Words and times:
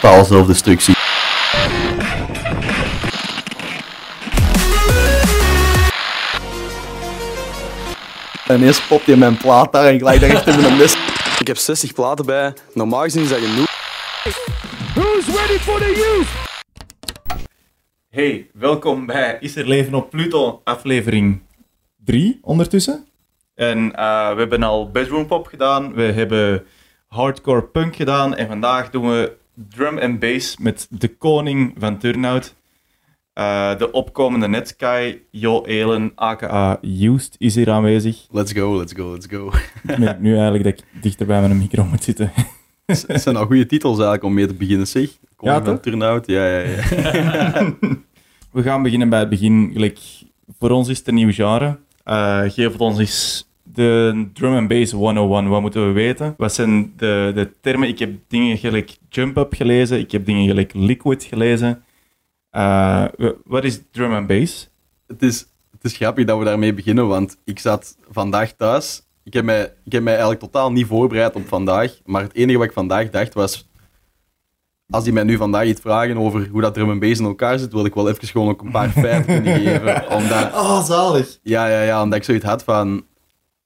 totaal 0.00 0.24
zelfdestructie. 0.24 0.94
En 8.46 8.56
ineens 8.56 8.86
popt 8.86 9.06
hij 9.06 9.16
mijn 9.16 9.36
plaat 9.36 9.72
daar 9.72 9.86
en 9.86 9.94
ik 9.94 10.02
lijk 10.02 10.20
daar 10.20 10.30
echt 10.30 10.46
in 10.46 10.60
mijn 10.60 10.76
mes. 10.76 10.96
Ik 11.38 11.46
heb 11.46 11.56
60 11.56 11.92
platen 11.92 12.26
bij. 12.26 12.52
Normaal 12.74 13.02
gezien 13.02 13.22
is 13.22 13.28
dat 13.28 13.38
genoeg. 13.38 13.66
Hey, 18.10 18.50
welkom 18.52 19.06
bij 19.06 19.36
Is 19.40 19.56
er 19.56 19.68
leven 19.68 19.94
op 19.94 20.10
Pluto, 20.10 20.60
aflevering 20.64 21.42
3 22.04 22.38
ondertussen. 22.42 23.06
En 23.54 23.94
eh, 23.94 24.32
we 24.32 24.38
hebben 24.38 24.62
al 24.62 24.90
bedroom 24.90 25.26
pop 25.26 25.46
gedaan, 25.46 25.94
we 25.94 26.02
hebben 26.02 26.66
hardcore 27.06 27.62
punk 27.62 27.96
gedaan 27.96 28.34
en 28.36 28.46
vandaag 28.46 28.90
doen 28.90 29.10
we 29.10 29.36
drum 29.68 29.98
en 29.98 30.18
bass 30.18 30.56
met 30.56 30.86
de 30.90 31.08
koning 31.08 31.74
van 31.78 31.98
Turnout. 31.98 32.54
Eh, 33.32 33.78
de 33.78 33.90
opkomende 33.90 34.48
Netsky, 34.48 35.18
Jo 35.30 35.64
Elen, 35.64 36.12
aka 36.14 36.78
Used, 36.82 37.34
is 37.38 37.54
hier 37.54 37.70
aanwezig. 37.70 38.26
Let's 38.30 38.52
go, 38.52 38.78
let's 38.78 38.92
go, 38.92 39.12
let's 39.12 39.26
go. 39.26 39.52
Ik 39.88 39.98
merk 39.98 40.20
nu 40.20 40.32
eigenlijk 40.32 40.64
dat 40.64 40.78
ik 40.78 41.02
dichter 41.02 41.26
bij 41.26 41.40
mijn 41.40 41.58
micro 41.58 41.84
moet 41.84 42.04
zitten. 42.04 42.32
Het 42.86 43.22
zijn 43.22 43.36
al 43.36 43.46
goede 43.46 43.66
titels 43.66 43.94
eigenlijk 43.94 44.24
om 44.24 44.34
mee 44.34 44.46
te 44.46 44.54
beginnen, 44.54 44.86
zeg. 44.86 45.10
Kom 45.36 45.48
Ja, 45.48 45.64
van 45.64 45.80
ja, 46.26 46.46
ja, 46.46 46.58
ja. 46.58 46.82
We 48.52 48.62
gaan 48.62 48.82
beginnen 48.82 49.08
bij 49.08 49.18
het 49.18 49.28
begin. 49.28 49.70
Gelijk, 49.72 49.98
voor 50.58 50.70
ons 50.70 50.88
is 50.88 50.98
het 50.98 51.08
een 51.08 51.14
nieuw 51.14 51.32
genre. 51.32 51.78
Eh 52.04 52.40
geef 52.40 52.72
het 52.72 52.80
ons 52.80 52.98
eens 52.98 53.47
de 53.78 54.28
drum 54.32 54.54
and 54.54 54.68
bass 54.68 54.92
101. 54.92 55.48
Wat 55.48 55.60
moeten 55.60 55.86
we 55.86 55.92
weten? 55.92 56.34
Wat 56.36 56.54
zijn 56.54 56.92
de, 56.96 57.32
de 57.34 57.50
termen? 57.60 57.88
Ik 57.88 57.98
heb 57.98 58.10
dingen 58.28 58.58
gelijk 58.58 58.96
jump-up 59.08 59.52
gelezen. 59.54 59.98
Ik 59.98 60.12
heb 60.12 60.26
dingen 60.26 60.46
gelijk 60.46 60.72
liquid 60.74 61.24
gelezen. 61.24 61.82
Eh, 62.50 63.04
wat 63.44 63.64
is 63.64 63.80
drum 63.90 64.12
and 64.14 64.26
bass? 64.26 64.70
Het 65.06 65.22
is, 65.22 65.38
het 65.70 65.84
is 65.84 65.96
grappig 65.96 66.24
dat 66.24 66.38
we 66.38 66.44
daarmee 66.44 66.74
beginnen, 66.74 67.08
want 67.08 67.36
ik 67.44 67.58
zat 67.58 67.96
vandaag 68.10 68.52
thuis. 68.52 69.02
Ik 69.24 69.32
heb, 69.32 69.44
mij, 69.44 69.72
ik 69.84 69.92
heb 69.92 70.02
mij 70.02 70.12
eigenlijk 70.12 70.42
totaal 70.42 70.72
niet 70.72 70.86
voorbereid 70.86 71.34
op 71.34 71.48
vandaag, 71.48 71.98
maar 72.04 72.22
het 72.22 72.34
enige 72.34 72.58
wat 72.58 72.66
ik 72.66 72.72
vandaag 72.72 73.10
dacht 73.10 73.34
was... 73.34 73.66
Als 74.90 75.04
die 75.04 75.12
mij 75.12 75.22
nu 75.22 75.36
vandaag 75.36 75.66
iets 75.66 75.80
vragen 75.80 76.16
over 76.16 76.48
hoe 76.50 76.60
dat 76.60 76.74
drum 76.74 76.90
en 76.90 76.98
bass 76.98 77.20
in 77.20 77.26
elkaar 77.26 77.58
zit, 77.58 77.72
wil 77.72 77.84
ik 77.84 77.94
wel 77.94 78.08
even 78.08 78.28
gewoon 78.28 78.48
ook 78.48 78.62
een 78.62 78.70
paar 78.70 78.88
feiten 79.04 79.24
kunnen 79.42 79.60
geven. 79.60 80.10
Omdat, 80.10 80.52
Oh, 80.52 80.84
zalig. 80.84 81.38
ja, 81.42 81.68
ja, 81.68 81.82
ja, 81.82 82.02
omdat 82.02 82.18
ik 82.18 82.24
zoiets 82.24 82.44
had 82.44 82.64
van... 82.64 83.04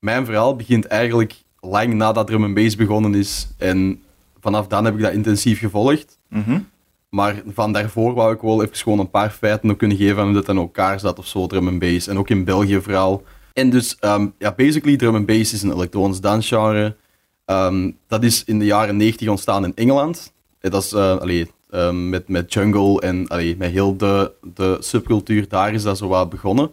Mijn 0.02 0.24
verhaal 0.24 0.56
begint 0.56 0.86
eigenlijk 0.86 1.34
lang 1.60 1.94
nadat 1.94 2.26
drum 2.26 2.44
en 2.44 2.54
bass 2.54 2.76
begonnen 2.76 3.14
is. 3.14 3.48
En 3.58 4.02
vanaf 4.40 4.66
dan 4.66 4.84
heb 4.84 4.94
ik 4.94 5.00
dat 5.00 5.12
intensief 5.12 5.58
gevolgd. 5.58 6.18
Mhm. 6.28 6.60
Maar 7.08 7.42
van 7.54 7.72
daarvoor 7.72 8.14
wou 8.14 8.34
ik 8.34 8.40
wel 8.40 8.62
even 8.62 8.76
gewoon 8.76 8.98
een 8.98 9.10
paar 9.10 9.30
feiten 9.30 9.70
ook 9.70 9.78
kunnen 9.78 9.96
geven 9.96 10.14
van 10.14 10.24
hoe 10.24 10.34
dat 10.34 10.48
in 10.48 10.56
elkaar 10.56 11.00
zat 11.00 11.18
of 11.18 11.26
zo, 11.26 11.46
drum 11.46 11.68
en 11.68 11.78
bass. 11.78 12.06
En 12.06 12.18
ook 12.18 12.28
in 12.28 12.44
België 12.44 12.80
vooral. 12.80 13.24
En 13.52 13.70
dus, 13.70 13.96
ehm, 13.98 14.26
ja, 14.38 14.52
basically, 14.56 14.96
drum 14.96 15.14
en 15.14 15.24
bass 15.24 15.52
is 15.52 15.62
een 15.62 15.72
elektronisch 15.72 16.20
dansgenre. 16.20 16.96
Ehm, 17.44 17.90
dat 18.06 18.24
is 18.24 18.44
in 18.44 18.58
de 18.58 18.64
jaren 18.64 18.96
90 18.96 19.28
ontstaan 19.28 19.64
in 19.64 19.74
Engeland. 19.74 20.32
Dat 20.60 20.82
is, 20.82 20.92
eh, 20.92 21.16
allee, 21.16 21.50
ehm, 21.70 22.08
met, 22.08 22.28
met 22.28 22.52
jungle 22.52 23.00
en 23.00 23.28
allee, 23.28 23.56
met 23.56 23.70
heel 23.70 23.96
de, 23.96 24.32
de 24.54 24.76
subcultuur, 24.80 25.48
daar 25.48 25.74
is 25.74 25.82
dat 25.82 25.98
zo 25.98 26.08
wat 26.08 26.30
begonnen. 26.30 26.70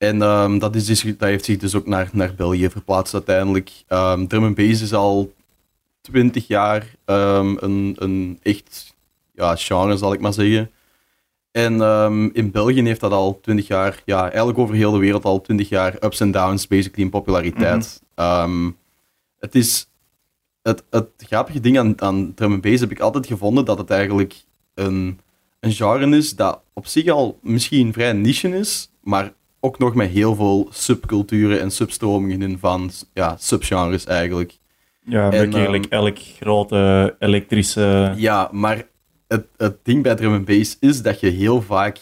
En 0.00 0.22
ehm, 0.22 0.58
dat, 0.58 0.74
is 0.74 0.86
dus, 0.86 1.02
dat 1.02 1.28
heeft 1.28 1.44
zich 1.44 1.58
dus 1.58 1.74
ook 1.74 1.86
naar, 1.86 2.08
naar 2.12 2.34
België 2.34 2.70
verplaatst 2.70 3.14
uiteindelijk. 3.14 3.70
Ehm, 3.86 4.26
drum 4.26 4.44
en 4.44 4.54
bass 4.54 4.82
is 4.82 4.92
al 4.92 5.32
20 6.00 6.46
jaar 6.46 6.94
ehm, 7.04 7.56
een, 7.58 7.96
een 7.98 8.38
echt 8.42 8.94
ja, 9.34 9.56
genre, 9.56 9.96
zal 9.96 10.12
ik 10.12 10.20
maar 10.20 10.32
zeggen. 10.32 10.70
En 11.50 11.80
in 12.32 12.50
België 12.50 12.82
heeft 12.82 13.00
dat 13.00 13.12
al 13.12 13.38
20 13.42 13.66
jaar, 13.66 14.02
ja, 14.04 14.22
eigenlijk 14.28 14.58
over 14.58 14.74
heel 14.74 14.92
de 14.92 14.98
wereld 14.98 15.24
al 15.24 15.40
20 15.40 15.68
jaar 15.68 15.96
ups 16.04 16.20
en 16.20 16.30
downs, 16.30 16.66
basically 16.66 17.04
in 17.04 17.10
populariteit. 17.10 18.02
Ehm, 18.14 18.70
het 19.38 19.54
is 19.54 19.90
het, 20.62 20.82
het 20.90 21.08
grappige 21.16 21.60
ding 21.60 21.78
aan, 21.78 22.00
aan 22.00 22.34
drum 22.34 22.52
en 22.52 22.60
bass 22.60 22.80
heb 22.80 22.90
ik 22.90 23.00
altijd 23.00 23.26
gevonden 23.26 23.64
dat 23.64 23.78
het 23.78 23.90
eigenlijk 23.90 24.34
een, 24.74 25.20
een 25.60 25.72
genre 25.72 26.16
is 26.16 26.36
dat 26.36 26.60
op 26.72 26.86
zich 26.86 27.08
al 27.08 27.38
misschien 27.42 27.92
vrij 27.92 28.12
niche 28.12 28.48
is, 28.48 28.90
maar 29.00 29.32
ook 29.60 29.78
nog 29.78 29.94
met 29.94 30.10
heel 30.10 30.34
veel 30.34 30.68
subculturen 30.70 31.60
en 31.60 31.70
substromingen 31.70 32.42
in 32.42 32.58
van 32.58 32.90
ja, 33.14 33.36
subgenres 33.38 34.04
eigenlijk. 34.04 34.58
Ja, 35.04 35.30
En, 35.30 35.52
eigenlijk 35.52 35.84
ehm, 35.84 35.92
elk 36.04 36.18
grote 36.18 37.16
elektrische... 37.18 38.12
Ja, 38.16 38.48
maar 38.52 38.86
het, 39.28 39.46
het 39.56 39.76
ding 39.82 40.02
bij 40.02 40.14
drum 40.14 40.34
en 40.34 40.44
bass 40.44 40.76
is 40.80 41.02
dat 41.02 41.20
je 41.20 41.28
heel 41.28 41.62
vaak 41.62 41.98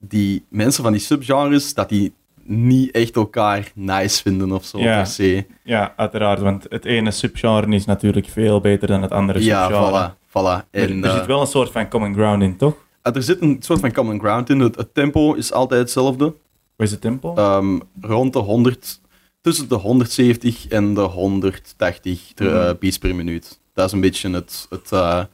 die 0.00 0.44
mensen 0.48 0.82
van 0.82 0.92
die 0.92 1.00
subgenres, 1.00 1.74
dat 1.74 1.88
die 1.88 2.12
niet 2.46 2.90
echt 2.90 3.16
elkaar 3.16 3.70
nice 3.74 4.22
vinden 4.22 4.52
of 4.52 4.64
zo 4.64 4.78
Ja. 4.78 4.96
per 4.96 5.06
se. 5.06 5.46
Ja, 5.62 5.92
uiteraard, 5.96 6.40
want 6.40 6.66
het 6.68 6.84
ene 6.84 7.10
subgenre 7.10 7.74
is 7.74 7.84
natuurlijk 7.84 8.26
veel 8.28 8.60
beter 8.60 8.88
dan 8.88 9.02
het 9.02 9.10
andere 9.10 9.44
Ja, 9.44 9.66
subgenre. 9.66 10.10
voilà. 10.10 10.14
voilà. 10.28 10.70
Er, 10.70 10.90
En, 10.90 11.04
er 11.04 11.10
eh, 11.10 11.16
zit 11.16 11.26
wel 11.26 11.40
een 11.40 11.46
soort 11.46 11.70
van 11.70 11.88
common 11.88 12.14
ground 12.14 12.42
in, 12.42 12.56
toch? 12.56 12.74
er 13.02 13.22
zit 13.22 13.40
een 13.40 13.56
soort 13.60 13.80
van 13.80 13.92
common 13.92 14.18
ground 14.20 14.50
in. 14.50 14.60
Het, 14.60 14.76
het 14.76 14.94
tempo 14.94 15.34
is 15.34 15.52
altijd 15.52 15.80
hetzelfde. 15.80 16.34
Wat 16.76 16.86
is 16.86 16.90
het 16.92 17.00
tempo? 17.00 17.34
Ehm, 17.34 17.78
rond 18.00 18.32
de 18.32 18.38
100, 18.38 19.00
tussen 19.40 19.68
de 19.68 19.74
170 19.74 20.68
en 20.68 20.94
de 20.94 21.00
180 21.00 22.32
dr- 22.34 22.44
eh, 22.46 22.52
Mhm. 22.52 22.74
beats 22.80 22.98
per 22.98 23.14
minuut. 23.14 23.60
Dat 23.72 23.86
is 23.86 23.92
een 23.92 24.00
beetje 24.00 24.30
het, 24.30 24.66
het, 24.70 24.92
eh, 24.92 25.24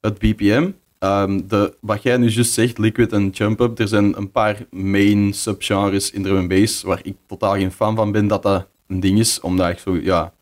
het 0.00 0.18
BPM. 0.18 0.70
Ehm, 0.98 1.40
de, 1.48 1.74
wat 1.80 2.02
jij 2.02 2.16
nu 2.16 2.28
juist 2.28 2.52
zegt, 2.52 2.78
liquid 2.78 3.12
en 3.12 3.28
jump-up, 3.28 3.78
er 3.78 3.88
zijn 3.88 4.16
een 4.18 4.30
paar 4.30 4.66
main 4.70 5.32
subgenres 5.32 6.10
in 6.10 6.22
drum 6.22 6.36
en 6.36 6.48
bass 6.48 6.82
waar 6.82 7.00
ik 7.02 7.16
totaal 7.26 7.52
geen 7.54 7.72
fan 7.72 7.96
van 7.96 8.12
ben 8.12 8.26
dat 8.26 8.42
dat 8.42 8.66
een 8.86 9.00
ding 9.00 9.18
is, 9.18 9.40
omdat 9.40 9.68
ik 9.70 9.78
zo, 9.78 9.96
ja, 9.96 10.32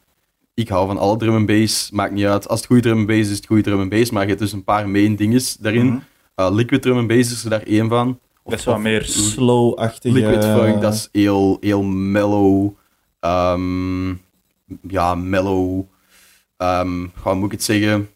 ik 0.54 0.68
hou 0.68 0.86
van 0.86 0.98
alle 0.98 1.16
drum 1.16 1.34
en 1.36 1.46
bass, 1.46 1.90
maakt 1.90 2.12
niet 2.12 2.24
uit. 2.24 2.48
Als 2.48 2.58
het 2.58 2.68
goede 2.68 2.82
drum 2.82 2.98
en 2.98 3.06
bass 3.06 3.18
is, 3.20 3.30
is 3.30 3.36
het 3.36 3.46
goede 3.46 3.62
drum 3.62 3.80
en 3.80 3.88
bass, 3.88 4.10
maar 4.10 4.22
je 4.22 4.28
hebt 4.28 4.40
dus 4.40 4.52
een 4.52 4.64
paar 4.64 4.88
main 4.88 5.16
dinges 5.16 5.56
daarin. 5.56 5.86
Mhm. 5.86 5.98
Eh, 6.34 6.48
liquid 6.52 6.82
drum 6.82 6.98
en 6.98 7.06
bass 7.06 7.32
is 7.32 7.44
er 7.44 7.50
daar 7.50 7.62
één 7.62 7.88
van. 7.88 8.18
Wat 8.42 8.66
of- 8.66 8.78
meer 8.78 9.04
slow-achtige... 9.04 10.14
Liquid 10.14 10.44
funk, 10.44 10.80
dat 10.80 10.92
is 10.94 11.08
heel, 11.12 11.56
heel 11.60 11.82
mellow. 11.82 12.70
ehm, 13.20 14.08
ja, 14.88 15.14
mellow. 15.14 15.82
ehm 16.56 17.06
hoe 17.22 17.34
moet 17.34 17.44
ik 17.44 17.50
het 17.52 17.62
zeggen? 17.62 18.08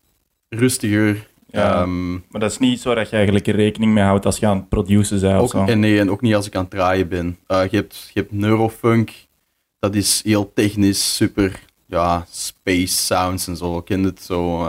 Rustiger. 0.49 1.29
Ja. 1.49 1.81
Ehm, 1.81 2.13
Maar 2.13 2.41
dat 2.41 2.51
is 2.51 2.59
niet 2.59 2.81
zo 2.81 2.95
dat 2.95 3.11
je 3.11 3.17
eigenlijk 3.17 3.47
er 3.47 3.55
rekening 3.55 3.93
mee 3.93 4.05
houdt 4.05 4.27
als 4.27 4.39
je 4.39 4.47
aan 4.47 4.57
het 4.57 4.69
produceren 4.69 5.21
bent 5.21 5.35
of 5.43 5.55
ook, 5.55 5.67
zo. 5.67 5.73
en 5.73 5.81
nee, 5.81 5.99
en 6.01 6.11
ook 6.11 6.21
niet 6.21 6.35
als 6.35 6.47
ik 6.47 6.55
aan 6.57 6.63
het 6.63 6.71
draaien 6.71 7.09
ben. 7.09 7.39
Eh, 7.47 7.63
je, 7.71 7.77
hebt, 7.77 8.11
je 8.15 8.21
hebt 8.21 8.33
neurofunk. 8.33 9.13
Dat 9.79 9.95
is 9.95 10.21
heel 10.25 10.53
technisch, 10.55 11.17
super. 11.17 11.61
Ja, 11.87 12.27
space 12.31 12.87
sounds 12.97 13.47
en 13.47 13.57
zo. 13.57 13.79
Ik 13.79 13.85
ken 13.85 14.03
het 14.03 14.23
zo. 14.23 14.67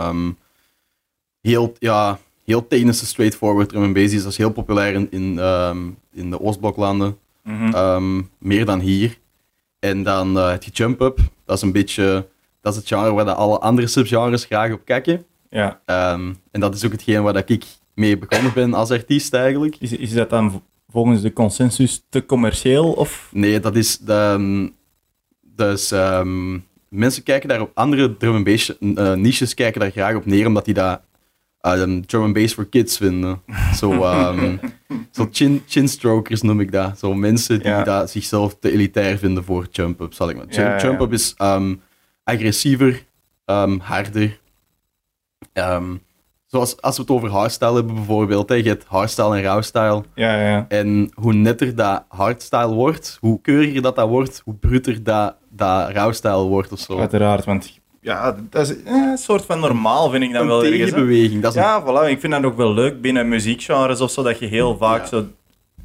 heel, 1.40 1.72
ja, 1.78 2.18
heel 2.48 2.66
technische 2.66 3.06
straightforward 3.06 3.68
drum 3.68 3.82
and 3.82 3.92
bass. 3.94 4.12
is- 4.12 4.22
Dat 4.22 4.32
is 4.32 4.38
heel 4.38 4.50
populair 4.52 4.94
in, 4.94 5.06
in, 5.10 5.38
ehm, 5.38 5.78
in 6.12 6.30
de 6.30 6.40
Oostbloklanden. 6.40 7.18
Mhm. 7.42 7.74
Ehm, 7.74 8.22
meer 8.38 8.64
dan 8.64 8.80
hier. 8.80 9.18
En 9.78 10.02
dan 10.02 10.38
eh, 10.38 10.50
het 10.50 10.76
jump 10.76 11.00
up. 11.00 11.18
Dat 11.44 11.56
is 11.56 11.62
een 11.62 11.72
beetje... 11.72 12.26
Dat 12.60 12.72
is 12.72 12.78
het 12.78 12.88
genre 12.88 13.12
waar 13.12 13.24
dat 13.24 13.36
alle 13.36 13.58
andere 13.58 13.86
subgenres 13.86 14.44
graag 14.44 14.72
op 14.72 14.80
kijken. 14.84 15.24
ja. 15.50 15.80
Ehm, 15.84 16.32
en 16.50 16.60
dat 16.60 16.74
is 16.74 16.84
ook 16.84 16.92
hetgeen 16.92 17.22
waar 17.22 17.32
dat 17.32 17.48
ik 17.50 17.64
mee 17.94 18.18
begonnen 18.18 18.52
ben 18.54 18.74
als 18.74 18.90
artiest 18.90 19.34
eigenlijk. 19.34 19.76
Is, 19.78 19.92
is 19.92 20.12
dat 20.12 20.30
dan 20.30 20.62
volgens 20.90 21.20
de 21.22 21.32
consensus 21.32 22.04
te 22.08 22.26
commercieel? 22.26 22.92
Of... 22.92 23.28
Nee, 23.32 23.60
dat 23.60 23.76
is... 23.76 23.98
De, 23.98 24.72
dus 25.40 25.92
mensen 26.88 27.22
kijken 27.22 27.48
daar 27.48 27.60
op 27.60 27.70
andere 27.74 28.16
drum 28.16 28.34
and 28.34 28.44
bass 28.44 28.78
eh, 28.78 29.12
niches 29.12 29.54
kijken 29.54 29.80
daar 29.80 29.90
graag 29.90 30.14
op 30.16 30.26
neer, 30.26 30.46
omdat 30.46 30.64
die 30.64 30.74
dat 30.74 31.00
ehm, 31.60 32.00
drum 32.00 32.22
and 32.22 32.32
bass 32.34 32.52
for 32.54 32.66
kids 32.66 32.96
vinden. 32.96 33.42
Zo, 33.74 33.92
zo 35.10 35.28
chin, 35.30 35.62
chinstrokers 35.66 36.42
noem 36.42 36.60
ik 36.60 36.72
dat. 36.72 36.98
Zo 36.98 37.14
mensen 37.14 37.58
die 37.58 37.68
Ja. 37.68 37.82
dat 37.84 38.10
zichzelf 38.10 38.56
te 38.60 38.72
elitair 38.72 39.18
vinden 39.18 39.44
voor 39.44 39.66
jump-up, 39.70 40.12
zal 40.14 40.28
ik 40.30 40.36
maar 40.36 40.46
Ja, 40.48 40.62
ja, 40.62 40.68
ja. 40.76 40.82
Jump-up 40.82 41.12
is 41.12 41.34
ehm, 41.36 41.74
agressiever, 42.24 43.04
ehm, 43.44 43.78
harder. 43.78 44.38
Zoals 46.46 46.80
als 46.80 46.96
we 46.96 47.02
het 47.02 47.10
over 47.10 47.28
hardstyle 47.30 47.74
hebben 47.74 47.94
bijvoorbeeld. 47.94 48.48
Hè, 48.48 48.54
je 48.54 48.68
hebt 48.68 48.84
hardstyle 48.84 49.36
en. 49.36 50.04
Ja, 50.14 50.40
ja. 50.48 50.64
En 50.68 51.10
hoe 51.14 51.32
netter 51.32 51.74
dat 51.74 52.04
hardstyle 52.08 52.74
wordt, 52.74 53.16
hoe 53.20 53.40
keuriger 53.40 53.82
dat 53.82 53.96
dat 53.96 54.08
wordt, 54.08 54.40
hoe 54.44 54.54
bruter 54.54 55.02
dat, 55.02 55.36
dat 55.50 55.90
rawstyle 55.90 56.42
wordt 56.42 56.72
of 56.72 56.78
zo. 56.78 56.98
Uiteraard, 56.98 57.44
want 57.44 57.77
ja, 58.00 58.36
dat 58.50 58.68
is 58.70 58.82
eh, 58.82 58.92
een 58.92 59.18
soort 59.18 59.44
van 59.44 59.60
normaal, 59.60 60.10
vind 60.10 60.22
ik 60.24 60.32
dan 60.32 60.42
een 60.42 60.46
wel 60.48 60.64
ergens. 60.64 60.78
hè. 60.80 60.84
tegenbeweging. 60.86 61.42
Dat 61.42 61.50
is 61.54 61.58
een- 61.62 61.66
Ja, 61.66 61.82
voilà. 61.82 62.10
Ik 62.10 62.20
vind 62.20 62.32
dat 62.32 62.44
ook 62.44 62.56
wel 62.56 62.74
leuk 62.74 63.00
binnen 63.00 63.28
muziekgenres 63.28 64.00
of 64.00 64.10
zo, 64.10 64.22
dat 64.22 64.38
je 64.38 64.46
heel 64.46 64.76
vaak 64.76 65.00
Ja. 65.02 65.06
zo 65.08 65.26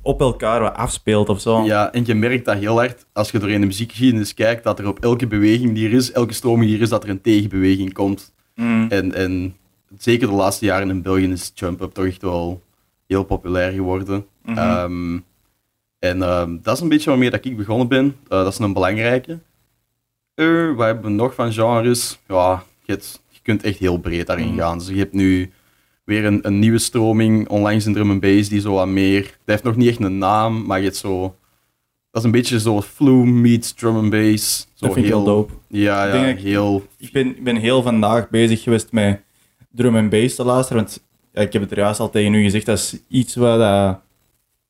op 0.01 0.19
elkaar 0.21 0.62
wat 0.62 0.74
afspeelt 0.75 1.30
of 1.30 1.42
zo. 1.42 1.63
Ja, 1.63 1.92
en 1.94 2.04
je 2.06 2.13
merkt 2.15 2.45
dat 2.45 2.57
heel 2.57 2.75
hard 2.77 3.06
als 3.13 3.31
je 3.31 3.39
doorheen 3.39 3.60
de 3.62 3.65
muziekgeschiedenis 3.68 4.33
kijkt, 4.33 4.63
dat 4.63 4.80
er 4.80 4.88
op 4.88 5.00
elke 5.00 5.27
beweging 5.27 5.74
die 5.75 5.88
er 5.88 5.94
is, 5.94 6.12
elke 6.12 6.33
stroming 6.33 6.65
die 6.68 6.75
er 6.75 6.81
is, 6.83 6.89
dat 6.89 7.04
er 7.04 7.10
een 7.10 7.21
tegenbeweging 7.21 7.94
komt. 7.94 8.33
Mm. 8.56 8.86
En, 8.89 9.13
en 9.13 9.56
zeker 9.98 10.27
de 10.27 10.33
laatste 10.33 10.65
jaren 10.65 10.89
in 10.89 11.01
België 11.01 11.31
is 11.31 11.51
Jump 11.54 11.81
Up 11.81 11.94
toch 11.94 12.06
echt 12.06 12.21
wel 12.21 12.62
heel 13.07 13.24
populair 13.24 13.71
geworden. 13.71 14.25
Mhm. 14.45 14.57
Ehm, 14.57 15.18
en 16.00 16.21
ehm, 16.21 16.57
dat 16.62 16.75
is 16.75 16.81
een 16.81 16.89
beetje 16.89 17.10
waarmee 17.10 17.30
dat 17.30 17.45
ik 17.45 17.57
begonnen 17.57 17.88
ben. 17.88 18.15
Eh, 18.24 18.38
dat 18.44 18.54
is 18.54 18.60
een 18.60 18.74
belangrijke. 18.74 19.39
Uh, 20.36 20.76
wat 20.76 20.86
hebben 20.86 21.04
we 21.04 21.10
nog 21.10 21.34
van 21.34 21.52
genres? 21.54 22.20
Ja, 22.28 22.64
je, 22.86 22.92
hebt- 22.92 23.22
je 23.30 23.40
kunt 23.42 23.64
echt 23.64 23.78
heel 23.80 23.98
breed 23.98 24.28
daarin 24.28 24.48
Mhm. 24.48 24.58
gaan. 24.58 24.78
Dus 24.78 24.88
je 24.88 24.96
hebt 24.98 25.14
nu 25.14 25.52
weer 26.04 26.26
een, 26.26 26.40
een 26.48 26.60
nieuwe 26.60 26.78
stroming 26.78 27.48
onlangs 27.50 27.86
in 27.86 27.94
drum 27.94 28.10
and 28.10 28.20
bass 28.22 28.50
die 28.50 28.62
zo 28.62 28.74
wat 28.74 28.88
meer... 28.88 29.22
Dat 29.22 29.32
heeft 29.46 29.64
nog 29.64 29.76
niet 29.76 29.88
echt 29.90 30.00
een 30.00 30.18
naam, 30.18 30.66
maar 30.66 30.78
je 30.78 30.84
hebt 30.84 30.98
zo... 30.98 31.36
Dat 32.12 32.22
is 32.22 32.24
een 32.24 32.32
beetje 32.32 32.60
zo 32.60 32.82
flu 32.82 33.12
meets 33.26 33.74
drum 33.74 33.96
and 33.96 34.10
bass. 34.10 34.60
Zo 34.74 34.86
Dat 34.86 34.94
vind 34.94 35.06
ik 35.06 35.12
heel 35.12 35.24
dope. 35.24 35.54
Ja, 35.68 36.06
ja, 36.16 36.26
ik- 36.26 36.40
heel... 36.40 36.88
Ik 36.98 37.12
ben, 37.12 37.28
ik 37.28 37.44
ben 37.44 37.56
heel 37.56 37.82
vandaag 37.82 38.30
bezig 38.30 38.62
geweest 38.64 38.92
met 38.92 39.22
drum 39.72 39.96
en 39.96 40.10
bass 40.10 40.36
te 40.36 40.44
luisteren. 40.44 40.84
Want 40.84 41.04
ja, 41.34 41.42
ik 41.42 41.54
heb 41.54 41.62
het 41.62 41.72
er 41.72 41.78
juist 41.78 42.00
al 42.00 42.10
tegen 42.10 42.34
u 42.34 42.44
gezegd. 42.44 42.66
Dat 42.66 42.78
is 42.78 42.98
iets 43.08 43.36
wat 43.36 43.60
eh, 43.60 43.94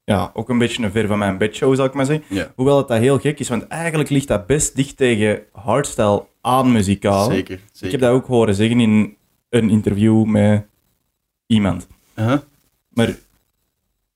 ja, 0.03 0.31
ook 0.33 0.50
een 0.50 0.57
beetje 0.57 0.83
een 0.83 0.91
ver 0.91 1.07
van 1.07 1.17
mijn 1.17 1.38
bedshow, 1.38 1.75
zal 1.75 1.85
ik 1.85 1.94
maar 1.94 2.05
zeggen. 2.05 2.25
Ja, 2.29 2.51
Hoewel 2.55 2.77
het 2.77 2.88
dat 2.88 3.00
heel 3.00 3.19
gek 3.19 3.39
is, 3.39 3.50
want 3.50 3.67
eigenlijk 3.67 4.09
ligt 4.09 4.27
dat 4.27 4.47
best 4.47 4.75
dicht 4.75 4.97
tegen 4.97 5.44
hardstyle 5.51 6.25
aan 6.41 6.71
muzikaal. 6.71 7.29
zeker. 7.29 7.59
zeker. 7.71 7.85
Ik 7.85 7.91
heb 7.91 8.01
dat 8.01 8.11
ook 8.11 8.27
horen 8.27 8.55
zeggen 8.55 8.79
in 8.79 9.17
een 9.50 9.69
interview 9.69 10.23
met 10.23 10.65
iemand. 11.45 11.88
Uh-huh. 12.15 12.39
Maar 12.89 13.15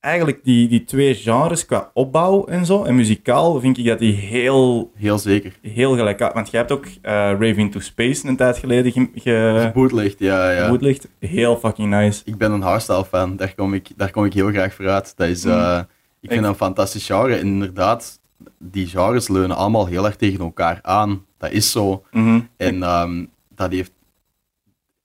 eigenlijk 0.08 0.44
die, 0.44 0.68
die 0.68 0.84
twee 0.84 1.16
genres 1.16 1.66
qua 1.66 1.92
opbouw 1.94 2.46
en 2.46 2.66
zo, 2.66 2.84
en 2.84 2.96
muzikaal, 2.96 3.60
vind 3.60 3.78
ik 3.78 3.86
dat 3.86 4.00
die 4.00 4.14
heel, 4.14 4.92
Heel 4.96 5.18
zeker. 5.18 5.54
heel 5.62 5.96
gelijk 5.96 6.22
uit. 6.22 6.34
Want 6.34 6.50
jij 6.52 6.60
hebt 6.60 6.72
ook 6.72 6.86
eh 6.86 7.12
Rave 7.12 7.56
into 7.56 7.80
Space 7.80 8.28
een 8.28 8.36
tijd 8.36 8.58
geleden 8.58 8.92
ge, 8.92 9.10
ge 9.16 9.72
Bootlicht, 9.74 10.20
ja, 10.20 10.52
ja. 10.52 10.70
bootlicht. 10.70 11.08
Heel 11.20 11.58
fucking 11.58 11.90
nice. 11.90 12.22
Ik 12.26 12.38
ben 12.38 12.52
een 12.52 12.62
hardstyle 12.62 13.06
fan, 13.06 13.36
daar 13.36 13.54
kom 13.56 13.74
ik, 13.74 13.90
daar 13.96 14.12
kom 14.12 14.26
ik 14.26 14.34
heel 14.34 14.50
graag 14.50 14.74
voor 14.74 14.90
uit. 14.90 15.14
Dat 15.18 15.28
is, 15.28 15.46
eh, 15.46 15.80
ik 16.22 16.30
vind 16.30 16.42
dat 16.42 16.52
een 16.52 16.58
fantastisch 16.58 17.06
genre. 17.06 17.36
En 17.36 17.48
inderdaad, 17.48 18.20
die 18.60 18.88
genres 18.88 19.28
leunen 19.28 19.56
allemaal 19.56 19.86
heel 19.86 20.06
erg 20.06 20.16
tegen 20.16 20.40
elkaar 20.40 20.80
aan. 20.82 21.26
Dat 21.38 21.52
is 21.52 21.72
zo. 21.72 22.04
Mhm. 22.12 22.40
En 22.58 22.84
ehm, 22.84 23.26
dat 23.56 23.72
heeft... 23.72 23.92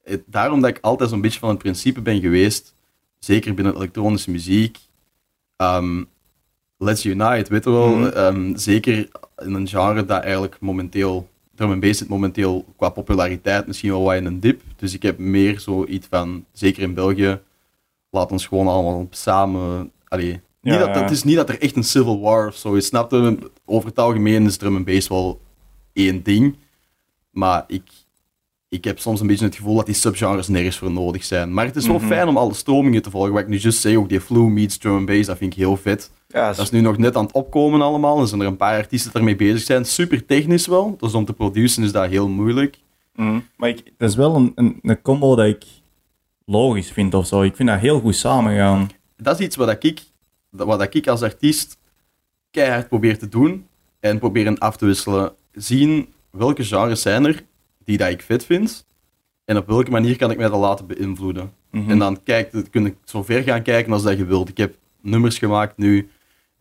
het- 0.04 0.22
daarom 0.26 0.60
dat 0.60 0.70
ik 0.70 0.78
altijd 0.80 1.10
zo'n 1.10 1.20
beetje 1.20 1.38
van 1.38 1.48
het 1.48 1.58
principe 1.58 2.00
ben 2.00 2.20
geweest, 2.20 2.74
zeker 3.18 3.54
binnen 3.54 3.74
elektronische 3.76 4.30
muziek, 4.30 4.78
ehm, 5.56 6.04
let's 6.76 7.04
unite, 7.04 7.50
weet 7.50 7.64
je 7.64 7.70
wel. 7.70 8.12
Ehm, 8.12 8.56
zeker 8.56 9.08
in 9.36 9.54
een 9.54 9.68
genre 9.68 10.04
dat 10.04 10.22
eigenlijk 10.22 10.56
momenteel, 10.60 11.28
drum 11.54 11.70
and 11.70 11.80
bass 11.80 11.98
zit 11.98 12.08
momenteel 12.08 12.64
qua 12.76 12.88
populariteit 12.88 13.66
misschien 13.66 13.90
wel 13.90 14.02
wat 14.02 14.14
in 14.14 14.26
een 14.26 14.40
dip. 14.40 14.62
Dus 14.76 14.94
ik 14.94 15.02
heb 15.02 15.18
meer 15.18 15.60
zoiets 15.60 16.06
van, 16.10 16.44
zeker 16.52 16.82
in 16.82 16.94
België, 16.94 17.40
laat 18.10 18.32
ons 18.32 18.46
gewoon 18.46 18.68
allemaal 18.68 19.06
samen... 19.10 19.92
Allee, 20.08 20.40
niet 20.60 20.78
dat, 20.78 20.94
ja. 20.94 21.02
Het 21.02 21.10
is 21.10 21.22
niet 21.22 21.36
dat 21.36 21.48
er 21.48 21.60
echt 21.60 21.76
een 21.76 21.84
civil 21.84 22.20
war 22.20 22.46
of 22.46 22.56
zo 22.56 22.74
is, 22.74 22.86
snap 22.86 23.10
je? 23.10 23.50
Over 23.64 23.88
het 23.88 23.98
algemeen 23.98 24.46
is 24.46 24.56
drum 24.56 24.76
and 24.76 24.84
bass 24.84 25.08
wel 25.08 25.40
één 25.92 26.22
ding. 26.22 26.56
Maar 27.30 27.64
ik, 27.66 27.82
ik 28.72 28.84
heb 28.84 28.98
soms 28.98 29.20
een 29.20 29.26
beetje 29.26 29.44
het 29.44 29.54
gevoel 29.54 29.76
dat 29.76 29.86
die 29.86 29.94
subgenres 29.94 30.48
nergens 30.48 30.76
voor 30.78 30.90
nodig 30.90 31.24
zijn. 31.24 31.54
Maar 31.54 31.64
het 31.64 31.76
is 31.76 31.86
wel 31.86 31.98
Mhm. 31.98 32.06
fijn 32.06 32.28
om 32.28 32.36
alle 32.36 32.54
stromingen 32.54 33.02
te 33.02 33.10
volgen. 33.10 33.32
Wat 33.32 33.42
ik 33.42 33.48
nu 33.48 33.58
juist 33.58 33.80
zei, 33.80 33.98
ook 33.98 34.08
die 34.08 34.20
flu 34.20 34.40
meets 34.48 34.76
drum 34.76 34.96
and 34.96 35.06
bass, 35.06 35.26
dat 35.26 35.36
vind 35.38 35.52
ik 35.52 35.58
heel 35.58 35.76
vet. 35.76 36.10
Ja, 36.28 36.46
Dat 36.48 36.58
is 36.58 36.70
nu 36.70 36.80
nog 36.80 36.98
net 36.98 37.16
aan 37.16 37.24
het 37.24 37.32
opkomen 37.34 37.80
allemaal. 37.82 38.20
Er 38.20 38.26
zijn 38.26 38.40
er 38.40 38.46
een 38.46 38.56
paar 38.56 38.76
artiesten 38.78 39.10
die 39.10 39.20
ermee 39.20 39.36
bezig 39.36 39.60
zijn. 39.66 39.84
Super 39.84 40.26
technisch 40.26 40.66
wel. 40.66 40.96
Dus 41.00 41.14
om 41.14 41.24
te 41.24 41.32
produceren 41.32 41.84
is 41.84 41.92
dat 41.92 42.10
heel 42.10 42.28
moeilijk. 42.28 42.78
Mhm. 43.16 43.38
Maar 43.56 43.68
ik, 43.68 43.82
dat 43.98 44.08
is 44.10 44.16
wel 44.16 44.34
een, 44.36 44.52
een, 44.54 44.78
een 44.82 45.02
combo 45.02 45.36
dat 45.36 45.46
ik 45.46 45.64
logisch 46.46 46.90
vind 46.90 47.14
of 47.14 47.26
zo. 47.26 47.42
Ik 47.42 47.56
vind 47.56 47.68
dat 47.68 47.78
heel 47.80 48.00
goed 48.00 48.16
samengaan. 48.16 48.88
Dat 49.16 49.38
is 49.40 49.46
iets 49.46 49.56
wat 49.56 49.84
ik, 49.84 50.02
wat 50.50 50.94
ik 50.94 51.06
als 51.06 51.22
artiest 51.22 51.78
keihard 52.50 52.88
probeer 52.88 53.18
te 53.18 53.28
doen. 53.28 53.66
En 54.00 54.18
proberen 54.18 54.58
af 54.58 54.76
te 54.76 54.86
wisselen. 54.86 55.32
Zien 55.52 56.08
welke 56.30 56.64
genres 56.64 57.02
zijn 57.02 57.24
er 57.26 57.42
die 57.84 57.96
dat 57.98 58.08
ik 58.10 58.22
vet 58.22 58.44
vind. 58.44 58.86
En 59.44 59.56
op 59.56 59.66
welke 59.66 59.90
manier 59.90 60.16
kan 60.16 60.30
ik 60.30 60.36
mij 60.36 60.48
dat 60.48 60.60
laten 60.60 60.86
beïnvloeden. 60.86 61.52
Mhm. 61.70 61.90
En 61.90 61.98
dan 61.98 62.22
kijk, 62.22 62.50
kun 62.70 62.86
ik 62.86 62.96
zo 63.04 63.22
ver 63.22 63.42
gaan 63.42 63.62
kijken 63.62 63.92
als 63.92 64.02
dat 64.02 64.16
je 64.18 64.24
wilt. 64.24 64.48
Ik 64.48 64.56
heb 64.56 64.74
nummers 65.00 65.38
gemaakt 65.38 65.76
nu 65.76 66.08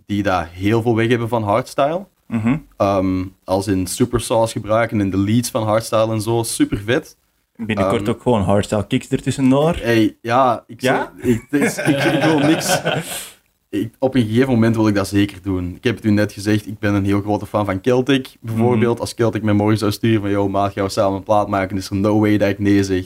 die 0.05 0.23
daar 0.23 0.49
heel 0.51 0.81
veel 0.81 0.95
weg 0.95 1.07
hebben 1.07 1.29
van 1.29 1.43
hardstyle. 1.43 2.05
Mhm. 2.27 2.57
Ehm, 2.77 3.23
als 3.43 3.67
in 3.67 3.87
super 3.87 4.19
sauce 4.21 4.51
gebruiken 4.51 4.99
in 4.99 5.09
de 5.09 5.17
leads 5.17 5.49
van 5.49 5.63
hardstyle 5.63 6.11
en 6.11 6.21
zo. 6.21 6.43
Super 6.43 6.77
vet. 6.77 7.17
Binnenkort 7.55 8.01
Ehm, 8.01 8.09
ook 8.09 8.21
gewoon 8.21 8.41
hardstyle 8.41 8.87
kicks 8.87 9.07
ertussendoor. 9.07 9.75
Hey, 9.75 10.17
ja, 10.21 10.63
ik, 10.67 10.81
Ja? 10.81 11.13
zeg- 11.49 11.85
ik, 11.87 12.03
ik 12.15 12.23
wil 12.23 12.39
niks. 12.39 12.81
Ik, 13.71 13.93
op 13.99 14.15
een 14.15 14.25
gegeven 14.25 14.49
moment 14.49 14.75
wil 14.75 14.87
ik 14.87 14.95
dat 14.95 15.07
zeker 15.07 15.41
doen. 15.41 15.75
Ik 15.75 15.83
heb 15.83 15.95
het 15.95 16.05
u 16.05 16.11
net 16.11 16.31
gezegd, 16.31 16.67
ik 16.67 16.79
ben 16.79 16.93
een 16.93 17.05
heel 17.05 17.21
grote 17.21 17.45
fan 17.45 17.65
van 17.65 17.81
Celtic. 17.81 18.35
Bijvoorbeeld, 18.39 18.99
als 18.99 19.13
Celtic 19.15 19.43
mij 19.43 19.53
morgen 19.53 19.77
zou 19.77 19.91
sturen 19.91 20.21
van, 20.21 20.29
yo 20.29 20.49
maat, 20.49 20.73
gaan 20.73 20.83
we 20.83 20.89
samen 20.89 21.17
een 21.17 21.23
plaat 21.23 21.47
maken, 21.47 21.77
is 21.77 21.89
er 21.89 21.95
no 21.95 22.19
way 22.19 22.37
dat 22.37 22.49
ik 22.49 22.59
nee 22.59 22.83
zeg. 22.83 23.05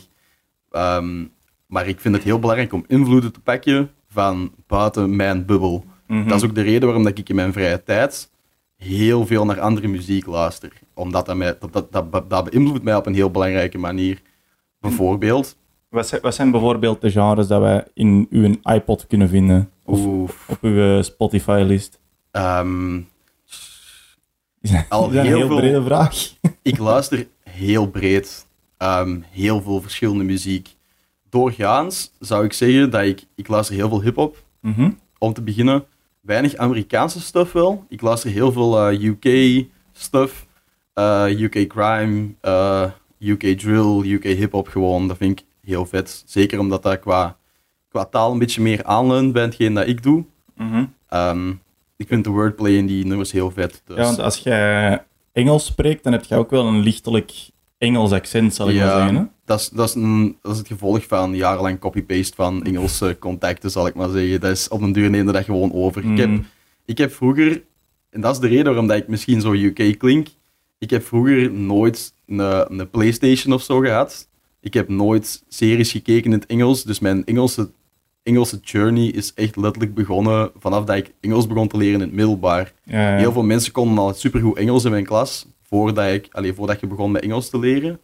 Ehm, 0.72 1.24
maar 1.68 1.88
ik 1.88 2.00
vind 2.00 2.16
het 2.16 2.24
heel 2.24 2.40
belangrijk 2.40 2.74
om 2.74 2.84
invloeden 2.88 3.32
te 3.32 3.40
pakken 3.40 3.92
van 4.08 4.52
buiten 4.68 5.16
mijn 5.16 5.46
bubbel. 5.46 5.86
Mhm. 6.08 6.28
Dat 6.28 6.38
is 6.38 6.50
ook 6.50 6.56
de 6.56 6.62
reden 6.62 6.84
waarom 6.84 7.04
dat 7.04 7.18
ik 7.18 7.30
in 7.30 7.36
mijn 7.36 7.54
vrije 7.54 7.84
tijd 7.84 8.30
heel 8.78 9.26
veel 9.26 9.46
naar 9.46 9.60
andere 9.60 9.88
muziek 9.88 10.26
luister. 10.26 10.72
Omdat 10.94 11.26
dat, 11.26 11.36
mij, 11.36 11.56
dat, 11.60 11.74
dat, 11.74 12.12
dat, 12.12 12.30
dat 12.30 12.50
beïnvloedt 12.50 12.84
mij 12.84 12.96
op 12.96 13.06
een 13.06 13.14
heel 13.14 13.32
belangrijke 13.32 13.78
manier. 13.78 14.22
Bijvoorbeeld, 14.80 15.58
Wat, 15.90 16.08
zijn, 16.08 16.22
wat 16.22 16.36
zijn 16.36 16.52
bijvoorbeeld 16.52 17.02
de 17.02 17.12
genres 17.12 17.48
dat 17.48 17.62
wij 17.62 17.84
in 17.94 18.28
uw 18.30 18.56
iPod 18.64 19.08
kunnen 19.08 19.30
vinden? 19.30 19.70
Of 19.86 20.00
oef, 20.06 20.50
op 20.50 20.58
uw 20.62 21.02
Spotify-list? 21.02 22.00
ehm, 22.32 22.98
Is 24.62 24.72
dat, 24.72 24.86
Al 24.90 25.10
heel 25.10 25.24
heel 25.24 25.48
veel- 25.48 25.56
brede 25.58 25.84
vraag? 25.84 26.34
ik 26.62 26.78
luister 26.78 27.28
heel 27.50 27.88
breed. 27.90 28.48
Ehm, 28.78 29.20
heel 29.32 29.62
veel 29.62 29.82
verschillende 29.82 30.24
muziek. 30.24 30.76
Doorgaans 31.30 32.12
zou 32.20 32.46
ik 32.46 32.54
zeggen 32.54 32.90
dat 32.90 33.02
ik, 33.04 33.24
ik 33.36 33.48
luister 33.48 33.76
heel 33.76 33.90
veel 33.90 34.02
hip-hop. 34.02 34.44
Mhm. 34.62 34.92
Om 35.18 35.34
te 35.34 35.42
beginnen, 35.42 35.86
weinig 36.22 36.56
Amerikaanse 36.56 37.22
stuff 37.22 37.52
wel. 37.52 37.86
Ik 37.90 38.02
luister 38.02 38.30
heel 38.30 38.52
veel 38.52 38.90
eh, 38.90 39.02
UK 39.04 39.66
stuff. 39.92 40.46
eh, 40.94 41.26
UK 41.40 41.68
crime, 41.68 42.30
eh, 42.42 42.90
UK 43.20 43.42
drill, 43.60 44.02
UK 44.12 44.24
hip-hop 44.24 44.68
gewoon. 44.68 45.08
Dat 45.08 45.18
vind 45.18 45.40
ik 45.40 45.46
heel 45.62 45.86
vet. 45.86 46.24
Zeker 46.26 46.60
omdat 46.60 46.84
dat 46.84 47.00
qua, 47.00 47.38
qua 47.96 48.06
taal 48.06 48.32
een 48.32 48.40
beetje 48.40 48.62
meer 48.62 48.84
aanleunt 48.84 49.34
bij 49.34 49.42
hetgeen 49.42 49.74
dat 49.74 49.88
ik 49.88 50.04
doe. 50.04 50.24
Mhm. 50.56 50.86
Ehm, 51.08 51.50
ik 51.98 52.08
vind 52.08 52.24
de 52.24 52.30
wordplay 52.30 52.72
in 52.72 52.86
die 52.86 53.06
nummers 53.06 53.32
heel 53.32 53.52
vet. 53.52 53.82
Dus. 53.86 53.98
Ja, 53.98 54.04
want 54.04 54.20
als 54.20 54.38
jij 54.38 55.04
Engels 55.32 55.66
spreekt, 55.66 56.04
dan 56.04 56.14
heb 56.14 56.24
je 56.24 56.36
ook 56.36 56.50
wel 56.50 56.68
een 56.68 56.80
lichtelijk 56.80 57.32
Engels 57.78 58.12
accent, 58.12 58.54
zal 58.56 58.70
ik 58.70 58.76
maar 58.76 58.92
zeggen. 58.92 59.16
Hè? 59.16 59.24
Dat 59.46 59.60
is, 59.60 59.70
dat, 59.70 59.88
is 59.90 59.96
een, 59.96 60.38
dat 60.42 60.52
is 60.52 60.58
het 60.58 60.68
gevolg 60.68 61.06
van 61.08 61.36
jarenlang 61.36 61.80
copy-paste 61.80 62.36
van 62.36 62.64
Engelse 62.64 63.18
contacten, 63.20 63.72
zal 63.72 63.88
ik 63.88 63.96
maar 63.96 64.10
zeggen. 64.10 64.40
Dat 64.40 64.52
is 64.52 64.68
op 64.68 64.82
een 64.82 64.92
duur 64.92 65.10
neemde 65.10 65.32
dat 65.32 65.44
gewoon 65.44 65.74
over. 65.74 66.12
Ik, 66.12 66.18
heb, 66.18 66.30
Mhm. 66.30 66.42
ik 66.86 66.98
heb 66.98 67.14
vroeger, 67.14 67.64
en 68.10 68.22
dat 68.22 68.34
is 68.34 68.40
de 68.40 68.48
reden 68.48 68.66
waarom 68.66 68.88
dat 68.88 68.98
ik 68.98 69.08
misschien 69.08 69.42
zo 69.42 69.54
UK 69.54 69.98
klink, 69.98 70.28
ik 70.78 70.90
heb 70.90 71.06
vroeger 71.06 71.52
nooit 71.52 72.14
een, 72.28 72.40
een 72.80 72.90
PlayStation 72.90 73.54
of 73.54 73.64
zo 73.64 73.80
gehad. 73.80 74.28
Ik 74.62 74.74
heb 74.74 74.88
nooit 74.90 75.44
series 75.48 75.92
gekeken 75.92 76.24
in 76.32 76.32
het 76.32 76.46
Engels, 76.46 76.84
dus 76.84 77.00
mijn 77.00 77.26
Engelse, 77.26 77.72
Engelse 78.26 78.60
journey 78.62 79.08
is 79.08 79.34
echt 79.34 79.56
letterlijk 79.56 79.94
begonnen 79.94 80.52
vanaf 80.58 80.84
dat 80.84 80.96
ik 80.96 81.14
Engels 81.20 81.48
begon 81.48 81.68
te 81.68 81.78
leren 81.78 81.94
in 81.94 82.00
het 82.00 82.14
middelbaar. 82.14 82.74
Ja, 82.84 83.12
ja. 83.12 83.18
Heel 83.18 83.32
veel 83.32 83.44
mensen 83.44 83.72
konden 83.72 83.98
al 83.98 84.14
supergoed 84.14 84.58
Engels 84.58 84.84
in 84.84 84.92
mijn 84.92 85.06
klas, 85.06 85.48
voordat, 85.62 86.12
ik, 86.12 86.28
allee, 86.32 86.54
voordat 86.54 86.80
je 86.80 86.88
begon 86.88 87.12
met 87.12 87.22
Engels 87.22 87.50
te 87.50 87.60
leren. 87.60 88.00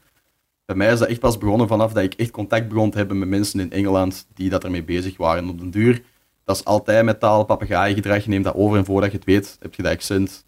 Bij 0.66 0.76
mij 0.76 0.92
is 0.92 1.00
dat 1.00 1.08
echt 1.08 1.20
pas 1.20 1.38
begonnen 1.38 1.68
vanaf 1.68 1.94
dat 1.94 2.04
ik 2.04 2.14
echt 2.14 2.32
contact 2.32 2.68
begon 2.68 2.92
te 2.92 2.98
hebben 2.98 3.20
met 3.20 3.30
mensen 3.30 3.60
in 3.60 3.72
Engeland 3.72 4.28
die 4.34 4.50
dat 4.50 4.64
ermee 4.64 4.84
bezig 4.84 5.18
waren. 5.18 5.50
Op 5.50 5.60
den 5.60 5.70
duur, 5.70 6.02
dat 6.44 6.56
is 6.56 6.66
altijd 6.66 7.06
met 7.06 7.20
taal, 7.20 7.46
papegaaiengedrag, 7.46 8.24
je 8.24 8.30
neemt 8.30 8.44
dat 8.44 8.56
over 8.56 8.78
en 8.78 8.86
voordat 8.86 9.12
je 9.12 9.18
het 9.18 9.26
weet, 9.26 9.58
heb 9.60 9.76
je 9.76 9.84
dat 9.84 9.92
accent. 9.92 10.46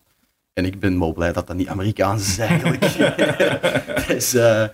En 0.54 0.66
ik 0.66 0.80
ben 0.80 1.00
wel 1.00 1.14
blij 1.14 1.34
dat 1.34 1.48
dat 1.48 1.56
niet 1.56 1.68
Amerikaans 1.68 2.28
is 2.28 2.38
eigenlijk. 2.38 2.82
dus, 4.08 4.34
eh, 4.34 4.68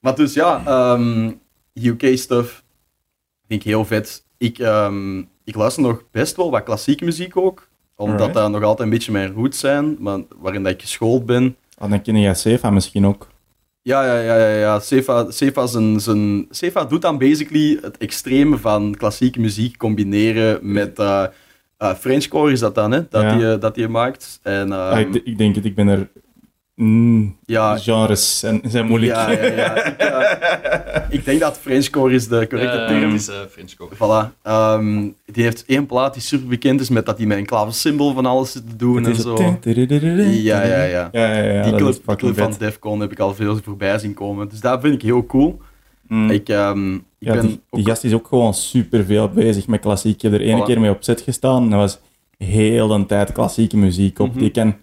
maar 0.00 0.14
dus 0.14 0.34
ja, 0.34 0.62
ehm, 0.66 1.32
UK-stuff 1.74 2.64
vind 3.46 3.60
ik 3.60 3.68
heel 3.68 3.84
vet. 3.84 4.28
Ik, 4.40 4.58
ehm, 4.58 5.18
ik 5.44 5.54
luister 5.54 5.82
nog 5.82 6.02
best 6.10 6.36
wel 6.36 6.50
wat 6.50 6.62
klassieke 6.62 7.04
muziek 7.04 7.36
ook, 7.36 7.68
omdat 7.96 8.18
Alright. 8.20 8.34
dat 8.34 8.50
nog 8.50 8.62
altijd 8.62 8.88
een 8.88 8.94
beetje 8.94 9.12
mijn 9.12 9.32
roots 9.32 9.58
zijn, 9.58 9.96
maar 9.98 10.18
waarin 10.38 10.62
dat 10.62 10.72
ik 10.72 10.80
geschoold 10.80 11.26
ben. 11.26 11.56
Oh, 11.78 11.90
dan 11.90 12.02
ken 12.02 12.20
jij 12.20 12.34
Sefa 12.34 12.70
misschien 12.70 13.06
ook. 13.06 13.28
Ja, 13.82 14.04
ja, 14.04 14.18
ja, 14.20 14.36
ja. 14.36 14.56
ja. 14.58 14.78
Sefa, 14.80 15.30
Sefa, 15.30 15.66
zijn, 15.66 16.00
zijn, 16.00 16.46
Sefa 16.50 16.84
doet 16.84 17.02
dan 17.02 17.18
basically 17.18 17.78
het 17.82 17.98
extreme 17.98 18.58
van 18.58 18.94
klassieke 18.98 19.40
muziek 19.40 19.76
combineren 19.76 20.58
met 20.72 20.98
eh 20.98 21.24
eh, 21.76 21.94
Frenchcore 21.94 22.52
is 22.52 22.60
dat 22.60 22.74
dan, 22.74 22.90
hè? 22.90 23.00
Dat 23.08 23.22
Ja. 23.22 23.38
hij 23.38 23.58
dat 23.58 23.74
die 23.74 23.88
maakt. 23.88 24.40
En, 24.42 24.72
Ah, 24.72 24.98
ehm, 25.00 25.14
ik, 25.14 25.22
ik 25.24 25.38
denk 25.38 25.54
het, 25.54 25.64
ik 25.64 25.74
ben 25.74 25.88
er 25.88 26.08
mm, 26.84 27.36
Ja, 27.46 27.76
genres 27.78 28.38
zijn, 28.38 28.60
zijn 28.64 28.86
moeilijk. 28.86 29.12
Ja, 29.12 29.30
ja, 29.30 29.44
ja. 29.44 29.84
Ik, 29.84 29.96
eh, 29.96 31.00
ik 31.18 31.24
denk 31.24 31.40
dat 31.40 31.58
Frenchcore 31.58 32.14
is 32.14 32.28
de 32.28 32.46
correcte 32.48 32.76
Ja, 32.76 32.86
term. 32.86 33.14
is 33.14 33.28
eh 33.28 33.34
Frenchcore. 33.50 33.94
Voilà. 33.94 34.32
Ehm, 34.42 35.08
die 35.26 35.42
heeft 35.44 35.64
één 35.66 35.86
plaat 35.86 36.12
die 36.14 36.22
super 36.22 36.48
bekend 36.48 36.80
is 36.80 36.88
met 36.88 37.06
dat 37.06 37.18
hij 37.18 37.26
met 37.26 37.38
een 37.38 37.46
klaversymbol 37.46 38.12
van 38.12 38.26
alles 38.26 38.52
zit 38.52 38.68
te 38.70 38.76
doen 38.76 39.06
en 39.06 39.14
zo. 39.16 39.36
Ja, 39.64 40.62
ja, 40.64 40.82
ja. 40.82 41.08
Ja, 41.12 41.34
ja, 41.34 41.42
ja, 41.42 41.62
die 41.62 41.74
clip, 41.74 42.36
van. 42.36 42.54
Defcon 42.58 43.00
heb 43.00 43.12
ik 43.12 43.18
al 43.18 43.34
veel 43.34 43.58
voorbij 43.64 43.98
zien 43.98 44.14
komen. 44.14 44.48
Dus 44.48 44.60
dat 44.60 44.80
vind 44.80 44.94
ik 44.94 45.02
heel 45.02 45.26
cool. 45.26 45.60
Mm. 46.08 46.30
Ik, 46.30 46.48
ehm, 46.48 46.94
ik 46.94 47.00
ja, 47.18 47.32
ben 47.32 47.40
die, 47.46 47.60
die 47.70 47.80
ook- 47.80 47.88
gast 47.88 48.04
is 48.04 48.12
ook 48.12 48.26
gewoon 48.26 48.54
super 48.54 49.04
veel 49.04 49.28
bezig 49.28 49.66
met 49.66 49.80
klassiek. 49.80 50.14
Ik 50.14 50.22
heb 50.22 50.32
er 50.32 50.40
Voilà. 50.60 50.64
keer 50.64 50.80
mee 50.80 50.90
op 50.90 51.02
set 51.02 51.20
gestaan 51.20 51.62
en 51.62 51.70
dat 51.70 51.78
was 51.78 51.98
heel 52.48 52.88
de 52.88 53.06
tijd 53.06 53.32
klassieke 53.32 53.76
muziek 53.76 54.18
op. 54.18 54.28
Mhm. 54.30 54.38
die, 54.38 54.50
kan, 54.50 54.76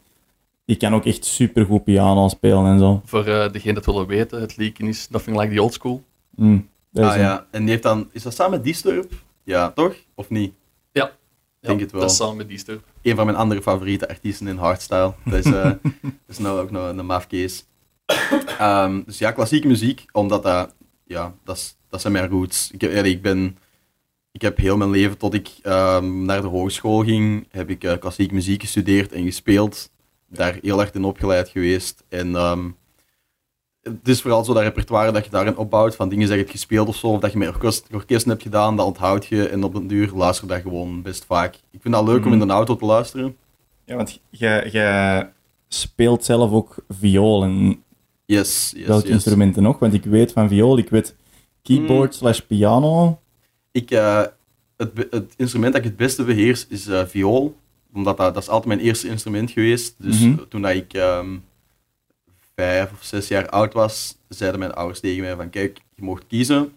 die 0.68 0.76
kan 0.78 0.94
ook 0.96 1.06
echt 1.06 1.26
super 1.26 1.66
goed 1.66 1.84
piano 1.84 2.28
spelen 2.28 2.66
en 2.66 2.80
zo. 2.80 3.02
Voor 3.06 3.26
eh 3.26 3.52
degene 3.52 3.74
dat 3.74 3.86
willen 3.86 4.08
weten, 4.08 4.42
het 4.42 4.58
liedje 4.58 4.88
is 4.88 5.08
Nothing 5.10 5.40
Like 5.40 5.54
the 5.56 5.62
Old 5.62 5.74
School. 5.74 6.04
Mm, 6.36 6.68
Ah 6.94 7.14
een- 7.16 7.20
ja, 7.22 7.46
en 7.52 7.62
die 7.62 7.70
heeft 7.70 7.84
dan... 7.84 8.10
Is 8.12 8.24
dat 8.24 8.34
samen 8.34 8.52
met 8.52 8.64
Disturb? 8.64 9.12
Ja, 9.44 9.72
toch? 9.72 9.96
Of 10.16 10.30
niet? 10.30 10.54
Ja, 10.92 11.12
Denk 11.60 11.80
het 11.80 11.92
wel. 11.92 12.02
Dat 12.02 12.10
is 12.12 12.16
samen 12.18 12.38
met 12.38 12.48
die 12.50 12.58
stuk. 12.58 12.80
Een 13.02 13.16
van 13.16 13.26
mijn 13.26 13.38
andere 13.38 13.62
favoriete 13.62 14.10
artiesten 14.10 14.48
in 14.48 14.58
hardstyle. 14.58 15.14
Dat 15.26 15.34
is, 15.34 15.46
eh, 15.46 15.64
dat 16.02 16.12
is 16.28 16.38
nou 16.38 16.60
ook 16.60 16.72
nog 16.72 16.88
een 16.90 17.06
maf 17.06 17.28
case. 17.28 17.64
Ehm, 18.60 19.02
dus 19.06 19.18
ja, 19.18 19.32
klassieke 19.32 19.68
muziek, 19.68 20.06
omdat 20.12 20.44
dat... 20.44 20.76
Ja, 21.06 21.34
dat, 21.44 21.56
is, 21.58 21.78
dat 21.90 22.02
zijn 22.02 22.14
mijn 22.14 22.30
roots. 22.30 22.72
Ik, 22.72 22.82
heb- 22.82 22.92
ja, 22.92 23.04
ik 23.04 23.22
ben... 23.22 23.58
Ik 24.32 24.42
heb 24.42 24.58
heel 24.58 24.78
mijn 24.78 24.90
leven, 24.90 25.18
tot 25.18 25.34
ik 25.34 25.50
ehm, 25.62 26.26
naar 26.26 26.42
de 26.42 26.48
hogeschool 26.48 27.04
ging, 27.04 27.48
heb 27.52 27.70
ik 27.70 27.84
eh, 27.84 27.98
klassieke 27.98 28.34
muziek 28.34 28.62
gestudeerd 28.62 29.12
en 29.12 29.24
gespeeld. 29.24 29.92
Daar 30.30 30.58
heel 30.62 30.80
erg 30.82 30.92
in 30.92 31.04
opgeleid 31.04 31.50
geweest. 31.50 32.04
En 32.10 32.36
ehm, 32.36 32.70
het 33.82 34.08
is 34.08 34.22
vooral 34.22 34.44
zo 34.46 34.54
dat 34.54 34.64
repertoire 34.64 35.12
dat 35.12 35.26
je 35.26 35.32
daarin 35.32 35.58
opbouwt, 35.58 35.96
van 35.96 36.10
dingen 36.10 36.26
dat 36.26 36.34
je 36.36 36.42
hebt 36.42 36.52
gespeeld 36.52 36.88
of 36.88 36.96
zo, 36.96 37.08
of 37.08 37.20
dat 37.20 37.32
je 37.32 37.38
met 37.38 37.48
orkest, 37.48 37.88
orkesten 37.94 38.30
hebt 38.32 38.42
gedaan, 38.44 38.76
dat 38.76 38.86
onthoud 38.86 39.26
je 39.26 39.48
en 39.48 39.64
op 39.64 39.74
den 39.74 39.88
duur 39.88 40.12
luister 40.16 40.48
je 40.48 40.54
dat 40.54 40.62
gewoon 40.62 41.02
best 41.02 41.26
vaak. 41.26 41.56
Ik 41.72 41.82
vind 41.82 41.94
dat 41.94 42.06
leuk 42.06 42.26
om 42.26 42.34
in 42.34 42.40
de 42.40 42.54
auto 42.54 42.76
te 42.76 42.86
luisteren. 42.86 43.36
Ja, 43.86 43.96
want 43.96 44.20
jij 44.30 44.70
jij 44.70 45.32
speelt 45.68 46.26
zelf 46.26 46.52
ook 46.52 46.76
viool. 46.90 47.44
En 47.44 47.82
Yes, 48.26 48.74
yes, 48.76 48.88
welke 48.88 49.04
yes. 49.06 49.14
instrumenten 49.14 49.64
nog? 49.64 49.80
Want 49.80 49.94
ik 49.94 50.04
weet 50.04 50.32
van 50.32 50.48
viool, 50.48 50.78
ik 50.78 50.90
weet 50.90 51.16
keyboard 51.62 52.12
Mm. 52.12 52.18
slash 52.18 52.40
piano. 52.40 53.20
Ik, 53.72 53.92
eh, 53.92 54.24
het, 54.78 55.08
het 55.10 55.34
instrument 55.38 55.74
dat 55.74 55.82
ik 55.84 55.88
het 55.88 55.98
beste 55.98 56.24
beheers 56.24 56.68
is 56.68 56.88
eh, 56.88 57.06
viool. 57.06 57.56
Omdat 57.98 58.18
dat, 58.18 58.34
dat 58.34 58.44
is 58.44 58.50
altijd 58.50 58.68
mijn 58.68 58.80
eerste 58.88 59.08
instrument 59.08 59.52
geweest. 59.52 59.96
Dus 59.98 60.20
Mhm. 60.20 60.38
toen 60.50 60.62
dat 60.62 60.72
ik 60.74 60.94
ehm, 60.94 61.28
vijf 62.56 62.92
of 62.92 63.04
zes 63.04 63.28
jaar 63.28 63.50
oud 63.50 63.74
was, 63.74 64.18
zeiden 64.30 64.60
mijn 64.60 64.74
ouders 64.74 65.00
tegen 65.00 65.22
mij 65.24 65.36
van 65.36 65.50
kijk, 65.50 65.82
je 65.96 66.04
mocht 66.04 66.24
kiezen. 66.28 66.72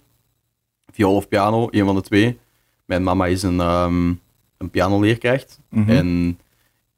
Viool 0.93 1.15
of 1.15 1.29
piano, 1.29 1.69
een 1.71 1.85
van 1.85 1.95
de 1.95 2.01
twee. 2.03 2.39
Mijn 2.85 3.03
mama 3.03 3.27
is 3.27 3.43
een, 3.43 3.61
ehm 3.61 4.09
een 4.59 4.71
pianoleerkracht. 4.71 5.61
Mhm. 5.69 5.91
En 5.91 6.39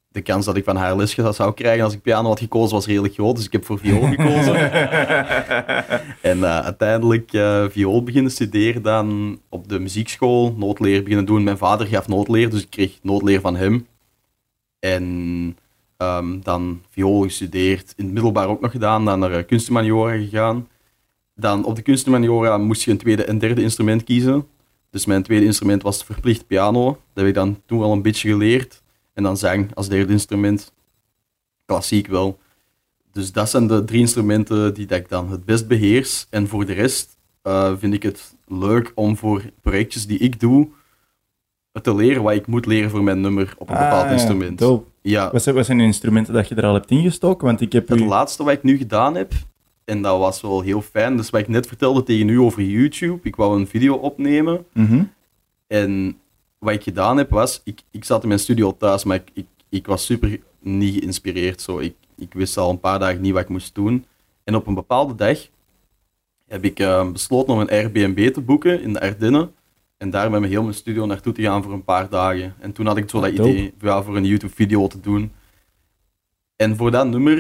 de 0.09 0.21
kans 0.23 0.45
dat 0.45 0.57
ik 0.57 0.64
van 0.64 0.76
haar 0.76 0.97
les 0.97 1.14
zou 1.14 1.55
krijgen 1.55 1.85
als 1.85 1.93
ik 1.95 2.02
piano 2.02 2.29
had 2.29 2.38
gekozen 2.38 2.75
was 2.76 2.87
redelijk 2.87 3.14
groot. 3.14 3.37
Dus 3.37 3.45
ik 3.47 3.52
heb 3.52 3.64
voor 3.64 3.79
viool 3.79 4.07
gekozen. 4.17 4.55
En 6.21 6.45
eh, 6.45 6.59
uiteindelijk 6.61 7.33
eh 7.33 7.64
viool 7.71 8.02
beginnen 8.02 8.31
studeren 8.33 8.83
dan 8.83 9.38
op 9.49 9.69
de 9.69 9.79
muziekschool, 9.79 10.55
noodleer 10.59 11.00
beginnen 11.02 11.26
doen. 11.26 11.43
Mijn 11.43 11.59
vader 11.59 11.87
gaf 11.87 12.09
noodleer, 12.09 12.50
dus 12.50 12.61
ik 12.62 12.71
kreeg 12.71 12.99
noodleer 13.02 13.41
van 13.41 13.57
hem. 13.57 13.87
En 14.83 15.57
ehm, 15.97 16.41
dan 16.41 16.83
viool 16.91 17.23
gestudeerd, 17.23 17.95
in 17.97 18.05
het 18.05 18.12
middelbaar 18.12 18.49
ook 18.49 18.61
nog 18.61 18.71
gedaan, 18.71 19.05
dan 19.05 19.19
naar 19.19 19.39
uh, 19.39 19.47
kunstmaniora 19.47 20.17
gegaan. 20.17 20.69
Dan 21.35 21.65
op 21.65 21.77
de 21.77 21.83
kunstmaniora 21.83 22.59
moest 22.59 22.83
je 22.83 22.91
een 22.91 22.99
tweede 22.99 23.25
en 23.25 23.39
derde 23.39 23.62
instrument 23.62 24.05
kiezen. 24.05 24.47
Dus 24.91 25.07
mijn 25.07 25.23
tweede 25.23 25.45
instrument 25.45 25.83
was 25.83 26.05
verplicht 26.05 26.47
piano. 26.47 26.85
Dat 26.85 26.99
heb 27.15 27.27
ik 27.27 27.35
dan 27.35 27.61
toen 27.67 27.79
wel 27.79 27.93
een 27.93 28.03
beetje 28.03 28.29
geleerd. 28.29 28.83
En 29.12 29.23
dan 29.23 29.37
zang 29.37 29.75
als 29.75 29.89
derde 29.89 30.12
instrument. 30.12 30.73
Klassiek 31.65 32.07
wel. 32.07 32.39
Dus 33.12 33.33
dat 33.33 33.51
zijn 33.51 33.67
de 33.67 33.85
drie 33.85 34.01
instrumenten 34.01 34.75
die 34.75 34.87
dat 34.87 34.99
ik 34.99 35.09
dan 35.09 35.31
het 35.31 35.45
best 35.45 35.69
beheers. 35.69 36.27
En 36.31 36.49
voor 36.49 36.67
de 36.67 36.73
rest 36.73 37.17
eh, 37.43 37.73
vind 37.79 37.95
ik 37.95 38.03
het 38.03 38.35
leuk 38.47 38.93
om 38.95 39.17
voor 39.17 39.43
projectjes 39.61 40.07
die 40.07 40.19
ik 40.19 40.41
doe 40.41 40.69
te 41.81 41.95
leren 41.95 42.23
wat 42.23 42.35
ik 42.35 42.47
moet 42.47 42.67
leren 42.67 42.91
voor 42.91 43.02
mijn 43.02 43.21
nummer 43.21 43.55
op 43.59 43.69
een 43.69 43.75
bepaald 43.75 44.07
Ah, 44.07 44.12
instrument. 44.12 44.59
dope. 44.59 44.91
Ja, 45.02 45.31
Wat 45.33 45.43
zijn, 45.43 45.55
wat 45.55 45.67
zijn 45.67 45.79
de 45.79 45.85
instrumenten 45.85 46.35
dat 46.35 46.49
je 46.49 46.55
er 46.55 46.64
al 46.64 46.75
hebt 46.75 46.91
ingestoken? 46.91 47.47
Want 47.47 47.61
ik 47.61 47.73
heb 47.73 47.88
het 47.88 48.00
u... 48.00 48.05
laatste 48.05 48.45
wat 48.45 48.52
ik 48.52 48.62
nu 48.62 48.76
gedaan 48.76 49.14
heb, 49.14 49.33
en 49.85 50.02
dat 50.02 50.19
was 50.19 50.41
wel 50.41 50.61
heel 50.61 50.83
fijn, 50.83 51.17
dus 51.17 51.31
wat 51.31 51.41
ik 51.41 51.49
net 51.49 51.67
vertelde 51.67 52.02
tegen 52.02 52.29
u 52.29 52.38
over 52.41 52.62
YouTube, 52.62 53.19
ik 53.23 53.37
wou 53.37 53.59
een 53.61 53.67
video 53.67 53.95
opnemen. 53.95 54.64
Mhm. 54.73 55.02
En 55.67 56.17
wat 56.59 56.75
ik 56.75 56.83
gedaan 56.83 57.17
heb 57.17 57.31
was, 57.31 57.61
ik, 57.64 57.81
ik 57.91 58.05
zat 58.05 58.23
in 58.23 58.29
mijn 58.29 58.41
studio 58.41 58.76
thuis, 58.79 59.05
maar 59.05 59.17
ik, 59.17 59.31
ik, 59.33 59.47
ik 59.69 59.87
was 59.87 60.05
super 60.05 60.41
niet 60.61 60.95
geïnspireerd. 60.99 61.61
Zo. 61.61 61.79
Ik, 61.79 61.95
ik 62.17 62.33
wist 62.35 62.57
al 62.57 62.71
een 62.71 62.81
paar 62.81 62.99
dagen 62.99 63.21
niet 63.21 63.33
wat 63.33 63.43
ik 63.43 63.49
moest 63.49 63.75
doen. 63.75 64.05
En 64.45 64.55
op 64.55 64.67
een 64.67 64.75
bepaalde 64.75 65.14
dag 65.14 65.38
heb 66.49 66.64
ik 66.64 66.79
eh, 66.79 67.11
besloten 67.11 67.52
om 67.55 67.61
een 67.61 67.71
Airbnb 67.71 68.29
te 68.33 68.41
boeken 68.41 68.83
in 68.83 68.93
de 68.93 69.00
Ardennen. 69.00 69.52
En 70.03 70.11
daar 70.11 70.31
met 70.31 70.41
mijn 70.41 70.53
heel 70.53 70.63
mijn 70.63 70.75
studio 70.75 71.07
naartoe 71.07 71.33
te 71.33 71.43
gaan 71.43 71.63
voor 71.63 71.73
een 71.73 71.85
paar 71.85 72.09
dagen. 72.09 72.55
En 72.59 72.73
toen 72.73 72.87
had 72.87 72.97
ik 72.97 73.11
zo 73.11 73.21
dat 73.21 73.37
dope. 73.37 73.51
idee 73.51 73.75
ja, 73.81 74.03
voor 74.03 74.17
een 74.17 74.25
YouTube-video 74.25 74.87
te 74.87 75.01
doen. 75.01 75.33
En 76.57 76.77
voor 76.77 76.91
dat 76.91 77.07
nummer, 77.07 77.37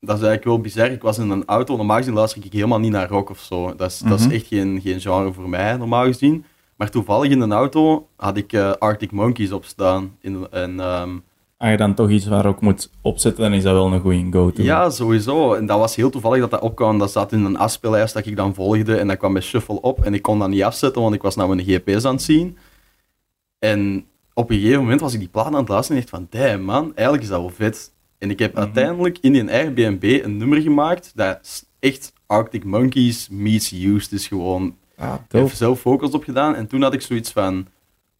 dat 0.00 0.16
is 0.16 0.22
eigenlijk 0.22 0.44
wel 0.44 0.60
bizar. 0.60 0.90
Ik 0.90 1.02
was 1.02 1.18
in 1.18 1.30
een 1.30 1.44
auto, 1.44 1.76
normaal 1.76 1.96
gezien 1.96 2.14
luister 2.14 2.44
ik 2.44 2.52
helemaal 2.52 2.78
niet 2.78 2.92
naar 2.92 3.08
rock 3.08 3.30
of 3.30 3.38
zo. 3.40 3.74
Dat 3.74 3.90
is, 3.90 3.98
dat 3.98 4.18
is 4.18 4.24
Mhm. 4.26 4.34
echt 4.34 4.46
geen, 4.46 4.80
geen 4.80 5.00
genre 5.00 5.32
voor 5.32 5.48
mij, 5.48 5.76
normaal 5.76 6.04
gezien. 6.04 6.44
Maar 6.76 6.90
toevallig 6.90 7.30
in 7.30 7.40
een 7.40 7.52
auto 7.52 8.08
had 8.16 8.36
ik 8.36 8.52
eh, 8.52 8.70
Arctic 8.72 9.10
Monkeys 9.12 9.52
op 9.52 9.64
staan. 9.64 10.16
In, 10.20 10.46
en, 10.50 10.80
ehm, 10.80 11.16
Als 11.58 11.70
je 11.70 11.76
dan 11.76 11.94
toch 11.94 12.10
iets 12.10 12.26
waar 12.26 12.46
ook 12.46 12.60
moet 12.60 12.90
opzetten, 13.02 13.42
dan 13.42 13.52
is 13.52 13.62
dat 13.62 13.72
wel 13.72 13.92
een 13.92 14.00
goede 14.00 14.26
go-to. 14.30 14.62
ja, 14.62 14.90
sowieso. 14.90 15.54
En 15.54 15.66
dat 15.66 15.78
was 15.78 15.96
heel 15.96 16.10
toevallig 16.10 16.40
dat 16.40 16.50
dat 16.50 16.60
opkwam. 16.60 16.98
Dat 16.98 17.10
zat 17.12 17.32
in 17.32 17.44
een 17.44 17.56
afspeellijst 17.58 18.14
dat 18.14 18.26
ik 18.26 18.36
dan 18.36 18.54
volgde. 18.54 18.96
En 18.96 19.08
dat 19.08 19.16
kwam 19.16 19.32
bij 19.32 19.42
Shuffle 19.42 19.80
op. 19.80 20.04
En 20.04 20.14
ik 20.14 20.22
kon 20.22 20.38
dat 20.38 20.48
niet 20.48 20.62
afzetten, 20.62 21.02
want 21.02 21.14
ik 21.14 21.22
was 21.22 21.36
naar 21.36 21.48
mijn 21.48 21.64
GPS 21.64 22.04
aan 22.04 22.12
het 22.14 22.22
zien. 22.22 22.56
En 23.58 24.04
op 24.34 24.50
een 24.50 24.58
gegeven 24.58 24.80
moment 24.82 25.00
was 25.00 25.12
ik 25.12 25.18
die 25.18 25.28
plaat 25.28 25.46
aan 25.46 25.54
het 25.54 25.68
luisteren 25.68 26.02
en 26.02 26.08
dacht 26.10 26.28
van, 26.30 26.40
damn 26.40 26.64
man, 26.64 26.92
eigenlijk 26.94 27.22
is 27.22 27.28
dat 27.28 27.40
wel 27.40 27.50
vet. 27.50 27.92
En 28.18 28.30
ik 28.30 28.38
heb 28.38 28.52
Mhm. 28.52 28.60
uiteindelijk 28.62 29.18
in 29.20 29.32
die 29.32 29.50
Airbnb 29.50 30.02
een 30.24 30.36
nummer 30.36 30.60
gemaakt 30.60 31.12
dat 31.14 31.66
echt 31.78 32.12
Arctic 32.26 32.64
Monkeys 32.64 33.28
meets 33.30 33.72
Used 33.72 34.12
is 34.12 34.26
gewoon. 34.26 34.76
Ah, 34.96 35.14
Ik 35.28 35.38
heb 35.38 35.50
zelf 35.50 35.80
vocals 35.80 36.12
op 36.12 36.24
gedaan 36.24 36.54
en 36.54 36.66
toen 36.66 36.82
had 36.82 36.92
ik 36.94 37.00
zoiets 37.00 37.32
van, 37.32 37.58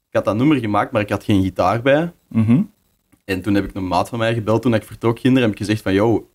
ik 0.08 0.14
had 0.14 0.24
dat 0.24 0.36
nummer 0.36 0.56
gemaakt, 0.56 0.92
maar 0.92 1.02
ik 1.02 1.10
had 1.10 1.24
geen 1.24 1.42
gitaar 1.42 1.82
bij. 1.82 2.12
Mhm. 2.28 2.60
En 3.28 3.42
toen 3.42 3.54
heb 3.54 3.64
ik 3.64 3.74
een 3.74 3.86
maat 3.86 4.08
van 4.08 4.18
mij 4.18 4.34
gebeld 4.34 4.62
toen 4.62 4.74
ik 4.74 4.82
vertrok 4.82 5.18
ginder, 5.18 5.42
heb 5.42 5.50
ik 5.50 5.58
gezegd 5.58 5.82
van, 5.82 5.92
yo, 5.92 6.28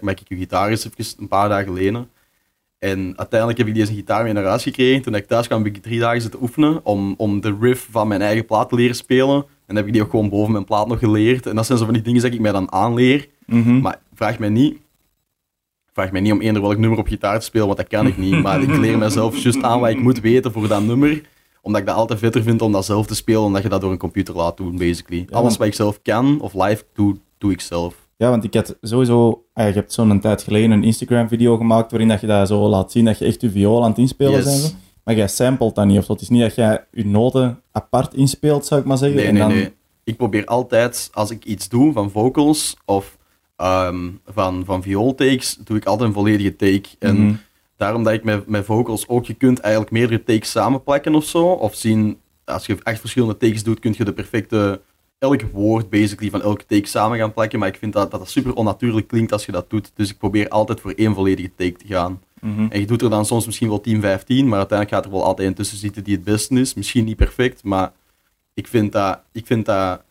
mag 0.00 0.14
ik 0.14 0.28
je 0.28 0.36
gitaar 0.36 0.68
eens 0.68 0.84
even 0.84 1.14
een 1.18 1.28
paar 1.28 1.48
dagen 1.48 1.72
lenen? 1.72 2.10
En 2.78 3.12
uiteindelijk 3.16 3.58
heb 3.58 3.68
ik 3.68 3.74
deze 3.74 3.92
gitaar 3.92 4.24
mee 4.24 4.32
naar 4.32 4.44
huis 4.44 4.62
gekregen. 4.62 5.02
Toen 5.02 5.14
ik 5.14 5.26
thuis 5.26 5.46
kwam, 5.46 5.64
heb 5.64 5.74
ik 5.74 5.82
drie 5.82 6.00
dagen 6.00 6.20
zitten 6.20 6.42
oefenen 6.42 6.84
om, 6.84 7.14
om 7.16 7.40
de 7.40 7.56
riff 7.60 7.88
van 7.90 8.08
mijn 8.08 8.22
eigen 8.22 8.44
plaat 8.44 8.68
te 8.68 8.74
leren 8.74 8.96
spelen. 8.96 9.44
En 9.66 9.76
heb 9.76 9.86
ik 9.86 9.92
die 9.92 10.02
ook 10.02 10.10
gewoon 10.10 10.28
boven 10.28 10.52
mijn 10.52 10.64
plaat 10.64 10.88
nog 10.88 10.98
geleerd. 10.98 11.46
En 11.46 11.56
dat 11.56 11.66
zijn 11.66 11.78
zo 11.78 11.84
van 11.84 11.94
die 11.94 12.02
dingen 12.02 12.22
dat 12.22 12.32
ik 12.32 12.40
mij 12.40 12.52
dan 12.52 12.72
aanleer. 12.72 13.28
Mhm. 13.46 13.80
Maar 13.80 14.00
vraag 14.14 14.38
mij 14.38 14.48
niet, 14.48 14.78
vraag 15.92 16.12
mij 16.12 16.20
niet 16.20 16.32
om 16.32 16.40
eender 16.40 16.62
welk 16.62 16.78
nummer 16.78 16.98
op 16.98 17.06
gitaar 17.06 17.38
te 17.38 17.44
spelen, 17.44 17.66
want 17.66 17.78
dat 17.78 17.88
kan 17.88 18.06
ik 18.06 18.16
niet. 18.16 18.42
Maar 18.42 18.62
ik 18.62 18.76
leer 18.76 18.98
mezelf 18.98 19.36
juist 19.36 19.62
aan 19.62 19.80
wat 19.80 19.90
ik 19.90 20.00
moet 20.00 20.20
weten 20.20 20.52
voor 20.52 20.68
dat 20.68 20.82
nummer. 20.82 21.22
Omdat 21.62 21.80
ik 21.80 21.86
dat 21.86 21.96
altijd 21.96 22.18
vetter 22.18 22.42
vind 22.42 22.62
om 22.62 22.72
dat 22.72 22.84
zelf 22.84 23.06
te 23.06 23.14
spelen, 23.14 23.40
dan 23.42 23.52
dat 23.52 23.62
je 23.62 23.68
dat 23.68 23.80
door 23.80 23.90
een 23.92 23.98
computer 23.98 24.34
laat 24.34 24.56
doen, 24.56 24.76
basically. 24.76 25.26
Ja, 25.28 25.36
Alles 25.36 25.56
wat 25.56 25.66
ik 25.66 25.74
zelf 25.74 26.02
kan 26.02 26.40
of 26.40 26.54
live 26.54 26.84
doe, 26.94 27.16
doe 27.38 27.52
ik 27.52 27.60
zelf. 27.60 27.94
Ja, 28.16 28.30
want 28.30 28.44
ik 28.44 28.54
had 28.54 28.76
sowieso... 28.80 29.44
ah, 29.52 29.66
je 29.66 29.72
hebt 29.72 29.92
zo'n 29.92 30.20
tijd 30.20 30.42
geleden 30.42 30.70
een 30.70 30.84
Instagram-video 30.84 31.56
gemaakt 31.56 31.90
waarin 31.90 32.08
dat 32.08 32.20
je 32.20 32.26
dat 32.26 32.48
zo 32.48 32.68
laat 32.68 32.92
zien, 32.92 33.04
dat 33.04 33.18
je 33.18 33.24
echt 33.24 33.40
je 33.40 33.50
viool 33.50 33.82
aan 33.82 33.88
het 33.88 33.98
inspelen 33.98 34.44
bent. 34.44 34.76
Maar 35.04 35.14
jij 35.14 35.28
samplet 35.28 35.74
dat 35.74 35.86
niet, 35.86 35.98
of. 35.98 36.08
Het 36.08 36.20
is 36.20 36.28
niet 36.28 36.40
dat 36.40 36.54
jij 36.54 36.84
je 36.92 37.06
noten 37.06 37.60
apart 37.72 38.14
inspeelt, 38.14 38.66
zou 38.66 38.80
ik 38.80 38.86
maar 38.86 38.98
zeggen. 38.98 39.16
Nee, 39.16 39.26
en 39.26 39.32
nee, 39.34 39.42
dan... 39.42 39.52
nee. 39.52 39.72
Ik 40.04 40.16
probeer 40.16 40.44
altijd, 40.44 41.10
als 41.12 41.30
ik 41.30 41.44
iets 41.44 41.68
doe 41.68 41.92
van 41.92 42.10
vocals 42.10 42.76
of 42.84 43.16
ehm, 43.56 44.08
van, 44.26 44.62
van 44.64 44.82
viooltakes, 44.82 45.58
doe 45.64 45.76
ik 45.76 45.84
altijd 45.84 46.08
een 46.08 46.14
volledige 46.14 46.56
take. 46.56 46.82
En 46.98 47.24
Mhm. 47.26 47.34
Daarom 47.82 48.02
dat 48.02 48.12
ik 48.12 48.24
met, 48.24 48.46
met 48.46 48.64
vocals 48.64 49.08
ook, 49.08 49.24
je 49.26 49.34
kunt 49.34 49.60
eigenlijk 49.60 49.92
meerdere 49.92 50.22
takes 50.22 50.50
samenplakken 50.50 51.14
of 51.14 51.24
zo. 51.24 51.46
Of 51.46 51.74
zien, 51.74 52.18
als 52.44 52.66
je 52.66 52.76
echt 52.82 53.00
verschillende 53.00 53.36
takes 53.36 53.62
doet, 53.62 53.78
kun 53.78 53.94
je 53.96 54.04
de 54.04 54.12
perfecte, 54.12 54.80
elk 55.18 55.42
woord 55.52 55.90
basically 55.90 56.30
van 56.30 56.42
elke 56.42 56.66
take 56.66 56.86
samen 56.86 57.18
gaan 57.18 57.32
plakken. 57.32 57.58
Maar 57.58 57.68
ik 57.68 57.76
vind 57.76 57.92
dat 57.92 58.10
dat, 58.10 58.20
dat 58.20 58.30
super 58.30 58.54
onnatuurlijk 58.54 59.06
klinkt 59.06 59.32
als 59.32 59.46
je 59.46 59.52
dat 59.52 59.70
doet. 59.70 59.92
Dus 59.94 60.10
ik 60.10 60.18
probeer 60.18 60.48
altijd 60.48 60.80
voor 60.80 60.92
één 60.92 61.14
volledige 61.14 61.50
take 61.56 61.76
te 61.76 61.86
gaan. 61.86 62.22
Mhm. 62.40 62.66
En 62.68 62.80
je 62.80 62.86
doet 62.86 63.02
er 63.02 63.10
dan 63.10 63.26
soms 63.26 63.46
misschien 63.46 63.68
wel 63.68 63.80
10, 63.80 64.00
15, 64.00 64.48
maar 64.48 64.58
uiteindelijk 64.58 64.96
gaat 64.96 65.12
er 65.12 65.18
wel 65.18 65.26
altijd 65.26 65.48
een 65.48 65.54
tussen 65.54 65.78
zitten 65.78 66.04
die 66.04 66.14
het 66.14 66.24
beste 66.24 66.60
is. 66.60 66.74
Misschien 66.74 67.04
niet 67.04 67.16
perfect, 67.16 67.64
maar 67.64 67.92
ik 68.54 68.66
vind 68.66 68.92
dat, 68.92 69.20
ik 69.32 69.46
vind 69.46 69.66
dat 69.66 70.02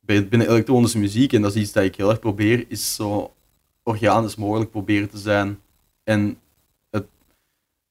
binnen 0.00 0.48
elektronische 0.48 0.98
muziek, 0.98 1.32
en 1.32 1.42
dat 1.42 1.54
is 1.54 1.62
iets 1.62 1.72
dat 1.72 1.84
ik 1.84 1.96
heel 1.96 2.10
erg 2.10 2.18
probeer, 2.18 2.64
is 2.68 2.94
zo 2.94 3.32
organisch 3.82 4.36
mogelijk 4.36 4.70
proberen 4.70 5.10
te 5.10 5.18
zijn. 5.18 5.58
En 6.04 6.38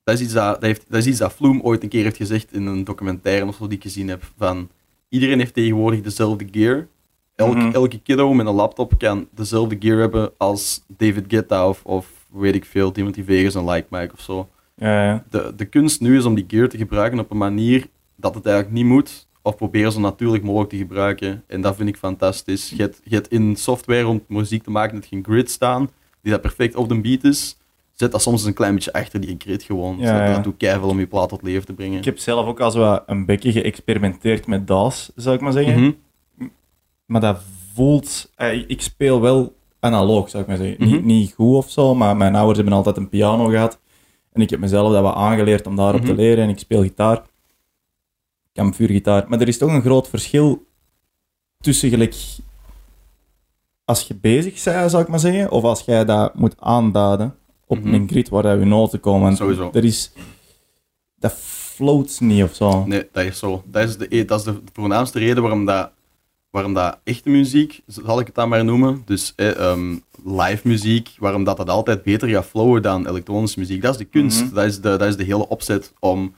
dat, 0.07 0.15
is 0.15 0.21
iets 0.21 0.33
dat, 0.33 0.53
dat, 0.53 0.61
heeft, 0.61 0.85
dat 0.89 0.99
is 0.99 1.07
iets 1.07 1.19
dat 1.19 1.33
Vloem 1.33 1.61
ooit 1.61 1.83
een 1.83 1.89
keer 1.89 2.03
heeft 2.03 2.17
gezegd 2.17 2.53
in 2.53 2.65
een 2.65 2.83
documentaire 2.83 3.45
of 3.45 3.55
zo 3.55 3.67
die 3.67 3.77
ik 3.77 3.83
gezien 3.83 4.07
heb. 4.07 4.23
Van, 4.37 4.69
iedereen 5.09 5.39
heeft 5.39 5.53
tegenwoordig 5.53 6.01
dezelfde 6.01 6.47
gear. 6.51 6.87
Elke, 7.35 7.57
Mhm. 7.57 7.71
elke 7.73 7.99
kiddo 8.01 8.33
met 8.33 8.45
een 8.47 8.53
laptop 8.53 8.93
kan 8.97 9.27
dezelfde 9.31 9.75
gear 9.79 9.99
hebben 9.99 10.31
als 10.37 10.83
David 10.97 11.25
Guetta 11.27 11.69
of, 11.69 11.83
of 11.83 12.07
weet 12.31 12.55
ik 12.55 12.65
veel, 12.65 12.91
Timothy 12.91 13.23
Vegas 13.23 13.55
en 13.55 13.69
Like 13.69 13.87
Mike 13.89 14.13
of 14.13 14.21
zo. 14.21 14.49
Ja, 14.75 15.03
ja. 15.05 15.23
De, 15.29 15.53
de 15.55 15.65
kunst 15.65 16.01
nu 16.01 16.17
is 16.17 16.25
om 16.25 16.35
die 16.35 16.45
gear 16.47 16.67
te 16.69 16.77
gebruiken 16.77 17.19
op 17.19 17.31
een 17.31 17.37
manier 17.37 17.87
dat 18.15 18.35
het 18.35 18.45
eigenlijk 18.45 18.75
niet 18.75 18.85
moet, 18.85 19.27
of 19.41 19.55
proberen 19.55 19.91
zo 19.91 19.99
natuurlijk 19.99 20.43
mogelijk 20.43 20.69
te 20.69 20.77
gebruiken. 20.77 21.43
En 21.47 21.61
dat 21.61 21.75
vind 21.75 21.89
ik 21.89 21.97
fantastisch. 21.97 22.69
Je 22.69 22.81
hebt, 22.81 23.01
je 23.03 23.15
hebt 23.15 23.27
in 23.27 23.55
software 23.55 24.07
om 24.07 24.23
muziek 24.27 24.63
te 24.63 24.71
maken, 24.71 24.95
dat 24.99 25.09
je 25.09 25.15
een 25.15 25.23
grid 25.23 25.51
staan, 25.51 25.89
die 26.21 26.31
dat 26.31 26.41
perfect 26.41 26.75
op 26.75 26.89
de 26.89 27.01
beat 27.01 27.23
is. 27.23 27.57
Zet 27.97 28.11
dat 28.11 28.21
soms 28.21 28.43
een 28.43 28.53
klein 28.53 28.73
beetje 28.73 28.93
achter 28.93 29.19
die 29.19 29.35
grid 29.37 29.63
gewoon. 29.63 29.97
Ja, 29.97 30.25
ja. 30.25 30.33
dat 30.33 30.43
doet 30.43 30.57
keihard 30.57 30.85
om 30.91 30.99
je 30.99 31.07
plaat 31.07 31.29
tot 31.29 31.41
leven 31.41 31.65
te 31.65 31.73
brengen. 31.73 31.97
Ik 31.97 32.05
heb 32.05 32.17
zelf 32.17 32.45
ook 32.45 32.59
al 32.59 32.71
zo 32.71 32.99
een 33.05 33.25
beetje 33.25 33.51
geëxperimenteerd 33.51 34.47
met 34.47 34.67
DAWs, 34.67 35.11
zou 35.15 35.35
ik 35.35 35.41
maar 35.41 35.51
zeggen. 35.51 35.79
Mhm. 35.81 35.91
Maar 37.05 37.21
dat 37.21 37.41
voelt... 37.73 38.31
eh, 38.35 38.69
ik 38.69 38.81
speel 38.81 39.21
wel 39.21 39.55
analoog, 39.79 40.29
zou 40.29 40.43
ik 40.43 40.49
maar 40.49 40.57
zeggen. 40.57 40.75
Mhm. 40.79 40.91
niet, 40.91 41.05
niet 41.05 41.33
goed 41.33 41.55
of 41.55 41.69
zo, 41.71 41.95
maar 41.95 42.17
mijn 42.17 42.35
ouders 42.35 42.57
hebben 42.57 42.75
altijd 42.75 42.97
een 42.97 43.09
piano 43.09 43.45
gehad. 43.47 43.79
En 44.33 44.41
ik 44.41 44.49
heb 44.49 44.59
mezelf 44.59 44.91
dat 44.91 45.01
wat 45.03 45.15
aangeleerd 45.15 45.67
om 45.67 45.75
daarop 45.75 46.01
Mhm. 46.01 46.09
te 46.09 46.15
leren. 46.15 46.43
En 46.43 46.49
ik 46.49 46.59
speel 46.59 46.81
gitaar. 46.81 47.17
Ik 47.17 48.53
kan 48.53 48.73
vuurgitaar. 48.73 49.25
Maar 49.27 49.41
er 49.41 49.47
is 49.47 49.57
toch 49.57 49.71
een 49.73 49.81
groot 49.81 50.07
verschil 50.09 50.65
tussen 51.59 51.89
gelijk... 51.89 52.15
Als 53.85 54.01
je 54.07 54.15
bezig 54.15 54.63
bent, 54.63 54.91
zou 54.91 55.03
ik 55.03 55.09
maar 55.09 55.19
zeggen, 55.19 55.51
of 55.51 55.63
als 55.63 55.81
jij 55.81 56.05
dat 56.05 56.35
moet 56.35 56.55
aanduiden 56.59 57.35
op 57.67 57.83
Mhm. 57.83 57.93
een 57.93 58.07
grid 58.07 58.29
waar 58.29 58.59
je 58.59 58.65
noten 58.65 58.99
komen. 58.99 59.21
Want 59.21 59.37
Sowieso. 59.37 59.69
Er 59.73 59.83
is... 59.83 60.11
Dat 61.19 61.33
float 61.33 62.19
niet 62.19 62.43
of 62.43 62.55
zo. 62.55 62.85
Nee, 62.85 63.07
dat 63.11 63.23
is 63.23 63.39
zo. 63.39 63.63
Dat 63.65 63.87
is 63.89 63.97
de, 63.97 64.05
e- 64.15 64.25
dat 64.25 64.39
is 64.39 64.45
de 64.45 64.61
voornaamste 64.73 65.19
reden 65.19 65.41
waarom 65.41 65.65
dat, 65.65 65.91
waarom 66.49 66.73
dat 66.73 66.99
echte 67.03 67.29
muziek, 67.29 67.81
zal 67.87 68.19
ik 68.19 68.25
het 68.25 68.35
dan 68.35 68.49
maar 68.49 68.65
noemen, 68.65 69.01
dus 69.05 69.33
eh, 69.35 69.57
ehm, 69.71 69.95
live 70.25 70.67
muziek, 70.67 71.09
waarom 71.19 71.43
dat, 71.43 71.57
dat 71.57 71.69
altijd 71.69 72.03
beter 72.03 72.27
gaat 72.29 72.45
flowen 72.45 72.81
dan 72.81 73.07
elektronische 73.07 73.59
muziek. 73.59 73.81
Dat 73.81 73.91
is 73.91 73.97
de 73.97 74.05
kunst. 74.05 74.43
Mhm. 74.45 74.53
dat, 74.53 74.65
is 74.65 74.75
de, 74.75 74.81
dat 74.97 75.01
is 75.07 75.17
de 75.17 75.23
hele 75.23 75.47
opzet 75.47 75.93
om, 75.99 76.35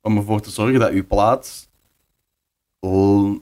om 0.00 0.16
ervoor 0.16 0.40
te 0.40 0.50
zorgen 0.50 0.80
dat 0.80 0.90
uw 0.90 1.06
plaat 1.06 1.68
l- 2.80 3.36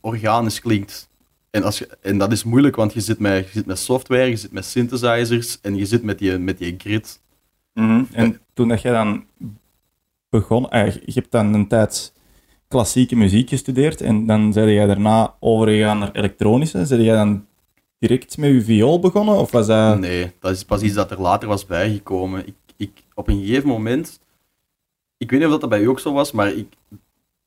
organisch 0.00 0.60
klinkt. 0.60 1.08
En, 1.50 1.62
als 1.62 1.78
je, 1.78 1.98
en 2.00 2.18
dat 2.18 2.32
is 2.32 2.44
moeilijk, 2.44 2.76
want 2.76 2.92
je 2.92 3.00
zit, 3.00 3.18
met, 3.18 3.46
je 3.46 3.52
zit 3.52 3.66
met 3.66 3.78
software, 3.78 4.28
je 4.28 4.36
zit 4.36 4.52
met 4.52 4.64
synthesizers 4.64 5.60
en 5.60 5.76
je 5.76 5.86
zit 5.86 6.02
met 6.02 6.18
die, 6.18 6.38
met 6.38 6.58
die 6.58 6.74
grid. 6.78 7.20
Mhm. 7.74 8.04
En 8.12 8.40
toen 8.54 8.68
dat 8.68 8.82
jij 8.82 8.92
dan 8.92 9.24
begon, 10.28 10.70
eh, 10.70 10.94
je 10.94 11.12
hebt 11.14 11.30
dan 11.30 11.54
een 11.54 11.68
tijd 11.68 12.12
klassieke 12.68 13.16
muziek 13.16 13.48
gestudeerd 13.48 14.00
en 14.00 14.26
dan 14.26 14.52
zei 14.52 14.72
jij 14.72 14.86
daarna 14.86 15.34
overgegaan 15.40 15.98
naar 15.98 16.12
elektronische. 16.12 16.86
Zei 16.86 17.02
jij 17.02 17.16
dan 17.16 17.46
direct 17.98 18.38
met 18.38 18.50
je 18.50 18.62
viool 18.62 19.00
begonnen? 19.00 19.34
Of 19.34 19.50
was 19.50 19.66
dat... 19.66 19.98
Nee, 19.98 20.32
dat 20.40 20.52
is 20.52 20.64
pas 20.64 20.82
iets 20.82 20.94
dat 20.94 21.10
er 21.10 21.20
later 21.20 21.48
was 21.48 21.66
bijgekomen. 21.66 22.46
Ik, 22.46 22.54
ik, 22.76 23.04
op 23.14 23.28
een 23.28 23.40
gegeven 23.40 23.68
moment, 23.68 24.20
ik 25.16 25.30
weet 25.30 25.40
niet 25.40 25.48
of 25.48 25.60
dat 25.60 25.68
bij 25.68 25.80
u 25.80 25.88
ook 25.88 26.00
zo 26.00 26.12
was, 26.12 26.32
maar 26.32 26.52
ik, 26.52 26.74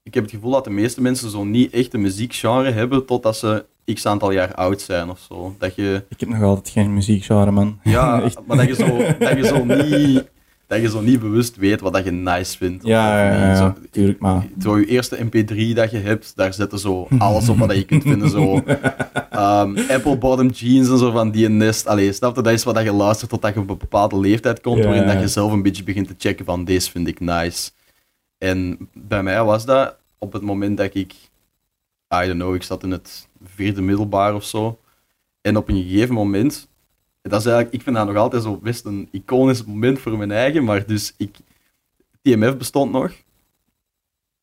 ik 0.04 0.14
heb 0.14 0.24
het 0.24 0.32
gevoel 0.34 0.52
dat 0.52 0.64
de 0.64 0.70
meeste 0.70 1.02
mensen 1.02 1.30
zo 1.30 1.44
niet 1.44 1.72
echt 1.74 1.94
een 1.94 2.02
muziekgenre 2.02 2.72
hebben 2.72 3.06
totdat 3.06 3.38
ze 3.38 3.66
x 3.94 4.06
aantal 4.06 4.32
jaar 4.32 4.54
oud 4.56 4.82
zijn 4.82 5.10
of 5.10 5.20
zo. 5.28 5.56
Dat 5.60 5.76
je, 5.76 6.04
Ik 6.10 6.20
heb 6.20 6.30
nog 6.30 6.42
altijd 6.42 6.70
geen 6.70 6.94
muziekgenre, 6.94 7.52
man. 7.52 7.80
ja, 7.84 8.18
maar 8.48 8.58
dat 8.58 8.68
je, 8.68 8.76
zo, 8.76 8.98
dat, 9.20 9.38
je 9.38 9.46
zo 9.46 9.64
niet, 9.66 10.24
dat 10.68 10.82
je 10.82 10.90
zo 10.90 11.02
niet 11.02 11.20
bewust 11.20 11.56
weet 11.56 11.82
wat 11.82 11.94
dat 11.94 12.04
je 12.06 12.12
nice 12.12 12.58
vindt. 12.58 12.86
Ja, 12.86 13.26
ja, 13.26 13.34
ja, 13.50 13.56
Zo- 13.56 13.74
tuurlijk, 13.92 14.20
maar... 14.20 14.48
zo 14.62 14.80
je 14.80 14.86
eerste 14.86 15.18
mp3 15.26 15.74
dat 15.76 15.92
je 15.92 15.98
hebt, 15.98 16.36
daar 16.36 16.54
zitten 16.54 16.80
zo 16.80 17.08
alles 17.18 17.50
op 17.50 17.58
wat 17.58 17.76
je 17.76 17.84
kunt 17.86 18.04
vinden. 18.04 18.30
Zo, 18.30 18.62
ehm, 19.30 19.78
Apple 19.90 20.18
bottom 20.18 20.48
jeans 20.50 20.90
en 20.90 20.98
zo 20.98 21.12
van 21.12 21.32
die 21.32 21.50
nest. 21.50 21.88
Allee, 21.88 22.14
snap 22.14 22.36
je? 22.36 22.42
Dat 22.42 22.54
is 22.54 22.64
wat 22.64 22.84
je 22.84 22.94
luistert 22.94 23.30
totdat 23.30 23.54
je 23.54 23.60
op 23.60 23.70
een 23.70 23.78
bepaalde 23.78 24.20
leeftijd 24.20 24.62
komt, 24.62 24.78
Ja. 24.78 24.84
waarin 24.84 25.08
dat 25.08 25.20
je 25.20 25.28
zelf 25.28 25.52
een 25.52 25.62
beetje 25.64 25.84
begint 25.84 26.08
te 26.08 26.16
checken 26.18 26.46
van 26.46 26.64
deze 26.66 26.92
vind 26.92 27.08
ik 27.08 27.20
nice. 27.20 27.72
En 28.38 28.78
bij 28.94 29.24
mij 29.24 29.44
was 29.44 29.66
dat 29.66 29.96
op 30.24 30.34
het 30.34 30.42
moment 30.42 30.78
dat 30.78 30.96
ik, 30.96 31.14
I 32.16 32.28
don't 32.28 32.34
know, 32.34 32.56
ik 32.56 32.64
zat 32.64 32.84
in 32.84 32.92
het 32.92 33.28
vierde 33.44 33.82
middelbaar 33.82 34.36
of 34.36 34.44
zo. 34.44 34.80
En 35.42 35.58
op 35.58 35.70
een 35.70 35.84
gegeven 35.84 36.14
moment, 36.14 36.68
dat 37.22 37.40
is 37.40 37.46
eigenlijk, 37.46 37.76
ik 37.76 37.82
vind 37.82 37.96
dat 37.96 38.08
nog 38.08 38.16
altijd 38.16 38.44
zo 38.44 38.58
best 38.58 38.86
een 38.86 39.08
iconisch 39.12 39.64
moment 39.64 40.00
voor 40.00 40.18
mijn 40.18 40.32
eigen, 40.32 40.64
maar 40.64 40.86
dus 40.86 41.14
ik, 41.18 41.38
TMF 42.22 42.58
bestond 42.58 42.92
nog. 42.92 43.12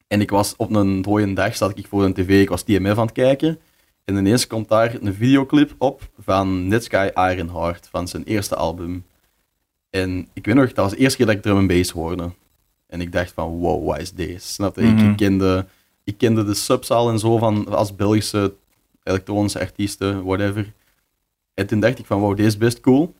En 0.06 0.20
ik 0.20 0.30
was 0.30 0.56
op 0.56 0.74
een 0.74 1.02
dode 1.02 1.32
dag, 1.32 1.56
zat 1.56 1.78
ik 1.78 1.86
voor 1.86 2.04
een 2.04 2.14
tv, 2.14 2.42
ik 2.42 2.48
was 2.48 2.62
TMF 2.62 2.98
aan 2.98 3.06
het 3.06 3.12
kijken. 3.12 3.58
En 4.04 4.16
ineens 4.16 4.46
komt 4.46 4.68
daar 4.68 4.94
een 5.00 5.14
videoclip 5.14 5.74
op 5.78 6.10
van 6.18 6.68
Netsky 6.68 7.10
Ironheart, 7.14 7.88
van 7.88 8.08
zijn 8.08 8.24
eerste 8.24 8.56
album. 8.56 9.04
En 9.90 10.28
ik 10.32 10.46
weet 10.46 10.54
nog, 10.54 10.66
dat 10.66 10.76
was 10.76 10.90
de 10.90 10.98
eerste 10.98 11.16
keer 11.16 11.26
dat 11.26 11.34
ik 11.34 11.42
drum 11.42 11.56
and 11.56 11.68
bass 11.68 11.90
hoorde. 11.90 12.30
En 12.90 13.00
ik 13.00 13.12
dacht 13.12 13.32
van, 13.32 13.48
wow, 13.58 13.86
wat 13.86 14.00
is 14.00 14.12
deze? 14.12 14.46
Snap 14.46 14.76
je? 14.76 14.82
Ik- 14.82 14.94
Mhm. 14.94 15.10
ik, 15.10 15.16
kende, 15.16 15.66
ik 16.04 16.18
kende 16.18 16.44
de 16.44 16.54
subzaal 16.54 17.10
en 17.10 17.18
zo 17.18 17.38
van, 17.38 17.68
als 17.68 17.96
Belgische 17.96 18.54
elektronische 19.02 19.60
artiesten, 19.60 20.24
whatever. 20.24 20.72
En 21.54 21.66
toen 21.66 21.80
dacht 21.80 21.98
ik 21.98 22.06
van, 22.06 22.20
wow, 22.20 22.36
deze 22.36 22.48
is 22.48 22.56
best 22.58 22.80
cool. 22.80 23.14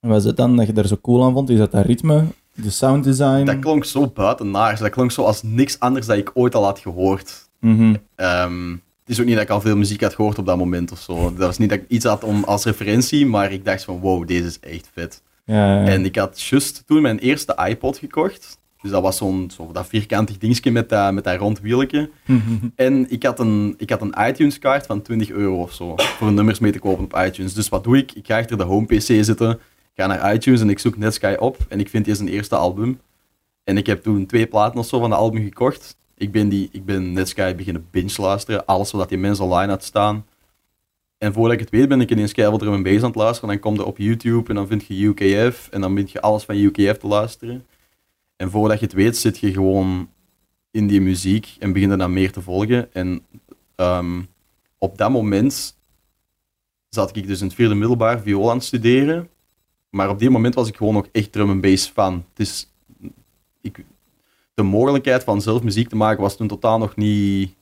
En 0.00 0.08
was 0.08 0.24
het 0.24 0.36
dan 0.36 0.56
dat 0.56 0.66
je 0.66 0.72
daar 0.72 0.86
zo 0.86 0.96
cool 1.02 1.24
aan 1.24 1.32
vond? 1.32 1.50
Is 1.50 1.58
dat 1.58 1.70
dat 1.72 1.86
ritme, 1.86 2.24
de 2.54 2.70
sound 2.70 3.04
design? 3.04 3.44
Dat 3.44 3.58
klonk 3.58 3.84
zo 3.84 4.06
buitenaars. 4.06 4.80
Dat 4.80 4.90
klonk 4.90 5.10
zo 5.12 5.22
als 5.22 5.42
niks 5.42 5.78
anders 5.80 6.06
dat 6.06 6.16
ik 6.16 6.30
ooit 6.34 6.54
al 6.54 6.64
had 6.64 6.78
gehoord. 6.78 7.48
Mhm. 7.60 7.94
Ehm, 8.14 8.70
het 8.70 8.80
is 9.06 9.20
ook 9.20 9.26
niet 9.26 9.34
dat 9.34 9.44
ik 9.44 9.50
al 9.50 9.60
veel 9.60 9.76
muziek 9.76 10.00
had 10.02 10.14
gehoord 10.14 10.38
op 10.38 10.46
dat 10.46 10.56
moment 10.58 10.92
of 10.92 10.98
zo. 10.98 11.22
Dat 11.30 11.46
was 11.46 11.58
niet 11.58 11.68
dat 11.68 11.78
ik 11.78 11.84
iets 11.88 12.04
had 12.04 12.24
om, 12.24 12.44
als 12.44 12.64
referentie, 12.64 13.26
maar 13.26 13.52
ik 13.52 13.64
dacht 13.64 13.84
van 13.84 14.00
wow, 14.00 14.26
deze 14.26 14.46
is 14.46 14.60
echt 14.60 14.88
vet. 14.92 15.22
Ja, 15.44 15.80
ja. 15.82 15.86
En 15.86 16.04
ik 16.04 16.16
had 16.16 16.40
juist 16.42 16.82
toen 16.86 17.02
mijn 17.02 17.18
eerste 17.18 17.56
iPod 17.68 17.96
gekocht. 17.98 18.58
Dus 18.84 18.92
dat 18.92 19.02
was 19.02 19.16
zo'n 19.16 19.50
zo 19.56 19.72
dat 19.72 19.86
vierkantig 19.86 20.38
dingetje 20.38 20.70
met 20.70 20.88
dat, 20.88 21.12
met 21.12 21.24
dat 21.24 21.38
rond 21.38 21.60
wieltje. 21.60 22.10
En 22.74 23.10
ik 23.10 23.22
had 23.22 23.38
een, 23.38 23.74
ik 23.76 23.90
had 23.90 24.00
een 24.00 24.14
iTunes-kaart 24.18 24.86
van 24.86 25.02
20 25.02 25.30
euro 25.30 25.60
of 25.62 25.72
zo. 25.72 25.94
Voor 25.96 26.32
nummers 26.32 26.58
mee 26.58 26.72
te 26.72 26.78
kopen 26.78 27.04
op 27.04 27.16
iTunes. 27.26 27.54
Dus 27.54 27.68
wat 27.68 27.84
doe 27.84 27.96
ik? 27.96 28.12
Ik 28.12 28.26
ga 28.26 28.38
achter 28.38 28.58
de 28.58 28.64
home-PC 28.64 29.24
zitten. 29.24 29.60
Ga 29.94 30.06
naar 30.06 30.34
iTunes 30.34 30.60
en 30.60 30.70
ik 30.70 30.78
zoek 30.78 30.96
Netsky 30.96 31.34
op. 31.38 31.56
En 31.68 31.80
ik 31.80 31.88
vind 31.88 32.06
hier 32.06 32.14
zijn 32.14 32.28
eerste 32.28 32.56
album. 32.56 33.00
En 33.62 33.76
ik 33.76 33.86
heb 33.86 34.02
toen 34.02 34.26
twee 34.26 34.46
platen 34.46 34.78
of 34.78 34.86
zo 34.86 35.00
van 35.00 35.10
de 35.10 35.16
album 35.16 35.42
gekocht. 35.42 35.96
Ik 36.16 36.32
ben, 36.32 36.48
die, 36.48 36.68
ik 36.72 36.84
ben 36.84 37.12
Netsky 37.12 37.54
beginnen 37.54 37.86
binge 37.90 38.22
luisteren. 38.22 38.66
Alles 38.66 38.90
wat 38.90 39.08
die 39.08 39.18
mensen 39.18 39.44
online 39.44 39.70
had 39.70 39.84
staan. 39.84 40.26
En 41.18 41.32
voordat 41.32 41.52
ik 41.52 41.60
het 41.60 41.70
weet 41.70 41.88
ben 41.88 42.00
ik 42.00 42.10
ineens 42.10 42.32
keihard 42.32 42.60
drum 42.60 42.74
en 42.74 42.82
bass 42.82 43.02
aan 43.02 43.10
het 43.10 43.14
luisteren. 43.14 43.48
Dan 43.48 43.58
kom 43.58 43.74
je 43.74 43.84
op 43.84 43.98
YouTube 43.98 44.48
en 44.48 44.54
dan 44.54 44.66
vind 44.66 44.84
je 44.86 45.04
UKF. 45.04 45.68
En 45.70 45.80
dan 45.80 45.94
vind 45.94 46.10
je 46.10 46.20
alles 46.20 46.44
van 46.44 46.56
UKF 46.56 46.98
te 46.98 47.06
luisteren. 47.06 47.64
En 48.36 48.50
voordat 48.50 48.78
je 48.78 48.84
het 48.84 48.94
weet 48.94 49.16
zit 49.16 49.38
je 49.38 49.52
gewoon 49.52 50.08
in 50.70 50.86
die 50.86 51.00
muziek 51.00 51.56
en 51.58 51.72
begin 51.72 51.90
je 51.90 51.96
dan 51.96 52.12
meer 52.12 52.32
te 52.32 52.40
volgen. 52.42 52.92
En 52.92 53.20
ehm, 53.74 54.20
op 54.78 54.98
dat 54.98 55.10
moment 55.10 55.76
zat 56.88 57.16
ik 57.16 57.26
dus 57.26 57.40
in 57.40 57.46
het 57.46 57.54
vierde 57.54 57.74
middelbaar 57.74 58.20
viool 58.20 58.50
aan 58.50 58.56
het 58.56 58.64
studeren. 58.66 59.28
Maar 59.90 60.08
op 60.10 60.18
die 60.18 60.30
moment 60.30 60.54
was 60.54 60.68
ik 60.68 60.76
gewoon 60.76 60.94
nog 60.94 61.06
echt 61.12 61.32
drum 61.32 61.50
en 61.50 61.60
bass 61.60 61.86
fan. 61.88 62.24
Het 62.34 62.46
is, 62.46 62.68
ik, 63.60 63.84
de 64.54 64.62
mogelijkheid 64.62 65.24
van 65.24 65.40
zelf 65.42 65.62
muziek 65.62 65.88
te 65.88 65.96
maken 65.96 66.22
was 66.22 66.36
toen 66.36 66.48
totaal 66.48 66.78
nog 66.78 66.96
niet 66.96 67.54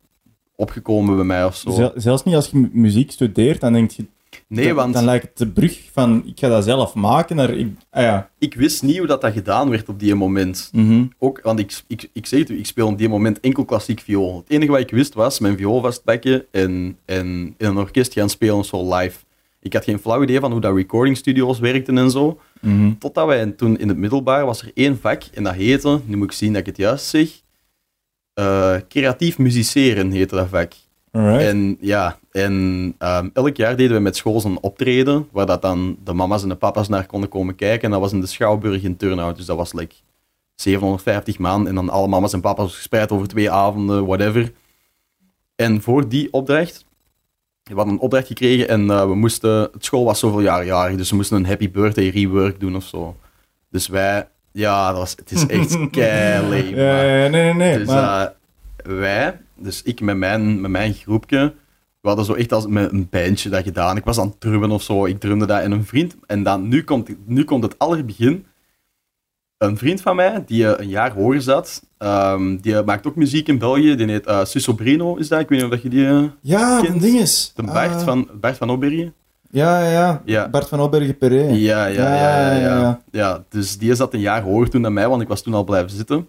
opgekomen 0.54 1.16
bij 1.16 1.24
mij 1.24 1.44
of 1.44 1.56
zo. 1.56 1.70
Zel- 1.70 1.92
zelfs 1.94 2.24
niet 2.24 2.34
als 2.34 2.50
je 2.50 2.56
mu- 2.56 2.70
muziek 2.72 3.10
studeert, 3.10 3.60
dan 3.60 3.72
denk 3.72 3.90
je... 3.90 4.04
nee, 4.46 4.66
dan, 4.66 4.74
want 4.74 4.94
Dan 4.94 5.04
lijkt 5.04 5.24
het 5.24 5.36
de 5.36 5.46
brug 5.46 5.80
van, 5.92 6.22
ik 6.26 6.38
ga 6.38 6.48
dat 6.48 6.64
zelf 6.64 6.94
maken 6.94 7.36
naar... 7.36 7.50
Ik, 7.50 7.68
ah 7.90 8.02
ja. 8.02 8.30
ik 8.38 8.54
wist 8.54 8.82
niet 8.82 8.98
hoe 8.98 9.06
dat, 9.06 9.20
dat 9.20 9.32
gedaan 9.32 9.70
werd 9.70 9.88
op 9.88 9.98
die 9.98 10.14
moment. 10.14 10.70
Mhm. 10.72 11.04
Ook, 11.18 11.40
want 11.42 11.58
ik, 11.58 11.82
ik, 11.86 12.10
ik 12.12 12.26
zeg 12.26 12.38
het 12.38 12.50
u, 12.50 12.58
ik 12.58 12.66
speel 12.66 12.86
op 12.86 12.98
die 12.98 13.08
moment 13.08 13.40
enkel 13.40 13.64
klassiek 13.64 14.00
viool. 14.00 14.36
Het 14.36 14.50
enige 14.50 14.70
wat 14.70 14.80
ik 14.80 14.90
wist 14.90 15.14
was 15.14 15.38
mijn 15.38 15.56
viool 15.56 15.80
vastpakken 15.80 16.44
en, 16.50 16.98
en 17.04 17.54
in 17.56 17.66
een 17.66 17.78
orkest 17.78 18.12
gaan 18.12 18.30
spelen, 18.30 18.64
zo 18.64 18.94
live. 18.94 19.18
Ik 19.60 19.72
had 19.72 19.84
geen 19.84 19.98
flauw 19.98 20.22
idee 20.22 20.40
van 20.40 20.52
hoe 20.52 20.60
dat 20.60 20.76
recording 20.76 21.16
studios 21.16 21.58
werkten 21.58 21.98
en 21.98 22.10
zo. 22.10 22.40
Mhm. 22.60 22.92
Totdat 22.98 23.26
wij 23.26 23.46
toen 23.46 23.78
in 23.78 23.88
het 23.88 23.96
middelbaar 23.96 24.44
was 24.44 24.62
er 24.62 24.70
één 24.74 24.98
vak 25.00 25.22
en 25.34 25.42
dat 25.42 25.54
heette, 25.54 26.00
nu 26.04 26.16
moet 26.16 26.30
ik 26.30 26.32
zien 26.32 26.52
dat 26.52 26.60
ik 26.60 26.66
het 26.66 26.76
juist 26.76 27.06
zeg, 27.06 27.40
eh, 28.34 28.76
creatief 28.88 29.38
musiceren 29.38 30.10
heette 30.10 30.34
dat 30.34 30.48
vak. 30.48 30.72
Alright. 31.10 31.42
En 31.42 31.76
ja, 31.80 32.18
en 32.32 32.94
ehm, 32.98 33.28
elk 33.32 33.56
jaar 33.56 33.76
deden 33.76 33.96
we 33.96 34.02
met 34.02 34.16
school 34.16 34.40
zo'n 34.40 34.60
optreden, 34.60 35.28
waar 35.32 35.46
dat 35.46 35.62
dan 35.62 35.96
de 36.04 36.12
mama's 36.12 36.42
en 36.42 36.48
de 36.48 36.54
papa's 36.54 36.88
naar 36.88 37.06
konden 37.06 37.28
komen 37.28 37.54
kijken. 37.54 37.84
En 37.84 37.90
dat 37.90 38.00
was 38.00 38.12
in 38.12 38.20
de 38.20 38.26
Schouwburg 38.26 38.82
in 38.82 38.96
Turnhout, 38.96 39.36
dus 39.36 39.46
dat 39.46 39.56
was 39.56 39.72
like 39.72 39.94
750 40.54 41.38
man. 41.38 41.68
En 41.68 41.74
dan 41.74 41.88
alle 41.88 42.08
mama's 42.08 42.32
en 42.32 42.40
papa's 42.40 42.74
gespreid 42.74 43.10
over 43.12 43.28
twee 43.28 43.50
avonden, 43.50 44.06
whatever. 44.06 44.52
En 45.56 45.82
voor 45.82 46.08
die 46.08 46.32
opdracht 46.32 46.84
we 47.62 47.74
hadden 47.74 47.94
een 47.94 48.00
opdracht 48.00 48.26
gekregen 48.26 48.68
en 48.68 48.90
eh, 48.90 49.06
we 49.06 49.14
moesten, 49.14 49.60
het 49.72 49.84
school 49.84 50.04
was 50.04 50.18
zoveel 50.18 50.40
jaar 50.40 50.64
jarig, 50.64 50.96
dus 50.96 51.10
we 51.10 51.16
moesten 51.16 51.36
een 51.36 51.46
happy 51.46 51.70
birthday 51.70 52.08
rework 52.08 52.60
doen 52.60 52.76
of 52.76 52.84
zo. 52.84 53.16
Dus 53.70 53.86
wij, 53.88 54.28
ja, 54.52 54.88
dat 54.88 54.96
was, 54.98 55.10
het 55.16 55.30
is 55.30 55.46
echt 55.46 55.78
kei 55.90 56.42
lame, 56.42 56.76
Ja, 56.76 56.92
maar- 56.92 57.06
ja, 57.06 57.28
nee, 57.28 57.28
nee, 57.28 57.54
nee. 57.54 57.78
dus 57.78 57.86
maar, 57.86 58.26
eh, 58.26 58.32
wij, 58.92 59.40
dus 59.54 59.82
ik 59.82 60.00
met 60.00 60.16
mijn, 60.16 60.60
met 60.60 60.70
mijn 60.70 60.94
groepje, 60.94 61.54
we 62.02 62.08
hadden 62.08 62.24
zo 62.24 62.32
echt 62.34 62.52
als 62.52 62.66
met 62.66 62.92
een 62.92 63.08
bandje 63.10 63.48
dat 63.48 63.62
gedaan. 63.64 63.96
Ik 63.96 64.04
was 64.04 64.18
aan 64.18 64.26
het 64.26 64.40
drummen 64.40 64.70
of 64.70 64.82
zo, 64.82 65.04
ik 65.06 65.20
drumde 65.20 65.46
dat 65.46 65.60
en 65.60 65.72
een 65.72 65.84
vriend. 65.84 66.16
En 66.26 66.42
dan, 66.42 66.68
nu, 66.68 66.84
komt, 66.84 67.08
nu 67.26 67.44
komt 67.44 67.62
het 67.62 67.78
allerbegin. 67.78 68.46
Een 69.58 69.76
vriend 69.78 70.00
van 70.00 70.16
mij, 70.16 70.42
die 70.46 70.66
eh, 70.68 70.80
een 70.80 70.88
jaar 70.88 71.12
hoger 71.12 71.42
zat, 71.42 71.82
ehm, 71.98 72.56
die 72.56 72.82
maakt 72.82 73.06
ook 73.06 73.16
muziek 73.16 73.48
in 73.48 73.58
België. 73.58 73.94
Die 73.96 74.06
heet 74.06 74.26
uh, 74.26 74.44
Suso 74.44 74.72
Brino, 74.74 75.16
is 75.16 75.28
dat? 75.28 75.40
Ik 75.40 75.48
weet 75.48 75.62
niet 75.62 75.72
of 75.72 75.82
je 75.82 75.88
die... 75.88 76.06
eh, 76.06 76.22
ja, 76.40 76.84
een 76.88 76.98
ding 76.98 77.18
is. 77.18 77.52
de 77.54 77.62
Bart, 77.62 77.90
Ah, 77.94 78.00
van, 78.04 78.28
Bart 78.40 78.56
van 78.56 78.70
Oberje. 78.70 79.12
Ja, 79.50 79.88
ja, 79.90 80.22
ja. 80.24 80.48
Bart 80.48 80.68
van 80.68 80.80
Opbergen 80.80 81.18
Peré. 81.18 81.42
Ja, 81.48 81.86
ja, 81.86 81.86
ja, 81.86 82.14
ja, 82.14 82.50
Ja, 82.50 82.56
ja, 82.56 82.78
ja. 82.80 83.02
ja. 83.10 83.44
dus 83.48 83.78
die 83.78 83.94
zat 83.94 84.14
een 84.14 84.20
jaar 84.20 84.42
hoger 84.42 84.70
toen 84.70 84.82
dan 84.82 84.92
mij, 84.92 85.08
want 85.08 85.22
ik 85.22 85.28
was 85.28 85.42
toen 85.42 85.54
al 85.54 85.64
blijven 85.64 85.90
zitten. 85.90 86.28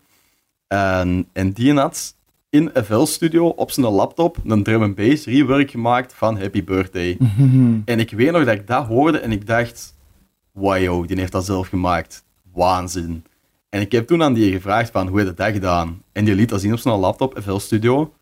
En, 0.67 1.27
en 1.33 1.51
die 1.51 1.73
had 1.73 2.15
in 2.53 2.71
FL 2.83 3.03
Studio 3.03 3.47
op 3.47 3.71
zijn 3.71 3.85
laptop 3.85 4.37
een 4.45 4.63
drum 4.63 4.81
and 4.83 4.95
bass 4.95 5.25
rework 5.25 5.71
gemaakt 5.71 6.13
van 6.13 6.37
Happy 6.39 6.63
Birthday. 6.63 7.17
En 7.85 7.99
ik 7.99 8.11
weet 8.11 8.31
nog 8.31 8.45
dat 8.45 8.53
ik 8.53 8.67
dat 8.67 8.85
hoorde 8.85 9.17
en 9.17 9.31
ik 9.31 9.47
dacht, 9.47 9.95
wow, 10.51 11.07
die 11.07 11.19
heeft 11.19 11.31
dat 11.31 11.45
zelf 11.45 11.67
gemaakt. 11.67 12.23
Waanzin. 12.53 13.23
En 13.69 13.81
ik 13.81 13.91
heb 13.91 14.07
toen 14.07 14.23
aan 14.23 14.33
die 14.33 14.51
gevraagd 14.51 14.91
van, 14.91 15.07
hoe 15.07 15.17
heb 15.19 15.27
je 15.27 15.33
dat 15.33 15.51
gedaan? 15.53 16.01
En 16.11 16.25
die 16.25 16.35
liet 16.35 16.49
dat 16.49 16.61
zien 16.61 16.73
op 16.73 16.79
zijn 16.79 16.99
laptop, 16.99 17.39
FL 17.41 17.57
Studio. 17.57 18.13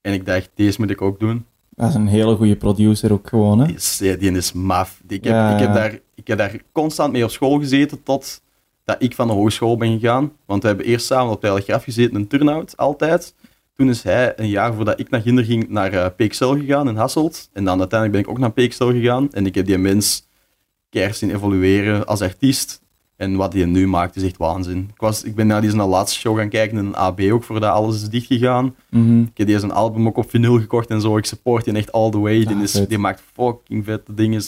En 0.00 0.12
ik 0.12 0.26
dacht, 0.26 0.50
deze 0.54 0.80
moet 0.80 0.90
ik 0.90 1.02
ook 1.02 1.20
doen. 1.20 1.44
Dat 1.70 1.88
is 1.88 1.94
een 1.94 2.06
hele 2.06 2.36
goede 2.36 2.56
producer 2.56 3.12
ook 3.12 3.28
gewoon, 3.28 3.58
hè. 3.58 3.66
Die 3.66 3.74
is, 3.74 3.98
ja, 4.02 4.16
die 4.16 4.30
is 4.32 4.52
maf. 4.52 5.00
Ik 5.08 5.24
heb, 5.24 5.32
Ja. 5.32 5.54
ik, 5.54 5.60
heb 5.60 5.74
daar, 5.74 5.98
ik 6.14 6.26
heb 6.26 6.38
daar 6.38 6.56
constant 6.72 7.12
mee 7.12 7.24
op 7.24 7.30
school 7.30 7.58
gezeten 7.58 8.02
tot 8.02 8.42
dat 8.84 8.96
ik 8.98 9.14
van 9.14 9.26
de 9.26 9.32
hogeschool 9.32 9.76
ben 9.76 10.00
gegaan. 10.00 10.32
Want 10.46 10.62
we 10.62 10.68
hebben 10.68 10.86
eerst 10.86 11.06
samen 11.06 11.32
op 11.32 11.40
de 11.40 11.46
Telegraaf 11.46 11.84
gezeten, 11.84 12.14
een 12.14 12.26
turnout, 12.28 12.76
altijd. 12.76 13.34
Toen 13.76 13.88
is 13.88 14.02
hij 14.02 14.32
een 14.36 14.48
jaar 14.48 14.74
voordat 14.74 15.00
ik 15.00 15.10
naar 15.10 15.20
Ginder 15.20 15.44
ging 15.44 15.68
naar 15.68 15.92
uh, 15.92 16.06
PXL 16.16 16.52
gegaan 16.52 16.88
in 16.88 16.96
Hasselt. 16.96 17.48
En 17.52 17.64
dan 17.64 17.78
uiteindelijk 17.78 18.12
ben 18.12 18.20
ik 18.20 18.28
ook 18.28 18.38
naar 18.38 18.66
PXL 18.66 18.84
gegaan. 18.84 19.32
En 19.32 19.46
ik 19.46 19.54
heb 19.54 19.66
die 19.66 19.78
mens 19.78 20.26
keihard 20.90 21.16
zien 21.16 21.30
evolueren 21.34 22.06
als 22.06 22.20
artiest. 22.20 22.82
En 23.16 23.36
wat 23.36 23.52
hij 23.52 23.64
nu 23.64 23.86
maakt 23.86 24.16
is 24.16 24.22
echt 24.22 24.36
waanzin. 24.36 24.88
Ik, 24.94 25.00
was, 25.00 25.22
ik 25.22 25.34
ben 25.34 25.46
naar 25.46 25.60
die 25.60 25.70
zijn 25.70 25.82
laatste 25.88 26.18
show 26.18 26.38
gaan 26.38 26.48
kijken 26.48 26.78
in 26.78 26.84
een 26.84 26.96
AB 26.96 27.20
ook, 27.20 27.44
voordat 27.44 27.70
alles 27.70 28.02
is 28.02 28.08
dichtgegaan. 28.08 28.74
Mhm. 28.90 29.20
Ik 29.20 29.36
heb 29.38 29.46
die 29.46 29.58
zijn 29.58 29.72
album 29.72 30.06
ook 30.06 30.16
op 30.16 30.30
vinyl 30.30 30.58
gekocht 30.60 30.90
en 30.90 31.00
zo. 31.00 31.16
Ik 31.16 31.24
support 31.24 31.64
die 31.64 31.74
echt 31.74 31.92
all 31.92 32.10
the 32.10 32.18
way. 32.18 32.44
Die, 32.44 32.56
Ah, 32.56 32.62
is, 32.62 32.72
die 32.72 32.98
maakt 32.98 33.22
fucking 33.32 33.84
vette 33.84 34.14
dingen. 34.14 34.42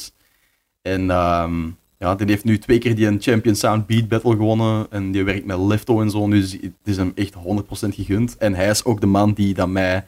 En 0.83 1.11
ehm, 1.11 1.69
ja, 1.99 2.15
die 2.15 2.27
heeft 2.27 2.45
nu 2.45 2.59
twee 2.59 2.79
keer 2.79 2.95
die 2.95 3.07
een 3.07 3.21
Champion 3.21 3.55
Sound 3.55 3.87
Beat 3.87 4.09
Battle 4.09 4.31
gewonnen. 4.37 4.87
En 4.91 5.11
die 5.13 5.25
werkt 5.25 5.47
met 5.47 5.59
Lefto 5.59 6.01
en 6.01 6.11
zo. 6.11 6.29
Dus 6.29 6.53
het 6.53 6.73
is 6.85 6.97
hem 6.97 7.13
echt 7.15 7.35
100% 7.35 7.39
gegund. 7.95 8.37
En 8.37 8.55
hij 8.55 8.69
is 8.71 8.85
ook 8.85 9.01
de 9.01 9.07
man 9.07 9.33
die 9.33 9.55
dat 9.55 9.69
mij, 9.69 10.05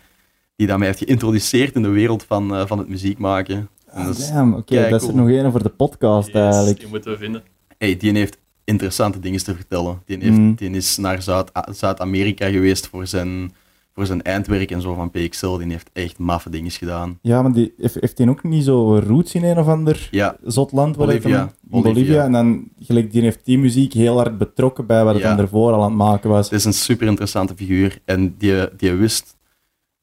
die 0.56 0.66
dat 0.66 0.78
mij 0.78 0.86
heeft 0.86 0.98
geïntroduceerd 0.98 1.74
in 1.74 1.82
de 1.82 1.88
wereld 1.88 2.24
van, 2.24 2.54
eh, 2.54 2.66
van 2.66 2.78
het 2.78 2.88
muziek 2.88 3.18
maken. 3.18 3.68
Ah, 3.90 4.18
damn, 4.32 4.52
oké, 4.52 4.62
kei 4.74 4.90
dat 4.90 5.02
is 5.02 5.08
er 5.08 5.14
nog 5.14 5.28
één 5.28 5.50
voor 5.50 5.62
de 5.62 5.68
podcast 5.68 6.34
eigenlijk. 6.34 6.78
die 6.78 6.88
moeten 6.88 7.10
we 7.12 7.18
vinden. 7.18 7.42
hey, 7.78 7.96
die 7.96 8.12
heeft 8.12 8.38
interessante 8.64 9.18
dingen 9.20 9.44
te 9.44 9.54
vertellen. 9.54 10.02
Die, 10.06 10.18
heeft, 10.18 10.36
Mm. 10.38 10.54
die 10.54 10.70
is 10.70 10.96
naar 10.96 11.22
Zuid- 11.22 11.50
Zuid-Amerika 11.70 12.48
geweest 12.50 12.86
voor 12.86 13.06
zijn, 13.06 13.52
voor 13.98 14.06
zijn 14.06 14.22
eindwerk 14.22 14.70
en 14.70 14.80
zo 14.80 14.94
van 14.94 15.10
PXL. 15.10 15.56
Die 15.56 15.70
heeft 15.70 15.90
echt 15.92 16.18
maffe 16.18 16.50
dingen 16.50 16.70
gedaan. 16.70 17.18
Ja, 17.22 17.42
maar 17.42 17.52
die, 17.52 17.74
heeft, 17.78 17.94
heeft 18.00 18.18
hij 18.18 18.28
ook 18.28 18.42
niet 18.42 18.64
zo 18.64 18.98
roots 18.98 19.34
in 19.34 19.44
een 19.44 19.58
of 19.58 19.66
ander 19.66 20.08
Ja, 20.10 20.36
zot 20.42 20.72
land? 20.72 20.96
Bolivia. 20.96 21.52
Bolivia. 21.60 21.92
Bolivia. 21.92 22.24
En 22.24 22.32
dan, 22.32 22.68
gelijk, 22.80 23.12
die 23.12 23.22
heeft 23.22 23.44
die 23.44 23.58
muziek 23.58 23.92
heel 23.92 24.16
hard 24.16 24.38
betrokken 24.38 24.86
bij 24.86 25.04
wat 25.04 25.14
het 25.14 25.22
Ja. 25.22 25.28
dan 25.28 25.38
ervoor 25.38 25.72
al 25.72 25.82
aan 25.82 25.88
het 25.88 25.98
maken 25.98 26.30
was. 26.30 26.50
Het 26.50 26.58
is 26.58 26.64
een 26.64 26.72
super 26.72 27.06
interessante 27.06 27.54
figuur. 27.56 27.98
En 28.04 28.34
die, 28.38 28.76
die 28.76 28.92
wist. 28.92 29.36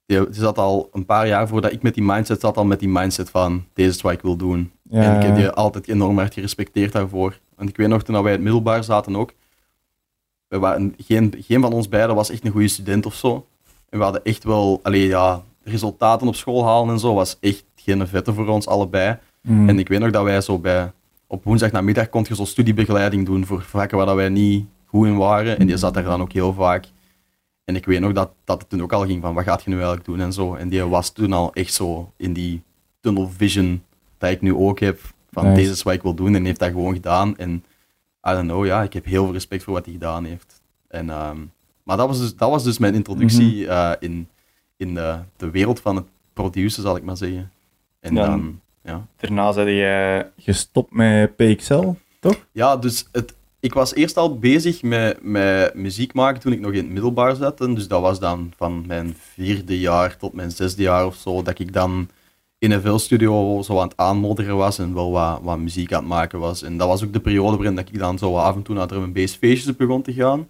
Die, 0.05 0.19
zat 0.29 0.57
al 0.57 0.89
een 0.93 1.05
paar 1.05 1.27
jaar 1.27 1.47
voordat 1.47 1.71
ik 1.71 1.81
met 1.81 1.93
die 1.93 2.03
mindset 2.03 2.39
zat, 2.39 2.57
al 2.57 2.65
met 2.65 2.79
die 2.79 2.89
mindset 2.89 3.29
van: 3.29 3.65
deze 3.73 3.89
is 3.89 4.01
wat 4.01 4.13
ik 4.13 4.21
wil 4.21 4.35
doen. 4.35 4.71
Ja, 4.89 5.01
En 5.01 5.15
ik 5.15 5.25
heb 5.25 5.35
die 5.35 5.49
altijd 5.49 5.87
enorm 5.87 6.17
hard 6.17 6.33
gerespecteerd 6.33 6.91
daarvoor. 6.91 7.39
Want 7.55 7.69
ik 7.69 7.77
weet 7.77 7.87
nog, 7.87 8.03
toen 8.03 8.15
wij 8.15 8.23
in 8.23 8.31
het 8.31 8.41
middelbaar 8.41 8.83
zaten 8.83 9.15
ook. 9.15 9.33
We 10.47 10.59
waren, 10.59 10.93
geen, 10.97 11.33
geen 11.39 11.61
van 11.61 11.73
ons 11.73 11.89
beiden 11.89 12.15
was 12.15 12.29
echt 12.29 12.45
een 12.45 12.51
goede 12.51 12.67
student 12.67 13.05
of 13.05 13.13
zo. 13.13 13.45
En 13.89 13.97
we 13.97 14.03
hadden 14.03 14.23
echt 14.23 14.43
wel, 14.43 14.79
allee, 14.83 15.07
ja, 15.07 15.43
resultaten 15.63 16.27
op 16.27 16.35
school 16.35 16.65
halen 16.65 16.93
en 16.93 16.99
zo 16.99 17.13
was 17.13 17.37
echt 17.39 17.65
geen 17.75 18.07
vette 18.07 18.33
voor 18.33 18.47
ons 18.47 18.67
allebei. 18.67 19.17
Mhm. 19.41 19.69
En 19.69 19.79
ik 19.79 19.87
weet 19.87 19.99
nog 19.99 20.11
dat 20.11 20.23
wij 20.23 20.41
zo 20.41 20.59
bij, 20.59 20.91
op 21.27 21.43
woensdag 21.43 21.71
namiddag 21.71 22.09
kon 22.09 22.25
je 22.27 22.35
zo 22.35 22.45
studiebegeleiding 22.45 23.25
doen 23.25 23.45
voor 23.45 23.61
vakken 23.61 23.97
waar 23.97 24.05
dat 24.05 24.15
wij 24.15 24.29
niet 24.29 24.65
goed 24.85 25.07
in 25.07 25.17
waren. 25.17 25.59
En 25.59 25.67
die 25.67 25.77
zat 25.77 25.93
daar 25.93 26.03
dan 26.03 26.21
ook 26.21 26.31
heel 26.31 26.53
vaak. 26.53 26.85
En 27.63 27.75
ik 27.75 27.85
weet 27.85 27.99
nog 27.99 28.13
dat, 28.13 28.31
dat 28.43 28.59
het 28.59 28.69
toen 28.69 28.81
ook 28.81 28.93
al 28.93 29.05
ging 29.05 29.21
van, 29.21 29.33
wat 29.33 29.43
gaat 29.43 29.63
je 29.63 29.69
nu 29.69 29.75
eigenlijk 29.75 30.05
doen 30.05 30.19
en 30.19 30.33
zo. 30.33 30.55
En 30.55 30.69
die 30.69 30.83
was 30.83 31.11
toen 31.11 31.33
al 31.33 31.53
echt 31.53 31.73
zo 31.73 32.11
in 32.17 32.33
die 32.33 32.61
tunnel 32.99 33.29
vision 33.37 33.83
dat 34.17 34.29
ik 34.29 34.41
nu 34.41 34.53
ook 34.53 34.79
heb. 34.79 34.99
Van, 35.31 35.43
Nice. 35.43 35.55
deze 35.55 35.71
is 35.71 35.83
wat 35.83 35.93
ik 35.93 36.01
wil 36.01 36.13
doen. 36.13 36.35
En 36.35 36.45
heeft 36.45 36.59
dat 36.59 36.71
gewoon 36.71 36.93
gedaan. 36.93 37.37
En 37.37 37.63
I 38.29 38.31
don't 38.31 38.47
know, 38.47 38.65
ja, 38.65 38.83
ik 38.83 38.93
heb 38.93 39.05
heel 39.05 39.23
veel 39.23 39.33
respect 39.33 39.63
voor 39.63 39.73
wat 39.73 39.85
hij 39.85 39.93
gedaan 39.93 40.25
heeft. 40.25 40.61
En, 40.87 41.09
ehm, 41.09 41.37
maar 41.85 41.97
dat 41.97 42.07
was, 42.07 42.19
dus, 42.19 42.35
dat 42.35 42.49
was 42.49 42.63
dus 42.63 42.77
mijn 42.77 42.93
introductie 42.95 43.67
eh, 43.67 43.91
in, 43.99 44.27
in 44.77 44.93
de, 44.93 45.17
de 45.37 45.49
wereld 45.49 45.79
van 45.79 45.95
het 45.95 46.05
produceren, 46.33 46.83
zal 46.83 46.95
ik 46.97 47.03
maar 47.03 47.17
zeggen. 47.17 47.51
En 47.99 48.13
Ja. 48.13 48.25
dan, 48.25 48.59
ja. 48.83 49.07
Daarna 49.17 49.51
zei 49.51 49.79
hij 49.79 50.31
gestopt 50.37 50.93
met 50.93 51.35
PXL, 51.35 51.91
toch? 52.19 52.45
Ja, 52.51 52.77
dus 52.77 53.07
het, 53.11 53.33
ik 53.59 53.73
was 53.73 53.93
eerst 53.95 54.17
al 54.17 54.39
bezig 54.39 54.81
met, 54.81 55.17
met 55.21 55.73
muziek 55.73 56.13
maken 56.13 56.41
toen 56.41 56.51
ik 56.53 56.59
nog 56.59 56.71
in 56.71 56.77
het 56.83 56.89
middelbaar 56.91 57.35
zat. 57.35 57.61
En 57.61 57.73
Dus 57.73 57.87
dat 57.87 58.01
was 58.01 58.19
dan 58.19 58.53
van 58.57 58.83
mijn 58.87 59.15
vierde 59.33 59.79
jaar 59.79 60.17
tot 60.17 60.33
mijn 60.33 60.51
zesde 60.51 60.81
jaar 60.81 61.05
of 61.05 61.15
zo, 61.15 61.41
dat 61.41 61.59
ik 61.59 61.73
dan 61.73 62.09
in 62.57 62.71
een 62.71 62.81
veelstudio 62.81 63.61
zo 63.61 63.79
aan 63.79 63.87
het 63.87 63.97
aanmodderen 63.97 64.55
was 64.57 64.79
en 64.79 64.93
wel 64.93 65.11
wat, 65.11 65.39
wat 65.43 65.57
muziek 65.57 65.93
aan 65.93 65.99
het 65.99 66.07
maken 66.09 66.39
was. 66.39 66.63
En 66.63 66.77
dat 66.77 66.87
was 66.87 67.03
ook 67.03 67.13
de 67.13 67.19
periode 67.19 67.55
waarin 67.57 67.75
dat 67.75 67.87
ik 67.89 67.97
dan 67.99 68.17
zo 68.17 68.35
af 68.37 68.55
en 68.55 68.61
toe 68.61 68.75
naar 68.75 68.87
drum 68.87 69.03
and 69.03 69.13
bass 69.13 69.35
feestjes 69.35 69.75
begon 69.75 70.01
te 70.01 70.13
gaan. 70.13 70.47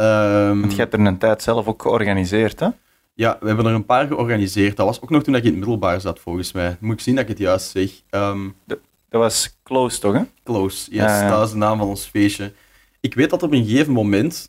Ehm, 0.00 0.60
Want 0.60 0.72
je 0.72 0.78
hebt 0.78 0.92
er 0.92 1.00
een 1.00 1.18
tijd 1.18 1.42
zelf 1.42 1.66
ook 1.66 1.82
georganiseerd, 1.82 2.60
hè? 2.60 2.68
Ja, 3.14 3.36
we 3.40 3.46
hebben 3.46 3.66
er 3.66 3.72
een 3.74 3.84
paar 3.84 4.06
georganiseerd. 4.06 4.76
Dat 4.76 4.86
was 4.86 5.00
ook 5.02 5.10
nog 5.10 5.22
toen 5.22 5.34
ik 5.34 5.42
in 5.44 5.48
het 5.50 5.58
middelbaar 5.58 6.00
zat, 6.00 6.18
volgens 6.18 6.52
mij. 6.52 6.76
Moet 6.80 6.92
ik 6.92 7.00
zien 7.00 7.14
dat 7.14 7.22
ik 7.22 7.28
het 7.30 7.38
juist 7.38 7.70
zeg. 7.70 7.90
Ehm, 8.10 8.48
Dat 8.64 9.20
was 9.20 9.56
Close, 9.62 10.00
toch, 10.00 10.12
hè? 10.14 10.22
Close, 10.44 10.90
yes, 10.90 11.00
Ja, 11.00 11.20
ja. 11.22 11.30
dat 11.30 11.46
is 11.46 11.52
de 11.52 11.56
naam 11.58 11.78
van 11.78 11.88
ons 11.88 12.04
feestje. 12.04 12.52
Ik 13.00 13.14
weet 13.14 13.30
dat 13.30 13.42
op 13.42 13.52
een 13.52 13.64
gegeven 13.66 13.92
moment, 13.92 14.48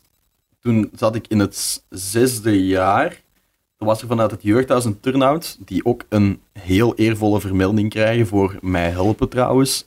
toen 0.60 0.90
zat 0.94 1.14
ik 1.14 1.26
in 1.28 1.38
het 1.38 1.84
zesde 1.88 2.66
jaar, 2.66 3.20
toen 3.76 3.88
was 3.88 4.02
er 4.02 4.08
vanuit 4.08 4.30
het 4.30 4.42
jeugdhuis 4.42 4.84
een 4.84 5.00
turnout, 5.00 5.56
die 5.64 5.84
ook 5.84 6.04
een 6.08 6.40
heel 6.52 6.94
eervolle 6.94 7.40
vermelding 7.40 7.90
krijgen 7.90 8.26
voor 8.26 8.58
mij 8.60 8.90
helpen 8.90 9.28
trouwens. 9.28 9.86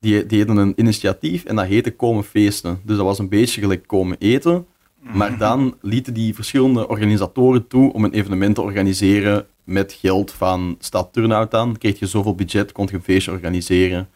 Die, 0.00 0.26
die 0.26 0.38
hadden 0.38 0.56
een 0.56 0.72
initiatief 0.76 1.44
en 1.44 1.56
dat 1.56 1.66
heette 1.66 1.90
Komen 1.90 2.24
Feesten. 2.24 2.80
Dus 2.84 2.96
dat 2.96 3.06
was 3.06 3.18
een 3.18 3.28
beetje 3.28 3.60
gelijk 3.60 3.86
komen 3.86 4.16
eten. 4.18 4.66
Maar 5.00 5.38
dan 5.38 5.76
lieten 5.80 6.14
die 6.14 6.34
verschillende 6.34 6.88
organisatoren 6.88 7.66
toe 7.66 7.92
om 7.92 8.04
een 8.04 8.12
evenement 8.12 8.54
te 8.54 8.62
organiseren 8.62 9.46
met 9.64 9.92
geld 9.92 10.32
van 10.32 10.76
Stad 10.78 11.12
Turnout 11.12 11.50
dan. 11.50 11.78
Kreeg 11.78 11.98
je 11.98 12.06
zoveel 12.06 12.34
budget, 12.34 12.72
kon 12.72 12.86
je 12.86 12.94
een 12.94 13.02
feestje 13.02 13.30
organiseren. 13.30 14.08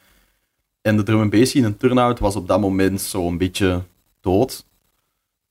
En 0.83 0.97
de 0.97 1.03
drum 1.03 1.21
and 1.21 1.31
bass 1.31 1.55
in 1.55 1.65
een 1.65 1.77
turnout 1.77 2.19
was 2.19 2.37
op 2.37 2.49
dat 2.49 2.61
moment 2.61 3.01
zo 3.01 3.29
een 3.29 3.39
beetje 3.39 3.83
dood. 4.21 4.67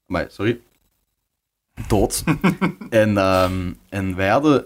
Maar, 0.05 0.27
sorry. 0.29 0.59
Dood. 1.87 2.23
en, 2.89 3.17
ehm, 3.17 3.71
en 3.89 4.15
wij 4.15 4.29
hadden, 4.29 4.65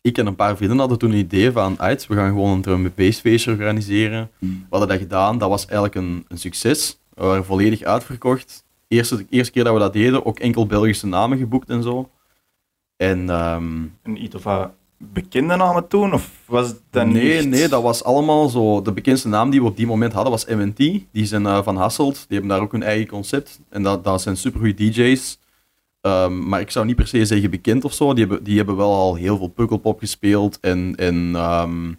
ik 0.00 0.18
en 0.18 0.26
een 0.26 0.36
paar 0.36 0.56
vrienden 0.56 0.78
hadden 0.78 0.98
toen 0.98 1.10
een 1.10 1.16
idee 1.16 1.52
van, 1.52 1.80
uit, 1.80 2.06
we 2.06 2.14
gaan 2.14 2.28
gewoon 2.28 2.50
een 2.50 2.62
drum 2.62 2.84
and 2.84 2.94
bass 2.94 3.20
feestje 3.20 3.50
organiseren. 3.50 4.30
We 4.38 4.66
hadden 4.70 4.88
dat 4.88 4.98
gedaan, 4.98 5.38
dat 5.38 5.48
was 5.48 5.64
eigenlijk 5.64 5.94
een, 5.94 6.24
een 6.28 6.38
succes. 6.38 6.98
We 7.14 7.24
waren 7.24 7.44
volledig 7.44 7.82
uitverkocht. 7.82 8.64
Eerste, 8.92 9.16
de 9.16 9.26
eerste 9.30 9.52
keer 9.52 9.64
dat 9.64 9.72
we 9.72 9.78
dat 9.78 9.92
deden, 9.92 10.26
ook 10.26 10.38
enkel 10.38 10.66
Belgische 10.66 11.06
namen 11.06 11.38
geboekt 11.38 11.70
en 11.70 11.82
zo. 11.82 12.08
En 12.96 13.30
ehm, 13.30 13.82
En 14.02 14.22
iets 14.22 14.34
of 14.34 14.42
wat 14.42 14.70
bekende 14.98 15.56
namen 15.56 15.88
toen? 15.88 16.12
Of 16.12 16.30
was 16.46 16.74
dan 16.90 17.12
nee, 17.12 17.42
nee, 17.42 17.68
dat 17.68 17.82
was 17.82 18.04
allemaal 18.04 18.48
zo. 18.48 18.82
De 18.82 18.92
bekendste 18.92 19.28
naam 19.28 19.50
die 19.50 19.60
we 19.60 19.66
op 19.66 19.76
die 19.76 19.86
moment 19.86 20.12
hadden 20.12 20.32
was 20.32 20.46
MNT. 20.46 20.76
Die 21.12 21.24
zijn 21.24 21.46
eh, 21.46 21.62
van 21.62 21.76
Hasselt. 21.76 22.14
Die 22.14 22.38
hebben 22.38 22.48
daar 22.48 22.60
ook 22.60 22.72
hun 22.72 22.82
eigen 22.82 23.06
concept. 23.06 23.60
En 23.68 23.82
dat, 23.82 24.04
dat 24.04 24.22
zijn 24.22 24.36
supergoeie 24.36 24.74
DJ's. 24.74 25.38
Ehm, 26.00 26.48
maar 26.48 26.60
ik 26.60 26.70
zou 26.70 26.86
niet 26.86 26.96
per 26.96 27.06
se 27.06 27.24
zeggen 27.24 27.50
bekend 27.50 27.84
of 27.84 27.92
zo. 27.92 28.14
Die 28.14 28.26
hebben, 28.26 28.44
die 28.44 28.56
hebben 28.56 28.76
wel 28.76 28.92
al 28.92 29.14
heel 29.14 29.36
veel 29.36 29.48
pukkelpop 29.48 29.98
gespeeld. 29.98 30.60
En, 30.60 30.94
en, 30.96 31.32
ehm, 31.34 31.92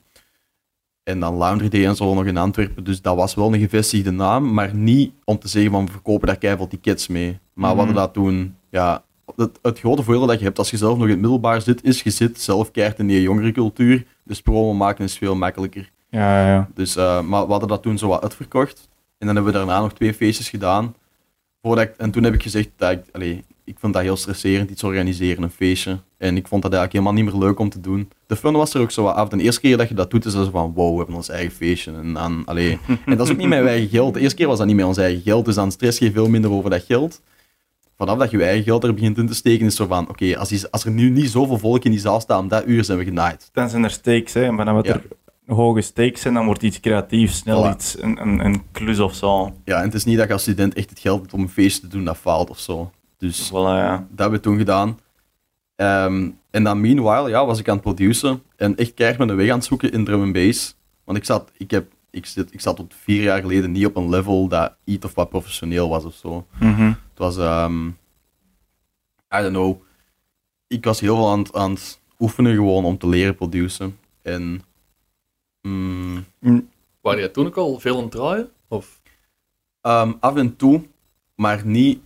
en 1.04 1.20
dan 1.20 1.38
Laundry 1.38 1.70
Day 1.70 1.86
en 1.86 1.96
zo 1.96 2.14
nog 2.14 2.26
in 2.26 2.38
Antwerpen. 2.38 2.84
Dus 2.84 3.02
dat 3.02 3.16
was 3.16 3.34
wel 3.36 3.54
een 3.54 3.60
gevestigde 3.60 4.12
naam. 4.12 4.54
Maar 4.54 4.76
niet 4.76 5.12
om 5.24 5.40
te 5.40 5.48
zeggen 5.48 5.72
van 5.72 5.86
we 5.86 5.92
verkopen 5.92 6.28
daar 6.28 6.38
keiveel 6.38 6.68
tickets 6.68 7.08
mee. 7.08 7.40
Maar 7.54 7.72
we 7.72 7.78
hadden 7.78 7.96
Mhm. 7.96 8.04
dat 8.04 8.14
toen... 8.14 8.56
Ja, 8.70 9.04
het, 9.36 9.60
het 9.62 9.80
grote 9.80 10.04
voordeel 10.04 10.26
dat 10.28 10.40
je 10.40 10.46
hebt 10.46 10.58
als 10.58 10.70
je 10.72 10.78
zelf 10.78 10.94
nog 10.98 11.04
in 11.06 11.12
het 11.12 11.20
middelbaar 11.20 11.62
zit, 11.62 11.84
is 11.84 12.02
je 12.04 12.10
zit 12.10 12.42
zelf 12.42 12.72
keihard 12.72 13.00
in 13.00 13.08
die 13.08 13.22
jongerencultuur. 13.22 14.06
Dus 14.24 14.42
promo 14.42 14.74
maken 14.74 15.04
is 15.06 15.18
veel 15.18 15.36
makkelijker. 15.36 15.92
Ja, 16.10 16.48
ja. 16.48 16.70
Dus, 16.74 16.96
eh, 16.96 17.22
maar 17.22 17.46
we 17.46 17.52
hadden 17.52 17.70
dat 17.70 17.82
toen 17.82 17.98
zo 17.98 18.08
wat 18.08 18.22
uitverkocht. 18.22 18.90
En 19.18 19.28
dan 19.28 19.36
hebben 19.36 19.54
we 19.54 19.60
daarna 19.60 19.80
nog 19.80 19.94
twee 19.94 20.14
feestjes 20.14 20.50
gedaan. 20.50 20.96
Voordat 21.62 21.84
ik, 21.86 21.94
en 21.98 22.12
toen 22.12 22.24
heb 22.24 22.34
ik 22.34 22.42
gezegd 22.44 22.70
dat 22.76 22.92
ik, 22.92 23.04
allee, 23.12 23.44
ik 23.66 23.80
vond 23.80 23.94
dat 23.94 24.02
heel 24.02 24.18
stresserend, 24.18 24.70
iets 24.70 24.84
organiseren, 24.84 25.44
een 25.44 25.50
feestje. 25.52 25.98
En 26.18 26.38
ik 26.38 26.48
vond 26.48 26.62
dat 26.62 26.74
eigenlijk 26.74 27.04
helemaal 27.04 27.24
niet 27.24 27.34
meer 27.40 27.48
leuk 27.50 27.60
om 27.60 27.70
te 27.70 27.80
doen. 27.82 28.10
De 28.28 28.36
fun 28.36 28.54
was 28.54 28.74
er 28.74 28.82
ook 28.82 28.92
zo 28.92 29.04
wat 29.04 29.16
af. 29.16 29.30
De 29.30 29.42
eerste 29.42 29.62
keer 29.62 29.78
dat 29.78 29.88
je 29.90 29.96
dat 29.96 30.12
doet, 30.12 30.26
is 30.26 30.34
dat 30.34 30.46
zo 30.46 30.52
van, 30.52 30.74
wow, 30.74 30.92
we 30.92 30.98
hebben 30.98 31.16
ons 31.16 31.30
eigen 31.30 31.52
feestje. 31.52 31.92
En, 31.92 32.14
dan, 32.14 32.42
allee. 32.46 32.80
en 33.06 33.18
dat 33.18 33.26
is 33.28 33.32
ook 33.34 33.38
niet 33.40 33.48
met 33.48 33.60
je 33.60 33.68
eigen 33.68 33.90
geld. 33.90 34.14
De 34.14 34.20
eerste 34.20 34.36
keer 34.38 34.48
was 34.48 34.58
dat 34.58 34.68
niet 34.68 34.76
met 34.76 34.86
ons 34.86 34.98
eigen 34.98 35.22
geld, 35.22 35.46
dus 35.46 35.56
dan 35.56 35.72
stress 35.72 36.00
je 36.00 36.12
veel 36.12 36.30
minder 36.30 36.52
over 36.52 36.70
dat 36.70 36.84
geld. 36.84 37.22
Vanaf 37.98 38.18
dat 38.18 38.32
je 38.32 38.38
je 38.38 38.44
eigen 38.44 38.64
geld 38.64 38.84
er 38.84 38.94
begint 38.94 39.18
in 39.18 39.28
te 39.28 39.34
steken, 39.36 39.60
is 39.60 39.66
het 39.66 39.76
zo 39.76 39.86
van, 39.88 40.10
oké, 40.10 40.38
als, 40.38 40.72
als 40.72 40.86
er 40.86 40.92
nu 40.92 41.10
niet 41.10 41.30
zoveel 41.30 41.58
volk 41.58 41.84
in 41.84 41.92
die 41.92 42.00
zaal 42.00 42.20
staat, 42.20 42.40
om 42.40 42.48
dat 42.48 42.66
uur 42.68 42.84
zijn 42.84 42.98
we 42.98 43.04
genaaid. 43.04 43.50
Dan 43.54 43.70
zijn 43.70 43.84
er 43.84 43.90
stakes, 43.92 44.34
hè. 44.34 44.44
En 44.44 44.56
vanaf 44.56 44.86
Ja. 44.86 44.94
er 44.94 45.04
hoge 45.56 45.82
stakes 45.82 46.22
zijn, 46.22 46.34
dan 46.34 46.46
wordt 46.46 46.62
iets 46.64 46.80
creatiefs, 46.80 47.38
snel 47.38 47.64
Voilà. 47.72 47.76
iets, 47.76 48.02
een, 48.02 48.22
een, 48.22 48.46
een 48.46 48.62
klus 48.72 49.00
of 49.00 49.14
zo. 49.16 49.54
Ja, 49.66 49.78
en 49.78 49.84
het 49.84 49.94
is 49.94 50.04
niet 50.04 50.18
dat 50.18 50.28
je 50.28 50.34
als 50.34 50.42
student 50.42 50.74
echt 50.74 50.90
het 50.90 51.00
geld 51.00 51.22
hebt 51.22 51.34
om 51.34 51.42
een 51.42 51.50
feestje 51.50 51.82
te 51.82 51.88
doen, 51.88 52.06
dat 52.06 52.18
faalt 52.18 52.50
of 52.50 52.60
zo. 52.60 52.92
Dus 53.24 53.50
Voilà, 53.52 53.54
ja. 53.80 53.98
dat 54.10 54.20
hebben 54.20 54.40
we 54.40 54.40
toen 54.46 54.58
gedaan. 54.58 55.00
Ehm, 55.76 56.30
en 56.50 56.64
dan 56.64 56.82
meanwhile, 56.82 57.30
ja, 57.30 57.46
was 57.46 57.60
ik 57.60 57.68
aan 57.68 57.74
het 57.74 57.84
produceren 57.84 58.44
en 58.56 58.76
echt 58.76 58.94
keihard 58.94 59.26
mijn 59.26 59.38
weg 59.38 59.50
aan 59.50 59.58
het 59.58 59.66
zoeken 59.66 59.92
in 59.92 60.06
drum 60.06 60.22
and 60.22 60.34
bass. 60.34 60.76
Want 61.04 61.18
ik 61.18 61.24
zat, 61.26 61.52
ik 61.58 61.72
heb, 61.72 61.92
ik 62.10 62.26
zit, 62.26 62.54
ik 62.54 62.62
zat 62.62 62.76
tot 62.76 62.94
vier 62.96 63.22
jaar 63.24 63.42
geleden 63.42 63.72
niet 63.72 63.86
op 63.86 63.96
een 63.96 64.10
level 64.10 64.48
dat 64.48 64.76
iets 64.84 65.06
of 65.06 65.14
wat 65.16 65.30
professioneel 65.30 65.90
was 65.90 66.04
of 66.06 66.14
zo. 66.14 66.46
Mhm. 66.60 66.82
Het 66.88 67.18
was, 67.18 67.38
ehm, 67.38 67.88
I 67.88 67.94
don't 69.42 69.50
know, 69.50 69.82
ik 70.68 70.84
was 70.86 71.00
heel 71.00 71.16
veel 71.16 71.30
aan, 71.32 71.40
het- 71.40 71.56
aan 71.56 71.72
het 71.72 72.00
oefenen 72.20 72.54
gewoon 72.56 72.86
om 72.86 72.98
te 72.98 73.08
leren 73.08 73.36
produceren. 73.36 73.98
En 74.22 74.62
mm, 75.62 76.26
Waren 77.02 77.20
jij 77.20 77.30
toen 77.30 77.46
ook 77.46 77.58
al 77.58 77.80
veel 77.80 77.96
aan 77.98 78.02
het 78.04 78.12
draaien? 78.12 78.50
Of? 78.68 79.02
Ehm, 79.82 80.14
af 80.20 80.36
en 80.36 80.56
toe, 80.56 80.84
maar 81.36 81.66
niet 81.66 82.02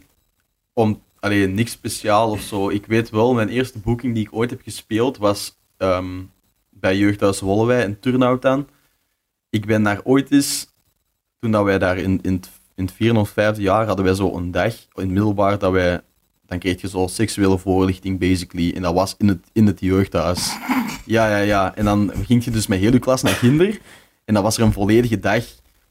om 0.74 1.02
alleen 1.28 1.54
niks 1.54 1.72
speciaal 1.72 2.32
of 2.32 2.42
zo. 2.42 2.70
Ik 2.70 2.86
weet 2.86 3.10
wel, 3.10 3.34
mijn 3.34 3.50
eerste 3.50 3.80
boeking 3.80 4.14
die 4.14 4.24
ik 4.24 4.34
ooit 4.34 4.50
heb 4.50 4.62
gespeeld 4.62 5.18
was 5.18 5.58
ehm, 5.78 6.22
bij 6.70 6.98
Jeugdhuis 6.98 7.40
Wollewij 7.40 7.84
in 7.84 8.00
Turnhout 8.00 8.42
dan. 8.42 8.68
Ik 9.50 9.66
ben 9.66 9.84
daar 9.84 10.02
ooit 10.04 10.32
eens, 10.32 10.68
toen 11.40 11.52
dat 11.52 11.64
wij 11.64 11.80
daar 11.80 11.98
in, 11.98 12.20
in, 12.22 12.34
het, 12.34 12.50
in 12.76 12.86
het 12.86 12.94
vierde 12.94 13.20
of 13.20 13.30
vijfde 13.30 13.62
jaar 13.62 13.86
hadden 13.86 14.06
wij 14.06 14.14
zo 14.14 14.36
een 14.36 14.52
dag 14.52 14.74
in 14.74 14.88
het 14.94 15.10
middelbaar 15.10 15.60
dat 15.60 15.72
wij, 15.72 16.02
dan 16.46 16.60
kreeg 16.60 16.82
je 16.82 16.90
zo 16.90 17.08
seksuele 17.08 17.58
voorlichting 17.58 18.20
basically. 18.20 18.72
En 18.76 18.82
dat 18.82 18.94
was 18.94 19.16
in 19.18 19.28
het, 19.28 19.50
in 19.54 19.66
het 19.66 19.80
jeugdhuis. 19.80 20.56
Ja, 21.06 21.30
ja, 21.30 21.38
ja. 21.38 21.76
En 21.76 21.86
dan 21.86 22.12
ging 22.26 22.44
je 22.44 22.52
dus 22.52 22.68
met 22.68 22.80
heel 22.80 22.92
je 22.92 23.00
klas 23.00 23.22
naar 23.22 23.38
kinder. 23.38 23.80
En 24.26 24.34
dan 24.34 24.44
was 24.44 24.58
er 24.58 24.64
een 24.64 24.74
volledige 24.74 25.20
dag 25.20 25.44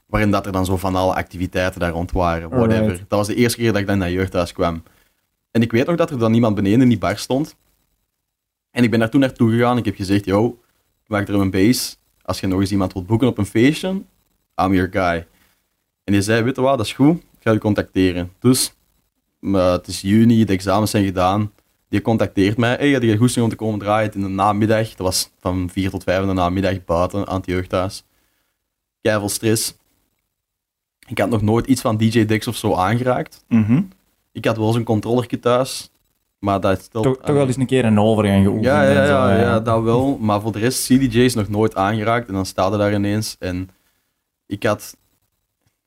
waarin 0.06 0.30
dat 0.30 0.46
er 0.46 0.52
dan 0.52 0.64
zo 0.64 0.76
van 0.76 0.96
alle 0.96 1.14
activiteiten 1.14 1.80
daar 1.80 1.90
rond 1.90 2.12
waren, 2.12 2.48
whatever. 2.48 2.82
Alright. 2.82 3.04
Dat 3.08 3.18
was 3.18 3.26
de 3.26 3.34
eerste 3.34 3.58
keer 3.58 3.72
dat 3.72 3.80
ik 3.80 3.86
dan 3.86 3.98
naar 3.98 4.10
jeugdhuis 4.10 4.52
kwam. 4.52 4.82
En 5.56 5.62
ik 5.62 5.72
weet 5.72 5.86
nog 5.86 5.96
dat 5.96 6.10
er 6.10 6.18
dan 6.18 6.34
iemand 6.34 6.54
beneden 6.54 6.80
in 6.80 6.88
die 6.88 6.98
bar 6.98 7.18
stond. 7.18 7.56
En 8.70 8.82
ik 8.84 8.90
ben 8.90 8.98
daar 8.98 9.10
toen 9.10 9.20
naartoe 9.20 9.50
gegaan. 9.50 9.78
Ik 9.78 9.84
heb 9.84 9.94
gezegd, 9.94 10.24
yo, 10.24 10.58
maak 11.06 11.28
er 11.28 11.34
een 11.34 11.50
bass. 11.50 11.98
Als 12.22 12.40
je 12.40 12.46
nog 12.46 12.60
eens 12.60 12.70
iemand 12.70 12.92
wilt 12.92 13.06
boeken 13.06 13.28
op 13.28 13.38
een 13.38 13.46
feestje, 13.46 13.88
I'm 14.62 14.74
your 14.74 14.88
guy. 14.90 15.26
En 16.04 16.12
die 16.12 16.22
zei, 16.22 16.42
weet 16.42 16.56
je 16.56 16.62
wat, 16.62 16.76
dat 16.76 16.86
is 16.86 16.92
goed. 16.92 17.16
Ik 17.16 17.38
ga 17.40 17.50
je 17.50 17.58
contacteren. 17.58 18.32
Dus, 18.38 18.74
het 19.40 19.86
is 19.86 20.00
juni, 20.00 20.44
de 20.44 20.52
examens 20.52 20.90
zijn 20.90 21.04
gedaan. 21.04 21.52
Die 21.88 22.00
contacteert 22.00 22.56
mij. 22.56 22.74
Hey, 22.74 22.92
had 22.92 23.02
je 23.02 23.16
goesting 23.16 23.44
om 23.44 23.50
te 23.50 23.56
komen 23.56 23.78
draaien 23.78 24.12
in 24.12 24.20
de 24.20 24.28
namiddag? 24.28 24.88
Dat 24.88 25.06
was 25.06 25.30
van 25.40 25.70
4 25.72 25.90
tot 25.90 26.02
5 26.02 26.20
in 26.20 26.26
de 26.26 26.32
namiddag 26.32 26.84
buiten 26.84 27.26
aan 27.26 27.36
het 27.36 27.46
jeugdhuis. 27.46 28.04
Keiveel 29.00 29.28
stress. 29.28 29.74
Ik 31.06 31.18
had 31.18 31.30
nog 31.30 31.42
nooit 31.42 31.66
iets 31.66 31.80
van 31.80 31.96
DJ 31.96 32.24
Dex 32.24 32.46
of 32.46 32.56
zo 32.56 32.74
aangeraakt. 32.74 33.44
Mhm. 33.48 33.82
Ik 34.36 34.44
had 34.44 34.56
wel 34.56 34.72
zo'n 34.72 34.84
controllertje 34.84 35.38
thuis, 35.38 35.90
maar 36.38 36.60
dat 36.60 36.80
stelt... 36.80 37.04
Toch, 37.04 37.16
toch 37.16 37.34
wel 37.34 37.46
eens 37.46 37.56
een 37.56 37.66
keer 37.66 37.84
een 37.84 38.00
overgang 38.00 38.42
geoefend. 38.42 38.64
Ja, 38.64 38.82
ja, 38.82 39.04
ja, 39.04 39.40
ja, 39.40 39.60
dat 39.60 39.82
wel. 39.82 40.18
Maar 40.20 40.40
voor 40.40 40.52
de 40.52 40.58
rest, 40.58 40.86
CDJ's 40.86 41.34
nog 41.34 41.48
nooit 41.48 41.74
aangeraakt. 41.74 42.28
En 42.28 42.34
dan 42.34 42.46
staat 42.46 42.72
er 42.72 42.78
daar 42.78 42.94
ineens. 42.94 43.36
En 43.38 43.70
ik 44.46 44.62
had... 44.62 44.96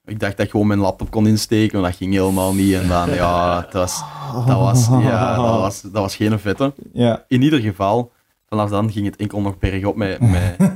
Ik 0.05 0.19
dacht 0.19 0.38
dat 0.38 0.45
ik 0.45 0.51
gewoon 0.51 0.67
mijn 0.67 0.79
laptop 0.79 1.12
kon 1.12 1.27
insteken, 1.27 1.79
maar 1.79 1.89
dat 1.89 1.99
ging 1.99 2.13
helemaal 2.13 2.53
niet. 2.53 2.73
En 2.73 2.88
dan, 2.88 3.13
ja, 3.13 3.62
dat 3.62 3.73
was... 3.73 4.01
Dat 4.45 4.59
was, 4.59 4.88
ja, 4.88 5.35
dat 5.35 5.59
was, 5.59 5.81
dat 5.81 5.91
was 5.91 6.15
geen 6.15 6.39
vette. 6.39 6.73
Ja. 6.93 7.25
In 7.27 7.41
ieder 7.41 7.59
geval, 7.59 8.12
vanaf 8.47 8.69
dan 8.69 8.91
ging 8.91 9.05
het 9.05 9.15
enkel 9.15 9.41
nog 9.41 9.57
bergop 9.57 9.95
met... 9.95 10.19
met 10.19 10.55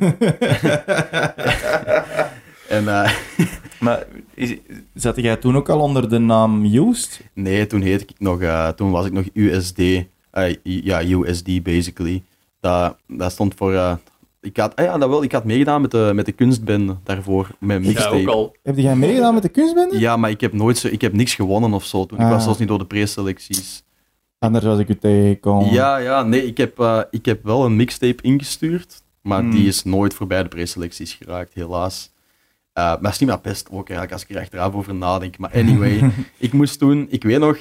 en 2.67 2.87
eh, 2.87 3.11
Maar 3.83 4.05
is, 4.33 4.55
zat 4.93 5.15
jij 5.15 5.35
toen 5.35 5.55
ook 5.55 5.69
al 5.69 5.79
onder 5.79 6.09
de 6.09 6.17
naam 6.19 6.65
Used? 6.65 7.21
nee, 7.33 7.67
toen 7.67 7.81
heette 7.81 8.03
ik 8.03 8.19
nog... 8.19 8.41
eh, 8.41 8.67
toen 8.69 8.91
was 8.91 9.05
ik 9.05 9.11
nog 9.11 9.25
USD. 9.33 9.79
eh, 10.31 10.55
ja, 10.63 11.03
USD 11.03 11.63
basically. 11.63 12.23
Dat, 12.59 12.95
dat 13.07 13.31
stond 13.31 13.53
voor... 13.55 13.73
eh, 13.73 13.93
ik 14.41 14.57
had, 14.57 14.75
ah 14.75 14.85
ja, 14.85 14.97
dat 14.97 15.09
wel, 15.09 15.23
ik 15.23 15.31
had 15.31 15.43
meegedaan 15.43 15.81
met 15.81 15.91
de, 15.91 16.11
met 16.15 16.25
de 16.25 16.31
kunstbende 16.31 16.95
daarvoor, 17.03 17.47
met 17.59 17.81
Ja, 17.81 17.87
mixtape. 17.87 18.15
ook 18.15 18.27
al. 18.27 18.55
Heb 18.63 18.77
jij 18.77 18.95
meegedaan 18.95 19.33
met 19.33 19.43
de 19.43 19.49
kunstbende? 19.49 19.99
Ja, 19.99 20.17
maar 20.17 20.29
ik 20.29 20.41
heb 20.41 20.53
nooit 20.53 20.77
zo, 20.77 20.87
ik 20.87 21.01
heb 21.01 21.13
niks 21.13 21.35
gewonnen 21.35 21.73
of 21.73 21.85
zo. 21.85 22.05
Toen. 22.05 22.17
Ik 22.19 22.23
Ah. 22.25 22.31
was 22.31 22.43
zelfs 22.43 22.59
niet 22.59 22.67
door 22.67 22.77
de 22.77 22.85
preselecties. 22.85 23.83
Anders 24.39 24.65
was 24.65 24.79
ik 24.79 24.89
u 24.89 24.95
tegengekomen. 24.97 25.73
Ja, 25.73 25.97
ja, 25.97 26.23
nee, 26.23 26.45
ik 26.45 26.57
heb, 26.57 26.79
eh, 26.79 26.99
ik 27.11 27.25
heb 27.25 27.43
wel 27.43 27.65
een 27.65 27.75
mixtape 27.75 28.23
ingestuurd, 28.23 29.01
maar 29.21 29.39
Hmm. 29.41 29.51
die 29.51 29.67
is 29.67 29.83
nooit 29.83 30.13
voorbij 30.13 30.43
de 30.43 30.49
preselecties 30.49 31.13
geraakt, 31.13 31.53
helaas. 31.53 32.11
Eh, 32.73 32.83
maar 32.83 33.01
dat 33.01 33.11
is 33.11 33.19
niet 33.19 33.29
maar 33.29 33.41
best 33.41 33.67
ook 33.69 33.89
eigenlijk, 33.89 34.11
als 34.11 34.23
ik 34.23 34.29
er 34.29 34.41
achteraf 34.41 34.73
over 34.73 34.95
nadenk. 34.95 35.37
Maar 35.37 35.51
anyway, 35.53 36.11
ik 36.37 36.53
moest 36.53 36.79
toen, 36.79 37.07
ik 37.09 37.23
weet 37.23 37.39
nog, 37.39 37.57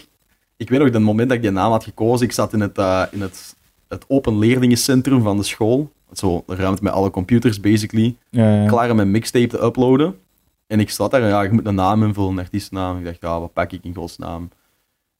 ik 0.57 0.68
weet 0.68 0.79
nog, 0.79 0.92
het 0.92 1.03
moment 1.03 1.29
dat 1.29 1.37
ik 1.37 1.42
die 1.42 1.53
naam 1.53 1.70
had 1.70 1.85
gekozen, 1.85 2.27
ik 2.27 2.33
zat 2.33 2.53
in 2.53 2.61
het, 2.61 2.79
eh, 2.79 3.03
in 3.11 3.20
het, 3.20 3.57
het 3.88 4.05
open 4.09 4.38
leerlingencentrum 4.38 5.22
van 5.22 5.37
de 5.37 5.42
school. 5.42 5.92
Zo, 6.12 6.42
een 6.46 6.57
ruimte 6.57 6.83
met 6.83 6.92
alle 6.92 7.11
computers, 7.11 7.61
basically. 7.61 8.16
Ja, 8.31 8.55
ja. 8.55 8.66
Klaar 8.68 8.90
om 8.90 8.96
mijn 8.96 9.11
mixtape 9.11 9.46
te 9.46 9.62
uploaden. 9.62 10.18
En 10.66 10.81
ik 10.81 10.90
zat 10.90 11.11
daar 11.11 11.22
en 11.22 11.29
ja, 11.29 11.42
je 11.42 11.53
moet 11.53 11.66
een 11.66 11.75
naam 11.75 12.03
invullen, 12.03 12.31
een 12.31 12.38
artiestnaam. 12.38 12.98
Ik 12.98 13.05
dacht, 13.05 13.20
ja, 13.20 13.40
wat 13.40 13.53
pak 13.53 13.72
ik 13.72 13.85
in 13.85 13.94
godsnaam? 13.94 14.51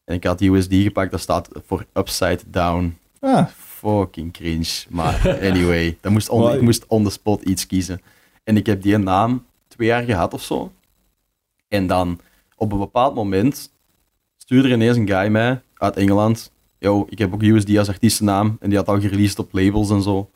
En 0.05 0.15
ik 0.15 0.25
had 0.25 0.39
die 0.39 0.51
USD 0.51 0.75
gepakt, 0.75 1.11
dat 1.11 1.21
staat 1.21 1.49
voor 1.67 1.87
Upside 1.93 2.41
Down. 2.47 2.97
Ah, 3.21 3.47
Fucking 3.57 4.33
cringe. 4.33 4.85
Maar 4.89 5.39
anyway, 5.43 5.97
dat 6.01 6.13
moest 6.13 6.29
on, 6.29 6.55
ik 6.55 6.61
moest 6.61 6.85
on 6.87 7.05
the 7.05 7.11
spot 7.11 7.43
iets 7.43 7.67
kiezen. 7.67 8.01
En 8.45 8.57
ik 8.57 8.67
heb 8.67 8.83
die 8.83 8.99
naam 8.99 9.45
jaar 9.87 10.03
gehad 10.03 10.35
of 10.35 10.43
zo. 10.43 10.73
En 11.69 11.87
dan, 11.87 12.21
op 12.57 12.73
een 12.73 12.79
bepaald 12.79 13.15
moment, 13.15 13.73
stuurde 14.37 14.69
ineens 14.69 14.97
een 14.97 15.09
guy 15.09 15.29
mij 15.29 15.63
uit 15.75 15.97
Engeland. 15.97 16.53
Yo, 16.79 17.07
ik 17.09 17.19
heb 17.19 17.33
ook 17.33 17.43
USD 17.43 17.79
als 17.79 17.89
artiestennaam. 17.89 18.57
En 18.61 18.69
die 18.69 18.79
had 18.79 18.89
al 18.89 19.01
gereleased 19.01 19.39
op 19.39 19.53
labels 19.53 19.91
en 19.91 20.03
zo. 20.03 20.31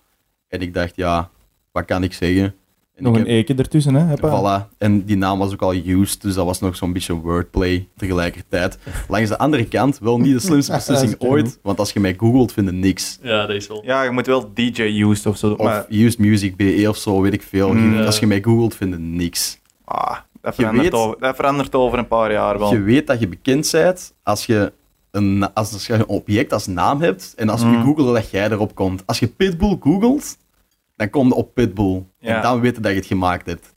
En 0.49 0.61
ik 0.61 0.75
dacht, 0.75 0.97
ja, 0.97 1.31
wat 1.73 1.85
kan 1.85 2.03
ik 2.03 2.13
zeggen? 2.13 2.55
En 2.97 3.03
nog 3.03 3.17
ik 3.17 3.21
een 3.21 3.27
heb- 3.35 3.37
eke 3.51 3.55
ertussen, 3.63 3.95
hè? 3.95 4.17
Voilà. 4.17 4.69
En 4.79 5.05
die 5.05 5.17
naam 5.17 5.39
was 5.39 5.53
ook 5.53 5.63
al 5.63 5.75
used, 5.75 6.23
dus 6.23 6.35
dat 6.35 6.45
was 6.45 6.61
nog 6.61 6.77
zo'n 6.77 6.93
beetje 6.93 7.13
wordplay 7.15 7.89
tegelijkertijd. 7.97 8.79
Langs 9.09 9.29
de 9.29 9.39
andere 9.39 9.65
kant, 9.69 9.99
wel 9.99 10.19
niet 10.19 10.33
de 10.33 10.39
slimste 10.41 10.73
beslissing 10.87 11.15
ooit, 11.19 11.59
want 11.63 11.79
als 11.79 11.93
je 11.93 12.01
mij 12.01 12.15
googelt, 12.19 12.53
vind 12.53 12.67
je 12.67 12.73
niks. 12.73 13.19
Ja, 13.23 13.47
dat 13.47 13.57
is 13.57 13.67
wel. 13.67 13.83
Ja, 13.85 14.03
je 14.03 14.11
moet 14.11 14.27
wel 14.27 14.51
DJ 14.55 14.83
Used 14.83 15.27
of 15.27 15.37
zo. 15.37 15.51
Of 15.53 15.59
maar 15.67 15.87
used 15.89 16.19
music 16.19 16.57
BE 16.57 16.85
of 16.89 16.97
zo, 16.97 17.21
weet 17.21 17.33
ik 17.33 17.43
veel. 17.43 17.73
Mm. 17.73 17.99
Als 18.01 18.19
je 18.19 18.27
mij 18.27 18.43
googelt, 18.43 18.75
vind 18.75 18.93
je 18.93 18.99
niks. 19.01 19.59
ah, 19.85 20.17
dat, 20.41 20.57
Je 20.57 20.63
verandert 20.63 20.93
weet- 20.93 21.01
over, 21.01 21.17
dat 21.21 21.37
verandert 21.37 21.75
over 21.75 21.99
een 21.99 22.09
paar 22.09 22.33
jaar 22.33 22.59
wel. 22.59 22.73
Je 22.73 22.81
weet 22.81 23.07
dat 23.07 23.21
je 23.21 23.29
bekend 23.29 23.69
bent 23.73 24.15
als 24.23 24.47
je 24.47 24.73
een, 25.11 25.53
als, 25.55 25.73
als 25.73 25.87
je 25.87 25.93
een 25.93 26.07
object 26.07 26.53
als 26.53 26.67
naam 26.67 27.01
hebt 27.01 27.33
en 27.37 27.49
als 27.49 27.61
je 27.61 27.67
Mm. 27.67 27.83
googelt 27.85 28.15
dat 28.15 28.31
jij 28.31 28.51
erop 28.51 28.75
komt. 28.75 29.03
Als 29.07 29.19
je 29.19 29.27
Pitbull 29.27 29.77
googelt, 29.81 30.37
dan 30.97 31.11
kom 31.11 31.27
je 31.29 31.35
op 31.35 31.55
Pitbull. 31.55 32.03
En 32.35 32.43
dan 32.43 32.61
weten 32.61 32.83
dat 32.83 32.91
je 32.93 32.99
het 32.99 33.07
gemaakt 33.07 33.47
hebt. 33.47 33.75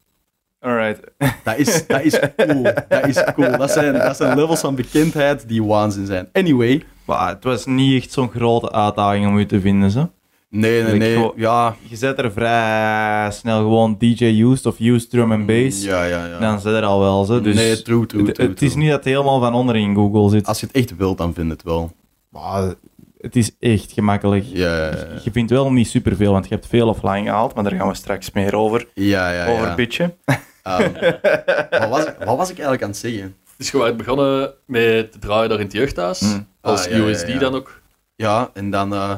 Alright. 0.60 1.00
Dat 1.44 1.58
is, 1.58 1.88
dat 1.88 2.02
is 2.02 2.20
cool. 2.38 2.64
Dat 2.90 3.08
is 3.08 3.24
cool. 3.36 3.58
Dat 3.58 3.72
zijn, 3.72 3.94
dat 3.94 4.18
zijn 4.18 4.38
levels 4.40 4.60
van 4.60 4.76
bekendheid 4.76 5.48
die 5.48 5.64
waanzin 5.64 6.06
zijn. 6.06 6.30
Anyway. 6.34 6.84
Maar 7.06 7.28
het 7.30 7.44
was 7.44 7.66
niet 7.66 8.02
echt 8.04 8.12
zo'n 8.12 8.30
grote 8.30 8.72
uitdaging 8.72 9.28
om 9.28 9.38
u 9.38 9.46
te 9.46 9.60
vinden, 9.62 9.92
zo. 9.92 10.10
Nee, 10.50 10.84
nee, 10.84 10.94
nee. 10.98 11.14
gewoon- 11.14 11.34
Ja. 11.36 11.76
Je 11.82 11.96
zet 11.96 12.18
er 12.20 12.32
vrij 12.32 13.32
snel 13.32 13.58
gewoon 13.58 13.96
DJ 14.00 14.26
Used 14.26 14.66
of 14.66 14.80
Used 14.80 15.10
Drum 15.10 15.32
and 15.32 15.46
Bass. 15.46 15.84
Ja, 15.84 16.04
ja, 16.04 16.26
ja. 16.26 16.40
Dan 16.40 16.60
zit 16.60 16.74
er 16.74 16.84
al 16.84 17.00
wel, 17.00 17.26
zo. 17.26 17.42
Dus 17.42 17.56
nee, 17.56 17.82
true, 17.82 18.06
true, 18.06 18.26
het, 18.26 18.36
true, 18.36 18.48
het 18.50 18.62
is 18.62 18.70
true. 18.72 18.82
niet 18.84 18.92
dat 18.92 19.04
het 19.04 19.14
helemaal 19.14 19.40
van 19.40 19.54
onder 19.54 19.76
in 19.76 19.96
Google 19.96 20.30
zit. 20.30 20.46
Als 20.48 20.60
je 20.60 20.66
het 20.66 20.76
echt 20.76 20.96
wilt, 20.98 21.18
dan 21.18 21.34
vind 21.34 21.48
je 21.48 21.54
het 21.54 21.64
wel. 21.64 21.92
Maar 22.30 22.74
het 23.20 23.36
is 23.36 23.52
echt 23.60 23.92
gemakkelijk. 23.92 24.44
Ja, 24.48 24.78
ja, 24.78 24.86
ja. 24.96 25.08
Je 25.24 25.32
vindt 25.32 25.52
wel 25.52 25.72
niet 25.72 25.88
superveel, 25.88 26.32
want 26.32 26.48
je 26.48 26.54
hebt 26.54 26.68
veel 26.68 26.88
offline 26.88 27.24
gehaald, 27.24 27.54
maar 27.54 27.64
daar 27.64 27.74
gaan 27.80 27.88
we 27.88 27.94
straks 27.96 28.32
meer 28.32 28.56
over. 28.56 28.88
ja, 28.94 29.32
ja, 29.32 29.48
over 29.48 29.68
ja. 29.68 29.76
bitchen. 29.76 30.16
Ehm, 30.64 30.94
wat, 31.80 31.90
was 31.90 32.06
ik, 32.06 32.16
wat 32.18 32.38
was 32.38 32.50
ik 32.50 32.56
eigenlijk 32.56 32.82
aan 32.84 32.90
het 32.90 32.98
zeggen? 32.98 33.36
Dus 33.58 33.72
je 33.72 33.78
waren 33.78 33.98
begonnen 33.98 34.54
met 34.66 35.12
te 35.12 35.20
draaien 35.20 35.50
daar 35.50 35.60
in 35.60 35.64
het 35.66 35.74
jeugdhuis. 35.74 36.20
Mm. 36.22 36.48
Als 36.62 36.88
Ah, 36.88 36.98
USD 36.98 37.28
ja. 37.28 37.40
dan 37.40 37.56
ook. 37.56 37.82
Ja, 38.16 38.50
en 38.54 38.70
dan... 38.70 38.94
eh 38.94 39.14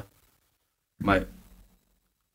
maar... 0.98 1.24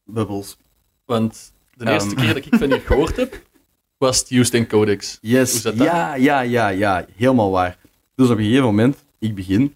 Bubbles. 0.05 0.57
Want 1.05 1.53
de 1.75 1.91
eerste 1.91 2.09
Ehm. 2.15 2.19
keer 2.19 2.35
dat 2.35 2.45
ik 2.45 2.55
van 2.59 2.73
u 2.73 2.79
gehoord 2.79 3.17
heb, 3.17 3.41
was 3.99 4.19
het 4.19 4.29
Houston 4.31 4.67
Codex. 4.67 5.19
Hoe 5.21 5.31
Yes, 5.31 5.55
is 5.55 5.63
dat 5.63 5.77
ja, 5.77 6.15
ja, 6.15 6.41
ja, 6.41 6.69
ja, 6.69 7.05
helemaal 7.17 7.51
waar. 7.51 7.77
Dus 8.15 8.31
op 8.31 8.39
een 8.39 8.45
gegeven 8.45 8.65
moment, 8.65 9.05
ik 9.19 9.35
begin, 9.35 9.75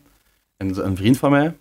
en 0.57 0.85
een 0.87 0.96
vriend 0.96 1.18
van 1.18 1.31
mij, 1.31 1.57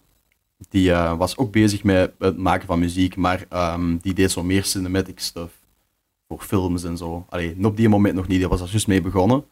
die 0.70 0.92
eh, 0.92 1.18
was 1.18 1.38
ook 1.38 1.52
bezig 1.52 1.84
met 1.84 2.14
het 2.20 2.38
maken 2.38 2.68
van 2.68 2.80
muziek, 2.80 3.16
maar 3.16 3.46
ehm, 3.50 3.98
die 3.98 4.14
deed 4.14 4.32
zo 4.32 4.44
meer 4.44 4.64
cinematic 4.64 5.20
stuff. 5.20 5.54
Voor 6.28 6.42
films 6.42 6.84
en 6.84 6.98
zo. 6.98 7.26
Allee, 7.30 7.56
op 7.66 7.78
die 7.78 7.90
moment 7.90 8.16
nog 8.16 8.28
niet, 8.28 8.40
die 8.40 8.48
was 8.48 8.62
er 8.62 8.70
juist 8.70 8.88
mee 8.88 9.02
begonnen. 9.02 9.46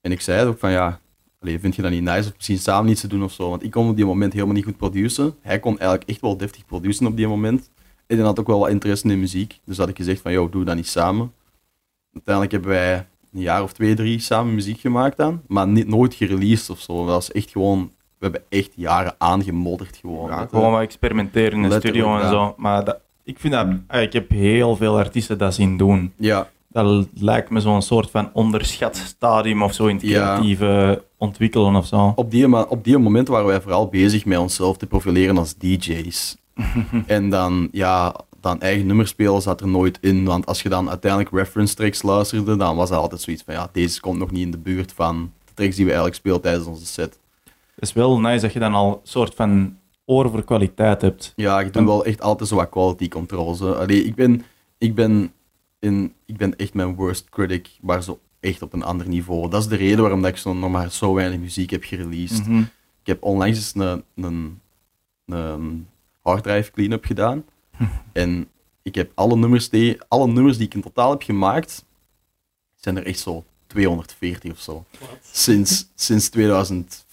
En 0.00 0.12
ik 0.12 0.20
zei 0.20 0.46
ook 0.46 0.58
van, 0.58 0.70
ja, 0.70 1.00
allee, 1.40 1.60
vind 1.60 1.76
je 1.76 1.82
dat 1.82 1.90
niet 1.90 2.02
nice 2.02 2.28
of 2.28 2.36
misschien 2.36 2.58
samen 2.58 2.90
iets 2.90 3.00
te 3.00 3.06
doen 3.06 3.22
of 3.22 3.32
zo? 3.32 3.48
Want 3.48 3.62
ik 3.62 3.70
kon 3.70 3.88
op 3.88 3.96
die 3.96 4.04
moment 4.04 4.32
helemaal 4.32 4.54
niet 4.54 4.64
goed 4.64 4.76
produceren. 4.76 5.34
Hij 5.40 5.60
kon 5.60 5.78
eigenlijk 5.78 6.10
echt 6.10 6.20
wel 6.20 6.36
deftig 6.36 6.66
produceren 6.66 7.10
op 7.10 7.16
die 7.16 7.28
moment. 7.28 7.70
En 8.06 8.16
hij 8.16 8.26
had 8.26 8.40
ook 8.40 8.46
wel 8.46 8.58
wat 8.58 8.68
interesse 8.68 9.08
in 9.08 9.20
muziek. 9.20 9.60
Dus 9.64 9.76
had 9.76 9.88
ik 9.88 9.96
gezegd 9.96 10.20
van, 10.20 10.32
joh, 10.32 10.52
doe 10.52 10.64
dat 10.64 10.76
niet 10.76 10.88
samen. 10.88 11.32
Uiteindelijk 12.12 12.52
hebben 12.52 12.70
wij 12.70 13.06
een 13.32 13.40
jaar 13.40 13.62
of 13.62 13.72
twee, 13.72 13.94
drie 13.94 14.18
samen 14.18 14.54
muziek 14.54 14.80
gemaakt 14.80 15.16
dan. 15.16 15.42
Maar 15.46 15.68
niet, 15.68 15.88
nooit 15.88 16.14
gereleased 16.14 16.70
of 16.70 16.80
zo. 16.80 16.96
Dat 16.96 17.06
was 17.06 17.32
echt 17.32 17.50
gewoon... 17.50 17.92
We 18.18 18.24
hebben 18.24 18.42
echt 18.48 18.70
jaren 18.74 19.14
aangemodderd 19.18 19.96
gewoon. 19.96 20.30
Ja, 20.30 20.46
gewoon 20.50 20.72
wat 20.72 20.80
experimenteren 20.80 21.62
in 21.62 21.68
de 21.68 21.76
studio 21.76 22.14
en 22.16 22.20
ja. 22.22 22.30
zo. 22.30 22.54
Maar 22.56 22.84
dat, 22.84 22.98
ik 23.24 23.38
vind 23.38 23.52
dat... 23.54 23.66
eh, 23.88 24.02
Ik 24.02 24.12
heb 24.12 24.30
heel 24.30 24.76
veel 24.76 24.96
artiesten 24.98 25.38
dat 25.38 25.54
zien 25.54 25.76
doen. 25.76 26.12
ja, 26.16 26.48
Dat 26.68 27.06
lijkt 27.14 27.50
me 27.50 27.60
zo'n 27.60 27.82
soort 27.82 28.10
van 28.10 28.30
onderschat 28.32 28.96
stadium 28.96 29.62
of 29.62 29.74
zo 29.74 29.86
in 29.86 29.94
het 29.96 30.04
Ja. 30.04 30.34
creatieve 30.34 31.02
ontwikkelen 31.16 31.74
of 31.74 31.86
zo. 31.86 32.12
op 32.16 32.30
die, 32.30 32.68
op 32.68 32.84
die 32.84 32.98
moment 32.98 33.28
waren 33.28 33.46
wij 33.46 33.60
vooral 33.60 33.88
bezig 33.88 34.24
met 34.24 34.38
onszelf 34.38 34.76
te 34.76 34.86
profileren 34.86 35.38
als 35.38 35.54
DJ's. 35.56 36.36
en 37.06 37.30
dan, 37.30 37.68
ja, 37.72 38.14
dan 38.40 38.60
eigen 38.60 38.86
nummers 38.86 39.10
spelen 39.10 39.42
zat 39.42 39.60
er 39.60 39.68
nooit 39.68 39.98
in. 40.00 40.24
Want 40.24 40.46
als 40.46 40.62
je 40.62 40.68
dan 40.68 40.88
uiteindelijk 40.88 41.32
reference 41.34 41.74
tracks 41.74 42.02
luisterde, 42.02 42.56
dan 42.56 42.76
was 42.76 42.88
dat 42.88 42.98
altijd 42.98 43.20
zoiets 43.20 43.42
van, 43.42 43.54
ja, 43.54 43.68
deze 43.72 44.00
komt 44.00 44.18
nog 44.18 44.30
niet 44.30 44.44
in 44.44 44.50
de 44.50 44.58
buurt 44.58 44.92
van 44.92 45.32
de 45.44 45.52
tracks 45.54 45.74
die 45.76 45.84
we 45.84 45.90
eigenlijk 45.90 46.20
spelen 46.20 46.40
tijdens 46.40 46.66
onze 46.66 46.86
set. 46.86 47.18
Het 47.78 47.88
is 47.88 47.94
wel 47.94 48.20
nice 48.20 48.40
dat 48.40 48.52
je 48.52 48.58
dan 48.58 48.74
al 48.74 48.92
een 48.92 48.98
soort 49.02 49.34
van 49.34 49.78
oor 50.04 50.30
voor 50.30 50.44
kwaliteit 50.44 51.02
hebt. 51.02 51.32
Ja, 51.36 51.60
ik 51.60 51.72
doe 51.72 51.84
wel 51.84 52.04
echt 52.04 52.20
altijd 52.20 52.48
zo 52.48 52.56
wat 52.56 52.68
quality 52.68 53.08
controls. 53.08 53.60
hè. 53.60 53.74
Allee, 53.74 54.04
ik 54.04 54.14
ben, 54.14 54.44
ik 54.78 54.94
ben, 54.94 55.32
in, 55.78 56.14
ik 56.26 56.36
ben 56.36 56.56
echt 56.56 56.74
mijn 56.74 56.94
worst 56.94 57.28
critic, 57.28 57.70
maar 57.80 58.02
zo 58.02 58.18
echt 58.40 58.62
op 58.62 58.72
een 58.72 58.82
ander 58.82 59.08
niveau. 59.08 59.50
Dat 59.50 59.60
is 59.62 59.68
de 59.68 59.76
reden 59.76 60.00
waarom 60.00 60.22
dat 60.22 60.30
ik 60.30 60.36
zo, 60.36 60.54
nog 60.54 60.70
maar 60.70 60.90
zo 60.90 61.14
weinig 61.14 61.38
muziek 61.38 61.70
heb 61.70 61.84
gereleased. 61.84 62.46
Mhm. 62.46 62.58
Ik 63.00 63.06
heb 63.06 63.22
onlangs 63.22 63.56
eens 63.56 63.74
een, 63.74 64.04
een, 64.14 64.60
een 65.26 65.86
harddrive 66.22 66.70
clean-up 66.70 67.04
gedaan. 67.04 67.44
en 68.12 68.48
ik 68.82 68.94
heb 68.94 69.12
alle 69.14 69.36
nummers, 69.36 69.68
die, 69.68 69.98
alle 70.08 70.26
nummers 70.26 70.56
die 70.56 70.66
ik 70.66 70.74
in 70.74 70.80
totaal 70.80 71.10
heb 71.10 71.22
gemaakt, 71.22 71.84
zijn 72.74 72.96
er 72.96 73.06
echt 73.06 73.18
zo 73.18 73.44
240 73.66 74.52
of 74.52 74.58
zo. 74.60 74.84
Sinds, 75.32 75.88
sinds 75.94 76.28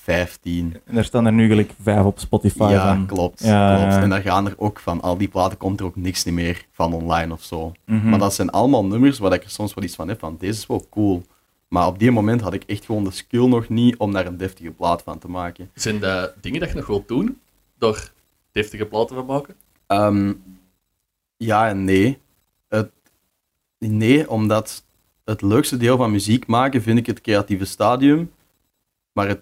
2015. 0.05 0.81
En 0.85 0.97
er 0.97 1.03
staan 1.03 1.25
er 1.25 1.33
nu 1.33 1.47
gelijk 1.47 1.71
vijf 1.81 2.03
op 2.05 2.19
Spotify 2.19 2.67
Ja, 2.71 2.95
van. 2.95 3.05
klopt, 3.05 3.43
Ja, 3.43 3.75
klopt. 3.75 3.93
ja. 3.93 4.01
En 4.01 4.09
daar 4.09 4.21
gaan 4.21 4.45
er 4.45 4.53
ook 4.57 4.79
van, 4.79 5.01
al 5.01 5.17
die 5.17 5.27
platen 5.27 5.57
komt 5.57 5.79
er 5.79 5.85
ook 5.85 5.95
niks 5.95 6.23
niet 6.23 6.33
meer 6.33 6.65
van 6.71 6.93
online 6.93 7.33
of 7.33 7.43
zo. 7.43 7.71
Mhm. 7.85 8.09
Maar 8.09 8.19
dat 8.19 8.33
zijn 8.33 8.49
allemaal 8.49 8.85
nummers 8.85 9.17
waar 9.19 9.33
ik 9.33 9.43
er 9.43 9.49
soms 9.49 9.73
wel 9.73 9.83
iets 9.83 9.95
van 9.95 10.07
heb 10.07 10.19
van, 10.19 10.35
deze 10.39 10.59
is 10.59 10.67
wel 10.67 10.85
cool. 10.89 11.23
Maar 11.67 11.87
op 11.87 11.99
die 11.99 12.11
moment 12.11 12.41
had 12.41 12.53
ik 12.53 12.63
echt 12.63 12.85
gewoon 12.85 13.03
de 13.03 13.11
skill 13.11 13.47
nog 13.47 13.69
niet 13.69 13.97
om 13.97 14.11
daar 14.13 14.25
een 14.25 14.37
deftige 14.37 14.71
plaat 14.71 15.01
van 15.01 15.19
te 15.19 15.27
maken. 15.29 15.69
Zijn 15.73 15.99
dat 15.99 16.33
dingen 16.41 16.59
dat 16.59 16.69
je 16.69 16.75
nog 16.75 16.87
wilt 16.87 17.07
doen, 17.07 17.39
door 17.77 18.11
deftige 18.51 18.85
platen 18.85 19.15
van 19.15 19.25
maken? 19.25 19.55
Ehm, 19.87 20.33
ja 21.37 21.67
en 21.69 21.83
nee. 21.83 22.17
Het, 22.67 22.89
nee, 23.79 24.29
omdat 24.29 24.83
het 25.25 25.41
leukste 25.41 25.77
deel 25.77 25.97
van 25.97 26.11
muziek 26.11 26.47
maken 26.47 26.81
vind 26.81 26.97
ik 26.97 27.05
het 27.05 27.21
creatieve 27.21 27.65
stadium. 27.65 28.31
Maar 29.13 29.27
het 29.27 29.41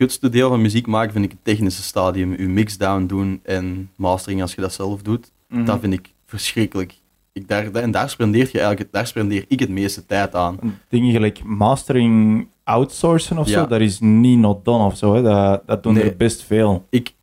kutste 0.00 0.28
deel 0.28 0.48
van 0.48 0.60
muziek 0.60 0.86
maken 0.86 1.12
vind 1.12 1.24
ik 1.24 1.30
het 1.30 1.44
technische 1.44 1.82
stadium. 1.82 2.34
Uw 2.38 2.48
mixdown 2.48 3.06
doen 3.06 3.40
en 3.42 3.90
mastering 3.96 4.42
als 4.42 4.54
je 4.54 4.60
dat 4.60 4.72
zelf 4.72 5.02
doet. 5.02 5.30
Mhm. 5.48 5.64
Dat 5.64 5.80
vind 5.80 5.92
ik 5.92 6.12
verschrikkelijk. 6.26 6.94
Ik, 7.32 7.48
daar, 7.48 7.72
en 7.72 7.90
daar 7.90 8.10
spendeer, 8.10 8.48
je 8.52 8.60
eigenlijk, 8.60 8.92
daar 8.92 9.06
spendeer 9.06 9.44
ik 9.48 9.60
het 9.60 9.68
meeste 9.68 10.06
tijd 10.06 10.34
aan. 10.34 10.58
Dingen 10.88 11.12
gelijk 11.12 11.44
mastering 11.44 12.46
outsourcen 12.64 13.38
of 13.38 13.48
zo, 13.48 13.66
dat 13.66 13.80
is 13.80 14.00
niet 14.00 14.38
not 14.38 14.64
done 14.64 14.84
of 14.84 14.96
zo. 14.96 15.14
Hè. 15.14 15.22
Dat, 15.22 15.62
dat 15.66 15.82
doen 15.82 15.94
Nee. 15.94 16.02
er 16.02 16.16
best 16.16 16.42
veel. 16.42 16.86
ik, 16.90 17.14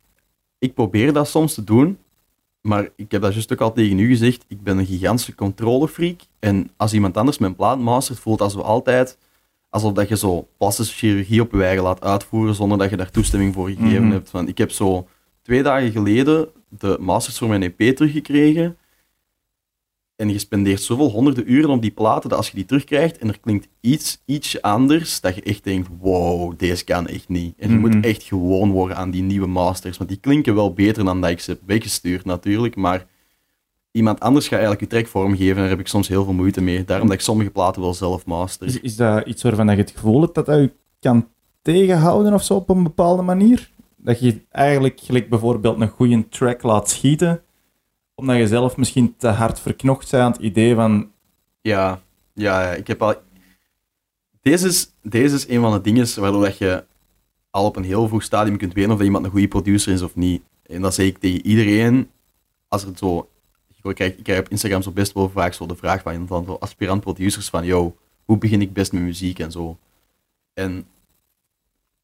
ik 0.58 0.74
probeer 0.74 1.12
dat 1.12 1.28
soms 1.28 1.54
te 1.54 1.64
doen, 1.64 1.98
maar 2.60 2.88
ik 2.96 3.10
heb 3.10 3.22
dat 3.22 3.32
juist 3.32 3.52
ook 3.52 3.60
al 3.60 3.72
tegen 3.72 3.98
u 3.98 4.08
gezegd. 4.08 4.44
Ik 4.48 4.62
ben 4.62 4.78
een 4.78 4.86
gigantische 4.86 5.34
controlefreak. 5.34 6.20
En 6.38 6.70
als 6.76 6.92
iemand 6.92 7.16
anders 7.16 7.38
mijn 7.38 7.56
plaat 7.56 7.78
mastert, 7.78 8.18
voelt 8.18 8.38
dat 8.38 8.52
zo 8.52 8.60
altijd 8.60 9.18
alsof 9.68 9.92
dat 9.92 10.08
je 10.08 10.16
zo 10.16 10.48
plastische 10.56 10.94
chirurgie 10.94 11.40
op 11.40 11.52
je 11.52 11.62
eigen 11.64 11.82
laat 11.84 12.02
uitvoeren 12.04 12.54
zonder 12.54 12.78
dat 12.78 12.90
je 12.90 12.96
daar 12.96 13.10
toestemming 13.10 13.54
voor 13.54 13.68
gegeven 13.68 14.02
Mhm. 14.02 14.12
hebt. 14.12 14.30
Van, 14.30 14.48
ik 14.48 14.58
heb 14.58 14.70
zo 14.70 15.08
twee 15.42 15.62
dagen 15.62 15.90
geleden 15.90 16.48
de 16.68 16.96
masters 17.00 17.38
voor 17.38 17.48
mijn 17.48 17.62
EP 17.62 17.96
teruggekregen. 17.96 18.76
En 20.16 20.28
je 20.30 20.38
spendeert 20.38 20.82
zoveel 20.82 21.10
honderden 21.10 21.52
uren 21.52 21.70
op 21.70 21.82
die 21.82 21.90
platen 21.90 22.28
dat 22.28 22.38
als 22.38 22.48
je 22.48 22.54
die 22.54 22.64
terugkrijgt 22.64 23.18
en 23.18 23.28
er 23.28 23.38
klinkt 23.40 23.68
iets, 23.80 24.22
ietsje 24.24 24.62
anders, 24.62 25.20
dat 25.20 25.34
je 25.34 25.42
echt 25.42 25.64
denkt, 25.64 25.88
wow, 25.98 26.58
deze 26.58 26.84
kan 26.84 27.06
echt 27.06 27.28
niet. 27.28 27.54
En 27.58 27.68
je 27.70 27.76
Mhm. 27.78 27.80
moet 27.94 28.04
echt 28.04 28.22
gewoon 28.22 28.70
worden 28.70 28.96
aan 28.96 29.10
die 29.10 29.22
nieuwe 29.22 29.46
masters, 29.46 29.96
want 29.96 30.10
die 30.10 30.18
klinken 30.18 30.54
wel 30.54 30.72
beter 30.72 31.04
dan 31.04 31.20
dat 31.20 31.30
ik 31.30 31.40
ze 31.40 31.50
heb 31.50 31.60
weggestuurd 31.66 32.24
natuurlijk, 32.24 32.76
maar 32.76 33.06
iemand 33.90 34.20
anders 34.20 34.44
gaat 34.44 34.58
eigenlijk 34.58 34.80
je 34.80 34.86
track 34.86 35.06
vormgeven 35.06 35.56
en 35.56 35.60
daar 35.60 35.68
heb 35.68 35.80
ik 35.80 35.88
soms 35.88 36.08
heel 36.08 36.24
veel 36.24 36.32
moeite 36.32 36.60
mee. 36.60 36.84
Daarom 36.84 37.06
dat 37.06 37.16
ik 37.16 37.22
sommige 37.22 37.50
platen 37.50 37.82
wel 37.82 37.94
zelf 37.94 38.26
master. 38.26 38.66
Is, 38.66 38.80
is 38.80 38.96
dat 38.96 39.26
iets 39.26 39.42
waarvan 39.42 39.66
dat 39.66 39.76
je 39.76 39.82
het 39.82 39.90
gevoel 39.90 40.20
hebt 40.20 40.34
dat 40.34 40.46
dat 40.46 40.58
je 40.58 40.72
kan 41.00 41.28
tegenhouden 41.62 42.32
of 42.32 42.44
zo 42.44 42.54
op 42.54 42.68
een 42.68 42.82
bepaalde 42.82 43.22
manier? 43.22 43.70
Dat 43.96 44.20
je 44.20 44.40
eigenlijk 44.50 45.00
gelijk 45.00 45.28
bijvoorbeeld 45.28 45.80
een 45.80 45.88
goede 45.88 46.28
track 46.28 46.62
laat 46.62 46.90
schieten, 46.90 47.42
omdat 48.14 48.36
je 48.36 48.46
zelf 48.46 48.76
misschien 48.76 49.14
te 49.16 49.28
hard 49.28 49.60
verknocht 49.60 50.10
bent 50.10 50.22
aan 50.22 50.32
het 50.32 50.40
idee 50.40 50.74
van 50.74 51.10
Ja, 51.60 52.02
ja, 52.34 52.62
ja, 52.62 52.74
ik 52.74 52.86
heb 52.86 53.02
al... 53.02 53.14
Deze 54.40 54.66
is, 54.66 54.90
deze 55.02 55.34
is 55.34 55.48
een 55.48 55.60
van 55.60 55.72
de 55.72 55.80
dingen 55.80 56.20
waardoor 56.20 56.42
dat 56.42 56.58
je 56.58 56.84
al 57.50 57.64
op 57.64 57.76
een 57.76 57.84
heel 57.84 58.08
vroeg 58.08 58.22
stadium 58.22 58.56
kunt 58.56 58.72
weten 58.72 58.90
of 58.90 58.96
dat 58.96 59.06
iemand 59.06 59.24
een 59.24 59.30
goede 59.30 59.48
producer 59.48 59.92
is 59.92 60.02
of 60.02 60.16
niet. 60.16 60.42
En 60.66 60.80
dat 60.80 60.94
zeg 60.94 61.06
ik 61.06 61.18
tegen 61.18 61.46
iedereen, 61.46 62.10
als 62.68 62.84
er 62.84 62.92
zo... 62.96 63.28
Ik 63.88 63.94
krijg, 63.96 64.16
ik 64.16 64.22
krijg 64.24 64.40
op 64.40 64.48
Instagram 64.48 64.82
zo 64.82 64.90
best 64.90 65.12
wel 65.12 65.30
vaak 65.30 65.52
zo 65.52 65.66
de 65.66 65.76
vraag 65.76 66.02
van, 66.02 66.26
van 66.26 66.56
aspirant 66.60 67.00
producers 67.00 67.48
van, 67.48 67.64
yo, 67.64 67.96
hoe 68.24 68.38
begin 68.38 68.60
ik 68.60 68.72
best 68.72 68.92
met 68.92 69.02
muziek 69.02 69.38
en 69.38 69.52
zo. 69.52 69.78
En 70.54 70.86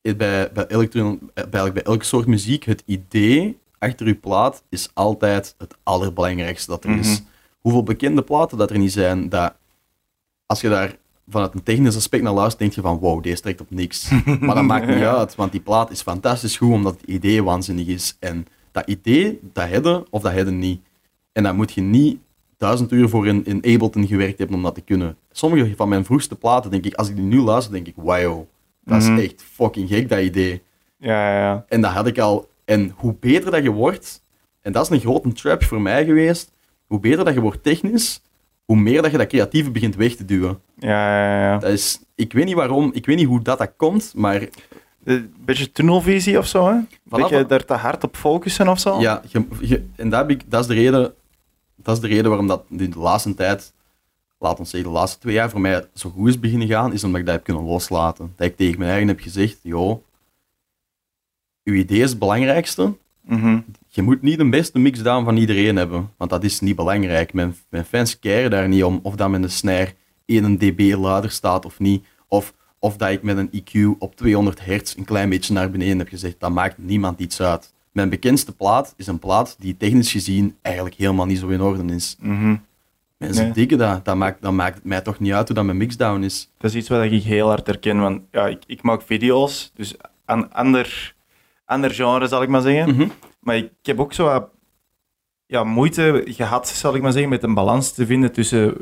bij, 0.01 0.17
bij, 0.53 0.67
elektron, 0.69 1.19
bij, 1.35 1.43
eigenlijk 1.45 1.75
bij 1.75 1.83
elke 1.83 2.05
soort 2.05 2.27
muziek, 2.27 2.65
het 2.65 2.83
idee 2.87 3.59
achter 3.79 4.07
je 4.07 4.15
plaat 4.15 4.63
is 4.69 4.89
altijd 4.95 5.55
het 5.59 5.75
allerbelangrijkste 5.83 6.71
dat 6.71 6.85
er 6.85 6.99
is 6.99 7.21
Mhm. 7.21 7.29
hoeveel 7.61 7.83
bekende 7.83 8.23
platen 8.23 8.59
dat 8.59 8.71
er 8.71 8.79
niet 8.79 8.93
zijn, 8.93 9.29
dat 9.29 9.55
als 10.47 10.61
je 10.61 10.69
daar 10.69 10.97
vanuit 11.29 11.55
een 11.55 11.63
technisch 11.63 11.97
aspect 11.97 12.23
naar 12.23 12.33
luistert, 12.33 12.59
denk 12.59 12.73
je 12.73 12.81
van 12.81 12.99
wow, 12.99 13.23
deze 13.23 13.43
trekt 13.43 13.61
op 13.61 13.71
niks. 13.71 14.11
Maar 14.41 14.55
dat 14.55 14.65
maakt 14.65 14.87
niet 14.87 15.05
uit, 15.05 15.35
want 15.35 15.53
die 15.53 15.61
plaat 15.61 15.91
is 15.91 16.03
fantastisch 16.03 16.57
goed 16.57 16.73
omdat 16.73 17.01
het 17.01 17.11
idee 17.11 17.43
waanzinnig 17.45 17.87
is. 17.87 18.17
En 18.19 18.47
dat 18.73 18.87
idee, 18.89 19.41
dat 19.53 19.69
hebben 19.69 20.05
of 20.11 20.23
dat 20.23 20.33
hebben 20.33 20.59
niet. 20.59 20.81
En 21.35 21.43
daar 21.43 21.55
moet 21.55 21.73
je 21.73 21.81
niet 21.81 22.19
duizend 22.57 22.93
uur 22.93 23.09
voor 23.09 23.27
in, 23.27 23.45
in 23.45 23.57
Ableton 23.57 24.07
gewerkt 24.07 24.39
hebben 24.39 24.57
om 24.57 24.63
dat 24.63 24.75
te 24.75 24.81
kunnen. 24.81 25.17
Sommige 25.33 25.77
van 25.77 25.89
mijn 25.89 26.05
vroegste 26.05 26.35
platen, 26.37 26.71
denk 26.71 26.85
ik, 26.85 26.95
als 26.95 27.09
ik 27.09 27.17
die 27.17 27.25
nu 27.25 27.41
luister, 27.41 27.73
denk 27.73 27.87
ik, 27.87 27.95
wow, 27.97 28.45
dat 28.85 29.01
Mhm. 29.03 29.17
is 29.17 29.25
echt 29.25 29.43
fucking 29.53 29.89
gek, 29.89 30.09
dat 30.09 30.21
idee. 30.21 30.63
ja, 30.99 31.31
ja, 31.33 31.39
ja. 31.41 31.65
En 31.69 31.81
dat 31.81 31.91
had 31.91 32.07
ik 32.07 32.19
al. 32.19 32.49
En 32.65 32.93
hoe 32.97 33.15
beter 33.21 33.51
dat 33.51 33.63
je 33.63 33.71
wordt, 33.71 34.23
en 34.61 34.73
dat 34.73 34.85
is 34.85 34.91
een 34.91 35.01
grote 35.01 35.33
trap 35.33 35.65
voor 35.65 35.81
mij 35.81 36.05
geweest, 36.05 36.53
hoe 36.87 37.01
beter 37.01 37.25
dat 37.25 37.35
je 37.35 37.41
wordt 37.41 37.63
technisch, 37.63 38.21
hoe 38.65 38.77
meer 38.77 39.03
dat 39.03 39.11
je 39.11 39.19
dat 39.19 39.27
creatieve 39.27 39.71
begint 39.71 39.97
weg 39.97 40.15
te 40.15 40.25
duwen. 40.25 40.61
ja, 40.79 40.89
ja, 41.25 41.41
ja. 41.53 41.59
Dat 41.59 41.71
is, 41.71 42.01
ik 42.15 42.33
weet 42.33 42.45
niet 42.45 42.55
waarom, 42.55 42.91
ik 42.95 43.07
weet 43.07 43.17
niet 43.17 43.27
hoe 43.27 43.43
dat, 43.43 43.59
dat 43.59 43.73
komt, 43.77 44.13
maar 44.17 44.49
Een 45.05 45.35
beetje 45.45 45.73
tunnelvisie 45.73 46.39
of 46.39 46.47
zo, 46.47 46.67
hè? 46.69 46.79
Vanaf- 47.09 47.31
Dat 47.31 47.39
je 47.39 47.47
daar 47.47 47.65
te 47.65 47.73
hard 47.75 48.05
op 48.05 48.17
focussen 48.17 48.69
of 48.69 48.79
zo? 48.79 49.01
ja, 49.01 49.23
je, 49.29 49.45
je- 49.61 49.85
en 49.97 50.09
dat, 50.09 50.21
heb 50.21 50.31
ik, 50.31 50.43
dat, 50.51 50.61
is 50.61 50.67
de 50.67 50.75
reden, 50.75 51.15
dat 51.77 51.95
is 51.97 52.03
de 52.03 52.09
reden 52.09 52.29
waarom 52.29 52.47
dat 52.47 52.65
in 52.71 52.91
de 52.91 52.99
laatste 52.99 53.35
tijd, 53.35 53.73
laat 54.39 54.59
ons 54.59 54.71
zeggen, 54.71 54.91
de 54.91 54.97
laatste 54.99 55.19
twee 55.19 55.35
jaar 55.35 55.51
voor 55.51 55.61
mij 55.61 55.87
zo 55.95 56.11
goed 56.11 56.29
is 56.29 56.41
beginnen 56.41 56.69
gaan, 56.69 56.93
is 56.93 57.05
omdat 57.05 57.21
ik 57.21 57.27
dat 57.27 57.35
heb 57.35 57.45
kunnen 57.45 57.63
loslaten. 57.65 58.33
Dat 58.37 58.47
ik 58.47 58.57
tegen 58.57 58.79
mijn 58.79 58.91
eigen 58.91 59.09
heb 59.09 59.21
gezegd, 59.21 59.59
joh, 59.63 60.03
uw 61.65 61.75
idee 61.75 62.01
is 62.01 62.11
het 62.11 62.19
belangrijkste, 62.19 62.95
Mhm. 63.27 63.61
je 63.89 64.03
moet 64.03 64.23
niet 64.23 64.39
de 64.39 64.49
beste 64.49 64.79
mixdown 64.79 65.25
van 65.25 65.37
iedereen 65.37 65.77
hebben, 65.77 66.11
want 66.17 66.31
dat 66.31 66.45
is 66.45 66.61
niet 66.61 66.77
belangrijk. 66.77 67.33
Mijn, 67.33 67.57
mijn 67.69 67.85
fans 67.85 68.19
caren 68.19 68.51
daar 68.51 68.69
niet 68.69 68.85
om 68.85 69.01
of 69.03 69.15
dat 69.15 69.31
met 69.31 69.43
een 69.43 69.51
snare 69.51 69.95
1 70.27 70.59
dB 70.59 70.95
luider 70.99 71.31
staat 71.31 71.65
of 71.65 71.79
niet, 71.79 72.05
of, 72.29 72.55
of 72.79 72.97
dat 72.97 73.11
ik 73.11 73.23
met 73.23 73.37
een 73.37 73.51
EQ 73.51 73.99
op 73.99 74.17
200 74.17 74.65
hertz 74.65 74.97
een 74.97 75.05
klein 75.05 75.29
beetje 75.29 75.53
naar 75.53 75.71
beneden 75.71 75.99
heb 75.99 76.09
gezegd. 76.09 76.41
Dat 76.41 76.51
maakt 76.51 76.79
niemand 76.79 77.21
iets 77.21 77.41
uit. 77.41 77.74
Mijn 77.95 78.09
bekendste 78.09 78.53
plaat 78.55 78.95
is 78.97 79.07
een 79.07 79.19
plaat 79.19 79.57
die 79.59 79.77
technisch 79.77 80.13
gezien 80.13 80.57
eigenlijk 80.63 80.95
helemaal 80.95 81.27
niet 81.27 81.39
zo 81.39 81.49
in 81.49 81.61
orde 81.61 81.95
is. 81.95 82.17
Mhm. 82.21 82.57
Mensen 83.17 83.45
Nee. 83.45 83.53
dikken 83.53 83.79
dat. 83.79 84.05
Dat 84.05 84.17
maakt, 84.17 84.43
dat 84.43 84.53
maakt 84.53 84.75
het 84.75 84.85
mij 84.85 85.01
toch 85.01 85.19
niet 85.19 85.33
uit 85.33 85.47
hoe 85.47 85.57
dat 85.57 85.65
mijn 85.65 85.77
mixdown 85.77 86.23
is. 86.23 86.51
Dat 86.59 86.71
is 86.71 86.77
iets 86.77 86.89
wat 86.89 87.03
ik 87.03 87.23
heel 87.23 87.49
hard 87.49 87.67
herken, 87.67 88.01
want 88.01 88.21
ja, 88.31 88.47
ik, 88.47 88.63
ik 88.67 88.83
maak 88.83 89.03
video's, 89.03 89.71
dus 89.75 89.95
een 90.27 90.53
ander, 90.53 91.15
ander 91.65 91.91
genre 91.91 92.27
zal 92.27 92.43
ik 92.43 92.49
maar 92.49 92.61
zeggen. 92.63 92.95
Mhm. 92.95 93.09
Maar 93.41 93.57
ik 93.57 93.71
heb 93.83 94.01
ook 94.01 94.13
zo 94.13 94.25
wat, 94.25 94.49
ja, 95.47 95.65
moeite 95.65 96.23
gehad, 96.27 96.69
zal 96.69 96.95
ik 96.95 97.03
maar 97.03 97.13
zeggen, 97.13 97.31
met 97.31 97.43
een 97.43 97.55
balans 97.55 97.93
te 97.93 98.07
vinden 98.07 98.33
tussen 98.33 98.75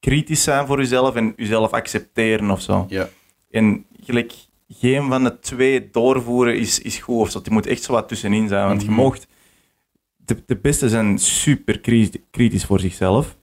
kritisch 0.00 0.42
zijn 0.42 0.66
voor 0.66 0.78
jezelf 0.78 1.14
en 1.14 1.32
jezelf 1.36 1.70
accepteren 1.72 2.50
of 2.50 2.60
zo. 2.60 2.86
Ja. 2.88 3.08
En 3.50 3.84
gelijk, 4.04 4.32
geen 4.68 5.08
van 5.08 5.24
de 5.24 5.38
twee 5.38 5.90
doorvoeren 5.90 6.58
is, 6.58 6.80
is 6.80 6.98
goed 6.98 7.16
of 7.20 7.30
zo. 7.30 7.40
Je 7.42 7.50
moet 7.50 7.66
echt 7.66 7.82
zo 7.82 7.92
wat 7.92 8.08
tussenin 8.08 8.48
zijn, 8.48 8.66
want 8.68 8.80
je 8.82 8.86
Mhm. 8.90 8.96
moogt... 8.96 9.26
De, 10.16 10.42
de 10.46 10.56
beste 10.56 10.88
zijn 10.88 11.18
super 11.18 11.80
kriti- 11.80 12.22
kritisch 12.30 12.64
voor 12.64 12.80
zichzelf, 12.80 13.36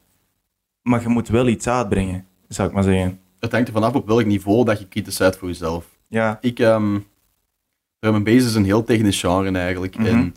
maar 0.81 1.01
je 1.01 1.07
moet 1.07 1.27
wel 1.27 1.47
iets 1.47 1.67
uitbrengen, 1.67 2.25
zou 2.47 2.67
ik 2.67 2.73
maar 2.73 2.83
zeggen. 2.83 3.19
Het 3.39 3.51
hangt 3.51 3.67
er 3.67 3.73
vanaf 3.73 3.93
op 3.93 4.07
welk 4.07 4.25
niveau 4.25 4.65
dat 4.65 4.79
je 4.79 4.87
kritisch 4.87 5.17
bent 5.17 5.35
voor 5.37 5.47
jezelf. 5.47 5.85
Ja, 6.07 6.37
Ik, 6.41 6.55
drum 6.55 7.05
and 7.99 8.23
bass 8.23 8.45
is 8.45 8.55
een 8.55 8.65
heel 8.65 8.83
technisch 8.83 9.19
genre 9.19 9.57
eigenlijk. 9.57 9.97
Mhm. 9.97 10.05
En 10.07 10.35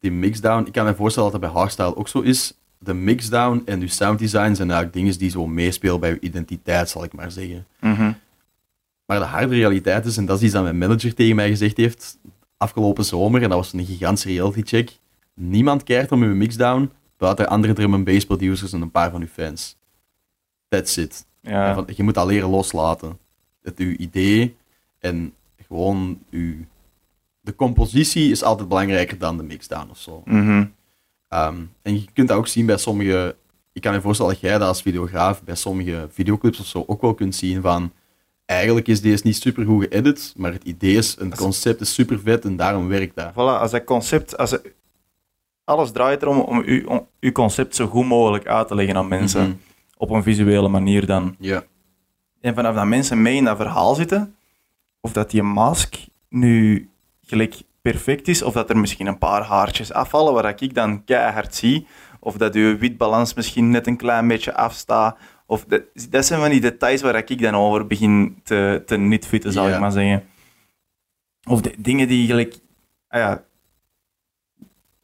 die 0.00 0.10
mixdown, 0.12 0.66
ik 0.66 0.72
kan 0.72 0.84
me 0.84 0.94
voorstellen 0.94 1.30
dat 1.32 1.40
dat 1.40 1.50
bij 1.52 1.60
hardstyle 1.60 1.96
ook 1.96 2.08
zo 2.08 2.20
is. 2.20 2.54
De 2.78 2.94
mixdown 2.94 3.62
en 3.64 3.80
je 3.80 3.88
sounddesign 3.88 4.54
zijn 4.54 4.70
eigenlijk 4.70 4.92
dingen 4.92 5.18
die 5.18 5.30
zo 5.30 5.46
meespelen 5.46 6.00
bij 6.00 6.10
je 6.10 6.20
identiteit, 6.20 6.88
zal 6.88 7.04
ik 7.04 7.12
maar 7.12 7.30
zeggen. 7.30 7.66
mhm. 7.80 8.12
Maar 9.10 9.18
de 9.18 9.24
harde 9.24 9.54
realiteit 9.54 10.06
is, 10.06 10.16
en 10.16 10.26
dat 10.26 10.36
is 10.36 10.42
iets 10.42 10.52
dat 10.52 10.62
mijn 10.62 10.78
manager 10.78 11.14
tegen 11.14 11.36
mij 11.36 11.48
gezegd 11.48 11.76
heeft 11.76 12.18
afgelopen 12.56 13.04
zomer, 13.04 13.42
en 13.42 13.48
dat 13.48 13.58
was 13.58 13.72
een 13.72 13.84
gigantische 13.84 14.28
reality 14.28 14.62
check. 14.62 14.98
Niemand 15.34 15.82
kijkt 15.82 16.12
om 16.12 16.22
uw 16.22 16.34
mixdown, 16.34 16.90
buiten 17.16 17.48
andere 17.48 17.72
drum 17.72 17.94
and 17.94 18.04
bass 18.04 18.26
producers 18.26 18.72
en 18.72 18.80
een 18.80 18.90
paar 18.90 19.10
van 19.10 19.20
uw 19.20 19.26
fans. 19.26 19.76
That's 20.68 20.96
it. 20.96 21.26
ja. 21.40 21.68
En 21.68 21.74
van, 21.74 21.88
je 21.96 22.02
moet 22.02 22.14
dat 22.14 22.26
leren 22.26 22.48
loslaten. 22.48 23.18
Het 23.62 23.78
uw 23.78 23.94
idee 23.96 24.56
en 24.98 25.34
gewoon 25.66 26.18
uw... 26.30 26.54
De 27.40 27.54
compositie 27.54 28.30
is 28.30 28.42
altijd 28.42 28.68
belangrijker 28.68 29.18
dan 29.18 29.36
de 29.36 29.42
mixdown 29.42 29.90
of 29.90 29.98
zo. 29.98 30.22
Mhm. 30.24 30.66
Ehm, 31.28 31.60
en 31.82 31.94
je 31.94 32.04
kunt 32.12 32.28
dat 32.28 32.36
ook 32.36 32.48
zien 32.48 32.66
bij 32.66 32.76
sommige... 32.76 33.36
Ik 33.72 33.82
kan 33.82 33.92
me 33.92 34.00
voorstellen 34.00 34.32
dat 34.32 34.40
jij 34.40 34.58
dat 34.58 34.68
als 34.68 34.82
videograaf 34.82 35.42
bij 35.42 35.54
sommige 35.54 36.08
videoclips 36.10 36.60
of 36.60 36.66
zo 36.66 36.84
ook 36.86 37.00
wel 37.00 37.14
kunt 37.14 37.34
zien 37.34 37.60
van... 37.60 37.92
Eigenlijk 38.50 38.88
is 38.88 39.00
deze 39.00 39.26
niet 39.26 39.36
super 39.36 39.64
goed 39.64 39.86
geëdit, 39.88 40.32
maar 40.36 40.52
het 40.52 40.64
idee 40.64 40.94
is, 40.96 41.16
een 41.18 41.36
concept 41.36 41.80
is 41.80 41.94
super 41.94 42.20
vet 42.20 42.44
en 42.44 42.56
daarom 42.56 42.88
werkt 42.88 43.16
dat. 43.16 43.32
Voilà, 43.32 43.60
als 43.60 43.70
dat 43.70 43.84
concept... 43.84 44.36
Als 44.36 44.50
het- 44.50 44.72
alles 45.64 45.90
draait 45.90 46.22
erom 46.22 46.38
om 46.38 46.62
uw, 46.66 46.86
om 46.86 47.06
uw 47.20 47.32
concept 47.32 47.74
zo 47.74 47.86
goed 47.86 48.06
mogelijk 48.06 48.46
uit 48.46 48.68
te 48.68 48.74
leggen 48.74 48.96
aan 48.96 49.08
mensen. 49.08 49.42
Mhm. 49.42 49.52
Op 49.96 50.10
een 50.10 50.22
visuele 50.22 50.68
manier 50.68 51.06
dan. 51.06 51.36
Ja. 51.38 51.62
En 52.40 52.54
vanaf 52.54 52.74
dat 52.74 52.86
mensen 52.86 53.22
mee 53.22 53.36
in 53.36 53.44
dat 53.44 53.56
verhaal 53.56 53.94
zitten, 53.94 54.34
of 55.00 55.12
dat 55.12 55.30
die 55.30 55.42
mask 55.42 55.96
nu 56.28 56.88
gelijk 57.22 57.54
perfect 57.82 58.28
is, 58.28 58.42
of 58.42 58.52
dat 58.52 58.70
er 58.70 58.78
misschien 58.78 59.06
een 59.06 59.18
paar 59.18 59.42
haartjes 59.42 59.92
afvallen, 59.92 60.32
waar 60.32 60.54
ik 60.62 60.74
dan 60.74 61.04
keihard 61.04 61.54
zie, 61.54 61.86
of 62.20 62.36
dat 62.36 62.54
uw 62.54 62.78
witbalans 62.78 63.34
misschien 63.34 63.70
net 63.70 63.86
een 63.86 63.96
klein 63.96 64.28
beetje 64.28 64.54
afstaat, 64.54 65.16
of 65.50 65.64
dat, 65.64 65.82
dat 66.10 66.26
zijn 66.26 66.40
van 66.40 66.50
die 66.50 66.60
details 66.60 67.02
waar 67.02 67.16
ik 67.16 67.42
dan 67.42 67.54
over 67.54 67.86
begin 67.86 68.40
te, 68.42 68.82
te 68.86 68.96
nitfitten, 68.96 69.52
zal 69.52 69.68
Ja. 69.68 69.74
ik 69.74 69.80
maar 69.80 69.92
zeggen. 69.92 70.22
Of 71.48 71.60
de 71.60 71.74
dingen 71.78 72.08
die 72.08 72.26
gelijk... 72.26 72.54
Ah 73.08 73.20
ja, 73.20 73.42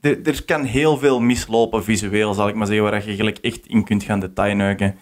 er, 0.00 0.44
kan 0.44 0.64
heel 0.64 0.96
veel 0.98 1.20
mislopen 1.20 1.84
visueel, 1.84 2.34
zal 2.34 2.48
ik 2.48 2.54
maar 2.54 2.66
zeggen, 2.66 2.84
waar 2.84 3.08
je 3.08 3.14
gelijk 3.16 3.38
echt 3.38 3.66
in 3.66 3.84
kunt 3.84 4.02
gaan 4.02 4.20
detailneuken. 4.20 4.96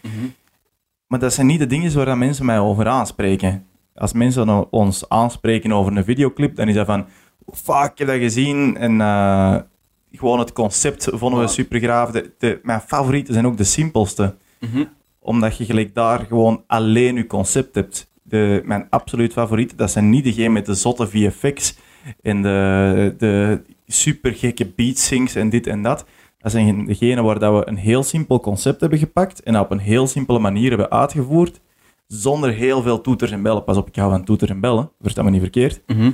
Maar 1.07 1.19
dat 1.19 1.33
zijn 1.33 1.47
niet 1.47 1.59
de 1.59 1.67
dingen 1.67 1.95
waar 1.95 2.05
dat 2.07 2.17
mensen 2.17 2.45
mij 2.47 2.59
over 2.59 2.89
aanspreken. 2.89 3.67
Als 3.95 4.13
mensen 4.13 4.73
ons 4.73 5.09
aanspreken 5.09 5.73
over 5.73 5.97
een 5.97 6.05
videoclip, 6.05 6.57
dan 6.57 6.69
is 6.69 6.75
dat 6.75 6.87
van... 6.87 7.07
Fuck, 7.53 7.91
ik 7.91 7.99
heb 7.99 8.07
dat 8.09 8.17
gezien. 8.17 8.77
En 8.77 9.01
eh, 9.01 9.57
gewoon 10.13 10.39
het 10.39 10.53
concept 10.53 11.09
vonden 11.13 11.39
we 11.39 11.45
Ja. 11.47 11.51
super 11.51 11.81
graaf. 11.81 12.11
De, 12.11 12.31
de, 12.39 12.61
mijn 12.63 12.81
favorieten 12.81 13.33
zijn 13.35 13.47
ook 13.47 13.57
de 13.57 13.65
simpelste. 13.65 14.35
Mhm. 14.61 14.85
Omdat 15.25 15.57
je 15.57 15.65
gelijk 15.65 15.95
daar 15.95 16.19
gewoon 16.27 16.65
alleen 16.67 17.15
je 17.15 17.27
concept 17.27 17.75
hebt. 17.75 18.13
De, 18.23 18.63
mijn 18.65 18.87
absoluut 18.91 19.33
favorieten, 19.33 19.77
dat 19.77 19.91
zijn 19.91 20.11
niet 20.11 20.25
degene 20.25 20.49
met 20.49 20.67
de 20.67 20.75
zotte 20.75 21.09
VFX 21.09 21.77
en 22.23 22.43
de, 22.43 23.15
de 23.19 23.63
super 23.87 24.35
gekke 24.35 24.67
beatsyncs 24.67 25.35
en 25.35 25.49
dit 25.51 25.67
en 25.67 25.83
dat. 25.83 26.05
Dat 26.39 26.53
zijn 26.53 26.85
degene 26.85 27.23
waar 27.23 27.39
dat 27.39 27.59
we 27.59 27.69
een 27.69 27.77
heel 27.77 28.03
simpel 28.03 28.41
concept 28.41 28.81
hebben 28.81 28.99
gepakt 28.99 29.43
en 29.43 29.53
dat 29.53 29.65
op 29.65 29.71
een 29.71 29.79
heel 29.79 30.07
simpele 30.07 30.39
manier 30.39 30.69
hebben 30.69 30.91
uitgevoerd, 30.91 31.61
zonder 32.07 32.53
heel 32.53 32.83
veel 32.83 33.01
toeters 33.01 33.31
en 33.31 33.43
bellen. 33.43 33.65
Pas 33.65 33.77
op, 33.77 33.89
ik 33.89 33.97
hou 33.97 34.11
van 34.11 34.25
toeters 34.25 34.51
en 34.51 34.61
bellen, 34.61 34.91
versta 35.01 35.23
me 35.23 35.31
niet 35.31 35.41
verkeerd. 35.41 35.83
Mhm. 35.87 36.11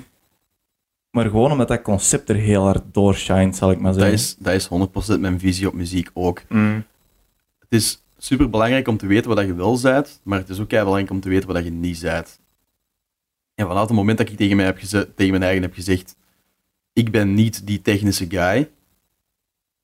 Maar 1.11 1.25
gewoon 1.25 1.53
omdat 1.53 1.69
dat 1.69 1.83
concept 1.83 2.29
er 2.29 2.37
heel 2.37 2.63
hard 2.63 2.83
doorshine, 2.93 3.53
zal 3.53 3.71
ik 3.71 3.81
maar 3.81 3.93
Dat, 3.93 4.01
zeggen. 4.01 4.19
is, 4.19 4.37
dat 4.39 4.55
is 4.55 5.17
100% 5.17 5.21
mijn 5.21 5.39
visie 5.41 5.67
op 5.69 5.75
muziek 5.75 6.11
ook. 6.15 6.43
Mm. 6.49 6.85
Het 7.59 7.69
is 7.69 8.05
super 8.23 8.51
belangrijk 8.51 8.89
om 8.89 8.97
te 8.97 9.07
weten 9.07 9.35
wat 9.35 9.47
je 9.47 9.55
wel 9.55 9.81
bent, 9.81 10.21
maar 10.25 10.39
het 10.39 10.49
is 10.49 10.61
ook 10.61 10.69
belangrijk 10.69 11.11
om 11.11 11.21
te 11.21 11.29
weten 11.29 11.49
wat 11.53 11.65
je 11.65 11.71
niet 11.71 12.01
bent. 12.01 12.41
En 13.55 13.67
vanaf 13.67 13.83
het 13.89 13.97
moment 13.97 14.19
dat 14.19 14.29
ik 14.29 14.37
tegen, 14.37 14.57
mij 14.57 14.65
heb 14.65 14.79
geze- 14.79 15.15
tegen 15.15 15.31
mijn 15.31 15.43
eigen 15.43 15.63
heb 15.63 15.75
gezegd, 15.75 16.17
ik 16.93 17.11
ben 17.11 17.35
niet 17.35 17.67
die 17.67 17.83
technische 17.83 18.27
guy, 18.29 18.71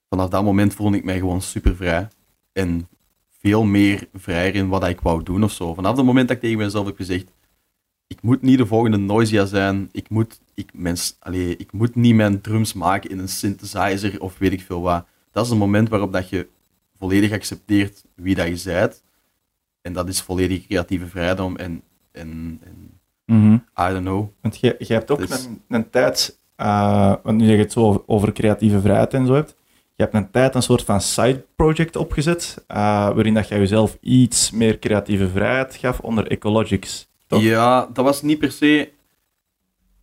vanaf 0.09 0.28
dat 0.28 0.45
moment 0.45 0.74
voelde 0.74 0.97
ik 0.97 1.05
mij 1.05 1.18
gewoon 1.18 1.43
super 1.43 1.76
vrij. 1.76 2.09
En 2.53 2.89
veel 3.39 3.64
meer 3.64 4.09
vrijer 4.14 4.55
in 4.55 4.68
wat 4.68 4.87
ik 4.87 5.01
wou 5.01 5.22
doen 5.22 5.45
of 5.45 5.53
zo. 5.53 5.74
Vanaf 5.74 5.97
het 5.97 6.05
moment 6.07 6.28
dat 6.28 6.37
ik 6.37 6.43
tegen 6.43 6.59
mezelf 6.59 6.87
heb 6.87 6.97
gezegd, 6.97 7.30
ik 8.07 8.22
moet 8.22 8.43
niet 8.43 8.59
de 8.59 8.66
volgende 8.66 8.97
Noisia 8.97 9.45
zijn, 9.45 9.89
ik 9.93 10.09
moet, 10.09 10.41
ik, 10.55 10.70
mijn, 10.74 10.97
s- 10.97 11.16
allee, 11.18 11.57
ik 11.57 11.72
moet 11.72 11.95
niet 11.95 12.14
mijn 12.14 12.41
drums 12.41 12.72
maken 12.72 13.11
in 13.11 13.18
een 13.18 13.28
synthesizer 13.28 14.20
of 14.20 14.39
weet 14.39 14.53
ik 14.53 14.61
veel 14.61 14.80
wat. 14.80 15.07
Dat 15.30 15.45
is 15.45 15.51
een 15.51 15.59
moment 15.59 15.89
waarop 15.89 16.12
dat 16.12 16.28
je 16.28 16.49
volledig 16.99 17.32
accepteert 17.32 18.05
wie 18.14 18.34
dat 18.34 18.64
je 18.64 18.70
bent. 18.70 19.03
En 19.82 19.92
dat 19.92 20.09
is 20.09 20.20
volledig 20.20 20.66
creatieve 20.66 21.07
vrijdom 21.07 21.57
en, 21.57 21.82
en, 22.12 22.61
en 22.64 22.97
Mhm. 23.26 23.55
I 23.55 23.92
don't 23.92 24.05
know. 24.05 24.28
Want 24.40 24.59
je, 24.61 24.74
je 24.78 24.92
hebt 24.92 25.11
ook 25.11 25.20
een, 25.20 25.62
een 25.68 25.90
tijd, 25.90 26.38
eh, 26.57 27.14
want 27.22 27.38
nu 27.38 27.51
je 27.51 27.57
het 27.57 27.72
zo 27.72 27.80
over, 27.80 28.03
over 28.07 28.32
creatieve 28.32 28.80
vrijheid 28.80 29.14
en 29.14 29.26
zo 29.26 29.34
hebt, 29.34 29.57
je 29.94 30.03
hebt 30.03 30.14
een 30.14 30.30
tijd 30.30 30.55
een 30.55 30.62
soort 30.62 30.82
van 30.82 31.01
side 31.01 31.44
project 31.57 31.97
opgezet, 31.97 32.64
eh, 32.66 32.76
waarin 33.14 33.34
dat 33.34 33.49
jij 33.49 33.59
jezelf 33.59 33.97
iets 34.01 34.51
meer 34.51 34.78
creatieve 34.78 35.28
vrijheid 35.28 35.76
gaf 35.76 36.01
onder 36.01 36.26
Ecologics. 36.26 37.09
Toch? 37.26 37.42
Ja, 37.42 37.88
dat 37.92 38.05
was 38.05 38.22
niet 38.22 38.38
per 38.38 38.53
se. 38.53 38.90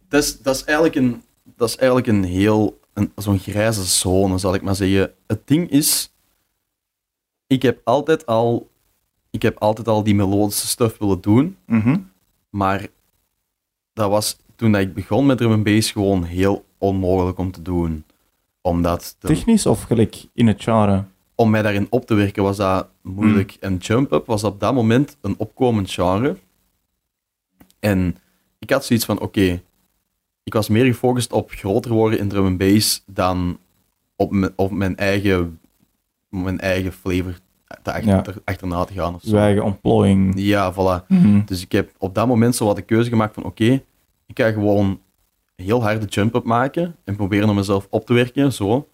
Dat 0.08 0.24
is, 0.24 0.42
dat 0.42 0.56
is 0.56 0.64
eigenlijk 0.64 0.96
een, 0.96 1.22
dat 1.44 1.70
is 1.70 1.76
eigenlijk 1.76 2.08
een 2.08 2.24
heel. 2.24 2.82
Een, 2.94 3.12
zo'n 3.16 3.40
grijze 3.40 3.84
zone, 3.84 4.38
zal 4.38 4.54
ik 4.54 4.62
maar 4.62 4.76
zeggen. 4.76 5.12
Het 5.28 5.48
ding 5.48 5.70
is. 5.70 6.13
Ik 7.54 7.62
heb 7.62 7.82
altijd 7.84 8.26
al. 8.26 8.70
Ik 9.30 9.42
heb 9.42 9.58
altijd 9.60 9.88
al 9.88 10.04
die 10.04 10.16
melodische 10.16 10.68
stuff 10.68 10.98
willen 10.98 11.22
doen. 11.22 11.58
Mhm. 11.66 12.00
Maar 12.50 12.88
dat 13.94 14.10
was 14.10 14.38
toen 14.56 14.72
dat 14.72 14.82
ik 14.82 14.94
begon 14.94 15.26
met 15.26 15.38
drum 15.38 15.52
and 15.52 15.64
bass 15.64 15.92
gewoon 15.92 16.24
heel 16.24 16.66
onmogelijk 16.78 17.38
om 17.38 17.52
te 17.52 17.62
doen. 17.62 18.04
Omdat 18.62 19.16
de- 19.20 19.28
Technisch 19.28 19.66
of 19.66 19.84
gelijk 19.84 20.26
in 20.34 20.48
het 20.48 20.64
genre? 20.64 21.04
om 21.36 21.50
mij 21.50 21.62
daarin 21.62 21.88
op 21.90 22.06
te 22.06 22.14
werken 22.14 22.44
was 22.44 22.58
dat 22.58 22.88
moeilijk. 23.02 23.58
En 23.60 23.78
jump-up 23.78 24.26
was 24.26 24.44
op 24.44 24.60
dat 24.60 24.74
moment 24.74 25.18
een 25.22 25.36
opkomend 25.38 25.92
genre. 25.92 26.38
En 27.80 28.18
ik 28.60 28.70
had 28.70 28.86
zoiets 28.86 29.06
van, 29.06 29.20
oké, 29.20 29.62
ik 30.44 30.54
was 30.54 30.68
meer 30.70 30.86
gefocust 30.86 31.32
op 31.32 31.52
groter 31.52 31.92
worden 31.92 32.20
in 32.20 32.28
drum 32.30 32.46
and 32.46 32.58
bass 32.58 33.04
dan 33.06 33.58
op, 34.16 34.32
mijn- 34.32 34.54
op 34.56 34.72
mijn, 34.72 34.98
eigen, 34.98 35.60
mijn 36.30 36.60
eigen 36.60 36.94
flavor 36.94 37.40
achter, 37.84 38.06
Ja. 38.06 38.24
achterna 38.44 38.84
te 38.84 38.94
gaan. 38.94 39.16
Of 39.16 39.22
zo. 39.22 39.36
Eigen 39.36 39.64
ontplooiing. 39.64 40.34
Ja, 40.36 40.74
voilà. 40.74 41.08
Mhm. 41.08 41.42
Dus 41.46 41.62
ik 41.62 41.72
heb 41.72 41.92
op 41.98 42.16
dat 42.16 42.28
moment 42.28 42.56
zo 42.56 42.66
wat 42.66 42.76
de 42.76 42.82
keuze 42.82 43.10
gemaakt 43.10 43.34
van 43.34 43.44
oké, 43.44 43.84
ik 44.28 44.40
ga 44.40 44.52
gewoon 44.52 45.00
een 45.56 45.66
heel 45.66 45.82
harde 45.82 46.06
jump-up 46.06 46.44
maken 46.44 46.96
en 47.04 47.16
proberen 47.16 47.50
om 47.50 47.56
mezelf 47.56 47.88
op 47.90 48.06
te 48.06 48.14
werken, 48.14 48.54
zo. 48.54 48.88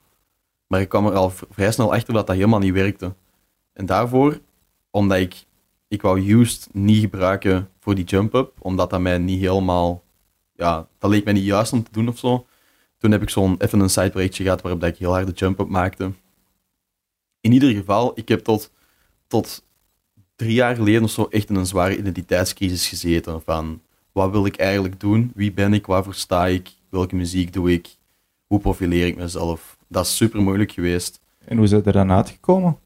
Maar 0.67 0.82
ik 0.82 0.89
kwam 0.89 1.05
er 1.05 1.13
al 1.13 1.32
vrij 1.49 1.71
snel 1.71 1.93
achter 1.93 2.13
dat 2.13 2.27
dat 2.27 2.36
helemaal 2.36 2.59
niet 2.59 2.73
werkte. 2.73 3.13
En 3.73 3.86
daarvoor, 3.86 4.39
omdat 4.91 5.17
ik, 5.17 5.45
ik 5.88 6.01
wou 6.01 6.32
Used 6.39 6.67
niet 6.71 6.99
gebruiken 7.01 7.69
voor 7.80 7.95
die 7.95 8.05
jump-up, 8.05 8.51
omdat 8.59 8.89
dat 8.89 9.01
mij 9.01 9.17
niet 9.17 9.39
helemaal, 9.39 10.03
ja, 10.53 10.88
dat 10.97 11.09
leek 11.11 11.23
mij 11.23 11.34
niet 11.34 11.43
juist 11.43 11.73
om 11.73 11.84
te 11.84 11.91
doen 11.91 12.07
of 12.07 12.17
zo. 12.17 12.45
Toen 12.97 13.11
heb 13.11 13.21
ik 13.21 13.30
zo'n 13.30 13.55
even 13.57 13.80
een 13.80 13.89
sideprojectje 13.89 14.43
gehad 14.43 14.61
waarop 14.61 14.84
ik 14.84 14.97
heel 14.97 15.11
harde 15.13 15.32
jump-up 15.32 15.67
maakte. 15.67 16.11
In 17.41 17.51
ieder 17.51 17.71
geval, 17.71 18.11
ik 18.15 18.27
heb 18.27 18.43
tot, 18.43 18.71
tot 19.27 19.63
drie 20.35 20.53
jaar 20.53 20.75
geleden 20.75 21.03
of 21.03 21.11
zo 21.11 21.27
echt 21.29 21.49
in 21.49 21.55
een 21.55 21.65
zware 21.65 21.97
identiteitscrisis 21.97 22.87
gezeten. 22.87 23.41
Van 23.41 23.81
wat 24.11 24.31
wil 24.31 24.45
ik 24.45 24.55
eigenlijk 24.55 24.99
doen? 24.99 25.31
Wie 25.35 25.51
ben 25.51 25.73
ik? 25.73 25.85
Waarvoor 25.85 26.15
sta 26.15 26.47
ik? 26.47 26.69
Welke 26.89 27.15
muziek 27.15 27.53
doe 27.53 27.71
ik? 27.71 27.97
hoe 28.49 28.59
profileer 28.59 29.07
ik 29.07 29.15
mezelf. 29.15 29.77
Dat 29.87 30.05
is 30.05 30.15
super 30.15 30.41
moeilijk 30.41 30.71
geweest. 30.71 31.19
En 31.45 31.55
hoe 31.55 31.65
is 31.65 31.71
het 31.71 31.85
er 31.85 31.93
dan 31.93 32.11
uitgekomen? 32.11 32.79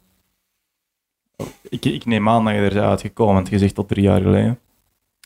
Ik, 1.62 1.86
ik 1.86 2.06
neem 2.06 2.30
aan 2.30 2.45
dat 2.45 2.54
je 2.54 2.60
er 2.60 2.74
bent 2.74 2.86
uitgekomen, 2.86 3.34
want 3.34 3.49
je 3.49 3.58
zegt 3.58 3.76
tot 3.76 3.88
drie 3.88 4.04
jaar 4.04 4.22
geleden. 4.22 4.60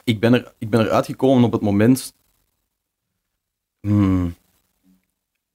Ik 0.04 0.20
ben, 0.20 0.34
er, 0.34 0.54
ik 0.58 0.70
ben 0.70 0.80
eruit 0.80 1.06
gekomen 1.06 1.44
op 1.44 1.52
het 1.52 1.62
moment. 1.62 2.14
Hmm. 3.80 4.36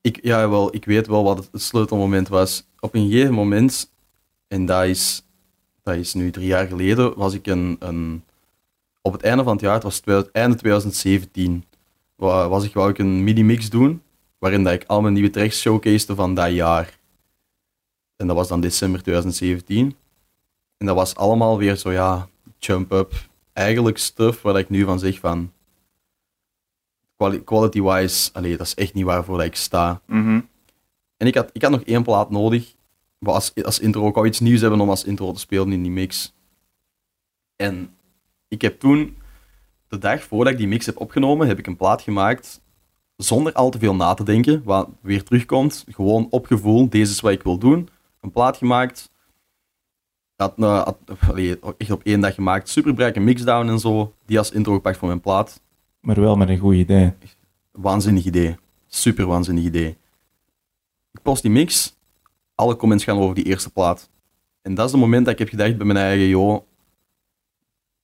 Ik, 0.00 0.18
ja, 0.22 0.48
wel, 0.48 0.74
ik 0.74 0.84
weet 0.84 1.06
wel 1.06 1.24
wat 1.24 1.38
het, 1.38 1.48
het 1.52 1.62
sleutelmoment 1.62 2.28
was. 2.28 2.66
Op 2.84 2.94
een 2.94 3.10
gegeven 3.10 3.34
moment, 3.34 3.90
en 4.48 4.66
dat 4.66 4.84
is, 4.84 5.22
dat 5.82 5.94
is 5.96 6.14
nu 6.14 6.30
drie 6.30 6.46
jaar 6.46 6.66
geleden, 6.66 7.14
was 7.18 7.34
ik 7.34 7.46
een, 7.46 7.76
een. 7.78 8.24
Op 9.02 9.12
het 9.12 9.22
einde 9.22 9.42
van 9.42 9.52
het 9.52 9.60
jaar, 9.60 9.74
het 9.74 9.82
was 9.82 9.98
2000 9.98 10.34
einde 10.36 10.56
2017, 10.56 11.64
wa- 12.14 12.48
was 12.48 12.64
ik, 12.64 12.74
wou 12.74 12.90
ik 12.90 12.98
een 12.98 13.24
mini-mix 13.24 13.70
doen, 13.70 14.02
waarin 14.38 14.64
dat 14.64 14.72
ik 14.72 14.84
al 14.86 15.00
mijn 15.00 15.14
nieuwe 15.14 15.30
tracks 15.30 15.60
showcasede 15.60 16.14
van 16.14 16.34
dat 16.34 16.52
jaar. 16.52 16.98
En 18.16 18.26
dat 18.26 18.36
was 18.36 18.48
dan 18.48 18.60
december 18.60 19.02
2017. 19.02 19.96
En 20.76 20.86
dat 20.86 20.96
was 20.96 21.14
allemaal 21.16 21.58
weer 21.58 21.76
zo, 21.76 21.92
ja, 21.92 22.28
jump-up. 22.58 23.28
Eigenlijk 23.52 23.98
stuff 23.98 24.42
waar 24.42 24.58
ik 24.58 24.68
nu 24.68 24.84
van 24.84 24.98
zeg 24.98 25.18
van... 25.18 25.52
quali- 27.16 27.44
Quality-wise, 27.44 28.32
dat 28.32 28.60
is 28.60 28.74
echt 28.74 28.94
niet 28.94 29.04
waarvoor 29.04 29.44
ik 29.44 29.56
sta. 29.56 30.00
Mhm. 30.06 30.40
En 31.22 31.28
ik 31.28 31.34
had, 31.34 31.50
ik 31.52 31.62
had 31.62 31.70
nog 31.70 31.82
één 31.82 32.02
plaat 32.02 32.30
nodig. 32.30 32.74
Maar 33.18 33.34
als, 33.34 33.54
als 33.54 33.78
intro, 33.78 34.08
ik 34.08 34.14
wou 34.14 34.26
iets 34.26 34.40
nieuws 34.40 34.60
hebben 34.60 34.80
om 34.80 34.90
als 34.90 35.04
intro 35.04 35.32
te 35.32 35.40
spelen 35.40 35.72
in 35.72 35.82
die 35.82 35.92
mix. 35.92 36.34
En 37.56 37.94
ik 38.48 38.62
heb 38.62 38.80
toen, 38.80 39.16
de 39.88 39.98
dag 39.98 40.22
voordat 40.22 40.52
ik 40.52 40.58
die 40.58 40.68
mix 40.68 40.86
heb 40.86 41.00
opgenomen, 41.00 41.46
heb 41.46 41.58
ik 41.58 41.66
een 41.66 41.76
plaat 41.76 42.02
gemaakt 42.02 42.60
zonder 43.16 43.52
al 43.52 43.70
te 43.70 43.78
veel 43.78 43.94
na 43.94 44.14
te 44.14 44.24
denken, 44.24 44.62
wat 44.64 44.88
weer 45.00 45.22
terugkomt. 45.22 45.84
Gewoon 45.88 46.26
op 46.30 46.46
gevoel, 46.46 46.88
deze 46.88 47.12
is 47.12 47.20
wat 47.20 47.32
ik 47.32 47.42
wil 47.42 47.58
doen. 47.58 47.88
Een 48.20 48.30
plaat 48.30 48.56
gemaakt. 48.56 49.10
Had, 50.36 50.54
eh, 50.58 50.82
had, 50.82 50.98
echt 51.78 51.90
op 51.90 52.02
één 52.02 52.20
dag 52.20 52.34
gemaakt. 52.34 52.68
Superbrijk 52.68 53.16
een 53.16 53.24
mixdown 53.24 53.68
en 53.68 53.78
zo. 53.78 54.14
Die 54.26 54.38
als 54.38 54.50
intro 54.50 54.74
gepakt 54.74 54.96
voor 54.96 55.08
mijn 55.08 55.20
plaat. 55.20 55.60
Maar 56.00 56.20
wel 56.20 56.36
met 56.36 56.48
een 56.48 56.58
goed 56.58 56.74
idee. 56.74 57.12
Waanzinnig 57.70 58.24
idee. 58.24 58.56
Super 58.86 59.26
waanzinnig 59.26 59.64
idee. 59.64 59.96
Ik 61.12 61.22
post 61.22 61.42
die 61.42 61.50
mix. 61.50 61.96
Alle 62.54 62.76
comments 62.76 63.04
gaan 63.04 63.18
over 63.18 63.34
die 63.34 63.44
eerste 63.44 63.70
plaat. 63.70 64.10
En 64.62 64.74
dat 64.74 64.86
is 64.86 64.92
het 64.92 65.00
moment 65.00 65.24
dat 65.24 65.32
ik 65.32 65.38
heb 65.38 65.48
gedacht 65.48 65.76
bij 65.76 65.86
mijn 65.86 65.98
eigen, 65.98 66.28
joh, 66.28 66.62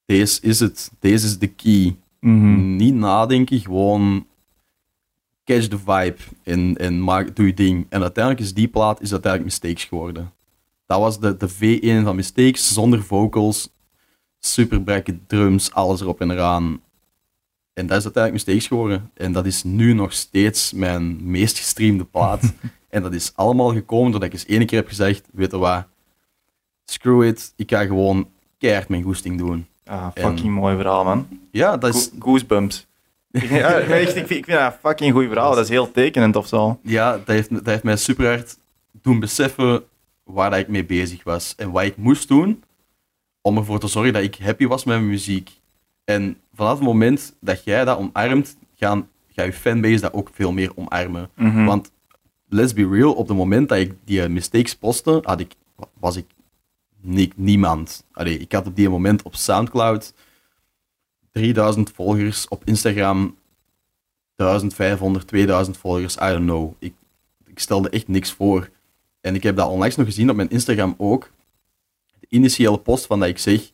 deze 0.05 0.41
is 0.43 0.61
het. 0.61 0.91
Deze 0.99 1.27
is 1.27 1.39
de 1.39 1.47
key. 1.47 1.97
Mhm. 2.21 2.77
Niet 2.77 2.95
nadenken, 2.95 3.61
gewoon 3.61 4.27
catch 5.45 5.69
the 5.69 5.79
vibe 5.79 6.17
en, 6.43 6.77
en 6.77 7.01
maak, 7.03 7.37
doe 7.37 7.47
je 7.47 7.55
ding. 7.55 7.87
En 7.89 8.03
uiteindelijk 8.03 8.45
is 8.45 8.55
die 8.55 8.69
plaat 8.69 9.01
is 9.01 9.13
uiteindelijk 9.13 9.53
Mistakes 9.53 9.85
geworden. 9.85 10.33
Dat 10.87 10.99
was 10.99 11.21
de, 11.21 11.37
de 11.37 11.51
V1 11.51 12.05
van 12.05 12.17
Mistakes, 12.17 12.73
zonder 12.73 13.03
vocals, 13.03 13.71
super 14.39 15.03
drums, 15.27 15.73
alles 15.73 16.01
erop 16.01 16.21
en 16.21 16.31
eraan. 16.31 16.81
En 17.79 17.87
dat 17.87 17.97
is 17.99 18.05
uiteindelijk 18.05 18.45
Mistakes 18.45 18.67
geworden. 18.69 19.11
En 19.15 19.33
dat 19.33 19.47
is 19.47 19.63
nu 19.63 19.93
nog 19.93 20.13
steeds 20.13 20.73
mijn 20.73 21.31
meest 21.31 21.59
gestreamde 21.59 22.05
plaat. 22.05 22.53
en 22.91 23.03
dat 23.03 23.13
is 23.15 23.33
allemaal 23.35 23.73
gekomen 23.73 24.11
doordat 24.11 24.29
ik 24.29 24.35
eens 24.35 24.47
één 24.47 24.67
keer 24.67 24.79
heb 24.79 24.89
gezegd, 24.89 25.29
weet 25.33 25.51
je 25.51 25.59
wat, 25.59 25.85
screw 26.85 27.23
it, 27.23 27.53
ik 27.57 27.71
ga 27.71 27.85
gewoon 27.85 28.29
keihard 28.59 28.89
mijn 28.89 29.03
goesting 29.03 29.39
doen. 29.39 29.67
Ah, 29.85 30.07
fucking 30.15 30.55
mooi 30.55 30.77
verhaal, 30.77 31.05
man. 31.05 31.29
Ja, 31.51 31.77
dat 31.77 31.95
is, 31.95 32.11
Go- 32.13 32.17
Goosebumps. 32.19 32.87
ja, 33.31 33.79
echt, 33.79 34.09
ik, 34.09 34.15
vind, 34.15 34.31
ik 34.31 34.45
vind 34.45 34.59
dat 34.59 34.73
een 34.73 34.79
fucking 34.83 35.13
goed 35.13 35.27
verhaal. 35.27 35.55
Dat 35.55 35.65
is 35.65 35.69
heel 35.71 35.91
tekenend 35.91 36.37
of 36.37 36.47
zo. 36.47 36.79
ja, 36.83 37.13
dat 37.13 37.27
heeft, 37.27 37.51
dat 37.51 37.67
heeft 37.67 37.83
mij 37.83 37.97
super 37.97 38.27
hard 38.27 38.59
doen 39.03 39.21
beseffen 39.21 39.85
waar 40.25 40.51
dat 40.51 40.59
ik 40.59 40.69
mee 40.69 40.85
bezig 40.85 41.25
was 41.25 41.55
en 41.57 41.71
wat 41.71 41.83
ik 41.83 41.97
moest 41.97 42.29
doen 42.29 42.63
om 43.41 43.57
ervoor 43.57 43.79
te 43.81 43.87
zorgen 43.89 44.13
dat 44.13 44.23
ik 44.23 44.39
happy 44.43 44.67
was 44.67 44.85
met 44.85 44.97
mijn 44.97 45.09
muziek. 45.09 45.51
En 46.09 46.37
vanaf 46.55 46.73
het 46.75 46.83
moment 46.83 47.37
dat 47.41 47.65
jij 47.65 47.85
dat 47.85 47.99
omarmt, 47.99 48.57
gaan, 48.75 49.09
gaat 49.29 49.47
je 49.47 49.53
fanbase 49.53 50.01
dat 50.01 50.13
ook 50.13 50.31
veel 50.33 50.53
meer 50.53 50.73
omarmen. 50.77 51.31
Mhm. 51.35 51.65
Want 51.65 51.91
let's 52.49 52.73
be 52.73 52.89
real, 52.89 53.13
op 53.13 53.29
het 53.29 53.37
moment 53.37 53.69
dat 53.69 53.79
ik 53.79 53.95
die 54.05 54.29
mistakes 54.29 54.75
postte, 54.77 55.21
had 55.23 55.41
ik, 55.41 55.55
was 55.99 56.17
ik 56.17 56.27
ni- 57.01 57.33
niemand. 57.37 58.05
Allee, 58.13 58.39
ik 58.39 58.53
had 58.53 58.67
op 58.67 58.77
die 58.77 58.89
moment 58.89 59.23
op 59.23 59.35
Soundcloud 59.35 60.15
3000 61.33 61.91
volgers, 61.95 62.49
op 62.49 62.63
Instagram 62.65 63.37
1500, 64.37 65.27
2000 65.27 65.77
volgers, 65.77 66.17
I 66.17 66.19
don't 66.19 66.45
know. 66.45 66.73
Ik, 66.79 66.95
ik 67.47 67.59
stelde 67.59 67.89
echt 67.91 68.09
niks 68.09 68.33
voor. 68.33 68.69
En 69.21 69.35
ik 69.35 69.43
heb 69.43 69.57
dat 69.57 69.69
onlangs 69.71 69.97
nog 69.97 70.07
gezien 70.07 70.31
op 70.31 70.37
mijn 70.37 70.51
Instagram 70.51 70.95
ook. 70.99 71.31
De 72.21 72.27
initiële 72.29 72.79
post 72.79 73.07
van 73.07 73.21
dat 73.21 73.29
ik 73.29 73.39
zeg, 73.39 73.71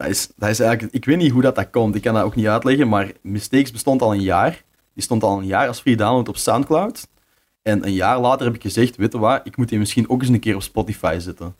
dat 0.00 0.08
is, 0.10 0.28
dat 0.36 0.48
is 0.48 0.60
eigenlijk, 0.60 0.94
ik 0.94 1.04
weet 1.04 1.16
niet 1.16 1.30
hoe 1.32 1.42
dat, 1.42 1.54
dat 1.54 1.70
komt, 1.70 1.94
ik 1.94 2.02
kan 2.02 2.14
dat 2.14 2.22
ook 2.24 2.34
niet 2.34 2.46
uitleggen, 2.46 2.88
maar 2.88 3.12
Mistakes 3.22 3.70
bestond 3.70 4.02
al 4.02 4.12
een 4.12 4.20
jaar. 4.22 4.62
Die 4.94 5.02
stond 5.02 5.22
al 5.22 5.38
een 5.38 5.46
jaar 5.46 5.68
als 5.68 5.80
free 5.80 5.96
download 5.96 6.28
op 6.28 6.36
Soundcloud. 6.36 7.08
En 7.62 7.86
een 7.86 7.92
jaar 7.92 8.18
later 8.20 8.46
heb 8.46 8.54
ik 8.54 8.62
gezegd, 8.62 8.96
weet 8.96 9.12
je 9.12 9.18
wat, 9.18 9.40
ik 9.44 9.56
moet 9.56 9.68
die 9.68 9.78
misschien 9.78 10.08
ook 10.10 10.20
eens 10.20 10.30
een 10.30 10.40
keer 10.40 10.54
op 10.54 10.62
Spotify 10.62 11.16
zetten. 11.18 11.54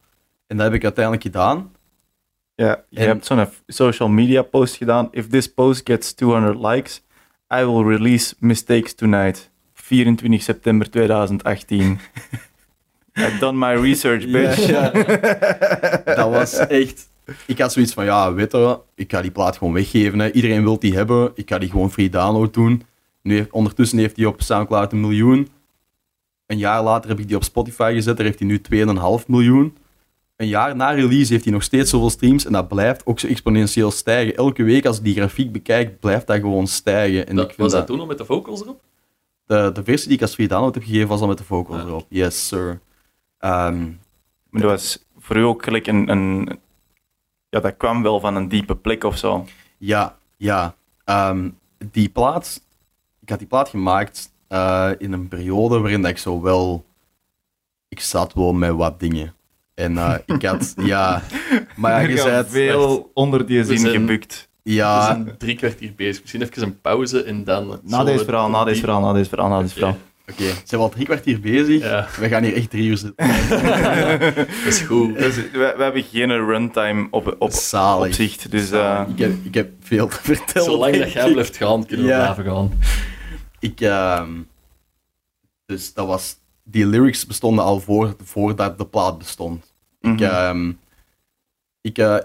En 0.47 0.57
dat 0.57 0.67
heb 0.67 0.75
ik 0.75 0.83
uiteindelijk 0.85 1.25
gedaan. 1.25 1.73
Ja, 2.55 2.85
je 2.89 3.01
En- 3.01 3.07
hebt 3.07 3.27
zo'n 3.27 3.47
social 3.67 4.09
media 4.09 4.43
post 4.43 4.77
gedaan. 4.77 5.09
If 5.11 5.29
this 5.29 5.53
post 5.53 5.81
gets 5.85 6.13
200 6.13 6.59
likes, 6.59 7.03
I 7.55 7.65
will 7.65 7.85
release 7.97 8.35
Mistakes 8.39 8.95
Tonight. 8.95 9.51
24 9.75 10.43
september 10.43 10.91
2018. 10.91 11.99
I've 13.19 13.39
done 13.39 13.59
my 13.59 13.81
research, 13.81 14.31
bitch. 14.31 14.67
Dat 16.05 16.31
was 16.31 16.57
echt... 16.67 17.10
Ik 17.47 17.59
had 17.59 17.73
zoiets 17.73 17.93
van, 17.93 18.05
ja, 18.05 18.33
weet 18.35 18.53
je, 18.53 18.79
ik 18.95 19.11
ga 19.11 19.23
die 19.23 19.31
plaat 19.31 19.57
gewoon 19.59 19.73
weggeven. 19.73 20.19
Hè. 20.19 20.31
Iedereen 20.33 20.63
wil 20.63 20.79
die 20.79 20.95
hebben. 20.95 21.31
Ik 21.35 21.49
ga 21.49 21.59
die 21.59 21.71
gewoon 21.71 21.91
free 21.93 22.09
download 22.09 22.53
doen. 22.55 22.83
Nu 23.23 23.35
heeft, 23.37 23.51
ondertussen 23.51 23.99
heeft 23.99 24.17
hij 24.17 24.27
op 24.27 24.43
Soundcloud 24.43 24.93
een 24.93 25.01
miljoen. 25.01 25.49
Een 26.47 26.59
jaar 26.59 26.83
later 26.83 27.11
heb 27.11 27.19
ik 27.19 27.27
die 27.27 27.37
op 27.37 27.45
Spotify 27.45 27.91
gezet. 27.95 28.17
Daar 28.17 28.27
heeft 28.27 28.39
hij 28.39 28.49
nu 28.49 28.61
2,5 29.21 29.27
miljoen. 29.27 29.77
Een 30.37 30.49
jaar 30.49 30.77
na 30.77 30.91
release 30.91 31.33
heeft 31.33 31.45
hij 31.45 31.53
nog 31.53 31.63
steeds 31.63 31.91
zoveel 31.91 32.11
streams. 32.11 32.45
En 32.47 32.53
dat 32.53 32.69
blijft 32.69 33.07
ook 33.07 33.19
zo 33.21 33.27
exponentieel 33.27 33.91
stijgen. 33.91 34.37
Elke 34.37 34.63
week 34.63 34.87
als 34.87 34.97
ik 34.99 35.05
die 35.05 35.15
grafiek 35.15 35.53
bekijk, 35.53 36.01
blijft 36.01 36.27
dat 36.27 36.41
gewoon 36.41 36.67
stijgen. 36.67 37.27
En 37.27 37.37
Dat, 37.37 37.45
ik 37.45 37.55
vind 37.55 37.61
was 37.63 37.71
dat 37.71 37.81
dat, 37.81 37.91
toen 37.91 38.01
al 38.01 38.07
met 38.07 38.19
de 38.19 38.25
vocals 38.25 38.61
erop? 38.63 38.81
de, 39.47 39.71
de 39.75 39.85
versie 39.85 40.07
die 40.09 40.17
ik 40.17 40.23
als 40.23 40.35
free 40.35 40.49
download 40.49 40.75
heb 40.75 40.85
gegeven, 40.85 41.09
was 41.09 41.21
al 41.21 41.27
met 41.27 41.39
de 41.39 41.45
vocals 41.45 41.81
Ja. 41.81 41.87
erop. 41.87 42.07
Yes, 42.09 42.49
sir. 42.49 42.81
Ehm, 43.39 43.83
Maar 44.51 44.61
dat 44.63 44.71
was 44.71 45.05
voor 45.19 45.37
u 45.37 45.43
ook 45.43 45.65
gelijk 45.65 45.87
een, 45.87 46.09
een... 46.09 46.59
Ja, 47.51 47.61
dat 47.61 47.77
kwam 47.77 48.03
wel 48.03 48.21
van 48.21 48.37
een 48.37 48.49
diepe 48.49 48.77
plek 48.77 49.05
of 49.05 49.17
zo. 49.19 49.47
Ja, 49.79 50.17
ja. 50.37 50.75
Ehm, 51.05 51.49
die 51.91 52.09
plaat, 52.09 52.63
ik 53.21 53.29
had 53.29 53.39
die 53.39 53.49
plaat 53.49 53.69
gemaakt 53.69 54.33
eh, 54.49 54.91
in 54.99 55.13
een 55.13 55.29
periode 55.29 55.79
waarin 55.79 56.03
dat 56.03 56.11
ik 56.11 56.19
zo 56.19 56.41
wel, 56.43 56.85
ik 57.89 58.01
zat 58.01 58.35
wel 58.35 58.53
met 58.53 58.71
wat 58.73 59.01
dingen. 59.01 59.35
En 59.75 59.99
eh, 59.99 60.15
ik 60.37 60.43
had, 60.43 60.75
ja, 60.77 61.23
maar 61.77 62.03
ja, 62.03 62.09
je 62.09 62.17
zei 62.17 62.45
veel 62.49 63.11
onder 63.15 63.47
die 63.47 63.65
zin 63.65 63.79
zijn- 63.79 63.93
gebukt. 63.93 64.49
We 64.63 64.73
ja, 64.73 65.05
zijn 65.05 65.35
drie 65.39 65.57
kwartier 65.57 65.95
bezig. 65.95 66.21
Misschien 66.21 66.43
even 66.43 66.63
een 66.63 66.81
pauze 66.81 67.23
en 67.23 67.45
dan... 67.45 67.81
Na 67.83 68.05
deze 68.05 68.25
verhaal, 68.25 68.51
na 68.51 68.65
deze 68.65 68.81
verhaal, 68.81 69.01
na 69.01 69.13
deze 69.13 69.29
verhaal, 69.29 69.49
na 69.49 69.61
deze 69.61 69.75
verhaal. 69.75 69.97
Oké, 70.31 70.45
zijn 70.45 70.57
we 70.71 70.77
al 70.77 70.89
drie 70.89 71.05
kwartier 71.05 71.41
bezig. 71.41 71.83
Ja, 71.83 72.09
We 72.19 72.29
gaan 72.29 72.43
hier 72.43 72.55
echt 72.55 72.71
drie 72.71 72.89
uur 72.89 72.97
zitten. 72.97 73.27
dat 74.39 74.47
is 74.67 74.81
goed. 74.81 75.19
Dus, 75.19 75.35
we, 75.37 75.75
we 75.77 75.83
hebben 75.83 76.03
geen 76.03 76.47
runtime 76.47 77.07
op, 77.11 77.37
op, 77.39 77.51
Zalig. 77.51 78.07
op 78.07 78.13
zich. 78.13 78.37
Dus 78.37 78.71
eh, 78.71 79.03
ik, 79.09 79.19
heb, 79.19 79.33
ik 79.45 79.55
heb 79.55 79.71
veel 79.81 80.09
te 80.09 80.19
vertellen. 80.23 80.71
Zolang 80.71 80.97
dat 80.97 81.13
jij 81.13 81.33
blijft 81.33 81.57
gaan, 81.57 81.87
kunnen 81.87 82.07
we 82.07 82.13
Ja. 82.13 82.33
blijven 82.33 82.53
gaan. 82.53 82.73
Ik, 83.59 83.81
ehm, 83.81 84.31
dus 85.67 85.95
dat 85.95 86.07
was, 86.07 86.37
die 86.65 86.87
lyrics 86.87 87.27
bestonden 87.27 87.65
al 87.65 87.81
voor, 87.81 88.17
voordat 88.25 88.79
de 88.79 88.87
plaat 88.87 89.19
bestond. 89.19 89.75
Ik, 90.01 90.11
mhm. 90.11 90.23
ehm, 90.23 90.73
ik 91.81 91.99
eh, 91.99 92.17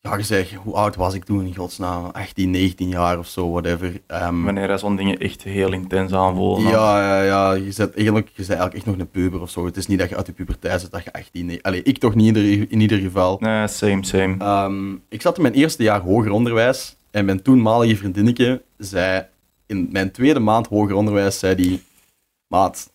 ja, 0.00 0.16
je 0.16 0.22
zegt, 0.22 0.52
hoe 0.54 0.74
oud 0.74 0.96
was 0.96 1.14
ik 1.14 1.24
toen 1.24 1.46
in 1.46 1.54
godsnaam? 1.54 2.04
18, 2.04 2.50
19 2.50 2.88
jaar 2.88 3.18
of 3.18 3.26
zo, 3.26 3.50
whatever. 3.50 4.00
Ehm, 4.06 4.42
wanneer 4.42 4.68
dat 4.68 4.80
zo'n 4.80 4.96
dingen 4.96 5.18
echt 5.18 5.42
heel 5.42 5.72
intens 5.72 6.12
aanvoelen. 6.12 6.70
ja, 6.70 7.00
ja, 7.00 7.22
ja, 7.22 7.52
je 7.52 7.72
bent 7.76 7.94
eigenlijk, 7.94 8.26
je 8.26 8.34
bent 8.36 8.48
eigenlijk 8.48 8.74
echt 8.74 8.86
nog 8.86 8.98
een 8.98 9.10
puber 9.10 9.40
of 9.40 9.50
zo. 9.50 9.64
Het 9.64 9.76
is 9.76 9.86
niet 9.86 9.98
dat 9.98 10.08
je 10.08 10.16
uit 10.16 10.26
je 10.26 10.32
puberteit 10.32 10.80
zit, 10.80 10.90
dat 10.90 11.04
je 11.04 11.12
18, 11.12 11.46
nee. 11.46 11.64
Allee, 11.64 11.82
ik 11.82 11.98
toch 11.98 12.14
niet 12.14 12.36
in 12.36 12.44
ieder, 12.44 12.70
in 12.70 12.80
ieder 12.80 12.98
geval. 12.98 13.36
Nee, 13.40 13.68
same, 13.68 14.04
same. 14.04 14.36
Ehm, 14.38 14.94
ik 15.08 15.22
zat 15.22 15.36
in 15.36 15.42
mijn 15.42 15.54
eerste 15.54 15.82
jaar 15.82 16.00
hoger 16.00 16.30
onderwijs 16.30 16.96
en 17.10 17.24
mijn 17.24 17.42
toenmalige 17.42 17.96
vriendinnetje 17.96 18.62
zei 18.78 19.26
in 19.66 19.88
mijn 19.92 20.10
tweede 20.10 20.40
maand 20.40 20.66
hoger 20.66 20.94
onderwijs, 20.94 21.38
zei 21.38 21.54
die, 21.54 21.82
maat, 22.46 22.90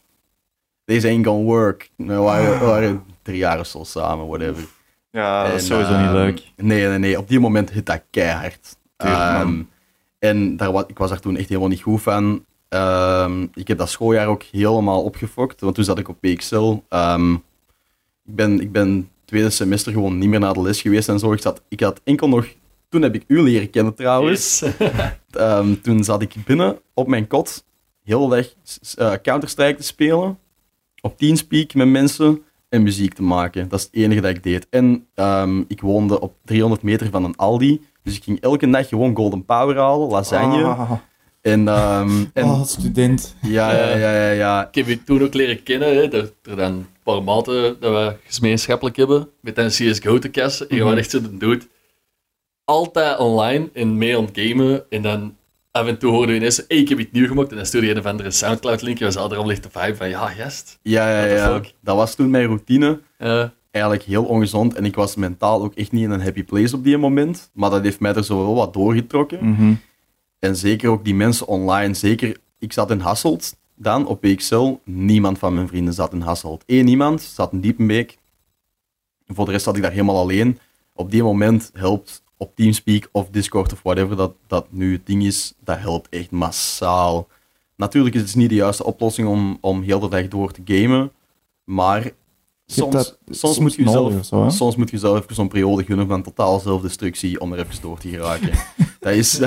this 0.85 1.05
ain't 1.05 1.25
gonna 1.25 1.43
work. 1.43 1.89
We 1.95 2.15
waren, 2.15 2.59
we 2.59 2.65
waren 2.65 3.03
drie 3.21 3.37
jaar 3.37 3.59
of 3.59 3.67
zo 3.67 3.83
samen, 3.83 4.27
whatever. 4.27 4.67
Ja, 5.15 5.43
dat 5.47 5.53
is 5.61 5.65
sowieso 5.65 5.91
niet 5.97 6.05
ehm, 6.05 6.13
leuk. 6.13 6.41
Nee, 6.55 6.87
nee, 6.87 6.97
nee. 6.97 7.17
Op 7.17 7.27
die 7.27 7.39
moment 7.39 7.71
hit 7.71 7.85
dat 7.85 8.01
keihard. 8.09 8.77
Tuurlijk. 8.97 9.21
Ehm, 9.21 9.61
en 10.19 10.57
daar, 10.57 10.83
ik 10.87 10.97
was 10.97 11.09
daar 11.09 11.19
toen 11.19 11.37
echt 11.37 11.47
helemaal 11.49 11.69
niet 11.69 11.81
goed 11.81 12.01
van. 12.01 12.45
Ehm, 12.69 13.47
ik 13.53 13.67
heb 13.67 13.77
dat 13.77 13.89
schooljaar 13.89 14.27
ook 14.27 14.43
helemaal 14.43 15.03
opgefokt, 15.03 15.61
want 15.61 15.75
toen 15.75 15.83
zat 15.83 15.99
ik 15.99 16.07
op 16.09 16.17
PXL. 16.21 16.75
Ehm, 16.89 17.33
ik, 17.33 18.35
ben, 18.35 18.59
ik 18.61 18.71
ben 18.71 19.09
tweede 19.25 19.49
semester 19.49 19.91
gewoon 19.91 20.17
niet 20.17 20.29
meer 20.29 20.39
naar 20.39 20.53
de 20.53 20.61
les 20.61 20.81
geweest 20.81 21.09
en 21.09 21.19
zo. 21.19 21.33
Ik, 21.33 21.41
zat, 21.41 21.61
ik 21.67 21.79
had 21.79 22.01
enkel 22.03 22.27
nog... 22.27 22.47
Toen 22.89 23.01
heb 23.01 23.15
ik 23.15 23.23
u 23.27 23.41
leren 23.41 23.69
kennen 23.69 23.93
trouwens. 23.95 24.61
Ehm, 25.31 25.75
toen 25.81 26.03
zat 26.03 26.21
ik 26.21 26.33
binnen 26.45 26.79
op 26.93 27.07
mijn 27.07 27.27
kot, 27.27 27.63
heel 28.03 28.27
de 28.27 28.35
dag 28.35 28.53
s- 28.63 28.95
eh, 28.95 29.13
Counter-Strike 29.21 29.75
te 29.77 29.83
spelen. 29.83 30.39
Op 31.01 31.17
Teamspeak 31.17 31.73
met 31.73 31.87
mensen 31.87 32.43
en 32.75 32.83
muziek 32.83 33.13
te 33.13 33.23
maken. 33.23 33.69
Dat 33.69 33.79
is 33.79 33.85
het 33.85 33.95
enige 33.95 34.21
dat 34.21 34.29
ik 34.35 34.43
deed. 34.43 34.67
En 34.69 35.07
ehm, 35.15 35.59
ik 35.67 35.81
woonde 35.81 36.19
op 36.21 36.33
300 36.45 36.81
meter 36.81 37.09
van 37.09 37.23
een 37.23 37.35
Aldi. 37.35 37.81
Dus 38.03 38.15
ik 38.15 38.23
ging 38.23 38.39
elke 38.41 38.69
dag 38.69 38.87
gewoon 38.87 39.15
Golden 39.15 39.45
Power 39.45 39.77
halen, 39.77 40.07
lasagne. 40.09 40.63
Ah, 40.63 40.91
En, 41.41 41.67
ehm, 41.67 42.23
en 42.33 42.43
oh, 42.45 42.63
student. 42.63 43.35
ja, 43.41 43.71
ja, 43.71 43.97
ja, 43.97 44.13
ja, 44.15 44.29
ja. 44.31 44.67
Ik 44.67 44.75
heb 44.75 44.87
je 44.87 45.03
toen 45.03 45.21
ook 45.23 45.33
leren 45.33 45.63
kennen, 45.63 45.95
hè, 45.95 46.07
dat 46.07 46.33
er 46.43 46.55
dan 46.55 46.71
een 46.71 46.85
paar 47.03 47.23
maten 47.23 47.77
dat 47.79 47.91
we 47.93 48.15
gemeenschappelijk 48.27 48.95
hebben, 48.95 49.29
met 49.41 49.57
een 49.57 49.67
CSGO 49.69 50.19
te 50.19 50.29
kassen. 50.29 50.69
En 50.69 50.75
je 50.75 50.81
Mhm. 50.83 50.95
was 50.95 50.99
echt 50.99 51.39
dude. 51.39 51.61
Altijd 52.63 53.17
online 53.17 53.69
en 53.73 53.97
mee 53.97 54.17
aan 54.17 54.25
het 54.25 54.39
gamen. 54.39 54.83
En 54.89 55.01
dan 55.01 55.35
af 55.75 55.87
en 55.87 55.97
toe 55.97 56.11
hoorden 56.11 56.29
we 56.29 56.35
ineens, 56.35 56.63
hey, 56.67 56.77
ik 56.77 56.89
heb 56.89 56.99
iets 56.99 57.11
nieuw 57.11 57.27
gemaakt. 57.27 57.49
En 57.49 57.55
dan 57.55 57.65
stuurde 57.65 57.87
je 57.87 57.93
een 57.93 57.99
of 57.99 58.05
andere 58.05 58.31
Soundcloud-link. 58.31 58.99
En 58.99 59.05
we 59.05 59.11
zaten 59.11 59.31
er 59.31 59.37
al 59.37 59.45
licht 59.45 59.63
de 59.63 59.69
vibe 59.71 59.95
van, 59.95 60.09
ja, 60.09 60.27
gast. 60.27 60.79
Ja, 60.81 61.09
ja, 61.09 61.25
ja. 61.25 61.61
Dat 61.81 61.95
was 61.95 62.15
toen 62.15 62.29
mijn 62.29 62.45
routine. 62.45 62.99
Eh, 63.17 63.43
Eigenlijk 63.71 64.05
heel 64.05 64.23
ongezond. 64.23 64.73
En 64.73 64.85
ik 64.85 64.95
was 64.95 65.15
mentaal 65.15 65.63
ook 65.63 65.73
echt 65.73 65.91
niet 65.91 66.03
in 66.03 66.11
een 66.11 66.21
happy 66.21 66.43
place 66.43 66.75
op 66.75 66.83
die 66.83 66.97
moment. 66.97 67.49
Maar 67.53 67.69
dat 67.69 67.83
heeft 67.83 67.99
mij 67.99 68.13
er 68.13 68.23
zo 68.23 68.37
wel 68.37 68.55
wat 68.55 68.73
doorgetrokken. 68.73 69.49
Mhm. 69.49 69.73
En 70.39 70.55
zeker 70.55 70.89
ook 70.89 71.05
die 71.05 71.15
mensen 71.15 71.47
online. 71.47 71.93
Zeker, 71.93 72.37
ik 72.59 72.73
zat 72.73 72.91
in 72.91 72.99
Hasselt 72.99 73.55
dan 73.75 74.07
op 74.07 74.21
PXL. 74.21 74.73
Niemand 74.83 75.37
van 75.37 75.53
mijn 75.53 75.67
vrienden 75.67 75.93
zat 75.93 76.13
in 76.13 76.21
Hasselt. 76.21 76.63
Eén 76.65 76.87
iemand 76.87 77.21
zat 77.21 77.51
in 77.51 77.59
Diepenbeek. 77.59 78.17
Voor 79.27 79.45
de 79.45 79.51
rest 79.51 79.63
zat 79.63 79.75
ik 79.75 79.81
daar 79.81 79.91
helemaal 79.91 80.17
alleen. 80.17 80.59
Op 80.93 81.11
die 81.11 81.23
moment 81.23 81.71
helpt 81.73 82.23
op 82.45 82.55
Teamspeak 82.55 83.09
of 83.11 83.29
Discord 83.29 83.73
of 83.73 83.79
whatever 83.83 84.15
dat, 84.15 84.33
dat 84.47 84.65
nu 84.69 84.93
het 84.93 85.05
ding 85.05 85.23
is, 85.25 85.53
dat 85.63 85.77
helpt 85.77 86.09
echt 86.09 86.31
massaal. 86.31 87.27
Natuurlijk 87.75 88.15
is 88.15 88.21
het 88.21 88.35
niet 88.35 88.49
de 88.49 88.55
juiste 88.55 88.83
oplossing 88.83 89.27
om, 89.27 89.57
om 89.61 89.81
heel 89.81 89.99
de 89.99 90.09
dag 90.09 90.27
door 90.27 90.51
te 90.51 90.61
gamen. 90.65 91.11
Maar 91.63 92.11
soms, 92.65 92.93
dat 92.93 93.17
soms, 93.29 93.59
moet 93.59 93.75
je 93.75 93.89
zo, 93.89 94.47
soms 94.49 94.75
moet 94.75 94.89
je 94.89 94.97
zelf 94.97 95.23
even 95.23 95.35
zo'n 95.35 95.47
periode 95.47 95.83
gunnen 95.83 96.07
van 96.07 96.23
totaal 96.23 96.59
zelfdestructie 96.59 97.39
om 97.39 97.53
er 97.53 97.59
even 97.59 97.81
door 97.81 97.97
te 97.97 98.09
geraken. 98.09 98.51
dat 98.99 99.13
is... 99.13 99.39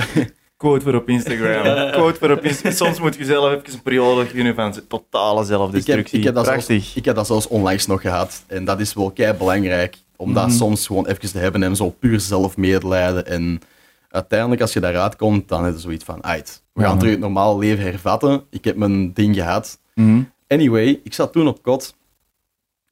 Quote 0.57 0.85
voor 0.85 0.95
op 0.95 1.09
Instagram. 1.09 1.91
Quote 1.91 2.19
voor 2.19 2.31
op 2.31 2.45
Instagram. 2.45 2.73
Soms 2.73 3.01
moet 3.01 3.17
je 3.17 3.25
zelf 3.25 3.53
even 3.53 3.73
een 3.73 3.83
periode 3.83 4.27
gunnen 4.27 4.55
van 4.55 4.75
totale 4.89 5.33
Ik 5.33 5.49
heb, 5.49 5.57
zelfdestructie. 5.57 6.19
ik, 6.19 6.25
heb 6.25 6.35
dat 6.35 6.47
zelfs, 6.47 6.95
ik 6.95 7.05
heb 7.05 7.15
dat 7.15 7.27
zelfs 7.27 7.49
onlangs 7.49 7.87
nog 7.87 8.01
gehad. 8.01 8.45
En 8.47 8.65
dat 8.65 8.81
is 8.81 8.95
wel 8.95 9.11
kei 9.11 9.33
belangrijk. 9.33 9.97
Om 10.21 10.35
dat 10.35 10.47
Mhm. 10.47 10.57
soms 10.57 10.87
gewoon 10.87 11.07
even 11.07 11.31
te 11.33 11.39
hebben 11.39 11.63
en 11.63 11.77
zo 11.77 11.91
puur 11.91 12.21
zelf 12.21 12.57
medelijden. 12.57 13.27
En 13.27 13.61
uiteindelijk, 14.09 14.61
als 14.61 14.73
je 14.73 14.81
daaruit 14.81 15.17
komt, 15.17 15.49
dan 15.49 15.67
is 15.67 15.73
het 15.73 15.81
zoiets 15.81 16.05
van: 16.05 16.25
uit. 16.25 16.63
We 16.73 16.83
gaan 16.83 16.99
terug 16.99 17.13
het 17.13 17.23
normale 17.23 17.59
leven 17.59 17.85
hervatten. 17.85 18.45
Ik 18.51 18.65
heb 18.65 18.77
mijn 18.77 19.13
ding 19.13 19.35
gehad. 19.35 19.81
Mhm. 19.95 20.23
Anyway, 20.49 21.01
ik 21.05 21.15
zat 21.15 21.33
toen 21.33 21.47
op 21.49 21.63
kot. 21.63 21.95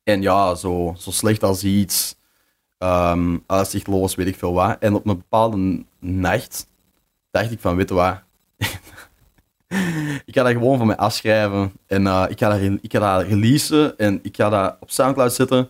En 0.05 0.23
ja, 0.23 0.55
zo, 0.55 0.95
zo 0.99 1.11
slecht 1.11 1.43
als 1.43 1.65
iets. 1.65 2.15
ehm 2.79 3.37
uitzichtloos, 3.47 4.15
weet 4.15 4.27
ik 4.27 4.37
veel 4.37 4.53
wat. 4.53 4.77
En 4.81 4.95
op 4.95 5.07
een 5.07 5.17
bepaalde 5.17 5.85
nacht 6.01 6.67
dacht 7.31 7.51
ik 7.51 7.61
van, 7.61 7.77
weet 7.77 7.89
je 7.89 7.95
wat? 7.95 8.23
ik 10.27 10.35
ga 10.35 10.43
dat 10.43 10.53
gewoon 10.53 10.79
van 10.79 10.87
mij 10.87 10.97
afschrijven. 10.97 11.73
En 11.87 12.07
eh, 12.07 12.25
ik, 12.29 12.39
ga 12.39 12.49
dat, 12.49 12.61
ik 12.81 12.93
ga 12.93 13.19
dat 13.19 13.27
releasen. 13.29 13.99
En 13.99 14.19
ik 14.23 14.37
ga 14.37 14.49
dat 14.49 14.77
op 14.81 14.91
Soundcloud 14.91 15.33
zetten. 15.33 15.69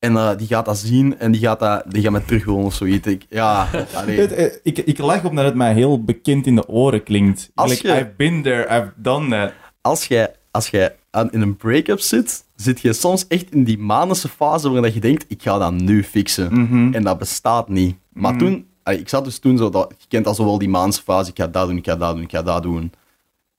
En 0.00 0.16
eh, 0.16 0.30
die 0.36 0.46
gaat 0.46 0.64
dat 0.64 0.78
zien. 0.78 1.18
En 1.18 1.32
die 1.32 1.40
gaat, 1.40 1.58
dat, 1.60 1.84
die 1.88 2.02
gaat 2.02 2.12
mij 2.12 2.20
terug 2.20 2.44
willen 2.44 2.60
of 2.64 2.74
zoiets. 2.74 3.06
Ik, 3.08 3.26
ja. 3.28 3.66
Het, 3.70 4.32
eh, 4.32 4.54
ik, 4.62 4.78
ik 4.78 4.98
lach 4.98 5.24
op 5.24 5.36
dat 5.36 5.44
het 5.44 5.54
mij 5.54 5.74
heel 5.74 6.04
bekend 6.04 6.46
in 6.46 6.54
de 6.54 6.68
oren 6.68 7.02
klinkt. 7.02 7.50
Als 7.54 7.70
Like, 7.70 7.86
je- 7.88 7.94
I've 8.00 8.12
been 8.16 8.42
there, 8.42 8.62
I've 8.64 8.92
done 8.96 9.28
that. 9.28 9.52
als 9.80 10.06
jij, 10.06 10.34
als 10.50 10.68
jij 10.68 10.96
aan, 11.10 11.32
in 11.32 11.40
een 11.40 11.56
break-up 11.56 12.00
zit, 12.00 12.44
zit 12.56 12.80
je 12.80 12.92
soms 12.92 13.26
echt 13.26 13.50
in 13.52 13.64
die 13.64 13.78
manische 13.78 14.28
fase 14.28 14.70
waarin 14.70 14.94
je 14.94 15.00
denkt, 15.00 15.24
ik 15.28 15.42
ga 15.42 15.58
dat 15.58 15.72
nu 15.72 16.04
fixen. 16.04 16.60
Mhm. 16.62 16.94
En 16.94 17.02
dat 17.02 17.18
bestaat 17.18 17.68
niet. 17.68 17.96
Maar 18.12 18.34
Mhm. 18.34 18.44
toen, 18.44 18.66
allee, 18.82 18.98
ik 19.00 19.08
zat 19.08 19.24
dus 19.24 19.38
toen 19.38 19.56
zo, 19.58 19.70
dat, 19.70 19.94
je 19.98 20.06
kent 20.08 20.26
al 20.26 20.34
zo 20.34 20.44
wel 20.44 20.58
die 20.58 20.68
manische 20.68 21.02
fase, 21.02 21.30
ik 21.30 21.36
ga 21.36 21.46
dat 21.46 21.66
doen, 21.68 21.76
ik 21.76 21.84
ga 21.86 21.96
dat 21.96 22.14
doen, 22.14 22.24
ik 22.24 22.30
ga 22.30 22.42
dat 22.42 22.62
doen. 22.62 22.92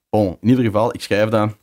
Bon, 0.09 0.37
in 0.41 0.49
ieder 0.49 0.63
geval, 0.65 0.93
ik 0.93 1.01
schrijf 1.01 1.29
dat. 1.29 1.41
Een 1.49 1.55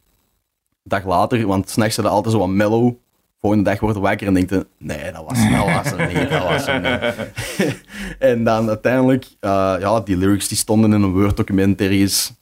dag 0.83 1.05
later, 1.05 1.47
want 1.47 1.71
s'nachts 1.71 1.97
is 1.99 2.03
dat 2.05 2.13
altijd 2.13 2.35
zo 2.35 2.41
wat 2.41 2.49
mellow. 2.49 2.93
Volgende 3.41 3.71
dag 3.71 3.81
wordt 3.81 3.99
wakker 3.99 4.27
en 4.27 4.35
denkt 4.35 4.65
nee, 4.79 5.13
dat 5.13 5.25
was, 5.27 5.51
dat 5.51 5.65
was 5.65 5.93
er 5.93 6.07
niet, 6.07 6.31
dat 6.31 6.43
was 6.43 6.67
er 6.67 6.81
niet. 6.81 7.83
en 8.19 8.45
dan 8.45 8.69
uiteindelijk, 8.69 9.25
eh, 9.41 9.77
ja, 9.81 10.01
die 10.01 10.17
lyrics 10.17 10.49
die 10.49 10.57
stonden 10.57 10.93
in 10.93 11.03
een 11.03 11.13
Word-document 11.13 11.81
ergens. 11.81 12.35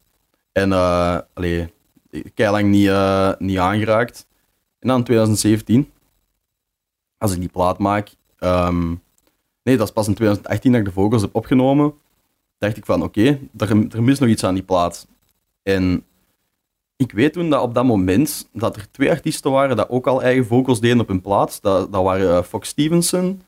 En, 0.52 0.72
eh 0.72 1.18
allee, 1.34 1.72
lang 2.34 2.68
niet, 2.68 2.88
eh, 2.88 3.32
niet 3.38 3.58
aangeraakt. 3.58 4.26
En 4.78 4.88
dan 4.88 4.98
in 4.98 5.04
2017, 5.04 5.90
als 7.18 7.32
ik 7.32 7.40
die 7.40 7.48
plaat 7.48 7.78
maak, 7.78 8.10
ehm, 8.38 8.88
nee, 9.62 9.76
dat 9.76 9.86
is 9.86 9.92
pas 9.92 10.08
in 10.08 10.14
2018 10.14 10.72
dat 10.72 10.80
ik 10.80 10.86
de 10.86 10.92
vocals 10.92 11.22
heb 11.22 11.34
opgenomen, 11.34 11.94
dacht 12.58 12.76
ik 12.76 12.84
van, 12.84 13.02
oké, 13.02 13.38
er, 13.56 13.70
er 13.94 14.02
mist 14.02 14.20
nog 14.20 14.28
iets 14.28 14.44
aan 14.44 14.54
die 14.54 14.62
plaat. 14.62 15.06
En 15.62 16.04
ik 16.96 17.12
weet 17.12 17.32
toen 17.32 17.50
dat 17.50 17.62
op 17.62 17.74
dat 17.74 17.84
moment 17.84 18.48
dat 18.52 18.76
er 18.76 18.90
twee 18.90 19.10
artiesten 19.10 19.50
waren 19.50 19.76
dat 19.76 19.88
ook 19.88 20.06
al 20.06 20.22
eigen 20.22 20.46
vocals 20.46 20.80
deden 20.80 21.00
op 21.00 21.08
hun 21.08 21.20
plaat. 21.20 21.58
Dat, 21.62 21.92
dat 21.92 22.02
waren 22.02 22.36
eh, 22.36 22.42
Fox 22.42 22.68
Stevenson. 22.68 23.42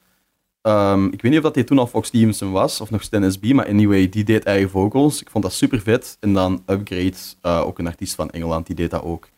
Ehm, 0.62 1.04
ik 1.06 1.22
weet 1.22 1.30
niet 1.30 1.36
of 1.40 1.42
dat 1.46 1.54
hij 1.54 1.64
toen 1.64 1.78
al 1.78 1.86
Fox 1.86 2.08
Stevenson 2.08 2.50
was, 2.50 2.80
of 2.80 2.90
nog 2.90 3.02
Stan 3.02 3.32
SB, 3.32 3.52
maar 3.52 3.68
anyway, 3.68 4.08
die 4.08 4.24
deed 4.24 4.44
eigen 4.44 4.70
vocals. 4.70 5.20
Ik 5.20 5.30
vond 5.30 5.44
dat 5.44 5.52
super 5.52 5.80
vet. 5.80 6.16
En 6.20 6.32
dan 6.32 6.62
Upgrade, 6.66 7.12
eh, 7.42 7.60
ook 7.66 7.78
een 7.78 7.86
artiest 7.86 8.14
van 8.14 8.30
Engeland, 8.30 8.66
die 8.66 8.76
deed 8.76 8.90
dat 8.90 9.02
ook. 9.02 9.28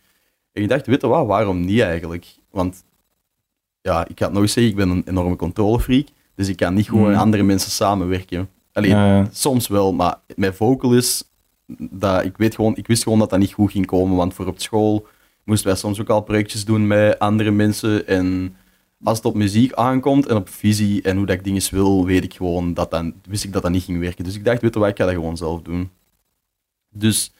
En 0.53 0.63
ik 0.63 0.69
dacht, 0.69 0.87
weet 0.87 1.01
je 1.01 1.07
wat, 1.07 1.27
waarom 1.27 1.65
niet 1.65 1.81
eigenlijk? 1.81 2.27
Want, 2.51 2.85
ja, 3.81 4.07
ik 4.09 4.19
ga 4.19 4.25
het 4.25 4.33
nog 4.35 4.43
eens 4.43 4.53
zeggen, 4.53 4.73
ik 4.73 4.79
ben 4.79 4.89
een 4.89 5.03
enorme 5.07 5.37
controlefreak, 5.37 6.07
dus 6.35 6.49
ik 6.49 6.57
kan 6.57 6.75
niet 6.75 6.89
gewoon 6.89 7.03
met 7.07 7.15
Mm. 7.15 7.21
andere 7.21 7.43
mensen 7.43 7.71
samenwerken. 7.71 8.49
Alleen, 8.73 8.91
Ja, 8.91 9.07
ja. 9.17 9.29
soms 9.33 9.69
wel, 9.69 9.93
maar 9.93 10.19
mijn 10.37 10.55
vocalist, 10.55 11.30
dat, 11.79 12.25
ik, 12.25 12.37
weet 12.37 12.55
gewoon, 12.55 12.77
ik 12.77 12.87
wist 12.87 13.03
gewoon 13.03 13.19
dat 13.19 13.31
dat 13.31 13.39
niet 13.39 13.53
goed 13.53 13.71
ging 13.71 13.87
komen, 13.87 14.17
want 14.17 14.35
voor 14.35 14.47
op 14.47 14.61
school 14.61 15.07
moesten 15.45 15.69
wij 15.69 15.77
soms 15.77 16.01
ook 16.01 16.09
al 16.09 16.21
projectjes 16.21 16.65
doen 16.65 16.87
met 16.87 17.19
andere 17.19 17.51
mensen. 17.51 18.07
En 18.07 18.57
als 19.03 19.17
het 19.17 19.27
op 19.27 19.35
muziek 19.35 19.73
aankomt 19.73 20.27
en 20.27 20.37
op 20.37 20.49
visie 20.49 21.03
en 21.03 21.17
hoe 21.17 21.27
dat 21.27 21.37
ik 21.37 21.45
dingen 21.45 21.63
wil, 21.71 22.07
weet 22.07 22.25
ik 22.25 22.35
gewoon 22.35 22.75
dat 22.75 22.91
dan, 22.91 23.15
wist 23.29 23.45
ik 23.45 23.53
dat 23.53 23.63
dat 23.63 23.71
niet 23.71 23.83
ging 23.83 23.99
werken. 23.99 24.25
Dus 24.25 24.35
ik 24.35 24.45
dacht, 24.45 24.61
weet 24.61 24.75
je 24.75 24.81
wat, 24.81 24.89
ik 24.89 24.97
ga 24.97 25.05
dat 25.05 25.15
gewoon 25.15 25.37
zelf 25.37 25.63
doen. 25.63 25.91
Dus 26.89 27.33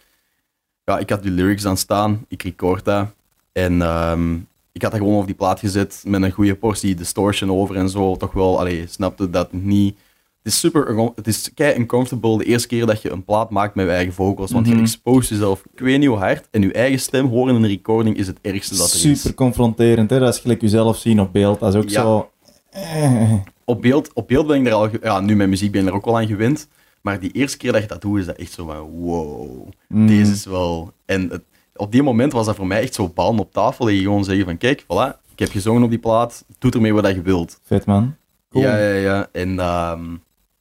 ja, 0.85 0.99
ik 0.99 1.11
had 1.11 1.23
die 1.23 1.31
lyrics 1.31 1.63
dan 1.63 1.77
staan, 1.77 2.25
ik 2.29 2.43
record 2.43 2.85
dat. 2.85 3.09
En 3.53 3.83
ehm, 3.83 4.35
ik 4.73 4.83
had 4.83 4.91
dat 4.91 5.01
gewoon 5.01 5.21
op 5.21 5.27
die 5.27 5.35
plaat 5.35 5.59
gezet 5.59 6.03
met 6.07 6.23
een 6.23 6.31
goede 6.31 6.57
portie 6.57 6.95
distortion 6.95 7.51
over 7.51 7.77
en 7.77 7.89
zo. 7.89 8.17
Toch 8.17 8.33
wel, 8.33 8.59
allee, 8.59 8.87
snapte 8.87 9.31
dat 9.31 9.53
niet. 9.53 9.99
Het 10.43 10.53
is 10.53 10.59
super, 10.59 11.13
het 11.15 11.27
is 11.27 11.51
kei 11.55 11.79
uncomfortable 11.79 12.39
de 12.39 12.45
eerste 12.45 12.69
keer 12.69 12.87
dat 12.87 13.03
je 13.03 13.11
een 13.11 13.25
plaat 13.25 13.51
maakt 13.51 13.75
met 13.75 13.87
je 13.87 13.93
eigen 13.93 14.13
vocals. 14.13 14.51
Want 14.53 14.67
Mhm. 14.67 14.77
je 14.77 14.83
expose 14.83 15.35
jezelf, 15.35 15.63
ik 15.73 15.79
weet 15.81 15.99
niet 15.99 16.09
hoe 16.09 16.17
hard. 16.19 16.49
En 16.51 16.63
je 16.63 16.73
eigen 16.73 17.01
stem 17.01 17.27
horen 17.27 17.55
in 17.57 17.63
een 17.63 17.69
recording 17.69 18.17
is 18.17 18.27
het 18.27 18.39
ergste 18.43 18.77
dat 18.77 18.93
er 18.93 19.11
is. 19.11 19.21
Super 19.21 19.35
confronterend, 19.35 20.11
hè? 20.11 20.19
Dat 20.19 20.35
is 20.35 20.41
gelijk 20.41 20.61
jezelf 20.61 20.97
zien 20.97 21.21
op 21.21 21.33
beeld. 21.33 21.61
Dat 21.61 21.75
is 21.75 21.81
ook 21.83 21.89
Ja. 21.89 22.01
zo... 22.03 22.31
eh. 22.71 23.33
Op 23.65 23.83
beeld, 23.83 24.11
op 24.15 24.29
beeld 24.29 24.47
ben 24.47 24.61
ik 24.61 24.67
er 24.67 24.73
al, 24.73 24.89
ja, 25.03 25.21
nu 25.21 25.37
met 25.37 25.49
muziek 25.49 25.73
ben 25.73 25.83
ik 25.83 25.89
er 25.89 25.95
ook 25.95 26.05
wel 26.05 26.19
aan 26.19 26.27
gewend. 26.27 26.69
Maar 27.01 27.21
die 27.21 27.31
eerste 27.33 27.57
keer 27.57 27.73
dat 27.73 27.83
je 27.83 27.89
dat 27.89 28.01
doet, 28.01 28.19
is 28.19 28.27
dat 28.27 28.37
echt 28.37 28.53
zo 28.53 28.67
van, 28.67 28.77
wow, 28.79 29.69
Mm. 29.89 30.07
deze 30.07 30.33
is 30.33 30.45
wel... 30.45 30.93
En 31.07 31.29
het- 31.31 31.43
op 31.77 31.93
die 31.93 32.03
moment 32.03 32.33
was 32.33 32.47
dat 32.47 32.57
voor 32.57 32.67
mij 32.67 32.81
echt 32.83 32.95
zo 32.95 33.09
ballen 33.09 33.39
op 33.39 33.53
tafel. 33.53 33.89
En 33.89 33.95
je 33.95 34.01
gewoon 34.03 34.25
zeggen 34.25 34.45
van, 34.45 34.57
kijk, 34.59 34.83
voilà, 34.83 35.17
ik 35.33 35.39
heb 35.39 35.51
gezongen 35.51 35.83
op 35.83 35.91
die 35.91 35.99
plaat, 35.99 36.45
doe 36.59 36.71
ermee 36.71 36.95
wat 36.95 37.07
je 37.15 37.23
wilt. 37.23 37.61
Vet, 37.63 37.85
man. 37.85 38.15
Cool. 38.51 38.65
Ja, 38.65 38.77
ja, 38.79 38.95
ja. 38.95 39.29
En 39.33 39.59
ehm, 39.59 40.05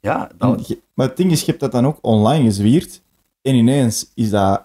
ja, 0.02 0.32
Maar 0.94 1.08
het 1.08 1.18
ding 1.18 1.32
is, 1.32 1.40
je 1.40 1.46
hebt 1.46 1.60
dat 1.60 1.72
dan 1.72 1.86
ook 1.86 1.98
online 2.02 2.44
gezwierd. 2.44 3.02
En 3.42 3.56
ineens 3.56 4.12
is 4.16 4.30
dat 4.30 4.64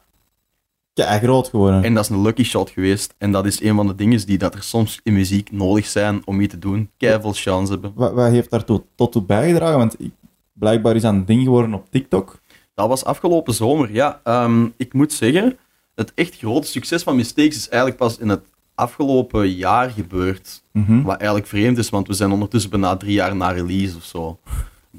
kei 0.95 1.19
groot 1.19 1.49
geworden. 1.49 1.85
en 1.85 1.95
dat 1.95 2.05
is 2.05 2.11
een 2.11 2.23
lucky 2.23 2.43
shot 2.43 2.71
geweest. 2.71 3.15
En 3.19 3.33
dat 3.33 3.47
is 3.47 3.63
een 3.63 3.75
van 3.75 3.87
de 3.87 3.95
dingen 3.95 4.27
die 4.27 4.39
dat 4.39 4.55
er 4.55 4.63
soms 4.63 5.01
in 5.03 5.13
muziek 5.13 5.53
nodig 5.53 5.87
zijn 5.87 6.23
om 6.25 6.41
iets 6.41 6.53
te 6.53 6.59
doen. 6.59 6.91
Keiveel 6.97 7.33
chance 7.33 7.73
hebben. 7.73 7.93
Wat, 7.95 8.13
wat 8.13 8.31
heeft 8.31 8.51
daartoe 8.51 8.83
tot 8.95 9.13
toe 9.13 9.23
bijgedragen? 9.23 9.79
Want 9.79 10.01
ik, 10.01 10.13
blijkbaar 10.53 10.97
is 10.97 11.03
dat 11.03 11.13
een 11.13 11.25
ding 11.25 11.43
geworden 11.43 11.75
op 11.75 11.87
TikTok. 11.91 12.41
Dat 12.75 12.89
was 12.89 13.05
afgelopen 13.05 13.55
zomer. 13.55 13.93
Ja, 13.93 14.21
ehm, 14.25 14.69
ik 14.77 14.93
moet 14.93 15.13
zeggen, 15.13 15.59
het 15.95 16.13
echt 16.15 16.37
grote 16.37 16.67
succes 16.67 17.03
van 17.03 17.17
Mistakes 17.17 17.57
is 17.57 17.69
eigenlijk 17.69 18.01
pas 18.01 18.19
in 18.19 18.29
het 18.29 18.43
afgelopen 18.75 19.49
jaar 19.51 19.91
gebeurd. 19.91 20.63
Mhm. 20.73 21.03
Wat 21.03 21.17
eigenlijk 21.17 21.47
vreemd 21.47 21.79
is, 21.79 21.91
want 21.91 22.07
we 22.07 22.15
zijn 22.15 22.33
ondertussen 22.33 22.71
bijna 22.71 22.97
drie 22.97 23.13
jaar 23.13 23.37
na 23.37 23.51
release 23.51 23.97
of 23.97 24.05
zo. 24.05 24.39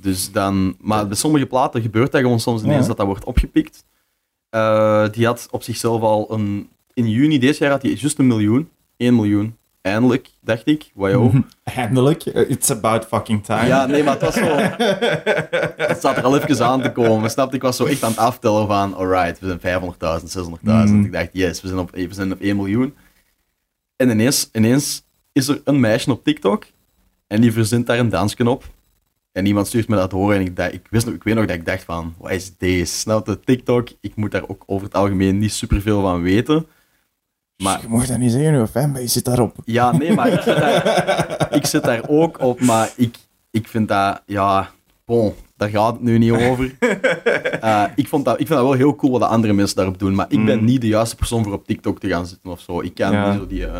Dus 0.01 0.31
dan, 0.31 0.75
maar 0.79 1.07
bij 1.07 1.15
sommige 1.17 1.45
platen 1.45 1.81
gebeurt 1.81 2.11
dat 2.11 2.21
gewoon 2.21 2.39
soms 2.39 2.63
ineens 2.63 2.81
Ja. 2.81 2.87
dat 2.87 2.97
dat 2.97 3.05
wordt 3.05 3.23
opgepikt. 3.25 3.85
Eh, 4.49 5.05
die 5.11 5.25
had 5.25 5.47
op 5.51 5.63
zichzelf 5.63 6.01
al 6.01 6.33
een... 6.33 6.69
In 6.93 7.09
juni 7.09 7.39
dit 7.39 7.57
jaar 7.57 7.71
had 7.71 7.81
hij 7.81 7.91
juist 7.91 8.19
een 8.19 8.27
miljoen. 8.27 8.69
1 8.97 9.15
miljoen. 9.15 9.57
Eindelijk, 9.81 10.29
dacht 10.41 10.67
ik. 10.67 10.91
Wow. 10.93 11.35
Eindelijk. 11.63 12.25
Uh, 12.25 12.49
It's 12.49 12.71
about 12.71 13.05
fucking 13.05 13.43
time. 13.43 13.65
Ja, 13.67 13.85
nee, 13.85 14.03
maar 14.03 14.13
het 14.13 14.21
was 14.21 14.33
zo... 14.33 14.45
het 15.91 16.01
zat 16.01 16.17
er 16.17 16.23
al 16.23 16.37
even 16.37 16.65
aan 16.65 16.81
te 16.81 16.91
komen. 16.91 17.29
Snap? 17.29 17.53
Ik 17.53 17.61
was 17.61 17.75
zo 17.77 17.85
echt 17.85 18.03
aan 18.03 18.09
het 18.09 18.19
aftellen 18.19 18.67
van... 18.67 18.95
Alright, 18.95 19.39
we 19.39 19.57
zijn 19.61 19.81
500.000, 19.81 20.25
600.000. 20.59 20.59
Mm. 20.63 21.05
Ik 21.05 21.11
dacht, 21.11 21.29
yes, 21.31 21.61
we 21.61 21.67
zijn, 21.67 21.79
op, 21.79 21.91
we 21.91 22.07
zijn 22.09 22.31
op 22.31 22.39
1 22.39 22.55
miljoen. 22.55 22.95
En 23.95 24.09
ineens, 24.09 24.49
ineens 24.51 25.03
is 25.31 25.47
er 25.47 25.61
een 25.63 25.79
meisje 25.79 26.11
op 26.11 26.23
TikTok. 26.23 26.65
En 27.27 27.41
die 27.41 27.51
verzint 27.51 27.87
daar 27.87 27.99
een 27.99 28.09
dansje 28.09 28.49
op. 28.49 28.63
En 29.35 29.45
iemand 29.45 29.67
stuurt 29.67 29.87
me 29.87 29.95
dat 29.95 30.09
door. 30.09 30.33
En 30.33 30.41
ik, 30.41 30.55
dacht, 30.55 30.73
ik, 30.73 30.87
wist, 30.89 31.05
nog- 31.05 31.15
ik 31.15 31.23
weet 31.23 31.35
nog 31.35 31.45
dat 31.45 31.55
ik 31.55 31.65
dacht 31.65 31.83
van... 31.83 32.13
Wat 32.17 32.31
is 32.31 32.57
deze? 32.57 32.85
Snap 32.97 33.27
je? 33.27 33.39
TikTok, 33.39 33.87
ik 34.01 34.15
moet 34.15 34.31
daar 34.31 34.47
ook 34.47 34.63
over 34.65 34.85
het 34.85 34.95
algemeen 34.95 35.37
niet 35.37 35.53
superveel 35.53 36.01
van 36.01 36.21
weten. 36.21 36.65
Maar 37.63 37.81
Je 37.81 37.87
mag 37.87 38.05
dat 38.07 38.17
niet 38.17 38.31
zeggen, 38.31 38.67
fanbase 38.67 39.07
zit 39.07 39.25
daarop. 39.25 39.55
ja, 39.65 39.97
nee, 39.97 40.13
maar 40.13 40.27
ik 40.27 40.41
zit 40.41 40.57
daar, 40.57 41.47
ik 41.59 41.65
zit 41.65 41.83
daar 41.83 42.01
ook 42.07 42.39
op, 42.41 42.59
maar 42.61 42.89
ik, 42.97 43.15
ik 43.51 43.67
vind 43.67 43.87
dat, 43.87 44.21
ja, 44.25 44.71
bon, 45.05 45.33
daar 45.57 45.69
gaat 45.69 45.93
het 45.93 46.01
nu 46.01 46.17
niet 46.17 46.31
over. 46.31 46.75
Eh, 47.61 47.83
ik, 47.95 48.07
vond 48.07 48.25
dat, 48.25 48.33
ik 48.39 48.47
vind 48.47 48.59
dat 48.59 48.67
wel 48.67 48.77
heel 48.77 48.95
cool 48.95 49.11
wat 49.11 49.21
de 49.21 49.27
andere 49.27 49.53
mensen 49.53 49.75
daarop 49.75 49.99
doen, 49.99 50.15
maar 50.15 50.25
ik 50.29 50.45
ben 50.45 50.59
Mm. 50.59 50.65
niet 50.65 50.81
de 50.81 50.87
juiste 50.87 51.15
persoon 51.15 51.43
voor 51.43 51.53
op 51.53 51.65
TikTok 51.67 51.99
te 51.99 52.07
gaan 52.07 52.25
zitten 52.27 52.51
of 52.51 52.59
zo. 52.59 52.81
Ik 52.81 52.95
kan 52.95 53.11
Ja. 53.11 53.29
niet 53.31 53.39
zo 53.39 53.47
die, 53.47 53.65
eh, 53.65 53.77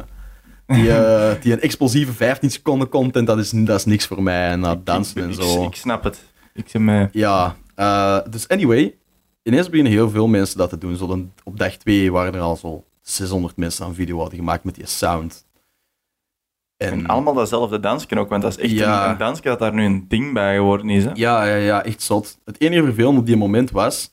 die, 0.68 0.92
eh, 0.92 1.42
die 1.42 1.54
een 1.54 1.62
explosieve 1.62 2.14
15 2.14 2.52
seconden 2.52 2.90
content, 2.90 3.28
dat 3.28 3.38
is, 3.38 3.50
dat 3.50 3.78
is 3.80 3.86
niks 3.86 4.06
voor 4.08 4.24
mij. 4.24 4.50
En 4.50 4.62
dat 4.62 4.86
dansen 4.86 5.24
en 5.24 5.34
zo. 5.34 5.62
Ik, 5.62 5.68
ik 5.68 5.76
snap 5.76 6.04
het. 6.04 6.24
Ik 6.54 6.70
zeg 6.70 6.82
mij... 6.82 7.10
Ja, 7.12 7.56
eh, 7.76 8.20
dus 8.30 8.48
anyway, 8.48 8.96
ineens 9.44 9.70
beginnen 9.70 9.94
heel 9.94 10.10
veel 10.10 10.28
mensen 10.28 10.58
dat 10.58 10.70
te 10.70 10.78
doen. 10.78 10.96
Zo 10.96 11.08
dan, 11.08 11.32
op 11.44 11.58
dag 11.60 11.76
2 11.76 12.12
waren 12.12 12.34
er 12.34 12.40
al 12.42 12.56
zo 12.56 12.84
600 13.02 13.58
mensen 13.58 13.86
aan 13.86 13.94
video 13.96 14.18
hadden 14.20 14.38
gemaakt 14.40 14.64
met 14.64 14.76
die 14.76 14.86
sound. 14.88 15.46
En 16.78 17.06
allemaal 17.08 17.34
datzelfde 17.34 17.80
dansje 17.80 18.20
ook, 18.20 18.30
want 18.30 18.42
dat 18.42 18.52
is 18.58 18.64
echt 18.64 18.72
Ja. 18.72 19.04
een, 19.06 19.12
een 19.12 19.18
dansje 19.18 19.42
dat 19.44 19.60
daar 19.60 19.74
nu 19.74 19.84
een 19.86 20.06
ding 20.08 20.34
bij 20.34 20.56
geworden 20.56 20.90
is. 20.90 21.04
Hè? 21.04 21.12
Ja, 21.14 21.44
ja, 21.46 21.56
ja, 21.56 21.84
echt 21.84 22.02
zot. 22.02 22.38
Het 22.46 22.62
enige 22.62 22.84
vervelende 22.84 23.20
op 23.20 23.26
die 23.26 23.38
moment 23.38 23.72
was, 23.72 24.12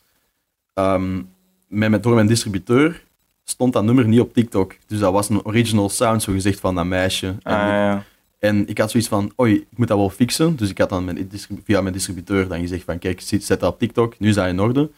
ehm, 0.74 1.22
met, 1.68 1.90
met- 1.90 2.02
door 2.02 2.14
mijn 2.14 2.26
distributeur 2.26 3.04
stond 3.52 3.72
dat 3.72 3.84
nummer 3.84 4.08
niet 4.08 4.20
op 4.20 4.32
TikTok. 4.34 4.74
Dus 4.86 4.98
dat 4.98 5.12
was 5.12 5.28
een 5.28 5.44
original 5.44 5.88
sound, 5.88 6.22
zo 6.22 6.32
gezegd, 6.32 6.60
van 6.60 6.74
dat 6.74 6.84
meisje. 6.84 7.26
En, 7.26 7.38
Ah, 7.42 7.62
ik, 7.62 7.68
ja. 7.68 8.04
en 8.38 8.68
ik 8.68 8.78
had 8.78 8.90
zoiets 8.90 9.08
van, 9.08 9.32
oei, 9.40 9.54
ik 9.54 9.78
moet 9.78 9.88
dat 9.88 9.98
wel 9.98 10.10
fixen. 10.10 10.56
Dus 10.56 10.70
ik 10.70 10.78
had 10.78 10.88
dan 10.88 11.04
mijn 11.04 11.30
via 11.64 11.80
mijn 11.80 11.94
distributeur 11.94 12.48
dan 12.48 12.60
gezegd 12.60 12.84
van, 12.84 12.98
kijk, 12.98 13.20
zet 13.20 13.44
zet 13.44 13.60
dat 13.60 13.72
op 13.72 13.78
TikTok, 13.78 14.18
nu 14.18 14.28
is 14.28 14.34
dat 14.34 14.46
in 14.46 14.60
orde. 14.60 14.90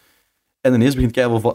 En 0.61 0.73
ineens 0.73 0.93
begint 0.95 1.11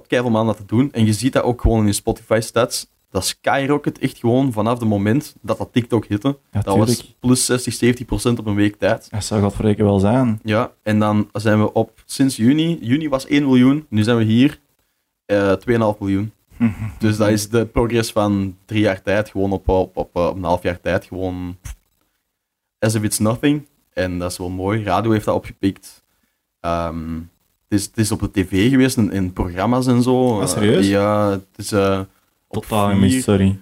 keiveel 0.06 0.30
man 0.30 0.46
dat 0.46 0.56
te 0.56 0.62
doen. 0.66 0.92
En 0.92 1.04
je 1.06 1.12
ziet 1.12 1.32
dat 1.32 1.42
ook 1.42 1.60
gewoon 1.60 1.80
in 1.80 1.86
je 1.86 1.92
Spotify-stats. 1.92 2.86
Dat 3.10 3.24
skyrocket 3.26 3.98
echt 3.98 4.18
gewoon 4.18 4.52
vanaf 4.52 4.78
het 4.78 4.88
moment 4.88 5.34
dat 5.40 5.58
dat 5.58 5.68
TikTok 5.72 6.06
hitte. 6.06 6.38
Ja, 6.52 6.60
dat 6.60 6.76
was 6.76 7.16
plus 7.20 7.44
60, 7.44 7.74
70 7.74 8.06
procent 8.06 8.38
op 8.38 8.46
een 8.46 8.54
week 8.54 8.76
tijd. 8.76 9.10
Dat 9.10 9.24
zou 9.24 9.40
godverreken 9.42 9.84
wel 9.84 9.98
zijn. 9.98 10.40
Ja, 10.42 10.72
en 10.82 10.98
dan 10.98 11.28
zijn 11.32 11.60
we 11.60 11.72
op 11.72 12.02
sinds 12.06 12.36
juni. 12.36 12.78
Juni 12.80 13.08
was 13.08 13.26
1 13.26 13.42
miljoen, 13.44 13.86
nu 13.88 14.02
zijn 14.02 14.16
we 14.16 14.24
hier 14.24 14.60
eh 15.26 15.52
2,5 15.52 15.98
miljoen. 15.98 16.32
Dus 16.98 17.16
dat 17.16 17.28
is 17.28 17.48
de 17.48 17.66
progress 17.66 18.12
van 18.12 18.56
drie 18.64 18.80
jaar 18.80 19.02
tijd, 19.02 19.28
gewoon 19.28 19.52
op, 19.52 19.68
op, 19.68 19.96
op, 19.96 20.10
eh, 20.16 20.26
op 20.26 20.36
een 20.36 20.44
half 20.44 20.62
jaar 20.62 20.80
tijd. 20.80 21.04
Gewoon 21.04 21.56
as 22.78 22.94
if 22.94 23.02
it's 23.02 23.18
nothing. 23.18 23.66
En 23.92 24.18
dat 24.18 24.30
is 24.30 24.38
wel 24.38 24.48
mooi. 24.48 24.82
Radio 24.84 25.10
heeft 25.10 25.24
dat 25.24 25.34
opgepikt. 25.34 26.02
Ehm, 26.60 27.14
het, 27.68 27.78
is, 27.80 27.84
het 27.84 27.96
is 27.98 28.12
op 28.12 28.20
de 28.20 28.30
tv 28.30 28.70
geweest, 28.70 28.96
in, 28.96 29.12
in 29.12 29.32
programma's 29.32 29.86
en 29.86 30.02
zo. 30.02 30.40
Ah, 30.40 30.46
serieus? 30.48 30.84
Eh, 30.84 30.90
ja, 30.90 31.30
het 31.30 31.46
is... 31.56 31.72
eh, 31.72 32.00
op 32.52 32.62
Totaal 32.66 33.08
sorry. 33.10 33.58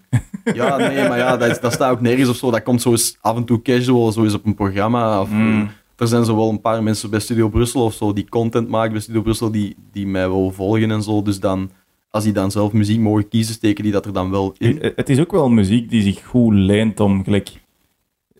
Ja, 0.55 0.77
nee, 0.77 1.09
maar 1.09 1.19
ja, 1.19 1.37
dat, 1.37 1.51
is- 1.51 1.61
dat 1.61 1.73
staat 1.73 1.91
ook 1.91 2.01
nergens 2.01 2.29
of 2.29 2.37
zo. 2.37 2.51
Dat 2.51 2.63
komt 2.63 2.83
zo 2.83 2.91
eens 2.91 3.17
af 3.21 3.37
en 3.37 3.45
toe 3.45 3.63
casual, 3.63 4.13
zo 4.13 4.25
eens 4.25 4.35
op 4.35 4.47
een 4.47 4.55
programma. 4.55 5.21
Of, 5.21 5.31
Mm. 5.31 5.71
er 5.97 6.07
zijn 6.07 6.25
zo 6.25 6.37
wel 6.37 6.49
een 6.49 6.61
paar 6.61 6.83
mensen 6.83 7.11
bij 7.11 7.21
Studio 7.21 7.49
Brussel 7.49 7.85
of 7.85 7.95
zo 7.95 8.13
die 8.13 8.29
content 8.29 8.69
maken 8.69 8.93
bij 8.93 9.01
Studio 9.01 9.23
Brussel 9.23 9.51
die, 9.51 9.77
die 9.93 10.07
mij 10.07 10.29
wel 10.29 10.51
volgen 10.51 10.91
en 10.91 11.03
zo. 11.03 11.23
Dus 11.23 11.41
dan, 11.41 11.71
als 12.11 12.25
die 12.25 12.33
dan 12.33 12.51
zelf 12.51 12.73
muziek 12.73 12.99
mogen 13.01 13.29
kiezen, 13.29 13.55
steken 13.55 13.83
die 13.83 13.93
dat 13.93 14.07
er 14.07 14.13
dan 14.13 14.31
wel 14.31 14.55
in. 14.59 14.83
Eh, 14.83 14.91
Het 14.97 15.09
is 15.09 15.21
ook 15.21 15.31
wel 15.33 15.49
muziek 15.49 15.91
die 15.91 16.03
zich 16.03 16.25
goed 16.27 16.55
leent 16.55 17.01
om 17.01 17.25
gelijk. 17.25 17.49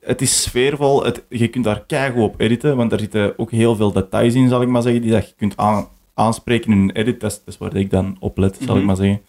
Het 0.01 0.21
is 0.23 0.43
sfeervol, 0.43 1.05
het, 1.05 1.25
je 1.29 1.49
kunt 1.49 1.65
daar 1.65 1.85
keigoed 1.87 2.23
op 2.23 2.41
editen, 2.41 2.77
want 2.77 2.93
er 2.93 2.99
zitten 3.01 3.39
ook 3.39 3.51
heel 3.51 3.77
veel 3.77 3.93
details 3.93 4.35
in, 4.35 4.49
zal 4.49 4.63
ik 4.63 4.69
maar 4.69 4.83
zeggen, 4.83 5.03
die 5.03 5.11
dat 5.11 5.29
je 5.29 5.35
kunt 5.37 5.57
aan- 5.57 5.89
aanspreken 6.15 6.73
in 6.73 6.79
een 6.79 6.91
edit. 6.91 7.21
Dat 7.21 7.31
is, 7.31 7.37
dat 7.45 7.55
is 7.55 7.59
waar 7.59 7.77
ik 7.77 7.91
dan 7.91 8.17
op 8.21 8.39
let, 8.39 8.57
zal 8.57 8.69
ik 8.69 8.77
Mhm. 8.77 8.85
maar 8.87 8.97
zeggen. 8.97 9.21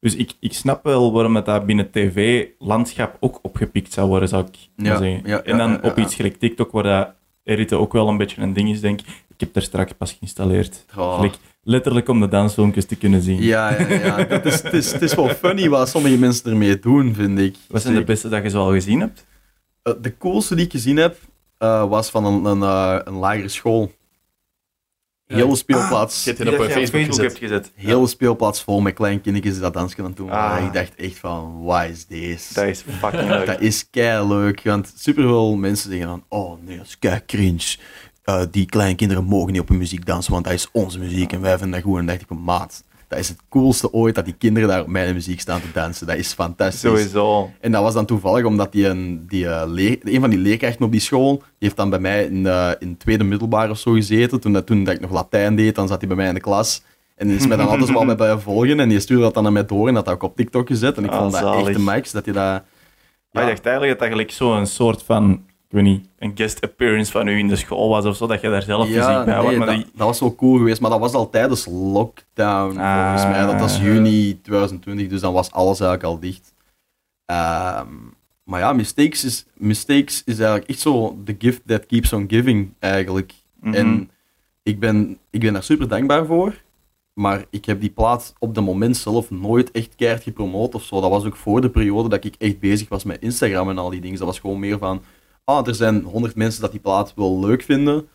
Dus 0.00 0.16
ik, 0.16 0.32
ik 0.40 0.52
snap 0.52 0.84
wel 0.84 1.12
waarom 1.12 1.36
het 1.36 1.44
dat 1.44 1.66
binnen 1.66 1.90
tv-landschap 1.90 3.16
ook 3.20 3.38
opgepikt 3.42 3.92
zou 3.92 4.08
worden, 4.08 4.28
zou 4.28 4.44
ik 4.46 4.56
maar 4.84 4.96
zeggen. 4.96 5.22
ja, 5.24 5.42
en 5.42 5.58
dan 5.58 5.82
op 5.82 5.98
iets 5.98 6.14
gelijk 6.14 6.36
TikTok, 6.38 6.70
waar 6.72 6.82
dat 6.82 7.08
editen 7.44 7.78
ook 7.80 7.92
wel 7.92 8.08
een 8.08 8.16
beetje 8.16 8.42
een 8.42 8.52
ding 8.52 8.70
is, 8.70 8.80
denk 8.80 9.00
ik. 9.00 9.06
Ik 9.06 9.40
heb 9.40 9.56
er 9.56 9.62
straks 9.62 9.92
pas 9.92 10.12
geïnstalleerd. 10.12 10.84
Oh. 10.98 11.14
Gelijk, 11.14 11.34
letterlijk 11.70 12.08
om 12.08 12.20
de 12.20 12.28
dansfilmpjes 12.28 12.84
te 12.84 12.96
kunnen 12.96 13.22
zien. 13.22 13.42
Ja, 13.42 13.80
ja, 13.80 13.88
ja. 13.88 14.16
Het 14.16 14.44
is, 14.44 14.62
het, 14.62 14.72
is, 14.72 14.92
het 14.92 15.02
is 15.02 15.14
wel 15.14 15.28
funny 15.28 15.68
wat 15.68 15.88
sommige 15.88 16.18
mensen 16.18 16.50
ermee 16.50 16.78
doen, 16.78 17.14
vind 17.14 17.38
ik. 17.38 17.56
Wat 17.68 17.82
zijn 17.82 17.94
de 17.94 18.04
beste 18.04 18.28
dat 18.28 18.42
je 18.42 18.50
zo 18.50 18.58
al 18.58 18.72
gezien 18.72 19.00
hebt? 19.00 19.26
Eh, 19.82 19.92
de 20.00 20.16
coolste 20.16 20.54
die 20.54 20.64
ik 20.64 20.70
gezien 20.70 20.96
heb, 20.96 21.16
eh, 21.58 21.88
was 21.88 22.10
van 22.10 22.24
een, 22.24 22.44
een, 22.44 22.62
eh, 22.62 22.98
een 23.04 23.14
lagere 23.14 23.48
school. 23.48 23.92
Hele 25.26 25.56
speelplaats. 25.56 26.24
Je 26.24 26.30
hebt 26.30 26.44
het 26.44 26.58
op 26.58 26.66
Facebook 26.66 27.04
gezet. 27.04 27.38
gezet. 27.38 27.72
Hele 27.74 28.06
speelplaats 28.06 28.62
vol 28.62 28.80
met 28.80 28.94
kleine 28.94 29.20
kindjes 29.20 29.52
die 29.52 29.62
dat 29.62 29.74
dansje 29.74 29.98
aan 29.98 30.04
het 30.04 30.16
doen. 30.16 30.30
Ah. 30.30 30.64
Ik 30.64 30.72
dacht 30.72 30.94
echt 30.94 31.18
van, 31.18 31.62
wat 31.62 31.84
is 31.84 32.06
deze? 32.06 32.54
Dat 32.54 32.64
is 32.64 32.84
fucking 32.98 33.28
leuk. 33.28 33.46
Dat 33.52 33.60
is 33.60 33.90
kei 33.90 34.26
leuk, 34.28 34.62
want 34.62 34.92
superveel 34.96 35.56
mensen 35.56 35.90
zeggen 35.90 36.08
dan: 36.08 36.24
Oh 36.28 36.62
nee, 36.64 36.76
dat 36.76 36.86
is 36.86 36.98
kei 36.98 37.20
cringe. 37.26 37.76
Eh, 38.24 38.42
die 38.50 38.66
kleine 38.66 38.94
kinderen 38.94 39.24
mogen 39.24 39.52
niet 39.52 39.60
op 39.60 39.68
hun 39.68 39.78
muziek 39.78 40.06
dansen, 40.06 40.32
want 40.32 40.44
dat 40.44 40.52
is 40.52 40.68
onze 40.72 40.98
muziek 40.98 41.32
en 41.32 41.40
wij 41.40 41.58
vinden 41.58 41.70
dat 41.70 41.82
goed. 41.82 41.98
En 41.98 42.06
dan 42.06 42.16
dacht 42.16 42.30
ik 42.30 42.38
maat, 42.38 42.84
dat 43.08 43.18
is 43.18 43.28
het 43.28 43.38
coolste 43.48 43.92
ooit 43.92 44.14
dat 44.14 44.24
die 44.24 44.34
kinderen 44.38 44.68
daar 44.68 44.80
op 44.80 44.86
mijn 44.86 45.14
muziek 45.14 45.40
staan 45.40 45.60
te 45.60 45.66
dansen. 45.72 46.06
Dat 46.06 46.16
is 46.16 46.32
fantastisch. 46.32 46.80
Sowieso. 46.80 47.50
En 47.60 47.72
dat 47.72 47.82
was 47.82 47.94
dan 47.94 48.06
toevallig 48.06 48.44
omdat 48.44 48.72
die 48.72 48.86
een, 48.86 49.24
die, 49.28 49.66
leer, 49.66 49.98
een 50.02 50.20
van 50.20 50.30
die 50.30 50.38
leerkrachten 50.38 50.84
op 50.84 50.90
die 50.92 51.00
school, 51.00 51.36
die 51.36 51.42
heeft 51.58 51.76
dan 51.76 51.90
bij 51.90 51.98
mij 51.98 52.24
in, 52.24 52.46
eh, 52.46 52.70
in 52.78 52.96
tweede 52.96 53.24
middelbaar 53.24 53.70
of 53.70 53.78
zo 53.78 53.92
gezeten. 53.92 54.40
Toen, 54.40 54.52
dat, 54.52 54.66
toen 54.66 54.84
dat 54.84 54.94
ik 54.94 55.00
nog 55.00 55.10
Latijn 55.12 55.56
deed, 55.56 55.74
dan 55.74 55.88
zat 55.88 55.98
hij 55.98 56.08
bij 56.08 56.16
mij 56.16 56.28
in 56.28 56.34
de 56.34 56.40
klas. 56.40 56.82
En 57.16 57.26
die 57.28 57.36
is 57.36 57.46
mij 57.46 57.56
dan 57.56 57.68
altijd 57.70 57.86
zo 57.88 58.04
wel 58.06 58.14
bij 58.16 58.38
volgen 58.38 58.80
en 58.80 58.88
die 58.88 59.00
stuurde 59.00 59.22
dat 59.22 59.34
dan 59.34 59.42
naar 59.42 59.52
mij 59.52 59.64
door 59.66 59.88
en 59.88 59.94
dat 59.94 60.06
had 60.06 60.14
ik 60.14 60.22
op 60.22 60.36
TikTok 60.36 60.66
gezet. 60.66 60.96
En 60.96 61.04
ik 61.04 61.10
Ah, 61.10 61.18
vond 61.18 61.32
dat 61.32 61.40
zalig. 61.40 61.66
echt 61.66 61.76
de 61.76 61.82
max, 61.82 62.10
dat 62.10 62.24
je 62.24 62.32
dat... 62.32 62.62
Ik 63.32 63.40
dacht 63.40 63.66
eigenlijk 63.66 63.90
dat 63.90 63.98
dat 63.98 64.08
gelijk 64.08 64.30
zo'n 64.30 64.66
soort 64.66 65.02
van, 65.02 65.44
ik 65.70 65.76
weet 65.76 65.84
niet, 65.84 66.08
een 66.18 66.32
guest 66.34 66.60
appearance 66.64 67.10
van 67.12 67.26
u 67.28 67.38
in 67.38 67.48
de 67.48 67.56
school 67.56 67.88
was 67.88 68.04
of 68.04 68.16
zo, 68.16 68.26
dat 68.26 68.40
je 68.40 68.48
daar 68.50 68.62
zelf 68.62 68.86
muziek 68.88 69.02
bij 69.02 69.24
nee, 69.24 69.34
had. 69.34 69.56
Maar 69.56 69.66
dat, 69.66 69.74
die- 69.76 69.84
dat 69.94 70.06
was 70.06 70.20
wel 70.20 70.34
cool 70.34 70.56
geweest, 70.56 70.80
maar 70.80 70.90
dat 70.90 71.00
was 71.00 71.12
al 71.12 71.30
tijdens 71.30 71.66
lockdown, 71.70 72.66
volgens 72.68 73.22
Ah. 73.22 73.30
mij. 73.30 73.46
Dat 73.46 73.60
was 73.60 73.78
juni 73.80 74.40
2020, 74.42 75.08
dus 75.08 75.20
dan 75.20 75.32
was 75.32 75.52
alles 75.52 75.80
eigenlijk 75.80 76.02
al 76.02 76.20
dicht. 76.20 76.54
Ehm, 77.26 77.86
maar 78.44 78.60
ja, 78.60 78.72
Mistakes 78.72 79.24
is, 79.24 79.46
Mistakes 79.54 80.22
is 80.24 80.38
eigenlijk 80.38 80.68
echt 80.70 80.80
zo 80.80 81.18
the 81.24 81.34
gift 81.38 81.60
that 81.66 81.86
keeps 81.86 82.12
on 82.12 82.24
giving, 82.28 82.72
eigenlijk. 82.78 83.32
Mhm. 83.60 83.74
En 83.74 84.10
ik 84.62 84.80
ben, 84.80 85.18
ik 85.30 85.40
ben 85.40 85.52
daar 85.52 85.62
super 85.62 85.88
dankbaar 85.88 86.26
voor, 86.26 86.62
maar 87.14 87.44
ik 87.50 87.64
heb 87.64 87.80
die 87.80 87.90
plaat 87.90 88.34
op 88.38 88.54
dat 88.54 88.64
moment 88.64 88.96
zelf 88.96 89.30
nooit 89.30 89.70
echt 89.70 89.94
keihard 89.96 90.22
gepromoot 90.22 90.74
of 90.74 90.82
zo. 90.82 91.00
Dat 91.00 91.10
was 91.10 91.24
ook 91.24 91.36
voor 91.36 91.60
de 91.60 91.70
periode 91.70 92.08
dat 92.08 92.24
ik 92.24 92.34
echt 92.38 92.58
bezig 92.60 92.88
was 92.88 93.04
met 93.04 93.22
Instagram 93.22 93.68
en 93.70 93.78
al 93.78 93.90
die 93.90 94.00
dingen. 94.00 94.18
Dat 94.18 94.26
was 94.26 94.38
gewoon 94.38 94.58
meer 94.58 94.78
van, 94.78 95.02
ah, 95.58 95.66
er 95.66 95.74
zijn 95.74 96.02
honderd 96.02 96.34
mensen 96.34 96.60
dat 96.60 96.70
die 96.70 96.80
plaat 96.80 97.12
wel 97.16 97.40
leuk 97.40 97.62
vinden, 97.62 98.08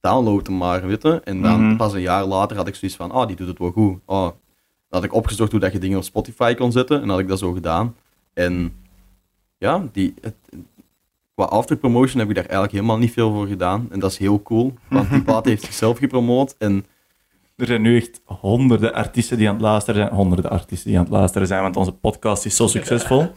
download 0.00 0.46
hem 0.46 0.56
maar, 0.56 0.86
weet 0.86 1.02
je. 1.02 1.20
En 1.24 1.42
dan 1.42 1.66
Mhm. 1.66 1.76
pas 1.76 1.92
een 1.92 2.00
jaar 2.00 2.24
later 2.24 2.56
had 2.56 2.66
ik 2.68 2.74
zoiets 2.74 2.96
van, 2.96 3.10
ah, 3.10 3.26
die 3.26 3.36
doet 3.36 3.48
het 3.48 3.58
wel 3.58 3.70
goed. 3.70 3.98
Ah, 4.06 4.22
dan 4.22 4.32
had 4.88 5.04
ik 5.04 5.14
opgezocht 5.14 5.50
hoe 5.50 5.60
dat 5.60 5.72
je 5.72 5.78
dingen 5.78 5.98
op 5.98 6.04
Spotify 6.04 6.54
kon 6.54 6.72
zetten 6.72 7.02
en 7.02 7.08
had 7.08 7.18
ik 7.18 7.28
dat 7.28 7.38
zo 7.38 7.52
gedaan. 7.52 7.94
En 8.34 8.72
ja, 9.58 9.84
die, 9.92 10.14
het, 10.20 10.34
qua 11.34 11.44
afterpromotion 11.44 12.18
heb 12.20 12.28
ik 12.28 12.34
daar 12.34 12.44
eigenlijk 12.44 12.72
helemaal 12.72 12.98
niet 12.98 13.12
veel 13.12 13.32
voor 13.32 13.46
gedaan. 13.46 13.86
En 13.90 14.00
dat 14.00 14.10
is 14.10 14.18
heel 14.18 14.42
cool, 14.42 14.74
want 14.88 15.10
die 15.10 15.22
plaat 15.22 15.44
heeft 15.44 15.64
zichzelf 15.64 15.98
gepromoot. 15.98 16.54
En 16.58 16.84
Er 17.56 17.66
zijn 17.68 17.82
nu 17.82 17.96
echt 17.96 18.20
honderden 18.24 18.94
artiesten 18.94 19.36
die 19.38 19.48
aan 19.48 19.54
het 19.54 19.62
luisteren 19.62 20.00
zijn. 20.02 20.14
Honderden 20.14 20.50
artiesten 20.50 20.88
die 20.88 20.98
aan 20.98 21.04
het 21.04 21.12
luisteren 21.12 21.46
zijn, 21.46 21.62
want 21.62 21.76
onze 21.76 21.92
podcast 21.92 22.44
is 22.44 22.56
zo 22.56 22.66
succesvol. 22.66 23.26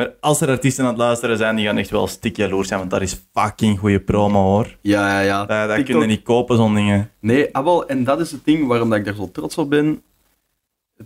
maar 0.00 0.14
als 0.20 0.40
er 0.40 0.48
artiesten 0.48 0.84
aan 0.84 0.90
het 0.90 0.98
luisteren 0.98 1.36
zijn, 1.36 1.56
die 1.56 1.66
gaan 1.66 1.76
echt 1.76 1.90
wel 1.90 2.06
stik 2.06 2.36
jaloers 2.36 2.68
zijn, 2.68 2.78
want 2.78 2.90
dat 2.90 3.00
is 3.02 3.20
fucking 3.34 3.78
goede 3.78 4.00
promo 4.00 4.42
hoor. 4.42 4.76
ja, 4.80 5.08
ja, 5.08 5.20
ja. 5.20 5.38
Dat, 5.46 5.68
dat 5.76 5.82
kun 5.84 6.00
je 6.00 6.06
niet 6.06 6.22
kopen, 6.22 6.56
zo'n 6.56 6.74
dingen. 6.74 7.10
Nee, 7.20 7.54
ah, 7.54 7.64
wel, 7.64 7.86
en 7.88 8.04
dat 8.04 8.20
is 8.20 8.30
het 8.30 8.44
ding 8.44 8.66
waarom 8.66 8.88
dat 8.90 8.98
ik 8.98 9.04
daar 9.04 9.14
zo 9.14 9.30
trots 9.32 9.58
op 9.58 9.70
ben. 9.70 10.02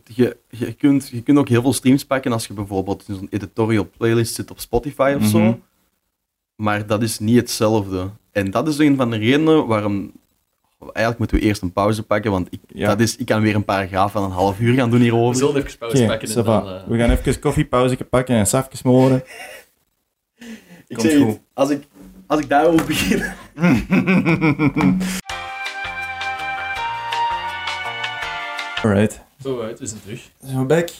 Je, 0.04 0.36
je, 0.50 0.72
kunt, 0.72 1.08
je 1.08 1.22
kunt 1.22 1.38
ook 1.38 1.48
heel 1.48 1.62
veel 1.62 1.72
streams 1.72 2.04
pakken 2.04 2.32
als 2.32 2.46
je 2.46 2.54
bijvoorbeeld 2.54 3.04
in 3.08 3.14
zo'n 3.14 3.26
editorial 3.30 3.88
playlist 3.96 4.34
zit 4.34 4.50
op 4.50 4.58
Spotify 4.58 5.12
of 5.16 5.20
Mhm. 5.22 5.30
zo. 5.30 5.60
Maar 6.56 6.86
dat 6.86 7.02
is 7.02 7.18
niet 7.18 7.36
hetzelfde. 7.36 8.10
En 8.32 8.50
dat 8.50 8.68
is 8.68 8.78
een 8.78 8.96
van 8.96 9.10
de 9.10 9.16
redenen 9.16 9.66
waarom. 9.66 10.12
Eigenlijk 10.78 11.18
moeten 11.18 11.36
we 11.36 11.42
eerst 11.42 11.62
een 11.62 11.72
pauze 11.72 12.02
pakken, 12.02 12.30
want 12.30 12.48
ik, 12.50 12.60
Ja. 12.68 12.88
dat 12.88 13.00
is, 13.00 13.16
ik 13.16 13.26
kan 13.26 13.40
weer 13.40 13.54
een 13.54 13.64
paragraaf 13.64 14.12
van 14.12 14.22
een 14.24 14.30
half 14.30 14.58
uur 14.60 14.74
gaan 14.74 14.90
doen 14.90 14.98
We 14.98 15.04
hierover. 15.04 15.36
zullen 15.36 15.56
even 15.56 15.78
pauze 15.78 16.04
pakken 16.06 16.28
en 16.36 16.44
dan... 16.44 16.68
eh, 16.68 16.86
We 16.86 16.98
gaan 16.98 17.10
even 17.10 17.38
koffiepauze 17.40 17.96
pakken 17.96 18.36
en 18.36 18.46
safjes 18.46 18.78
smoren. 18.78 19.22
Ik 20.88 20.96
Komt 20.96 21.10
zeg 21.10 21.18
goed. 21.18 21.26
het, 21.26 21.40
als 21.54 21.70
ik, 21.70 21.86
als 22.26 22.40
ik 22.40 22.48
daarover 22.48 22.86
begin... 22.86 23.22
Alright. 28.82 29.20
Zo 29.42 29.60
uit, 29.62 29.78
we 29.78 29.86
zijn 29.86 30.00
terug. 30.02 30.30
Zo, 30.52 30.64
Beck. 30.64 30.90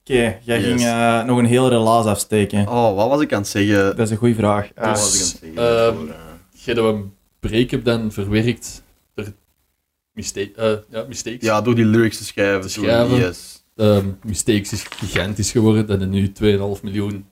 Oké, 0.00 0.38
jij 0.42 0.60
Yes. 0.60 0.64
ging 0.66 0.80
eh, 0.80 1.22
nog 1.24 1.38
een 1.38 1.44
heel 1.44 1.68
relaas 1.68 2.04
afsteken. 2.06 2.68
Oh, 2.68 2.94
wat 2.96 3.08
was 3.08 3.20
ik 3.20 3.32
aan 3.32 3.38
het 3.40 3.48
zeggen? 3.48 3.76
Dat 3.96 3.98
is 3.98 4.10
een 4.10 4.16
goede 4.16 4.34
vraag. 4.34 4.68
Wat 4.74 4.84
Eh, 4.84 4.90
was 4.90 5.14
ik 5.14 5.20
aan 5.20 5.50
het 5.50 5.56
zeggen? 5.56 5.96
Voor, 5.96 6.14
Jij 6.52 6.74
dat 6.74 6.84
we 6.84 6.90
een 6.90 7.12
break-up 7.40 7.84
dan 7.84 8.12
verwerkt 8.12 8.82
mistake, 10.16 10.52
eh, 10.56 10.72
ja, 10.90 11.04
mistakes. 11.08 11.40
ja, 11.42 11.60
door 11.62 11.74
die 11.74 11.84
lyrics 11.84 12.16
te 12.18 12.24
schrijven. 12.24 12.60
Te 12.60 12.68
schrijven. 12.68 13.16
Yes. 13.16 13.64
Ehm, 13.76 14.06
mistakes 14.24 14.72
is 14.72 14.82
gigantisch 14.82 15.50
geworden. 15.50 15.86
Dat 15.86 16.00
er 16.00 16.06
nu 16.06 16.32
2,5 16.32 16.82
miljoen 16.82 17.24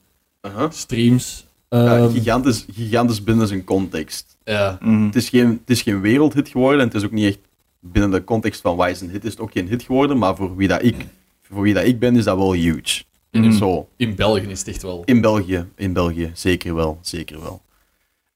Uh-huh. 0.43 0.71
streams. 0.71 1.47
Ja, 1.69 1.97
Ehm, 1.99 2.11
gigantisch, 2.13 2.65
gigantisch 2.73 3.23
binnen 3.23 3.49
zijn 3.49 3.65
context. 3.65 4.37
ja, 4.45 4.79
mhm. 4.81 5.05
Het 5.05 5.15
is, 5.17 5.29
geen, 5.29 5.49
het 5.49 5.71
is 5.71 5.83
geen 5.83 6.01
wereldhit 6.01 6.49
geworden 6.49 6.81
en 6.81 6.87
het 6.87 6.95
is 6.97 7.05
ook 7.05 7.11
niet 7.13 7.27
echt 7.27 7.39
binnen 7.81 8.11
de 8.11 8.25
context 8.25 8.61
van 8.61 8.89
is 8.89 9.01
een 9.01 9.11
hit, 9.11 9.25
is 9.25 9.31
het 9.31 9.41
ook 9.41 9.53
geen 9.53 9.69
hit 9.69 9.83
geworden, 9.83 10.19
maar 10.19 10.37
voor 10.37 10.57
wie 10.57 10.69
dat 10.69 10.83
ik, 10.83 11.07
voor 11.43 11.63
wie 11.63 11.75
dat 11.75 11.85
ik 11.85 11.99
ben, 11.99 12.17
is 12.17 12.25
dat 12.25 12.37
wel 12.37 12.53
huge. 12.53 13.03
Mhm. 13.31 13.53
Zo, 13.53 13.89
in 13.97 14.15
België 14.15 14.47
is 14.49 14.59
het 14.59 14.69
echt 14.69 14.83
wel. 14.83 15.03
in 15.05 15.21
België, 15.21 15.67
in 15.77 15.93
België, 15.93 16.31
zeker 16.35 16.75
wel, 16.75 16.99
zeker 17.01 17.41
wel. 17.41 17.63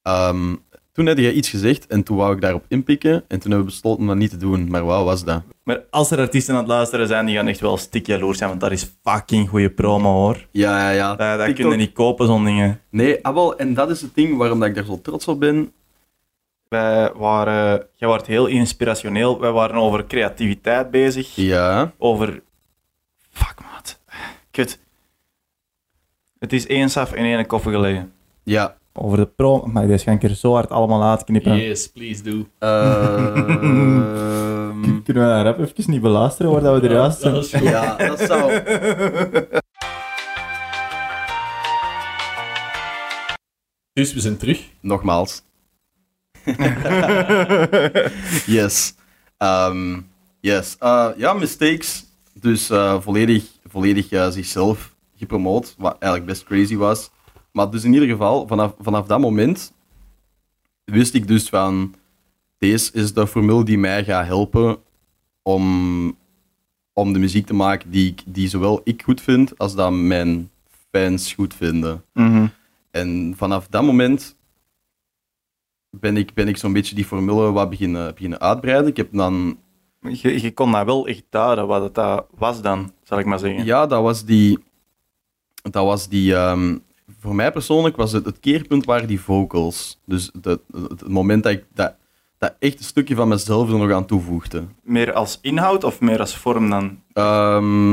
Ehm, 0.02 0.54
toen 0.98 1.06
had 1.06 1.18
je 1.18 1.32
iets 1.32 1.48
gezegd 1.48 1.86
en 1.86 2.02
toen 2.02 2.16
wou 2.16 2.34
ik 2.34 2.40
daarop 2.40 2.64
inpikken 2.68 3.12
en 3.28 3.38
toen 3.38 3.50
hebben 3.50 3.58
we 3.58 3.64
besloten 3.64 4.00
om 4.00 4.06
dat 4.06 4.16
niet 4.16 4.30
te 4.30 4.36
doen, 4.36 4.68
maar 4.68 4.84
wat 4.84 5.04
was 5.04 5.24
dat? 5.24 5.42
Maar 5.62 5.82
als 5.90 6.10
er 6.10 6.18
artiesten 6.18 6.54
aan 6.54 6.60
het 6.60 6.68
luisteren 6.68 7.06
zijn, 7.06 7.26
die 7.26 7.36
gaan 7.36 7.46
echt 7.46 7.60
wel 7.60 7.76
stik 7.76 8.06
jaloers 8.06 8.38
zijn, 8.38 8.48
want 8.48 8.60
dat 8.60 8.70
is 8.72 8.90
fucking 9.02 9.48
goede 9.48 9.70
promo 9.70 10.12
hoor. 10.12 10.46
Ja, 10.50 10.78
ja, 10.78 10.90
ja. 10.90 11.08
Dat, 11.08 11.18
dat 11.38 11.46
TikTok- 11.46 11.56
kun 11.56 11.70
je 11.70 11.84
niet 11.84 11.92
kopen, 11.92 12.26
zo'n 12.26 12.44
dingen. 12.44 12.80
Nee, 12.90 13.24
ah, 13.24 13.34
wel, 13.34 13.56
en 13.58 13.74
dat 13.74 13.90
is 13.90 14.00
het 14.00 14.14
ding 14.14 14.36
waarom 14.36 14.58
dat 14.58 14.68
ik 14.68 14.74
daar 14.74 14.84
zo 14.84 15.00
trots 15.00 15.28
op 15.28 15.40
ben. 15.40 15.72
Wij 16.68 17.12
waren, 17.12 17.86
jij 17.94 18.08
was 18.08 18.26
heel 18.26 18.46
inspirationeel. 18.46 19.40
Wij 19.40 19.52
waren 19.52 19.76
over 19.76 20.06
creativiteit 20.06 20.90
bezig. 20.90 21.34
Ja, 21.36 21.92
Over. 21.98 22.42
Fuck, 23.30 23.54
maat. 23.72 24.00
Kut. 24.50 24.78
Het 26.38 26.52
is 26.52 26.66
één 26.66 26.90
saf 26.90 27.12
en 27.12 27.24
één 27.24 27.46
koffie 27.46 27.72
gelegen. 27.72 28.12
ja. 28.42 28.77
Over 29.00 29.18
de 29.18 29.26
pro. 29.26 29.66
Maar 29.66 29.86
deze 29.86 30.04
ga 30.04 30.12
ik 30.12 30.22
er 30.22 30.34
zo 30.34 30.52
hard 30.52 30.70
allemaal 30.70 31.02
uitknippen. 31.10 31.56
Yes, 31.56 31.86
please 31.88 32.22
do. 32.22 32.30
Ehm, 32.58 34.02
Kunnen 35.02 35.22
we 35.28 35.28
dat 35.34 35.44
rap 35.44 35.58
even 35.58 35.90
niet 35.90 36.00
beluisteren 36.00 36.52
waar 36.52 36.60
dat 36.62 36.80
we 36.80 36.88
er 36.88 36.94
juist 36.94 37.22
Ja, 37.22 37.42
zijn? 37.42 37.64
dat 37.64 37.72
ja, 37.72 37.96
dat 37.96 38.20
zou... 38.20 38.52
Dus 43.92 44.14
we 44.14 44.20
zijn 44.20 44.36
terug. 44.36 44.68
Nogmaals. 44.80 45.42
yes. 48.46 48.94
Ehm, 49.36 50.00
yes. 50.40 50.76
Eh, 50.78 51.08
ja, 51.16 51.32
mistakes. 51.32 52.04
Dus 52.32 52.70
eh, 52.70 53.00
volledig, 53.00 53.44
volledig 53.68 54.10
eh, 54.10 54.28
zichzelf 54.28 54.94
gepromoot, 55.16 55.74
wat 55.78 55.96
eigenlijk 55.98 56.32
best 56.32 56.44
crazy 56.44 56.76
was. 56.76 57.10
Maar 57.58 57.70
dus 57.70 57.84
in 57.84 57.92
ieder 57.92 58.08
geval, 58.08 58.46
vanaf, 58.46 58.74
vanaf 58.78 59.06
dat 59.06 59.20
moment 59.20 59.72
wist 60.84 61.14
ik 61.14 61.28
dus 61.28 61.48
van... 61.48 61.94
Deze 62.58 62.92
is 62.92 63.12
de 63.12 63.26
formule 63.26 63.64
die 63.64 63.78
mij 63.78 64.04
gaat 64.04 64.26
helpen 64.26 64.78
om, 65.42 66.16
om 66.92 67.12
de 67.12 67.18
muziek 67.18 67.46
te 67.46 67.54
maken 67.54 67.90
die, 67.90 68.10
ik, 68.10 68.22
die 68.26 68.48
zowel 68.48 68.80
ik 68.84 69.02
goed 69.02 69.20
vind, 69.20 69.58
als 69.58 69.74
dat 69.74 69.92
mijn 69.92 70.50
fans 70.90 71.32
goed 71.32 71.54
vinden. 71.54 72.04
Mhm. 72.12 72.46
En 72.90 73.34
vanaf 73.36 73.66
dat 73.66 73.82
moment 73.82 74.36
ben 75.90 76.16
ik, 76.16 76.34
ben 76.34 76.48
ik 76.48 76.56
zo'n 76.56 76.72
beetje 76.72 76.94
die 76.94 77.04
formule 77.04 77.52
wat 77.52 77.70
beginnen, 77.70 78.14
beginnen 78.14 78.40
uitbreiden. 78.40 78.86
Ik 78.86 78.96
heb 78.96 79.08
dan, 79.12 79.58
je, 80.00 80.40
je 80.40 80.52
kon 80.52 80.72
dat 80.72 80.84
wel 80.84 81.06
echt 81.06 81.24
duiden, 81.30 81.66
wat 81.66 81.82
het 81.82 81.94
dat 81.94 82.26
was 82.36 82.62
dan, 82.62 82.92
zal 83.02 83.18
ik 83.18 83.26
maar 83.26 83.38
zeggen. 83.38 83.64
ja, 83.64 83.86
dat 83.86 84.02
was 84.02 84.24
die, 84.24 84.58
dat 85.62 85.84
was 85.84 86.08
die, 86.08 86.34
ehm, 86.34 86.76
voor 87.18 87.34
mij 87.34 87.52
persoonlijk 87.52 87.96
was 87.96 88.12
het 88.12 88.24
het 88.24 88.40
keerpunt 88.40 88.84
waren 88.84 89.08
die 89.08 89.20
vocals. 89.20 90.00
Dus 90.04 90.30
het, 90.42 90.60
het 90.72 91.08
moment 91.08 91.42
dat 91.42 91.52
ik 91.52 91.64
dat, 91.74 91.94
dat 92.38 92.54
echt 92.58 92.78
een 92.78 92.84
stukje 92.84 93.14
van 93.14 93.28
mezelf 93.28 93.70
er 93.70 93.78
nog 93.78 93.92
aan 93.92 94.06
toevoegde. 94.06 94.64
Meer 94.82 95.12
als 95.12 95.38
inhoud 95.42 95.84
of 95.84 96.00
meer 96.00 96.20
als 96.20 96.36
vorm 96.36 96.70
dan? 96.70 97.00
Ehm, 97.12 97.92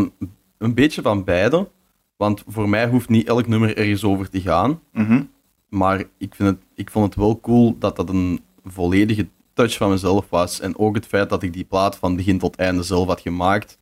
een 0.58 0.74
beetje 0.74 1.02
van 1.02 1.24
beide. 1.24 1.70
Want 2.18 2.44
voor 2.48 2.70
mij 2.70 2.88
hoeft 2.88 3.10
niet 3.10 3.28
elk 3.28 3.48
nummer 3.48 3.78
ergens 3.78 4.04
over 4.04 4.30
te 4.30 4.42
gaan. 4.42 4.80
Mhm. 4.92 5.24
Maar 5.70 6.04
ik, 6.18 6.36
vind 6.36 6.50
het, 6.50 6.60
ik 6.76 6.90
vond 6.90 7.06
het 7.06 7.16
wel 7.16 7.40
cool 7.40 7.76
dat 7.80 7.96
dat 7.96 8.10
een 8.10 8.42
volledige 8.64 9.28
touch 9.54 9.78
van 9.78 9.90
mezelf 9.90 10.26
was. 10.30 10.60
En 10.60 10.78
ook 10.78 10.96
het 10.96 11.06
feit 11.06 11.30
dat 11.30 11.44
ik 11.44 11.54
die 11.54 11.64
plaat 11.64 11.96
van 11.96 12.16
begin 12.16 12.38
tot 12.38 12.56
einde 12.56 12.84
zelf 12.84 13.08
had 13.08 13.22
gemaakt. 13.22 13.80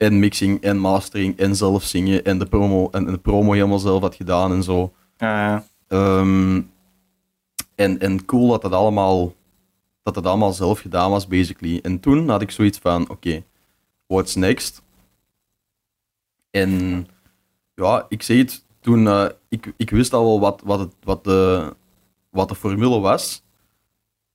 En 0.00 0.18
mixing 0.18 0.60
en 0.60 0.78
mastering 0.78 1.36
en 1.38 1.56
zelf 1.56 1.82
zingen 1.82 2.24
en 2.24 2.38
de 2.38 2.46
promo, 2.46 2.88
en, 2.90 3.06
en 3.06 3.12
de 3.12 3.18
promo 3.18 3.52
helemaal 3.52 3.78
zelf 3.78 4.00
had 4.00 4.14
gedaan 4.14 4.52
en 4.52 4.62
zo. 4.62 4.92
Ja, 5.16 5.48
ja. 5.48 5.64
Ehm, 5.88 6.62
en, 7.74 7.98
en 7.98 8.24
cool 8.24 8.48
dat 8.48 8.62
dat 8.62 8.72
allemaal, 8.72 9.34
dat 10.02 10.14
dat 10.14 10.26
allemaal 10.26 10.52
zelf 10.52 10.80
gedaan 10.80 11.10
was, 11.10 11.26
basically. 11.26 11.78
En 11.82 12.00
toen 12.00 12.28
had 12.28 12.42
ik 12.42 12.50
zoiets 12.50 12.78
van, 12.78 13.08
oké, 13.08 13.42
what's 14.06 14.34
next? 14.34 14.82
En 16.50 17.06
ja, 17.74 18.06
ik 18.08 18.22
zeg 18.22 18.36
het, 18.36 18.64
toen, 18.80 19.06
eh, 19.06 19.26
ik, 19.48 19.72
ik 19.76 19.90
wist 19.90 20.12
al 20.12 20.24
wel 20.24 20.40
wat, 20.40 20.62
wat, 20.64 20.78
het, 20.78 20.94
wat, 21.02 21.24
de, 21.24 21.72
wat 22.30 22.48
de 22.48 22.54
formule 22.54 23.00
was. 23.00 23.42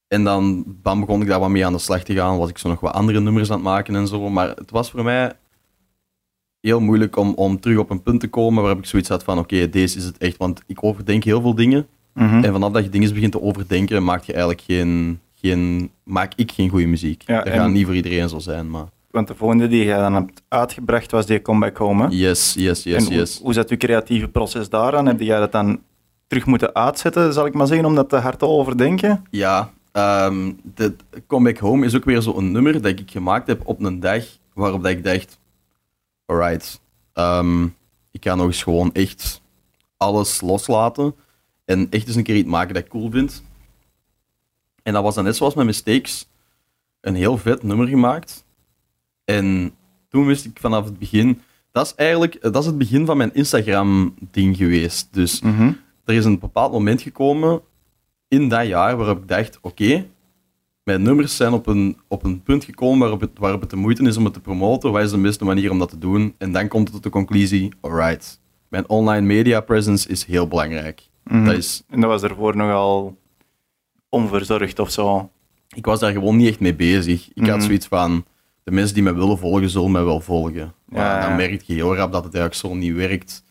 En 0.07 0.23
dan, 0.23 0.63
dan 0.81 0.99
begon 0.99 1.21
ik 1.21 1.27
daar 1.27 1.39
wat 1.39 1.49
mee 1.49 1.65
aan 1.65 1.73
de 1.73 1.79
slag 1.79 2.03
te 2.03 2.13
gaan, 2.13 2.37
was 2.37 2.49
ik 2.49 2.57
zo 2.57 2.69
nog 2.69 2.79
wat 2.79 2.93
andere 2.93 3.19
nummers 3.19 3.49
aan 3.49 3.55
het 3.55 3.65
maken 3.65 3.95
en 3.95 4.07
zo. 4.07 4.29
Maar 4.29 4.49
het 4.49 4.71
was 4.71 4.91
voor 4.91 5.03
mij 5.03 5.35
heel 6.65 6.79
moeilijk 6.79 7.15
om, 7.17 7.33
om 7.33 7.59
terug 7.59 7.77
op 7.77 7.89
een 7.89 8.01
punt 8.01 8.19
te 8.19 8.27
komen 8.27 8.61
waarop 8.63 8.79
ik 8.81 8.85
zoiets 8.85 9.09
had 9.09 9.23
van, 9.23 9.39
oké, 9.39 9.69
deze 9.69 9.97
is 9.97 10.03
het 10.03 10.17
echt. 10.17 10.37
Want 10.37 10.61
ik 10.67 10.83
overdenk 10.83 11.23
heel 11.23 11.41
veel 11.41 11.55
dingen. 11.55 11.87
Mhm. 12.13 12.43
En 12.43 12.51
vanaf 12.51 12.71
dat 12.71 12.83
je 12.83 12.89
dingen 12.89 13.13
begint 13.13 13.31
te 13.31 13.41
overdenken, 13.41 14.03
maak 14.03 14.23
je 14.23 14.31
eigenlijk 14.33 14.63
geen, 14.65 15.19
geen, 15.41 15.89
maak 16.03 16.31
ik 16.35 16.51
geen 16.51 16.69
goede 16.69 16.85
muziek. 16.85 17.23
Ja, 17.25 17.37
dat 17.37 17.53
en- 17.53 17.59
gaat 17.59 17.69
niet 17.69 17.85
voor 17.85 17.95
iedereen 17.95 18.29
zo 18.29 18.39
zijn, 18.39 18.69
maar... 18.69 18.85
Want 19.11 19.27
de 19.27 19.35
volgende 19.35 19.67
die 19.67 19.85
je 19.85 19.93
dan 19.93 20.13
hebt 20.13 20.41
uitgebracht 20.47 21.11
was 21.11 21.25
die 21.25 21.41
Comeback 21.41 21.77
Home. 21.77 22.03
hè? 22.03 22.09
Yes, 22.09 22.53
yes, 22.57 22.83
yes, 22.83 23.07
en 23.07 23.15
yes. 23.15 23.39
Hoe, 23.43 23.53
zat 23.53 23.69
je 23.69 23.77
creatieve 23.77 24.27
proces 24.27 24.69
daaraan? 24.69 25.05
Heb 25.05 25.19
jij 25.19 25.39
dat 25.39 25.51
dan 25.51 25.79
terug 26.27 26.45
moeten 26.45 26.75
uitzetten, 26.75 27.33
zal 27.33 27.45
ik 27.45 27.53
maar 27.53 27.67
zeggen, 27.67 27.85
om 27.85 27.95
dat 27.95 28.09
te 28.09 28.15
hard 28.15 28.39
te 28.39 28.47
overdenken? 28.47 29.25
Ja, 29.29 29.71
ehm 29.91 30.51
de 30.75 30.95
Comeback 31.27 31.57
Home 31.57 31.85
is 31.85 31.95
ook 31.95 32.05
weer 32.05 32.21
zo'n 32.21 32.51
nummer 32.51 32.73
dat 32.81 32.99
ik 32.99 33.11
gemaakt 33.11 33.47
heb 33.47 33.61
op 33.63 33.83
een 33.83 33.99
dag 33.99 34.23
waarop 34.53 34.83
dat 34.83 34.91
ik 34.91 35.03
dacht, 35.03 35.39
alright, 36.25 36.81
ehm, 37.13 37.63
ik 38.11 38.23
ga 38.23 38.35
nog 38.35 38.45
eens 38.45 38.63
gewoon 38.63 38.93
echt 38.93 39.41
alles 39.97 40.41
loslaten 40.41 41.15
en 41.65 41.87
echt 41.89 42.07
eens 42.07 42.15
een 42.15 42.23
keer 42.23 42.35
iets 42.35 42.49
maken 42.49 42.73
dat 42.73 42.83
ik 42.83 42.89
cool 42.89 43.09
vind. 43.11 43.43
En 44.83 44.93
dat 44.93 45.03
was 45.03 45.15
dan 45.15 45.23
net 45.23 45.35
zoals 45.35 45.53
met 45.53 45.65
Mistakes, 45.65 46.27
een 47.01 47.15
heel 47.15 47.37
vet 47.37 47.63
nummer 47.63 47.87
gemaakt. 47.87 48.45
En 49.23 49.75
toen 50.09 50.25
wist 50.25 50.45
ik 50.45 50.59
vanaf 50.59 50.85
het 50.85 50.99
begin, 50.99 51.41
dat 51.71 51.85
is 51.85 51.95
eigenlijk 51.95 52.41
dat 52.41 52.55
is 52.57 52.65
het 52.65 52.77
begin 52.77 53.05
van 53.05 53.17
mijn 53.17 53.33
Instagram-ding 53.33 54.57
geweest. 54.57 55.07
Dus 55.11 55.41
er 56.05 56.13
is 56.13 56.25
een 56.25 56.39
bepaald 56.39 56.71
moment 56.71 57.01
gekomen 57.01 57.61
in 58.27 58.49
dat 58.49 58.67
jaar 58.67 58.97
waarop 58.97 59.21
ik 59.21 59.27
dacht: 59.27 59.57
oké, 59.61 60.07
mijn 60.85 61.01
nummers 61.01 61.35
zijn 61.35 61.53
op 61.53 61.67
een, 61.67 61.97
op 62.07 62.23
een 62.23 62.43
punt 62.43 62.63
gekomen 62.63 62.99
waarop 62.99 63.21
het, 63.21 63.29
waarop 63.39 63.61
het 63.61 63.69
de 63.69 63.75
moeite 63.75 64.03
is 64.03 64.17
om 64.17 64.23
het 64.23 64.33
te 64.33 64.39
promoten. 64.39 64.91
Wat 64.91 65.01
is 65.03 65.11
de 65.11 65.17
beste 65.17 65.45
manier 65.45 65.71
om 65.71 65.79
dat 65.79 65.89
te 65.89 65.97
doen? 65.97 66.35
En 66.37 66.51
dan 66.51 66.67
komt 66.67 66.83
het 66.83 66.93
tot 66.93 67.03
de 67.03 67.09
conclusie: 67.09 67.73
alright, 67.81 68.39
mijn 68.67 68.89
online 68.89 69.25
media 69.25 69.61
presence 69.61 70.09
is 70.09 70.23
heel 70.25 70.47
belangrijk. 70.47 71.01
Mhm. 71.23 71.43
Dat 71.45 71.53
is, 71.55 71.83
En 71.89 72.01
dat 72.01 72.09
was 72.09 72.23
ervoor 72.23 72.55
nogal 72.55 73.17
onverzorgd 74.09 74.79
of 74.79 74.89
zo. 74.91 75.29
ik 75.75 75.85
was 75.85 75.99
daar 75.99 76.11
gewoon 76.11 76.35
niet 76.35 76.47
echt 76.47 76.59
mee 76.59 76.75
bezig. 76.75 77.29
Ik 77.33 77.45
had 77.47 77.55
Mhm. 77.57 77.65
zoiets 77.65 77.87
van: 77.87 78.25
de 78.63 78.71
mensen 78.71 78.93
die 78.93 79.03
mij 79.03 79.13
willen 79.15 79.37
volgen, 79.37 79.69
zullen 79.69 79.91
mij 79.91 80.03
wel 80.03 80.19
volgen. 80.19 80.73
Maar 80.85 81.01
Ja, 81.01 81.19
ja. 81.19 81.27
dan 81.27 81.35
merk 81.35 81.61
je 81.61 81.73
heel 81.73 81.95
rap 81.95 82.11
dat 82.11 82.23
het 82.23 82.33
eigenlijk 82.35 82.65
zo 82.67 82.75
niet 82.79 82.93
werkt. 82.95 83.43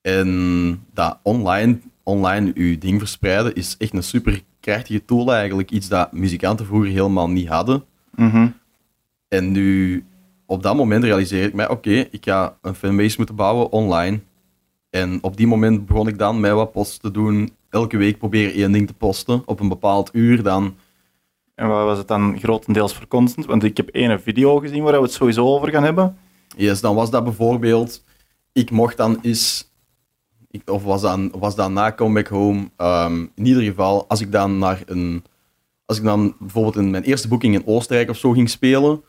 En 0.00 0.84
dat 0.92 1.18
online, 1.22 1.78
online 2.02 2.50
je 2.54 2.78
ding 2.78 2.98
verspreiden 2.98 3.54
is 3.54 3.74
echt 3.78 3.94
een 3.94 4.02
super 4.02 4.42
krachtige 4.64 5.04
tool 5.04 5.32
eigenlijk. 5.32 5.70
Iets 5.70 5.88
dat 5.88 6.12
muzikanten 6.12 6.66
vroeger 6.66 6.90
helemaal 6.90 7.28
niet 7.28 7.48
hadden. 7.48 7.84
Mhm. 8.14 8.48
En 9.28 9.50
nu, 9.50 10.04
op 10.46 10.62
dat 10.62 10.76
moment 10.76 11.04
realiseer 11.04 11.44
ik 11.44 11.54
mij, 11.54 11.68
oké, 11.68 11.90
ik 11.90 12.24
ga 12.24 12.56
een 12.62 12.74
fanbase 12.74 13.14
moeten 13.16 13.34
bouwen 13.34 13.70
online. 13.70 14.20
En 14.90 15.18
op 15.22 15.36
die 15.36 15.46
moment 15.46 15.86
begon 15.86 16.08
ik 16.08 16.18
dan 16.18 16.40
met 16.40 16.52
wat 16.52 16.72
posts 16.72 16.98
te 16.98 17.10
doen. 17.10 17.50
Elke 17.70 17.96
week 17.96 18.18
proberen 18.18 18.52
één 18.52 18.72
ding 18.72 18.86
te 18.86 18.94
posten 18.94 19.42
op 19.46 19.60
een 19.60 19.68
bepaald 19.68 20.10
uur. 20.12 20.42
Dan 20.42 20.74
En 21.54 21.68
wat 21.68 21.84
was 21.84 21.98
het 21.98 22.08
dan 22.08 22.38
grotendeels 22.38 22.94
voor 22.94 23.08
content? 23.08 23.46
Want 23.46 23.64
ik 23.64 23.76
heb 23.76 23.88
één 23.88 24.20
video 24.20 24.58
gezien 24.58 24.82
waar 24.82 24.92
we 24.92 25.02
het 25.02 25.12
sowieso 25.12 25.46
over 25.46 25.70
gaan 25.70 25.84
hebben. 25.84 26.16
Yes, 26.56 26.80
dan 26.80 26.94
was 26.94 27.10
dat 27.10 27.24
bijvoorbeeld, 27.24 28.04
ik 28.52 28.70
mocht 28.70 28.96
dan 28.96 29.18
eens, 29.22 29.72
ik, 30.54 30.70
of 30.70 30.82
was 30.84 31.00
dan, 31.00 31.32
was 31.38 31.54
dat 31.54 31.70
na 31.70 31.92
Comeback 31.92 32.28
Home, 32.28 32.70
ehm, 32.76 33.18
in 33.34 33.46
ieder 33.46 33.62
geval, 33.62 34.04
als 34.08 34.20
ik 34.20 34.32
dan 34.32 34.58
naar 34.58 34.82
een, 34.86 35.24
als 35.86 35.98
ik 35.98 36.04
dan 36.04 36.34
bijvoorbeeld 36.38 36.76
in 36.76 36.90
mijn 36.90 37.02
eerste 37.02 37.28
boeking 37.28 37.54
in 37.54 37.66
Oostenrijk 37.66 38.10
of 38.10 38.16
zo 38.16 38.30
ging 38.30 38.50
spelen, 38.50 39.02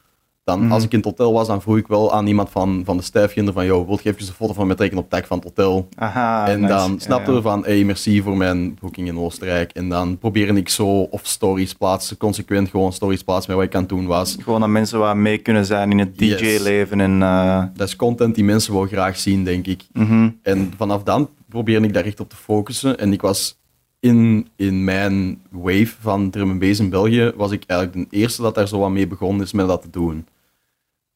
dan 0.44 0.62
Mhm. 0.64 0.72
als 0.72 0.84
ik 0.84 0.92
in 0.92 0.98
het 0.98 1.08
hotel 1.08 1.34
was, 1.34 1.48
dan 1.48 1.62
vroeg 1.62 1.78
ik 1.78 1.88
wel 1.88 2.14
aan 2.14 2.28
iemand 2.28 2.50
van, 2.50 2.82
van 2.86 2.98
de 2.98 3.04
stijfkinder 3.04 3.54
van, 3.54 3.66
yo, 3.66 3.86
wil 3.86 4.00
je 4.04 4.10
even 4.10 4.28
een 4.28 4.34
foto 4.34 4.54
van 4.54 4.68
mij 4.68 4.76
trekken 4.76 4.98
op 4.98 5.10
tag 5.10 5.28
van 5.28 5.38
het 5.38 5.46
hotel? 5.48 5.88
Aha, 5.96 6.48
en 6.48 6.60
nice. 6.60 6.74
dan 6.74 7.00
snapte 7.00 7.32
Ja, 7.32 7.38
we 7.38 7.42
van, 7.44 7.64
hey, 7.66 7.84
merci 7.84 8.22
voor 8.22 8.38
mijn 8.38 8.78
boeking 8.82 9.08
in 9.08 9.18
Oostenrijk. 9.18 9.72
En 9.72 9.90
dan 9.90 10.18
probeerde 10.18 10.54
ik 10.60 10.70
zo 10.70 10.88
of 11.02 11.22
stories 11.24 11.74
plaatsen, 11.74 12.18
consequent 12.18 12.70
gewoon 12.70 12.94
stories 12.94 13.24
plaatsen 13.24 13.50
met 13.52 13.60
wat 13.60 13.70
ik 13.70 13.76
aan 13.76 13.82
het 13.82 13.90
doen 13.90 14.06
was. 14.06 14.38
Gewoon 14.40 14.60
dat 14.60 14.70
mensen 14.70 15.00
wat 15.00 15.16
mee 15.16 15.38
kunnen 15.38 15.66
zijn 15.66 15.92
in 15.92 16.00
het 16.00 16.10
Yes. 16.16 16.40
DJ-leven. 16.40 17.00
En, 17.02 17.22
eh, 17.22 17.64
Dat 17.76 17.88
is 17.88 17.96
content 17.96 18.36
die 18.36 18.44
mensen 18.44 18.74
wel 18.74 18.86
graag 18.86 19.18
zien, 19.18 19.44
denk 19.44 19.68
ik. 19.68 19.84
mhm. 19.94 20.30
En 20.42 20.74
vanaf 20.78 21.04
dan 21.04 21.30
probeerde 21.56 21.88
ik 21.88 21.94
daar 21.94 22.06
echt 22.06 22.20
op 22.20 22.30
te 22.30 22.36
focussen. 22.36 22.98
En 22.98 23.14
ik 23.14 23.22
was 23.22 23.58
in, 24.00 24.48
in 24.56 24.84
mijn 24.84 25.42
wave 25.50 25.96
van 26.00 26.30
drum 26.30 26.52
and 26.52 26.64
in 26.64 26.90
België, 26.90 27.32
was 27.36 27.52
ik 27.52 27.64
eigenlijk 27.66 28.10
de 28.10 28.18
eerste 28.18 28.42
dat 28.42 28.56
daar 28.56 28.68
zo 28.68 28.80
wat 28.80 28.90
mee 28.90 29.08
begon 29.08 29.42
is 29.42 29.52
met 29.52 29.68
dat 29.68 29.82
te 29.82 29.90
doen. 29.90 30.28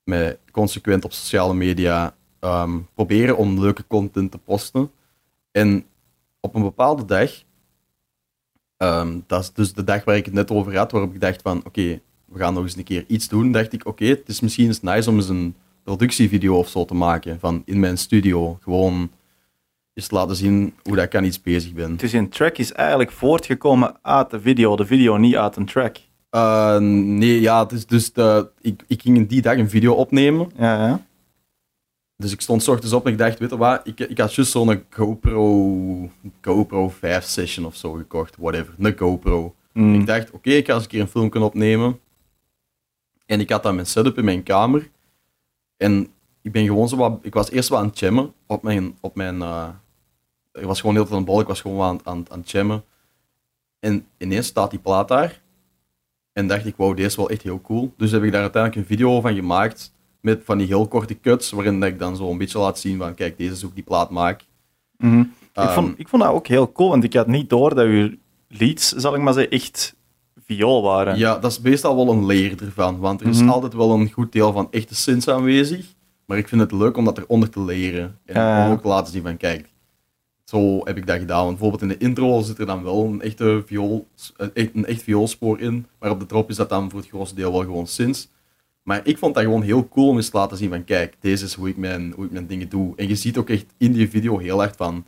Met 0.03 0.39
consequent 0.51 1.05
op 1.05 1.13
sociale 1.13 1.53
media 1.53 2.15
ehm, 2.39 2.77
proberen 2.93 3.37
om 3.37 3.59
leuke 3.59 3.87
content 3.87 4.31
te 4.31 4.37
posten. 4.37 4.91
En 5.51 5.85
op 6.39 6.55
een 6.55 6.61
bepaalde 6.61 7.05
dag, 7.05 7.31
ehm, 8.77 9.19
dat 9.27 9.41
is 9.41 9.53
dus 9.53 9.73
de 9.73 9.83
dag 9.83 10.03
waar 10.03 10.15
ik 10.15 10.25
het 10.25 10.33
net 10.33 10.51
over 10.51 10.77
had, 10.77 10.91
waarop 10.91 11.13
ik 11.13 11.21
dacht 11.21 11.41
van, 11.41 11.57
oké, 11.65 12.01
we 12.25 12.39
gaan 12.39 12.53
nog 12.53 12.63
eens 12.63 12.75
een 12.75 12.83
keer 12.83 13.03
iets 13.07 13.27
doen, 13.27 13.51
dacht 13.51 13.73
ik, 13.73 13.85
oké, 13.85 14.05
het 14.05 14.29
is 14.29 14.39
misschien 14.39 14.67
eens 14.67 14.81
nice 14.81 15.09
om 15.09 15.15
eens 15.15 15.29
een 15.29 15.55
productievideo 15.83 16.57
of 16.57 16.69
zo 16.69 16.85
te 16.85 16.93
maken, 16.93 17.39
van 17.39 17.61
in 17.65 17.79
mijn 17.79 17.97
studio, 17.97 18.57
gewoon 18.61 19.09
eens 19.99 20.07
te 20.07 20.15
laten 20.15 20.35
zien 20.35 20.73
hoe 20.83 20.95
dat 20.95 21.05
ik 21.05 21.15
aan 21.15 21.23
iets 21.23 21.41
bezig 21.41 21.73
ben. 21.73 21.95
Dus 21.95 22.13
een 22.13 22.29
track 22.29 22.57
is 22.57 22.71
eigenlijk 22.71 23.11
voortgekomen 23.11 23.95
uit 24.01 24.29
de 24.29 24.41
video, 24.41 24.75
de 24.75 24.85
video 24.85 25.17
niet 25.17 25.35
uit 25.35 25.55
een 25.55 25.65
track. 25.65 25.97
Eh, 26.29 26.77
nee, 26.77 27.41
ja, 27.41 27.67
is 27.69 27.85
dus 27.85 28.13
de, 28.13 28.49
ik, 28.61 28.83
ik 28.87 29.01
ging 29.01 29.27
die 29.27 29.41
dag 29.41 29.57
een 29.57 29.69
video 29.69 29.93
opnemen, 29.93 30.51
Ja, 30.57 30.87
ja. 30.87 31.05
dus 32.15 32.31
ik 32.31 32.41
stond 32.41 32.63
's 32.63 32.67
ochtends 32.67 32.93
op 32.93 33.05
en 33.05 33.11
ik 33.11 33.17
dacht, 33.17 33.39
weet 33.39 33.49
je 33.49 33.57
wat, 33.57 33.81
ik, 33.83 33.99
ik 33.99 34.17
had 34.17 34.35
juist 34.35 34.51
zo'n 34.51 34.83
GoPro, 34.89 36.09
GoPro 36.41 36.89
5 36.89 37.23
session 37.23 37.65
of 37.65 37.75
zo 37.75 37.91
gekocht, 37.91 38.35
whatever, 38.37 38.73
een 38.77 38.97
GoPro. 38.97 39.55
Mm. 39.73 39.93
Ik 39.93 40.05
dacht, 40.05 40.31
oké, 40.31 40.49
ik 40.49 40.65
ga 40.65 40.73
eens 40.73 40.83
een 40.83 40.89
keer 40.89 41.01
een 41.01 41.07
film 41.07 41.29
kunnen 41.29 41.49
opnemen. 41.49 41.99
En 43.25 43.39
ik 43.39 43.49
had 43.49 43.63
dan 43.63 43.75
mijn 43.75 43.87
setup 43.87 44.17
in 44.17 44.25
mijn 44.25 44.43
kamer. 44.43 44.89
En 45.77 46.07
ik 46.41 46.51
ben 46.51 46.65
gewoon 46.65 46.89
zo 46.89 46.95
wat... 46.95 47.19
Ik 47.21 47.33
was 47.33 47.51
eerst 47.51 47.69
wel 47.69 47.79
aan 47.79 47.87
het 47.87 47.99
jammen 47.99 48.33
op 48.45 48.63
mijn... 48.63 48.97
Op 48.99 49.15
mijn 49.15 49.41
eh, 49.41 49.69
ik 50.53 50.63
was 50.63 50.79
gewoon 50.79 50.95
heel 50.95 51.05
veel 51.05 51.15
aan 51.15 51.21
het 51.21 51.31
bol, 51.31 51.39
ik 51.39 51.47
was 51.47 51.61
gewoon 51.61 51.81
aan, 51.87 51.99
aan, 52.03 52.25
aan 52.31 52.39
het 52.39 52.51
jammen. 52.51 52.83
En 53.79 54.05
ineens 54.17 54.47
staat 54.47 54.69
die 54.69 54.79
plaat 54.79 55.07
daar. 55.07 55.41
En 56.33 56.47
dacht 56.47 56.65
ik, 56.65 56.75
wow, 56.75 56.95
deze 56.95 57.07
is 57.07 57.15
wel 57.15 57.29
echt 57.29 57.41
heel 57.41 57.61
cool. 57.61 57.93
Dus 57.97 58.11
heb 58.11 58.23
ik 58.23 58.31
daar 58.31 58.41
uiteindelijk 58.41 58.81
een 58.81 58.95
video 58.97 59.21
van 59.21 59.35
gemaakt. 59.35 59.93
Met 60.21 60.41
van 60.43 60.57
die 60.57 60.67
heel 60.67 60.87
korte 60.87 61.19
cuts, 61.19 61.51
waarin 61.51 61.83
ik 61.83 61.99
dan 61.99 62.15
zo 62.15 62.29
een 62.31 62.37
beetje 62.37 62.59
laat 62.59 62.79
zien 62.79 62.97
van, 62.97 63.13
kijk, 63.13 63.37
deze 63.37 63.51
is 63.51 63.63
ik 63.63 63.73
die 63.75 63.83
plaat 63.83 64.09
maak. 64.09 64.45
Mhm. 64.97 65.19
ik, 65.19 65.27
Ehm, 65.53 65.73
vond, 65.73 65.99
ik 65.99 66.07
vond 66.07 66.21
dat 66.23 66.31
ook 66.31 66.47
heel 66.47 66.71
cool, 66.71 66.89
want 66.89 67.03
ik 67.03 67.13
had 67.13 67.27
niet 67.27 67.49
door 67.49 67.75
dat 67.75 67.85
uw 67.85 68.15
leads, 68.47 68.89
zal 68.91 69.15
ik 69.15 69.21
maar 69.21 69.33
zeggen, 69.33 69.51
echt 69.51 69.95
viool 70.45 70.81
waren. 70.81 71.17
Ja, 71.17 71.37
dat 71.39 71.51
is 71.51 71.59
meestal 71.59 71.95
wel 71.95 72.09
een 72.13 72.25
layer 72.25 72.63
ervan, 72.63 72.97
want 72.99 73.21
er 73.21 73.27
is 73.27 73.39
Mhm. 73.41 73.49
altijd 73.49 73.73
wel 73.73 73.91
een 73.91 74.11
goed 74.11 74.31
deel 74.31 74.51
van 74.51 74.67
echte 74.71 74.95
synths 74.95 75.27
aanwezig. 75.27 75.85
Maar 76.25 76.37
ik 76.37 76.47
vind 76.47 76.61
het 76.61 76.71
leuk 76.71 76.97
om 76.97 77.05
dat 77.05 77.17
eronder 77.17 77.49
te 77.49 77.61
leren. 77.61 78.17
En 78.25 78.71
ook 78.71 78.81
te 78.81 78.87
laten 78.87 79.13
zien 79.13 79.21
van, 79.23 79.37
kijk, 79.37 79.69
zo 80.49 80.81
heb 80.85 80.97
ik 80.97 81.07
dat 81.07 81.17
gedaan. 81.19 81.45
Want 81.45 81.49
bijvoorbeeld 81.59 81.81
in 81.91 81.97
de 81.97 82.05
intro 82.05 82.41
zit 82.41 82.59
er 82.59 82.65
dan 82.65 82.83
wel 82.83 83.05
een, 83.05 83.21
echte 83.21 83.63
viool, 83.65 84.07
een 84.37 84.53
echt- 84.53 84.69
een 84.73 84.85
echt 84.85 85.01
vioolspoor 85.03 85.59
in, 85.59 85.85
maar 85.99 86.09
op 86.11 86.19
de 86.19 86.25
drop 86.25 86.49
is 86.49 86.55
dat 86.55 86.69
dan 86.69 86.89
voor 86.89 86.99
het 86.99 87.09
grootste 87.09 87.35
deel 87.35 87.51
wel 87.51 87.61
gewoon 87.61 87.87
synths. 87.87 88.29
Maar 88.83 89.01
ik 89.03 89.17
vond 89.17 89.33
dat 89.35 89.43
gewoon 89.43 89.61
heel 89.61 89.87
cool 89.87 90.07
om 90.07 90.15
eens 90.15 90.29
te 90.29 90.37
laten 90.37 90.57
zien 90.57 90.69
van, 90.69 90.83
kijk, 90.83 91.15
deze 91.19 91.45
is 91.45 91.53
hoe 91.53 91.69
ik 91.69 91.77
mijn, 91.77 92.11
hoe 92.15 92.25
ik 92.25 92.31
mijn 92.31 92.47
dingen 92.47 92.69
doe. 92.69 92.93
En 92.95 93.07
je 93.07 93.15
ziet 93.15 93.37
ook 93.37 93.49
echt 93.49 93.65
in 93.77 93.91
die 93.91 94.09
video 94.09 94.37
heel 94.37 94.63
erg 94.63 94.75
van, 94.75 95.05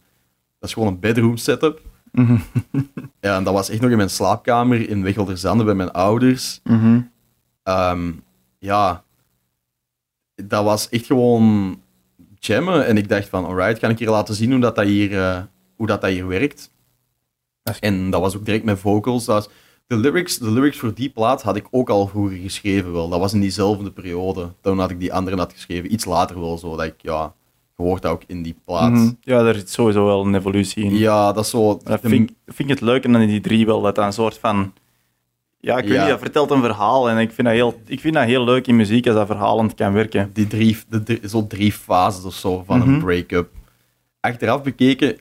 dat 0.59 0.69
is 0.69 0.73
gewoon 0.73 0.89
een 0.93 0.99
bedroom 0.99 1.37
setup. 1.37 1.81
Mhm. 2.11 2.37
Ja, 3.19 3.35
en 3.37 3.43
dat 3.43 3.53
was 3.53 3.69
echt 3.69 3.81
nog 3.81 3.89
in 3.91 3.97
mijn 3.97 4.09
slaapkamer 4.09 4.89
in 4.89 5.03
Weggelderzande 5.03 5.63
bij 5.63 5.73
mijn 5.73 5.91
ouders. 5.91 6.59
Mhm. 6.63 7.01
Ehm, 7.63 8.11
ja, 8.59 9.03
dat 10.35 10.63
was 10.63 10.89
echt 10.89 11.05
gewoon 11.05 11.79
jammen. 12.45 12.85
En 12.85 12.97
ik 12.97 13.09
dacht 13.09 13.29
van, 13.29 13.45
alright, 13.45 13.79
ga 13.79 13.87
ik 13.87 13.99
hier 13.99 14.09
laten 14.09 14.35
zien 14.35 14.51
hoe 14.51 14.59
dat, 14.59 14.75
dat, 14.75 14.85
hier, 14.85 15.17
eh, 15.17 15.41
hoe 15.75 15.87
dat, 15.87 16.01
dat 16.01 16.09
hier 16.09 16.27
werkt. 16.27 16.71
En 17.79 18.09
dat 18.09 18.21
was 18.21 18.35
ook 18.37 18.45
direct 18.45 18.63
met 18.63 18.79
vocals. 18.79 19.25
Dat 19.25 19.35
was, 19.35 19.53
de, 19.87 19.95
lyrics, 19.97 20.37
de 20.37 20.51
lyrics 20.51 20.77
voor 20.77 20.93
die 20.93 21.09
plaat 21.09 21.41
had 21.41 21.55
ik 21.55 21.67
ook 21.71 21.89
al 21.89 22.07
vroeger 22.07 22.37
geschreven 22.37 22.91
wel. 22.91 23.09
Dat 23.09 23.19
was 23.19 23.33
in 23.33 23.39
diezelfde 23.39 23.91
periode. 23.91 24.49
Toen 24.61 24.79
had 24.79 24.89
ik 24.91 24.99
die 24.99 25.13
andere 25.13 25.37
had 25.37 25.53
geschreven. 25.53 25.93
Iets 25.93 26.05
later 26.05 26.39
wel 26.39 26.57
zo. 26.57 26.75
Dat 26.75 26.85
ik, 26.85 26.95
ja, 26.97 27.33
je 27.77 27.83
hoort 27.83 28.01
dat 28.01 28.11
ook 28.11 28.23
in 28.27 28.41
die 28.43 28.55
plaat. 28.65 28.91
Mhm. 28.91 29.11
Ja, 29.21 29.43
daar 29.43 29.55
zit 29.55 29.69
sowieso 29.69 30.05
wel 30.05 30.25
een 30.25 30.35
evolutie 30.35 30.83
in. 30.83 30.97
Ja, 30.97 31.31
dat 31.31 31.43
is 31.43 31.49
zo... 31.49 31.79
Dat 31.83 32.01
de- 32.01 32.09
vind, 32.09 32.31
vind 32.45 32.69
ik 32.69 32.75
het 32.75 32.81
leuk 32.81 33.03
en 33.03 33.11
dan 33.11 33.21
in 33.21 33.27
die 33.27 33.41
drie 33.41 33.65
wel, 33.65 33.81
dat 33.81 33.95
dat 33.95 34.05
een 34.05 34.13
soort 34.13 34.37
van... 34.37 34.73
Ja, 35.61 35.77
ik 35.77 35.83
weet 35.83 35.93
Ja. 35.93 35.99
niet, 36.01 36.09
dat 36.09 36.19
vertelt 36.19 36.51
een 36.51 36.61
verhaal 36.61 37.09
en 37.09 37.17
ik 37.17 37.31
vind, 37.31 37.47
dat 37.47 37.55
heel, 37.55 37.81
ik 37.85 37.99
vind 37.99 38.13
dat 38.13 38.23
heel 38.23 38.43
leuk 38.43 38.67
in 38.67 38.75
muziek 38.75 39.05
als 39.07 39.15
dat 39.15 39.27
verhalend 39.27 39.73
kan 39.73 39.93
werken. 39.93 40.29
die 40.33 40.47
drie, 40.47 40.77
de, 40.89 41.03
drie- 41.03 41.27
zo 41.29 41.47
drie 41.47 41.71
fases 41.71 42.23
of 42.23 42.33
zo 42.33 42.63
van 42.65 42.81
een 42.81 42.89
Mhm. 42.91 42.99
break-up. 42.99 43.49
Achteraf 44.19 44.63
bekeken 44.63 45.17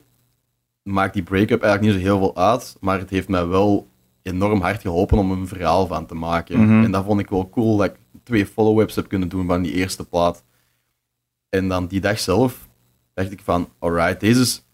maakt 0.83 1.13
die 1.13 1.23
break-up 1.23 1.61
eigenlijk 1.63 1.81
niet 1.93 2.03
zo 2.03 2.07
heel 2.09 2.19
veel 2.19 2.35
uit, 2.35 2.77
maar 2.79 2.99
het 2.99 3.09
heeft 3.09 3.27
mij 3.27 3.47
wel 3.47 3.87
enorm 4.21 4.61
hard 4.61 4.81
geholpen 4.81 5.17
om 5.17 5.31
een 5.31 5.47
verhaal 5.47 5.87
van 5.87 6.05
te 6.05 6.15
maken. 6.15 6.59
Mhm. 6.65 6.83
En 6.83 6.91
dat 6.91 7.03
vond 7.05 7.19
ik 7.19 7.29
wel 7.29 7.49
cool, 7.49 7.77
dat 7.77 7.85
ik 7.85 7.95
twee 8.23 8.45
follow-ups 8.45 8.95
heb 8.95 9.07
kunnen 9.07 9.29
doen 9.29 9.47
van 9.47 9.61
die 9.61 9.73
eerste 9.73 10.05
plaat. 10.05 10.43
En 11.49 11.67
dan 11.67 11.87
die 11.87 11.99
dag 11.99 12.19
zelf 12.19 12.67
dacht 13.13 13.31
ik 13.31 13.41
van, 13.43 13.69
alright, 13.79 14.19
deze 14.19 14.41
is... 14.41 14.65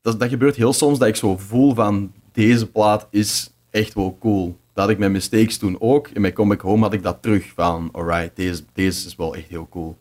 Dat, 0.00 0.20
dat 0.20 0.28
gebeurt 0.28 0.56
heel 0.56 0.72
soms 0.72 0.98
dat 0.98 1.08
ik 1.08 1.16
zo 1.16 1.36
voel 1.36 1.74
van, 1.74 2.12
deze 2.32 2.70
plaat 2.70 3.06
is 3.10 3.52
echt 3.70 3.94
wel 3.94 4.16
cool. 4.20 4.56
Dat 4.72 4.84
had 4.84 4.90
ik 4.90 4.98
met 4.98 5.10
Mistakes 5.10 5.58
toen 5.58 5.80
ook. 5.80 6.08
In 6.08 6.20
mijn 6.20 6.32
Comeback 6.32 6.60
Home 6.60 6.82
had 6.82 6.92
ik 6.92 7.02
dat 7.02 7.22
terug 7.22 7.52
van, 7.54 7.88
alright, 7.92 8.36
deze, 8.36 8.62
deze 8.72 9.06
is 9.06 9.16
wel 9.16 9.34
echt 9.36 9.48
heel 9.48 9.68
cool. 9.68 9.98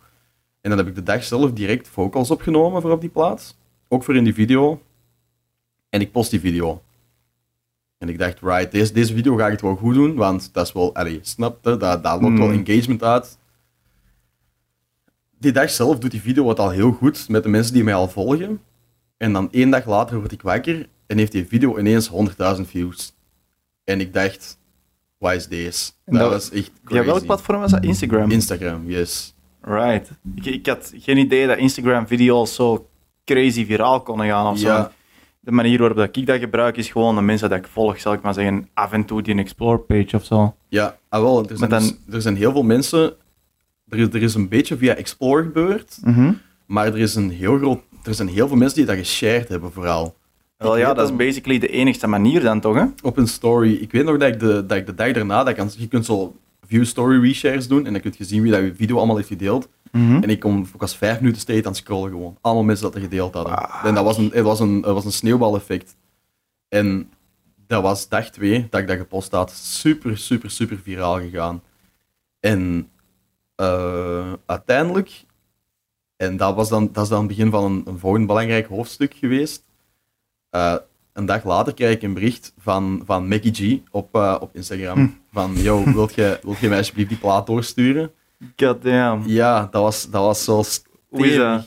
En 0.62 0.70
dan 0.70 0.80
heb 0.80 0.88
ik 0.88 0.96
de 0.96 1.04
dag 1.04 1.24
zelf 1.24 1.52
direct 1.52 1.88
vocals 1.88 2.32
opgenomen 2.32 2.82
voor 2.82 2.92
op 2.92 3.02
die 3.02 3.10
plaat. 3.10 3.58
Ook 3.88 4.04
voor 4.04 4.16
in 4.16 4.24
die 4.24 4.34
video. 4.34 4.82
En 5.90 6.02
ik 6.02 6.12
post 6.12 6.30
die 6.32 6.40
video. 6.40 6.82
En 7.98 8.10
ik 8.10 8.20
dacht, 8.20 8.40
right, 8.42 8.72
deze, 8.72 8.94
deze 8.94 9.14
video 9.14 9.36
ga 9.36 9.46
ik 9.46 9.52
het 9.52 9.62
wel 9.62 9.76
goed 9.76 9.94
doen, 9.94 10.16
want 10.16 10.54
dat 10.54 10.66
is 10.68 10.74
wel, 10.74 10.96
allee, 10.96 11.20
snapte, 11.22 11.78
dat, 11.78 12.04
dat 12.04 12.22
loopt 12.22 12.38
wel 12.38 12.48
Hmm. 12.50 12.66
engagement 12.66 13.04
uit. 13.04 13.38
Die 15.40 15.52
dag 15.52 15.70
zelf 15.70 16.00
doet 16.00 16.12
die 16.12 16.22
video 16.22 16.50
het 16.50 16.60
al 16.60 16.70
heel 16.70 16.92
goed 16.92 17.30
met 17.30 17.44
de 17.44 17.50
mensen 17.50 17.74
die 17.74 17.84
mij 17.84 17.94
al 17.94 18.10
volgen. 18.10 18.62
En 19.18 19.34
dan 19.34 19.52
één 19.52 19.70
dag 19.70 19.86
later 19.86 20.18
word 20.20 20.32
ik 20.32 20.42
wakker 20.42 20.90
en 21.08 21.18
heeft 21.18 21.32
die 21.32 21.48
video 21.48 21.78
ineens 21.80 22.10
100.000 22.10 22.62
views. 22.62 23.14
En 23.84 24.00
ik 24.00 24.14
dacht, 24.14 24.58
wat 25.22 25.48
is 25.50 25.94
Dat, 26.06 26.20
dat- 26.20 26.30
was 26.32 26.52
echt 26.52 26.66
Ja, 26.74 26.80
crazy. 26.84 27.06
welk 27.06 27.26
platform 27.26 27.60
was 27.60 27.72
dat? 27.72 27.84
Instagram? 27.84 28.32
Instagram, 28.32 28.90
yes. 28.90 29.34
right. 29.62 30.10
Ik, 30.36 30.46
ik 30.46 30.66
had 30.66 30.92
geen 30.96 31.18
idee 31.18 31.48
dat 31.48 31.58
Instagram-video's 31.58 32.56
zo 32.56 32.90
crazy 33.26 33.66
viraal 33.66 34.02
konden 34.02 34.26
gaan 34.28 34.48
of 34.52 34.58
zo. 34.60 34.68
Ja. 34.68 34.92
De 35.40 35.52
manier 35.52 35.78
waarop 35.80 35.98
dat 35.98 36.16
ik 36.18 36.26
dat 36.26 36.40
gebruik 36.40 36.78
is 36.78 36.90
gewoon 36.90 37.16
de 37.16 37.22
mensen 37.22 37.50
dat 37.50 37.58
ik 37.58 37.68
volg, 37.68 38.00
zal 38.00 38.14
ik 38.14 38.22
maar 38.22 38.34
zeggen, 38.34 38.70
af 38.74 38.92
en 38.92 39.06
toe 39.06 39.22
die 39.22 39.34
een 39.34 39.40
explore-page 39.40 40.16
of 40.16 40.26
zo. 40.26 40.56
Ja, 40.68 40.98
ah, 41.10 41.22
wel, 41.22 41.50
er 41.50 41.58
zijn, 41.58 41.70
dan- 41.70 41.80
dus- 41.82 41.98
er 42.16 42.22
zijn 42.22 42.36
heel 42.36 42.52
veel 42.52 42.64
mensen. 42.64 43.14
Er 43.90 43.98
is, 44.00 44.08
er 44.08 44.22
is 44.22 44.34
een 44.34 44.50
beetje 44.50 44.78
via 44.78 44.96
Explore 44.96 45.44
gebeurd, 45.44 45.98
Mhm. 46.04 46.34
maar 46.66 46.86
er, 46.88 46.98
is 47.00 47.16
een 47.16 47.30
heel 47.30 47.58
groot, 47.58 47.80
er 48.04 48.14
zijn 48.14 48.28
heel 48.28 48.48
veel 48.48 48.58
mensen 48.58 48.78
die 48.78 48.86
dat 48.86 48.98
geshared 48.98 49.48
hebben, 49.50 49.72
vooral. 49.72 50.16
Wel 50.62 50.78
ja, 50.78 50.94
dat 50.94 51.10
is 51.10 51.16
basically 51.16 51.60
de 51.60 51.68
enigste 51.68 52.08
manier 52.08 52.42
dan 52.42 52.60
toch, 52.60 52.76
hè? 52.76 52.86
Op 53.02 53.18
een 53.18 53.28
story. 53.28 53.74
Ik 53.74 53.92
weet 53.92 54.06
nog 54.06 54.18
dat 54.18 54.28
ik 54.34 54.40
de, 54.40 54.66
dat 54.66 54.78
ik 54.78 54.86
de 54.86 54.96
dag 54.96 55.12
daarna, 55.12 55.38
dat 55.38 55.48
ik 55.48 55.56
kan, 55.56 55.70
je 55.78 55.88
kunt 55.88 56.06
zo 56.06 56.36
view 56.68 56.86
story 56.86 57.22
reshares 57.22 57.68
doen 57.68 57.86
en 57.86 57.92
dan 57.92 58.02
kun 58.02 58.14
je 58.18 58.24
zien 58.24 58.42
wie 58.42 58.52
dat 58.52 58.62
je 58.62 58.76
video 58.76 58.98
allemaal 58.98 59.16
heeft 59.16 59.28
gedeeld. 59.28 59.70
En 60.22 60.30
ik, 60.30 60.40
kom, 60.40 60.68
ik 60.74 60.80
was 60.80 60.98
vijf 60.98 61.20
minuten 61.20 61.42
steeds 61.42 61.66
aan 61.66 61.72
het 61.72 61.82
scrollen 61.82 62.10
gewoon. 62.10 62.38
Allemaal 62.42 62.64
mensen 62.64 62.86
dat 62.86 62.96
er 62.96 63.02
gedeeld 63.02 63.34
hadden. 63.34 63.58
Ah. 63.58 63.86
En 63.86 63.94
dat 63.94 64.04
was 64.04 64.18
een, 64.18 64.32
het 64.34 64.44
was 64.44 64.60
een, 64.60 64.76
het 64.76 64.86
was 64.86 65.06
een 65.06 65.12
sneeuwbaleffect. 65.12 65.96
En 66.68 67.12
dat 67.68 67.82
was 67.82 68.10
dag 68.10 68.30
twee 68.30 68.68
dat 68.70 68.82
ik 68.82 68.88
dat 68.88 68.98
gepost 68.98 69.32
had. 69.32 69.52
Super, 69.52 70.18
super, 70.18 70.52
super 70.52 70.78
viraal 70.78 71.20
gegaan. 71.20 71.62
En 72.40 72.90
eh, 73.56 74.34
uiteindelijk, 74.46 75.26
en 76.16 76.38
dat, 76.38 76.56
was 76.56 76.70
dan, 76.70 76.90
dat 76.92 77.04
is 77.04 77.10
dan 77.10 77.20
het 77.20 77.28
begin 77.28 77.52
van 77.52 77.64
een, 77.64 77.82
een 77.86 78.00
volgend 78.00 78.28
belangrijk 78.28 78.68
hoofdstuk 78.68 79.14
geweest. 79.14 79.64
Eh, 80.52 80.76
een 81.14 81.26
dag 81.26 81.44
later 81.44 81.74
krijg 81.74 81.96
ik 81.96 82.02
een 82.02 82.14
bericht 82.14 82.54
van, 82.58 83.02
van 83.06 83.28
Mackie 83.28 83.54
G 83.54 83.80
op, 83.92 84.16
eh, 84.16 84.38
op 84.40 84.56
Instagram. 84.56 85.20
Van, 85.32 85.52
yo, 85.56 85.84
wilt 85.84 86.14
je, 86.14 86.40
wilt 86.44 86.60
je 86.60 86.68
mij 86.70 86.78
alsjeblieft 86.78 87.10
die 87.10 87.18
plaat 87.18 87.48
doorsturen? 87.48 88.12
God 88.56 88.82
damn. 88.82 89.28
Ja, 89.28 89.68
dat 89.72 89.82
was, 89.82 90.10
dat 90.10 90.24
was 90.24 90.44
zo 90.44 90.64
Hoe 91.10 91.64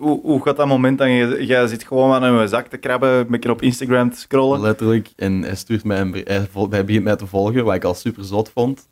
Hoe, 0.00 0.20
hoe 0.20 0.42
gaat 0.42 0.56
dat 0.56 0.66
moment 0.66 0.98
dan? 0.98 1.44
Jij 1.44 1.66
zit 1.66 1.84
gewoon 1.84 2.12
aan 2.12 2.22
een 2.22 2.48
zak 2.48 2.66
te 2.66 2.76
krabben, 2.76 3.10
een 3.10 3.26
beetje 3.26 3.50
op 3.50 3.62
Instagram 3.62 4.10
te 4.10 4.18
scrollen. 4.18 4.60
Letterlijk. 4.60 5.12
En 5.16 5.42
hij 5.42 5.54
stuurt 5.54 5.84
mij 5.84 6.00
een 6.00 6.10
bericht. 6.10 6.28
Hij, 6.28 6.66
hij 6.70 6.84
begint 6.84 7.04
mij 7.04 7.16
te 7.16 7.26
volgen, 7.26 7.64
wat 7.64 7.74
ik 7.74 7.84
al 7.84 7.94
super 7.94 8.24
zot 8.24 8.50
vond. 8.50 8.88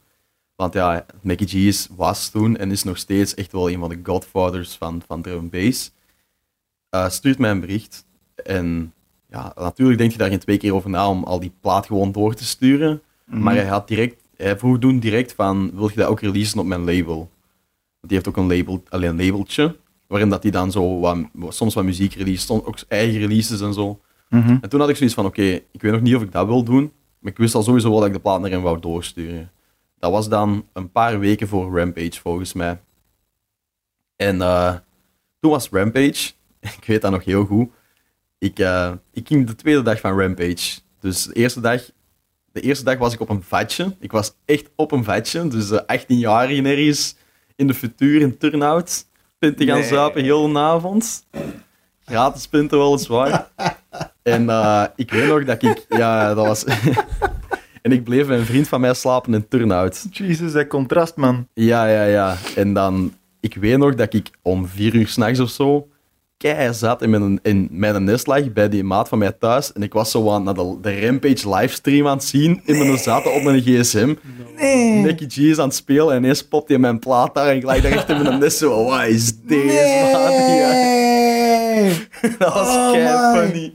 Want 0.57 0.75
ja, 0.75 1.07
Mackie 1.23 1.47
G 1.47 1.53
is, 1.55 1.89
was 1.97 2.29
toen 2.29 2.57
en 2.57 2.71
is 2.71 2.83
nog 2.83 2.99
steeds 2.99 3.35
echt 3.35 3.53
wel 3.53 3.71
een 3.71 3.79
van 3.79 3.89
de 3.89 4.01
godfathers 4.03 4.75
van, 4.75 5.03
van 5.07 5.23
drum 5.23 5.51
bass. 5.51 5.93
Eh, 6.91 7.09
stuurt 7.09 7.39
mij 7.39 7.51
een 7.51 7.61
bericht. 7.61 8.07
En 8.45 8.95
ja, 9.37 9.53
natuurlijk 9.57 9.99
denk 9.99 10.13
je 10.13 10.19
daar 10.19 10.29
geen 10.29 10.39
twee 10.39 10.57
keer 10.57 10.75
over 10.75 10.91
na 10.91 11.09
om 11.09 11.25
al 11.25 11.41
die 11.41 11.53
plaat 11.61 11.87
gewoon 11.87 12.13
door 12.13 12.35
te 12.35 12.45
sturen. 12.45 13.03
Mhm. 13.25 13.43
Maar 13.43 13.55
hij 13.55 13.67
had 13.67 13.89
direct, 13.89 14.23
hij 14.37 14.59
vroeg 14.59 14.79
toen 14.79 14.99
direct 14.99 15.33
van, 15.33 15.71
wil 15.75 15.89
je 15.89 15.95
dat 15.97 16.09
ook 16.09 16.21
releasen 16.21 16.59
op 16.59 16.67
mijn 16.67 16.85
label? 16.85 17.17
Want 18.01 18.09
die 18.09 18.17
heeft 18.17 18.29
ook 18.29 18.37
een 18.37 18.57
label, 18.57 18.83
alleen 18.89 19.11
een 19.11 19.25
labeltje, 19.25 19.77
waarin 20.07 20.29
dat 20.29 20.43
hij 20.43 20.53
dan 20.53 20.73
zo 20.73 20.99
wat, 20.99 21.19
soms 21.49 21.75
wat 21.75 21.85
muziek 21.85 22.15
release, 22.15 22.47
soms 22.47 22.65
ook 22.65 22.79
eigen 22.89 23.19
releases 23.19 23.61
en 23.61 23.75
zo. 23.75 24.01
Mhm. 24.29 24.57
En 24.61 24.69
toen 24.69 24.81
had 24.81 24.89
ik 24.89 24.97
zoiets 24.97 25.15
van, 25.15 25.27
oké, 25.27 25.43
ik 25.43 25.81
weet 25.83 25.93
nog 25.93 26.01
niet 26.01 26.15
of 26.15 26.23
ik 26.23 26.33
dat 26.33 26.47
wil 26.47 26.63
doen, 26.63 26.93
maar 27.19 27.33
ik 27.33 27.39
wist 27.39 27.55
al 27.55 27.63
sowieso 27.63 27.91
wel 27.91 27.99
dat 27.99 28.09
ik 28.09 28.15
de 28.15 28.21
plaat 28.21 28.41
naar 28.41 28.51
hem 28.51 28.63
wou 28.63 28.81
doorsturen. 28.81 29.51
Dat 29.99 30.11
was 30.11 30.29
dan 30.29 30.67
een 30.73 30.91
paar 30.91 31.19
weken 31.19 31.49
voor 31.49 31.79
Rampage, 31.79 32.21
volgens 32.21 32.53
mij. 32.53 32.81
En 34.17 34.43
eh, 34.43 34.75
toen 35.41 35.51
was 35.51 35.69
Rampage, 35.69 36.33
ik 36.79 36.85
weet 36.87 37.03
dat 37.03 37.11
nog 37.11 37.25
heel 37.25 37.45
goed, 37.45 37.69
ik, 38.47 38.59
eh, 38.59 38.93
ik 39.13 39.27
ging 39.27 39.47
de 39.47 39.55
tweede 39.55 39.83
dag 39.83 40.01
van 40.01 40.21
Rampage. 40.21 40.79
Dus 41.01 41.25
de 41.25 41.33
eerste 41.35 41.61
dag, 41.61 41.83
de 42.53 42.61
eerste 42.61 42.85
dag 42.85 42.99
was 42.99 43.15
ik 43.15 43.21
op 43.21 43.29
een 43.29 43.43
vatje. 43.43 43.95
Ik 44.01 44.13
was 44.13 44.33
echt 44.45 44.71
op 44.77 44.93
een 44.93 45.05
vatje, 45.05 45.49
dus 45.49 45.71
eh 45.71 45.79
18 45.87 46.19
jaar 46.19 46.51
in 46.51 46.67
ergens 46.67 47.17
in 47.57 47.67
de 47.67 47.75
futuur 47.75 48.21
in 48.21 48.39
Turnhout. 48.39 49.05
Pinten 49.39 49.67
gaan 49.67 49.79
Nee. 49.79 49.89
zuipen 49.89 50.23
heel 50.23 50.53
de 50.53 50.59
avond. 50.59 51.27
Gratis 52.05 52.47
pinten 52.49 52.79
weliswaar. 52.79 53.47
En 54.23 54.51
eh, 54.51 54.85
ik 54.97 55.11
weet 55.11 55.29
nog 55.29 55.45
dat 55.45 55.63
ik... 55.63 55.87
Ja, 55.89 56.35
dat 56.35 56.47
was... 56.47 56.65
en 57.83 57.93
ik 57.93 58.05
bleef 58.05 58.27
bij 58.27 58.39
een 58.39 58.45
vriend 58.45 58.69
van 58.69 58.81
mij 58.81 58.95
slapen 58.95 59.35
in 59.35 59.49
Turnhout. 59.49 60.07
Jezus, 60.11 60.53
dat 60.53 60.67
contrast, 60.67 61.17
man. 61.17 61.49
Ja, 61.55 61.87
ja, 61.87 62.05
ja. 62.05 62.37
En 62.57 62.73
dan... 62.73 63.15
Ik 63.41 63.55
weet 63.55 63.79
nog 63.79 63.95
dat 63.95 64.15
ik 64.15 64.31
om 64.43 64.67
vier 64.69 64.95
uur 64.95 65.09
s'nachts 65.09 65.41
of 65.41 65.51
zo... 65.51 65.89
Kei 66.55 66.75
zat 66.75 67.03
in 67.03 67.11
mijn, 67.11 67.39
in 67.43 67.69
mijn 67.71 68.05
nest 68.05 68.27
lag 68.27 68.53
bij 68.53 68.69
die 68.69 68.85
maat 68.85 69.09
van 69.09 69.19
mij 69.19 69.33
thuis. 69.33 69.73
En 69.73 69.83
ik 69.83 69.93
was 69.93 70.11
zo 70.11 70.31
aan 70.31 70.43
naar 70.43 70.55
de, 70.55 70.79
de 70.81 71.01
Rampage 71.01 71.55
livestream 71.55 72.07
aan 72.07 72.17
het 72.17 72.27
zien. 72.27 72.61
In 72.65 72.79
mijn 72.79 72.99
zaten 72.99 73.35
op 73.35 73.43
mijn 73.43 73.63
gsm. 73.63 74.15
Nee. 74.57 75.03
Nicky 75.03 75.27
G 75.29 75.37
is 75.37 75.59
aan 75.59 75.67
het 75.67 75.77
spelen 75.77 76.15
en 76.15 76.23
ineens 76.23 76.49
popt 76.49 76.69
hij 76.69 76.79
mijn 76.79 76.99
plaat 76.99 77.35
daar. 77.35 77.49
En 77.49 77.57
ik 77.57 77.63
lag 77.63 77.81
daar 77.81 77.93
echt 77.93 78.09
in 78.09 78.23
mijn 78.23 78.39
nest 78.39 78.59
zo... 78.59 78.85
Wat 78.85 79.07
is 79.07 79.33
man? 79.43 79.59
Ja. 80.57 80.73
Dat 82.39 82.55
was 82.55 82.69
Oh 82.69 82.93
kei 82.93 83.41
funny. 83.41 83.75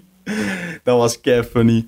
Dat 0.83 0.97
was 0.97 1.21
kei 1.21 1.43
funny. 1.43 1.87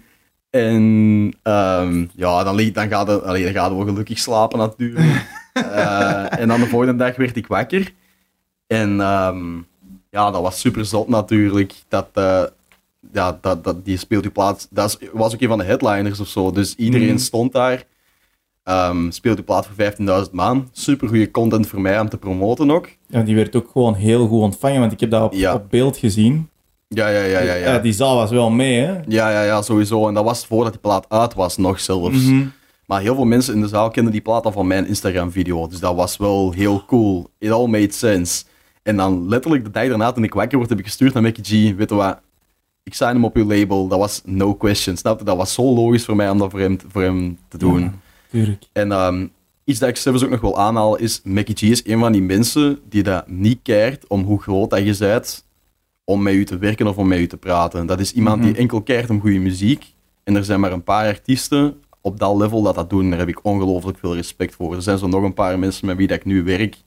En 0.49 1.33
ehm, 1.43 2.05
ja, 2.15 2.43
dan, 2.43 2.71
dan, 2.73 2.89
gaat 2.89 3.07
het, 3.07 3.23
allee, 3.23 3.43
dan 3.43 3.53
gaat 3.53 3.69
het 3.69 3.77
wel 3.77 3.87
gelukkig 3.87 4.19
slapen 4.19 4.57
natuurlijk. 4.57 5.05
Eh, 5.53 6.39
en 6.39 6.47
dan 6.47 6.59
de 6.59 6.67
volgende 6.67 6.95
dag 6.95 7.15
werd 7.15 7.35
ik 7.35 7.47
wakker. 7.47 7.93
En 8.67 9.01
ehm, 9.01 9.59
ja, 10.13 10.31
dat 10.31 10.41
was 10.41 10.59
super 10.59 10.85
zot 10.85 11.07
natuurlijk. 11.07 11.73
Dat, 11.87 12.07
eh, 12.13 12.43
ja, 13.13 13.37
dat, 13.41 13.63
dat, 13.63 13.85
die 13.85 13.97
speelt 13.97 14.23
uw 14.23 14.31
plaats. 14.31 14.67
Dat 14.69 14.99
was 15.13 15.33
ook 15.33 15.41
een 15.41 15.47
van 15.47 15.57
de 15.57 15.63
headliners 15.63 16.19
of 16.19 16.27
zo. 16.27 16.51
Dus 16.51 16.75
iedereen 16.75 17.07
Mhm. 17.07 17.17
stond 17.17 17.51
daar. 17.53 17.83
Ehm 18.63 19.11
speelt 19.11 19.37
uw 19.37 19.43
plaat 19.43 19.65
voor 19.65 19.75
15.000 19.75 20.31
man. 20.31 20.69
Super 20.71 21.07
goede 21.07 21.31
content 21.31 21.67
voor 21.67 21.81
mij 21.81 21.99
om 21.99 22.09
te 22.09 22.17
promoten 22.17 22.71
ook. 22.71 22.89
Ja, 23.07 23.21
die 23.21 23.35
werd 23.35 23.55
ook 23.55 23.69
gewoon 23.71 23.93
heel 23.95 24.27
goed 24.27 24.41
ontvangen, 24.41 24.79
want 24.79 24.91
ik 24.91 24.99
heb 24.99 25.09
dat 25.11 25.23
op, 25.23 25.33
Ja. 25.33 25.53
op 25.53 25.69
beeld 25.69 25.97
gezien. 25.97 26.49
Ja, 26.87 27.07
ja, 27.07 27.23
ja, 27.23 27.39
ja. 27.39 27.53
ja. 27.53 27.79
die 27.79 27.93
zaal 27.93 28.15
was 28.15 28.29
wel 28.31 28.49
mee, 28.49 28.79
hè? 28.79 28.91
Ja, 29.07 29.29
ja, 29.31 29.43
ja, 29.43 29.61
sowieso. 29.61 30.07
En 30.07 30.13
dat 30.13 30.23
was 30.23 30.45
voordat 30.45 30.71
die 30.71 30.81
plaat 30.81 31.05
uit 31.09 31.33
was, 31.33 31.57
nog 31.57 31.79
zelfs. 31.79 32.17
Mhm. 32.25 32.45
Maar 32.85 33.01
heel 33.01 33.15
veel 33.15 33.25
mensen 33.25 33.53
in 33.53 33.61
de 33.61 33.67
zaal 33.67 33.89
kenden 33.89 34.11
die 34.11 34.21
plaat 34.21 34.45
al 34.45 34.51
van 34.51 34.67
mijn 34.67 34.87
Instagram-video. 34.87 35.67
Dus 35.67 35.79
dat 35.79 35.95
was 35.95 36.17
wel 36.17 36.51
heel 36.51 36.83
cool. 36.87 37.29
It 37.39 37.51
all 37.51 37.67
made 37.67 37.91
sense. 37.91 38.43
En 38.83 38.95
dan 38.95 39.27
letterlijk 39.27 39.63
de 39.63 39.71
dag 39.71 39.87
daarna, 39.87 40.11
toen 40.11 40.23
ik 40.23 40.33
wakker 40.33 40.57
word, 40.57 40.69
heb 40.69 40.79
ik 40.79 40.85
gestuurd 40.85 41.13
naar 41.13 41.23
Mickey 41.23 41.43
G. 41.43 41.75
Weet 41.75 41.89
je 41.89 41.95
wat? 41.95 42.19
Ik 42.83 42.93
sign 42.93 43.11
hem 43.13 43.25
op 43.25 43.35
uw 43.35 43.45
label. 43.45 43.87
Dat 43.87 43.99
was 43.99 44.21
no 44.25 44.55
question. 44.55 44.97
Snap 44.97 45.19
je? 45.19 45.25
Dat 45.25 45.37
was 45.37 45.53
zo 45.53 45.73
logisch 45.73 46.05
voor 46.05 46.15
mij 46.15 46.29
om 46.29 46.37
dat 46.37 46.51
voor 46.51 46.59
hem, 46.59 46.77
voor 46.87 47.01
hem 47.01 47.37
te 47.47 47.57
doen. 47.57 47.79
Ja, 47.81 47.93
tuurlijk. 48.29 48.63
En 48.73 48.91
ehm, 48.91 49.27
iets 49.63 49.79
dat 49.79 49.89
ik 49.89 49.97
zelfs 49.97 50.23
ook 50.23 50.29
nog 50.29 50.41
wil 50.41 50.57
aanhalen 50.59 50.99
is, 50.99 51.21
Mickey 51.23 51.55
G 51.55 51.61
is 51.61 51.85
een 51.87 51.99
van 51.99 52.11
die 52.11 52.21
mensen 52.21 52.79
die 52.89 53.03
dat 53.03 53.27
niet 53.27 53.59
keert 53.63 54.07
om 54.07 54.23
hoe 54.23 54.41
groot 54.41 54.69
dat 54.69 54.85
je 54.85 54.95
bent 54.99 55.45
om 56.03 56.21
met 56.21 56.33
u 56.33 56.45
te 56.45 56.57
werken 56.57 56.87
of 56.87 56.97
om 56.97 57.07
met 57.07 57.19
u 57.19 57.27
te 57.27 57.37
praten. 57.37 57.85
Dat 57.85 57.99
is 57.99 58.13
iemand 58.13 58.41
die 58.41 58.51
Mhm. 58.51 58.59
enkel 58.59 58.81
keert 58.81 59.09
om 59.09 59.21
goede 59.21 59.39
muziek. 59.39 59.93
En 60.23 60.35
er 60.35 60.43
zijn 60.45 60.59
maar 60.59 60.71
een 60.71 60.83
paar 60.83 61.07
artiesten 61.07 61.81
op 62.01 62.19
dat 62.19 62.35
level 62.35 62.61
dat 62.61 62.75
dat 62.75 62.89
doen. 62.89 63.09
Daar 63.09 63.19
heb 63.19 63.27
ik 63.27 63.45
ongelooflijk 63.45 63.97
veel 63.97 64.15
respect 64.15 64.55
voor. 64.55 64.75
Er 64.75 64.81
zijn 64.81 64.97
zo 64.97 65.07
nog 65.07 65.23
een 65.23 65.33
paar 65.33 65.59
mensen 65.59 65.85
met 65.87 65.97
wie 65.97 66.07
dat 66.07 66.17
ik 66.17 66.25
nu 66.25 66.43
werk, 66.43 66.77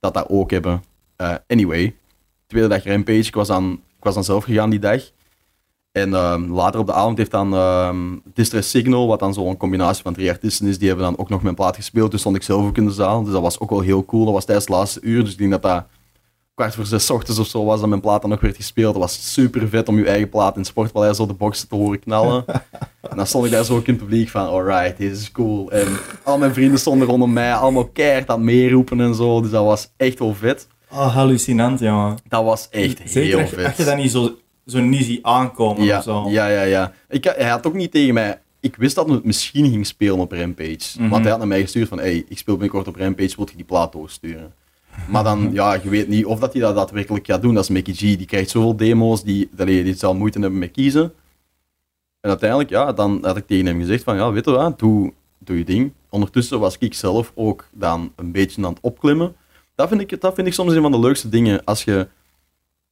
dat 0.00 0.14
dat 0.14 0.28
ook 0.28 0.50
hebben. 0.50 0.82
Eh, 1.22 1.34
anyway, 1.46 1.96
tweede 2.46 2.68
dag 2.68 2.84
Rampage. 2.84 3.18
Ik 3.18 3.34
was, 3.34 3.48
dan, 3.48 3.72
ik 3.72 4.04
was 4.04 4.14
dan 4.14 4.24
zelf 4.24 4.44
gegaan 4.44 4.70
die 4.70 4.78
dag. 4.78 5.02
En 5.92 6.14
ehm, 6.14 6.52
later 6.52 6.80
op 6.80 6.86
de 6.86 6.92
avond 6.92 7.18
heeft 7.18 7.30
dan 7.30 7.54
ehm 7.54 7.96
Distress 8.34 8.70
Signal, 8.70 9.06
wat 9.06 9.18
dan 9.18 9.34
zo'n 9.34 9.56
combinatie 9.56 10.02
van 10.02 10.12
drie 10.12 10.30
artiesten 10.30 10.66
is, 10.66 10.78
die 10.78 10.88
hebben 10.88 11.06
dan 11.06 11.18
ook 11.18 11.28
nog 11.28 11.42
mijn 11.42 11.54
plaat 11.54 11.76
gespeeld. 11.76 12.10
Dus 12.10 12.20
stond 12.20 12.36
ik 12.36 12.42
zelf 12.42 12.66
ook 12.66 12.76
in 12.76 12.86
de 12.86 12.92
zaal. 12.92 13.22
Dus 13.22 13.32
dat 13.32 13.42
was 13.42 13.60
ook 13.60 13.70
wel 13.70 13.80
heel 13.80 14.04
cool. 14.04 14.24
Dat 14.24 14.34
was 14.34 14.44
tijdens 14.44 14.66
het 14.66 14.76
laatste 14.76 15.00
uur. 15.00 15.22
Dus 15.22 15.32
ik 15.32 15.38
denk 15.38 15.50
dat 15.50 15.62
dat 15.62 15.84
kwart 16.54 16.74
voor 16.74 16.86
zes 16.86 17.10
ochtends 17.10 17.40
of 17.40 17.46
zo 17.46 17.64
was 17.64 17.80
dat 17.80 17.88
mijn 17.88 18.00
plaat 18.00 18.20
dan 18.20 18.30
nog 18.30 18.40
werd 18.40 18.56
gespeeld. 18.56 18.92
Dat 18.92 19.02
was 19.02 19.32
super 19.32 19.68
vet 19.68 19.88
om 19.88 19.98
je 19.98 20.06
eigen 20.06 20.28
plaat 20.28 20.56
in 20.56 20.64
Sportpaleis 20.64 21.20
op 21.20 21.28
de 21.28 21.34
box 21.34 21.64
te 21.64 21.74
horen 21.74 21.98
knallen. 21.98 22.44
en 23.10 23.16
dan 23.16 23.26
stond 23.26 23.44
ik 23.44 23.50
daar 23.50 23.64
zo 23.64 23.76
ook 23.76 23.86
in 23.86 23.94
het 23.94 24.02
publiek 24.02 24.28
van, 24.28 24.46
alright, 24.46 24.96
dit 24.98 25.12
is 25.12 25.32
cool. 25.32 25.70
En 25.70 25.88
al 26.22 26.38
mijn 26.38 26.54
vrienden 26.54 26.78
stonden 26.78 27.08
rondom 27.08 27.32
mij, 27.32 27.54
allemaal 27.54 27.88
keihard 27.88 28.28
aan 28.28 28.36
het 28.36 28.44
meeroepen 28.44 29.00
en 29.00 29.14
zo. 29.14 29.40
Dus 29.40 29.50
dat 29.50 29.64
was 29.64 29.90
echt 29.96 30.18
wel 30.18 30.34
vet. 30.34 30.66
Oh, 30.92 31.14
hallucinant, 31.14 31.80
jongen. 31.80 32.18
Dat 32.28 32.44
was 32.44 32.68
echt 32.70 33.00
Zeker 33.04 33.38
heel 33.38 33.46
vet. 33.48 33.64
als 33.66 33.76
je 33.76 33.84
dat 33.84 33.96
niet 33.96 34.10
zo, 34.10 34.36
zo 34.66 34.80
niet 34.80 35.04
ziet 35.04 35.22
aankomen 35.22 35.84
Ja, 35.84 35.98
of 35.98 36.04
zo. 36.04 36.28
ja, 36.28 36.48
ja, 36.48 36.62
ja. 36.62 36.92
Ik, 37.08 37.24
hij 37.24 37.48
had 37.48 37.66
ook 37.66 37.74
niet 37.74 37.90
tegen 37.90 38.14
mij... 38.14 38.40
Ik 38.60 38.76
wist 38.76 38.94
dat 38.94 39.06
hij 39.06 39.14
het 39.14 39.24
misschien 39.24 39.70
ging 39.70 39.86
spelen 39.86 40.18
op 40.18 40.32
Rampage. 40.32 40.78
Mhm. 40.98 41.08
Want 41.08 41.20
hij 41.22 41.30
had 41.30 41.38
naar 41.38 41.48
mij 41.48 41.60
gestuurd 41.60 41.88
van... 41.88 41.98
Hey, 41.98 42.24
ik 42.28 42.38
speel 42.38 42.54
binnenkort 42.54 42.88
op 42.88 42.96
Rampage, 42.96 43.36
wil 43.36 43.48
je 43.50 43.56
die 43.56 43.64
plaat 43.64 43.92
doorsturen? 43.92 44.52
Maar 45.08 45.24
dan, 45.24 45.50
ja, 45.52 45.74
je 45.82 45.88
weet 45.88 46.08
niet 46.08 46.24
of 46.24 46.38
dat 46.38 46.52
hij 46.52 46.62
dat 46.62 46.74
daadwerkelijk 46.74 47.26
gaat 47.26 47.42
doen. 47.42 47.54
Dat 47.54 47.62
is 47.62 47.68
Mickey 47.70 47.94
G. 47.94 47.98
Die 47.98 48.24
krijgt 48.24 48.50
zoveel 48.50 48.76
demo's, 48.76 49.22
die, 49.24 49.50
allee, 49.58 49.84
die 49.84 49.94
zal 49.94 50.14
moeite 50.14 50.40
hebben 50.40 50.58
met 50.58 50.70
kiezen. 50.70 51.12
En 52.20 52.28
uiteindelijk, 52.30 52.70
ja, 52.70 52.92
dan 52.92 53.18
had 53.22 53.36
ik 53.36 53.46
tegen 53.46 53.66
hem 53.66 53.78
gezegd 53.80 54.02
van... 54.04 54.16
Ja, 54.16 54.32
weet 54.32 54.44
je 54.44 54.50
wat, 54.50 54.78
doe, 54.78 55.12
doe 55.38 55.58
je 55.58 55.64
ding. 55.64 55.92
Ondertussen 56.10 56.60
was 56.60 56.76
ik 56.78 56.94
zelf 56.94 57.32
ook 57.34 57.68
dan 57.72 58.12
een 58.16 58.32
beetje 58.32 58.64
aan 58.64 58.70
het 58.72 58.78
opklimmen. 58.82 59.34
Dat 59.82 59.90
vind 59.90 60.12
ik, 60.12 60.20
dat 60.20 60.34
vind 60.34 60.46
ik 60.46 60.52
soms 60.52 60.74
een 60.74 60.82
van 60.82 60.92
de 60.92 60.98
leukste 60.98 61.28
dingen. 61.28 61.64
Als 61.64 61.84
je... 61.84 62.08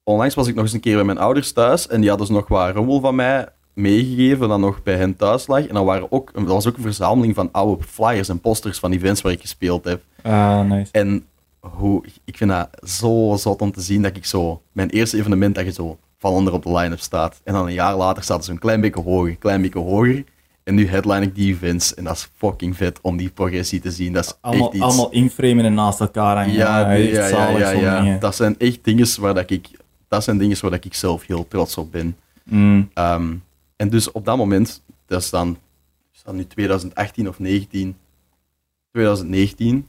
Onlangs 0.04 0.34
was 0.34 0.46
ik 0.46 0.54
nog 0.54 0.64
eens 0.64 0.72
een 0.72 0.80
keer 0.80 0.94
bij 0.94 1.04
mijn 1.04 1.18
ouders 1.18 1.52
thuis 1.52 1.86
en 1.86 2.00
die 2.00 2.08
hadden 2.08 2.26
dus 2.26 2.36
nog 2.36 2.48
wat 2.48 2.74
rommel 2.74 3.00
van 3.00 3.14
mij 3.14 3.48
meegegeven 3.74 4.48
dat 4.48 4.58
nog 4.58 4.82
bij 4.82 4.96
hen 4.96 5.16
thuis 5.16 5.46
lag. 5.46 5.66
En 5.66 5.74
dan 5.74 5.84
waren 5.84 6.12
ook, 6.12 6.32
dat 6.34 6.44
was 6.44 6.68
ook 6.68 6.76
een 6.76 6.82
verzameling 6.82 7.34
van 7.34 7.48
oude 7.52 7.82
flyers 7.82 8.28
en 8.28 8.40
posters 8.40 8.78
van 8.78 8.92
events 8.92 9.20
waar 9.20 9.32
ik 9.32 9.40
gespeeld 9.40 9.84
heb. 9.84 10.02
Ah, 10.22 10.60
nice. 10.60 10.92
En 10.92 11.26
hoe, 11.60 12.04
ik 12.24 12.36
vind 12.36 12.50
dat 12.50 12.68
zo 12.88 13.34
zot 13.38 13.60
om 13.60 13.72
te 13.72 13.80
zien 13.80 14.02
dat 14.02 14.16
ik 14.16 14.26
zo, 14.26 14.62
mijn 14.72 14.90
eerste 14.90 15.16
evenement 15.18 15.54
dat 15.54 15.64
je 15.64 15.72
zo 15.72 15.98
van 16.18 16.32
onder 16.32 16.52
op 16.52 16.62
de 16.62 16.72
line-up 16.72 17.00
staat. 17.00 17.40
En 17.44 17.52
dan 17.52 17.66
een 17.66 17.72
jaar 17.72 17.96
later 17.96 18.22
staat 18.22 18.44
ze 18.44 18.50
een 18.50 18.58
klein 18.58 18.80
beetje 18.80 19.02
hoger, 19.02 19.36
klein 19.36 19.62
beetje 19.62 19.78
hoger. 19.78 20.24
En 20.70 20.76
nu 20.76 20.88
headline 20.88 21.20
ik 21.20 21.34
die 21.34 21.54
events 21.54 21.94
en 21.94 22.04
dat 22.04 22.16
is 22.16 22.28
fucking 22.36 22.76
vet 22.76 22.98
om 23.02 23.16
die 23.16 23.30
progressie 23.30 23.80
te 23.80 23.90
zien. 23.90 24.12
Dat 24.12 24.24
is 24.24 24.34
Allemaal, 24.40 24.66
echt 24.66 24.74
iets... 24.74 24.84
allemaal 24.84 25.10
inframen 25.10 25.64
en 25.64 25.74
naast 25.74 26.00
elkaar 26.00 26.36
hangen. 26.36 26.52
Ja, 26.52 26.90
ja, 26.90 27.48
ja, 27.58 27.70
ja. 27.70 28.18
Dat 28.18 28.36
zijn 28.36 28.58
echt 28.58 28.78
dingen 28.82 29.20
waar 29.20 29.34
dat 29.34 29.50
ik, 29.50 29.68
dat 30.08 30.24
zijn 30.24 30.38
dingen 30.38 30.60
waar 30.60 30.70
dat 30.70 30.84
ik 30.84 30.94
zelf 30.94 31.26
heel 31.26 31.48
trots 31.48 31.76
op 31.76 31.92
ben. 31.92 32.16
Mm. 32.44 32.90
Ehm, 32.94 33.34
en 33.76 33.88
dus 33.88 34.12
op 34.12 34.24
dat 34.24 34.36
moment, 34.36 34.82
dat 35.06 35.20
is 35.20 35.30
dan, 35.30 35.58
is 36.12 36.32
nu 36.32 36.46
2018 36.46 37.28
of 37.28 37.38
19, 37.38 37.96
2019, 38.92 39.88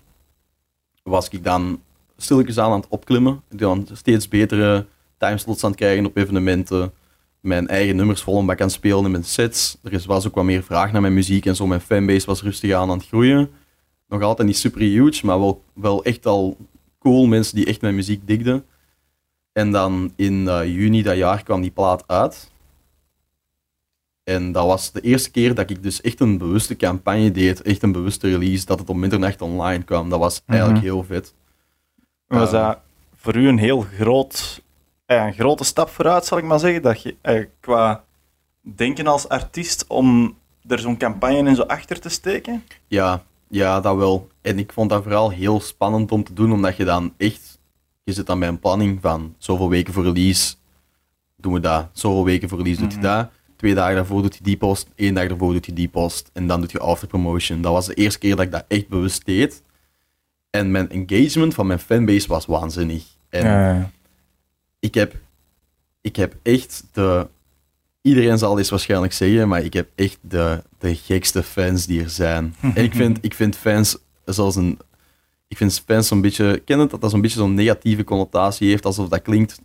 was 1.03 1.29
ik 1.29 1.43
dan 1.43 1.81
stilletjes 2.17 2.57
aan 2.57 2.71
aan 2.71 2.79
het 2.79 2.89
opklimmen. 2.89 3.41
Dan 3.49 3.87
steeds 3.93 4.27
betere 4.27 4.85
timeslots 5.17 5.63
aan 5.63 5.69
het 5.69 5.79
krijgen 5.79 6.05
op 6.05 6.17
evenementen. 6.17 6.91
Mijn 7.41 7.67
eigen 7.67 7.95
nummers 7.95 8.21
vol 8.21 8.39
een 8.39 8.45
bak 8.45 8.59
aan 8.59 8.65
het 8.67 8.75
spelen 8.75 9.05
in 9.05 9.11
mijn 9.11 9.23
sets. 9.23 9.77
Er 9.83 9.93
is, 9.93 10.05
was 10.05 10.27
ook 10.27 10.35
wat 10.35 10.43
meer 10.43 10.63
vraag 10.63 10.91
naar 10.91 11.01
mijn 11.01 11.13
muziek 11.13 11.45
en 11.45 11.55
zo. 11.55 11.67
Mijn 11.67 11.81
fanbase 11.81 12.25
was 12.25 12.41
rustig 12.41 12.71
aan 12.73 12.89
aan 12.89 12.97
het 12.97 13.07
groeien. 13.07 13.49
Nog 14.07 14.21
altijd 14.21 14.47
niet 14.47 14.57
super 14.57 14.81
huge, 14.81 15.25
maar 15.25 15.39
wel, 15.39 15.63
wel 15.73 16.03
echt 16.03 16.25
al 16.25 16.57
cool 16.99 17.25
mensen 17.25 17.55
die 17.55 17.65
echt 17.65 17.81
mijn 17.81 17.95
muziek 17.95 18.27
digden. 18.27 18.65
En 19.51 19.71
dan 19.71 20.13
in 20.15 20.47
eh, 20.47 20.65
juni 20.65 21.01
dat 21.03 21.17
jaar 21.17 21.43
kwam 21.43 21.61
die 21.61 21.71
plaat 21.71 22.03
uit. 22.07 22.51
En 24.23 24.51
dat 24.51 24.65
was 24.65 24.91
de 24.91 25.01
eerste 25.01 25.31
keer 25.31 25.55
dat 25.55 25.69
ik 25.69 25.83
dus 25.83 26.01
echt 26.01 26.19
een 26.19 26.37
bewuste 26.37 26.75
campagne 26.75 27.31
deed, 27.31 27.61
echt 27.61 27.83
een 27.83 27.91
bewuste 27.91 28.29
release, 28.29 28.65
dat 28.65 28.79
het 28.79 28.89
om 28.89 28.99
middernacht 28.99 29.41
online 29.41 29.83
kwam. 29.83 30.09
Dat 30.09 30.19
was 30.19 30.41
eigenlijk 30.45 30.79
Mhm. 30.79 30.87
heel 30.87 31.03
vet. 31.03 31.33
Was 32.27 32.51
Ehm. 32.51 32.61
dat 32.63 32.79
voor 33.15 33.35
u 33.35 33.47
een 33.47 33.57
heel 33.57 33.81
groot, 33.81 34.60
een 35.17 35.33
grote 35.33 35.63
stap 35.63 35.89
vooruit, 35.89 36.25
zal 36.25 36.37
ik 36.37 36.43
maar 36.43 36.59
zeggen? 36.59 36.81
Dat 36.81 37.01
je 37.01 37.15
eh, 37.21 37.45
qua 37.59 38.03
denken 38.61 39.07
als 39.07 39.29
artiest 39.29 39.85
om 39.87 40.37
er 40.67 40.79
zo'n 40.79 40.97
campagne 40.97 41.49
in 41.49 41.55
zo 41.55 41.61
achter 41.61 41.99
te 41.99 42.09
steken? 42.09 42.63
Ja, 42.87 43.23
ja, 43.47 43.79
dat 43.79 43.95
wel. 43.95 44.27
En 44.41 44.59
ik 44.59 44.73
vond 44.73 44.89
dat 44.89 45.03
vooral 45.03 45.29
heel 45.29 45.59
spannend 45.59 46.11
om 46.11 46.23
te 46.23 46.33
doen, 46.33 46.51
omdat 46.51 46.77
je 46.77 46.85
dan 46.85 47.13
echt, 47.17 47.59
je 48.03 48.13
zit 48.13 48.25
dan 48.25 48.39
bij 48.39 48.47
een 48.47 48.59
planning 48.59 49.01
van 49.01 49.35
zoveel 49.37 49.69
weken 49.69 49.93
voor 49.93 50.03
release, 50.03 50.55
doen 51.35 51.53
we 51.53 51.59
dat. 51.59 51.87
Zoveel 51.91 52.25
weken 52.25 52.49
voor 52.49 52.57
release 52.57 52.81
doet 52.81 52.93
je 52.93 52.99
dat. 52.99 53.29
Twee 53.55 53.73
dagen 53.73 53.95
daarvoor 53.95 54.21
doet 54.21 54.35
je 54.35 54.43
die 54.43 54.57
post, 54.57 54.87
één 54.95 55.13
dag 55.13 55.27
daarvoor 55.27 55.53
doet 55.53 55.65
je 55.65 55.73
die 55.73 55.87
post. 55.87 56.29
En 56.33 56.47
dan 56.47 56.61
doet 56.61 56.71
je 56.71 56.79
after 56.79 57.07
promotion. 57.07 57.61
Dat 57.61 57.71
was 57.71 57.85
de 57.85 57.93
eerste 57.93 58.19
keer 58.19 58.35
dat 58.35 58.45
ik 58.45 58.51
dat 58.51 58.65
echt 58.67 58.87
bewust 58.87 59.25
deed. 59.25 59.63
En 60.49 60.71
mijn 60.71 60.89
engagement 60.89 61.53
van 61.53 61.67
mijn 61.67 61.79
fanbase 61.79 62.27
was 62.27 62.45
waanzinnig. 62.45 63.03
En 63.29 63.91
ik 64.81 64.93
heb, 64.93 65.15
ik 66.01 66.15
heb 66.15 66.35
echt 66.43 66.83
de. 66.91 67.27
Iedereen 68.01 68.37
zal 68.37 68.55
dit 68.55 68.69
waarschijnlijk 68.69 69.13
zeggen, 69.13 69.47
maar 69.47 69.63
ik 69.63 69.73
heb 69.73 69.89
echt 69.95 70.17
de, 70.21 70.63
de 70.79 70.95
gekste 70.95 71.43
fans 71.43 71.85
die 71.85 72.03
er 72.03 72.09
zijn. 72.09 72.55
en 72.75 72.83
ik 72.83 72.93
vind, 72.93 73.17
ik 73.21 73.33
vind 73.33 73.55
fans 73.55 73.97
zoals 74.25 74.55
een. 74.55 74.79
Ik 75.47 75.57
vind 75.57 75.83
fans 75.85 76.07
zo'n 76.07 76.21
beetje. 76.21 76.61
Ken 76.65 76.79
het 76.79 76.89
dat 76.89 77.01
dat 77.01 77.11
zo'n 77.11 77.21
beetje 77.21 77.39
zo'n 77.39 77.53
negatieve 77.53 78.03
connotatie 78.03 78.69
heeft, 78.69 78.85
alsof 78.85 79.07
dat 79.07 79.21
klinkt. 79.21 79.61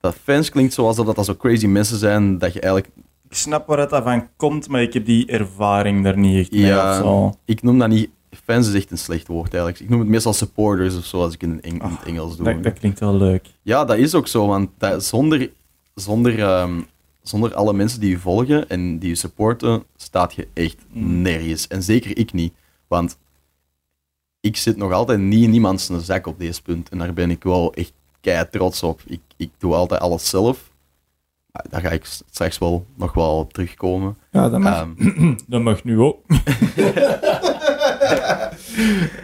Dat 0.00 0.14
fans 0.22 0.48
klinkt 0.48 0.72
zoals 0.72 0.96
dat 0.96 1.16
dat 1.16 1.24
zo 1.24 1.36
crazy 1.36 1.66
mensen 1.66 1.98
zijn, 1.98 2.38
dat 2.38 2.52
je 2.52 2.60
eigenlijk. 2.60 2.94
ik 3.28 3.36
snap 3.36 3.66
waar 3.66 3.88
dat 3.88 4.02
van 4.02 4.28
komt, 4.36 4.68
maar 4.68 4.82
ik 4.82 4.92
heb 4.92 5.04
die 5.04 5.26
ervaring 5.26 6.06
er 6.06 6.18
niet 6.18 6.38
echt 6.38 6.50
mee 6.50 6.60
Ja. 6.60 7.32
Ik 7.44 7.62
noem 7.62 7.78
dat 7.78 7.88
niet. 7.88 8.10
Fans 8.44 8.68
is 8.68 8.74
echt 8.74 8.90
een 8.90 8.98
slecht 8.98 9.26
woord 9.26 9.48
eigenlijk. 9.54 9.82
Ik 9.82 9.88
noem 9.88 10.00
het 10.00 10.08
meestal 10.08 10.32
supporters 10.32 10.96
of 10.96 11.04
zo 11.04 11.22
als 11.22 11.34
ik 11.34 11.42
in, 11.42 11.50
het 11.50 11.60
Eng- 11.64 11.80
Ah, 11.80 11.92
Engels 12.06 12.36
doe. 12.36 12.44
Dat, 12.54 12.62
dat 12.62 12.78
klinkt 12.78 13.00
wel 13.00 13.14
leuk. 13.16 13.46
Ja, 13.62 13.84
dat 13.84 13.96
is 13.96 14.14
ook 14.14 14.26
zo, 14.28 14.46
want 14.46 14.70
dat, 14.78 15.04
zonder, 15.04 15.50
zonder, 15.94 16.38
ehm, 16.40 16.80
zonder 17.22 17.54
alle 17.54 17.72
mensen 17.72 18.00
die 18.00 18.10
je 18.10 18.18
volgen 18.18 18.68
en 18.68 18.98
die 18.98 19.08
je 19.08 19.14
supporten, 19.14 19.82
staat 19.96 20.34
je 20.34 20.48
echt 20.54 20.76
Mm. 20.92 21.22
nergens. 21.22 21.66
En 21.66 21.82
zeker 21.82 22.18
ik 22.18 22.32
niet, 22.32 22.52
want 22.88 23.18
ik 24.40 24.56
zit 24.56 24.76
nog 24.76 24.92
altijd 24.92 25.18
niet 25.18 25.42
in 25.44 25.54
iemands 25.54 25.86
zak 25.86 26.26
op 26.26 26.38
deze 26.38 26.62
punt. 26.62 26.88
En 26.88 26.98
daar 26.98 27.12
ben 27.12 27.30
ik 27.30 27.42
wel 27.42 27.74
echt 27.74 27.92
kei 28.20 28.48
trots 28.50 28.82
op. 28.82 29.00
Ik, 29.06 29.20
ik 29.36 29.50
doe 29.58 29.74
altijd 29.74 30.00
alles 30.00 30.28
zelf. 30.28 30.70
Maar 31.52 31.64
Daar 31.70 31.80
ga 31.80 31.90
ik 31.90 32.04
straks 32.30 32.58
wel 32.58 32.86
nog 32.94 33.12
wel 33.12 33.38
op 33.38 33.52
terugkomen. 33.52 34.16
Ja, 34.30 34.48
dat 34.48 34.60
mag, 34.60 34.86
Ehm, 34.98 35.34
dat 35.48 35.62
mag 35.62 35.84
nu 35.84 35.98
ook. 36.00 36.18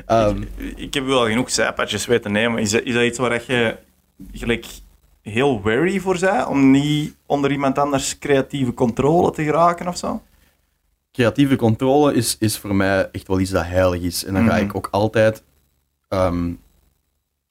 ehm, 0.06 0.42
Ik 0.76 0.94
heb 0.94 1.06
wel 1.06 1.26
genoeg 1.26 1.50
zijpadjes 1.50 2.06
weten 2.06 2.32
nemen. 2.32 2.58
Is 2.58 2.70
dat, 2.70 2.82
is 2.82 2.94
dat 2.94 3.02
iets 3.02 3.18
waar 3.18 3.42
je 3.46 3.76
gelijk 4.32 4.66
heel 5.22 5.60
wary 5.62 5.98
voor 6.00 6.16
zei? 6.16 6.44
Om 6.44 6.70
niet 6.70 7.16
onder 7.26 7.50
iemand 7.50 7.78
anders 7.78 8.18
creatieve 8.18 8.74
controle 8.74 9.30
te 9.30 9.42
geraken 9.44 9.88
of 9.88 9.96
zo? 9.96 10.22
creatieve 11.12 11.56
controle 11.56 12.14
is, 12.14 12.36
is 12.38 12.58
voor 12.58 12.74
mij 12.74 13.08
echt 13.12 13.26
wel 13.28 13.40
iets 13.40 13.50
dat 13.50 13.64
heilig 13.66 14.00
is. 14.02 14.24
En 14.24 14.34
dan 14.34 14.46
ga 14.46 14.54
Mhm. 14.54 14.64
ik 14.64 14.74
ook 14.76 14.88
altijd. 14.90 15.42
ehm, 16.08 16.52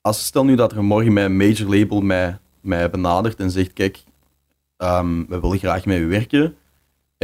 als 0.02 0.26
stel 0.26 0.46
nu 0.46 0.56
dat 0.56 0.72
er 0.72 0.84
morgen 0.84 1.14
mijn 1.14 1.38
major 1.38 1.76
label 1.76 2.02
mij, 2.02 2.38
mij 2.62 2.90
benadert 2.90 3.40
en 3.40 3.52
zegt: 3.52 3.74
Kijk, 3.74 4.04
ehm, 4.78 5.26
we 5.28 5.40
willen 5.40 5.58
graag 5.58 5.86
met 5.86 5.98
u 5.98 6.08
werken. 6.08 6.56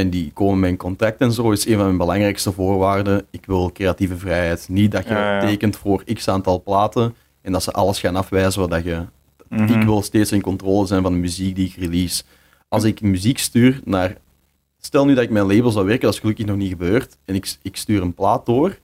En 0.01 0.09
die 0.09 0.31
komen 0.33 0.59
met 0.59 0.69
een 0.69 0.77
contact 0.77 1.21
en 1.21 1.31
zo, 1.31 1.51
is 1.51 1.65
een 1.67 1.75
van 1.75 1.85
mijn 1.85 1.97
belangrijkste 1.97 2.51
voorwaarden. 2.51 3.25
Ik 3.29 3.45
wil 3.45 3.71
creatieve 3.71 4.17
vrijheid. 4.17 4.69
Niet 4.69 4.91
dat 4.91 5.03
je 5.03 5.13
Ja, 5.13 5.33
ja. 5.41 5.47
tekent 5.47 5.75
voor 5.77 6.03
x 6.13 6.27
aantal 6.27 6.61
platen 6.63 7.15
en 7.41 7.51
dat 7.51 7.63
ze 7.63 7.71
alles 7.71 7.99
gaan 7.99 8.15
afwijzen 8.15 8.69
wat 8.69 8.83
je 8.83 9.05
Mhm. 9.49 9.79
ik 9.79 9.85
wil 9.85 10.01
steeds 10.01 10.31
in 10.31 10.41
controle 10.41 10.85
zijn 10.87 11.01
van 11.01 11.13
de 11.13 11.19
muziek 11.19 11.55
die 11.55 11.67
ik 11.67 11.75
release. 11.75 12.23
Als 12.67 12.83
ik 12.83 13.01
muziek 13.01 13.37
stuur 13.37 13.81
naar. 13.85 14.17
Stel 14.79 15.05
nu 15.05 15.13
dat 15.13 15.23
ik 15.23 15.29
mijn 15.29 15.45
label 15.45 15.71
zou 15.71 15.85
werken, 15.85 16.03
dat 16.05 16.13
is 16.13 16.19
gelukkig 16.19 16.45
nog 16.45 16.55
niet 16.57 16.69
gebeurd. 16.69 17.17
En 17.25 17.35
ik, 17.35 17.55
ik 17.61 17.75
stuur 17.77 18.01
een 18.01 18.13
plaat 18.13 18.45
door. 18.45 18.79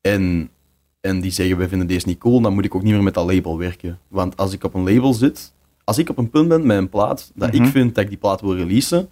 En, 0.00 0.50
en 1.00 1.20
die 1.20 1.30
zeggen: 1.30 1.56
We 1.58 1.68
vinden 1.68 1.86
deze 1.86 2.06
niet 2.06 2.18
cool. 2.18 2.40
Dan 2.40 2.54
moet 2.54 2.64
ik 2.64 2.74
ook 2.74 2.82
niet 2.82 2.92
meer 2.92 3.02
met 3.02 3.14
dat 3.14 3.26
label 3.32 3.58
werken. 3.58 3.98
Want 4.08 4.36
als 4.36 4.52
ik 4.52 4.64
op 4.64 4.74
een 4.74 4.92
label 4.94 5.14
zit. 5.14 5.52
Als 5.84 5.98
ik 5.98 6.08
op 6.08 6.18
een 6.18 6.30
punt 6.30 6.48
ben 6.48 6.66
met 6.66 6.76
een 6.78 6.88
plaat. 6.88 7.30
dat 7.34 7.52
Mhm. 7.52 7.62
ik 7.64 7.70
vind 7.70 7.94
dat 7.94 8.04
ik 8.04 8.10
die 8.10 8.18
plaat 8.18 8.40
wil 8.40 8.56
releasen. 8.56 9.08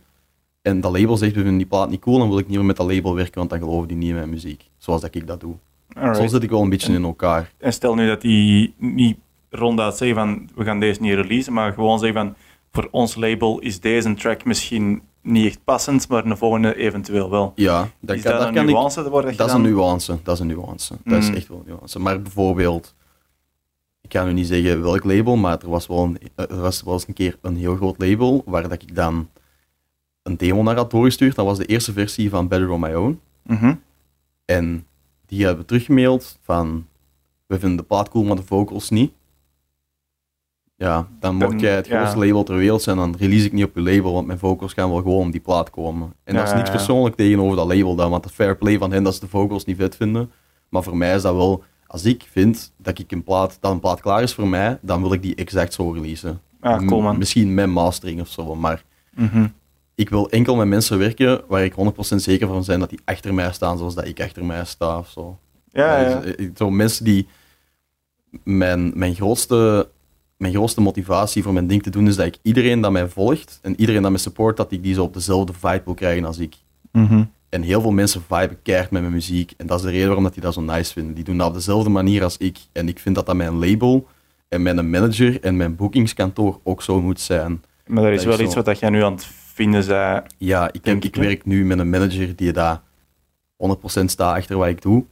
En 0.66 0.80
dat 0.80 0.98
label 0.98 1.16
zegt: 1.16 1.32
We 1.34 1.40
vinden 1.40 1.56
die 1.58 1.66
plaat 1.66 1.90
niet 1.90 2.00
cool. 2.00 2.18
Dan 2.18 2.28
wil 2.28 2.38
ik 2.38 2.46
niet 2.48 2.56
meer 2.56 2.66
met 2.66 2.76
dat 2.76 2.90
label 2.92 3.14
werken. 3.14 3.34
Want 3.38 3.50
dan 3.50 3.58
geloven 3.58 3.88
die 3.88 3.96
niet 3.96 4.08
in 4.08 4.14
mijn 4.14 4.30
muziek. 4.30 4.68
Zoals 4.78 5.00
dat 5.00 5.14
ik 5.14 5.26
dat 5.26 5.40
doe. 5.40 5.54
Alright. 5.92 6.16
Zo 6.16 6.26
zit 6.26 6.42
ik 6.42 6.50
wel 6.50 6.62
een 6.62 6.68
beetje 6.68 6.92
in 6.92 7.04
elkaar. 7.04 7.52
En 7.58 7.72
stel 7.72 7.94
nu 7.94 8.06
dat 8.06 8.20
die 8.20 8.74
niet 8.78 9.16
ronduit 9.50 9.96
zeggen 9.96 10.16
van 10.16 10.48
we 10.54 10.64
gaan 10.64 10.80
deze 10.80 11.00
niet 11.00 11.14
releasen, 11.14 11.52
maar 11.52 11.72
gewoon 11.72 11.98
zeggen 11.98 12.18
van 12.18 12.34
voor 12.72 12.88
ons 12.90 13.14
label 13.14 13.58
is 13.58 13.80
deze 13.80 14.14
track 14.14 14.44
misschien 14.44 15.02
niet 15.22 15.46
echt 15.46 15.58
passend, 15.64 16.08
maar 16.08 16.28
de 16.28 16.36
volgende 16.36 16.76
eventueel 16.76 17.30
wel. 17.30 17.52
Ja, 17.54 17.88
dat 18.00 18.16
is 18.16 18.22
kan, 18.22 18.32
dat 18.32 18.40
daar 18.40 18.48
een 18.56 18.68
ik. 18.68 18.74
nuance 18.74 19.10
waar 19.10 19.22
dat 19.22 19.36
Dat 19.36 19.48
is 19.48 19.54
een 19.54 19.60
nuance. 19.62 20.18
Dat 20.22 20.34
is 20.34 20.40
een 20.40 20.46
nuance. 20.46 20.94
Dat 21.04 21.22
is 21.22 21.28
Mm. 21.28 21.34
echt 21.34 21.48
wel 21.48 21.58
een 21.58 21.72
nuance. 21.74 21.98
Maar 21.98 22.22
bijvoorbeeld, 22.22 22.94
ik 24.02 24.12
ga 24.12 24.24
nu 24.24 24.32
niet 24.32 24.46
zeggen 24.46 24.82
welk 24.82 25.04
label, 25.04 25.36
maar 25.36 25.58
er 25.62 25.68
was 25.70 25.86
wel 25.86 26.02
een, 26.02 26.18
er 26.36 26.60
was 26.60 26.82
wel 26.82 26.92
eens 26.94 27.08
een 27.08 27.14
keer 27.14 27.38
een 27.42 27.56
heel 27.56 27.76
groot 27.76 27.94
label 27.98 28.42
waar 28.46 28.62
dat 28.62 28.72
ik 28.82 28.94
dan 28.94 29.28
een 30.26 30.36
demo 30.36 30.62
naar 30.62 30.76
had 30.76 30.90
doorgestuurd. 30.90 31.34
Dat 31.34 31.44
was 31.46 31.58
de 31.58 31.66
eerste 31.66 31.92
versie 31.92 32.30
van 32.30 32.48
Better 32.48 32.70
On 32.70 32.80
My 32.80 32.92
Own. 32.92 33.20
Mhm. 33.42 33.74
En 34.44 34.86
die 35.26 35.44
hebben 35.44 35.66
teruggemaild 35.66 36.38
van, 36.42 36.86
we 37.46 37.58
vinden 37.58 37.76
de 37.76 37.82
plaat 37.82 38.08
cool, 38.08 38.24
maar 38.24 38.36
de 38.36 38.42
vocals 38.42 38.90
niet. 38.90 39.12
Ja, 40.76 41.08
dan 41.20 41.34
mocht 41.36 41.60
jij 41.60 41.74
het 41.74 41.86
ja. 41.86 41.96
grootste 41.98 42.18
label 42.26 42.42
ter 42.42 42.56
wereld 42.56 42.82
zijn, 42.82 42.96
dan 42.96 43.14
release 43.18 43.46
ik 43.46 43.52
niet 43.52 43.64
op 43.64 43.74
je 43.74 43.80
label, 43.82 44.12
want 44.12 44.26
mijn 44.26 44.38
vocals 44.38 44.72
gaan 44.72 44.88
wel 44.90 44.98
gewoon 45.02 45.20
om 45.20 45.30
die 45.30 45.40
plaat 45.40 45.70
komen. 45.70 46.12
En 46.24 46.34
dat 46.34 46.44
is 46.44 46.50
Ja, 46.50 46.56
niks 46.56 46.68
ja. 46.68 46.74
persoonlijk 46.74 47.16
tegenover 47.16 47.56
dat 47.56 47.66
label 47.66 47.94
dan, 47.94 48.10
want 48.10 48.24
het 48.24 48.32
fair 48.34 48.56
play 48.56 48.78
van 48.78 48.92
hen 48.92 49.02
dat 49.02 49.14
ze 49.14 49.20
de 49.20 49.28
vocals 49.28 49.64
niet 49.64 49.76
vet 49.76 49.96
vinden. 49.96 50.30
Maar 50.68 50.82
voor 50.82 50.96
mij 50.96 51.14
is 51.14 51.22
dat 51.22 51.34
wel, 51.34 51.64
als 51.86 52.04
ik 52.04 52.26
vind 52.30 52.72
dat, 52.76 52.98
ik 52.98 53.12
een 53.12 53.22
plaat, 53.24 53.56
dat 53.60 53.72
een 53.72 53.80
plaat 53.80 54.00
klaar 54.00 54.22
is 54.22 54.34
voor 54.34 54.48
mij, 54.48 54.78
dan 54.82 55.00
wil 55.02 55.12
ik 55.12 55.22
die 55.22 55.34
exact 55.34 55.72
zo 55.72 55.90
releasen. 55.90 56.40
Ah, 56.60 56.86
cool 56.86 57.00
man. 57.00 57.18
Misschien 57.18 57.54
met 57.54 57.66
mastering 57.68 58.20
of 58.20 58.28
zo, 58.28 58.54
maar 58.54 58.84
Mhm. 59.10 59.46
Ik 59.96 60.08
wil 60.08 60.30
enkel 60.30 60.56
met 60.56 60.66
mensen 60.66 60.98
werken 60.98 61.40
waar 61.48 61.64
ik 61.64 61.74
100% 61.74 61.74
zeker 62.16 62.46
van 62.46 62.64
zijn 62.64 62.80
dat 62.80 62.90
die 62.90 63.00
achter 63.04 63.34
mij 63.34 63.52
staan 63.52 63.78
zoals 63.78 63.94
dat 63.94 64.06
ik 64.06 64.20
achter 64.20 64.44
mij 64.44 64.64
sta 64.64 64.98
of 64.98 65.08
zo. 65.08 65.38
Ja, 65.72 66.00
Ja, 66.00 66.08
ja. 66.08 66.20
eh, 66.22 66.48
Zo 66.56 66.70
mensen 66.70 67.04
die... 67.04 67.26
Mijn, 68.44 68.92
mijn, 68.94 69.14
grootste, 69.14 69.88
mijn 70.36 70.52
grootste 70.52 70.80
motivatie 70.80 71.42
voor 71.42 71.52
mijn 71.52 71.66
ding 71.66 71.82
te 71.82 71.90
doen 71.90 72.06
is 72.08 72.16
dat 72.16 72.26
ik 72.26 72.38
iedereen 72.42 72.80
dat 72.80 72.92
mij 72.92 73.08
volgt 73.08 73.58
en 73.62 73.80
iedereen 73.80 74.02
dat 74.02 74.10
mij 74.10 74.20
support, 74.20 74.56
dat 74.56 74.72
ik 74.72 74.82
die 74.82 74.94
zo 74.94 75.02
op 75.02 75.14
dezelfde 75.14 75.52
vibe 75.52 75.82
wil 75.84 75.94
krijgen 75.94 76.24
als 76.24 76.38
ik. 76.38 76.54
Mhm. 76.92 77.24
En 77.48 77.62
heel 77.62 77.80
veel 77.80 77.90
mensen 77.90 78.22
viben 78.28 78.62
keihard 78.62 78.90
met 78.90 79.00
mijn 79.00 79.14
muziek. 79.14 79.52
En 79.56 79.66
dat 79.66 79.78
is 79.78 79.84
de 79.84 79.90
reden 79.90 80.06
waarom 80.06 80.24
dat 80.24 80.32
die 80.32 80.42
dat 80.42 80.54
zo 80.54 80.60
nice 80.60 80.92
vinden. 80.92 81.14
Die 81.14 81.24
doen 81.24 81.36
dat 81.38 81.46
op 81.48 81.54
dezelfde 81.54 81.90
manier 81.90 82.22
als 82.22 82.36
ik. 82.36 82.58
En 82.72 82.88
ik 82.88 82.98
vind 82.98 83.14
dat 83.14 83.26
dat 83.26 83.36
mijn 83.36 83.58
label 83.58 84.06
en 84.48 84.62
mijn 84.62 84.90
manager 84.90 85.40
en 85.40 85.56
mijn 85.56 85.76
boekingskantoor 85.76 86.60
ook 86.62 86.82
zo 86.82 87.00
moet 87.02 87.20
zijn. 87.20 87.62
Maar 87.86 88.02
dat 88.02 88.12
is 88.12 88.24
Dat 88.24 88.36
wel 88.36 88.46
iets 88.46 88.54
wat 88.54 88.78
jij 88.78 88.90
nu 88.90 89.02
aan 89.02 89.12
het 89.12 89.26
vinden 89.56 89.86
bent. 89.86 90.34
Ja, 90.38 90.72
ik, 90.72 90.84
Denk 90.84 91.04
ik, 91.04 91.16
ik, 91.16 91.22
werk 91.22 91.44
nu 91.44 91.64
met 91.64 91.78
een 91.78 91.90
manager 91.90 92.36
die 92.36 92.52
daar 92.52 92.80
100% 93.56 94.04
staat 94.04 94.36
achter 94.36 94.56
wat 94.56 94.68
ik 94.68 94.82
doe. 94.82 95.04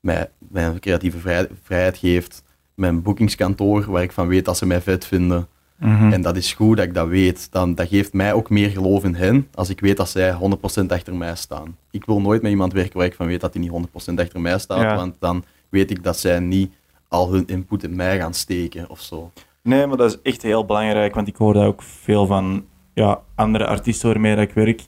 Mij 0.00 0.30
mijn 0.38 0.80
creatieve 0.80 1.18
vrij- 1.18 1.48
vrijheid 1.62 1.96
geeft. 1.96 2.42
Mijn 2.74 3.02
boekingskantoor, 3.02 3.90
waar 3.90 4.02
ik 4.02 4.12
van 4.12 4.28
weet 4.28 4.44
dat 4.44 4.56
ze 4.58 4.66
mij 4.66 4.80
vet 4.80 5.06
vinden. 5.06 5.48
Mhm. 5.76 6.12
En 6.12 6.22
dat 6.22 6.36
is 6.36 6.52
goed 6.52 6.76
dat 6.76 6.86
ik 6.86 6.94
dat 6.94 7.08
weet. 7.08 7.52
Dan, 7.52 7.74
dat 7.74 7.88
geeft 7.88 8.12
mij 8.12 8.32
ook 8.32 8.50
meer 8.50 8.70
geloof 8.70 9.04
in 9.04 9.14
hen, 9.14 9.48
als 9.54 9.68
ik 9.68 9.80
weet 9.80 9.96
dat 9.96 10.08
zij 10.08 10.32
100% 10.32 10.92
achter 10.92 11.14
mij 11.14 11.34
staan. 11.36 11.76
Ik 11.90 12.04
wil 12.04 12.20
nooit 12.20 12.42
met 12.42 12.50
iemand 12.50 12.72
werken 12.72 12.96
waar 12.98 13.06
ik 13.06 13.14
van 13.14 13.26
weet 13.26 13.40
dat 13.40 13.52
hij 13.54 13.62
niet 13.62 13.70
100% 13.70 14.18
achter 14.20 14.40
mij 14.40 14.58
staat, 14.58 14.80
Ja. 14.82 14.94
want 14.96 15.16
dan 15.18 15.44
weet 15.68 15.90
ik 15.90 16.02
dat 16.04 16.18
zij 16.18 16.40
niet 16.40 16.72
al 17.08 17.32
hun 17.32 17.46
input 17.46 17.82
in 17.82 17.96
mij 17.96 18.18
gaan 18.18 18.34
steken 18.34 18.90
of 18.90 19.00
zo. 19.00 19.30
Nee, 19.62 19.86
maar 19.86 19.96
dat 19.96 20.10
is 20.10 20.18
echt 20.32 20.42
heel 20.42 20.64
belangrijk, 20.64 21.14
want 21.14 21.28
ik 21.28 21.36
hoor 21.36 21.52
dat 21.52 21.64
ook 21.64 21.82
veel 21.82 22.26
van 22.26 22.64
ja, 22.98 23.20
andere 23.34 23.66
artiesten 23.66 24.08
waarmee 24.08 24.34
dat 24.36 24.44
ik 24.48 24.52
werk. 24.54 24.82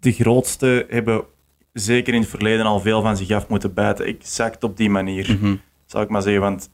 De 0.00 0.12
grootste 0.12 0.86
hebben 0.88 1.24
zeker 1.72 2.14
in 2.14 2.20
het 2.20 2.28
verleden 2.30 2.66
al 2.66 2.80
veel 2.80 3.02
van 3.02 3.16
zich 3.16 3.30
af 3.30 3.48
moeten 3.48 3.74
bijten. 3.74 4.04
Exact 4.06 4.64
op 4.64 4.76
die 4.76 4.90
manier, 4.90 5.36
Mhm. 5.40 5.56
zal 5.86 6.00
ik 6.02 6.08
maar 6.08 6.22
zeggen. 6.22 6.42
Want 6.42 6.70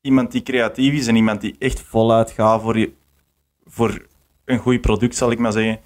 iemand 0.00 0.32
die 0.32 0.42
creatief 0.42 0.92
is 0.92 1.06
en 1.06 1.16
iemand 1.16 1.40
die 1.40 1.54
echt 1.58 1.80
voluit 1.80 2.30
gaat 2.30 2.62
voor, 2.62 2.78
je, 2.78 2.92
voor 3.64 4.06
een 4.44 4.58
goed 4.58 4.80
product, 4.80 5.16
zal 5.16 5.30
ik 5.30 5.38
maar 5.38 5.52
zeggen, 5.52 5.78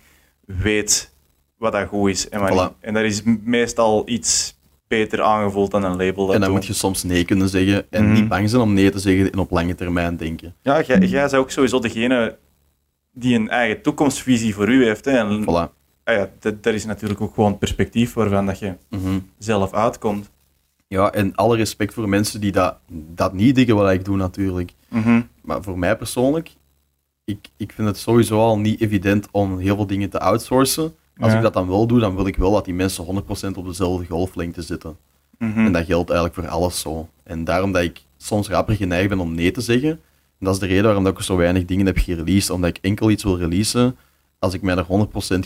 weet 0.46 1.14
wat 1.56 1.72
dat 1.72 1.88
goed 1.88 2.10
is 2.10 2.28
en 2.28 2.40
Voilà. 2.40 2.80
En 2.80 2.94
dat 2.94 3.02
is 3.04 3.22
meestal 3.44 4.02
iets 4.08 4.58
beter 4.88 5.22
aangevoeld 5.22 5.70
dan 5.70 5.84
een 5.84 5.96
label 5.96 6.26
dat 6.26 6.34
En 6.34 6.40
dan 6.40 6.48
doet. 6.50 6.58
moet 6.58 6.66
je 6.66 6.72
soms 6.72 7.02
nee 7.02 7.24
kunnen 7.24 7.48
zeggen 7.48 7.86
en 7.90 8.04
Mhm. 8.04 8.12
niet 8.12 8.28
bang 8.28 8.50
zijn 8.50 8.62
om 8.62 8.72
nee 8.74 8.90
te 8.90 8.98
zeggen 8.98 9.32
en 9.32 9.38
op 9.38 9.50
lange 9.50 9.74
termijn 9.74 10.16
denken. 10.16 10.54
Ja, 10.62 10.82
jij, 10.82 10.98
jij 10.98 11.20
bent 11.20 11.34
ook 11.34 11.50
sowieso 11.50 11.78
degene 11.78 12.38
die 13.20 13.34
een 13.34 13.48
eigen 13.48 13.82
toekomstvisie 13.82 14.54
voor 14.54 14.68
u 14.68 14.84
heeft. 14.84 15.04
Hè. 15.04 15.10
En, 15.10 15.42
Voilà. 15.42 15.72
ah 16.04 16.14
ja, 16.14 16.30
dat, 16.38 16.62
dat 16.62 16.74
is 16.74 16.84
natuurlijk 16.84 17.20
ook 17.20 17.34
gewoon 17.34 17.50
het 17.50 17.58
perspectief 17.58 18.12
waarvan 18.12 18.46
dat 18.46 18.58
je 18.58 18.74
Mhm. 18.90 19.18
zelf 19.38 19.72
uitkomt. 19.72 20.30
Ja, 20.88 21.12
en 21.12 21.34
alle 21.34 21.56
respect 21.56 21.94
voor 21.94 22.08
mensen 22.08 22.40
die 22.40 22.52
dat, 22.52 22.76
dat 23.14 23.32
niet 23.32 23.54
diggen 23.54 23.74
wat 23.76 23.90
ik 23.92 24.04
doe 24.04 24.16
natuurlijk. 24.16 24.72
Mhm. 24.88 25.20
Maar 25.42 25.62
voor 25.62 25.78
mij 25.78 25.96
persoonlijk, 25.96 26.50
ik, 27.24 27.48
ik 27.56 27.72
vind 27.72 27.88
het 27.88 27.98
sowieso 27.98 28.38
al 28.38 28.58
niet 28.58 28.80
evident 28.80 29.28
om 29.30 29.58
heel 29.58 29.76
veel 29.76 29.86
dingen 29.86 30.10
te 30.10 30.20
outsourcen. 30.20 30.94
Als 31.18 31.30
Ja. 31.30 31.36
ik 31.36 31.42
dat 31.42 31.52
dan 31.52 31.68
wel 31.68 31.86
doe, 31.86 32.00
dan 32.00 32.14
wil 32.16 32.26
ik 32.26 32.36
wel 32.36 32.52
dat 32.52 32.64
die 32.64 32.74
mensen 32.74 33.04
100% 33.04 33.56
op 33.56 33.66
dezelfde 33.66 34.06
golflengte 34.06 34.62
zitten. 34.62 34.96
Mhm. 35.38 35.58
En 35.66 35.72
dat 35.72 35.84
geldt 35.84 36.10
eigenlijk 36.10 36.40
voor 36.40 36.48
alles 36.48 36.80
zo. 36.80 37.08
En 37.22 37.44
daarom 37.44 37.72
dat 37.72 37.82
ik 37.82 38.02
soms 38.16 38.48
rapper 38.48 38.74
geneigd 38.74 39.08
ben 39.08 39.18
om 39.20 39.34
nee 39.34 39.50
te 39.50 39.60
zeggen. 39.60 40.00
En 40.40 40.46
dat 40.46 40.54
is 40.54 40.60
de 40.60 40.66
reden 40.66 40.84
waarom 40.84 41.04
dat 41.04 41.18
ik 41.18 41.24
zo 41.24 41.36
weinig 41.36 41.64
dingen 41.64 41.86
heb 41.86 41.98
gereleased. 41.98 42.50
Omdat 42.50 42.70
ik 42.70 42.78
enkel 42.80 43.10
iets 43.10 43.22
wil 43.24 43.38
releasen 43.38 43.96
als 44.38 44.54
ik 44.54 44.62
mij 44.62 44.76
er 44.76 44.86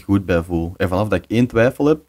100% 0.01 0.03
goed 0.05 0.25
bij 0.27 0.43
voel. 0.43 0.75
En 0.77 0.89
vanaf 0.89 1.09
dat 1.09 1.19
ik 1.25 1.31
één 1.31 1.47
twijfel 1.47 1.87
heb 1.87 2.01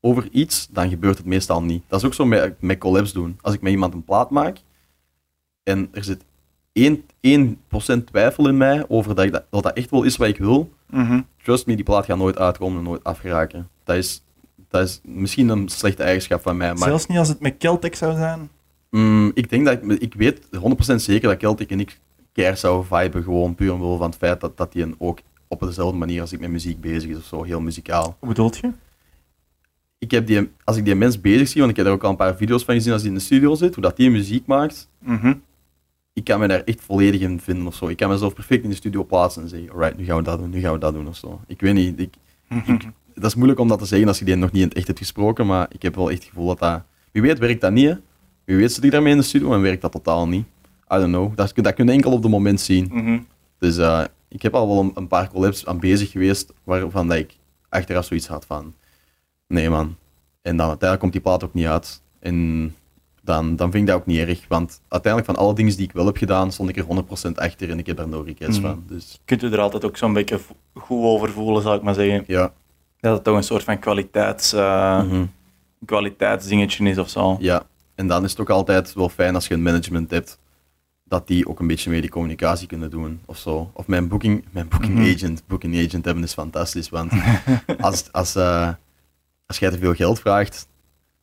over 0.00 0.28
iets, 0.30 0.68
dan 0.70 0.88
gebeurt 0.88 1.16
het 1.16 1.26
meestal 1.26 1.62
niet. 1.62 1.82
Dat 1.88 2.00
is 2.00 2.06
ook 2.06 2.14
zo 2.14 2.24
met, 2.24 2.60
met 2.60 2.78
collabs 2.78 3.12
doen. 3.12 3.38
Als 3.40 3.54
ik 3.54 3.60
met 3.60 3.72
iemand 3.72 3.94
een 3.94 4.04
plaat 4.04 4.30
maak 4.30 4.58
en 5.62 5.88
er 5.92 6.04
zit 6.04 6.24
1%, 6.72 6.96
1% 7.20 8.04
twijfel 8.04 8.48
in 8.48 8.56
mij 8.56 8.84
over 8.88 9.14
dat, 9.14 9.24
ik 9.24 9.32
dat, 9.32 9.44
dat 9.50 9.62
dat 9.62 9.72
echt 9.76 9.90
wel 9.90 10.02
is 10.02 10.16
wat 10.16 10.28
ik 10.28 10.38
wil, 10.38 10.70
Mhm. 10.90 11.20
trust 11.42 11.66
me, 11.66 11.74
die 11.74 11.84
plaat 11.84 12.04
gaat 12.04 12.18
nooit 12.18 12.38
uitkomen 12.38 12.78
en 12.78 12.84
nooit 12.84 13.04
afgeraken. 13.04 13.68
Dat 13.84 13.96
is, 13.96 14.22
dat 14.68 14.88
is 14.88 15.00
misschien 15.04 15.48
een 15.48 15.68
slechte 15.68 16.02
eigenschap 16.02 16.42
van 16.42 16.56
mij, 16.56 16.74
maar 16.74 16.88
Zelfs 16.88 17.06
niet 17.06 17.18
als 17.18 17.28
het 17.28 17.40
met 17.40 17.54
Celtic 17.58 17.94
zou 17.94 18.16
zijn. 18.16 18.50
Mm, 18.90 19.30
ik 19.34 19.50
denk 19.50 19.64
dat 19.64 19.82
ik, 19.82 20.00
ik 20.00 20.14
weet 20.14 20.40
100% 20.60 21.02
zeker 21.02 21.28
dat 21.28 21.38
Celtic 21.38 21.70
en 21.70 21.80
ik 21.80 22.00
keer 22.32 22.56
zou 22.56 22.84
viben, 22.84 23.22
gewoon 23.22 23.54
puur 23.54 23.72
omwille 23.72 23.96
van 23.96 24.06
het 24.06 24.18
feit 24.18 24.40
dat, 24.40 24.56
dat 24.56 24.72
die 24.72 24.82
een 24.82 24.94
ook 24.98 25.18
op 25.48 25.60
dezelfde 25.60 25.98
manier 25.98 26.20
als 26.20 26.32
ik 26.32 26.40
met 26.40 26.50
muziek 26.50 26.80
bezig 26.80 27.10
is 27.10 27.16
of 27.16 27.24
zo, 27.24 27.42
heel 27.42 27.60
muzikaal. 27.60 28.16
Hoe 28.18 28.28
bedoelt 28.28 28.56
je? 28.56 28.70
Ik 29.98 30.10
heb 30.10 30.26
die, 30.26 30.50
als 30.64 30.76
ik 30.76 30.84
die 30.84 30.94
mens 30.94 31.20
bezig 31.20 31.48
zie, 31.48 31.58
want 31.60 31.70
ik 31.70 31.76
heb 31.76 31.86
er 31.86 31.92
ook 31.92 32.04
al 32.04 32.10
een 32.10 32.16
paar 32.16 32.36
video's 32.36 32.64
van 32.64 32.74
gezien 32.74 32.92
als 32.92 33.00
die 33.02 33.10
in 33.10 33.16
de 33.16 33.22
studio 33.22 33.54
zit, 33.54 33.74
hoe 33.74 33.82
dat 33.82 33.96
die 33.96 34.10
muziek 34.10 34.46
maakt, 34.46 34.88
Mhm. 34.98 35.34
ik 36.12 36.24
kan 36.24 36.40
me 36.40 36.46
daar 36.48 36.62
echt 36.64 36.80
volledig 36.80 37.20
in 37.20 37.40
vinden 37.40 37.66
of 37.66 37.74
zo. 37.74 37.88
Ik 37.88 37.96
kan 37.96 38.08
mezelf 38.08 38.34
perfect 38.34 38.62
in 38.64 38.70
de 38.70 38.76
studio 38.76 39.04
plaatsen 39.04 39.42
en 39.42 39.48
zeggen, 39.48 39.70
alright, 39.70 39.96
nu 39.98 40.04
gaan 40.04 40.16
we 40.16 40.22
dat 40.22 40.38
doen, 40.38 40.50
nu 40.50 40.60
gaan 40.60 40.72
we 40.72 40.78
dat 40.78 40.92
doen 40.94 41.08
of 41.08 41.16
zo. 41.16 41.40
Ik 41.46 41.60
weet 41.60 41.74
niet, 41.74 42.00
ik, 42.00 42.14
ik, 42.66 42.88
dat 43.14 43.24
is 43.24 43.34
moeilijk 43.34 43.60
om 43.60 43.68
dat 43.68 43.78
te 43.78 43.84
zeggen 43.84 44.08
als 44.08 44.18
je 44.18 44.24
die 44.24 44.34
nog 44.34 44.52
niet 44.52 44.62
in 44.62 44.68
het 44.68 44.76
echt 44.76 44.86
hebt 44.86 44.98
gesproken, 44.98 45.46
maar 45.46 45.66
ik 45.72 45.82
heb 45.82 45.94
wel 45.94 46.10
echt 46.10 46.18
het 46.18 46.28
gevoel 46.28 46.46
dat 46.46 46.58
dat... 46.58 46.82
Wie 47.12 47.22
weet 47.22 47.38
werkt 47.38 47.60
dat 47.60 47.72
niet, 47.72 47.88
hè. 47.88 47.94
Wie 48.44 48.56
weet 48.56 48.72
zit 48.72 48.84
ik 48.84 48.90
daarmee 48.90 49.12
in 49.12 49.18
de 49.18 49.24
studio 49.24 49.52
en 49.52 49.60
werkt 49.60 49.82
dat 49.82 49.92
totaal 49.92 50.28
niet. 50.28 50.46
I 50.92 50.96
don't 50.96 51.06
know. 51.12 51.36
Dat, 51.36 51.52
dat 51.54 51.74
kun 51.74 51.86
je 51.86 51.92
enkel 51.92 52.12
op 52.12 52.22
het 52.22 52.30
moment 52.30 52.60
zien. 52.60 52.88
Mhm. 52.92 53.18
Dus 53.58 53.76
eh, 53.78 54.04
ik 54.28 54.42
heb 54.42 54.54
al 54.54 54.68
wel 54.68 54.78
een, 54.80 54.90
een 54.94 55.06
paar 55.06 55.28
collabs 55.30 55.66
aan 55.66 55.78
bezig 55.80 56.10
geweest, 56.10 56.52
waarvan 56.64 57.08
dat 57.08 57.16
ik 57.18 57.36
achteraf 57.68 58.04
zoiets 58.04 58.26
had 58.26 58.46
van... 58.46 58.74
Nee, 59.46 59.70
man. 59.70 59.96
En 60.42 60.56
dan 60.56 60.68
uiteindelijk 60.68 61.00
komt 61.00 61.12
die 61.12 61.20
plaat 61.20 61.44
ook 61.44 61.54
niet 61.54 61.66
uit. 61.66 62.02
En 62.20 62.74
dan, 63.22 63.56
dan 63.56 63.70
vind 63.70 63.82
ik 63.82 63.88
dat 63.90 64.00
ook 64.00 64.06
niet 64.06 64.18
erg, 64.28 64.44
want 64.48 64.80
uiteindelijk 64.88 65.32
van 65.32 65.44
alle 65.44 65.54
dingen 65.54 65.76
die 65.76 65.84
ik 65.86 65.92
wel 65.92 66.06
heb 66.06 66.16
gedaan, 66.16 66.52
stond 66.52 66.68
ik 66.68 66.76
er 66.76 66.84
100% 66.84 67.32
achter 67.34 67.70
en 67.70 67.78
ik 67.78 67.86
heb 67.86 67.98
er 67.98 68.08
no 68.08 68.20
regrets 68.20 68.58
Mhm. 68.58 68.66
van. 68.68 68.84
Dus 68.86 69.20
Kunt 69.24 69.42
u 69.42 69.52
er 69.52 69.60
altijd 69.60 69.84
ook 69.84 69.96
zo'n 69.96 70.12
beetje 70.12 70.40
goed 70.74 71.04
over 71.04 71.30
voelen, 71.30 71.62
zal 71.62 71.74
ik 71.74 71.82
maar 71.82 71.94
zeggen. 71.94 72.24
ja. 72.26 72.52
Dat 73.00 73.14
het 73.14 73.24
toch 73.24 73.36
een 73.36 73.42
soort 73.42 73.64
van 73.64 73.78
kwaliteits, 73.78 74.52
mhm. 74.52 75.24
kwaliteitsdingetje 75.84 76.88
is 76.88 76.98
of 76.98 77.08
zo. 77.08 77.36
Ja, 77.40 77.62
en 77.94 78.06
dan 78.06 78.24
is 78.24 78.30
het 78.30 78.40
ook 78.40 78.50
altijd 78.50 78.92
wel 78.94 79.08
fijn 79.08 79.34
als 79.34 79.48
je 79.48 79.54
een 79.54 79.62
management 79.62 80.10
hebt, 80.10 80.38
dat 81.10 81.26
die 81.26 81.48
ook 81.48 81.60
een 81.60 81.66
beetje 81.66 81.90
mee 81.90 82.00
die 82.00 82.10
communicatie 82.10 82.66
kunnen 82.66 82.90
doen 82.90 83.20
of 83.24 83.38
zo. 83.38 83.70
Of 83.74 83.86
mijn 83.86 84.08
booking, 84.08 84.44
mijn 84.50 84.68
booking 84.68 84.94
Mhm. 84.98 85.10
agent, 85.14 85.42
booking 85.46 85.86
agent 85.86 86.04
hebben 86.04 86.24
is 86.24 86.32
fantastisch, 86.32 86.88
want 86.88 87.12
als, 87.80 88.12
als, 88.12 88.34
eh, 88.34 88.68
als 89.46 89.58
jij 89.58 89.70
te 89.70 89.78
veel 89.78 89.94
geld 89.94 90.20
vraagt, 90.20 90.68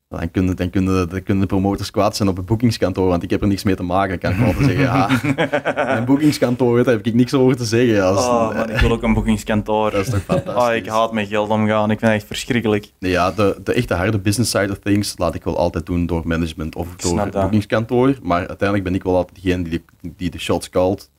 dan 0.09 0.31
kunnen, 0.31 0.55
dan, 0.55 0.69
kunnen, 0.69 1.09
dan 1.09 1.23
kunnen 1.23 1.41
de 1.41 1.49
promotors 1.49 1.91
kwaad 1.91 2.15
zijn 2.15 2.29
op 2.29 2.37
het 2.37 2.45
boekingskantoor, 2.45 3.07
want 3.07 3.23
ik 3.23 3.29
heb 3.29 3.41
er 3.41 3.47
niks 3.47 3.63
mee 3.63 3.75
te 3.75 3.83
maken. 3.83 4.19
Dan 4.19 4.31
kan 4.31 4.39
ik 4.39 4.45
altijd 4.47 4.65
zeggen, 4.65 4.83
ja, 4.83 5.09
mijn 5.93 6.05
boekingskantoor, 6.05 6.83
daar 6.83 6.93
heb 6.95 7.05
ik 7.05 7.13
niks 7.13 7.33
over 7.33 7.57
te 7.57 7.65
zeggen. 7.65 8.03
Als, 8.05 8.25
Oh, 8.25 8.53
man, 8.55 8.69
ik 8.69 8.79
wil 8.79 8.91
ook 8.91 9.03
een 9.03 9.13
boekingskantoor. 9.13 9.91
dat 9.91 10.05
is 10.05 10.09
toch 10.11 10.21
fantastisch. 10.23 10.63
Oh, 10.69 10.75
ik 10.75 10.87
haat 10.87 11.13
met 11.13 11.27
geld 11.27 11.49
omgaan. 11.49 11.91
Ik 11.91 11.99
vind 11.99 12.11
het 12.11 12.19
echt 12.19 12.27
verschrikkelijk. 12.27 12.91
Ja, 12.99 13.31
de, 13.31 13.59
de 13.63 13.73
echte 13.73 13.93
harde 13.93 14.19
business 14.19 14.51
side 14.51 14.71
of 14.71 14.77
things 14.79 15.13
laat 15.17 15.35
ik 15.35 15.43
wel 15.43 15.57
altijd 15.57 15.85
doen 15.85 16.05
door 16.05 16.21
management 16.27 16.75
of 16.75 16.91
Ik 16.93 17.01
door 17.01 17.19
het 17.19 17.31
boekingskantoor. 17.31 18.15
Maar 18.21 18.37
uiteindelijk 18.47 18.83
ben 18.83 18.95
ik 18.95 19.03
wel 19.03 19.15
altijd 19.15 19.43
degene 19.43 19.63
die 19.63 19.83
de, 20.01 20.11
die 20.17 20.29
de 20.29 20.39
shots 20.39 20.69
called. 20.69 21.09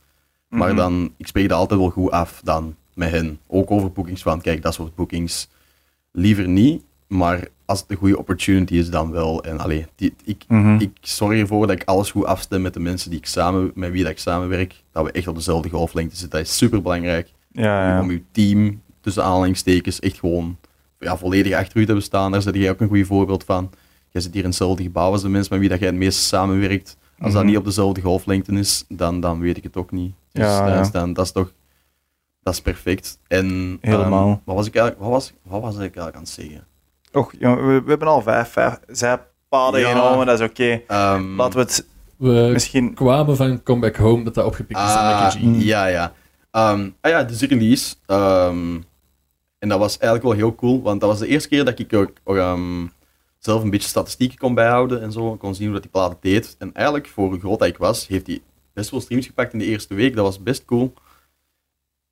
Maar 0.48 0.69
Mhm. 0.69 0.77
dan, 0.77 1.12
ik 1.16 1.27
spreek 1.27 1.48
dat 1.48 1.59
altijd 1.59 1.81
wel 1.81 1.90
goed 1.90 2.10
af 2.10 2.40
dan 2.44 2.74
met 2.94 3.10
hen. 3.10 3.39
Ook 3.47 3.70
over 3.70 3.93
boekings 3.93 4.23
van, 4.23 4.40
kijk, 4.40 4.62
dat 4.62 4.74
soort 4.74 4.94
boekings 4.94 5.48
liever 6.12 6.48
niet. 6.48 6.82
Maar 7.06 7.48
als 7.68 7.80
het 7.80 7.90
een 7.90 7.96
goede 7.96 8.18
opportunity 8.18 8.74
is, 8.74 8.90
dan 8.90 9.10
wel. 9.10 9.42
En 9.44 9.58
allee, 9.58 9.86
die, 9.94 10.14
ik, 10.24 10.44
Mhm. 10.48 10.76
ik 10.80 10.90
zorg 11.00 11.38
ervoor 11.38 11.66
dat 11.66 11.76
ik 11.80 11.88
alles 11.88 12.10
goed 12.10 12.24
afstem 12.24 12.62
met 12.62 12.74
de 12.74 12.80
mensen 12.80 13.10
die 13.10 13.18
ik 13.18 13.26
samen, 13.26 13.70
met 13.74 13.90
wie 13.90 14.02
dat 14.02 14.12
ik 14.12 14.18
samenwerk. 14.18 14.82
Dat 14.92 15.04
we 15.04 15.12
echt 15.12 15.26
op 15.28 15.34
dezelfde 15.34 15.68
golflengte 15.68 16.16
zitten. 16.16 16.38
Dat 16.38 16.48
is 16.48 16.56
super 16.56 16.82
belangrijk 16.82 17.32
Ja, 17.52 17.88
ja. 17.88 18.00
om 18.02 18.10
je 18.10 18.22
team, 18.32 18.80
tussen 19.00 19.24
aanhalingstekens, 19.24 20.00
echt 20.00 20.18
gewoon 20.18 20.56
ja, 20.98 21.16
volledig 21.16 21.52
achter 21.54 21.80
u 21.80 21.86
te 21.86 21.94
bestaan. 21.94 22.32
Daar 22.32 22.42
zit 22.42 22.54
jij 22.54 22.70
ook 22.70 22.80
een 22.80 22.88
goed 22.88 23.06
voorbeeld 23.06 23.44
van. 23.44 23.70
Jij 24.10 24.22
zit 24.22 24.32
hier 24.32 24.42
in 24.42 24.48
hetzelfde 24.48 24.82
gebouw 24.82 25.10
als 25.12 25.22
de 25.22 25.28
mensen 25.28 25.50
met 25.52 25.60
wie 25.60 25.68
dat 25.68 25.78
jij 25.78 25.88
het 25.88 25.96
meest 25.96 26.18
samenwerkt. 26.18 26.96
Als 27.18 27.32
dat 27.32 27.42
Mhm. 27.42 27.50
niet 27.50 27.58
op 27.60 27.64
dezelfde 27.64 28.00
golflengte 28.00 28.52
is, 28.52 28.84
dan, 28.88 29.20
dan 29.20 29.40
weet 29.40 29.56
ik 29.56 29.62
het 29.62 29.76
ook 29.76 29.90
niet. 29.90 30.12
Dus 30.32 30.44
Ja, 30.44 30.64
dat, 30.64 30.74
ja. 30.74 30.80
Is 30.80 30.90
dan, 30.90 31.12
dat 31.12 31.24
is 31.24 31.32
toch 31.32 31.52
dat 32.42 32.54
is 32.54 32.60
perfect. 32.62 33.18
En, 33.26 33.78
Helemaal. 33.80 34.28
ehm, 34.28 34.36
wat, 34.44 34.54
was 34.56 34.66
ik 34.66 34.74
eigenlijk, 34.74 35.04
wat, 35.04 35.12
was, 35.12 35.32
wat 35.42 35.60
was 35.60 35.72
ik 35.74 35.80
eigenlijk 35.80 36.14
aan 36.16 36.22
het 36.22 36.30
zeggen? 36.30 36.66
Och, 37.12 37.32
jongen, 37.39 37.66
we, 37.66 37.82
we 37.82 37.89
hebben 37.90 38.09
al 38.09 38.22
vijf, 38.22 38.48
vijf 38.48 38.78
zijpaden 38.86 39.80
Ja. 39.80 39.90
genomen, 39.90 40.26
dat 40.26 40.40
is 40.40 40.47
oké. 40.48 40.82
Ehm, 40.86 41.36
Laten 41.36 41.59
we 41.59 41.64
het 41.64 41.86
We 42.16 42.48
misschien... 42.52 42.94
kwamen 42.94 43.36
van 43.36 43.62
Come 43.62 43.80
Back 43.80 43.97
Home, 43.97 44.24
dat 44.24 44.35
dat 44.35 44.44
opgepikt 44.47 44.80
is 44.80 44.86
Ah, 44.86 45.35
Mickey 45.35 45.60
G. 45.60 45.64
ja, 45.64 45.86
ja. 45.86 46.12
Ehm, 46.51 46.89
ah 47.01 47.10
ja, 47.10 47.22
dus 47.22 47.39
de 47.39 47.47
release. 47.47 47.94
Ehm, 48.06 48.76
en 49.59 49.68
dat 49.68 49.78
was 49.78 49.98
eigenlijk 49.98 50.22
wel 50.22 50.32
heel 50.48 50.55
cool, 50.55 50.82
want 50.82 51.01
dat 51.01 51.10
was 51.10 51.18
de 51.18 51.26
eerste 51.26 51.48
keer 51.48 51.64
dat 51.64 51.78
ik 51.78 51.93
ook 51.94 52.12
ehm, 52.36 52.86
zelf 53.39 53.62
een 53.62 53.70
beetje 53.70 53.89
statistieken 53.89 54.39
kon 54.39 54.55
bijhouden 54.55 55.02
en 55.02 55.12
zo. 55.12 55.32
Ik 55.32 55.39
kon 55.39 55.55
zien 55.55 55.64
hoe 55.64 55.74
dat 55.74 55.82
die 55.82 55.90
plaat 55.93 56.16
deed. 56.20 56.56
En 56.59 56.70
eigenlijk, 56.74 57.09
voor 57.09 57.28
hoe 57.28 57.39
groot 57.40 57.59
dat 57.59 57.68
ik 57.68 57.76
was, 57.78 58.06
heeft 58.06 58.26
hij 58.26 58.40
best 58.72 58.90
wel 58.90 59.01
streams 59.01 59.26
gepakt 59.26 59.52
in 59.52 59.59
de 59.59 59.64
eerste 59.64 59.94
week. 59.94 60.14
Dat 60.16 60.24
was 60.24 60.43
best 60.43 60.64
cool. 60.64 60.94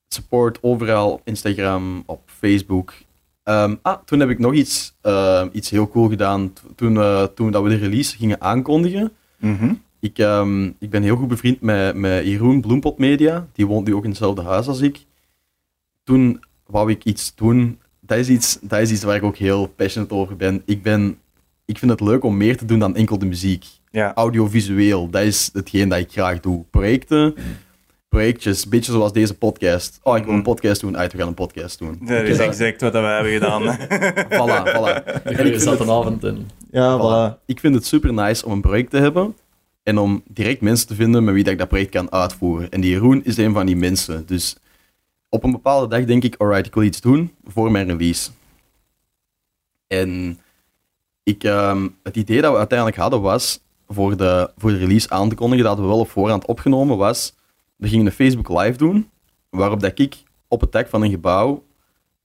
Support 0.08 0.58
overal, 0.62 1.12
op 1.12 1.20
Instagram, 1.24 2.02
op 2.06 2.22
Facebook. 2.26 2.92
Ehm, 3.46 3.74
ah, 3.82 3.96
toen 4.04 4.20
heb 4.20 4.28
ik 4.30 4.38
nog 4.38 4.52
iets, 4.54 4.94
ehm, 5.00 5.48
iets 5.52 5.70
heel 5.70 5.88
cool 5.88 6.08
gedaan. 6.08 6.52
Toen, 6.74 6.96
eh, 6.96 7.22
toen 7.22 7.50
dat 7.50 7.62
we 7.62 7.68
de 7.68 7.76
release 7.76 8.16
gingen 8.16 8.40
aankondigen, 8.40 9.12
Mhm. 9.38 9.72
ik, 10.00 10.18
ehm, 10.18 10.64
ik 10.78 10.90
ben 10.90 11.02
heel 11.02 11.16
goed 11.16 11.28
bevriend 11.28 11.60
met, 11.60 11.94
met 11.94 12.24
Jeroen 12.26 12.60
Bloempot 12.60 12.98
Media. 12.98 13.46
Die 13.52 13.66
woont 13.66 13.86
nu 13.86 13.94
ook 13.94 14.02
in 14.04 14.08
hetzelfde 14.10 14.42
huis 14.42 14.66
als 14.66 14.80
ik. 14.80 15.04
Toen 16.04 16.40
wou 16.66 16.90
ik 16.90 17.04
iets 17.04 17.34
doen. 17.34 17.78
Dat 18.00 18.18
is 18.18 18.28
iets, 18.28 18.58
dat 18.60 18.80
is 18.80 18.90
iets 18.90 19.02
waar 19.02 19.16
ik 19.16 19.22
ook 19.22 19.36
heel 19.36 19.66
passionate 19.66 20.14
over 20.14 20.36
ben. 20.36 20.62
Ik, 20.64 20.82
ben. 20.82 21.18
ik 21.64 21.78
vind 21.78 21.90
het 21.90 22.00
leuk 22.00 22.24
om 22.24 22.36
meer 22.36 22.56
te 22.56 22.64
doen 22.64 22.78
dan 22.78 22.96
enkel 22.96 23.18
de 23.18 23.26
muziek. 23.26 23.64
Ja. 23.90 24.14
Audiovisueel, 24.14 25.10
dat 25.10 25.22
is 25.22 25.50
hetgeen 25.52 25.88
dat 25.88 25.98
ik 25.98 26.12
graag 26.12 26.40
doe. 26.40 26.64
Projecten, 26.70 27.34
projectjes, 28.20 28.64
een 28.64 28.70
beetje 28.70 28.92
zoals 28.92 29.12
deze 29.12 29.34
podcast. 29.34 30.00
Oh, 30.02 30.16
ik 30.16 30.24
wil 30.24 30.34
een 30.34 30.42
podcast 30.42 30.80
doen. 30.80 30.96
Uit, 30.96 31.12
we 31.12 31.18
gaan 31.18 31.28
een 31.28 31.34
podcast 31.34 31.78
doen. 31.78 31.98
Dat 32.00 32.22
is 32.22 32.38
exact 32.38 32.80
wat 32.80 32.92
we 32.92 32.98
hebben 32.98 33.32
gedaan. 33.32 33.62
Voilà, 34.38 34.74
voilà. 34.76 35.22
En 35.38 35.46
ik 35.52 35.60
zat 35.60 35.78
het- 35.78 35.88
een 35.88 35.94
avond 35.94 36.24
in. 36.24 36.50
ja, 36.70 36.98
Voilà. 36.98 37.44
Ik 37.46 37.60
vind 37.60 37.74
het 37.74 37.86
super 37.86 38.12
nice 38.14 38.46
om 38.46 38.52
een 38.52 38.60
project 38.60 38.90
te 38.90 38.96
hebben 38.96 39.36
en 39.82 39.98
om 39.98 40.22
direct 40.28 40.60
mensen 40.60 40.86
te 40.86 40.94
vinden 40.94 41.24
met 41.24 41.34
wie 41.34 41.42
dat 41.44 41.52
ik 41.52 41.58
dat 41.58 41.68
project 41.68 41.90
kan 41.90 42.12
uitvoeren. 42.12 42.70
En 42.70 42.80
die 42.80 42.90
Jeroen 42.90 43.24
is 43.24 43.36
een 43.36 43.52
van 43.52 43.66
die 43.66 43.76
mensen. 43.76 44.26
Dus 44.26 44.56
op 45.28 45.44
een 45.44 45.50
bepaalde 45.52 45.88
dag 45.88 46.04
denk 46.04 46.22
ik, 46.24 46.34
alright, 46.38 46.66
ik 46.66 46.74
wil 46.74 46.82
iets 46.82 47.00
doen 47.00 47.34
voor 47.46 47.70
mijn 47.70 47.86
release. 47.86 48.30
En 49.86 50.38
ik, 51.22 51.44
ehm, 51.44 51.88
het 52.02 52.16
idee 52.16 52.40
dat 52.40 52.52
we 52.52 52.58
uiteindelijk 52.58 52.98
hadden 52.98 53.20
was, 53.20 53.60
voor 53.88 54.16
de, 54.16 54.50
voor 54.56 54.70
de 54.70 54.76
release 54.78 55.10
aan 55.10 55.28
te 55.28 55.34
kondigen, 55.34 55.64
dat 55.64 55.78
we 55.78 55.84
wel 55.84 55.98
op 55.98 56.10
voorhand 56.10 56.46
opgenomen 56.46 56.96
was, 56.96 57.34
we 57.76 57.88
gingen 57.88 58.06
een 58.06 58.12
Facebook 58.12 58.48
live 58.48 58.78
doen, 58.78 59.10
waarop 59.50 59.80
dat 59.80 59.98
ik 59.98 60.16
op 60.48 60.60
het 60.60 60.72
dak 60.72 60.88
van 60.88 61.02
een 61.02 61.10
gebouw 61.10 61.62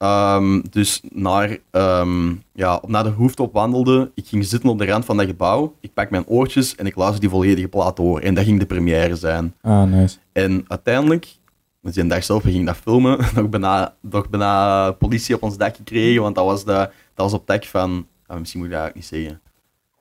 Ehm, 0.02 0.62
dus 0.70 1.02
naar, 1.10 1.58
ehm, 1.72 2.34
ja, 2.54 2.76
op- 2.76 2.90
naar 2.90 3.04
de 3.04 3.14
rooftop 3.18 3.54
wandelde. 3.54 4.12
Ik 4.16 4.28
ging 4.28 4.46
zitten 4.46 4.70
op 4.70 4.78
de 4.78 4.86
rand 4.86 5.06
van 5.06 5.18
dat 5.18 5.26
gebouw. 5.26 5.76
Ik 5.80 5.94
pak 5.94 6.10
mijn 6.10 6.28
oortjes 6.28 6.76
en 6.76 6.86
ik 6.86 6.96
luister 6.96 7.20
die 7.20 7.30
volledige 7.30 7.68
plaat 7.68 7.96
door. 7.96 8.20
En 8.20 8.34
dat 8.34 8.44
ging 8.44 8.60
de 8.60 8.66
première 8.66 9.16
zijn. 9.16 9.54
Ah, 9.62 9.84
nice. 9.84 10.18
En 10.32 10.66
uiteindelijk, 10.68 11.28
dus 11.82 11.94
die 11.94 12.08
dag 12.08 12.24
zelf, 12.24 12.44
we 12.44 12.52
gingen 12.52 12.66
dat 12.66 12.76
filmen, 12.78 13.18
nog 13.36 13.50
bijna, 13.50 13.96
nog 14.00 14.30
bijna 14.30 14.92
politie 14.92 15.36
op 15.36 15.44
ons 15.44 15.58
dak 15.58 15.76
gekregen, 15.76 16.22
want 16.22 16.36
dat 16.36 16.46
was, 16.46 16.66
de, 16.66 16.72
dat 17.14 17.32
was 17.32 17.34
op 17.34 17.40
het 17.40 17.48
dak 17.48 17.66
van... 17.66 18.08
ah, 18.26 18.40
misschien 18.40 18.60
moet 18.60 18.70
ik 18.70 18.76
dat 18.76 18.82
eigenlijk 18.84 18.96
niet 18.96 19.22
zeggen. 19.22 19.42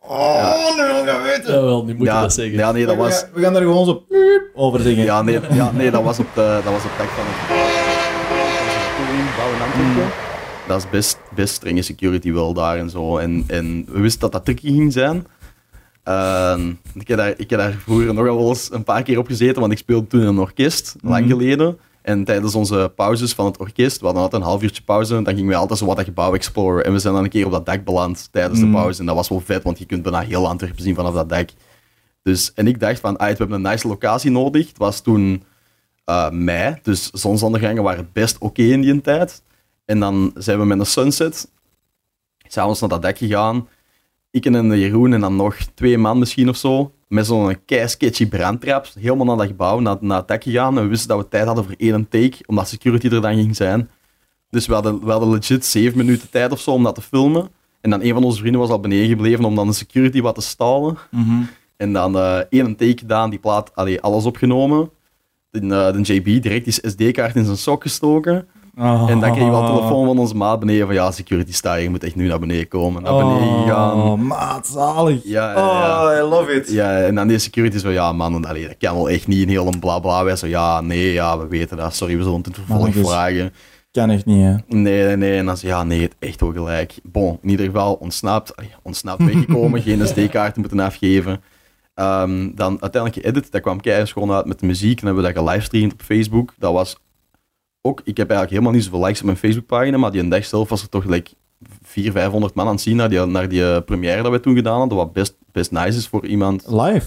Oh, 0.03 0.77
nu 0.77 0.83
wil 0.87 0.99
ik 1.01 1.07
dat 1.07 1.23
weten. 1.23 1.55
Jawel, 1.55 1.85
nu 1.85 1.93
moet 1.95 2.07
je 2.07 2.13
Ja, 2.13 2.21
dat 2.21 2.33
zeggen. 2.33 2.59
ja, 2.59 2.73
nee, 2.73 2.87
dat 2.87 2.97
we, 2.97 3.03
was... 3.03 3.19
gaan, 3.19 3.29
we 3.35 3.41
gaan 3.41 3.53
daar 3.53 3.63
gewoon 3.63 3.85
zo 3.85 3.95
piep 3.95 4.43
over 4.55 4.81
zingen. 4.81 5.05
Ja, 5.05 5.23
nee, 5.23 5.41
ja, 5.53 5.71
nee 5.73 5.91
dat 5.91 6.03
was 6.03 6.19
op 6.19 6.27
de, 6.35 6.61
dat 6.65 6.73
was 6.73 6.85
op 6.85 6.91
het 6.91 6.99
dak 6.99 7.09
van 7.09 7.25
het... 7.27 7.59
In 9.11 9.63
Antwerpen. 9.63 10.13
Dat 10.69 10.79
is 10.79 10.91
best, 10.91 11.19
best 11.35 11.55
strenge 11.55 11.83
security 11.83 12.33
wel 12.33 12.53
daar 12.53 12.77
en 12.79 12.91
zo. 12.91 13.19
En, 13.19 13.45
en 13.47 13.85
we 13.89 14.01
wisten 14.01 14.21
dat 14.21 14.33
dat 14.33 14.45
tricky 14.45 14.67
ging 14.73 14.93
zijn. 14.93 15.27
Ehm, 16.05 16.69
ik, 16.95 17.09
heb 17.09 17.19
daar, 17.19 17.35
ik 17.37 17.51
heb 17.51 17.59
daar 17.59 17.73
vroeger 17.85 18.15
nogal 18.15 18.37
wel 18.37 18.49
eens 18.49 18.69
een 18.73 18.85
paar 18.85 19.03
keer 19.03 19.19
op 19.19 19.27
gezeten, 19.27 19.61
want 19.61 19.73
ik 19.73 19.79
speelde 19.79 20.07
toen 20.07 20.21
in 20.21 20.27
een 20.27 20.39
orkest, 20.39 20.95
lang 21.03 21.27
Mhm. 21.27 21.33
geleden. 21.37 21.79
En 22.03 22.25
tijdens 22.25 22.55
onze 22.55 22.93
pauzes 22.97 23.33
van 23.33 23.47
het 23.47 23.59
orkest, 23.59 23.99
we 23.99 24.05
hadden 24.05 24.23
altijd 24.23 24.43
een 24.43 24.49
half 24.49 24.63
uurtje 24.63 24.83
pauze, 24.83 25.23
dan 25.23 25.35
gingen 25.35 25.51
we 25.51 25.57
altijd 25.57 25.79
zo 25.79 25.87
wat 25.87 25.97
dat 25.97 26.05
gebouw 26.05 26.35
exploren. 26.35 26.85
En 26.85 26.93
we 26.93 26.99
zijn 26.99 27.15
dan 27.15 27.25
een 27.25 27.31
keer 27.31 27.47
op 27.47 27.53
dat 27.53 27.67
dak 27.67 27.85
beland 27.85 28.29
tijdens 28.31 28.61
de 28.61 28.71
pauze. 28.71 29.01
En 29.01 29.07
dat 29.07 29.15
was 29.15 29.29
wel 29.29 29.41
vet, 29.41 29.63
want 29.63 29.79
je 29.79 29.85
kunt 29.85 30.03
bijna 30.03 30.21
heel 30.21 30.49
Antwerpen 30.49 30.83
zien 30.83 30.95
vanaf 30.95 31.15
dat 31.15 31.29
dak. 31.29 31.51
Dus, 32.23 32.53
en 32.55 32.67
ik 32.67 32.81
dacht 32.81 33.01
van, 33.01 33.17
ah, 33.17 33.29
we 33.29 33.37
hebben 33.37 33.57
een 33.57 33.71
nice 33.71 33.89
locatie 33.89 34.31
nodig. 34.31 34.69
Het 34.69 34.79
was 34.79 35.01
toen 35.01 35.43
eh, 36.05 36.31
mei, 36.31 36.79
dus 36.83 37.11
zonsondergangen 37.11 37.83
waren 37.83 38.11
best 38.13 38.39
oké 38.39 38.63
in 38.63 38.81
die 38.81 39.01
tijd. 39.01 39.43
En 39.85 40.01
dan 40.01 40.31
zijn 40.35 40.59
we 40.59 40.65
met 40.65 40.79
een 40.79 40.87
sunset 40.87 41.51
s'avonds 42.49 42.81
naar 42.81 42.89
dat 42.89 43.03
dak 43.03 43.19
gegaan. 43.19 43.69
Ik 44.31 44.47
en 44.47 44.79
Jeroen 44.79 45.13
en 45.13 45.21
dan 45.21 45.37
nog 45.37 45.57
twee 45.57 45.99
man 45.99 46.19
misschien 46.19 46.49
of 46.49 46.57
zo. 46.57 46.93
Met 47.11 47.27
zo'n 47.27 47.65
kei 47.65 47.89
sketchy 47.89 48.28
brandtrap. 48.28 48.89
Helemaal 48.99 49.27
naar 49.27 49.37
dat 49.37 49.47
gebouw, 49.47 49.78
naar, 49.78 49.97
naar 50.01 50.19
het 50.19 50.28
dak 50.28 50.43
gegaan. 50.43 50.77
En 50.77 50.82
we 50.82 50.89
wisten 50.89 51.09
dat 51.09 51.19
we 51.19 51.28
tijd 51.28 51.47
hadden 51.47 51.65
voor 51.65 51.74
één 51.77 52.09
take, 52.09 52.37
omdat 52.47 52.69
security 52.69 53.09
er 53.09 53.20
dan 53.20 53.35
ging 53.35 53.57
zijn. 53.57 53.91
Dus 54.51 54.66
we 54.66 54.74
hadden, 54.74 55.05
we 55.05 55.11
hadden 55.11 55.31
legit 55.31 55.65
zeven 55.65 55.97
minuten 55.97 56.31
tijd 56.31 56.53
of 56.53 56.61
zo 56.61 56.70
om 56.70 56.82
dat 56.82 56.95
te 56.95 57.01
filmen. 57.01 57.49
En 57.81 57.91
dan 57.91 58.03
een 58.03 58.12
van 58.15 58.24
onze 58.24 58.39
vrienden 58.39 58.61
was 58.61 58.70
al 58.70 58.81
beneden 58.81 59.09
gebleven 59.09 59.45
om 59.45 59.55
dan 59.55 59.66
de 59.66 59.73
security 59.73 60.20
wat 60.20 60.35
te 60.35 60.41
stalen. 60.41 60.99
Mhm. 61.11 61.43
En 61.77 61.93
dan 61.93 62.16
eh 62.16 62.39
één 62.51 62.77
take 62.77 62.99
gedaan, 62.99 63.31
die 63.31 63.39
plaat, 63.39 63.74
allee, 63.74 64.01
alles 64.01 64.24
opgenomen. 64.24 64.91
De, 65.51 65.61
eh, 65.61 65.93
de 65.93 66.15
JB 66.15 66.43
direct 66.43 66.65
die 66.65 66.91
SD-kaart 66.91 67.37
in 67.37 67.45
zijn 67.45 67.57
sok 67.57 67.82
gestoken. 67.82 68.49
En 68.77 69.21
dan 69.21 69.33
kregen 69.33 69.51
we 69.51 69.57
al 69.57 69.77
telefoon 69.77 70.07
van 70.07 70.19
onze 70.19 70.37
maat 70.37 70.61
beneden 70.61 70.87
van 70.87 70.95
ja, 70.95 71.11
security 71.11 71.53
sta 71.53 71.75
je, 71.75 71.83
je 71.83 71.91
moet 71.91 72.05
echt 72.05 72.15
nu 72.15 72.29
naar 72.29 72.39
beneden 72.39 72.69
komen. 72.69 73.03
Naar 73.03 73.17
beneden 73.17 73.63
gegaan. 73.63 74.03
Oh, 74.03 74.19
maat, 74.19 74.67
zalig. 74.67 75.21
Ja, 75.25 75.53
ja, 75.53 75.59
ja. 75.59 76.05
Oh, 76.05 76.19
I 76.19 76.31
love 76.31 76.53
it. 76.53 76.71
Ja, 76.73 77.03
en 77.03 77.15
dan 77.15 77.29
die 77.29 77.39
security 77.39 77.79
zo, 77.79 77.91
ja 77.91 78.13
man, 78.13 78.45
allee, 78.45 78.67
dat 78.67 78.77
kan 78.79 78.95
wel 78.95 79.11
echt 79.11 79.27
niet 79.27 79.43
een 79.43 79.49
heel 79.49 79.73
bla 79.81 79.99
bla. 79.99 80.25
Wij 80.25 80.37
zo, 80.37 80.47
ja, 80.47 80.81
nee, 80.81 81.13
ja, 81.13 81.39
we 81.39 81.47
weten 81.47 81.77
dat, 81.77 81.95
sorry, 81.95 82.17
we 82.17 82.23
zullen 82.23 82.39
het 82.39 82.47
in 82.47 82.53
het 82.53 82.63
vervolg 82.67 83.11
vragen. 83.11 83.53
Kan 83.91 84.11
echt 84.11 84.27
niet, 84.27 84.43
hè. 84.43 84.55
Nee, 84.67 85.05
nee, 85.05 85.17
nee. 85.17 85.37
En 85.37 85.47
dan 85.47 85.57
zei 85.57 85.73
ja, 85.73 85.83
nee, 85.83 86.03
het 86.03 86.15
echt 86.19 86.41
wel 86.41 86.53
gelijk. 86.53 86.95
Bon, 87.03 87.39
in 87.43 87.49
ieder 87.49 87.67
geval 87.67 87.95
ontsnapt, 87.95 88.57
allee, 88.57 88.75
ontsnapt 88.83 89.25
weggekomen, 89.25 89.83
geen 89.87 90.07
SD-kaarten 90.07 90.61
moeten 90.61 90.81
afgeven. 90.81 91.43
Ehm, 91.95 92.51
dan 92.55 92.77
uiteindelijk 92.81 93.23
geëdit, 93.23 93.53
dat 93.53 93.61
kwam 93.61 93.81
keihard 93.81 94.13
gewoon 94.13 94.33
uit 94.33 94.47
met 94.47 94.61
de 94.61 94.67
muziek. 94.67 95.01
En 95.01 95.07
hebben 95.07 95.25
we 95.25 95.33
dat 95.33 95.43
gelivestreamd 95.43 95.93
op 95.93 96.03
Facebook. 96.03 96.55
Dat 96.59 96.73
was 96.73 96.97
ook, 97.82 98.01
ik 98.05 98.16
heb 98.16 98.31
eigenlijk 98.31 98.51
helemaal 98.51 98.73
niet 98.73 98.85
zoveel 98.85 99.05
likes 99.05 99.19
op 99.20 99.24
mijn 99.24 99.36
Facebookpagina, 99.36 99.97
maar 99.97 100.11
die 100.11 100.20
een 100.20 100.28
dag 100.28 100.44
zelf 100.44 100.69
was 100.69 100.82
er 100.82 100.89
toch 100.89 101.05
like 101.05 101.31
400, 101.82 102.23
500 102.23 102.55
man 102.55 102.66
aan 102.66 102.73
het 102.73 102.81
zien 102.81 102.97
naar 102.97 103.09
die, 103.09 103.24
naar 103.24 103.48
die 103.48 103.73
eh, 103.73 103.82
première 103.85 104.23
dat 104.23 104.32
we 104.32 104.40
toen 104.40 104.55
gedaan 104.55 104.78
hadden. 104.78 104.98
Wat 104.98 105.12
best, 105.12 105.36
best 105.52 105.70
nice 105.70 105.98
is 105.98 106.09
voor 106.09 106.27
iemand. 106.27 106.65
Live. 106.69 107.07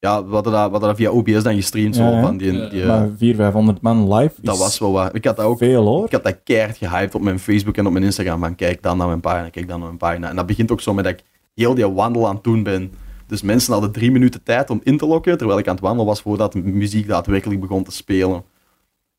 Ja, 0.00 0.24
we 0.24 0.34
hadden 0.34 0.52
dat, 0.52 0.64
we 0.64 0.70
hadden 0.70 0.88
dat 0.88 0.96
via 0.96 1.10
OBS 1.10 1.42
dan 1.42 1.54
gestreamd. 1.54 1.96
Zo, 1.96 2.02
Ja, 2.02 2.10
ja. 2.10 2.20
van 2.20 2.36
die, 2.36 2.68
die, 2.68 2.84
Maar 2.84 3.08
400, 3.16 3.36
500 3.36 3.80
man 3.80 4.14
live 4.14 4.34
dat 4.42 4.54
is 4.54 4.60
was 4.60 4.78
wel 4.78 4.92
wat. 4.92 5.14
Ik 5.14 5.24
had 5.24 5.36
dat 5.36 5.46
ook 5.46 5.58
veel, 5.58 5.84
hoor. 5.84 6.04
ik 6.04 6.12
had 6.12 6.24
dat 6.24 6.36
keihard 6.44 6.76
gehyped 6.76 7.14
op 7.14 7.20
mijn 7.20 7.38
Facebook 7.38 7.76
en 7.76 7.86
op 7.86 7.92
mijn 7.92 8.04
Instagram. 8.04 8.40
Van 8.40 8.54
kijk 8.54 8.82
dan 8.82 8.96
naar 8.96 9.06
mijn 9.06 9.20
pagina, 9.20 9.48
kijk 9.48 9.68
dan 9.68 9.78
naar 9.78 9.86
mijn 9.86 9.98
pagina. 9.98 10.28
En 10.28 10.36
dat 10.36 10.46
begint 10.46 10.70
ook 10.70 10.80
zo 10.80 10.94
met 10.94 11.04
dat 11.04 11.12
ik 11.12 11.24
heel 11.54 11.74
die 11.74 11.88
wandel 11.88 12.28
aan 12.28 12.34
het 12.34 12.44
doen 12.44 12.62
ben. 12.62 12.92
Dus 13.26 13.42
mensen 13.42 13.72
hadden 13.72 13.92
drie 13.92 14.10
minuten 14.10 14.42
tijd 14.42 14.70
om 14.70 14.80
in 14.82 14.98
te 14.98 15.06
lokken, 15.06 15.38
terwijl 15.38 15.58
ik 15.58 15.68
aan 15.68 15.74
het 15.74 15.82
wandelen 15.82 16.06
was 16.06 16.20
voordat 16.20 16.52
de 16.52 16.58
muziek 16.58 17.08
daadwerkelijk 17.08 17.60
begon 17.60 17.84
te 17.84 17.92
spelen. 17.92 18.42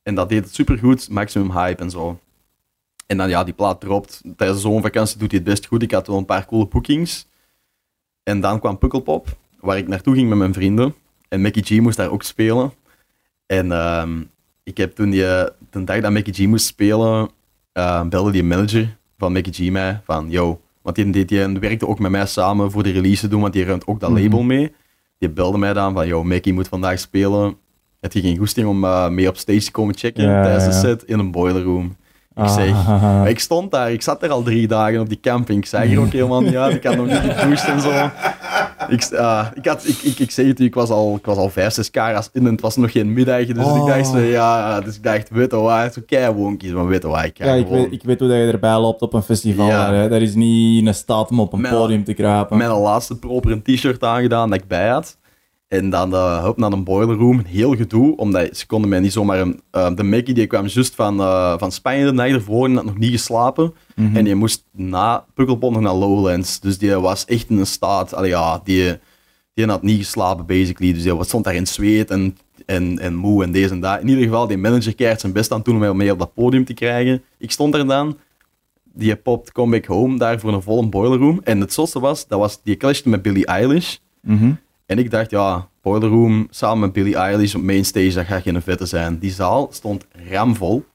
En 0.03 0.15
dat 0.15 0.29
deed 0.29 0.43
het 0.43 0.53
supergoed, 0.53 1.09
maximum 1.09 1.51
hype 1.51 1.83
en 1.83 1.89
zo. 1.89 2.19
En 3.05 3.17
dan 3.17 3.29
ja, 3.29 3.43
die 3.43 3.53
plaat 3.53 3.79
dropt. 3.81 4.21
Tijdens 4.37 4.61
de 4.61 4.67
zomervakantie 4.67 5.17
doet 5.17 5.31
hij 5.31 5.39
het 5.39 5.49
best 5.49 5.65
goed. 5.65 5.81
Ik 5.81 5.91
had 5.91 6.07
wel 6.07 6.17
een 6.17 6.25
paar 6.25 6.45
coole 6.45 6.67
bookings. 6.67 7.27
En 8.23 8.39
dan 8.41 8.59
kwam 8.59 8.77
Pukkelpop, 8.77 9.37
waar 9.59 9.77
ik 9.77 9.87
naartoe 9.87 10.15
ging 10.15 10.29
met 10.29 10.37
mijn 10.37 10.53
vrienden. 10.53 10.95
En 11.27 11.41
Mickey 11.41 11.61
G 11.61 11.81
moest 11.81 11.97
daar 11.97 12.09
ook 12.11 12.23
spelen. 12.23 12.73
En 13.45 13.71
ehm, 13.71 14.23
ik 14.63 14.77
heb 14.77 14.95
toen 14.95 15.09
die, 15.09 15.21
de 15.21 15.83
dag 15.83 16.01
dat 16.01 16.11
Mickey 16.11 16.33
G 16.33 16.47
moest 16.47 16.65
spelen, 16.65 17.29
eh, 17.71 18.03
belde 18.07 18.31
die 18.31 18.43
manager 18.43 18.97
van 19.17 19.31
Mickey 19.31 19.53
G 19.53 19.71
mij 19.71 20.01
van, 20.03 20.29
yo, 20.29 20.61
want 20.81 20.95
die, 20.95 21.09
die, 21.09 21.25
die 21.25 21.59
werkte 21.59 21.87
ook 21.87 21.99
met 21.99 22.11
mij 22.11 22.25
samen 22.25 22.71
voor 22.71 22.83
de 22.83 22.91
release 22.91 23.21
te 23.21 23.27
doen, 23.27 23.41
want 23.41 23.53
die 23.53 23.63
ruimt 23.63 23.87
ook 23.87 23.99
dat 23.99 24.09
Mhm. 24.09 24.21
label 24.21 24.41
mee. 24.43 24.73
Die 25.17 25.29
belde 25.29 25.57
mij 25.57 25.73
dan 25.73 25.93
van, 25.93 26.07
yo, 26.07 26.23
Mickey 26.23 26.51
moet 26.51 26.67
vandaag 26.67 26.99
spelen. 26.99 27.57
Heb 27.99 28.13
je 28.13 28.21
geen 28.21 28.37
goesting 28.37 28.67
om 28.67 28.83
eh, 28.83 29.07
mee 29.09 29.27
op 29.27 29.37
stage 29.37 29.59
te 29.63 29.71
komen 29.71 29.97
checken 29.97 30.23
Ja, 30.23 30.43
tijdens 30.43 30.65
de 30.65 30.71
set 30.71 31.03
in 31.03 31.19
een 31.19 31.31
boiler 31.31 31.63
room? 31.63 31.95
Ik 32.35 32.47
zeg, 32.47 32.69
Ah. 32.71 33.01
maar 33.19 33.29
ik 33.29 33.39
stond 33.39 33.71
daar, 33.71 33.91
ik 33.91 34.01
zat 34.01 34.23
er 34.23 34.29
al 34.29 34.43
drie 34.43 34.67
dagen 34.67 34.99
op 34.99 35.09
die 35.09 35.19
camping. 35.19 35.59
Ik 35.59 35.65
zag 35.65 35.83
er 35.91 35.99
ook 35.99 36.11
helemaal 36.11 36.41
niet 36.41 36.55
uit, 36.55 36.75
ik 36.75 36.83
had 36.83 36.95
nog 36.95 37.05
niet 37.05 37.15
gedoucht 37.17 37.67
en 37.67 37.81
zo. 37.81 38.09
Ik, 38.89 39.13
ah, 39.17 39.45
ik, 39.53 39.65
had, 39.65 39.87
ik, 39.87 39.97
ik, 40.01 40.19
ik 40.19 40.31
zeg 40.31 40.45
het 40.47 40.59
u, 40.59 40.63
ik 40.65 40.73
was 40.73 40.89
al, 40.89 41.15
ik 41.15 41.25
was 41.25 41.37
al 41.37 41.49
vijf, 41.49 41.73
zes 41.73 41.91
kara's 41.91 42.29
in 42.33 42.45
en 42.45 42.51
het 42.51 42.61
was 42.61 42.75
nog 42.75 42.91
geen 42.91 43.13
middag. 43.13 43.45
Dus 43.45 43.65
Oh. 43.65 43.77
ik 43.77 43.93
dacht, 43.95 44.07
zo, 44.07 44.17
ja, 44.17 44.79
dus 44.81 44.95
ik 44.95 45.03
dacht, 45.03 45.29
weet 45.29 45.51
je 45.51 45.57
wat, 45.57 45.93
zo 45.93 46.01
keiwoontjes, 46.05 46.71
maar 46.71 46.87
weet 46.87 47.01
je 47.01 47.07
wat, 47.07 47.23
ik 47.23 47.37
Ja, 47.37 47.53
ik 47.53 47.65
gewoon... 47.67 47.81
weet, 47.81 47.91
ik 47.91 48.03
weet 48.03 48.19
hoe 48.19 48.27
dat 48.29 48.37
je 48.37 48.43
erbij 48.51 48.77
loopt 48.77 49.01
op 49.01 49.13
een 49.13 49.21
festival. 49.23 49.67
Ja. 49.67 49.93
Hè. 49.93 50.09
Dat 50.09 50.21
is 50.21 50.35
niet 50.35 50.87
een 50.87 50.93
staat 50.93 51.29
om 51.29 51.39
op 51.39 51.53
een 51.53 51.61
Met- 51.61 51.71
podium 51.71 52.03
te 52.03 52.13
kruipen. 52.13 52.57
Mijn 52.57 52.69
laatste 52.71 53.15
proper 53.19 53.51
een 53.51 53.61
t-shirt 53.61 54.03
aangedaan 54.03 54.49
dat 54.49 54.59
ik 54.59 54.67
bij 54.67 54.89
had. 54.89 55.17
En 55.69 55.89
dan 55.89 56.13
uh, 56.13 56.43
hup 56.43 56.57
naar 56.57 56.71
een 56.71 56.83
boiler 56.83 57.15
room, 57.15 57.39
heel 57.45 57.75
gedoe, 57.75 58.15
omdat 58.17 58.57
ze 58.57 58.65
konden 58.65 58.89
mij 58.89 58.99
niet 58.99 59.13
zomaar... 59.13 59.39
Een, 59.39 59.61
eh, 59.71 59.95
de 59.95 60.03
Mickey 60.03 60.33
die 60.33 60.47
kwam 60.47 60.65
juist 60.67 60.95
van, 60.95 61.19
eh, 61.19 61.57
van 61.57 61.71
Spanje 61.71 62.05
de 62.05 62.11
nacht 62.11 62.29
ervoor 62.31 62.65
en 62.65 62.75
had 62.75 62.85
nog 62.85 62.97
niet 62.97 63.11
geslapen. 63.11 63.73
Mhm. 63.95 64.15
En 64.15 64.23
die 64.23 64.35
moest 64.35 64.63
na 64.71 65.25
Pukkelpop 65.33 65.71
nog 65.71 65.81
naar 65.81 65.93
Lowlands. 65.93 66.59
Dus 66.59 66.77
die 66.77 66.93
was 66.95 67.25
echt 67.25 67.49
in 67.49 67.57
een 67.57 67.65
staat... 67.67 68.13
Allee, 68.13 68.29
ja, 68.29 68.61
die, 68.63 68.97
die 69.53 69.65
had 69.65 69.81
niet 69.83 69.97
geslapen, 69.97 70.45
basically. 70.45 70.93
Dus 70.93 71.03
die 71.03 71.15
was- 71.15 71.27
stond 71.27 71.43
daar 71.43 71.55
in 71.55 71.67
zweet 71.67 72.09
en, 72.11 72.37
en, 72.65 72.99
en 72.99 73.15
moe 73.15 73.43
en 73.43 73.51
deze 73.51 73.73
en 73.73 73.79
dat. 73.79 74.01
In 74.01 74.07
ieder 74.07 74.23
geval, 74.23 74.47
die 74.47 74.57
manager 74.57 74.95
keert 74.95 75.19
zijn 75.19 75.33
best 75.33 75.51
aan 75.51 75.61
toen 75.61 75.73
om 75.73 75.79
mij 75.79 75.93
mee 75.93 76.11
op 76.11 76.19
dat 76.19 76.33
podium 76.33 76.65
te 76.65 76.73
krijgen. 76.73 77.21
Ik 77.37 77.51
stond 77.51 77.73
er 77.75 77.87
dan. 77.87 78.17
Die 78.93 79.15
popt 79.15 79.51
Come 79.51 79.71
Back 79.71 79.85
Home 79.85 80.17
daar 80.17 80.39
voor 80.39 80.53
een 80.53 80.61
volle 80.61 80.85
boiler 80.87 81.17
room. 81.19 81.39
En 81.43 81.59
het 81.59 81.73
zotste 81.73 81.99
was, 81.99 82.27
dat 82.27 82.39
was 82.39 82.59
die 82.63 82.77
clashte 82.77 83.09
met 83.09 83.21
Billie 83.21 83.45
Eilish. 83.45 83.95
Mhm. 84.21 84.51
En 84.89 84.97
ik 84.97 85.11
dacht, 85.11 85.29
ja, 85.29 85.69
Boiler 85.81 86.09
Room 86.09 86.47
samen 86.49 86.79
met 86.79 86.91
Billie 86.91 87.15
Eilish 87.15 87.55
op 87.55 87.61
mainstage, 87.61 88.13
dat 88.13 88.25
gaat 88.25 88.41
geen 88.41 88.61
vette 88.61 88.85
zijn. 88.85 89.19
Die 89.19 89.31
zaal 89.31 89.67
stond 89.71 90.05
ramvol. 90.29 90.85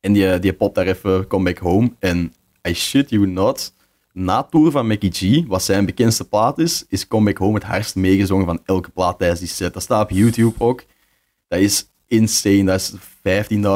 En 0.00 0.12
die, 0.12 0.38
die 0.38 0.52
popt 0.52 0.74
daar 0.74 0.86
even 0.86 1.26
Come 1.26 1.44
Back 1.44 1.58
Home. 1.58 1.92
En 1.98 2.34
I 2.68 2.74
shit 2.74 3.10
you 3.10 3.26
not, 3.26 3.74
na 4.12 4.42
tour 4.42 4.70
van 4.70 4.86
Mickey 4.86 5.10
G, 5.12 5.46
wat 5.46 5.62
zijn 5.62 5.86
bekendste 5.86 6.28
plaat 6.28 6.58
is, 6.58 6.84
is 6.88 7.08
Come 7.08 7.24
Back 7.24 7.36
Home 7.36 7.54
het 7.54 7.62
hardst 7.62 7.94
meegezongen 7.94 8.46
van 8.46 8.60
elke 8.64 8.90
plaat 8.90 9.18
tijdens 9.18 9.40
die 9.40 9.48
set. 9.48 9.72
Dat 9.72 9.82
staat 9.82 10.02
op 10.02 10.10
YouTube 10.10 10.54
ook. 10.58 10.84
Dat 11.48 11.58
is 11.58 11.90
insane. 12.08 12.64
Dat 12.64 12.80
is 12.80 12.94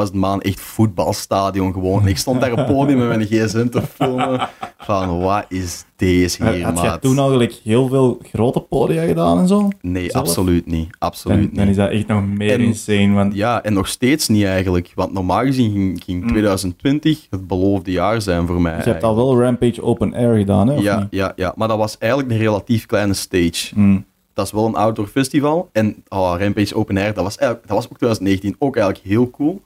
15.000 0.09 0.13
man, 0.13 0.41
echt 0.41 0.59
voetbalstadion 0.59 1.73
gewoon. 1.73 2.07
Ik 2.07 2.17
stond 2.17 2.41
daar 2.41 2.51
op 2.51 2.57
het 2.57 2.65
podium 2.67 2.97
met 2.97 3.07
mijn 3.07 3.21
gsm 3.27 3.67
te 3.69 3.81
filmen. 3.81 4.49
Van, 4.77 5.19
wat 5.19 5.45
is 5.49 5.83
deze 5.95 6.49
hier, 6.49 6.63
Had 6.65 6.81
je 6.81 6.97
toen 7.01 7.17
eigenlijk 7.19 7.53
heel 7.63 7.87
veel 7.87 8.19
grote 8.31 8.59
podia 8.59 9.05
gedaan 9.05 9.39
en 9.39 9.47
zo? 9.47 9.69
Nee, 9.81 10.09
Zelf? 10.09 10.27
absoluut 10.27 10.65
niet. 10.65 10.83
Dan, 10.89 10.95
Absoluut 10.99 11.55
dan 11.55 11.61
is 11.63 11.67
niet. 11.69 11.75
dat 11.77 11.89
echt 11.89 12.07
nog 12.07 12.25
meer 12.27 12.51
En- 12.53 12.59
insane. 12.61 13.13
Want 13.13 13.33
Ja, 13.35 13.63
en 13.63 13.73
nog 13.73 13.87
steeds 13.87 14.27
niet 14.27 14.43
eigenlijk. 14.45 14.91
Want 14.95 15.13
normaal 15.13 15.43
gezien 15.43 15.71
ging, 15.71 16.01
ging 16.05 16.21
Mm. 16.21 16.27
2020 16.27 17.27
het 17.29 17.47
beloofde 17.47 17.91
jaar 17.91 18.21
zijn 18.21 18.47
voor 18.47 18.61
mij. 18.61 18.77
je 18.77 18.83
hebt 18.89 19.03
al 19.03 19.15
wel 19.15 19.39
Rampage 19.41 19.81
Open 19.83 20.13
Air 20.13 20.37
gedaan, 20.37 20.67
hè? 20.67 20.75
Ja, 20.75 20.99
niet? 20.99 21.07
ja, 21.09 21.33
ja, 21.35 21.53
maar 21.55 21.67
dat 21.67 21.77
was 21.77 21.97
eigenlijk 21.97 22.31
een 22.31 22.37
relatief 22.37 22.85
kleine 22.85 23.13
stage. 23.13 23.71
Mm. 23.75 24.05
Dat 24.33 24.45
is 24.45 24.51
wel 24.51 24.65
een 24.65 24.75
outdoor 24.75 25.07
festival. 25.07 25.69
En 25.71 26.03
oh, 26.07 26.35
Rampage 26.37 26.75
Open 26.75 26.97
Air, 26.97 27.13
dat 27.13 27.23
was, 27.23 27.37
dat 27.37 27.59
was 27.67 27.83
ook 27.85 27.97
2019 27.97 28.55
ook 28.59 28.75
eigenlijk 28.75 29.05
heel 29.05 29.29
cool. 29.29 29.61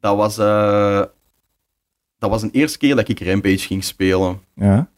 Dat 0.00 0.16
was, 0.16 0.38
eh, 0.38 1.02
dat 2.18 2.30
was 2.30 2.42
een 2.42 2.50
eerste 2.52 2.78
keer 2.78 2.96
dat 2.96 3.08
ik 3.08 3.20
Rampage 3.24 3.58
ging 3.58 3.84
spelen. 3.84 4.40
Ja. 4.54 4.88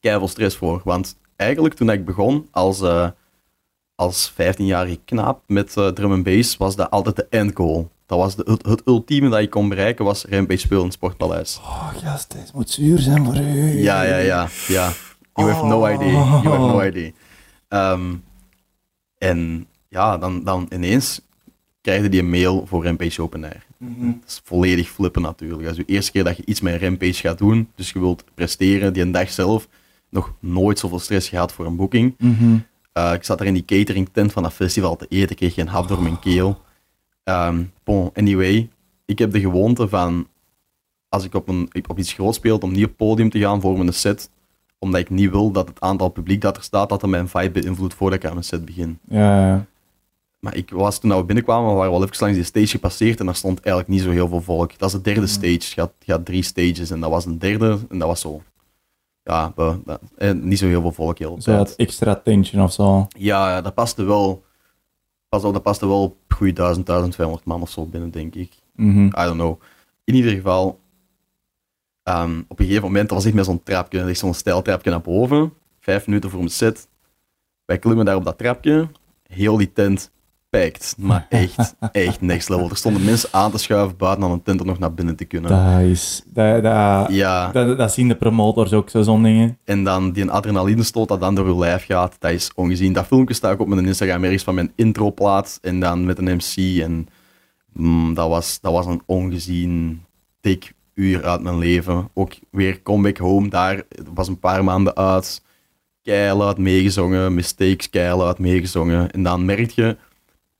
keiveel 0.00 0.28
stress 0.28 0.56
voor. 0.56 0.80
Want 0.84 1.16
eigenlijk 1.36 1.74
toen 1.74 1.90
ik 1.90 2.04
begon 2.04 2.48
als, 2.50 2.80
eh, 2.80 3.08
als 3.94 4.30
15-jarige 4.32 5.00
knaap 5.04 5.42
met 5.46 5.76
eh, 5.76 5.86
drum 5.88 6.12
en 6.12 6.22
bass, 6.22 6.56
was 6.56 6.76
dat 6.76 6.90
altijd 6.90 7.16
de 7.16 7.26
end 7.30 7.56
goal. 7.56 7.90
Dat 8.06 8.18
was 8.18 8.36
de, 8.36 8.42
het, 8.50 8.66
het 8.66 8.82
ultieme 8.86 9.28
dat 9.28 9.40
je 9.40 9.48
kon 9.48 9.68
bereiken, 9.68 10.04
was 10.04 10.24
Rampage 10.24 10.58
spelen 10.58 10.78
in 10.78 10.84
het 10.84 10.94
Sportpaleis. 10.94 11.58
Oh, 11.62 11.88
gast, 11.96 12.32
dit 12.32 12.52
moet 12.54 12.70
zuur 12.70 12.98
zijn 12.98 13.24
voor 13.24 13.36
u. 13.36 13.78
Ja, 13.82 14.02
ja, 14.02 14.16
ja. 14.16 14.48
ja. 14.68 14.90
You 15.34 15.50
have 15.50 15.64
no 15.66 15.86
Oh. 15.86 15.92
idea. 15.92 16.10
You 16.10 16.24
have 16.48 16.58
no 16.58 16.82
idea. 16.82 17.10
Ehm, 17.68 18.14
en 19.18 19.66
ja, 19.88 20.18
dan, 20.18 20.44
dan 20.44 20.66
ineens 20.72 21.20
krijg 21.80 22.12
je 22.12 22.18
een 22.18 22.30
mail 22.30 22.66
voor 22.66 22.84
Rampage 22.84 23.22
Open 23.22 23.44
Air. 23.44 23.66
Mhm. 23.76 24.06
Dat 24.06 24.28
is 24.28 24.40
volledig 24.44 24.88
flippen 24.88 25.22
natuurlijk. 25.22 25.62
Dat 25.62 25.78
is 25.78 25.84
de 25.86 25.92
eerste 25.92 26.12
keer 26.12 26.24
dat 26.24 26.36
je 26.36 26.46
iets 26.46 26.60
met 26.60 26.80
Rampage 26.80 27.12
gaat 27.12 27.38
doen, 27.38 27.68
dus 27.74 27.90
je 27.90 27.98
wilt 27.98 28.24
presteren 28.34 28.92
die 28.92 29.02
een 29.02 29.12
dag 29.12 29.30
zelf. 29.30 29.68
nog 30.10 30.34
nooit 30.40 30.78
zoveel 30.78 30.98
stress 30.98 31.28
gehad 31.28 31.52
voor 31.52 31.66
een 31.66 31.76
boeking. 31.76 32.14
Mhm. 32.18 32.58
Eh, 32.92 33.12
ik 33.12 33.24
zat 33.24 33.40
er 33.40 33.46
in 33.46 33.54
die 33.54 33.64
catering 33.64 34.08
tent 34.12 34.32
van 34.32 34.42
dat 34.42 34.52
festival 34.52 34.96
te 34.96 35.06
eten, 35.08 35.36
kreeg 35.36 35.54
geen 35.54 35.68
hap 35.68 35.88
door 35.88 36.02
mijn 36.02 36.18
keel. 36.18 36.60
Ehm, 37.24 37.64
bon, 37.84 38.10
anyway, 38.14 38.68
ik 39.04 39.18
heb 39.18 39.32
de 39.32 39.40
gewoonte 39.40 39.88
van, 39.88 40.28
als 41.08 41.24
ik 41.24 41.34
op, 41.34 41.48
een, 41.48 41.70
op 41.88 41.98
iets 41.98 42.12
groot 42.12 42.34
speel, 42.34 42.58
om 42.58 42.72
niet 42.72 42.82
op 42.82 42.88
het 42.88 42.96
podium 42.96 43.30
te 43.30 43.38
gaan 43.38 43.60
voor 43.60 43.78
mijn 43.78 43.92
set, 43.92 44.30
omdat 44.78 45.00
ik 45.00 45.10
niet 45.10 45.30
wil 45.30 45.50
dat 45.50 45.68
het 45.68 45.80
aantal 45.80 46.08
publiek 46.08 46.40
dat 46.40 46.56
er 46.56 46.62
staat, 46.62 46.88
dat 46.88 47.02
er 47.02 47.08
mijn 47.08 47.28
vibe 47.28 47.60
beïnvloedt 47.60 47.94
voordat 47.94 48.18
ik 48.18 48.24
aan 48.26 48.32
mijn 48.32 48.44
set 48.44 48.64
begin. 48.64 48.98
Ja, 49.08 49.48
ja. 49.48 49.66
Maar 50.38 50.54
ik 50.56 50.70
was 50.70 50.98
toen 50.98 51.16
we 51.16 51.24
binnenkwamen, 51.24 51.68
we 51.70 51.76
waren 51.76 51.92
wel 51.92 52.02
even 52.02 52.16
langs 52.20 52.36
die 52.36 52.44
stage 52.44 52.66
gepasseerd 52.66 53.20
en 53.20 53.26
daar 53.26 53.34
stond 53.34 53.60
eigenlijk 53.60 53.88
niet 53.88 54.02
zo 54.02 54.10
heel 54.10 54.28
veel 54.28 54.40
volk. 54.40 54.78
Dat 54.78 54.88
is 54.88 54.94
de 54.94 55.00
derde 55.00 55.26
stage. 55.26 55.80
Het 55.80 55.90
gaat 56.04 56.24
drie 56.24 56.42
stages 56.42 56.90
en 56.90 57.00
dat 57.00 57.10
was 57.10 57.24
een 57.24 57.38
derde 57.38 57.78
en 57.88 57.98
dat 57.98 58.08
was 58.08 58.20
zo. 58.20 58.42
Ja, 59.22 59.52
we- 59.56 59.78
dat- 59.84 60.00
en 60.16 60.48
niet 60.48 60.58
zo 60.58 60.66
heel 60.66 60.80
veel 60.80 60.92
volk 60.92 61.18
heel 61.18 61.36
Zo 61.42 61.56
dat 61.56 61.74
extra 61.76 62.14
tension 62.16 62.62
of 62.62 62.72
zo. 62.72 63.06
Ja, 63.18 63.60
dat 63.60 63.74
paste 63.74 64.02
wel. 64.02 64.42
Pas 65.28 65.44
op, 65.44 65.52
dat 65.52 65.62
paste 65.62 65.86
wel 65.86 66.02
op 66.02 66.16
goede 66.28 66.52
1000, 66.52 66.86
1200 66.86 67.44
man 67.44 67.62
of 67.62 67.70
zo 67.70 67.86
binnen, 67.86 68.10
denk 68.10 68.34
ik. 68.34 68.52
Mhm. 68.74 69.04
I 69.06 69.10
don't 69.10 69.32
know. 69.34 69.60
In 70.04 70.14
ieder 70.14 70.32
geval, 70.32 70.78
ehm, 72.08 72.38
op 72.48 72.58
een 72.58 72.66
gegeven 72.66 72.84
moment, 72.84 73.08
dat 73.08 73.16
was 73.18 73.26
echt 73.26 73.34
met 73.34 73.44
zo'n 73.44 73.62
trapje, 73.62 74.04
ligt 74.04 74.18
zo'n 74.18 74.34
stijltrapje 74.34 74.90
naar 74.90 75.00
boven. 75.00 75.52
Vijf 75.80 76.06
minuten 76.06 76.30
voor 76.30 76.38
mijn 76.38 76.50
set. 76.50 76.88
Wij 77.64 77.78
klimmen 77.78 78.04
daar 78.04 78.16
op 78.16 78.24
dat 78.24 78.38
trapje. 78.38 78.88
Heel 79.22 79.56
die 79.56 79.72
tent 79.72 80.10
packed. 80.50 80.94
Maar 80.98 81.26
echt, 81.44 81.74
echt 81.92 82.20
next 82.20 82.48
level. 82.48 82.70
Er 82.70 82.76
stonden 82.76 83.04
mensen 83.04 83.28
aan 83.32 83.50
te 83.50 83.58
schuiven 83.58 83.96
buiten 83.96 84.24
aan 84.24 84.30
een 84.30 84.42
tent 84.42 84.60
om 84.60 84.66
nog 84.66 84.78
naar 84.78 84.94
binnen 84.94 85.16
te 85.16 85.24
kunnen. 85.24 85.50
Dat 85.50 85.80
is... 85.80 86.22
Dat, 86.26 86.62
dat, 86.62 87.12
Ja, 87.12 87.52
dat, 87.52 87.78
dat 87.78 87.92
zien 87.92 88.08
de 88.08 88.16
promotors 88.16 88.72
ook, 88.72 88.90
zo 88.90 89.02
zo'n 89.02 89.22
dingen. 89.22 89.58
en 89.64 89.84
dan 89.84 90.12
die 90.12 90.30
adrenaline 90.30 90.82
stoot 90.82 91.08
dat 91.08 91.20
dan 91.20 91.34
door 91.34 91.48
je 91.48 91.58
lijf 91.58 91.84
gaat, 91.84 92.16
dat 92.18 92.30
is 92.30 92.50
ongezien. 92.54 92.92
Dat 92.92 93.06
filmpje 93.06 93.34
staat 93.34 93.52
ook 93.52 93.60
op 93.60 93.68
mijn 93.68 93.86
Instagram 93.86 94.24
ergens 94.24 94.42
van 94.42 94.54
mijn 94.54 94.72
introplaat 94.74 95.58
en 95.62 95.80
dan 95.80 96.04
met 96.04 96.18
een 96.18 96.36
MC. 96.36 96.82
En 96.82 97.06
mm, 97.72 98.14
dat, 98.14 98.28
was, 98.28 98.60
dat 98.60 98.72
was 98.72 98.86
een 98.86 99.02
ongezien 99.06 100.02
dik 100.40 100.76
uur 100.98 101.24
uit 101.24 101.42
mijn 101.42 101.58
leven. 101.58 102.08
Ook 102.14 102.32
weer 102.50 102.82
Comeback 102.82 103.16
Home, 103.16 103.48
daar 103.48 103.82
was 104.14 104.28
een 104.28 104.38
paar 104.38 104.64
maanden 104.64 104.96
uit. 104.96 105.42
Keihard 106.02 106.58
meegezongen, 106.58 107.34
mistakes 107.34 107.90
keihard 107.90 108.38
meegezongen. 108.38 109.10
En 109.10 109.22
dan 109.22 109.44
merk 109.44 109.70
je, 109.70 109.96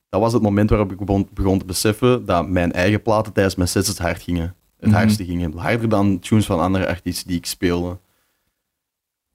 dat 0.09 0.21
was 0.21 0.33
het 0.33 0.41
moment 0.41 0.69
waarop 0.69 0.91
ik 0.91 0.97
begon, 0.97 1.27
begon 1.33 1.59
te 1.59 1.65
beseffen 1.65 2.25
dat 2.25 2.47
mijn 2.49 2.71
eigen 2.71 3.01
platen 3.01 3.33
tijdens 3.33 3.55
mijn 3.55 3.69
sets 3.69 3.87
het 3.87 3.97
hard 3.97 4.21
gingen. 4.21 4.55
Het 4.79 4.89
Mhm. 4.89 4.97
hardste 4.97 5.25
gingen. 5.25 5.57
Harder 5.57 5.89
dan 5.89 6.19
tunes 6.19 6.45
van 6.45 6.59
andere 6.59 6.87
artiesten 6.87 7.27
die 7.27 7.37
ik 7.37 7.45
speelde. 7.45 7.97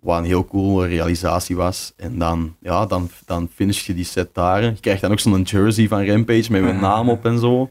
Wat 0.01 0.19
een 0.19 0.25
heel 0.25 0.45
coole 0.45 0.87
realisatie 0.87 1.57
was. 1.57 1.93
En 1.97 2.19
dan, 2.19 2.57
ja, 2.61 2.87
dan, 2.87 3.09
dan 3.27 3.49
finish 3.55 3.87
je 3.87 3.95
die 3.95 4.05
set 4.05 4.35
daar. 4.35 4.63
Je 4.63 4.81
krijgt 4.81 5.01
dan 5.01 5.11
ook 5.11 5.19
zo'n 5.21 5.43
jersey 5.43 5.89
van 5.89 6.07
Rampage 6.07 6.53
met 6.53 6.63
mijn 6.63 6.81
naam 6.91 7.09
op 7.09 7.25
en 7.25 7.39
zo. 7.39 7.71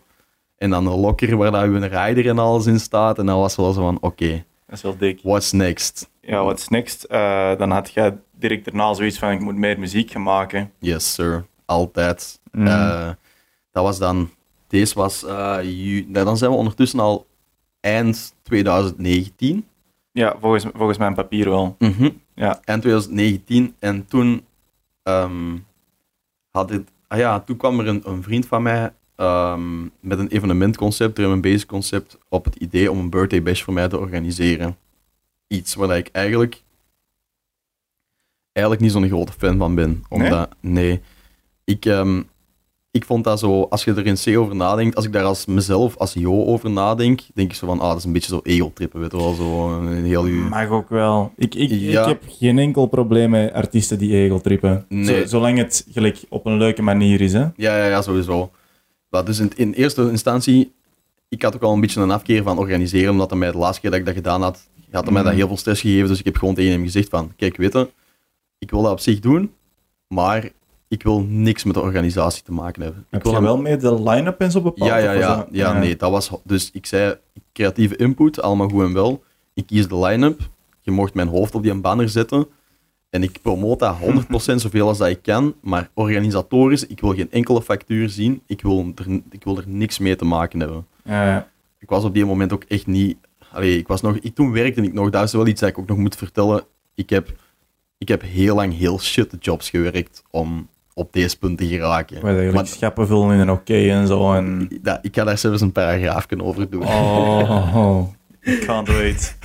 En 0.57 0.69
dan 0.69 0.85
een 0.88 0.99
locker 0.99 1.38
waar 1.38 1.51
daar 1.51 1.67
een 1.67 1.88
rider 1.89 2.27
en 2.30 2.39
alles 2.39 2.65
in 2.65 2.80
staat. 2.80 3.19
En 3.19 3.25
dan 3.25 3.39
was 3.39 3.55
wel 3.55 3.73
zo 3.73 3.81
van, 3.81 3.97
oké, 4.01 4.45
Dat 4.65 4.75
is 4.75 4.81
wel 4.81 4.97
dik. 4.97 5.19
what's 5.23 5.51
next? 5.51 6.09
Ja, 6.21 6.43
what's 6.43 6.67
next? 6.67 7.03
Eh, 7.03 7.57
dan 7.57 7.71
had 7.71 7.91
jij 7.91 8.17
direct 8.31 8.65
daarna 8.65 8.93
zoiets 8.93 9.19
van, 9.19 9.31
ik 9.31 9.39
moet 9.39 9.55
meer 9.55 9.80
muziek 9.80 10.11
gaan 10.11 10.23
maken. 10.23 10.71
Yes, 10.80 11.13
sir. 11.13 11.45
Altijd. 11.65 12.39
Mm. 12.51 12.67
Eh, 12.67 13.09
dat 13.71 13.84
was 13.84 13.97
dan... 13.99 14.30
Deze 14.67 14.95
was... 14.95 15.23
eh, 15.25 15.57
ju- 15.61 16.05
nou, 16.07 16.25
dan 16.25 16.38
zijn 16.38 16.51
we 16.51 16.57
ondertussen 16.57 16.99
al 16.99 17.25
eind 17.80 18.34
2019. 18.43 19.67
Ja, 20.11 20.35
volgens, 20.39 20.65
volgens 20.73 20.97
mijn 20.97 21.13
papier 21.13 21.49
wel. 21.49 21.75
Mhm. 21.80 22.09
Ja. 22.35 22.59
Eind 22.63 22.81
2019. 22.81 23.75
En 23.80 24.05
toen... 24.05 24.45
ehm, 25.03 25.57
had 26.51 26.69
het, 26.69 26.89
ah 27.07 27.17
ja, 27.17 27.39
toen 27.39 27.57
kwam 27.57 27.80
er 27.80 27.88
een, 27.88 28.01
een 28.05 28.23
vriend 28.23 28.45
van 28.47 28.61
mij 28.61 28.93
ehm, 29.15 29.81
met 29.99 30.19
een 30.19 30.27
evenementconcept, 30.27 31.15
drum 31.15 31.31
and 31.31 31.41
bass 31.41 31.65
concept, 31.65 32.18
op 32.30 32.45
het 32.45 32.56
idee 32.56 32.91
om 32.91 32.99
een 32.99 33.10
birthday 33.10 33.44
bash 33.44 33.61
voor 33.64 33.73
mij 33.73 33.88
te 33.88 33.99
organiseren. 33.99 34.77
Iets 35.48 35.76
waar 35.76 35.98
ik 35.98 36.10
eigenlijk 36.11 36.61
eigenlijk 38.52 38.85
niet 38.85 38.91
zo'n 38.94 39.07
grote 39.07 39.31
fan 39.38 39.57
van 39.57 39.76
ben. 39.76 40.03
Omdat, 40.10 40.49
nee. 40.60 41.02
Ik, 41.64 41.85
ehm, 41.85 42.22
ik 42.91 43.06
vond 43.06 43.23
dat 43.23 43.40
zo, 43.40 43.61
als 43.61 43.84
je 43.84 43.94
er 43.94 44.06
in 44.06 44.15
C 44.23 44.38
over 44.38 44.56
nadenkt, 44.56 44.95
als 44.95 45.06
ik 45.06 45.14
daar 45.14 45.23
als 45.23 45.45
mezelf, 45.45 45.98
als 45.98 46.14
Jo 46.14 46.45
over 46.45 46.69
nadenk, 46.72 47.22
denk 47.34 47.49
ik 47.52 47.56
zo 47.57 47.68
van, 47.68 47.80
ah, 47.80 47.88
dat 47.90 47.98
is 47.98 48.03
een 48.03 48.14
beetje 48.14 48.30
zo 48.34 48.40
ego-trippen, 48.44 48.99
weet 48.99 49.11
je 49.11 49.18
wel, 49.18 49.34
zo 49.34 49.69
een 49.81 50.06
heel. 50.06 50.23
Mag 50.27 50.69
ook 50.69 50.90
wel. 50.90 51.34
Ik, 51.38 51.56
ik, 51.56 51.69
Ja. 51.69 52.02
ik 52.02 52.07
heb 52.07 52.23
geen 52.27 52.57
enkel 52.60 52.85
probleem 52.85 53.30
met 53.30 53.53
artiesten 53.53 53.98
die 53.98 54.14
egeltrippen. 54.15 54.85
Nee. 54.90 55.06
Zo- 55.06 55.26
zolang 55.26 55.57
het 55.57 55.85
gelijk 55.91 56.19
op 56.30 56.45
een 56.45 56.57
leuke 56.57 56.81
manier 56.81 57.22
is, 57.22 57.34
hè. 57.34 57.40
Ja, 57.41 57.77
ja, 57.77 57.85
ja, 57.85 58.02
sowieso. 58.02 58.52
Maar 59.14 59.26
dus 59.26 59.40
in, 59.40 59.52
in 59.56 59.73
eerste 59.73 60.10
instantie, 60.10 60.72
ik 61.30 61.41
had 61.41 61.56
ook 61.56 61.61
al 61.61 61.73
een 61.73 61.80
beetje 61.81 62.02
een 62.02 62.11
afkeer 62.11 62.44
van 62.44 62.57
organiseren, 62.57 63.11
omdat 63.11 63.30
hij 63.30 63.40
mij 63.40 63.52
de 63.52 63.57
laatste 63.57 63.81
keer 63.81 63.90
dat 63.90 63.99
ik 63.99 64.06
dat 64.06 64.14
gedaan 64.15 64.41
had, 64.41 64.68
had 64.91 65.03
hij 65.03 65.14
mij 65.14 65.22
dat 65.22 65.31
Mhm. 65.31 65.40
heel 65.40 65.48
veel 65.48 65.57
stress 65.57 65.81
gegeven. 65.81 66.07
Dus 66.07 66.19
ik 66.19 66.26
heb 66.26 66.38
gewoon 66.38 66.56
tegen 66.56 66.72
hem 66.72 66.84
gezegd 66.84 67.10
van, 67.10 67.31
kijk, 67.35 67.57
weet 67.57 67.73
je, 67.73 67.90
ik 68.60 68.72
wil 68.72 68.81
dat 68.81 68.91
op 68.91 68.99
zich 68.99 69.19
doen, 69.19 69.52
maar 70.07 70.49
ik 70.88 71.03
wil 71.03 71.22
niks 71.22 71.64
met 71.64 71.73
de 71.73 71.81
organisatie 71.81 72.44
te 72.44 72.52
maken 72.52 72.81
hebben. 72.81 73.06
Ik 73.11 73.23
wil 73.23 73.31
je 73.31 73.41
wel 73.41 73.57
mee 73.57 73.77
de 73.77 74.02
line-up 74.03 74.40
en 74.40 74.52
zo 74.52 74.61
bepaald? 74.61 74.90
Ja, 74.90 74.98
ja, 74.98 75.11
ja, 75.11 75.35
dat- 75.35 75.48
ja, 75.52 75.80
nee, 75.80 75.95
dat 75.95 76.11
was... 76.11 76.31
Dus 76.44 76.69
ik 76.73 76.85
zei, 76.85 77.15
creatieve 77.53 77.95
input, 77.95 78.41
allemaal 78.41 78.69
goed 78.69 78.84
en 78.84 78.94
wel. 78.94 79.23
Ik 79.53 79.65
kies 79.65 79.88
de 79.88 79.98
line-up, 79.98 80.40
je 80.81 80.91
mocht 80.91 81.14
mijn 81.14 81.27
hoofd 81.27 81.56
op 81.56 81.64
die 81.64 81.73
banner 81.73 82.10
zetten. 82.10 82.48
En 83.14 83.23
ik 83.23 83.41
promoot 83.41 83.80
dat 83.80 83.95
100% 84.02 84.56
zoveel 84.56 84.88
als 84.88 84.98
dat 84.98 85.07
ik 85.07 85.19
kan. 85.22 85.56
Maar 85.61 85.90
organisatorisch, 85.94 86.88
ik 86.88 86.99
wil 86.99 87.14
geen 87.14 87.31
enkele 87.31 87.61
factuur 87.61 88.10
zien. 88.10 88.41
Ik 88.48 88.61
wil 88.61 88.94
er, 88.95 89.06
ik 89.31 89.44
wil 89.44 89.57
er 89.57 89.64
niks 89.68 89.99
mee 89.99 90.15
te 90.15 90.26
maken 90.26 90.60
hebben. 90.60 90.85
Ik 91.80 91.90
was 91.90 92.03
op 92.03 92.14
die 92.14 92.26
moment 92.26 92.53
ook 92.53 92.64
echt 92.68 92.88
niet... 92.88 93.18
Allee, 93.52 93.77
ik 93.77 93.88
was 93.88 94.02
nog... 94.02 94.15
Ik, 94.15 94.35
toen 94.35 94.52
werkte 94.52 94.81
ik 94.81 94.94
nog, 94.94 95.10
dat 95.10 95.23
is 95.23 95.31
wel 95.31 95.48
iets 95.48 95.60
dat 95.60 95.69
ik 95.69 95.77
ook 95.77 95.88
nog 95.88 95.98
moet 95.98 96.15
vertellen. 96.15 96.64
Ik 96.95 97.10
heb, 97.10 97.34
ik 97.98 98.07
heb 98.07 98.22
heel 98.22 98.56
lang 98.56 98.77
heel 98.77 98.99
shit 98.99 99.35
jobs 99.40 99.69
gewerkt 99.69 100.23
om 100.30 100.68
op 100.94 101.14
deze 101.14 101.38
punt 101.38 101.57
te 101.57 101.68
geraken. 101.68 102.22
Maar- 102.22 102.34
gelijk 102.35 102.68
schappen 102.68 103.07
vullen 103.07 103.34
in 103.34 103.40
een 103.40 103.52
oké 103.52 103.90
en 103.90 104.07
zo. 104.07 104.34
En... 104.34 104.69
dat, 104.81 104.99
ik 105.02 105.15
ga 105.15 105.23
daar 105.23 105.38
zelfs 105.38 105.61
een 105.61 105.72
paragraaf 105.72 106.26
over 106.38 106.69
doen. 106.69 106.84
Oh, 106.84 108.07
I 108.48 108.60
can't 108.60 108.88
wait. 108.88 109.38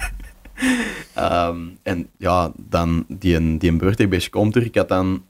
Ehm, 1.15 1.59
en 1.83 2.09
ja, 2.19 2.53
dan 2.57 3.05
die, 3.09 3.35
een- 3.37 3.59
die 3.59 3.77
birthday 3.77 4.29
komt 4.31 4.57
er. 4.57 4.63
Ik 4.65 4.75
had 4.75 4.89
dan, 4.89 5.25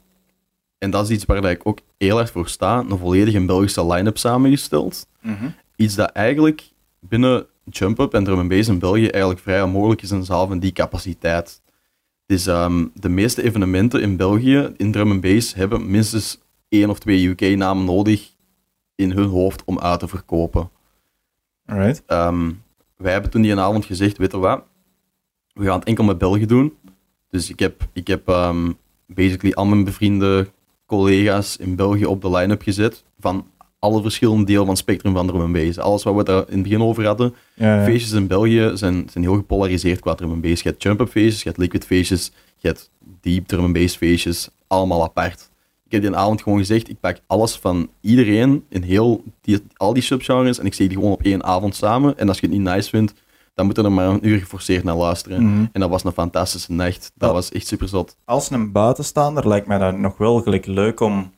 en 0.77 0.91
dat 0.91 1.03
is 1.03 1.09
iets 1.15 1.25
waar 1.25 1.43
ik 1.43 1.61
ook 1.67 1.79
heel 1.97 2.19
erg 2.19 2.31
voor 2.31 2.47
sta, 2.49 2.79
een 2.79 2.97
volledige 2.97 3.45
Belgische 3.45 3.85
line-up 3.85 4.17
samengesteld. 4.17 5.07
Mhm. 5.21 5.49
Iets 5.75 5.95
dat 5.95 6.09
eigenlijk 6.11 6.63
binnen 6.99 7.45
Jump 7.63 7.99
Up 7.99 8.13
en 8.13 8.23
Drum 8.23 8.47
Bass 8.47 8.67
in 8.69 8.79
België 8.79 9.07
eigenlijk 9.07 9.41
vrij 9.41 9.61
onmogelijk 9.63 10.01
is 10.01 10.11
in 10.11 10.17
een 10.17 10.25
zaal 10.25 10.47
van 10.47 10.59
die 10.59 10.71
capaciteit. 10.71 11.61
Dus 12.25 12.47
ehm, 12.47 12.85
de 12.93 13.09
meeste 13.09 13.43
evenementen 13.43 14.01
in 14.01 14.17
België 14.17 14.73
in 14.77 14.91
Drum 14.91 15.21
Bass 15.21 15.53
hebben 15.53 15.91
minstens 15.91 16.39
één 16.69 16.89
of 16.89 16.99
twee 16.99 17.27
UK-namen 17.27 17.85
nodig 17.85 18.29
in 18.95 19.11
hun 19.11 19.27
hoofd 19.29 19.63
om 19.65 19.79
uit 19.79 19.99
te 19.99 20.07
verkopen. 20.07 20.69
Alright. 21.65 22.03
Ehm, 22.05 22.51
wij 22.97 23.11
hebben 23.11 23.31
toen 23.31 23.41
die 23.41 23.51
een 23.51 23.59
avond 23.59 23.85
gezegd, 23.85 24.17
weet 24.17 24.31
je 24.31 24.37
wat, 24.37 24.63
we 25.59 25.65
gaan 25.65 25.79
het 25.79 25.87
enkel 25.87 26.03
met 26.03 26.17
België 26.17 26.45
doen. 26.45 26.73
Dus 27.29 27.49
ik 27.49 27.59
heb, 27.59 27.87
ik 27.93 28.07
heb 28.07 28.27
ehm, 28.27 28.71
basically 29.05 29.53
al 29.53 29.65
mijn 29.65 29.83
bevriende 29.83 30.47
collega's 30.85 31.57
in 31.57 31.75
België 31.75 32.05
op 32.05 32.21
de 32.21 32.29
line-up 32.29 32.61
gezet. 32.61 33.03
Van 33.19 33.45
alle 33.79 34.01
verschillende 34.01 34.45
delen 34.45 34.61
van 34.61 34.69
het 34.69 34.77
spectrum 34.77 35.13
van 35.13 35.27
drum. 35.27 35.73
Alles 35.77 36.03
wat 36.03 36.15
we 36.15 36.23
daar 36.23 36.43
in 36.47 36.53
het 36.53 36.63
begin 36.63 36.81
over 36.81 37.05
hadden. 37.05 37.35
Ja, 37.53 37.75
ja. 37.75 37.83
Feestjes 37.83 38.11
in 38.11 38.27
België 38.27 38.71
zijn, 38.73 39.07
zijn 39.11 39.23
heel 39.23 39.35
gepolariseerd 39.35 39.99
qua 39.99 40.15
drum. 40.15 40.45
Je 40.45 40.59
hebt 40.63 40.83
jump-up 40.83 41.09
feestjes, 41.09 41.43
je 41.43 41.47
hebt 41.47 41.61
liquid 41.61 41.85
feestjes, 41.85 42.31
je 42.57 42.67
hebt 42.67 42.89
deep 43.21 43.47
drum 43.47 43.87
feestjes. 43.87 44.49
Allemaal 44.67 45.03
apart. 45.03 45.49
Ik 45.85 45.91
heb 45.91 46.01
die 46.01 46.15
avond 46.15 46.41
gewoon 46.41 46.57
gezegd, 46.57 46.89
ik 46.89 46.99
pak 46.99 47.17
alles 47.27 47.55
van 47.55 47.89
iedereen 48.01 48.63
in 48.69 48.81
heel 48.81 49.23
die, 49.41 49.59
al 49.75 49.93
die 49.93 50.03
subgenres 50.03 50.59
en 50.59 50.65
ik 50.65 50.73
zeg 50.73 50.87
die 50.87 50.97
gewoon 50.97 51.11
op 51.11 51.23
één 51.23 51.43
avond 51.43 51.75
samen. 51.75 52.17
En 52.17 52.27
als 52.27 52.39
je 52.39 52.47
het 52.47 52.55
niet 52.55 52.65
nice 52.67 52.89
vindt, 52.89 53.13
dan 53.59 53.67
moet 53.67 53.75
je 53.77 53.83
er 53.83 53.91
maar 53.91 54.07
een 54.07 54.27
uur 54.27 54.39
geforceerd 54.39 54.83
naar 54.83 54.95
luisteren. 54.95 55.43
Mhm. 55.43 55.65
En 55.71 55.79
dat 55.81 55.89
was 55.89 56.03
een 56.03 56.11
fantastische 56.11 56.71
nacht. 56.71 57.11
Dat 57.15 57.29
Ja. 57.29 57.35
was 57.35 57.51
echt 57.51 57.67
super 57.67 57.87
zot. 57.87 58.15
Als 58.25 58.49
een 58.51 58.71
buitenstaander 58.71 59.47
lijkt 59.47 59.67
mij 59.67 59.77
dat 59.77 59.97
nog 59.97 60.17
wel 60.17 60.41
gelijk 60.41 60.65
leuk 60.65 60.99
om 60.99 61.31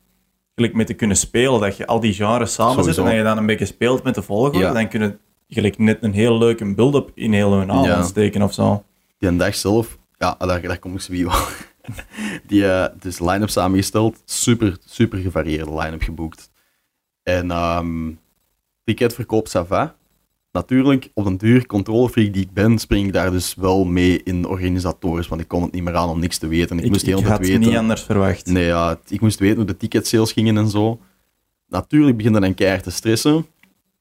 gelijk 0.56 0.74
mee 0.76 0.86
te 0.86 0.94
kunnen 0.94 1.18
spelen. 1.18 1.60
Dat 1.60 1.78
je 1.78 1.88
al 1.88 2.00
die 2.00 2.14
genres 2.14 2.54
samen 2.54 2.84
zet 2.84 2.94
Sowieso. 2.94 3.02
en 3.02 3.08
dat 3.08 3.18
je 3.18 3.24
dan 3.24 3.38
een 3.38 3.46
beetje 3.46 3.66
speelt 3.66 4.04
met 4.04 4.16
de 4.16 4.22
volgorde. 4.22 4.58
Ja. 4.58 4.74
Dan 4.74 4.88
kun 4.88 5.02
je 5.02 5.18
gelijk 5.48 5.78
net 5.78 6.04
een 6.04 6.14
heel 6.14 6.38
leuke 6.38 6.74
build-up 6.76 7.12
in 7.16 7.34
heel 7.34 7.52
hun 7.54 7.72
avond 7.72 7.86
Ja. 7.86 8.04
steken 8.04 8.42
of 8.42 8.54
zo. 8.54 8.84
Die 9.18 9.30
een 9.30 9.38
dag 9.38 9.56
zelf, 9.56 9.98
ja, 10.18 10.36
daar, 10.40 10.62
daar 10.62 10.80
kom 10.80 10.94
ik 10.94 11.02
zo 11.02 11.12
wie 11.12 11.26
wel. 11.26 11.36
Die, 12.48 12.68
eh 12.72 12.86
dus 13.00 13.20
line-up 13.20 13.50
samengesteld, 13.50 14.22
super, 14.26 14.78
super 14.86 15.20
gevarieerde 15.20 15.74
line-up 15.76 16.02
geboekt. 16.02 16.50
En 17.24 17.52
ehm 17.52 18.10
ticketverkoop, 18.84 19.48
ça 19.48 19.68
va. 19.68 19.96
Natuurlijk, 20.52 21.10
op 21.14 21.26
een 21.26 21.38
duur 21.38 21.66
controlefreak 21.66 22.34
die 22.34 22.42
ik 22.44 22.54
ben, 22.54 22.80
spring 22.80 23.08
ik 23.08 23.14
daar 23.14 23.32
dus 23.32 23.56
wel 23.56 23.86
mee 23.86 24.24
in 24.24 24.46
organisatorisch, 24.48 25.28
want 25.28 25.42
ik 25.42 25.48
kon 25.48 25.62
het 25.64 25.72
niet 25.72 25.84
meer 25.84 25.96
aan 25.96 26.10
om 26.10 26.20
niks 26.20 26.38
te 26.38 26.48
weten. 26.48 26.78
Ik, 26.78 26.84
Ik, 26.84 26.90
moest 26.92 27.06
heel 27.06 27.20
ik 27.20 27.26
had 27.26 27.38
het 27.38 27.48
weten. 27.48 27.62
niet 27.62 27.78
anders 27.78 28.02
verwacht. 28.02 28.46
Nee, 28.46 28.66
ja, 28.66 29.00
ik 29.08 29.22
moest 29.22 29.40
weten 29.40 29.58
hoe 29.58 29.66
de 29.66 29.78
ticketsales 29.78 30.32
gingen 30.32 30.58
en 30.58 30.70
zo. 30.70 31.00
Natuurlijk 31.68 32.18
beginde 32.18 32.40
dan 32.40 32.54
keihard 32.54 32.84
te 32.84 32.92
stressen. 32.92 33.46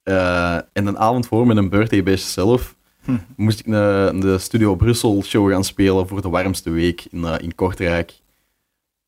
Eh, 0.03 0.55
en 0.73 0.85
een 0.87 0.97
avond 0.97 1.27
voor 1.27 1.47
met 1.47 1.57
een 1.57 1.69
birthday 1.69 2.03
bash 2.03 2.23
zelf 2.33 2.75
Hm. 3.03 3.17
moest 3.35 3.59
ik 3.59 3.65
een- 3.65 4.19
de 4.19 4.37
Studio 4.37 4.75
Brussel 4.75 5.23
show 5.23 5.51
gaan 5.51 5.63
spelen 5.63 6.07
voor 6.07 6.21
de 6.21 6.29
warmste 6.29 6.69
week 6.69 7.05
in, 7.11 7.23
eh, 7.25 7.33
in 7.41 7.55
Kortrijk. 7.55 8.13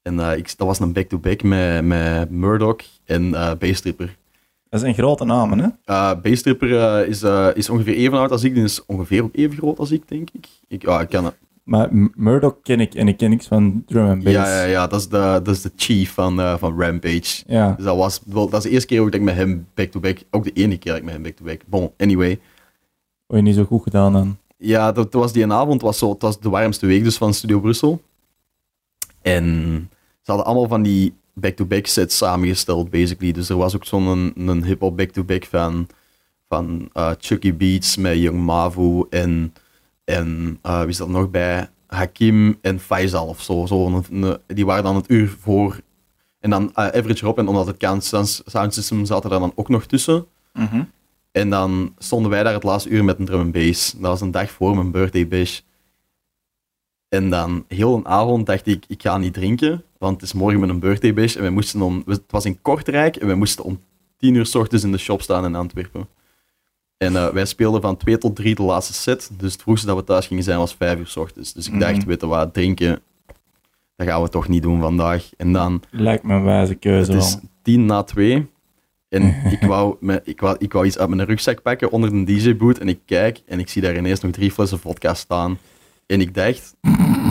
En 0.02 0.20
eh, 0.20 0.38
ik, 0.38 0.58
dat 0.58 0.68
was 0.68 0.80
een 0.80 0.94
back-to-back 0.94 1.44
met, 1.44 1.84
met 1.86 2.30
Murdoch 2.30 2.82
en 3.06 3.32
Baystripper. 3.60 4.18
Dat 4.74 4.82
zijn 4.82 4.94
grote 4.94 5.26
namen, 5.26 5.60
hè? 5.60 5.68
Uh, 6.24 7.06
is, 7.08 7.24
eh, 7.24 7.48
is 7.54 7.70
ongeveer 7.70 7.96
even 7.96 8.18
oud 8.18 8.32
als 8.32 8.44
ik, 8.44 8.54
die 8.54 8.64
is 8.64 8.86
ongeveer 8.86 9.24
ook 9.24 9.36
even 9.36 9.58
groot 9.58 9.80
als 9.80 9.92
ik, 9.92 10.08
denk 10.08 10.30
ik. 10.32 10.48
ik 10.68 10.82
ja, 10.82 11.02
ik 11.02 11.10
kan, 11.10 11.34
Maar 11.64 11.90
Murdoch 12.16 12.56
ken 12.62 12.80
ik 12.80 12.94
en 12.94 13.08
ik 13.08 13.18
ken 13.18 13.30
niks 13.30 13.48
van 13.48 13.84
drum 13.86 14.10
and 14.10 14.24
bass. 14.24 14.36
ja, 14.36 14.62
ja, 14.62 14.64
ja, 14.64 14.88
dat 14.88 15.00
is 15.00 15.08
de, 15.08 15.40
dat 15.44 15.48
is 15.48 15.62
de 15.62 15.72
chief 15.76 16.14
van, 16.14 16.60
van 16.60 16.82
Rampage. 16.82 17.44
Ja. 17.48 17.74
Dus 17.76 17.86
dat 17.86 17.98
was, 17.98 18.22
wel, 18.26 18.50
dat 18.50 18.64
is 18.64 18.64
de 18.64 18.70
eerste 18.70 18.88
keer 18.88 19.04
dat 19.04 19.14
ik 19.14 19.22
met 19.22 19.36
hem 19.36 19.68
back-to-back, 19.74 20.24
ook 20.32 20.44
de 20.44 20.52
enige 20.54 20.80
keer 20.80 20.92
dat 20.92 21.02
ik 21.02 21.06
met 21.06 21.14
hem 21.14 21.24
back-to-back. 21.24 21.62
Bon, 21.68 21.92
anyway. 21.98 22.40
Wat 23.26 23.38
je 23.38 23.44
niet 23.44 23.56
zo 23.56 23.64
goed 23.64 23.84
gedaan 23.84 24.14
dan. 24.14 24.38
Ja, 24.58 24.92
dat, 24.92 25.12
dat 25.12 25.22
was 25.22 25.34
die 25.34 25.52
avond, 25.52 25.82
was 25.82 25.98
zo, 25.98 26.10
het 26.10 26.22
was 26.22 26.40
de 26.40 26.50
warmste 26.50 26.86
week 26.86 27.04
dus 27.04 27.18
van 27.18 27.34
Studio 27.34 27.60
Brussel. 27.60 28.02
En 29.22 29.44
ze 30.22 30.32
hadden 30.32 30.46
allemaal 30.46 30.68
van 30.68 30.82
die 30.82 31.14
back-to-back 31.34 31.88
sets 31.88 32.18
samengesteld, 32.18 32.90
basically. 32.90 33.32
Dus 33.34 33.50
er 33.50 33.58
was 33.58 33.76
ook 33.76 33.86
zo'n 33.86 34.06
een, 34.08 34.34
een 34.48 34.64
hip-hop 34.64 34.98
back-to-back 34.98 35.46
van, 35.46 35.88
van 36.50 36.90
eh, 36.94 37.12
Chucky 37.20 37.54
Beats 37.56 37.98
met 37.98 38.18
Young 38.18 38.40
Mavu 38.46 39.04
en, 39.10 39.54
en 40.04 40.60
eh, 40.62 40.80
wie 40.80 40.88
is 40.90 40.98
dat 40.98 41.10
nog 41.10 41.30
bij? 41.30 41.70
Hakim 41.88 42.58
en 42.62 42.80
Faisal 42.80 43.28
of 43.28 43.42
zo. 43.42 43.66
zo 43.66 43.86
een- 43.86 44.06
een- 44.24 44.38
die 44.48 44.66
waren 44.66 44.84
dan 44.84 44.96
het 44.96 45.10
uur 45.12 45.36
voor. 45.40 45.80
En 46.40 46.50
dan 46.50 46.74
eh, 46.74 46.86
Average 46.86 47.26
Rob, 47.26 47.38
en 47.40 47.48
omdat 47.48 47.68
het 47.68 47.78
kan, 47.78 48.02
Sound 48.02 48.74
System 48.74 49.06
zat 49.06 49.24
er 49.24 49.30
dan 49.30 49.52
ook 49.56 49.70
nog 49.70 49.86
tussen. 49.86 50.26
Mhm. 50.54 50.84
En 51.32 51.50
dan 51.50 51.94
stonden 51.98 52.32
wij 52.32 52.44
daar 52.44 52.54
het 52.54 52.64
laatste 52.64 52.90
uur 52.90 53.04
met 53.04 53.20
een 53.20 53.26
drum 53.26 53.40
and 53.40 53.52
bass. 53.52 53.92
Dat 53.92 54.02
was 54.02 54.22
een 54.22 54.32
dag 54.32 54.52
voor 54.52 54.76
mijn 54.76 54.92
birthday 54.92 55.28
bash. 55.28 55.60
En 57.10 57.30
dan 57.30 57.66
heel 57.68 57.96
een 57.96 58.08
avond 58.08 58.46
dacht 58.46 58.68
ik, 58.68 58.84
ik 58.88 59.02
ga 59.02 59.18
niet 59.18 59.34
drinken, 59.34 59.84
want 60.04 60.22
het 60.22 60.30
is 60.30 60.34
morgen 60.34 60.60
met 60.60 60.70
een 60.70 60.80
birthday 60.80 61.14
bash. 61.14 61.36
En 61.36 61.42
wij 61.42 61.50
moesten 61.50 61.82
om, 61.82 62.04
het 62.06 62.22
was 62.30 62.46
in 62.46 62.62
Kortrijk 62.62 63.16
en 63.16 63.28
wij 63.28 63.36
moesten 63.36 63.64
om 63.64 63.80
tien 64.18 64.36
uur 64.36 64.46
s 64.46 64.56
ochtends 64.56 64.84
in 64.84 64.92
de 64.92 64.98
shop 64.98 65.22
staan 65.22 65.46
in 65.46 65.56
Antwerpen. 65.56 66.08
En 66.98 67.16
eh, 67.16 67.28
wij 67.30 67.46
speelden 67.46 67.82
van 67.82 67.98
2 67.98 68.18
tot 68.18 68.36
3 68.36 68.56
de 68.56 68.62
laatste 68.64 68.94
set. 68.94 69.30
Dus 69.38 69.54
het 69.54 69.62
vroegste 69.62 69.88
dat 69.88 69.96
we 69.96 70.04
thuis 70.04 70.28
gingen 70.28 70.44
zijn 70.44 70.58
was 70.58 70.74
5 70.76 71.00
uur 71.00 71.08
s 71.08 71.16
ochtends. 71.18 71.54
Dus 71.54 71.68
ik 71.68 71.80
dacht, 71.80 71.98
Mhm. 71.98 72.08
weet 72.08 72.22
je 72.22 72.28
wat, 72.28 72.54
drinken, 72.54 73.00
dat 73.96 74.08
gaan 74.08 74.22
we 74.22 74.30
toch 74.30 74.48
niet 74.48 74.62
doen 74.62 74.80
vandaag. 74.82 75.30
En 75.38 75.52
dan 75.54 75.82
Lijkt 75.90 76.24
me 76.24 76.34
een 76.34 76.44
wijze 76.44 76.76
keuze 76.76 77.12
het 77.12 77.24
is 77.24 77.34
wel. 77.34 77.42
tien 77.62 77.86
na 77.86 78.04
twee. 78.04 78.48
En 79.10 79.24
ik 79.60 79.62
wou, 79.62 79.96
me, 80.00 80.22
ik, 80.24 80.40
wou, 80.40 80.56
ik 80.60 80.74
wou 80.74 80.86
iets 80.86 80.98
uit 80.98 81.10
mijn 81.10 81.26
rugzak 81.28 81.62
pakken 81.62 81.92
onder 81.92 82.10
de 82.12 82.24
DJ-boot. 82.24 82.78
En 82.78 82.88
ik 82.90 83.00
kijk 83.06 83.42
en 83.46 83.60
ik 83.60 83.70
zie 83.70 83.82
daar 83.82 83.98
ineens 83.98 84.20
nog 84.22 84.32
drie 84.32 84.52
flessen 84.52 84.80
vodka 84.80 85.14
staan. 85.14 85.58
En 86.14 86.22
ik 86.22 86.34
dacht, 86.34 86.76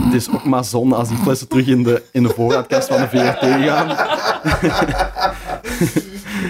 het 0.04 0.12
is 0.14 0.30
ook 0.30 0.44
maar 0.44 0.64
zonde 0.64 0.94
als 0.94 1.08
die 1.08 1.16
flessen 1.16 1.48
terug 1.48 1.66
in 1.66 1.82
de, 1.82 2.02
in 2.12 2.22
de 2.22 2.28
voorraadkast 2.28 2.88
van 2.88 3.00
de 3.00 3.08
VRT 3.08 3.38
gaan. 3.66 3.88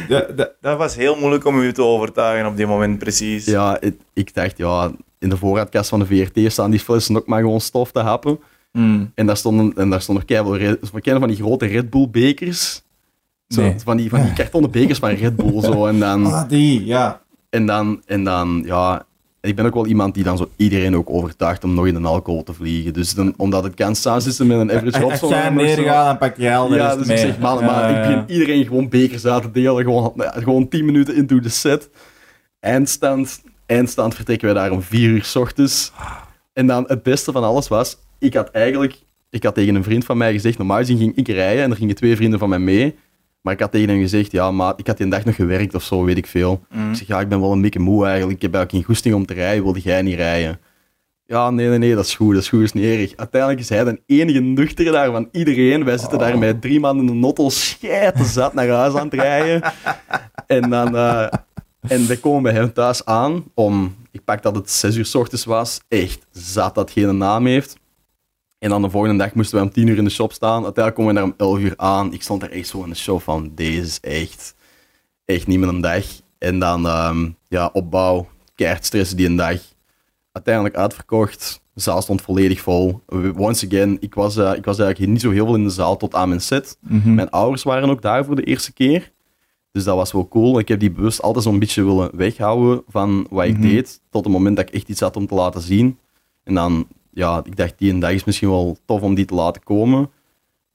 Dat, 0.09 0.37
dat, 0.37 0.53
dat 0.61 0.79
was 0.79 0.97
heel 0.97 1.17
moeilijk 1.17 1.45
om 1.45 1.59
u 1.61 1.73
te 1.73 1.83
overtuigen 1.83 2.47
op 2.47 2.57
die 2.57 2.67
moment, 2.67 2.99
precies. 2.99 3.45
Ja, 3.45 3.77
het- 3.81 3.97
ik 4.13 4.35
dacht, 4.35 4.59
ja, 4.59 4.91
in 5.19 5.29
de 5.29 5.37
voorraadkast 5.37 5.89
van 5.89 5.99
de 5.99 6.07
VRT 6.07 6.53
staan 6.53 6.71
die 6.71 6.81
flessen 6.81 7.17
ook 7.17 7.27
maar 7.27 7.41
gewoon 7.41 7.61
stof 7.61 7.93
te 7.93 8.01
happen. 8.01 8.39
Hmm. 8.73 9.11
En 9.15 9.27
daar 9.27 9.37
stonden, 9.37 9.73
en 9.77 9.91
daar 9.91 10.01
stonden 10.03 10.25
kennen 10.25 11.19
van 11.21 11.29
die 11.29 11.37
grote 11.37 11.67
Red 11.67 11.91
Bull 11.91 12.09
bekers. 12.11 12.83
Zo, 13.49 13.61
Nee. 13.61 13.75
van, 13.85 13.97
die, 13.97 14.11
van 14.11 14.23
die 14.23 14.33
kartonnen 14.43 14.71
bekers 14.71 14.99
van 14.99 15.11
Red 15.11 15.37
Bull. 15.37 15.61
Zo. 15.63 15.87
En 15.87 15.99
dan, 15.99 16.27
Ah, 16.33 16.49
die, 16.49 16.85
ja. 16.85 17.21
En 17.51 17.67
dan, 17.67 18.03
en 18.07 18.25
dan, 18.25 18.63
ja, 18.67 19.05
ik 19.43 19.57
ben 19.57 19.67
ook 19.67 19.75
wel 19.75 19.87
iemand 19.87 20.15
die 20.15 20.25
dan 20.25 20.37
zo 20.37 20.49
iedereen 20.57 20.97
ook 20.97 21.11
overtuigt 21.11 21.65
om 21.65 21.75
nog 21.75 21.87
in 21.87 21.95
de 21.95 22.09
alcohol 22.09 22.43
te 22.43 22.53
vliegen. 22.53 22.93
Dus 22.93 23.15
dan, 23.15 23.35
omdat 23.37 23.65
het 23.65 23.75
kan 23.75 23.95
staan 23.95 24.23
zitten 24.23 24.47
met 24.47 24.59
een 24.59 24.73
average 24.73 25.05
Als 25.05 25.21
jij 25.21 25.51
neergaat, 25.51 26.07
dan 26.07 26.19
pak 26.19 26.37
je 26.37 26.55
al 26.55 26.69
de 26.69 26.75
Ja, 26.75 26.97
dus 26.97 27.07
mee. 27.07 27.17
ik 27.17 27.23
zeg, 27.23 27.37
Ja, 27.41 27.61
maar 27.61 27.91
ik 27.91 27.97
begin 27.97 28.25
iedereen 28.27 28.67
gewoon 28.67 28.89
bekers 28.89 29.27
uit 29.27 29.43
te 29.43 29.51
delen. 29.51 29.85
Gewoon, 29.85 30.13
ja, 30.17 30.31
gewoon 30.31 30.69
10 30.69 30.85
minuten 30.85 31.15
into 31.15 31.41
de 31.41 31.49
set. 31.49 31.91
Eindstand, 32.61 33.43
eindstand 33.67 34.15
vertrekken 34.15 34.49
we 34.49 34.55
daar 34.55 34.71
om 34.71 34.83
4 34.83 35.09
uur 35.09 35.25
s 35.25 35.37
ochtends. 35.37 35.93
En 36.53 36.67
dan 36.67 36.85
het 36.87 37.03
beste 37.03 37.33
van 37.33 37.45
alles 37.45 37.69
was, 37.69 37.97
ik 38.19 38.35
had 38.35 38.51
eigenlijk, 38.51 38.99
ik 39.31 39.43
had 39.43 39.55
tegen 39.55 39.75
een 39.75 39.85
vriend 39.85 40.05
van 40.05 40.17
mij 40.17 40.33
gezegd, 40.33 40.59
normaal 40.59 40.79
gezien 40.79 40.99
ging 40.99 41.17
ik 41.17 41.29
rijden 41.29 41.65
en 41.65 41.71
er 41.71 41.77
gingen 41.77 41.95
twee 41.95 42.17
vrienden 42.17 42.39
van 42.39 42.49
mij 42.49 42.59
mee. 42.59 42.97
Maar 43.43 43.53
ik 43.53 43.61
had 43.61 43.73
tegen 43.73 43.89
hem 43.89 44.01
gezegd, 44.01 44.33
ja, 44.33 44.51
maar 44.51 44.73
ik 44.77 44.87
had 44.87 44.97
die 44.97 45.09
dag 45.09 45.25
nog 45.25 45.35
gewerkt 45.35 45.75
of 45.75 45.83
zo, 45.83 46.05
weet 46.05 46.17
ik 46.17 46.27
veel. 46.27 46.65
Mm. 46.75 46.91
Ik 46.91 46.97
zeg, 46.97 47.07
ja, 47.07 47.21
ik 47.21 47.29
ben 47.29 47.41
wel 47.41 47.53
een 47.53 47.61
beetje 47.61 47.79
moe 47.79 48.07
eigenlijk. 48.07 48.37
Ik 48.37 48.43
heb 48.43 48.55
eigenlijk 48.55 48.85
geen 48.85 48.95
goesting 48.95 49.15
om 49.15 49.27
te 49.27 49.35
rijden. 49.35 49.63
Wilde 49.63 49.81
jij 49.81 50.03
niet 50.03 50.15
rijden? 50.17 50.61
Ja, 51.27 51.51
nee, 51.51 51.69
nee, 51.69 51.79
nee, 51.79 51.95
dat 51.95 52.05
is 52.05 52.15
goed. 52.15 52.35
Dat 52.35 52.43
is 52.43 52.49
goed, 52.49 52.59
dat 52.59 52.75
is 52.75 52.83
niet 52.83 52.99
erg. 52.99 53.17
Uiteindelijk 53.17 53.61
is 53.61 53.69
hij 53.69 53.85
de 53.85 54.01
enige 54.07 54.41
nuchtere 54.41 54.91
daar 54.91 55.11
van 55.11 55.29
iedereen. 55.33 55.85
Wij 55.85 55.99
zitten 55.99 56.19
daar 56.19 56.39
met 56.39 56.61
drie 56.61 56.81
man 56.81 56.99
in 56.99 57.07
de 57.07 57.13
nottel 57.13 57.51
scheiden 57.51 58.25
zat 58.25 58.55
naar 58.55 58.69
huis 58.69 58.95
aan 58.95 59.05
het 59.05 59.15
rijden. 59.15 59.63
En 60.47 60.71
dan... 60.71 60.97
eh, 60.97 61.27
en 61.89 62.07
wij 62.07 62.17
komen 62.17 62.43
bij 62.43 62.53
hem 62.53 62.73
thuis 62.73 63.05
aan 63.05 63.45
om... 63.55 63.95
Ik 64.11 64.25
pak 64.25 64.43
dat 64.43 64.55
het 64.55 64.71
zes 64.71 64.97
uur 64.97 65.05
s 65.05 65.15
ochtends 65.15 65.45
was. 65.45 65.81
Echt 65.89 66.27
zat 66.31 66.75
dat 66.75 66.91
geen 66.91 67.17
naam 67.17 67.47
heeft. 67.47 67.77
En 68.63 68.69
dan 68.69 68.83
de 68.83 68.91
volgende 68.91 69.25
dag 69.25 69.35
moesten 69.35 69.59
we 69.59 69.65
om 69.65 69.71
tien 69.73 69.87
uur 69.87 69.97
in 69.99 70.05
de 70.05 70.11
shop 70.11 70.33
staan. 70.33 70.65
Uiteindelijk 70.65 70.95
komen 70.95 71.15
we 71.15 71.21
daar 71.21 71.29
om 71.29 71.35
elf 71.37 71.59
uur 71.59 71.75
aan. 71.77 72.13
Ik 72.13 72.23
stond 72.23 72.41
daar 72.41 72.51
echt 72.51 72.69
zo 72.69 72.83
in 72.83 72.89
de 72.91 72.97
show 72.97 73.21
van... 73.21 73.53
Deze 73.55 73.81
is 73.81 74.01
echt... 74.01 74.55
Echt 75.25 75.47
niet 75.47 75.59
meer 75.59 75.69
een 75.69 75.81
dag. 75.81 76.05
En 76.39 76.59
dan, 76.59 76.87
ehm, 76.87 77.31
ja, 77.49 77.71
opbouw. 77.73 78.29
Keihard 78.55 78.85
stressen 78.85 79.17
die 79.17 79.27
een 79.27 79.37
dag. 79.37 79.61
Uiteindelijk 80.33 80.75
uitverkocht. 80.77 81.61
De 81.75 81.81
zaal 81.81 82.03
stond 82.03 82.23
volledig 82.23 82.61
vol. 82.61 83.01
Once 83.37 83.67
again, 83.67 83.97
ik 84.01 84.15
was, 84.15 84.37
eh, 84.37 84.53
ik 84.55 84.65
was 84.65 84.79
eigenlijk 84.79 85.13
niet 85.13 85.21
zo 85.21 85.31
heel 85.31 85.45
veel 85.47 85.55
in 85.55 85.65
de 85.65 85.71
zaal 85.71 85.97
tot 85.97 86.15
aan 86.15 86.29
mijn 86.29 86.41
set. 86.41 86.77
Mhm. 86.81 87.15
Mijn 87.15 87.31
ouders 87.31 87.63
waren 87.63 87.91
ook 87.91 88.03
daar 88.03 88.25
voor 88.25 88.37
de 88.37 88.45
eerste 88.45 88.73
keer. 88.73 89.13
Dus 89.73 89.85
dat 89.85 89.97
was 89.97 90.13
wel 90.13 90.29
cool. 90.29 90.59
Ik 90.59 90.69
heb 90.69 90.81
die 90.81 90.91
bewust 90.91 91.23
altijd 91.23 91.45
zo'n 91.45 91.59
beetje 91.59 91.85
willen 91.85 92.11
weghouden 92.17 92.83
van 92.89 93.27
wat 93.31 93.45
ik 93.45 93.59
Mhm. 93.59 93.63
deed. 93.69 94.01
Tot 94.11 94.25
het 94.25 94.33
moment 94.33 94.57
dat 94.57 94.69
ik 94.69 94.75
echt 94.75 94.89
iets 94.89 95.01
had 95.01 95.17
om 95.17 95.27
te 95.27 95.35
laten 95.35 95.61
zien. 95.61 95.99
En 96.45 96.55
dan, 96.55 96.87
ja, 97.13 97.41
ik 97.45 97.57
dacht, 97.57 97.75
die 97.79 97.93
een 97.93 97.99
dag 98.01 98.11
is 98.13 98.25
misschien 98.25 98.49
wel 98.49 98.77
tof 98.85 99.01
om 99.03 99.15
die 99.15 99.25
te 99.25 99.35
laten 99.35 99.63
komen. 99.63 100.11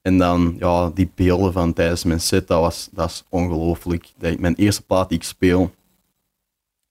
En 0.02 0.18
dan, 0.18 0.56
ja, 0.58 0.90
die 0.94 1.10
beelden 1.14 1.52
van 1.52 1.72
tijdens 1.72 2.04
mijn 2.04 2.20
set, 2.20 2.46
dat 2.48 2.60
was, 2.60 2.88
dat 2.92 3.08
is 3.10 3.24
ongelooflijk. 3.28 4.12
Mijn 4.38 4.54
eerste 4.54 4.82
plaat 4.82 5.08
die 5.08 5.18
ik 5.18 5.24
speel, 5.24 5.70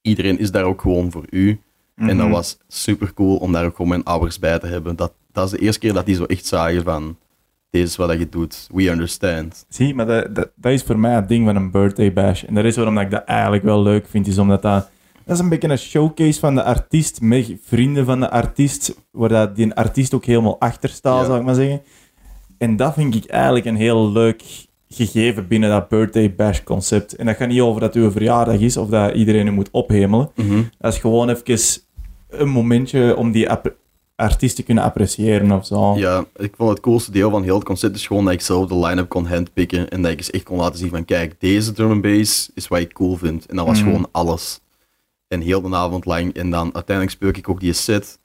iedereen 0.02 0.40
is 0.40 0.52
daar 0.52 0.64
ook 0.64 0.82
gewoon 0.82 1.12
voor 1.12 1.26
u. 1.30 1.60
En 1.96 2.08
dat 2.08 2.16
Mhm. 2.26 2.30
was 2.30 2.58
super 2.68 3.14
cool 3.14 3.36
om 3.38 3.52
daar 3.52 3.66
ook 3.66 3.76
gewoon 3.76 3.90
mijn 3.92 4.04
ouders 4.04 4.40
bij 4.40 4.60
te 4.60 4.68
hebben. 4.68 4.96
Dat, 4.96 5.14
dat 5.32 5.46
is 5.46 5.52
de 5.52 5.58
eerste 5.60 5.80
keer 5.80 5.94
dat 5.94 6.06
die 6.06 6.16
zo 6.16 6.24
echt 6.24 6.46
zagen 6.46 6.84
van, 6.84 7.18
deze 7.70 7.86
is 7.86 7.96
wat 7.96 8.12
je 8.20 8.30
doet, 8.30 8.68
we 8.74 8.90
understand. 8.90 9.66
Zie, 9.70 9.96
maar 9.96 10.06
dat, 10.06 10.36
dat, 10.36 10.50
dat 10.56 10.72
is 10.72 10.84
voor 10.84 11.00
mij 11.00 11.14
het 11.16 11.28
ding 11.28 11.46
van 11.46 11.56
een 11.56 11.72
birthday 11.72 12.14
bash. 12.14 12.44
En 12.44 12.54
dat 12.54 12.66
is 12.66 12.76
waarom 12.76 12.98
ik 12.98 13.12
dat 13.12 13.24
eigenlijk 13.24 13.64
wel 13.64 13.82
leuk 13.82 14.08
vind, 14.08 14.28
is 14.28 14.38
omdat 14.38 14.62
dat... 14.62 14.90
Dat 15.28 15.36
is 15.36 15.40
een 15.44 15.50
beetje 15.50 15.70
een 15.70 15.78
showcase 15.78 16.40
van 16.40 16.56
de 16.56 16.64
artiest, 16.64 17.22
met 17.22 17.52
vrienden 17.64 18.06
van 18.06 18.20
de 18.20 18.30
artiest, 18.30 18.96
waar 19.12 19.30
dat 19.30 19.56
die 19.56 19.74
artiest 19.74 20.14
ook 20.14 20.26
helemaal 20.26 20.60
achter 20.60 20.90
staat, 20.90 21.20
Ja. 21.20 21.26
zou 21.26 21.40
ik 21.40 21.46
maar 21.46 21.56
zeggen. 21.56 21.82
En 22.58 22.76
dat 22.76 22.94
vind 22.94 23.16
ik 23.16 23.26
eigenlijk 23.26 23.66
een 23.66 23.76
heel 23.76 24.12
leuk 24.12 24.44
gegeven 24.90 25.48
binnen 25.48 25.70
dat 25.70 25.90
birthday 25.90 26.36
bash 26.36 26.64
concept. 26.64 27.16
En 27.16 27.26
dat 27.26 27.36
gaat 27.36 27.48
niet 27.48 27.60
over 27.62 27.82
dat 27.82 27.94
uw 27.96 28.12
verjaardag 28.12 28.60
is, 28.60 28.78
of 28.78 28.90
dat 28.90 29.14
iedereen 29.16 29.48
u 29.48 29.52
moet 29.52 29.72
ophemelen. 29.72 30.30
Dat 30.80 30.94
is 30.94 31.00
gewoon 31.00 31.30
even 31.30 31.82
een 32.30 32.50
momentje 32.50 33.16
om 33.18 33.32
die 33.32 33.48
artiest 34.16 34.56
te 34.56 34.64
kunnen 34.64 34.84
appreciëren 34.84 35.52
of 35.52 35.66
zo. 35.66 35.98
Ja, 35.98 36.26
ik 36.36 36.54
vond 36.58 36.70
het 36.70 36.80
coolste 36.80 37.12
deel 37.12 37.30
van 37.30 37.44
heel 37.44 37.56
het 37.56 37.64
concept 37.64 37.96
is 37.96 38.08
gewoon 38.08 38.24
dat 38.24 38.34
ik 38.34 38.42
zelf 38.42 38.68
de 38.68 38.78
line-up 38.78 39.10
kon 39.10 39.26
handpicken 39.28 39.90
en 39.90 40.02
dat 40.02 40.12
ik 40.12 40.18
eens 40.18 40.32
echt 40.32 40.44
kon 40.44 40.58
laten 40.58 40.80
zien 40.80 40.90
van 40.90 41.06
kijk, 41.06 41.36
deze 41.40 41.72
drum 41.72 41.92
and 41.92 42.02
bass 42.02 42.52
is 42.54 42.68
wat 42.68 42.80
ik 42.80 42.94
cool 42.94 43.16
vind. 43.16 43.46
En 43.46 43.56
dat 43.56 43.66
was 43.66 43.80
Mhm. 43.82 43.88
gewoon 43.90 44.08
alles. 44.12 44.60
En 45.28 45.42
heel 45.42 45.62
de 45.62 45.76
avond 45.76 46.06
lang. 46.06 46.34
En 46.34 46.50
dan 46.50 46.74
uiteindelijk 46.74 47.16
speel 47.16 47.30
ik 47.30 47.50
ook 47.50 47.60
die 47.60 47.74
set. 47.74 48.20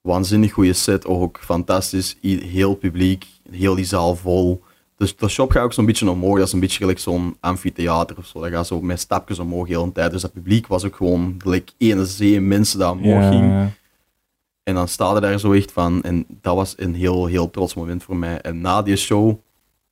Waanzinnig 0.00 0.52
goede 0.52 0.72
set, 0.72 1.06
ook 1.06 1.38
fantastisch. 1.42 2.16
Heel 2.20 2.74
publiek, 2.74 3.26
heel 3.50 3.74
die 3.74 3.84
zaal 3.84 4.16
vol. 4.16 4.62
Dus 4.96 5.16
de 5.16 5.28
shop 5.28 5.50
gaat 5.50 5.62
ook 5.62 5.72
zo'n 5.72 5.86
beetje 5.86 6.10
omhoog. 6.10 6.36
Dat 6.36 6.46
is 6.46 6.52
een 6.52 6.60
beetje 6.60 6.78
gelijk 6.78 6.98
zo'n 6.98 7.36
amfitheater 7.40 8.16
of 8.18 8.26
zo. 8.26 8.40
Dat 8.40 8.50
gaat 8.50 8.66
zo 8.66 8.80
met 8.80 9.00
stapjes 9.00 9.38
omhoog 9.38 9.68
heel 9.68 9.84
de 9.84 9.92
tijd. 9.92 10.10
Dus 10.10 10.22
dat 10.22 10.32
publiek 10.32 10.66
was 10.66 10.84
ook 10.84 10.96
gewoon 10.96 11.34
gelijk 11.38 11.72
ene 11.78 12.06
zee 12.06 12.40
mensen 12.40 12.78
dat 12.78 12.92
omhoog 12.92 13.28
ging. 13.28 13.50
Ja. 13.50 13.70
En 14.62 14.74
dan 14.74 14.88
staat 14.88 15.14
er 15.14 15.20
daar 15.20 15.38
zo 15.38 15.52
echt 15.52 15.72
van. 15.72 16.02
En 16.02 16.26
dat 16.28 16.54
was 16.54 16.74
een 16.76 16.94
heel, 16.94 17.26
heel 17.26 17.50
trots 17.50 17.74
moment 17.74 18.02
voor 18.02 18.16
mij. 18.16 18.40
En 18.40 18.60
na 18.60 18.82
die 18.82 18.96
show 18.96 19.38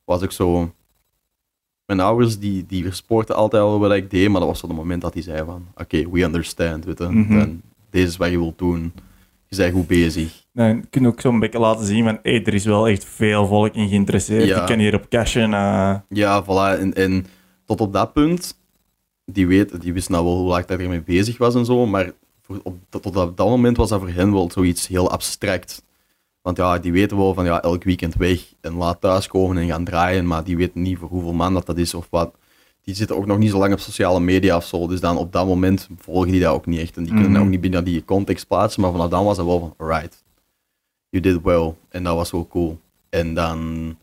was 0.04 0.22
ik 0.22 0.30
zo 0.30 0.72
mijn 1.96 2.08
ouders 2.08 2.38
die, 2.38 2.64
die 2.66 2.84
verspoorten 2.84 3.34
altijd 3.34 3.62
al 3.62 3.78
wat 3.78 3.92
ik 3.92 4.10
deed, 4.10 4.28
maar 4.28 4.40
dat 4.40 4.48
was 4.48 4.62
op 4.62 4.68
het 4.68 4.78
moment 4.78 5.00
dat 5.02 5.14
hij 5.14 5.22
zei 5.22 5.44
van, 5.44 5.66
oké, 5.74 6.10
we 6.10 6.22
understand, 6.22 6.84
weet 6.84 6.98
je. 6.98 7.04
Mhm. 7.04 7.48
Deze 7.90 8.06
is 8.06 8.16
wat 8.16 8.30
je 8.30 8.38
wilt 8.38 8.58
doen. 8.58 8.92
Je 9.48 9.56
bent 9.56 9.72
goed 9.74 9.86
bezig. 9.86 10.44
Dan 10.52 10.84
kun 10.90 11.02
je 11.02 11.08
ook 11.08 11.20
zo'n 11.20 11.38
beetje 11.40 11.58
laten 11.58 11.86
zien 11.86 12.04
van, 12.04 12.18
hey, 12.22 12.44
er 12.44 12.54
is 12.54 12.64
wel 12.64 12.88
echt 12.88 13.04
veel 13.04 13.46
volk 13.46 13.74
in 13.74 13.88
geïnteresseerd. 13.88 14.44
Ja. 14.44 14.60
Je 14.60 14.64
kan 14.66 14.78
hier 14.78 14.94
op 14.94 15.08
cashen. 15.08 15.54
eh. 15.54 15.94
Ja, 16.08 16.44
voilà. 16.44 16.78
En, 16.80 16.94
en 16.94 17.26
tot 17.64 17.80
op 17.80 17.92
dat 17.92 18.12
punt, 18.12 18.58
die, 19.24 19.46
weet, 19.46 19.80
die 19.80 19.92
wist 19.92 20.08
nou 20.08 20.24
wel 20.24 20.36
hoe 20.36 20.48
dat 20.48 20.58
ik 20.58 20.80
ermee 20.80 21.02
bezig 21.02 21.38
was 21.38 21.54
en 21.54 21.64
zo, 21.64 21.86
maar 21.86 22.12
voor, 22.42 22.60
op, 22.62 22.76
tot 22.88 23.06
op 23.06 23.14
dat, 23.14 23.36
dat 23.36 23.48
moment 23.48 23.76
was 23.76 23.88
dat 23.88 24.00
voor 24.00 24.10
hen 24.10 24.32
wel 24.32 24.50
zoiets 24.50 24.86
heel 24.88 25.10
abstract. 25.10 25.82
Want 26.42 26.56
ja, 26.56 26.78
die 26.78 26.92
weten 26.92 27.16
wel 27.16 27.34
van 27.34 27.44
ja, 27.44 27.62
elk 27.62 27.84
weekend 27.84 28.14
weg 28.14 28.52
en 28.60 28.74
laat 28.74 29.00
thuiskomen 29.00 29.56
en 29.58 29.66
gaan 29.68 29.84
draaien, 29.84 30.26
maar 30.26 30.44
die 30.44 30.56
weten 30.56 30.82
niet 30.82 30.98
voor 30.98 31.08
hoeveel 31.08 31.32
man 31.32 31.54
dat, 31.54 31.66
dat 31.66 31.78
is 31.78 31.94
of 31.94 32.06
wat. 32.10 32.34
Die 32.82 32.94
zitten 32.94 33.16
ook 33.16 33.26
nog 33.26 33.38
niet 33.38 33.50
zo 33.50 33.58
lang 33.58 33.72
op 33.72 33.78
sociale 33.78 34.20
media 34.20 34.56
of 34.56 34.66
zo, 34.66 34.86
dus 34.86 35.00
dan 35.00 35.16
op 35.16 35.32
dat 35.32 35.46
moment 35.46 35.88
volgen 35.98 36.30
die 36.32 36.40
dat 36.40 36.54
ook 36.54 36.66
niet 36.66 36.80
echt. 36.80 36.96
En 36.96 37.04
die 37.04 37.12
kunnen 37.12 37.30
Mhm. 37.30 37.40
ook 37.42 37.48
niet 37.48 37.60
binnen 37.60 37.84
die 37.84 38.04
context 38.04 38.46
plaatsen, 38.46 38.82
maar 38.82 38.90
vanaf 38.90 39.08
dan 39.08 39.24
was 39.24 39.36
dat 39.36 39.46
wel 39.46 39.58
van, 39.60 39.74
alright, 39.76 40.24
you 41.08 41.22
did 41.22 41.42
well. 41.42 41.74
En 41.88 42.02
dat 42.02 42.14
was 42.16 42.30
wel 42.30 42.46
cool. 42.46 42.78
En 43.08 43.34
dan, 43.34 43.96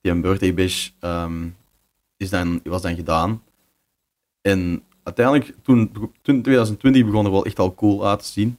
die 0.00 0.14
birthday 0.20 0.54
bash 0.54 0.88
ehm, 1.00 1.46
is 2.16 2.30
dan, 2.30 2.60
was 2.64 2.82
dan 2.82 2.94
gedaan. 2.94 3.42
En 4.40 4.82
uiteindelijk, 5.02 5.54
toen, 5.62 5.92
toen 6.22 6.42
2020 6.42 7.04
begon 7.04 7.24
er 7.24 7.30
wel 7.30 7.44
echt 7.44 7.58
al 7.58 7.74
cool 7.74 8.08
uit 8.08 8.18
te 8.18 8.24
zien. 8.24 8.56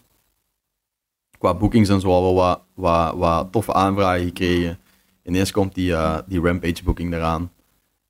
Qua 1.43 1.53
bookings 1.53 1.89
en 1.89 1.99
zo 2.01 2.07
al 2.09 2.21
wel 2.23 2.33
wat, 2.33 2.61
wat, 2.73 3.15
wat 3.15 3.51
toffe 3.51 3.73
aanvragen 3.73 4.23
gekregen. 4.25 4.79
Ineens 5.23 5.51
komt 5.51 5.75
die, 5.75 5.93
eh, 5.93 6.17
die 6.27 6.39
Rampage 6.41 6.83
booking 6.83 7.13
eraan. 7.13 7.51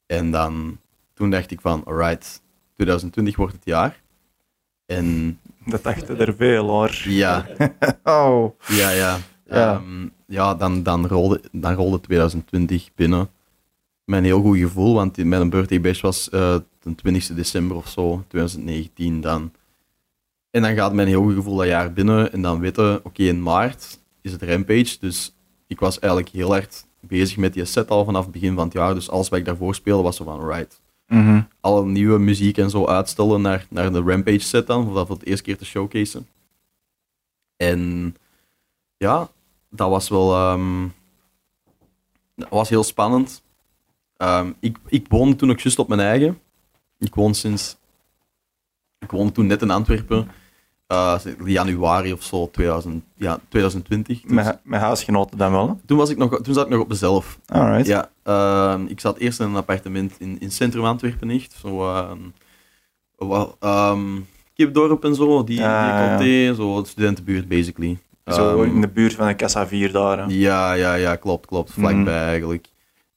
En 0.06 0.32
dan, 0.32 0.78
toen 1.14 1.30
dacht 1.30 1.52
ik 1.52 1.62
van, 1.62 1.82
alright, 1.86 2.42
2020 2.76 3.36
wordt 3.36 3.54
het 3.54 3.66
jaar. 3.66 4.02
En 4.86 5.40
Dat 5.66 5.84
dachten 5.84 6.20
er 6.20 6.36
veel 6.36 6.68
hoor. 6.68 7.02
ja, 7.06 7.46
Oh. 8.04 8.60
ja, 8.68 8.90
ja. 8.90 9.18
Ja. 9.46 9.74
Ehm, 9.74 10.08
ja, 10.28 10.56
dan, 10.56 10.84
dan, 10.84 11.08
rolde, 11.08 11.42
dan 11.52 11.74
rolde 11.74 12.00
2020 12.00 12.90
binnen. 12.96 13.30
Met 14.06 14.20
een 14.20 14.26
heel 14.26 14.42
goed 14.42 14.58
gevoel, 14.58 14.94
want 14.94 15.16
die- 15.16 15.26
mijn 15.26 15.50
birthday 15.50 15.82
bash 15.82 16.02
was 16.02 16.30
eh 16.30 16.56
de 16.80 16.96
20 16.96 17.28
december 17.36 17.78
of 17.78 17.88
zo, 17.88 18.24
2019 18.28 19.22
dan. 19.22 19.52
En 20.54 20.62
dan 20.62 20.76
gaat 20.76 20.94
mijn 20.94 21.08
heel 21.08 21.22
goed 21.24 21.34
gevoel 21.34 21.56
dat 21.56 21.68
jaar 21.68 21.94
binnen 21.94 22.32
en 22.34 22.42
dan 22.42 22.60
weten, 22.60 23.06
oké, 23.06 23.24
in 23.24 23.42
maart 23.44 24.00
is 24.22 24.32
het 24.32 24.42
Rampage. 24.44 24.98
Dus 25.00 25.36
ik 25.68 25.80
was 25.80 26.00
eigenlijk 26.00 26.34
heel 26.34 26.50
hard 26.50 26.86
bezig 27.00 27.38
met 27.38 27.54
die 27.54 27.66
set 27.66 27.90
al 27.90 28.06
vanaf 28.06 28.24
het 28.24 28.32
begin 28.32 28.56
van 28.56 28.64
het 28.64 28.74
jaar. 28.74 28.94
Dus 28.94 29.10
alles 29.10 29.30
wat 29.30 29.40
ik 29.40 29.46
daarvoor 29.46 29.76
speelde 29.76 30.04
was 30.04 30.16
zo 30.16 30.24
van, 30.24 30.48
right, 30.48 30.82
Mhm. 31.08 31.42
alle 31.60 31.86
nieuwe 31.86 32.20
muziek 32.20 32.58
en 32.58 32.70
zo 32.70 32.86
uitstellen 32.88 33.42
naar, 33.42 33.66
naar 33.70 33.92
de 33.92 34.02
Rampage 34.02 34.40
set 34.40 34.68
dan, 34.68 34.88
om 34.88 34.94
dat 34.94 35.08
voor 35.08 35.20
de 35.20 35.26
eerste 35.26 35.44
keer 35.44 35.58
te 35.58 35.66
showcaseen. 35.66 36.28
En 37.58 38.16
ja, 38.98 39.30
dat 39.70 39.90
was 39.90 40.10
wel 40.10 40.34
ehm, 40.34 40.88
dat 42.36 42.50
was 42.50 42.70
heel 42.70 42.84
spannend. 42.84 43.44
Ehm, 44.18 44.52
ik, 44.60 44.78
ik 44.88 45.06
woonde 45.10 45.36
toen 45.36 45.50
ook 45.52 45.60
juist 45.60 45.80
op 45.80 45.88
mijn 45.88 46.00
eigen. 46.00 46.40
Ik 47.00 47.16
woon 47.16 47.34
sinds. 47.36 47.78
Ik 49.00 49.12
woonde 49.12 49.32
toen 49.32 49.48
net 49.48 49.62
in 49.62 49.70
Antwerpen. 49.72 50.28
Eh, 50.94 51.20
januari 51.46 52.14
of 52.14 52.24
zo, 52.24 52.50
2000, 52.52 53.04
ja, 53.16 53.40
2020. 53.50 54.22
Toen, 54.22 54.36
Met, 54.36 54.60
met 54.64 54.80
huisgenoten 54.82 55.38
dan 55.38 55.52
wel. 55.52 55.68
hè? 55.68 55.74
toen, 55.86 55.98
was 55.98 56.10
ik 56.10 56.18
nog, 56.18 56.42
toen 56.42 56.54
zat 56.54 56.66
ik 56.66 56.72
nog 56.72 56.82
op 56.82 56.88
mezelf. 56.88 57.40
Alright. 57.46 57.86
Ja, 57.88 58.10
ehm, 58.24 58.86
ik 58.86 59.00
zat 59.00 59.18
eerst 59.18 59.40
in 59.40 59.46
een 59.46 59.56
appartement 59.56 60.14
in, 60.20 60.38
in 60.40 60.52
centrum 60.52 60.84
Antwerpen, 60.86 61.30
echt. 61.30 61.56
Zo, 61.62 61.94
ehm 61.96 62.18
ehm, 63.60 64.20
Kipdorp 64.54 65.04
en 65.06 65.16
zo, 65.16 65.44
die, 65.44 65.60
Ja, 65.60 66.18
die 66.18 66.30
ja, 66.30 66.54
zo, 66.54 66.82
de 66.82 66.88
studentenbuurt 66.88 67.48
basically. 67.48 67.98
Zo 68.26 68.62
in 68.62 68.82
de 68.82 68.88
buurt 68.88 69.14
van 69.14 69.28
de 69.28 69.36
Casa 69.36 69.68
4 69.68 69.92
daar. 69.92 70.18
hè. 70.18 70.24
ja, 70.28 70.74
ja, 70.74 70.94
ja, 70.94 71.16
klopt, 71.16 71.46
klopt. 71.46 71.72
Vlakbij 71.72 72.02
Mhm. 72.02 72.10
eigenlijk. 72.28 72.68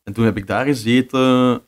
En 0.04 0.12
toen 0.12 0.24
heb 0.24 0.36
ik 0.36 0.46
daar 0.46 0.64
gezeten. 0.64 1.60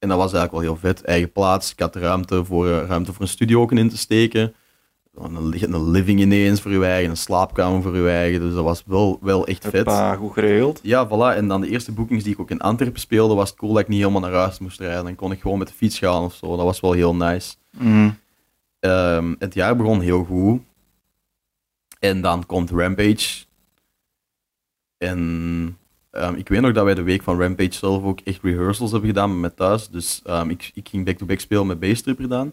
En 0.00 0.08
dat 0.08 0.18
was 0.18 0.32
eigenlijk 0.32 0.52
wel 0.52 0.60
heel 0.60 0.76
vet. 0.76 1.04
Eigen 1.04 1.32
plaats. 1.32 1.72
Ik 1.72 1.80
had 1.80 1.96
ruimte 1.96 2.44
voor, 2.44 2.68
eh, 2.68 2.86
ruimte 2.86 3.12
voor 3.12 3.22
een 3.22 3.28
studio 3.28 3.60
ook 3.60 3.72
in 3.72 3.88
te 3.88 3.98
steken. 3.98 4.54
Een, 5.14 5.72
een 5.72 5.90
living 5.90 6.20
ineens 6.20 6.60
voor 6.60 6.70
je 6.70 6.84
eigen, 6.84 7.10
een 7.10 7.16
slaapkamer 7.16 7.82
voor 7.82 7.96
je 7.96 8.08
eigen. 8.08 8.40
Dus 8.40 8.54
dat 8.54 8.64
was 8.64 8.82
wel, 8.86 9.18
wel 9.20 9.46
echt 9.46 9.62
vet. 9.62 9.86
Hoppa, 9.86 10.14
goed 10.14 10.32
geregeld. 10.32 10.80
Ja, 10.82 11.06
voilà. 11.06 11.36
En 11.36 11.48
dan 11.48 11.60
de 11.60 11.68
eerste 11.68 11.92
boekings 11.92 12.24
die 12.24 12.32
ik 12.32 12.40
ook 12.40 12.50
in 12.50 12.60
Antwerpen 12.60 13.00
speelde, 13.00 13.34
was 13.34 13.48
het 13.48 13.58
cool 13.58 13.72
dat 13.72 13.82
ik 13.82 13.88
niet 13.88 13.98
helemaal 13.98 14.20
naar 14.20 14.32
huis 14.32 14.58
moest 14.58 14.80
rijden. 14.80 15.04
Dan 15.04 15.14
kon 15.14 15.32
ik 15.32 15.40
gewoon 15.40 15.58
met 15.58 15.68
de 15.68 15.74
fiets 15.74 15.98
gaan 15.98 16.22
of 16.22 16.34
zo. 16.34 16.56
Dat 16.56 16.64
was 16.64 16.80
wel 16.80 16.92
heel 16.92 17.14
nice. 17.14 17.54
Mhm. 17.78 18.10
Ehm, 18.78 19.34
het 19.38 19.54
jaar 19.54 19.76
begon 19.76 20.00
heel 20.00 20.24
goed. 20.24 20.62
En 21.98 22.20
dan 22.20 22.46
komt 22.46 22.70
Rampage. 22.70 23.44
En 24.98 25.78
ehm, 26.10 26.34
ik 26.34 26.48
weet 26.48 26.60
nog 26.60 26.72
dat 26.72 26.84
wij 26.84 26.94
de 26.94 27.02
week 27.02 27.22
van 27.22 27.40
Rampage 27.40 27.72
zelf 27.72 28.02
ook 28.02 28.20
echt 28.20 28.42
rehearsals 28.42 28.90
hebben 28.90 29.08
gedaan 29.08 29.40
met 29.40 29.56
thuis. 29.56 29.88
Dus 29.88 30.20
ehm, 30.24 30.50
ik, 30.50 30.70
ik 30.74 30.88
ging 30.88 31.04
back-to-back 31.04 31.40
spelen 31.40 31.66
met 31.66 31.80
Baystripper 31.80 32.28
dan. 32.28 32.52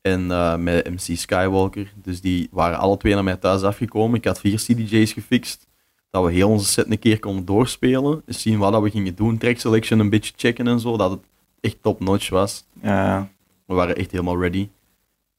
En 0.00 0.30
eh, 0.30 0.56
met 0.56 0.90
MC 0.90 1.16
Skywalker. 1.16 1.92
Dus 1.94 2.20
die 2.20 2.48
waren 2.50 2.78
alle 2.78 2.96
twee 2.96 3.14
naar 3.14 3.24
mij 3.24 3.36
thuis 3.36 3.62
afgekomen. 3.62 4.18
Ik 4.18 4.24
had 4.24 4.40
vier 4.40 4.58
CDJ's 4.58 5.12
gefixt. 5.12 5.66
Dat 6.10 6.24
we 6.24 6.32
heel 6.32 6.48
onze 6.48 6.66
set 6.66 6.90
een 6.90 6.98
keer 6.98 7.18
konden 7.18 7.44
doorspelen. 7.44 8.22
Dus 8.26 8.42
zien 8.42 8.58
wat 8.58 8.72
dat 8.72 8.82
we 8.82 8.90
gingen 8.90 9.14
doen. 9.14 9.38
Track 9.38 9.58
selection 9.58 9.98
een 9.98 10.10
beetje 10.10 10.32
checken 10.36 10.66
en 10.66 10.80
zo. 10.80 10.96
Dat 10.96 11.10
het 11.10 11.20
echt 11.60 11.76
top-notch 11.82 12.28
was. 12.28 12.64
Ja. 12.82 13.28
We 13.66 13.74
waren 13.74 13.96
echt 13.96 14.10
helemaal 14.10 14.40
ready. 14.40 14.68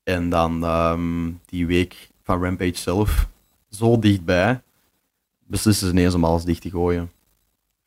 En 0.03 0.29
dan 0.29 0.63
ehm, 0.63 1.31
die 1.45 1.67
week 1.67 2.09
van 2.23 2.43
Rampage 2.43 2.77
zelf, 2.77 3.27
zo 3.69 3.99
dichtbij, 3.99 4.61
beslissen 5.47 5.87
ze 5.87 5.93
ineens 5.93 6.13
om 6.13 6.25
alles 6.25 6.43
dicht 6.43 6.61
te 6.61 6.69
gooien. 6.69 7.11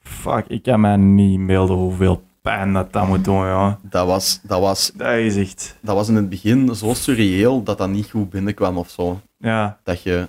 Fuck, 0.06 0.44
ik 0.48 0.62
kan 0.62 0.80
me 0.80 0.96
niet 0.96 1.32
inbeelden 1.38 1.76
hoeveel 1.76 2.22
pijn 2.40 2.72
dat 2.72 2.92
dat 2.92 3.06
moet 3.06 3.24
doen, 3.24 3.46
ja. 3.46 3.78
Dat 3.82 4.06
was, 4.06 4.40
dat, 4.42 4.60
was, 4.60 4.90
Dat 4.94 5.14
is 5.14 5.36
echt... 5.36 5.76
dat 5.80 5.94
was 5.94 6.08
in 6.08 6.14
het 6.16 6.28
begin 6.28 6.74
zo 6.74 6.94
surreëel 6.94 7.62
dat 7.62 7.78
dat 7.78 7.88
niet 7.88 8.10
goed 8.10 8.30
binnenkwam 8.30 8.76
of 8.78 8.88
zo. 8.90 9.20
Ja. 9.38 9.78
Dat 9.82 10.02
je, 10.02 10.28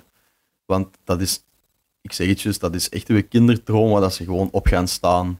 want 0.66 0.86
dat 1.04 1.20
is, 1.20 1.44
ik 2.00 2.12
zeg 2.12 2.28
het 2.28 2.40
juist, 2.40 2.60
dat 2.60 2.74
is 2.74 2.88
echt 2.88 3.28
kinderdroom 3.28 3.90
waar 3.90 4.00
dat 4.00 4.14
ze 4.14 4.24
gewoon 4.24 4.48
op 4.52 4.66
gaan 4.66 4.88
staan. 4.88 5.38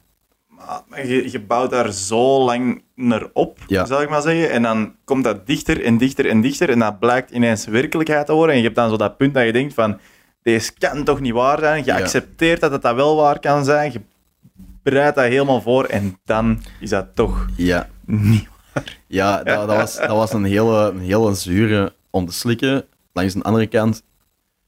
Maar 0.48 0.81
maar 0.89 1.06
je, 1.06 1.31
je 1.31 1.40
bouwt 1.40 1.70
daar 1.70 1.93
zo 1.93 2.44
lang 2.44 2.82
naar 2.94 3.27
op, 3.32 3.59
Ja. 3.66 3.85
zal 3.86 4.02
ik 4.02 4.09
maar 4.10 4.23
zeggen. 4.23 4.51
En 4.51 4.62
dan 4.62 4.94
komt 5.05 5.24
dat 5.24 5.47
dichter 5.47 5.85
en 5.85 5.98
dichter 5.98 6.28
en 6.28 6.40
dichter. 6.40 6.70
En 6.70 6.78
dat 6.78 6.98
blijkt 6.98 7.31
ineens 7.31 7.66
werkelijkheid 7.66 8.27
te 8.27 8.32
worden. 8.32 8.51
En 8.55 8.59
je 8.60 8.65
hebt 8.66 8.77
dan 8.77 8.90
zo 8.90 8.97
dat 8.97 9.16
punt 9.16 9.35
dat 9.35 9.44
je 9.44 9.52
denkt 9.52 9.74
van... 9.74 9.98
Deze 10.43 10.73
kan 10.78 11.05
toch 11.05 11.20
niet 11.20 11.32
waar 11.32 11.59
zijn? 11.59 11.85
Je 11.85 11.90
Ja. 11.93 11.98
accepteert 12.01 12.60
dat 12.60 12.70
het 12.70 12.82
dat 12.82 12.94
wel 12.94 13.16
waar 13.16 13.40
kan 13.40 13.65
zijn. 13.65 13.93
Je 13.93 14.01
bereidt 14.90 15.16
dat 15.16 15.24
helemaal 15.24 15.60
voor. 15.60 15.85
En 15.85 16.19
dan 16.24 16.62
is 16.81 16.90
dat 16.90 17.06
toch 17.15 17.47
Ja, 17.56 17.89
niet 18.05 18.48
Ja, 19.06 19.36
dat, 19.43 19.66
dat, 19.69 19.77
was, 19.77 19.97
dat 19.97 20.09
was 20.09 20.32
een 20.32 20.44
hele, 20.44 20.90
een 20.90 21.01
hele 21.01 21.35
zure 21.35 21.93
om 22.10 22.27
te 22.27 22.32
slikken. 22.32 22.85
Langs 23.12 23.35
de 23.35 23.43
andere 23.43 23.66
kant, 23.66 24.02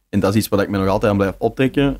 en 0.08 0.20
dat 0.20 0.30
is 0.30 0.36
iets 0.38 0.48
waar 0.48 0.60
ik 0.60 0.68
me 0.68 0.78
nog 0.78 0.88
altijd 0.88 1.12
aan 1.12 1.18
blijf 1.18 1.34
optrekken, 1.38 1.96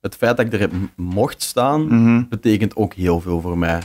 het 0.00 0.14
feit 0.16 0.36
dat 0.36 0.52
ik 0.52 0.60
er 0.60 0.70
mocht 0.96 1.42
staan, 1.42 1.86
Mhm. 1.86 2.22
betekent 2.28 2.76
ook 2.76 2.94
heel 2.94 3.20
veel 3.20 3.40
voor 3.40 3.58
mij. 3.58 3.80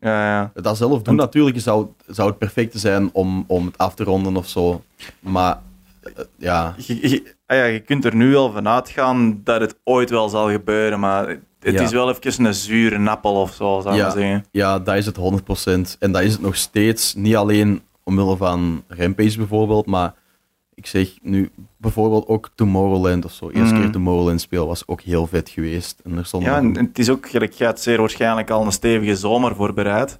Ja, 0.00 0.26
ja. 0.26 0.50
Dat 0.62 0.76
zelf 0.76 1.02
doen 1.02 1.14
natuurlijk 1.16 1.60
zou, 1.60 1.86
zou 2.06 2.28
het 2.28 2.38
perfecte 2.38 2.78
zijn 2.78 3.10
om, 3.12 3.44
om 3.46 3.66
het 3.66 3.78
af 3.78 3.94
te 3.94 4.04
ronden 4.04 4.36
of 4.36 4.48
zo. 4.48 4.82
Maar 5.20 5.58
eh, 6.02 6.24
ja, 6.36 6.74
Je, 6.76 7.08
je- 7.08 7.34
ah 7.46 7.56
ja, 7.56 7.64
je 7.64 7.80
kunt 7.80 8.04
er 8.04 8.14
nu 8.14 8.36
al 8.36 8.52
van 8.52 8.68
uitgaan 8.68 9.40
dat 9.44 9.60
het 9.60 9.76
ooit 9.84 10.10
wel 10.10 10.28
zal 10.28 10.50
gebeuren. 10.50 11.00
Maar 11.00 11.38
het 11.66 11.74
Ja. 11.74 11.82
is 11.82 11.90
wel 11.92 12.10
even 12.10 12.44
een 12.44 12.54
zure 12.54 13.10
appel 13.10 13.34
of 13.40 13.52
zo, 13.54 13.80
zou 13.80 13.94
ik 13.94 14.00
Ja. 14.00 14.10
zeggen. 14.10 14.44
ja, 14.50 14.78
dat 14.78 14.96
is 14.96 15.06
het 15.06 15.16
100%. 15.16 15.96
En 16.00 16.12
dat 16.12 16.22
is 16.22 16.32
het 16.32 16.40
nog 16.40 16.56
steeds. 16.56 17.14
Niet 17.14 17.36
alleen 17.36 17.82
omwille 18.04 18.36
van 18.36 18.84
Rampage 18.88 19.36
bijvoorbeeld, 19.36 19.86
maar 19.86 20.14
ik 20.74 20.86
zeg 20.86 21.08
nu 21.22 21.50
bijvoorbeeld 21.76 22.26
ook 22.28 22.50
Tomorrowland 22.54 23.24
of 23.24 23.32
zo. 23.32 23.50
Eerste 23.50 23.72
Mhm. 23.74 23.82
keer 23.82 23.92
Tomorrowland 23.92 24.40
spelen 24.40 24.66
was 24.66 24.86
ook 24.88 25.00
heel 25.00 25.26
vet 25.26 25.48
geweest. 25.48 26.00
En 26.04 26.16
er 26.18 26.40
Ja, 26.40 26.56
en 26.56 26.76
het 26.78 26.98
is 26.98 27.10
ook, 27.10 27.28
gelijk, 27.28 27.52
je 27.52 27.64
had 27.64 27.80
zeer 27.80 27.98
waarschijnlijk 28.00 28.50
al 28.50 28.64
een 28.64 28.72
stevige 28.72 29.16
zomer 29.16 29.54
voorbereid. 29.54 30.18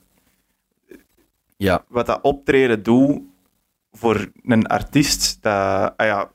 ja, 1.56 1.85
Wat 1.89 2.06
dat 2.06 2.18
optreden 2.23 2.82
doet 2.82 3.20
voor 3.93 4.31
een 4.43 4.66
artiest, 4.66 5.39
dat, 5.43 5.93
ah 5.97 6.06
ja, 6.06 6.31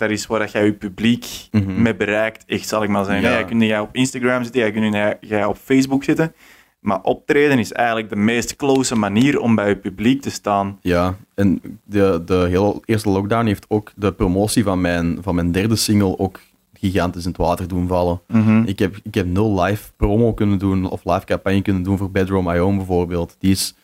dat 0.00 0.10
is 0.10 0.26
waar 0.26 0.38
dat 0.38 0.52
jij 0.52 0.64
je 0.64 0.72
publiek 0.72 1.26
Mhm. 1.50 1.82
mee 1.82 1.96
bereikt, 1.96 2.44
echt 2.46 2.68
zal 2.68 2.82
ik 2.82 2.88
maar 2.88 3.04
zeggen. 3.04 3.22
Ja. 3.22 3.30
Jij 3.30 3.44
kunt 3.44 3.62
jij 3.62 3.80
op 3.80 3.94
Instagram 3.96 4.42
zitten, 4.42 4.60
jij 4.60 4.70
kunt 4.72 4.94
jij- 4.94 5.16
jij 5.20 5.44
op 5.44 5.56
Facebook 5.56 6.04
zitten. 6.04 6.32
Maar 6.80 7.00
optreden 7.02 7.58
is 7.58 7.72
eigenlijk 7.72 8.08
de 8.10 8.16
meest 8.16 8.56
close 8.56 8.94
manier 8.96 9.40
om 9.40 9.54
bij 9.54 9.68
je 9.68 9.76
publiek 9.76 10.22
te 10.22 10.30
staan. 10.30 10.78
Ja, 10.82 11.16
en 11.34 11.60
de, 11.84 12.22
de 12.24 12.46
hele 12.48 12.80
eerste 12.84 13.08
lockdown 13.10 13.46
heeft 13.46 13.64
ook 13.68 13.92
de 13.96 14.12
promotie 14.12 14.62
van 14.64 14.80
mijn, 14.80 15.18
van 15.22 15.34
mijn 15.34 15.52
derde 15.52 15.76
single 15.76 16.18
ook 16.18 16.40
gigantisch 16.74 17.22
in 17.24 17.28
het 17.28 17.38
water 17.38 17.68
doen 17.68 17.88
vallen. 17.88 18.20
Mhm. 18.26 18.62
Ik 18.66 18.78
heb, 18.78 18.96
ik 19.02 19.14
heb 19.14 19.26
nul 19.26 19.62
live 19.62 19.90
promo 19.96 20.32
kunnen 20.34 20.58
doen 20.58 20.90
of 20.90 21.00
live 21.04 21.24
campagne 21.24 21.62
kunnen 21.62 21.82
doen 21.82 21.98
voor 21.98 22.10
Bedroom 22.10 22.44
My 22.44 22.58
Own 22.58 22.76
bijvoorbeeld. 22.76 23.36
Die 23.38 23.50
is, 23.50 23.74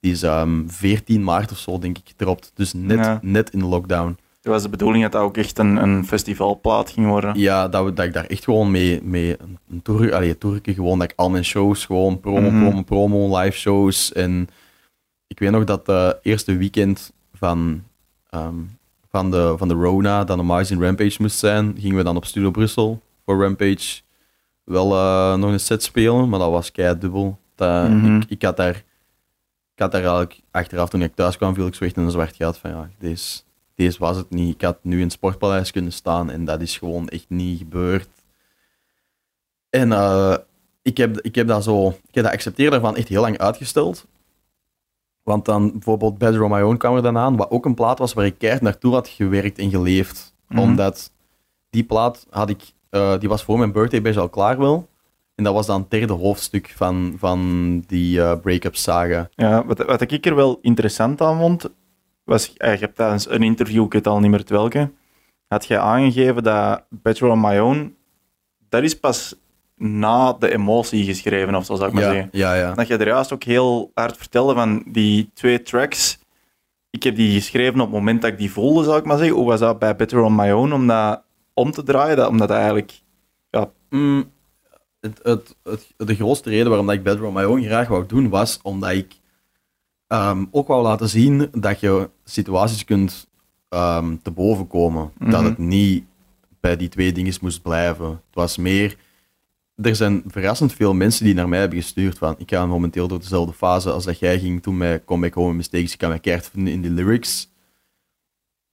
die 0.00 0.12
is 0.12 0.22
ehm 0.22 0.62
14 0.66 1.24
maart 1.24 1.50
of 1.52 1.58
zo, 1.58 1.78
denk 1.78 1.98
ik, 1.98 2.08
gedropt. 2.08 2.50
Dus 2.54 2.72
net, 2.72 2.98
Ja. 2.98 3.18
net 3.22 3.50
in 3.50 3.58
de 3.58 3.64
lockdown. 3.66 4.16
Het 4.46 4.54
was 4.54 4.64
de 4.64 4.68
bedoeling 4.70 5.02
dat 5.02 5.12
dat 5.12 5.22
ook 5.22 5.36
echt 5.36 5.58
een, 5.58 5.76
een 5.76 6.06
festivalplaat 6.06 6.90
ging 6.90 7.06
worden. 7.06 7.38
Ja, 7.38 7.68
dat, 7.68 7.84
we, 7.84 7.92
dat 7.92 8.04
ik 8.04 8.12
daar 8.12 8.24
echt 8.24 8.44
gewoon 8.44 8.70
mee, 8.70 9.02
mee 9.02 9.36
een, 9.68 9.82
tour, 9.82 10.14
allee, 10.14 10.38
tourke 10.38 10.74
gewoon, 10.74 10.98
dat 10.98 11.10
ik 11.10 11.16
al 11.18 11.30
mijn 11.30 11.44
shows 11.44 11.84
gewoon 11.84 12.20
promo, 12.20 12.50
Mhm. 12.50 12.60
promo, 12.62 12.82
promo, 12.82 13.38
live 13.38 13.58
shows. 13.58 14.12
En 14.12 14.48
ik 15.26 15.38
weet 15.38 15.50
nog 15.50 15.64
dat 15.64 15.86
het 15.86 16.18
eerste 16.22 16.56
weekend 16.56 17.12
van, 17.32 17.82
ehm, 18.30 18.54
van, 19.10 19.30
de, 19.30 19.54
van 19.56 19.68
de 19.68 19.74
Rona, 19.74 20.24
dat 20.24 20.36
normaal 20.36 20.58
gezien 20.58 20.82
Rampage 20.82 21.16
moest 21.22 21.38
zijn, 21.38 21.76
gingen 21.78 21.96
we 21.96 22.02
dan 22.04 22.16
op 22.16 22.24
Studio 22.24 22.50
Brussel 22.50 23.02
voor 23.24 23.42
Rampage 23.42 24.00
wel 24.64 24.92
eh, 24.92 25.34
nog 25.34 25.50
een 25.50 25.60
set 25.60 25.82
spelen, 25.82 26.28
maar 26.28 26.38
dat 26.38 26.50
was 26.50 26.72
kei 26.72 26.98
dubbel. 26.98 27.38
Dat, 27.54 27.88
Mhm. 27.88 28.16
ik, 28.16 28.24
ik, 28.30 28.42
had 28.42 28.56
daar, 28.56 28.76
ik 29.74 29.82
had 29.82 29.92
daar 29.92 30.00
eigenlijk 30.02 30.40
achteraf, 30.50 30.88
toen 30.88 31.02
ik 31.02 31.14
thuis 31.14 31.36
kwam, 31.36 31.54
viel 31.54 31.66
ik 31.66 31.74
zo 31.74 31.84
echt 31.84 31.96
in 31.96 32.02
een 32.02 32.10
zwart 32.10 32.36
gat 32.36 32.58
van 32.58 32.70
ja, 32.70 32.90
deze, 32.98 33.40
deze 33.76 33.98
was 33.98 34.16
het 34.16 34.30
niet. 34.30 34.54
Ik 34.54 34.62
had 34.62 34.78
nu 34.82 34.96
in 34.96 35.02
het 35.02 35.12
Sportpaleis 35.12 35.70
kunnen 35.70 35.92
staan 35.92 36.30
en 36.30 36.44
dat 36.44 36.60
is 36.60 36.78
gewoon 36.78 37.08
echt 37.08 37.26
niet 37.28 37.58
gebeurd. 37.58 38.08
En 39.70 39.92
eh, 39.92 40.36
ik, 40.82 40.96
heb, 40.96 41.20
ik 41.20 41.34
heb 41.34 41.46
dat 41.46 41.64
zo, 41.64 41.88
ik 41.88 42.14
heb 42.14 42.24
dat 42.24 42.32
accepteren 42.32 42.70
daarvan 42.70 42.96
echt 42.96 43.08
heel 43.08 43.20
lang 43.20 43.38
uitgesteld. 43.38 44.06
Want 45.22 45.44
dan 45.44 45.72
bijvoorbeeld 45.72 46.22
On 46.22 46.50
My 46.50 46.60
Own 46.60 46.76
kwam 46.76 46.96
er 46.96 47.02
dan 47.02 47.18
aan, 47.18 47.36
wat 47.36 47.50
ook 47.50 47.64
een 47.64 47.74
plaat 47.74 47.98
was 47.98 48.12
waar 48.12 48.26
ik 48.26 48.38
keihard 48.38 48.62
naartoe 48.62 48.92
had 48.92 49.08
gewerkt 49.08 49.58
en 49.58 49.70
geleefd. 49.70 50.34
Mhm. 50.48 50.60
Omdat 50.60 51.10
die 51.70 51.84
plaat 51.84 52.26
had 52.30 52.50
ik, 52.50 52.62
eh, 52.90 53.18
die 53.18 53.28
was 53.28 53.42
voor 53.42 53.58
mijn 53.58 53.72
birthday 53.72 54.02
bij 54.02 54.18
al 54.18 54.28
klaar 54.28 54.58
wel. 54.58 54.88
En 55.34 55.44
dat 55.44 55.54
was 55.54 55.66
dan 55.66 55.80
het 55.80 55.90
derde 55.90 56.12
hoofdstuk 56.12 56.72
van, 56.76 57.14
van 57.18 57.80
die 57.86 58.22
eh 58.22 58.40
break-up 58.40 58.76
saga. 58.76 59.28
Ja, 59.34 59.66
wat, 59.66 59.78
wat 59.78 60.10
ik 60.10 60.26
er 60.26 60.34
wel 60.34 60.58
interessant 60.62 61.20
aan 61.20 61.38
vond, 61.38 61.70
was, 62.26 62.52
eh, 62.56 62.72
je 62.72 62.78
hebt 62.80 62.96
tijdens 62.96 63.30
een 63.30 63.42
interview, 63.42 63.84
ik 63.84 63.92
weet 63.92 64.06
al 64.06 64.20
niet 64.20 64.30
meer 64.30 64.38
het 64.38 64.50
welke, 64.50 64.90
had 65.48 65.66
je 65.66 65.78
aangegeven 65.78 66.42
dat 66.42 66.84
Better 66.90 67.28
on 67.28 67.40
My 67.40 67.58
Own, 67.58 67.96
dat 68.68 68.82
is 68.82 68.98
pas 68.98 69.34
na 69.76 70.32
de 70.32 70.52
emotie 70.52 71.04
geschreven, 71.04 71.54
of 71.54 71.64
zo 71.64 71.74
zou 71.74 71.88
ik 71.88 71.94
maar 71.94 72.02
Ja, 72.04 72.10
zeggen. 72.12 72.28
ja, 72.32 72.54
ja. 72.54 72.74
Dat 72.74 72.86
je 72.86 72.96
er 72.96 73.06
juist 73.06 73.32
ook 73.32 73.42
heel 73.44 73.90
hard 73.94 74.16
vertelde 74.16 74.54
van 74.54 74.82
die 74.86 75.30
twee 75.34 75.62
tracks, 75.62 76.18
ik 76.90 77.02
heb 77.02 77.16
die 77.16 77.34
geschreven 77.34 77.74
op 77.80 77.86
het 77.86 77.94
moment 77.94 78.22
dat 78.22 78.30
ik 78.30 78.38
die 78.38 78.50
voelde, 78.52 78.84
zou 78.84 78.98
ik 78.98 79.04
maar 79.04 79.18
zeggen. 79.18 79.36
Hoe 79.36 79.46
was 79.46 79.60
dat 79.60 79.78
bij 79.78 79.96
Better 79.96 80.20
on 80.20 80.34
My 80.34 80.50
Own, 80.50 80.72
om 80.72 80.86
dat 80.86 81.22
om 81.54 81.70
te 81.70 81.82
draaien? 81.82 82.16
Dat, 82.16 82.28
omdat 82.28 82.48
dat 82.48 82.56
eigenlijk... 82.56 83.00
Ja, 83.50 83.70
Mm, 83.90 84.30
het, 85.00 85.20
het, 85.22 85.56
het, 85.62 85.92
de 85.96 86.14
grootste 86.14 86.50
reden 86.50 86.66
waarom 86.68 86.86
dat 86.86 86.94
ik 86.94 87.02
Bedroom 87.02 87.34
My 87.34 87.42
Own 87.42 87.62
graag 87.62 87.88
wou 87.88 88.06
doen, 88.06 88.28
was 88.28 88.58
omdat 88.62 88.90
ik 88.90 89.14
ehm, 90.06 90.44
ook 90.50 90.66
wou 90.68 90.82
laten 90.82 91.08
zien 91.08 91.48
dat 91.52 91.80
je 91.80 92.10
situaties 92.24 92.84
kunt 92.84 93.26
ehm, 93.68 94.16
te 94.22 94.30
boven 94.30 94.66
komen. 94.66 95.12
Dat 95.18 95.28
Mhm. 95.40 95.44
het 95.44 95.58
niet 95.58 96.04
bij 96.60 96.76
die 96.76 96.88
twee 96.88 97.12
dingen 97.12 97.34
moest 97.40 97.62
blijven. 97.62 98.06
Het 98.08 98.34
was 98.34 98.56
meer... 98.56 98.96
Er 99.76 99.96
zijn 99.96 100.22
verrassend 100.26 100.72
veel 100.72 100.94
mensen 100.94 101.24
die 101.24 101.34
naar 101.34 101.48
mij 101.48 101.58
hebben 101.58 101.78
gestuurd 101.78 102.18
van 102.18 102.34
ik 102.38 102.50
ga 102.50 102.66
momenteel 102.66 103.08
door 103.08 103.18
dezelfde 103.18 103.52
fase 103.52 103.90
als 103.90 104.04
dat 104.04 104.18
jij 104.18 104.38
ging 104.38 104.62
toen 104.62 104.76
met 104.76 105.04
Come 105.04 105.20
Back 105.22 105.34
Home 105.34 105.52
Mistakes. 105.54 105.92
Ik 105.92 105.98
kan 105.98 106.08
mij 106.08 106.18
keihard 106.18 106.48
vinden 106.48 106.72
in 106.72 106.80
die 106.82 106.90
lyrics. 106.90 107.48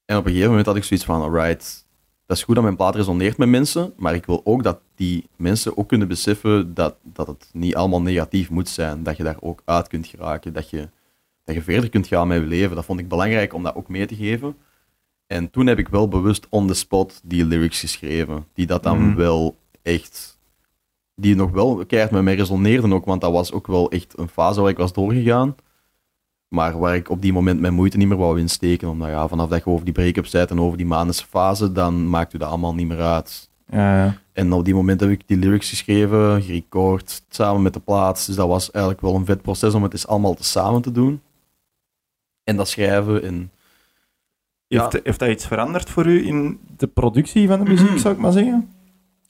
En 0.06 0.18
op 0.18 0.24
een 0.24 0.30
gegeven 0.30 0.50
moment 0.50 0.68
had 0.68 0.76
ik 0.76 0.84
zoiets 0.84 1.06
van, 1.06 1.22
alright, 1.22 1.86
dat 2.26 2.38
is 2.38 2.44
goed 2.44 2.56
dat 2.56 2.64
mijn 2.64 2.76
plaat 2.76 2.96
resoneert 2.96 3.38
met 3.38 3.50
mensen, 3.50 3.94
maar 3.98 4.16
ik 4.16 4.26
wil 4.26 4.42
ook 4.44 4.64
dat 4.64 4.80
die 4.96 5.30
mensen 5.36 5.78
ook 5.78 5.88
kunnen 5.88 6.08
beseffen 6.08 6.74
dat, 6.74 6.96
dat 7.02 7.28
het 7.28 7.50
niet 7.54 7.76
allemaal 7.76 8.02
negatief 8.02 8.50
moet 8.50 8.70
zijn. 8.70 9.04
Dat 9.04 9.18
je 9.18 9.24
daar 9.24 9.38
ook 9.40 9.62
uit 9.66 9.88
kunt 9.88 10.08
geraken, 10.08 10.54
dat 10.54 10.70
je, 10.70 10.90
dat 11.44 11.56
je 11.56 11.62
verder 11.62 11.90
kunt 11.90 12.08
gaan 12.08 12.28
met 12.28 12.42
je 12.42 12.48
leven. 12.48 12.76
Dat 12.76 12.86
vond 12.86 13.00
ik 13.00 13.08
belangrijk 13.08 13.54
om 13.54 13.64
dat 13.64 13.76
ook 13.76 13.88
mee 13.90 14.06
te 14.06 14.16
geven. 14.16 14.56
En 15.28 15.50
toen 15.50 15.68
heb 15.68 15.80
ik 15.80 15.88
wel 15.88 16.08
bewust 16.08 16.48
on 16.50 16.68
the 16.68 16.74
spot 16.74 17.22
die 17.24 17.46
lyrics 17.46 17.80
geschreven, 17.80 18.46
die 18.54 18.66
dat 18.66 18.84
dan 18.84 19.08
Mhm. 19.08 19.16
wel 19.16 19.56
echt, 19.82 20.38
die 21.16 21.36
nog 21.36 21.52
wel 21.52 21.86
keihard 21.86 22.14
met 22.14 22.24
mij 22.24 22.36
resoneerden 22.36 22.94
ook, 22.94 23.06
want 23.06 23.22
dat 23.22 23.32
was 23.32 23.52
ook 23.52 23.68
wel 23.68 23.92
echt 23.92 24.18
een 24.18 24.28
fase 24.28 24.62
waar 24.62 24.70
ik 24.70 24.78
was 24.78 24.94
doorgegaan. 24.94 25.56
Maar 26.48 26.80
waar 26.80 26.96
ik 26.96 27.10
op 27.10 27.22
die 27.22 27.34
moment 27.34 27.60
mijn 27.60 27.74
moeite 27.74 27.98
niet 27.98 28.08
meer 28.08 28.18
wou 28.18 28.40
insteken. 28.40 28.90
Omdat 28.90 29.10
ja, 29.10 29.28
vanaf 29.28 29.50
dat 29.50 29.64
je 29.64 29.70
over 29.70 29.86
die 29.86 29.94
break-up 29.94 30.28
bent 30.32 30.50
en 30.52 30.60
over 30.60 30.78
die 30.78 30.86
manische 30.86 31.26
fase, 31.26 31.72
dan 31.72 32.10
maakt 32.10 32.34
u 32.34 32.38
dat 32.38 32.50
allemaal 32.50 32.74
niet 32.74 32.88
meer 32.88 33.02
uit. 33.02 33.50
ja, 33.72 34.04
ja. 34.06 34.22
En 34.34 34.54
op 34.54 34.66
die 34.66 34.74
moment 34.74 35.00
heb 35.00 35.10
ik 35.10 35.22
die 35.26 35.38
lyrics 35.38 35.70
geschreven, 35.70 36.42
gerecord, 36.42 37.24
samen 37.30 37.62
met 37.62 37.74
de 37.74 37.80
plaats. 37.80 38.26
Dus 38.26 38.36
dat 38.36 38.48
was 38.48 38.72
eigenlijk 38.72 39.04
wel 39.04 39.16
een 39.16 39.26
vet 39.26 39.42
proces 39.42 39.74
om 39.74 39.84
het 39.84 39.94
eens 39.94 40.08
allemaal 40.08 40.34
te 40.34 40.44
samen 40.44 40.82
te 40.82 40.92
doen. 40.92 41.22
En 42.44 42.56
dat 42.56 42.68
schrijven 42.68 43.24
en... 43.24 43.52
Ja. 44.68 44.82
Heeft, 44.90 45.06
heeft 45.06 45.20
dat 45.20 45.30
iets 45.30 45.48
veranderd 45.48 45.90
voor 45.90 46.06
u 46.08 46.26
in 46.28 46.60
de 46.78 46.88
productie 46.88 47.48
van 47.48 47.64
de 47.64 47.70
muziek, 47.70 47.90
Mhm. 47.90 47.98
zou 47.98 48.14
ik 48.14 48.20
maar 48.20 48.32
zeggen? 48.32 48.70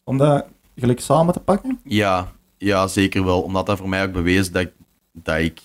Om 0.03 0.17
dat 0.17 0.45
gelijk 0.75 0.99
samen 0.99 1.33
te 1.33 1.39
pakken? 1.39 1.79
Ja, 1.83 2.31
ja, 2.57 2.87
zeker 2.87 3.25
wel. 3.25 3.41
Omdat 3.41 3.65
dat 3.65 3.77
voor 3.77 3.89
mij 3.89 4.03
ook 4.03 4.11
bewees 4.11 4.51
dat 4.51 4.61
ik 4.61 4.71
dat, 5.11 5.37
ik 5.37 5.61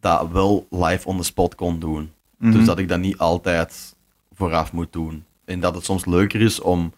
dat 0.00 0.28
wel 0.30 0.66
live 0.70 1.08
on 1.08 1.16
the 1.16 1.22
spot 1.22 1.54
kon 1.54 1.78
doen. 1.78 2.12
Mhm. 2.38 2.52
Dus 2.52 2.64
dat 2.66 2.78
ik 2.78 2.88
dat 2.88 2.98
niet 3.00 3.18
altijd 3.18 3.94
vooraf 4.34 4.72
moet 4.72 4.92
doen. 4.92 5.24
En 5.44 5.60
dat 5.60 5.74
het 5.74 5.84
soms 5.84 6.04
leuker 6.06 6.40
is 6.40 6.60
om 6.60 6.92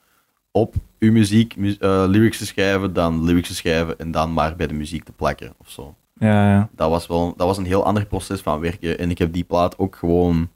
op 0.51 0.75
uw 0.99 1.13
muziek 1.13 1.57
mu- 1.57 1.77
eh, 1.81 2.05
lyrics 2.09 2.39
te 2.39 2.47
schrijven 2.47 2.93
dan 2.93 3.25
lyrics 3.25 3.49
te 3.49 3.55
schrijven 3.55 3.99
en 3.99 4.11
dan 4.11 4.33
maar 4.33 4.57
bij 4.57 4.67
de 4.67 4.75
muziek 4.75 5.05
te 5.05 5.13
plakken 5.13 5.53
of 5.59 5.71
zo. 5.71 5.95
Ja, 6.21 6.51
ja. 6.51 6.69
Dat 6.73 6.91
was 6.91 7.07
wel 7.07 7.35
dat 7.37 7.47
was 7.47 7.59
een 7.59 7.65
heel 7.65 7.85
ander 7.85 8.07
proces 8.07 8.41
van 8.41 8.61
werken. 8.61 8.99
En 8.99 9.11
ik 9.11 9.19
heb 9.19 9.33
die 9.33 9.45
plaat 9.45 9.79
ook 9.79 9.97
gewoon. 9.97 10.49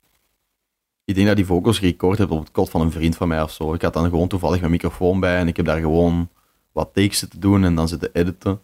Ik 1.04 1.14
denk 1.14 1.26
dat 1.26 1.36
die 1.36 1.46
vocals 1.46 1.78
gerecord 1.78 2.18
heb 2.18 2.30
op 2.30 2.40
het 2.40 2.50
kot 2.50 2.70
van 2.70 2.80
een 2.80 2.90
vriend 2.90 3.16
van 3.16 3.28
mij 3.28 3.42
of 3.42 3.50
zo. 3.50 3.74
Ik 3.74 3.82
had 3.82 3.92
dan 3.92 4.08
gewoon 4.08 4.28
toevallig 4.28 4.60
mijn 4.60 4.72
microfoon 4.72 5.20
bij 5.20 5.36
en 5.36 5.48
ik 5.48 5.56
heb 5.56 5.66
daar 5.66 5.80
gewoon 5.80 6.28
wat 6.72 6.90
takes 6.92 7.18
zitten 7.18 7.40
doen 7.40 7.64
en 7.64 7.74
dan 7.74 7.88
zitten 7.88 8.10
editen. 8.12 8.60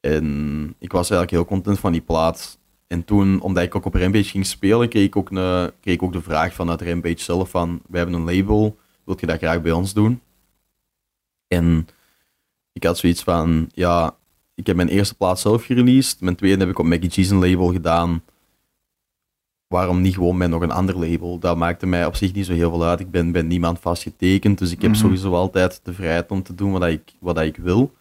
En 0.00 0.74
ik 0.78 0.92
was 0.92 1.10
eigenlijk 1.10 1.30
heel 1.30 1.56
content 1.56 1.78
van 1.78 1.92
die 1.92 2.00
plaat. 2.00 2.58
En 2.86 3.04
toen, 3.04 3.40
omdat 3.40 3.62
ik 3.62 3.74
ook 3.74 3.84
op 3.84 3.94
Rampage 3.94 4.24
ging 4.24 4.46
spelen, 4.46 4.88
kreeg 4.88 5.04
ik 5.04 5.16
ook, 5.16 5.30
een, 5.30 5.72
kreeg 5.80 5.94
ik 5.94 6.02
ook 6.02 6.12
de 6.12 6.22
vraag 6.22 6.52
vanuit 6.52 6.82
Rampage 6.82 7.20
zelf 7.20 7.50
van, 7.50 7.80
wij 7.88 8.00
hebben 8.00 8.20
een 8.20 8.36
label, 8.36 8.78
wilt 9.04 9.20
je 9.20 9.26
dat 9.26 9.38
graag 9.38 9.62
bij 9.62 9.72
ons 9.72 9.94
doen? 9.94 10.20
En 11.46 11.86
ik 12.72 12.84
had 12.84 12.98
zoiets 12.98 13.22
van, 13.22 13.68
ja, 13.72 14.16
ik 14.60 14.66
heb 14.66 14.76
mijn 14.76 14.88
eerste 14.88 15.14
plaat 15.14 15.40
zelf 15.40 15.64
gereleased, 15.64 16.20
mijn 16.20 16.36
tweede 16.36 16.58
heb 16.60 16.68
ik 16.68 16.78
op 16.78 16.84
Maggie 16.86 17.10
G's 17.10 17.30
een 17.30 17.38
label 17.48 17.72
gedaan. 17.72 18.22
Waarom 19.66 20.00
niet 20.00 20.14
gewoon 20.14 20.36
met 20.36 20.50
nog 20.50 20.62
een 20.62 20.70
ander 20.70 20.98
label? 20.98 21.38
Dat 21.38 21.56
maakte 21.56 21.86
mij 21.86 22.06
op 22.06 22.14
zich 22.16 22.32
niet 22.32 22.46
zo 22.46 22.52
heel 22.52 22.70
veel 22.70 22.84
uit. 22.84 23.00
Ik 23.00 23.10
ben 23.10 23.32
bij 23.32 23.42
niemand 23.42 23.78
vastgetekend, 23.78 24.58
dus 24.58 24.70
ik 24.72 24.82
heb 24.82 24.90
Mhm. 24.90 25.00
sowieso 25.00 25.34
altijd 25.34 25.80
de 25.82 25.92
vrijheid 25.92 26.30
om 26.30 26.42
te 26.42 26.54
doen 26.54 26.72
wat 26.72 26.84
ik, 26.86 27.12
wat 27.18 27.38
ik 27.40 27.56
wil. 27.56 27.94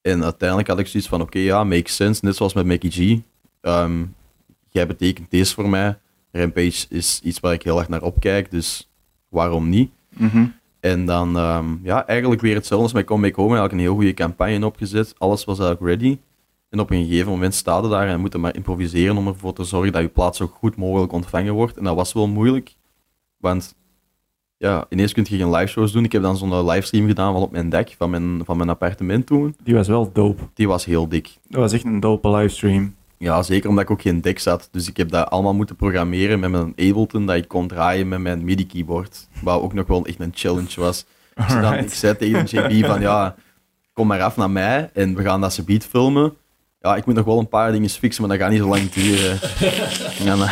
En 0.00 0.24
uiteindelijk 0.24 0.68
had 0.68 0.78
ik 0.78 0.86
zoiets 0.86 1.08
van, 1.08 1.20
oké, 1.20 1.38
ja, 1.38 1.64
makes 1.64 1.94
sense. 1.96 2.24
Net 2.24 2.36
zoals 2.36 2.54
met 2.54 2.66
Mackie 2.66 2.90
G. 2.90 3.20
Ehm, 3.60 4.04
jij 4.70 4.86
betekent 4.86 5.30
deze 5.30 5.54
voor 5.54 5.68
mij. 5.68 5.98
Rampage 6.32 6.86
is 6.88 7.20
iets 7.22 7.40
waar 7.40 7.52
ik 7.52 7.62
heel 7.62 7.78
erg 7.78 7.88
naar 7.88 8.02
opkijk, 8.02 8.50
dus 8.50 8.90
waarom 9.28 9.68
niet? 9.68 9.90
Mhm. 10.08 10.46
En 10.80 11.06
dan, 11.06 11.36
ehm, 11.36 11.66
ja, 11.82 12.06
eigenlijk 12.06 12.40
weer 12.40 12.54
hetzelfde 12.54 12.84
als 12.84 12.94
met 12.94 13.04
Come 13.04 13.22
Back 13.22 13.34
Home. 13.36 13.56
Eigenlijk 13.56 13.72
een 13.72 13.86
heel 13.88 13.94
goede 13.94 14.14
campagne 14.14 14.66
opgezet. 14.66 15.14
Alles 15.18 15.44
was 15.44 15.58
eigenlijk 15.58 15.90
ready. 15.90 16.18
En 16.68 16.80
op 16.80 16.90
een 16.90 17.04
gegeven 17.04 17.30
moment 17.30 17.54
staat 17.54 17.90
daar 17.90 18.08
en 18.08 18.20
moet 18.20 18.32
je 18.32 18.38
maar 18.38 18.54
improviseren 18.54 19.16
om 19.16 19.26
ervoor 19.26 19.52
te 19.52 19.64
zorgen 19.64 19.92
dat 19.92 20.02
je 20.02 20.08
plaats 20.08 20.38
zo 20.38 20.46
goed 20.46 20.76
mogelijk 20.76 21.12
ontvangen 21.12 21.54
wordt. 21.54 21.76
En 21.76 21.84
dat 21.84 21.94
was 21.94 22.12
wel 22.12 22.28
moeilijk, 22.28 22.76
want 23.36 23.74
ja, 24.58 24.86
ineens 24.88 25.12
kun 25.12 25.26
je 25.28 25.36
geen 25.36 25.50
live 25.50 25.66
shows 25.66 25.92
doen. 25.92 26.04
Ik 26.04 26.12
heb 26.12 26.22
dan 26.22 26.36
zo'n 26.36 26.66
livestream 26.66 27.06
gedaan 27.06 27.32
van 27.32 27.42
op 27.42 27.50
mijn 27.50 27.68
dek 27.68 27.94
van 27.98 28.10
mijn, 28.10 28.40
van 28.44 28.56
mijn 28.56 28.68
appartement 28.68 29.26
toen. 29.26 29.56
Die 29.62 29.74
was 29.74 29.88
wel 29.88 30.12
dope. 30.12 30.42
Die 30.54 30.68
was 30.68 30.84
heel 30.84 31.08
dik. 31.08 31.36
Dat 31.48 31.60
was 31.60 31.72
echt 31.72 31.84
een 31.84 32.00
dope 32.00 32.28
livestream. 32.30 32.94
Ja, 33.18 33.42
zeker 33.42 33.68
omdat 33.68 33.84
ik 33.84 33.90
ook 33.90 34.02
geen 34.02 34.20
dek 34.20 34.38
zat. 34.38 34.68
Dus 34.72 34.88
ik 34.88 34.96
heb 34.96 35.10
dat 35.10 35.30
allemaal 35.30 35.54
moeten 35.54 35.76
programmeren 35.76 36.40
met 36.40 36.50
mijn 36.50 36.72
Ableton, 36.76 37.26
dat 37.26 37.36
ik 37.36 37.48
kon 37.48 37.68
draaien 37.68 38.08
met 38.08 38.20
mijn 38.20 38.44
MIDI-keyboard. 38.44 39.28
Wat 39.42 39.60
ook 39.60 39.72
nog 39.72 39.86
wel 39.86 40.06
echt 40.06 40.20
een 40.20 40.32
challenge 40.34 40.80
was. 40.80 41.06
Dus 41.34 41.46
dan, 41.46 41.74
ik 41.74 41.92
zei 41.92 42.16
tegen 42.16 42.44
JB 42.44 42.86
van, 42.86 43.00
ja, 43.00 43.34
kom 43.92 44.06
maar 44.06 44.22
af 44.22 44.36
naar 44.36 44.50
mij 44.50 44.90
en 44.92 45.14
we 45.14 45.22
gaan 45.22 45.40
dat 45.40 45.52
ze 45.52 45.64
beat 45.64 45.84
filmen. 45.84 46.32
Ja, 46.80 46.96
ik 46.96 47.06
moet 47.06 47.14
nog 47.14 47.24
wel 47.24 47.38
een 47.38 47.48
paar 47.48 47.72
dingen 47.72 47.90
fixen, 47.90 48.26
maar 48.26 48.38
dat 48.38 48.46
gaat 48.46 48.50
niet 48.54 48.62
zo 48.62 48.68
lang 48.68 48.90
duren. 48.90 49.38
en, 50.32 50.48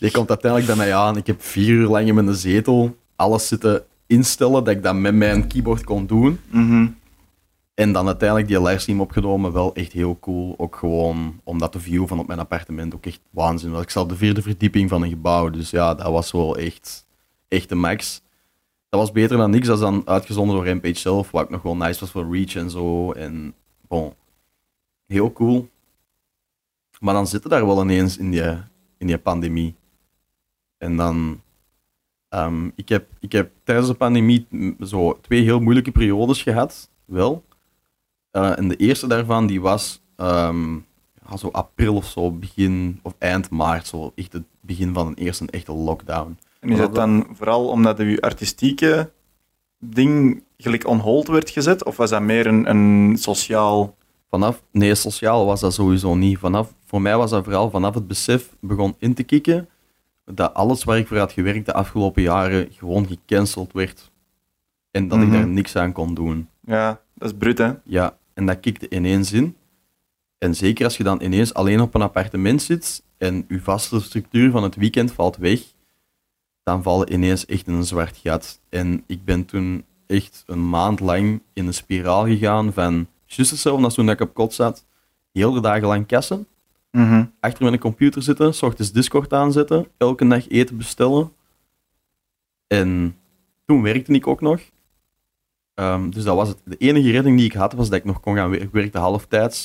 die 0.00 0.10
komt 0.10 0.28
uiteindelijk 0.28 0.66
bij 0.66 0.86
mij 0.86 0.94
aan. 0.94 1.16
Ik 1.16 1.26
heb 1.26 1.42
vier 1.42 1.68
uur 1.68 1.88
lang 1.88 2.06
in 2.06 2.14
mijn 2.14 2.34
zetel 2.34 2.96
alles 3.16 3.48
zitten 3.48 3.82
instellen, 4.06 4.64
dat 4.64 4.74
ik 4.74 4.82
dat 4.82 4.94
met 4.94 5.14
mijn 5.14 5.46
keyboard 5.46 5.84
kon 5.84 6.06
doen. 6.06 6.40
Mhm. 6.50 6.86
En 7.78 7.92
dan 7.92 8.06
uiteindelijk 8.06 8.48
die 8.48 8.62
livestream 8.62 9.00
opgenomen, 9.00 9.52
wel 9.52 9.74
echt 9.74 9.92
heel 9.92 10.18
cool. 10.18 10.54
Ook 10.56 10.76
gewoon 10.76 11.40
omdat 11.44 11.72
de 11.72 11.80
view 11.80 12.06
van 12.06 12.18
op 12.18 12.26
mijn 12.26 12.38
appartement 12.38 12.94
ook 12.94 13.06
echt 13.06 13.20
waanzin 13.30 13.70
was. 13.70 13.82
Ik 13.82 13.90
zat 13.90 14.02
op 14.02 14.08
de 14.08 14.16
vierde 14.16 14.42
verdieping 14.42 14.88
van 14.88 15.02
een 15.02 15.08
gebouw, 15.08 15.50
dus 15.50 15.70
ja, 15.70 15.94
dat 15.94 16.10
was 16.10 16.32
wel 16.32 16.56
echt, 16.56 17.06
echt 17.48 17.68
de 17.68 17.74
max. 17.74 18.22
dat 18.88 19.00
was 19.00 19.12
beter 19.12 19.36
dan 19.36 19.50
niks. 19.50 19.66
Dat 19.66 19.76
is 19.76 19.82
dan 19.82 20.02
uitgezonden 20.04 20.56
door 20.56 20.66
Rampage 20.66 20.94
zelf, 20.94 21.30
wat 21.30 21.42
ook 21.42 21.50
nog 21.50 21.62
wel 21.62 21.76
nice 21.76 22.00
was 22.00 22.10
voor 22.10 22.34
Reach 22.34 22.54
en 22.54 22.70
zo. 22.70 23.12
En 23.12 23.54
bon, 23.88 24.12
heel 25.06 25.32
cool. 25.32 25.68
Maar 27.00 27.14
dan 27.14 27.26
zitten 27.26 27.50
daar 27.50 27.66
wel 27.66 27.82
ineens 27.82 28.16
in 28.16 28.30
die, 28.30 28.42
in 28.98 29.06
die 29.06 29.18
pandemie. 29.18 29.74
En 30.78 30.96
dan... 30.96 31.40
ehm, 32.28 32.70
ik, 32.74 32.88
heb, 32.88 33.08
ik 33.20 33.32
heb 33.32 33.50
tijdens 33.64 33.88
de 33.88 33.94
pandemie 33.94 34.46
zo 34.80 35.18
twee 35.20 35.42
heel 35.42 35.60
moeilijke 35.60 35.92
periodes 35.92 36.42
gehad, 36.42 36.90
wel. 37.04 37.46
Eh, 38.42 38.58
en 38.58 38.68
de 38.68 38.76
eerste 38.76 39.06
daarvan, 39.06 39.46
die 39.46 39.60
was 39.60 40.02
ja, 40.16 41.36
zo 41.38 41.48
april 41.52 41.94
of 41.94 42.06
zo, 42.06 42.30
begin, 42.32 43.00
of 43.02 43.14
eind 43.18 43.50
maart, 43.50 43.86
zo 43.86 44.12
echt 44.14 44.32
het 44.32 44.44
begin 44.60 44.94
van 44.94 45.06
een 45.06 45.14
eerste 45.14 45.44
echte 45.50 45.72
lockdown. 45.72 46.38
En 46.60 46.68
is 46.68 46.78
dat 46.78 46.94
dan 46.94 47.26
vooral 47.32 47.68
omdat 47.68 47.98
je 47.98 48.20
artistieke 48.20 49.10
ding 49.78 50.42
gelijk 50.56 50.86
on 50.86 50.98
hold 50.98 51.28
werd 51.28 51.50
gezet? 51.50 51.84
Of 51.84 51.96
was 51.96 52.10
dat 52.10 52.22
meer 52.22 52.46
een, 52.46 52.70
een 52.70 53.16
sociaal... 53.16 53.96
Vanaf, 54.30 54.62
nee, 54.70 54.94
sociaal 54.94 55.46
was 55.46 55.60
dat 55.60 55.74
sowieso 55.74 56.14
niet. 56.14 56.38
Vanaf, 56.38 56.74
voor 56.84 57.02
mij 57.02 57.16
was 57.16 57.30
dat 57.30 57.44
vooral 57.44 57.70
vanaf 57.70 57.94
het 57.94 58.06
besef 58.06 58.54
begon 58.60 58.94
in 58.98 59.14
te 59.14 59.22
kicken 59.22 59.68
dat 60.24 60.54
alles 60.54 60.84
waar 60.84 60.98
ik 60.98 61.06
voor 61.06 61.16
had 61.16 61.32
gewerkt 61.32 61.66
de 61.66 61.72
afgelopen 61.72 62.22
jaren 62.22 62.68
gewoon 62.72 63.06
gecanceld 63.06 63.72
werd. 63.72 64.10
En 64.90 65.08
dat 65.08 65.18
ik 65.18 65.24
Mhm. 65.24 65.32
daar 65.36 65.46
niks 65.46 65.76
aan 65.76 65.92
kon 65.92 66.14
doen. 66.14 66.48
Ja, 66.60 67.00
dat 67.14 67.30
is 67.30 67.36
brut, 67.38 67.58
hè? 67.58 67.72
Ja, 67.84 68.17
en 68.38 68.46
dat 68.46 68.60
kikte 68.60 68.88
ineens 68.88 69.32
in. 69.32 69.56
En 70.38 70.54
zeker 70.54 70.84
als 70.84 70.96
je 70.96 71.02
dan 71.02 71.22
ineens 71.22 71.54
alleen 71.54 71.80
op 71.80 71.94
een 71.94 72.02
appartement 72.02 72.62
zit 72.62 73.02
en 73.16 73.44
je 73.48 73.60
vaste 73.60 74.00
structuur 74.00 74.50
van 74.50 74.62
het 74.62 74.74
weekend 74.76 75.12
valt 75.12 75.36
weg, 75.36 75.60
dan 76.62 76.82
val 76.82 77.06
je 77.08 77.12
ineens 77.12 77.46
echt 77.46 77.66
in 77.66 77.74
een 77.74 77.84
zwart 77.84 78.16
gat. 78.16 78.60
En 78.68 79.04
ik 79.06 79.24
ben 79.24 79.44
toen 79.44 79.84
echt 80.06 80.42
een 80.46 80.68
maand 80.68 81.00
lang 81.00 81.40
in 81.52 81.66
een 81.66 81.74
spiraal 81.74 82.26
gegaan 82.26 82.72
van 82.72 83.06
juist 83.26 83.50
hetzelfde 83.50 83.84
als 83.84 83.94
toen 83.94 84.10
ik 84.10 84.20
op 84.20 84.34
kot 84.34 84.54
zat. 84.54 84.84
Heel 85.32 85.52
de 85.52 85.60
dagen 85.60 85.86
lang 85.86 86.06
kassen, 86.06 86.46
Mhm. 86.90 87.24
achter 87.40 87.64
mijn 87.64 87.78
computer 87.78 88.22
zitten, 88.22 88.54
s 88.54 88.62
ochtends 88.62 88.92
Discord 88.92 89.32
aanzetten, 89.32 89.86
elke 89.96 90.28
dag 90.28 90.48
eten 90.48 90.76
bestellen. 90.76 91.32
En 92.66 93.16
toen 93.66 93.82
werkte 93.82 94.12
ik 94.12 94.26
ook 94.26 94.40
nog. 94.40 94.60
Ehm, 95.78 96.10
dus 96.10 96.24
dat 96.24 96.36
was 96.36 96.48
het. 96.48 96.58
De 96.64 96.76
enige 96.76 97.10
redding 97.10 97.36
die 97.36 97.46
ik 97.46 97.52
had, 97.52 97.72
was 97.72 97.88
dat 97.88 97.98
ik 97.98 98.04
nog 98.04 98.20
kon 98.20 98.34
gaan 98.36 98.48
werken. 98.50 98.66
Ik 98.66 98.72
werkte 98.72 98.98
halftijds. 98.98 99.62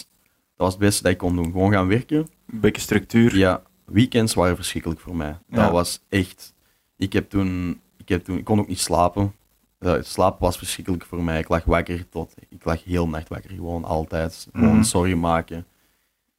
Dat 0.56 0.65
was 0.65 0.72
het 0.72 0.80
beste 0.80 1.03
dat 1.03 1.11
ik 1.11 1.18
kon 1.18 1.35
doen. 1.35 1.52
Gewoon 1.52 1.72
gaan 1.72 1.88
werken. 1.88 2.18
Een 2.18 2.60
beetje 2.60 2.81
structuur. 2.81 3.38
Ja, 3.38 3.61
weekends 3.85 4.34
waren 4.34 4.56
verschrikkelijk 4.56 4.99
voor 4.99 5.15
mij. 5.15 5.38
Dat 5.48 5.60
Ja. 5.65 5.72
was 5.72 6.02
echt... 6.10 6.53
Ik 6.98 7.14
heb 7.14 7.30
toen... 7.30 7.80
Ik, 7.98 8.10
heb 8.10 8.23
toen, 8.23 8.38
ik 8.38 8.44
kon 8.44 8.60
ook 8.60 8.68
niet 8.68 8.80
slapen. 8.80 9.34
Uh, 9.80 9.94
slapen 10.02 10.40
was 10.40 10.57
verschrikkelijk 10.57 11.06
voor 11.06 11.23
mij. 11.23 11.40
Ik 11.40 11.49
lag 11.49 11.64
wakker 11.64 12.10
tot... 12.10 12.34
Ik 12.49 12.65
lag 12.65 12.84
heel 12.84 13.07
nacht 13.07 13.30
wakker. 13.30 13.49
Gewoon 13.52 13.84
altijd. 13.84 14.48
Gewoon 14.53 14.73
Mhm. 14.73 14.84
sorry 14.84 15.14
maken. 15.14 15.65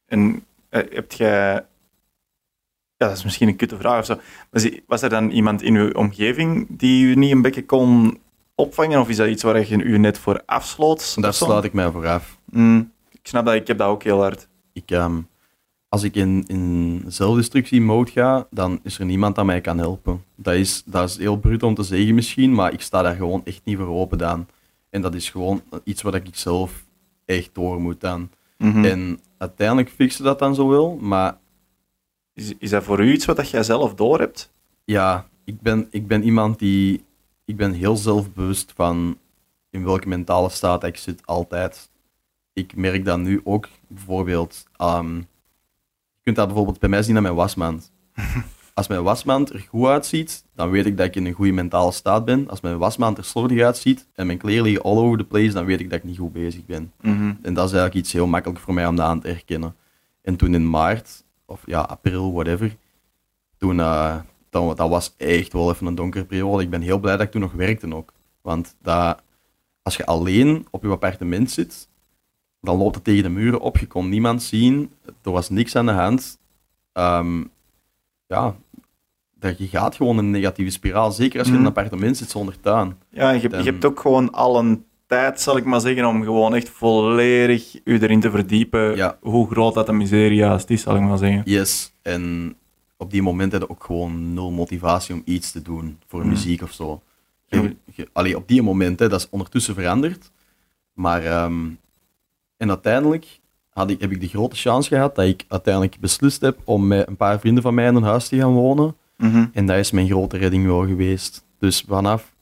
En 0.05 0.43
eh, 0.69 0.81
heb 0.89 1.11
jij... 1.11 1.53
Ja, 2.97 3.07
dat 3.07 3.17
is 3.17 3.23
misschien 3.23 3.47
een 3.47 3.55
kutte 3.55 3.77
vraag 3.77 3.99
of 3.99 4.05
zo. 4.05 4.17
Was, 4.49 4.69
was 4.87 5.01
er 5.01 5.09
dan 5.09 5.29
iemand 5.29 5.61
in 5.61 5.75
uw 5.75 5.91
omgeving 5.91 6.67
die 6.69 7.05
u 7.05 7.15
niet 7.15 7.31
een 7.31 7.41
beetje 7.41 7.65
kon 7.65 8.17
opvangen? 8.55 8.99
Of 8.99 9.09
is 9.09 9.15
dat 9.17 9.27
iets 9.27 9.43
waar 9.43 9.67
je 9.67 9.83
u 9.83 9.97
net 9.97 10.17
voor 10.17 10.41
afsloot? 10.45 11.21
Daar 11.21 11.33
sluit 11.33 11.63
ik 11.63 11.73
mij 11.73 11.91
voor 11.91 12.07
af. 12.07 12.37
Mm, 12.45 12.91
ik 13.11 13.19
snap 13.27 13.45
dat, 13.45 13.53
ik 13.53 13.67
heb 13.67 13.77
dat 13.77 13.87
ook 13.87 14.03
heel 14.03 14.19
hard. 14.21 14.47
Ik, 14.73 14.91
ehm, 14.91 15.17
als 15.89 16.03
ik 16.03 16.15
in, 16.15 16.43
in 16.47 17.03
zelfdestructie-mode 17.07 18.11
ga, 18.11 18.47
dan 18.49 18.79
is 18.83 18.99
er 18.99 19.05
niemand 19.05 19.35
dat 19.35 19.45
mij 19.45 19.61
kan 19.61 19.77
helpen. 19.77 20.23
Dat 20.35 20.53
is, 20.53 20.83
dat 20.85 21.09
is 21.09 21.17
heel 21.17 21.37
bruut 21.37 21.63
om 21.63 21.75
te 21.75 21.83
zeggen 21.83 22.15
misschien, 22.15 22.53
maar 22.53 22.73
ik 22.73 22.81
sta 22.81 23.01
daar 23.01 23.15
gewoon 23.15 23.41
echt 23.45 23.61
niet 23.63 23.77
voor 23.77 23.87
open 23.87 24.17
dan. 24.17 24.47
En 24.89 25.01
dat 25.01 25.15
is 25.15 25.29
gewoon 25.29 25.61
iets 25.83 26.01
wat 26.01 26.15
ik 26.15 26.27
zelf 26.31 26.83
echt 27.25 27.49
door 27.53 27.81
moet 27.81 28.01
dan. 28.01 28.29
Mhm. 28.57 28.85
En 28.85 29.19
uiteindelijk 29.37 29.89
fixen 29.89 30.23
dat 30.23 30.39
dan 30.39 30.55
zo 30.55 30.67
wel, 30.67 30.95
maar 31.01 31.37
Is, 32.33 32.53
is 32.57 32.69
dat 32.69 32.83
voor 32.83 32.99
u 32.99 33.11
iets 33.11 33.25
wat 33.25 33.35
dat 33.35 33.49
jij 33.49 33.63
zelf 33.63 33.93
door 33.93 34.19
hebt? 34.19 34.53
ja, 34.85 35.27
ik 35.45 35.61
ben, 35.61 35.87
ik 35.89 36.07
ben 36.07 36.23
iemand 36.23 36.59
die... 36.59 37.03
Ik 37.45 37.57
ben 37.57 37.73
heel 37.73 37.95
zelfbewust 37.95 38.71
van 38.75 39.17
in 39.69 39.83
welke 39.83 40.07
mentale 40.07 40.49
staat 40.49 40.83
ik 40.83 40.97
zit, 40.97 41.25
altijd. 41.25 41.89
Ik 42.53 42.75
merk 42.75 43.05
dat 43.05 43.19
nu 43.19 43.41
ook, 43.43 43.67
bijvoorbeeld... 43.87 44.65
ehm, 44.75 45.15
je 45.15 46.21
kunt 46.23 46.35
dat 46.35 46.45
bijvoorbeeld 46.45 46.79
bij 46.79 46.89
mij 46.89 47.03
zien 47.03 47.15
aan 47.15 47.23
mijn 47.23 47.35
wasmand. 47.35 47.91
Als 48.73 48.87
mijn 48.87 49.03
wasmand 49.03 49.49
er 49.49 49.59
goed 49.69 49.87
uitziet, 49.87 50.45
dan 50.53 50.69
weet 50.69 50.85
ik 50.85 50.97
dat 50.97 51.05
ik 51.05 51.15
in 51.15 51.25
een 51.25 51.33
goede 51.33 51.51
mentale 51.51 51.91
staat 51.91 52.25
ben. 52.25 52.49
Als 52.49 52.61
mijn 52.61 52.77
wasmand 52.77 53.17
er 53.17 53.25
slordig 53.25 53.61
uitziet 53.61 54.07
en 54.13 54.25
mijn 54.25 54.37
kleren 54.37 54.63
liggen 54.63 54.83
all 54.83 54.97
over 54.97 55.17
the 55.17 55.23
place, 55.23 55.53
dan 55.53 55.65
weet 55.65 55.79
ik 55.79 55.89
dat 55.89 55.97
ik 55.97 56.03
niet 56.03 56.17
goed 56.17 56.33
bezig 56.33 56.65
ben. 56.65 56.93
Mhm. 57.01 57.33
En 57.41 57.53
dat 57.53 57.65
is 57.65 57.71
eigenlijk 57.71 57.93
iets 57.93 58.11
heel 58.11 58.27
makkelijk 58.27 58.59
voor 58.59 58.73
mij 58.73 58.87
om 58.87 58.95
dat 58.95 59.05
aan 59.05 59.19
te 59.19 59.27
herkennen. 59.27 59.75
En 60.21 60.35
toen 60.35 60.53
in 60.53 60.69
maart, 60.69 61.23
of 61.45 61.61
ja, 61.65 61.81
april, 61.81 62.33
whatever, 62.33 62.75
toen, 63.57 63.79
eh, 63.79 64.15
dat, 64.63 64.77
dat 64.77 64.89
was 64.89 65.13
echt 65.17 65.53
wel 65.53 65.71
even 65.71 65.85
een 65.87 65.95
donkere 65.95 66.25
periode. 66.25 66.63
Ik 66.63 66.69
ben 66.69 66.81
heel 66.81 66.99
blij 66.99 67.17
dat 67.17 67.25
ik 67.25 67.31
toen 67.31 67.41
nog 67.41 67.53
werkte 67.53 67.95
ook. 67.95 68.13
Want 68.41 68.75
dat, 68.81 69.21
als 69.81 69.95
je 69.97 70.05
alleen 70.05 70.65
op 70.71 70.83
je 70.83 70.89
appartement 70.89 71.51
zit, 71.51 71.87
dan 72.61 72.77
loopt 72.77 72.95
het 72.95 73.03
tegen 73.03 73.23
de 73.23 73.29
muren 73.29 73.59
op, 73.59 73.77
je 73.77 73.87
kon 73.87 74.09
niemand 74.09 74.43
zien, 74.43 74.91
er 75.23 75.31
was 75.31 75.49
niks 75.49 75.75
aan 75.75 75.85
de 75.85 75.91
hand. 75.91 76.37
Ehm, 76.93 77.43
ja, 78.27 78.55
dat 79.39 79.57
je 79.57 79.67
gaat 79.67 79.95
gewoon 79.95 80.17
in 80.17 80.23
een 80.25 80.31
negatieve 80.31 80.71
spiraal, 80.71 81.11
zeker 81.11 81.39
als 81.39 81.47
je 81.47 81.53
in 81.53 81.59
een 81.59 81.65
Mhm. 81.65 81.77
appartement 81.77 82.17
zit 82.17 82.29
zonder 82.29 82.59
tuin. 82.59 82.97
Ja, 83.09 83.31
en 83.33 83.41
je, 83.41 83.49
je 83.49 83.55
hebt 83.71 83.85
ook 83.85 83.99
gewoon 83.99 84.31
al 84.31 84.59
een 84.59 84.85
tijd, 85.07 85.41
zal 85.41 85.57
ik 85.57 85.65
maar 85.65 85.79
zeggen, 85.81 86.05
om 86.05 86.23
gewoon 86.23 86.55
echt 86.55 86.69
volledig 86.69 87.79
u 87.83 87.99
erin 87.99 88.19
te 88.19 88.29
verdiepen. 88.31 88.95
Ja. 88.95 89.17
Hoe 89.21 89.49
groot 89.49 89.73
dat 89.73 89.85
de 89.85 89.93
miserie 89.93 90.37
juist 90.37 90.69
is, 90.69 90.81
zal 90.81 90.95
ik 90.95 91.01
maar 91.01 91.17
zeggen. 91.17 91.41
Yes, 91.45 91.93
en 92.01 92.55
op 92.97 93.11
die 93.11 93.21
moment 93.21 93.51
heb 93.51 93.61
je 93.61 93.69
ook 93.69 93.83
gewoon 93.83 94.33
nul 94.33 94.51
motivatie 94.51 95.13
om 95.15 95.21
iets 95.25 95.51
te 95.51 95.61
doen 95.61 95.99
voor 96.07 96.21
Mm. 96.23 96.27
muziek 96.29 96.61
of 96.61 96.71
zo. 96.71 97.01
Je, 97.47 97.75
je- 97.95 98.09
allee, 98.13 98.35
op 98.37 98.47
die 98.47 98.61
moment, 98.61 98.99
hè, 98.99 99.09
dat 99.09 99.19
is 99.19 99.29
ondertussen 99.29 99.73
veranderd. 99.75 100.31
Maar, 100.93 101.25
ehm, 101.25 101.65
en 102.57 102.69
uiteindelijk 102.69 103.39
had 103.69 103.89
ik, 103.89 104.01
heb 104.01 104.11
ik 104.11 104.21
de 104.21 104.27
grote 104.27 104.55
chance 104.55 104.89
gehad 104.89 105.15
dat 105.15 105.25
ik 105.25 105.45
uiteindelijk 105.47 105.99
beslist 105.99 106.41
heb 106.41 106.57
om 106.63 106.87
met 106.87 107.07
een 107.07 107.15
paar 107.17 107.39
vrienden 107.39 107.63
van 107.63 107.73
mij 107.73 107.87
in 107.87 107.95
een 107.95 108.03
huis 108.03 108.27
te 108.27 108.37
gaan 108.37 108.53
wonen. 108.53 108.95
Mhm. 109.17 109.45
En 109.53 109.65
dat 109.65 109.77
is 109.77 109.91
mijn 109.91 110.07
grote 110.07 110.37
redding 110.37 110.65
wel 110.65 110.85
geweest. 110.87 111.45
Dus 111.59 111.83
vanaf, 111.87 112.33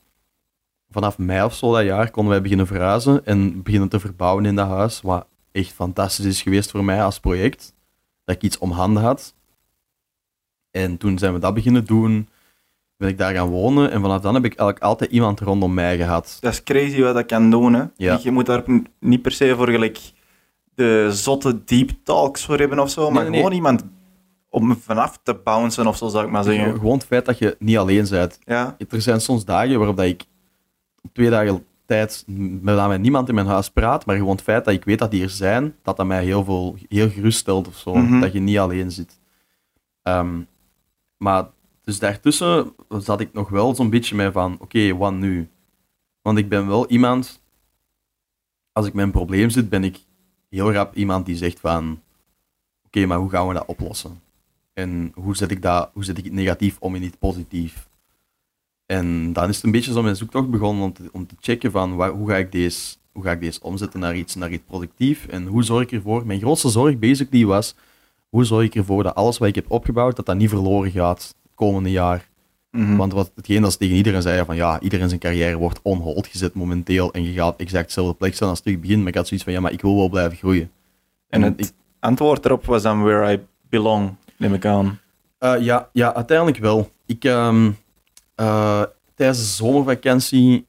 vanaf 0.90 1.18
mei 1.18 1.44
of 1.44 1.54
zo 1.56 1.74
dat 1.74 1.84
jaar 1.84 2.12
konden 2.12 2.32
wij 2.32 2.42
beginnen 2.42 2.68
verhuizen 2.68 3.26
en 3.26 3.62
beginnen 3.64 3.90
te 3.90 4.00
verbouwen 4.00 4.46
in 4.46 4.56
dat 4.56 4.68
huis. 4.68 5.02
Wat 5.02 5.26
echt 5.52 5.74
fantastisch 5.74 6.26
is 6.26 6.42
geweest 6.42 6.72
voor 6.72 6.84
mij 6.84 7.04
als 7.04 7.20
project. 7.20 7.74
Dat 8.24 8.36
ik 8.36 8.42
iets 8.42 8.58
om 8.58 8.72
handen 8.72 9.04
had. 9.04 9.34
En 10.74 10.98
toen 10.98 11.18
zijn 11.18 11.34
we 11.34 11.40
dat 11.40 11.54
beginnen 11.54 11.86
doen. 11.86 12.28
Ben 12.98 13.10
ik 13.10 13.18
daar 13.18 13.34
gaan 13.34 13.50
wonen. 13.50 13.92
En 13.92 14.02
vanaf 14.02 14.22
dan 14.22 14.34
heb 14.34 14.46
ik 14.46 14.56
eigenlijk 14.56 14.80
altijd 14.80 15.12
iemand 15.12 15.40
rondom 15.40 15.74
mij 15.74 15.98
gehad. 15.98 16.38
Dat 16.40 16.54
is 16.54 16.64
crazy 16.64 17.02
wat 17.02 17.14
dat 17.14 17.26
kan 17.26 17.50
doen. 17.50 17.74
Hè. 17.74 17.84
Ja. 17.96 18.20
Je 18.24 18.32
moet 18.32 18.46
daar 18.46 18.64
niet 19.00 19.22
per 19.22 19.32
se 19.32 19.56
voor 19.56 19.70
gelijk 19.70 20.00
de 20.76 21.10
zotte 21.12 21.64
deep 21.64 21.90
talks 22.04 22.46
voor 22.46 22.58
hebben 22.58 22.80
of 22.80 22.90
zo, 22.90 23.12
maar 23.12 23.22
Nee, 23.22 23.32
nee, 23.32 23.40
gewoon 23.40 23.56
iemand 23.56 23.84
om 24.50 24.76
vanaf 24.76 25.20
te 25.24 25.34
bouncen 25.44 25.88
of 25.88 25.98
zo, 25.98 26.08
zou 26.08 26.26
ik 26.26 26.32
maar 26.32 26.44
zeggen. 26.44 26.74
Gewoon 26.74 26.98
het 26.98 27.06
feit 27.06 27.26
dat 27.26 27.38
je 27.38 27.56
niet 27.60 27.78
alleen 27.78 28.08
bent. 28.10 28.40
Ja, 28.44 28.76
Er 28.90 29.02
zijn 29.02 29.22
soms 29.22 29.46
dagen 29.46 29.78
waarop 29.78 29.98
dat 29.98 30.06
ik 30.06 30.26
op 31.02 31.14
twee 31.14 31.30
dagen 31.30 31.66
tijd 31.86 32.24
met 32.62 32.88
met 32.88 33.02
niemand 33.02 33.30
in 33.30 33.36
mijn 33.36 33.48
huis 33.48 33.70
praat, 33.70 34.06
maar 34.06 34.16
gewoon 34.16 34.36
het 34.36 34.44
feit 34.44 34.66
dat 34.66 34.74
ik 34.74 34.84
weet 34.86 35.00
dat 35.00 35.12
die 35.12 35.24
er 35.24 35.30
zijn, 35.30 35.76
dat 35.82 35.98
dat 35.98 36.06
mij 36.06 36.24
heel, 36.24 36.44
veel, 36.44 36.76
heel 36.90 37.10
gerust 37.10 37.40
stelt 37.40 37.68
of 37.68 37.76
zo. 37.76 37.96
Mhm. 37.96 38.20
Dat 38.20 38.34
je 38.34 38.40
niet 38.40 38.58
alleen 38.58 38.92
zit. 38.92 39.20
Ehm, 40.02 40.40
maar 41.24 41.50
dus 41.82 42.00
daartussen 42.00 42.74
zat 42.90 43.20
ik 43.20 43.34
nog 43.34 43.50
wel 43.50 43.76
zo'n 43.76 43.90
beetje 43.90 44.16
mee 44.16 44.32
van, 44.32 44.58
oké, 44.60 44.96
wat 44.96 45.14
nu? 45.14 45.50
Want 46.22 46.38
ik 46.38 46.50
ben 46.50 46.68
wel 46.68 46.88
iemand, 46.88 47.42
als 48.72 48.86
ik 48.86 48.94
met 48.94 49.06
een 49.06 49.12
probleem 49.12 49.50
zit, 49.50 49.70
ben 49.70 49.84
ik 49.84 50.00
heel 50.50 50.72
rap 50.72 50.96
iemand 50.96 51.26
die 51.26 51.36
zegt 51.36 51.60
van, 51.60 52.02
oké, 52.86 53.06
maar 53.06 53.18
hoe 53.18 53.30
gaan 53.30 53.48
we 53.48 53.54
dat 53.54 53.66
oplossen? 53.66 54.22
En 54.74 55.12
hoe 55.16 55.36
zet 55.36 55.52
ik, 55.52 55.62
dat, 55.62 55.90
hoe 55.94 56.04
zet 56.04 56.18
ik 56.18 56.24
het 56.24 56.34
negatief 56.34 56.78
om 56.80 56.96
in 56.96 57.04
iets 57.04 57.18
positief? 57.18 57.88
En 58.86 59.34
dan 59.34 59.50
is 59.50 59.56
het 59.56 59.66
een 59.66 59.72
beetje 59.72 59.92
zo 59.92 60.02
mijn 60.02 60.16
zoektocht 60.16 60.50
begonnen 60.50 60.94
om 61.12 61.28
te, 61.28 61.36
checken 61.40 61.72
van 61.72 62.08
hoe, 62.10 62.30
ga 62.30 62.36
ik 62.36 62.52
deze, 62.52 62.96
hoe 63.12 63.24
ga 63.24 63.32
ik 63.32 63.40
deze 63.40 63.62
omzetten 63.62 64.00
naar 64.00 64.16
iets, 64.16 64.36
naar 64.36 64.52
iets 64.52 64.64
productief 64.68 65.28
en 65.28 65.46
hoe 65.46 65.64
zorg 65.64 65.84
ik 65.84 65.92
ervoor. 65.92 66.26
Mijn 66.26 66.40
grootste 66.40 66.70
zorg 66.70 67.00
basically 67.00 67.46
was, 67.46 67.76
hoe 68.34 68.46
zorg 68.46 68.66
ik 68.66 68.76
ervoor 68.76 69.04
dat 69.04 69.16
alles 69.16 69.38
wat 69.38 69.48
ik 69.48 69.56
heb 69.56 69.72
opgebouwd, 69.72 70.16
dat 70.16 70.26
dat 70.26 70.36
niet 70.36 70.50
verloren 70.50 70.92
gaat 70.92 71.24
het 71.24 71.36
komende 71.56 71.92
jaar. 71.92 72.30
Mhm. 72.72 72.96
Want 72.96 73.14
wat, 73.14 73.32
hetgeen 73.36 73.62
dat 73.62 73.72
ze 73.72 73.78
tegen 73.78 73.96
iedereen 73.96 74.22
zeiden 74.22 74.46
van 74.46 74.56
ja, 74.56 74.80
iedereen 74.80 75.08
zijn 75.08 75.20
carrière 75.20 75.58
wordt 75.58 75.80
on 75.84 76.00
hold 76.00 76.28
gezet 76.28 76.54
momenteel 76.54 77.12
en 77.12 77.24
je 77.24 77.32
gaat 77.32 77.60
exact 77.60 77.86
dezelfde 77.86 78.14
plek 78.14 78.36
staan 78.36 78.50
als 78.50 78.60
terug 78.60 78.80
begin, 78.80 79.00
maar 79.00 79.08
ik 79.08 79.16
had 79.16 79.28
zoiets 79.28 79.46
van 79.46 79.54
ja, 79.56 79.60
maar 79.60 79.72
ik 79.72 79.82
wil 79.82 79.96
wel 79.96 80.10
blijven 80.10 80.38
groeien. 80.38 80.72
En 81.30 81.44
En 81.44 81.52
het 81.52 81.68
ik, 81.68 81.72
antwoord 82.00 82.46
erop 82.46 82.66
was 82.66 82.82
dan 82.82 83.04
Where 83.04 83.34
I 83.34 83.40
Belong, 83.70 84.16
neem 84.38 84.54
ik 84.54 84.66
aan. 84.66 85.00
Eh, 85.38 85.56
ja, 85.60 85.90
ja, 85.92 86.14
uiteindelijk 86.16 86.58
wel. 86.58 86.92
Ik, 87.06 87.24
ehm, 87.24 87.72
eh, 88.36 88.84
tijdens 89.16 89.40
de 89.40 89.46
zomervakantie, 89.46 90.66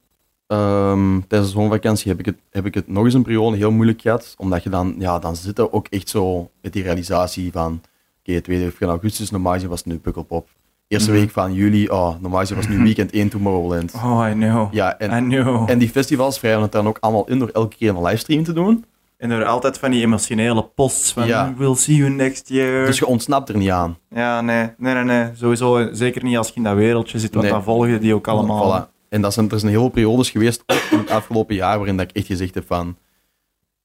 ehm, 0.47 1.21
tijdens 1.29 1.51
de 1.53 1.57
zomervakantie 1.59 2.11
heb 2.11 2.19
ik, 2.21 2.27
het, 2.27 2.37
heb 2.51 2.67
ik 2.67 2.75
het 2.75 2.89
nog 2.89 3.05
eens 3.05 3.15
een 3.15 3.23
periode 3.23 3.57
heel 3.57 3.71
moeilijk 3.71 4.01
gehad. 4.01 4.35
Omdat 4.39 4.63
je 4.63 4.71
dan, 4.71 4.95
ja, 4.99 5.19
dan 5.19 5.37
zit 5.37 5.59
er 5.59 5.73
ook 5.73 5.87
echt 5.91 6.09
zo 6.09 6.51
met 6.63 6.73
die 6.73 6.83
realisatie 6.83 7.53
van, 7.53 7.81
oké, 8.21 8.33
het 8.33 8.45
tweede 8.45 8.65
week 8.65 8.77
van 8.79 8.89
augustus, 8.89 9.31
normaal 9.31 9.53
gezien 9.53 9.69
was 9.69 9.79
het 9.79 9.87
nu 9.89 9.99
Pukkelpop. 9.99 10.49
Eerste 10.89 11.11
Mhm. 11.11 11.21
week 11.21 11.31
van 11.31 11.55
juli, 11.55 11.89
oh, 11.89 12.15
normaal 12.21 12.41
gezien 12.41 12.57
was 12.57 12.67
het 12.67 12.77
nu 12.77 12.83
weekend 12.83 13.13
1 13.13 13.29
Tomorrowland. 13.29 13.93
Oh, 13.95 14.27
I 14.31 14.33
know. 14.33 14.73
Ja, 14.75 14.93
I 14.93 15.05
en, 15.07 15.29
know. 15.29 15.71
en 15.71 15.79
die 15.79 15.89
festivals 15.89 16.39
vrijden 16.39 16.63
het 16.63 16.73
dan 16.73 16.87
ook 16.89 16.97
allemaal 17.01 17.29
in 17.29 17.39
door 17.39 17.49
elke 17.53 17.77
keer 17.77 17.89
een 17.97 18.03
livestream 18.03 18.45
te 18.45 18.53
doen. 18.53 18.85
En 19.17 19.31
er 19.31 19.45
altijd 19.45 19.79
van 19.79 19.91
die 19.91 20.03
emotionele 20.03 20.63
posts 20.65 21.13
van 21.13 21.27
Ja. 21.27 21.55
we'll 21.57 21.75
see 21.75 21.97
you 21.97 22.11
next 22.11 22.49
year. 22.49 22.87
Dus 22.87 22.99
je 22.99 23.07
ontsnapt 23.07 23.49
er 23.49 23.57
niet 23.57 23.71
aan. 23.71 23.97
Ja, 24.11 24.41
nee, 24.41 24.71
nee, 24.79 24.95
nee, 24.95 25.05
nee. 25.05 25.29
Sowieso, 25.35 25.89
zeker 25.93 26.25
niet 26.25 26.37
als 26.37 26.49
je 26.49 26.55
in 26.55 26.63
dat 26.63 26.75
wereldje 26.75 27.19
zit, 27.19 27.31
want 27.33 27.45
Nee. 27.45 27.55
dan 27.55 27.63
volgen 27.63 28.01
die 28.01 28.15
ook 28.15 28.29
allemaal. 28.29 28.89
Voilà. 28.89 28.94
En 29.15 29.21
dat 29.21 29.33
zijn, 29.33 29.51
er 29.51 29.59
zijn 29.59 29.71
heel 29.73 29.81
veel 29.81 29.91
periodes 29.91 30.31
geweest 30.31 30.63
in 30.91 30.99
het 30.99 31.11
afgelopen 31.11 31.55
jaar 31.55 31.77
waarin 31.79 31.97
dat 31.97 32.09
ik 32.11 32.17
echt 32.17 32.27
gezegd 32.27 32.55
heb 32.55 32.67
van 32.67 32.97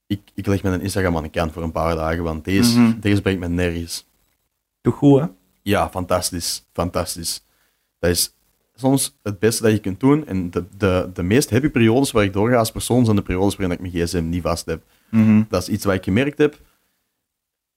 ik, 0.08 0.22
ik 0.34 0.46
leg 0.48 0.64
mijn 0.64 0.82
Instagram 0.82 1.18
aan 1.18 1.24
de 1.24 1.30
kant 1.30 1.52
voor 1.52 1.64
een 1.64 1.72
paar 1.72 1.96
dagen, 1.96 2.24
want 2.24 2.44
deze, 2.46 2.80
Mhm. 2.80 3.00
deze 3.00 3.22
brengt 3.22 3.40
me 3.40 3.48
nergens. 3.48 4.08
Toch 4.82 4.96
goed, 4.96 5.20
hè? 5.20 5.26
Ja, 5.62 5.90
fantastisch. 5.90 6.66
Fantastisch. 6.74 7.44
Dat 8.00 8.10
is 8.10 8.34
soms 8.76 9.18
het 9.24 9.40
beste 9.40 9.64
dat 9.64 9.72
je 9.72 9.80
kunt 9.80 10.00
doen. 10.00 10.28
En 10.28 10.52
de, 10.52 10.64
de, 10.78 11.10
de 11.14 11.24
meest 11.24 11.50
happy 11.50 11.70
periodes 11.70 12.12
waar 12.12 12.24
ik 12.24 12.34
doorga 12.34 12.58
als 12.58 12.72
persoon 12.72 13.04
zijn 13.06 13.16
de 13.16 13.22
periodes 13.22 13.56
waarin 13.56 13.76
ik 13.80 13.92
mijn 13.92 14.06
gsm 14.06 14.30
niet 14.30 14.42
vast 14.42 14.66
heb. 14.66 14.84
Mhm. 15.10 15.44
Dat 15.50 15.62
is 15.62 15.70
iets 15.70 15.86
wat 15.86 15.94
ik 15.94 16.04
gemerkt 16.04 16.38
heb. 16.38 16.60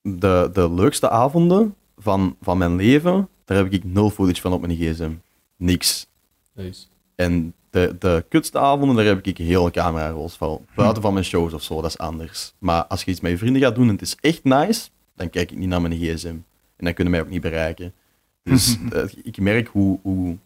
De, 0.03 0.51
de 0.53 0.73
leukste 0.73 1.11
avonden 1.11 1.75
van, 1.99 2.37
van 2.41 2.59
mijn 2.59 2.77
leven, 2.77 3.29
daar 3.45 3.57
heb 3.57 3.73
ik 3.73 3.85
nul 3.85 4.11
footage 4.11 4.41
van 4.41 4.53
op 4.53 4.61
mijn 4.67 4.77
gsm. 4.79 5.11
Niks. 5.57 6.07
Nice. 6.55 6.87
En 7.15 7.55
de, 7.71 7.97
de 7.99 8.25
kutste 8.29 8.59
avonden, 8.59 8.97
daar 8.97 9.05
heb 9.05 9.27
ik 9.27 9.39
hele 9.39 9.71
camera-rolls 9.71 10.37
van. 10.37 10.67
Buiten 10.75 11.03
van 11.03 11.13
mijn 11.13 11.25
shows 11.25 11.53
of 11.53 11.63
zo, 11.63 11.81
dat 11.81 11.91
is 11.91 11.99
anders. 11.99 12.55
Maar 12.59 12.85
als 12.85 13.05
je 13.05 13.11
iets 13.11 13.21
met 13.21 13.31
je 13.31 13.39
vrienden 13.39 13.63
gaat 13.63 13.75
doen 13.75 13.87
en 13.87 13.93
het 13.93 14.03
is 14.03 14.17
echt 14.21 14.45
nice, 14.45 14.89
dan 15.17 15.31
kijk 15.31 15.51
ik 15.51 15.59
niet 15.59 15.69
naar 15.69 15.81
mijn 15.81 15.99
gsm. 15.99 16.37
En 16.77 16.85
dan 16.85 16.95
kunnen 16.95 17.13
mij 17.13 17.23
ook 17.23 17.29
niet 17.29 17.41
bereiken. 17.41 17.93
Dus 18.43 18.77
eh, 18.93 19.05
ik 19.23 19.41
merk 19.41 19.69
hoe, 19.69 19.99
hoe, 20.03 20.37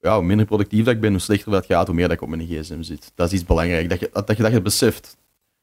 ja, 0.00 0.14
hoe 0.14 0.24
minder 0.24 0.46
productief 0.46 0.84
dat 0.84 0.94
ik 0.94 1.00
ben, 1.00 1.10
hoe 1.10 1.20
slechter 1.20 1.52
dat 1.52 1.66
gaat, 1.66 1.86
hoe 1.86 1.96
meer 1.96 2.08
dat 2.08 2.16
ik 2.16 2.22
op 2.22 2.28
mijn 2.28 2.46
gsm 2.46 2.82
zit. 2.82 3.12
Dat 3.14 3.26
is 3.26 3.38
iets 3.38 3.48
belangrijk, 3.48 3.88
dat 3.88 4.00
je 4.00 4.10
dat, 4.12 4.36
je, 4.36 4.42
dat 4.42 4.52
je 4.52 4.62
beseft. 4.62 5.18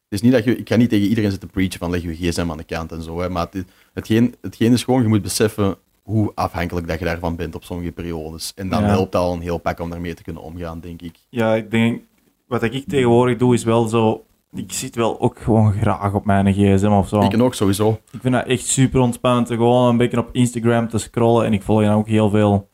Het 0.08 0.18
is 0.18 0.20
niet 0.20 0.32
dat 0.32 0.44
je, 0.44 0.56
ik 0.56 0.68
ga 0.68 0.76
niet 0.76 0.90
tegen 0.90 1.08
iedereen 1.08 1.30
zitten 1.30 1.50
preachen 1.50 1.78
van 1.78 1.90
leg 1.90 2.02
je 2.02 2.14
gsm 2.14 2.50
aan 2.50 2.56
de 2.56 2.64
kant 2.64 2.92
en 2.92 3.02
zo, 3.02 3.20
hè, 3.20 3.28
maar 3.28 3.48
het, 3.50 3.64
hetgeen, 3.92 4.34
hetgeen 4.40 4.72
is 4.72 4.82
gewoon, 4.82 5.02
je 5.02 5.08
moet 5.08 5.22
beseffen 5.22 5.78
hoe 6.08 6.32
afhankelijk 6.34 6.88
dat 6.88 6.98
je 6.98 7.04
daarvan 7.04 7.36
bent 7.36 7.54
op 7.54 7.64
sommige 7.64 7.92
periodes. 7.92 8.52
En 8.56 8.68
dan 8.68 8.80
Ja. 8.82 8.86
helpt 8.88 9.12
dat 9.12 9.22
al 9.22 9.32
een 9.32 9.40
heel 9.40 9.58
pak 9.58 9.80
om 9.80 9.90
daarmee 9.90 10.14
te 10.14 10.22
kunnen 10.22 10.42
omgaan, 10.42 10.80
denk 10.80 11.02
ik. 11.02 11.16
Ja, 11.28 11.54
ik 11.54 11.70
denk, 11.70 12.02
wat 12.46 12.62
ik 12.62 12.84
tegenwoordig 12.88 13.38
doe 13.38 13.54
is 13.54 13.64
wel 13.64 13.88
zo. 13.88 14.24
Ik 14.52 14.72
zit 14.72 14.94
wel 14.94 15.20
ook 15.20 15.38
gewoon 15.38 15.72
graag 15.72 16.14
op 16.14 16.24
mijn 16.24 16.52
gsm 16.52 16.86
of 16.90 17.08
zo. 17.08 17.20
Ik 17.20 17.40
ook 17.40 17.54
sowieso. 17.54 18.00
Ik 18.10 18.20
vind 18.20 18.34
dat 18.34 18.46
echt 18.46 18.66
super 18.66 19.00
ontspannend. 19.00 19.48
Gewoon 19.48 19.88
een 19.88 19.96
beetje 19.96 20.18
op 20.18 20.28
Instagram 20.32 20.88
te 20.88 20.98
scrollen. 20.98 21.46
En 21.46 21.52
ik 21.52 21.62
volg 21.62 21.82
dan 21.82 21.94
ook 21.94 22.08
heel 22.08 22.30
veel. 22.30 22.68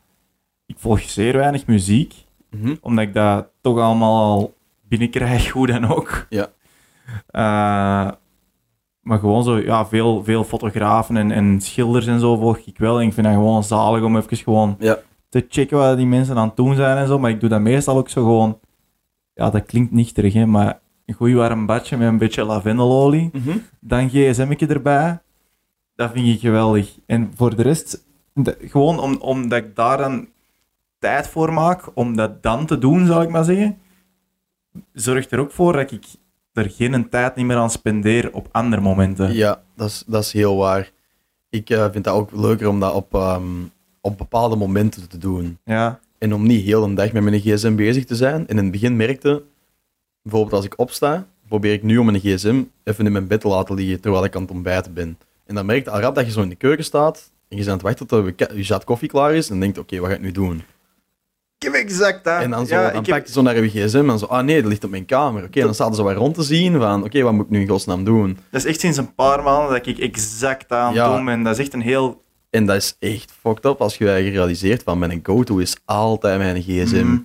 Ik 0.65 0.75
volg 0.79 0.99
zeer 1.01 1.37
weinig 1.37 1.65
muziek. 1.67 2.13
Mhm. 2.49 2.75
Omdat 2.81 3.05
ik 3.05 3.13
dat 3.13 3.47
toch 3.61 3.79
allemaal 3.79 4.23
al 4.23 4.53
binnenkrijg, 4.87 5.49
hoe 5.55 5.67
dan 5.67 5.85
ook. 5.87 6.25
Ja. 6.29 6.47
Eh, 7.27 8.11
maar 9.05 9.19
gewoon 9.19 9.43
zo, 9.43 9.57
ja, 9.57 9.85
veel, 9.85 10.23
veel 10.23 10.43
fotografen 10.43 11.17
en, 11.17 11.31
en 11.31 11.61
schilders 11.61 12.07
en 12.07 12.19
zo 12.19 12.35
volg 12.37 12.57
ik 12.57 12.77
wel. 12.77 12.99
En 12.99 13.07
ik 13.07 13.13
vind 13.13 13.25
dat 13.25 13.35
gewoon 13.35 13.63
zalig 13.63 14.03
om 14.03 14.17
even 14.17 14.37
gewoon 14.37 14.75
Ja. 14.79 14.97
te 15.29 15.45
checken 15.49 15.77
wat 15.77 15.97
die 15.97 16.05
mensen 16.05 16.37
aan 16.37 16.47
het 16.47 16.55
doen 16.55 16.75
zijn 16.75 16.97
en 16.97 17.07
zo. 17.07 17.19
Maar 17.19 17.29
ik 17.31 17.39
doe 17.39 17.49
dat 17.49 17.61
meestal 17.61 17.97
ook 17.97 18.09
zo 18.09 18.23
gewoon... 18.23 18.59
Ja, 19.33 19.49
dat 19.49 19.65
klinkt 19.65 19.91
niet 19.91 20.15
hè, 20.33 20.45
maar 20.45 20.79
een 21.05 21.13
goed 21.13 21.33
warm 21.33 21.65
badje 21.65 21.97
met 21.97 22.07
een 22.07 22.17
beetje 22.17 22.43
lavendelolie 22.45 23.29
Mhm. 23.33 23.57
dan 23.79 24.09
gsm'tje 24.09 24.67
erbij. 24.67 25.19
Dat 25.95 26.11
vind 26.11 26.27
ik 26.27 26.39
geweldig. 26.39 26.97
En 27.05 27.31
voor 27.35 27.55
de 27.55 27.61
rest, 27.61 28.05
de- 28.33 28.57
gewoon 28.61 28.99
om, 28.99 29.15
omdat 29.19 29.57
ik 29.63 29.75
daar 29.75 29.97
dan 29.97 30.27
tijd 30.99 31.27
voor 31.27 31.53
maak, 31.53 31.83
om 31.93 32.15
dat 32.15 32.43
dan 32.43 32.65
te 32.65 32.77
doen, 32.77 33.05
zal 33.05 33.21
ik 33.21 33.29
maar 33.29 33.43
zeggen, 33.43 33.77
zorgt 34.93 35.31
er 35.31 35.39
ook 35.39 35.51
voor 35.51 35.73
dat 35.73 35.91
ik 35.91 36.05
er 36.55 36.69
geen 36.69 37.09
tijd 37.09 37.35
niet 37.35 37.45
meer 37.45 37.57
aan 37.57 37.69
spendeer 37.69 38.33
op 38.33 38.47
andere 38.51 38.81
momenten. 38.81 39.33
Ja, 39.33 39.61
dat 39.75 39.87
is, 39.87 40.03
dat 40.07 40.23
is 40.23 40.31
heel 40.31 40.57
waar. 40.57 40.91
Ik 41.49 41.69
eh, 41.69 41.91
vind 41.91 42.03
dat 42.03 42.13
ook 42.13 42.31
leuker 42.31 42.67
om 42.67 42.79
dat 42.79 42.93
op, 42.93 43.13
ehm, 43.13 43.43
op 44.01 44.17
bepaalde 44.17 44.55
momenten 44.55 45.09
te 45.09 45.17
doen. 45.17 45.57
Ja, 45.63 45.99
En 46.17 46.33
om 46.33 46.47
niet 46.47 46.65
heel 46.65 46.83
een 46.83 46.95
dag 46.95 47.11
met 47.11 47.23
mijn 47.23 47.39
gsm 47.39 47.75
bezig 47.75 48.05
te 48.05 48.15
zijn. 48.15 48.47
En 48.47 48.57
in 48.57 48.63
het 48.63 48.71
begin 48.71 48.95
merkte, 48.95 49.43
bijvoorbeeld 50.21 50.53
als 50.53 50.65
ik 50.65 50.79
opsta, 50.79 51.27
probeer 51.47 51.73
ik 51.73 51.83
nu 51.83 51.97
om 51.97 52.05
mijn 52.05 52.19
gsm 52.19 52.63
even 52.83 53.05
in 53.05 53.11
mijn 53.11 53.27
bed 53.27 53.41
te 53.41 53.47
laten 53.47 53.75
liggen 53.75 54.01
terwijl 54.01 54.23
ik 54.23 54.35
aan 54.35 54.41
het 54.41 54.51
ontbijten 54.51 54.93
ben. 54.93 55.17
En 55.45 55.55
dan 55.55 55.65
merkte 55.65 55.89
al 55.89 55.99
rap 55.99 56.15
dat 56.15 56.25
je 56.25 56.31
zo 56.31 56.41
in 56.41 56.49
de 56.49 56.55
keuken 56.55 56.83
staat 56.85 57.31
en 57.47 57.57
je 57.57 57.63
bent 57.63 57.67
aan 57.67 57.73
het 57.73 57.99
wachten 57.99 58.07
tot 58.07 58.55
je 58.57 58.63
zat 58.63 58.83
koffie 58.83 59.09
klaar 59.09 59.33
is 59.33 59.49
en 59.49 59.59
denkt, 59.59 59.77
oké, 59.77 59.99
wat 59.99 60.09
ga 60.09 60.15
ik 60.15 60.21
nu 60.21 60.31
doen? 60.31 60.61
Ik 61.57 61.63
heb 61.63 61.73
exact 61.73 62.23
dat. 62.23 62.41
En 62.41 62.49
dan, 62.49 62.65
zo, 62.67 62.75
ja, 62.75 62.91
dan 62.91 63.05
heb- 63.05 63.05
naar 63.43 63.63
je 63.63 63.69
gsm 63.69 64.09
en 64.09 64.19
zo, 64.19 64.25
ah 64.25 64.43
nee, 64.43 64.61
dat 64.61 64.69
ligt 64.69 64.83
op 64.83 64.89
mijn 64.89 65.05
kamer. 65.05 65.43
Oké, 65.43 65.59
dan 65.59 65.69
er 65.89 65.95
zo 65.95 66.03
wat 66.03 66.15
rond 66.15 66.35
te 66.35 66.43
zien 66.43 66.77
van, 66.79 67.03
oké, 67.03 67.21
wat 67.21 67.33
moet 67.33 67.45
ik 67.45 67.49
nu 67.51 67.59
in 67.61 67.67
godsnaam 67.67 68.03
doen? 68.03 68.37
Dat 68.49 68.61
is 68.61 68.67
echt 68.67 68.79
sinds 68.79 68.97
een 68.97 69.15
paar 69.15 69.43
maanden 69.43 69.69
dat 69.73 69.85
ik 69.87 69.97
exact 69.99 70.71
aan 70.71 70.85
het 70.87 70.95
Ja. 70.95 71.15
doen 71.15 71.25
ben. 71.25 71.43
Dat 71.43 71.53
is 71.53 71.59
echt 71.65 71.73
een 71.73 71.81
heel... 71.81 72.23
En 72.49 72.65
dat 72.65 72.75
is 72.75 72.95
echt 72.99 73.31
fucked 73.41 73.65
up 73.65 73.81
als 73.81 73.97
je 73.97 74.05
je 74.05 74.29
realiseert 74.29 74.83
van 74.83 74.99
mijn 74.99 75.19
go-to 75.23 75.57
is 75.57 75.75
altijd 75.85 76.37
mijn 76.37 76.61
gsm. 76.61 77.03
Mhm. 77.05 77.17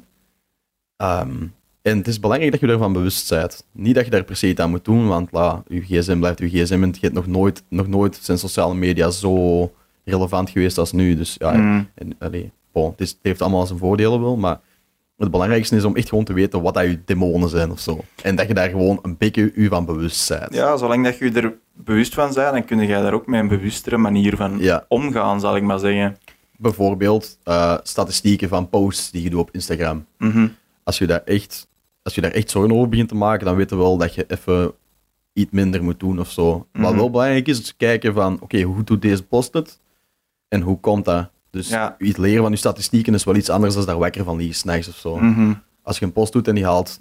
Ehm, 0.97 1.31
en 1.83 1.97
het 1.99 2.07
is 2.09 2.21
belangrijk 2.21 2.53
dat 2.53 2.61
je 2.61 2.67
ervan 2.67 2.93
bewust 2.93 3.29
bent. 3.29 3.67
Niet 3.73 3.95
dat 3.95 4.05
je 4.05 4.11
daar 4.11 4.25
per 4.25 4.37
se 4.37 4.49
iets 4.49 4.61
aan 4.61 4.71
moet 4.71 4.85
doen, 4.85 5.09
want 5.09 5.33
la, 5.33 5.63
je 5.69 5.81
gsm 5.81 6.19
blijft 6.19 6.39
je 6.39 6.49
gsm 6.49 6.73
en 6.83 6.83
het 6.89 6.99
heeft 7.01 7.13
nog 7.13 7.27
nooit, 7.27 7.63
nog 7.69 7.87
nooit 7.87 8.19
zijn 8.23 8.39
sociale 8.39 8.75
media 8.75 9.11
zo 9.11 9.73
relevant 10.05 10.51
geweest 10.51 10.79
als 10.79 10.93
nu. 10.93 11.17
Dus 11.17 11.35
ja, 11.39 11.53
Mhm. 11.53 11.83
en, 11.95 12.15
allee, 12.19 12.53
bon, 12.73 12.91
het, 12.91 13.01
is, 13.01 13.11
het 13.11 13.19
heeft 13.23 13.41
allemaal 13.43 13.67
zijn 13.67 13.79
voordelen 13.79 14.21
wel, 14.21 14.37
maar 14.37 14.61
het 15.17 15.31
belangrijkste 15.31 15.77
is 15.77 15.85
om 15.85 15.97
echt 15.97 16.09
gewoon 16.09 16.25
te 16.25 16.33
weten 16.33 16.63
wat 16.63 16.75
dat 16.75 16.85
je 16.85 17.01
demonen 17.05 17.49
zijn 17.49 17.71
of 17.71 17.81
zo. 17.81 18.01
En 18.23 18.37
dat 18.37 18.47
je 18.49 18.55
daar 18.55 18.69
gewoon 18.69 18.99
een 19.03 19.17
beetje 19.17 19.53
je 19.55 19.69
van 19.69 19.85
bewust 19.85 20.29
bent. 20.29 20.55
Ja, 20.55 20.77
zolang 20.77 21.05
dat 21.05 21.19
je 21.19 21.31
er 21.33 21.59
bewust 21.75 22.15
van 22.15 22.33
bent, 22.35 22.53
dan 22.53 22.65
kun 22.65 22.79
je 22.81 22.87
daar 22.89 23.13
ook 23.13 23.27
met 23.27 23.41
een 23.41 23.49
bewustere 23.49 23.97
manier 23.97 24.37
van 24.37 24.59
Ja. 24.59 24.85
omgaan, 24.89 25.41
zal 25.41 25.57
ik 25.57 25.63
maar 25.63 25.79
zeggen. 25.79 26.17
Bijvoorbeeld 26.57 27.39
eh, 27.43 27.77
statistieken 27.83 28.49
van 28.49 28.69
posts 28.69 29.11
die 29.11 29.23
je 29.23 29.31
doet 29.31 29.41
op 29.41 29.51
Instagram. 29.53 30.07
Mhm. 30.19 30.49
als 30.83 30.99
je 30.99 31.07
daar 31.07 31.23
echt, 31.25 31.69
als 32.03 32.15
je 32.15 32.21
daar 32.21 32.31
echt 32.31 32.51
zorgen 32.51 32.73
over 32.77 32.89
begint 32.89 33.09
te 33.09 33.15
maken, 33.15 33.47
dan 33.47 33.57
weet 33.57 33.71
je 33.71 33.77
wel 33.77 33.97
dat 33.97 34.15
je 34.15 34.25
even 34.29 34.73
iets 35.33 35.51
minder 35.53 35.83
moet 35.83 36.01
doen 36.01 36.21
of 36.21 36.31
zo. 36.31 36.51
Wat 36.73 36.83
Mhm. 36.91 36.97
wel 36.97 37.11
belangrijk 37.11 37.47
is, 37.49 37.61
is 37.61 37.77
kijken 37.77 38.15
van, 38.15 38.39
oké, 38.41 38.61
hoe 38.63 38.85
doet 38.85 39.03
deze 39.03 39.23
post 39.23 39.53
het? 39.53 39.81
En 40.49 40.61
hoe 40.61 40.81
komt 40.81 41.05
dat? 41.05 41.31
Dus 41.51 41.69
Ja. 41.69 41.95
iets 41.99 42.17
leren 42.19 42.43
van 42.43 42.51
je 42.51 42.57
statistieken 42.57 43.15
is 43.15 43.25
wel 43.25 43.35
iets 43.37 43.51
anders 43.51 43.75
dan 43.75 43.87
daar 43.87 43.99
wekker 43.99 44.25
van 44.25 44.37
liggen 44.37 44.55
s'nachts 44.55 44.89
of 44.89 44.95
zo. 44.97 45.17
Mhm. 45.19 45.53
Als 45.83 45.99
je 45.99 46.05
een 46.05 46.13
post 46.13 46.33
doet 46.33 46.49
en 46.49 46.55
die 46.55 46.65
haalt 46.65 47.01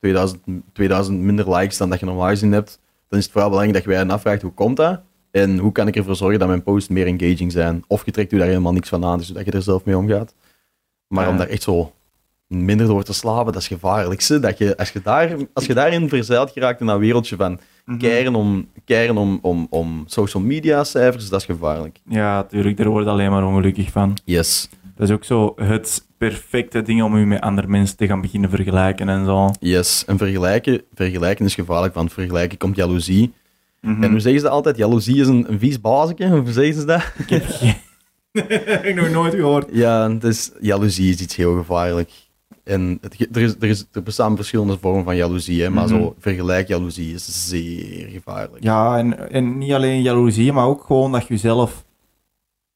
2000, 0.00 0.40
2000 0.72 1.20
minder 1.20 1.54
likes 1.54 1.76
dan 1.76 1.90
dat 1.90 2.00
je 2.00 2.06
normaal 2.06 2.28
gezien 2.28 2.52
hebt, 2.52 2.78
dan 3.08 3.18
is 3.18 3.24
het 3.24 3.32
vooral 3.32 3.50
belangrijk 3.50 3.84
dat 3.84 3.92
je 3.92 3.98
hen 3.98 4.10
afvraagt, 4.10 4.42
hoe 4.42 4.52
komt 4.52 4.76
dat? 4.76 5.00
En 5.30 5.58
hoe 5.58 5.72
kan 5.72 5.86
ik 5.88 5.96
ervoor 5.96 6.16
zorgen 6.16 6.38
dat 6.38 6.48
mijn 6.48 6.62
posts 6.62 6.88
meer 6.88 7.06
engaging 7.06 7.52
zijn? 7.52 7.84
Of 7.86 8.04
je 8.04 8.10
trekt 8.10 8.30
je 8.30 8.38
daar 8.38 8.46
helemaal 8.46 8.72
niks 8.72 8.88
van 8.88 9.04
aan, 9.04 9.18
dus 9.18 9.26
dat 9.28 9.44
je 9.44 9.50
er 9.50 9.62
zelf 9.62 9.84
mee 9.84 9.96
omgaat. 9.96 10.34
Maar 11.08 11.24
Ja. 11.24 11.30
om 11.30 11.36
daar 11.36 11.48
echt 11.48 11.62
zo 11.62 11.92
minder 12.46 12.86
door 12.86 13.02
te 13.02 13.12
slapen, 13.12 13.52
dat 13.52 13.62
is 13.62 13.68
gevaarlijk. 13.68 14.28
Dat 14.28 14.58
je, 14.58 14.76
als, 14.76 14.90
je 14.90 15.02
daar, 15.02 15.36
als 15.52 15.66
je 15.66 15.74
daarin 15.74 16.08
verzeild 16.08 16.50
geraakt 16.50 16.80
in 16.80 16.86
dat 16.86 16.98
wereldje 16.98 17.36
van. 17.36 17.60
Keren, 17.98 18.34
om, 18.34 18.68
keren 18.84 19.16
om, 19.16 19.38
om, 19.42 19.66
om 19.70 20.04
social 20.06 20.42
media 20.42 20.84
cijfers, 20.84 21.28
dat 21.28 21.40
is 21.40 21.46
gevaarlijk. 21.46 21.98
Ja, 22.08 22.34
natuurlijk, 22.36 22.76
daar 22.76 22.88
word 22.88 23.04
je 23.04 23.10
alleen 23.10 23.30
maar 23.30 23.46
ongelukkig 23.46 23.90
van. 23.90 24.16
Yes, 24.24 24.68
Dat 24.96 25.08
is 25.08 25.14
ook 25.14 25.24
zo 25.24 25.52
het 25.56 26.06
perfecte 26.18 26.82
ding 26.82 27.02
om 27.02 27.18
je 27.18 27.26
met 27.26 27.40
andere 27.40 27.66
mensen 27.66 27.96
te 27.96 28.06
gaan 28.06 28.20
beginnen 28.20 28.50
vergelijken 28.50 29.08
en 29.08 29.24
zo. 29.24 29.50
yes. 29.60 30.04
En 30.06 30.18
vergelijken, 30.18 30.82
vergelijken 30.94 31.44
is 31.44 31.54
gevaarlijk, 31.54 31.94
want 31.94 32.12
vergelijken 32.12 32.58
komt 32.58 32.76
jaloezie. 32.76 33.32
Mhm. 33.80 34.02
En 34.02 34.10
hoe 34.10 34.20
zeggen 34.20 34.40
ze 34.40 34.46
dat 34.46 34.54
altijd? 34.54 34.76
Jaloezie 34.76 35.20
is 35.20 35.26
een, 35.26 35.44
een 35.48 35.58
vies 35.58 35.80
bazeke, 35.80 36.28
hoe 36.28 36.52
zeggen 36.52 36.74
ze 36.74 36.84
dat? 36.84 37.12
Ik 37.18 37.28
heb 37.30 37.44
geen... 37.46 37.74
heb 38.64 38.84
ik 38.84 38.94
nog 38.94 39.10
nooit 39.10 39.34
gehoord. 39.34 39.68
Ja, 39.72 40.08
dus 40.08 40.50
jaloezie 40.60 41.12
is 41.12 41.20
iets 41.20 41.36
heel 41.36 41.56
gevaarlijk. 41.56 42.10
En 42.66 42.98
het, 43.00 43.36
er, 43.36 43.42
is, 43.42 43.54
er, 43.60 43.68
is, 43.68 43.86
er 43.92 44.02
bestaan 44.02 44.36
verschillende 44.36 44.78
vormen 44.80 45.04
van 45.04 45.16
jaloezie, 45.16 45.62
hè, 45.62 45.70
maar 45.70 45.88
Mhm. 45.88 45.94
zo 45.94 46.14
vergelijk 46.18 46.68
jaloezie 46.68 47.14
is 47.14 47.48
zeer 47.48 48.08
gevaarlijk. 48.08 48.62
Ja, 48.64 48.98
en, 48.98 49.30
en 49.30 49.58
niet 49.58 49.72
alleen 49.72 50.02
jaloezie, 50.02 50.52
maar 50.52 50.66
ook 50.66 50.84
gewoon 50.84 51.12
dat 51.12 51.22
je 51.26 51.34
jezelf 51.34 51.84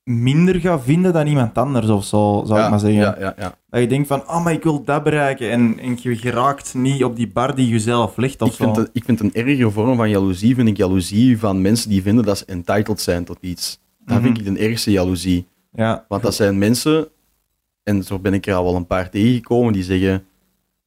minder 0.04 0.60
gaat 0.60 0.82
vinden 0.84 1.12
dan 1.12 1.26
iemand 1.26 1.58
anders 1.58 1.88
of 1.88 2.04
zo, 2.04 2.42
zou 2.46 2.58
ja, 2.58 2.64
ik 2.64 2.70
maar 2.70 2.78
zeggen. 2.80 3.00
Ja, 3.00 3.16
ja, 3.18 3.34
ja. 3.38 3.54
Dat 3.70 3.80
je 3.80 3.86
denkt 3.86 4.08
van, 4.08 4.26
ah, 4.26 4.44
maar 4.44 4.52
ik 4.52 4.62
wil 4.62 4.84
dat 4.84 5.02
bereiken. 5.02 5.50
En, 5.50 5.78
en 5.78 5.98
je 6.00 6.16
geraakt 6.16 6.74
niet 6.74 7.04
op 7.04 7.16
die 7.16 7.28
bar 7.28 7.54
die 7.54 7.68
je 7.68 7.78
zelf 7.80 8.16
ligt 8.16 8.42
of 8.42 8.48
Ik 8.48 8.54
vind, 8.54 8.74
zo. 8.76 8.80
het, 8.82 8.90
ik 8.92 9.04
vind 9.04 9.20
een 9.20 9.34
ergere 9.34 9.70
vorm 9.70 9.96
van 9.96 10.10
jaloezie, 10.10 10.54
vind 10.54 10.68
ik 10.68 10.76
jaloezie 10.76 11.38
van 11.38 11.60
mensen 11.60 11.90
die 11.90 12.02
vinden 12.02 12.24
dat 12.24 12.38
ze 12.38 12.44
entitled 12.44 13.00
zijn 13.00 13.24
tot 13.24 13.38
iets. 13.40 13.80
Dat 14.04 14.16
Mhm. 14.16 14.24
vind 14.26 14.38
ik 14.38 14.54
de 14.54 14.60
ergste 14.66 14.90
jaloezie. 14.90 15.46
Ja, 15.72 16.04
Want 16.08 16.22
dat 16.22 16.34
zijn 16.34 16.58
mensen, 16.58 17.08
En 17.90 18.02
zo 18.04 18.18
ben 18.18 18.34
ik 18.34 18.46
er 18.46 18.54
al 18.54 18.64
wel 18.64 18.74
een 18.76 18.86
paar 18.86 19.10
tegengekomen 19.10 19.72
die 19.72 19.82
zeggen, 19.82 20.24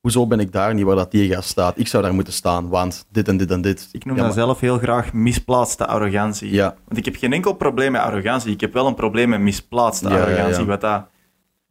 hoezo 0.01 0.27
ben 0.27 0.39
ik 0.39 0.51
daar 0.51 0.73
niet 0.73 0.85
waar 0.85 0.95
dat 0.95 1.11
die 1.11 1.34
gast 1.34 1.49
staat? 1.49 1.80
Ik 1.80 1.88
zou 1.88 2.03
daar 2.03 2.13
moeten 2.13 2.34
staan, 2.34 2.69
want 2.69 3.05
dit 3.11 3.27
en 3.27 3.38
dit 3.38 3.51
en 3.51 3.61
dit. 3.61 3.89
Ik 3.91 4.05
noem 4.05 4.15
Ja, 4.15 4.21
dat 4.23 4.35
maar- 4.35 4.45
zelf 4.45 4.59
heel 4.59 4.77
graag 4.77 5.13
misplaatste 5.13 5.85
arrogantie. 5.88 6.51
Ja, 6.51 6.75
Want 6.85 6.97
ik 6.97 7.05
heb 7.05 7.15
geen 7.15 7.34
enkel 7.34 7.53
probleem 7.53 7.91
met 7.91 8.01
arrogantie. 8.01 8.51
Ik 8.51 8.61
heb 8.61 8.73
wel 8.73 8.88
een 8.88 8.95
probleem 8.95 9.30
met 9.30 9.39
misplaatste 9.39 10.09
Ja, 10.09 10.15
arrogantie. 10.21 10.59
ja. 10.61 10.65
Wat 10.65 10.81
dat, 10.81 11.05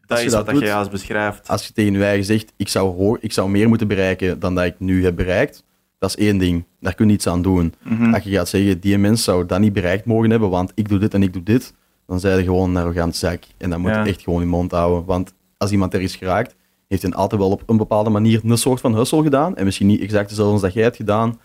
dat 0.07 0.19
is 0.19 0.25
dat 0.25 0.33
wat 0.45 0.55
dat 0.55 0.59
je 0.59 0.65
juist 0.69 0.91
beschrijft. 0.91 1.49
als 1.49 1.67
je 1.67 1.73
tegen 1.73 1.93
je 1.93 2.05
eigen 2.05 2.25
zegt, 2.25 2.53
ik 2.57 2.69
zou, 2.69 2.95
hoor, 2.97 3.19
ik 3.21 3.33
zou 3.33 3.51
meer 3.51 3.69
moeten 3.69 3.89
bereiken 3.89 4.39
dan 4.41 4.55
dat 4.55 4.65
ik 4.65 4.75
nu 4.79 5.05
heb 5.05 5.17
bereikt, 5.17 5.65
dat 5.99 6.09
is 6.09 6.17
één 6.27 6.39
ding. 6.39 6.65
Daar 6.81 6.95
kun 6.95 7.09
je 7.09 7.15
iets 7.15 7.27
aan 7.27 7.43
doen. 7.43 7.75
Mhm. 7.83 8.15
Als 8.15 8.23
je 8.23 8.31
gaat 8.31 8.49
zeggen, 8.49 8.81
die 8.81 8.99
mens 8.99 9.25
zou 9.25 9.47
dat 9.47 9.61
niet 9.61 9.73
bereikt 9.73 10.05
mogen 10.05 10.31
hebben, 10.31 10.51
want 10.51 10.73
ik 10.75 10.89
doe 10.89 10.99
dit 10.99 11.15
en 11.15 11.23
ik 11.23 11.33
doe 11.33 11.43
dit, 11.43 11.75
dan 12.07 12.21
zijn 12.21 12.37
je 12.39 12.45
gewoon 12.45 12.71
een 12.71 12.83
arrogant 12.83 13.17
zak. 13.17 13.43
En 13.59 13.71
dan 13.71 13.81
moet 13.81 13.91
je 13.91 13.97
Ja. 13.97 14.07
echt 14.07 14.23
gewoon 14.23 14.41
je 14.41 14.47
mond 14.47 14.71
houden. 14.71 15.05
Want 15.05 15.35
als 15.57 15.71
iemand 15.71 15.95
er 15.95 16.01
is 16.01 16.17
geraakt, 16.17 16.55
heeft 16.89 17.03
hij 17.03 17.13
altijd 17.13 17.41
wel 17.41 17.51
op 17.51 17.63
een 17.67 17.77
bepaalde 17.77 18.11
manier 18.11 18.41
een 18.45 18.59
soort 18.59 18.81
van 18.81 18.95
hustle 18.95 19.23
gedaan. 19.23 19.57
En 19.57 19.65
misschien 19.65 19.87
niet 19.87 20.01
exact 20.01 20.29
dezelfde 20.29 20.53
als 20.53 20.63
dat 20.63 20.73
jij 20.73 20.83
hebt 20.83 20.97
gedaan. 20.97 21.41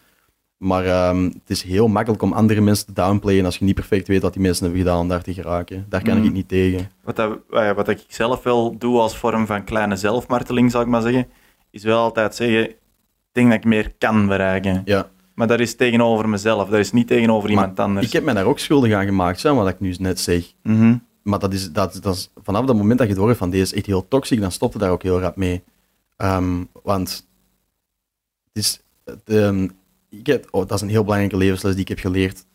Maar 0.58 0.86
ehm, 0.86 1.24
het 1.24 1.50
is 1.50 1.64
heel 1.64 1.88
makkelijk 1.88 2.22
om 2.22 2.34
andere 2.34 2.62
mensen 2.62 2.86
te 2.86 2.94
downplayen 2.94 3.46
als 3.46 3.58
je 3.58 3.66
niet 3.66 3.76
perfect 3.76 4.08
weet 4.08 4.22
wat 4.22 4.34
die 4.34 4.42
mensen 4.42 4.64
hebben 4.66 4.82
gedaan 4.82 5.00
om 5.00 5.08
daar 5.08 5.22
te 5.22 5.34
geraken. 5.34 5.86
Daar 5.90 6.02
kan 6.04 6.24
ik 6.24 6.32
niet 6.34 6.48
tegen. 6.48 6.90
Wat, 7.04 7.16
dat, 7.16 7.38
eh, 7.50 7.72
wat 7.72 7.88
ik 7.88 8.04
zelf 8.08 8.44
wel 8.44 8.78
doe 8.78 9.00
als 9.00 9.18
vorm 9.18 9.46
van 9.46 9.64
kleine 9.64 9.96
zelfmarteling, 9.96 10.72
zal 10.72 10.82
ik 10.82 10.88
maar 10.88 11.02
zeggen, 11.02 11.28
is 11.70 11.84
wel 11.84 12.00
altijd 12.00 12.36
zeggen, 12.36 12.70
ik 12.70 12.78
denk 13.32 13.48
dat 13.50 13.58
ik 13.58 13.66
meer 13.66 13.94
kan 13.98 14.28
bereiken. 14.28 14.82
Ja. 14.86 15.10
Maar 15.38 15.48
dat 15.48 15.60
is 15.60 15.76
tegenover 15.76 16.30
mezelf, 16.30 16.70
dat 16.70 16.80
is 16.80 16.92
niet 16.92 17.08
tegenover 17.08 17.50
Maar 17.50 17.60
iemand 17.60 17.80
anders. 17.80 18.06
Ik 18.06 18.14
heb 18.14 18.24
mij 18.24 18.34
daar 18.34 18.46
ook 18.46 18.60
schuldig 18.60 18.94
aan 18.94 19.06
gemaakt, 19.06 19.40
zeg, 19.40 19.54
wat 19.54 19.68
ik 19.68 19.80
nu 19.80 19.96
net 20.00 20.20
zeg. 20.20 20.54
Mhm. 20.64 20.96
Maar 21.24 21.40
dat 21.40 21.54
is, 21.54 21.72
dat, 21.72 22.00
dat 22.02 22.16
is, 22.16 22.32
vanaf 22.44 22.66
dat 22.66 22.76
moment 22.76 23.00
dat 23.00 23.08
je 23.08 23.14
door 23.14 23.28
hebt 23.28 23.38
van 23.38 23.50
deze 23.50 23.64
is 23.64 23.74
echt 23.74 23.86
heel 23.86 24.08
toxisch, 24.08 24.40
dan 24.40 24.52
stopte 24.52 24.78
daar 24.78 24.92
ook 24.92 25.04
heel 25.04 25.20
rap 25.20 25.36
mee. 25.36 25.64
Ehm, 26.16 26.64
want 26.84 27.28
het 28.54 28.64
is, 28.64 28.82
het, 29.06 29.22
ehm, 29.26 29.68
ik 30.10 30.28
heb, 30.28 30.48
oh, 30.52 30.68
dat 30.68 30.72
is 30.72 30.82
een 30.82 30.90
heel 30.90 31.04
belangrijke 31.04 31.38
levensles 31.38 31.74
die 31.74 31.82
ik 31.82 31.88
heb 31.88 32.00
geleerd. 32.00 32.46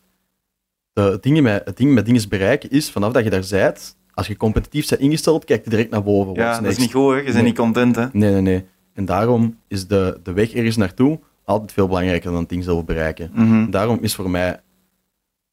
De, 0.93 1.01
het, 1.01 1.23
ding 1.23 1.41
met, 1.41 1.61
het 1.65 1.77
ding 1.77 1.93
met 1.93 2.05
dingen 2.05 2.29
bereiken 2.29 2.69
is, 2.69 2.91
vanaf 2.91 3.13
dat 3.13 3.23
je 3.23 3.29
daar 3.29 3.47
bent, 3.49 3.95
als 4.13 4.27
je 4.27 4.37
competitief 4.37 4.89
bent 4.89 5.01
ingesteld, 5.01 5.45
kijk 5.45 5.63
je 5.63 5.69
direct 5.69 5.89
naar 5.89 6.03
boven. 6.03 6.33
Ja, 6.33 6.59
dat 6.59 6.71
is 6.71 6.77
niet 6.77 6.93
goed, 6.93 7.13
hè? 7.13 7.19
je 7.19 7.31
bent 7.31 7.45
niet 7.45 7.57
content. 7.57 7.95
Hè? 7.95 8.05
Nee, 8.11 8.31
nee, 8.31 8.41
nee. 8.41 8.65
En 8.93 9.05
daarom 9.05 9.59
is 9.67 9.87
de, 9.87 10.19
de 10.23 10.33
weg 10.33 10.53
ergens 10.53 10.77
naartoe 10.77 11.19
altijd 11.43 11.71
veel 11.71 11.87
belangrijker 11.87 12.31
dan 12.31 12.45
ding 12.45 12.63
zelf 12.63 12.85
bereiken. 12.85 13.29
Mhm. 13.33 13.69
Daarom 13.69 13.97
is 14.01 14.15
voor 14.15 14.29
mij, 14.29 14.61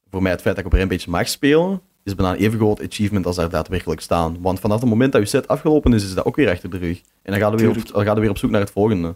voor 0.09 0.21
mij 0.21 0.31
het 0.31 0.41
feit 0.41 0.55
dat 0.55 0.65
ik 0.65 0.71
op 0.71 0.79
Rampage 0.79 1.09
mag 1.09 1.27
spelen, 1.27 1.81
is 2.03 2.15
bijna 2.15 2.33
een 2.33 2.39
even 2.39 2.59
groot 2.59 2.81
achievement 2.81 3.25
als 3.25 3.35
daar 3.35 3.49
daadwerkelijk 3.49 4.01
staan. 4.01 4.41
Want 4.41 4.59
vanaf 4.59 4.79
het 4.79 4.89
moment 4.89 5.11
dat 5.11 5.21
je 5.21 5.27
set 5.27 5.47
afgelopen 5.47 5.93
is, 5.93 6.03
is 6.03 6.13
dat 6.13 6.25
ook 6.25 6.35
weer 6.35 6.49
achter 6.49 6.69
de 6.69 6.77
rug. 6.77 7.01
En 7.21 7.31
dan 7.31 7.39
gaan 7.39 7.51
we 7.51 7.57
weer, 7.57 7.67
op, 7.67 7.73
Tuurlijk. 7.73 7.95
dan 7.95 8.05
gaan 8.05 8.15
we 8.15 8.21
weer 8.21 8.29
op 8.29 8.37
zoek 8.37 8.51
naar 8.51 8.61
het 8.61 8.71
volgende. 8.71 9.15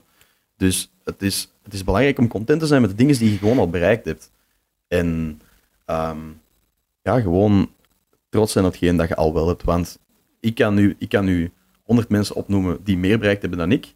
Dus 0.57 0.91
het 1.03 1.21
is, 1.21 1.51
het 1.63 1.73
is 1.73 1.83
belangrijk 1.83 2.19
om 2.19 2.27
content 2.27 2.59
te 2.59 2.67
zijn 2.67 2.81
met 2.81 2.89
de 2.89 2.95
dingen 2.95 3.17
die 3.17 3.31
je 3.31 3.37
gewoon 3.37 3.59
al 3.59 3.69
bereikt 3.69 4.05
hebt. 4.05 4.31
En 4.87 5.41
ehm, 5.85 6.19
ja, 7.01 7.19
gewoon 7.19 7.69
trots 8.29 8.51
zijn 8.51 8.65
op 8.65 8.71
hetgeen 8.71 8.97
dat 8.97 9.07
je 9.07 9.15
al 9.15 9.33
wel 9.33 9.47
hebt. 9.47 9.63
Want 9.63 9.99
ik 10.39 10.55
kan 10.55 10.73
nu, 10.73 10.95
ik 10.99 11.09
kan 11.09 11.25
nu 11.25 11.51
100 11.83 12.09
mensen 12.09 12.35
opnoemen 12.35 12.83
die 12.83 12.97
meer 12.97 13.19
bereikt 13.19 13.41
hebben 13.41 13.59
dan 13.59 13.71
ik. 13.71 13.93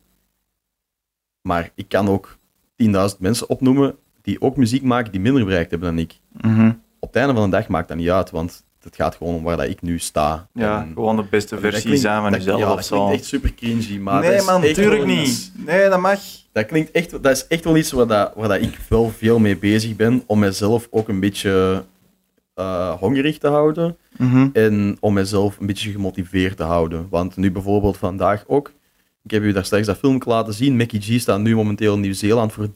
Maar 1.41 1.71
ik 1.75 1.89
kan 1.89 2.07
ook 2.07 2.37
10.000 2.83 3.19
mensen 3.19 3.49
opnoemen 3.49 3.95
die 4.21 4.41
ook 4.41 4.57
muziek 4.57 4.83
maken 4.83 5.11
die 5.11 5.21
minder 5.21 5.45
bereikt 5.45 5.71
hebben 5.71 5.89
dan 5.89 5.99
ik. 5.99 6.19
Mhm. 6.41 6.71
Op 6.99 7.07
het 7.07 7.17
einde 7.17 7.33
van 7.33 7.49
de 7.49 7.55
dag 7.57 7.67
maakt 7.67 7.87
dat 7.87 7.97
niet 7.97 8.09
uit, 8.09 8.31
want 8.31 8.63
het 8.81 8.95
gaat 8.95 9.15
gewoon 9.15 9.35
om 9.35 9.43
waar 9.43 9.57
dat 9.57 9.67
ik 9.67 9.81
nu 9.81 9.99
sta. 9.99 10.47
Ja, 10.53 10.81
En 10.81 10.91
gewoon 10.93 11.15
de 11.15 11.23
beste 11.29 11.57
versie 11.57 11.81
klinkt- 11.81 12.01
zijn 12.01 12.21
van 12.21 12.31
dat- 12.31 12.43
jezelf 12.43 12.59
ja, 12.59 12.75
dat 12.75 12.87
klinkt 12.87 13.11
echt 13.13 13.25
super 13.25 13.53
cringy, 13.53 13.97
maar 13.97 14.21
nee 14.21 14.41
man, 14.41 14.63
echt 14.63 14.75
tuurlijk 14.75 15.05
wel 15.05 15.15
niet. 15.15 15.51
Nee, 15.55 15.89
dat 15.89 15.99
mag. 15.99 16.19
Dat 16.51 16.65
klinkt 16.65 16.91
echt, 16.91 17.11
dat 17.11 17.25
is 17.31 17.47
echt 17.47 17.63
wel 17.63 17.77
iets 17.77 17.91
waar, 17.91 18.07
dat, 18.07 18.31
waar 18.35 18.47
dat 18.47 18.61
ik 18.61 18.77
wel 18.89 19.09
veel 19.17 19.39
mee 19.39 19.57
bezig 19.57 19.95
ben, 19.95 20.23
om 20.25 20.39
mezelf 20.39 20.87
ook 20.91 21.07
een 21.07 21.19
beetje 21.19 21.83
eh, 22.53 22.91
hongerig 22.91 23.37
te 23.37 23.47
houden. 23.47 23.97
Mhm. 24.17 24.47
En 24.53 24.97
om 24.99 25.13
mezelf 25.13 25.59
een 25.59 25.65
beetje 25.65 25.91
gemotiveerd 25.91 26.57
te 26.57 26.63
houden. 26.63 27.07
Want 27.09 27.37
nu 27.37 27.51
bijvoorbeeld 27.51 27.97
vandaag 27.97 28.43
ook. 28.47 28.71
Ik 29.29 29.35
heb 29.35 29.43
u 29.43 29.51
daar 29.51 29.65
straks 29.65 29.85
dat 29.85 29.97
filmpje 29.97 30.29
laten 30.29 30.53
zien. 30.53 30.77
Mackie 30.77 31.01
G 31.01 31.21
staat 31.21 31.39
nu 31.39 31.55
momenteel 31.55 31.93
in 31.93 31.99
Nieuw-Zeeland 31.99 32.53
voor 32.53 32.67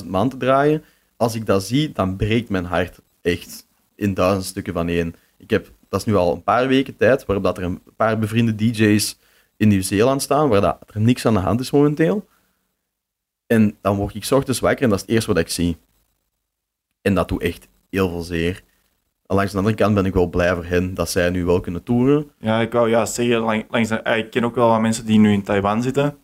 30.000 0.00 0.06
man 0.06 0.28
te 0.28 0.36
draaien. 0.36 0.84
Als 1.16 1.34
ik 1.34 1.46
dat 1.46 1.62
zie, 1.62 1.92
dan 1.92 2.16
breekt 2.16 2.48
mijn 2.48 2.64
hart 2.64 3.00
echt 3.20 3.66
in 3.94 4.14
duizend 4.14 4.44
stukken 4.44 4.72
van 4.72 4.88
één. 4.88 5.14
Ik 5.38 5.50
heb, 5.50 5.72
dat 5.88 6.00
is 6.00 6.06
nu 6.06 6.14
al 6.14 6.32
een 6.32 6.42
paar 6.42 6.68
weken 6.68 6.96
tijd, 6.96 7.26
waarop 7.26 7.44
dat 7.44 7.58
er 7.58 7.64
een 7.64 7.82
paar 7.96 8.18
bevriende 8.18 8.54
DJ's 8.54 9.18
in 9.56 9.68
Nieuw-Zeeland 9.68 10.22
staan, 10.22 10.48
waar 10.48 10.60
dat 10.60 10.78
er 10.86 11.00
niks 11.00 11.26
aan 11.26 11.34
de 11.34 11.40
hand 11.40 11.60
is 11.60 11.70
momenteel. 11.70 12.28
En 13.46 13.76
dan 13.80 13.96
word 13.96 14.14
ik 14.14 14.30
ochtends 14.30 14.60
wakker 14.60 14.82
en 14.82 14.90
dat 14.90 14.98
is 14.98 15.04
het 15.04 15.14
eerste 15.14 15.32
wat 15.32 15.42
ik 15.42 15.48
zie. 15.48 15.76
En 17.00 17.14
dat 17.14 17.28
doet 17.28 17.42
echt 17.42 17.68
heel 17.90 18.08
veel 18.08 18.22
zeer. 18.22 18.62
Langs 19.34 19.52
de 19.52 19.58
andere 19.58 19.76
kant 19.76 19.94
ben 19.94 20.04
ik 20.06 20.14
wel 20.14 20.26
blij 20.28 20.54
voor 20.54 20.64
hen 20.64 20.94
dat 20.94 21.10
zij 21.10 21.30
nu 21.30 21.44
wel 21.44 21.60
kunnen 21.60 21.82
toeren. 21.82 22.30
Ja, 22.38 22.60
ik 22.60 22.72
wou 22.72 22.90
juist 22.90 23.14
zeggen, 23.14 23.38
lang- 23.38 23.64
langs 23.70 23.88
de- 23.88 23.94
eh, 24.02 24.16
ik 24.18 24.30
ken 24.30 24.44
ook 24.44 24.54
wel 24.54 24.68
wat 24.68 24.80
mensen 24.80 25.06
die 25.06 25.18
nu 25.18 25.32
in 25.32 25.42
Taiwan 25.42 25.82
zitten. 25.82 26.16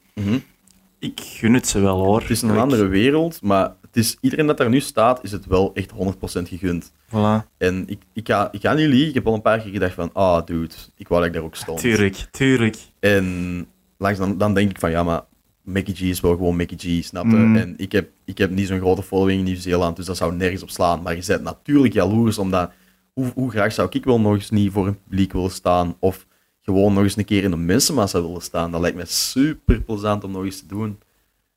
Ik 0.99 1.21
gun 1.21 1.55
het 1.55 1.69
ze 1.69 1.81
wel 1.81 2.05
hoor. 2.05 2.21
Het 2.21 2.31
is 2.31 2.43
een 2.43 2.51
Ik- 2.53 2.57
andere 2.59 2.87
wereld, 2.87 3.43
maar 3.43 3.73
het 3.83 3.97
is, 3.97 4.17
iedereen 4.21 4.47
dat 4.47 4.57
daar 4.57 4.69
nu 4.69 4.81
staat, 4.81 5.25
is 5.25 5.33
het 5.33 5.47
wel 5.47 5.71
echt 5.75 5.91
100% 5.91 6.49
gegund. 6.49 6.93
Voilà. 7.09 7.47
En 7.59 7.83
ik, 7.87 8.03
ik, 8.13 8.27
ga, 8.29 8.49
ik 8.53 8.61
ga 8.61 8.73
niet 8.73 8.87
liegen, 8.89 9.09
ik 9.09 9.15
heb 9.15 9.27
al 9.27 9.35
een 9.35 9.43
paar 9.43 9.59
keer 9.61 9.73
gedacht 9.73 9.95
van, 9.95 10.11
ah 10.13 10.45
dude, 10.47 10.75
ik 10.97 11.09
wou 11.09 11.21
dat 11.21 11.29
ik 11.31 11.35
daar 11.37 11.45
ook 11.45 11.57
stond. 11.57 11.81
Tuurlijk, 11.81 12.27
tuurlijk. 12.31 12.77
En 13.01 13.67
langs 13.99 14.19
dan, 14.19 14.39
dan 14.39 14.55
denk 14.55 14.71
ik 14.71 14.79
van, 14.79 14.91
ja, 14.91 15.03
maar 15.03 15.21
Mickey 15.63 15.95
G 15.95 16.01
is 16.01 16.21
wel 16.21 16.31
gewoon 16.33 16.57
Mickey 16.57 16.77
G, 17.01 17.05
snap 17.05 17.25
je? 17.25 17.37
Mm. 17.37 17.57
En 17.57 17.75
ik 17.77 17.93
heb, 17.93 18.09
ik 18.25 18.39
heb 18.39 18.51
niet 18.51 18.67
zo'n 18.67 18.79
grote 18.81 19.03
following 19.03 19.39
in 19.39 19.45
Nieuw-Zeeland, 19.45 19.97
dus 19.97 20.07
dat 20.07 20.17
zou 20.17 20.35
nergens 20.35 20.63
op 20.63 20.71
slaan. 20.71 21.03
Maar 21.03 21.17
je 21.17 21.23
bent 21.27 21.43
natuurlijk 21.43 21.95
jaloers, 21.95 22.39
omdat 22.39 22.71
hoe, 23.19 23.33
hoe 23.35 23.51
graag 23.51 23.73
zou 23.73 23.89
ik 23.91 24.05
wel 24.05 24.21
nog 24.21 24.35
eens 24.35 24.51
niet 24.51 24.73
voor 24.73 24.87
een 24.87 25.03
publiek 25.03 25.33
willen 25.33 25.51
staan, 25.51 25.97
of 25.99 26.27
gewoon 26.63 26.93
nog 26.93 27.03
eens 27.03 27.17
een 27.17 27.25
keer 27.25 27.43
in 27.43 27.53
een 27.53 27.65
mensenmassa 27.65 28.23
willen 28.23 28.43
staan. 28.43 28.71
Dat 28.71 28.81
lijkt 28.81 28.97
me 28.97 29.05
super 29.07 29.81
plezant 29.81 30.25
om 30.25 30.31
nog 30.31 30.45
eens 30.45 30.61
te 30.61 30.67
doen. 30.67 30.99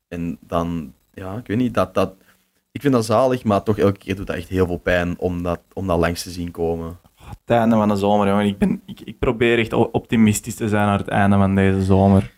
En 0.07 0.37
dan, 0.39 0.93
ja, 1.13 1.37
ik 1.37 1.47
weet 1.47 1.57
niet, 1.57 1.73
dat, 1.73 1.93
dat, 1.93 2.13
ik 2.71 2.81
vind 2.81 2.93
dat 2.93 3.05
zalig, 3.05 3.43
maar 3.43 3.63
toch 3.63 3.77
elke 3.77 3.97
keer 3.97 4.15
doet 4.15 4.27
dat 4.27 4.35
echt 4.35 4.47
heel 4.47 4.65
veel 4.65 4.77
pijn 4.77 5.17
om 5.17 5.43
dat, 5.43 5.59
om 5.73 5.87
dat 5.87 5.99
langs 5.99 6.23
te 6.23 6.29
zien 6.29 6.51
komen. 6.51 6.99
Het 7.15 7.37
einde 7.45 7.75
van 7.75 7.87
de 7.87 7.95
zomer, 7.95 8.27
jongen. 8.27 8.45
Ik, 8.45 8.57
ben, 8.57 8.81
ik, 8.85 9.01
ik 9.01 9.19
probeer 9.19 9.59
echt 9.59 9.73
optimistisch 9.73 10.55
te 10.55 10.69
zijn 10.69 10.85
naar 10.85 10.97
het 10.97 11.07
einde 11.07 11.37
van 11.37 11.55
deze 11.55 11.83
zomer. 11.83 12.33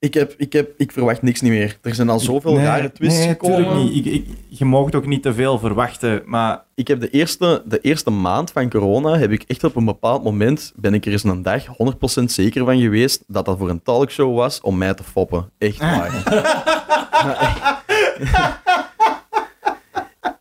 Ik, 0.00 0.14
heb, 0.14 0.34
ik, 0.36 0.52
heb, 0.52 0.74
ik 0.76 0.92
verwacht 0.92 1.22
niks 1.22 1.40
niet 1.40 1.52
meer. 1.52 1.78
Er 1.82 1.94
zijn 1.94 2.08
al 2.08 2.18
zoveel 2.20 2.52
Nee, 2.52 2.64
rare 2.64 2.92
twists 2.92 3.18
nee, 3.18 3.28
gekomen. 3.28 3.76
niet. 3.76 4.06
Ik, 4.06 4.12
ik, 4.12 4.26
je 4.48 4.64
mag 4.64 4.92
ook 4.92 5.06
niet 5.06 5.22
te 5.22 5.34
veel 5.34 5.58
verwachten, 5.58 6.22
maar 6.24 6.64
ik 6.74 6.88
heb 6.88 7.00
de 7.00 7.10
eerste, 7.10 7.62
de 7.66 7.80
eerste 7.80 8.10
maand 8.10 8.50
van 8.50 8.70
corona, 8.70 9.18
heb 9.18 9.30
ik 9.30 9.44
echt 9.46 9.64
op 9.64 9.76
een 9.76 9.84
bepaald 9.84 10.24
moment, 10.24 10.72
ben 10.76 10.94
ik 10.94 11.06
er 11.06 11.12
eens 11.12 11.24
een 11.24 11.42
dag 11.42 11.64
100% 12.20 12.24
zeker 12.24 12.64
van 12.64 12.80
geweest 12.80 13.24
dat 13.26 13.44
dat 13.44 13.58
voor 13.58 13.68
een 13.68 13.82
talkshow 13.82 14.36
was 14.36 14.60
om 14.60 14.78
mij 14.78 14.94
te 14.94 15.04
foppen. 15.04 15.50
Echt 15.58 15.78
waar. 15.78 16.22
Maar 17.24 17.36
echt. 18.20 18.58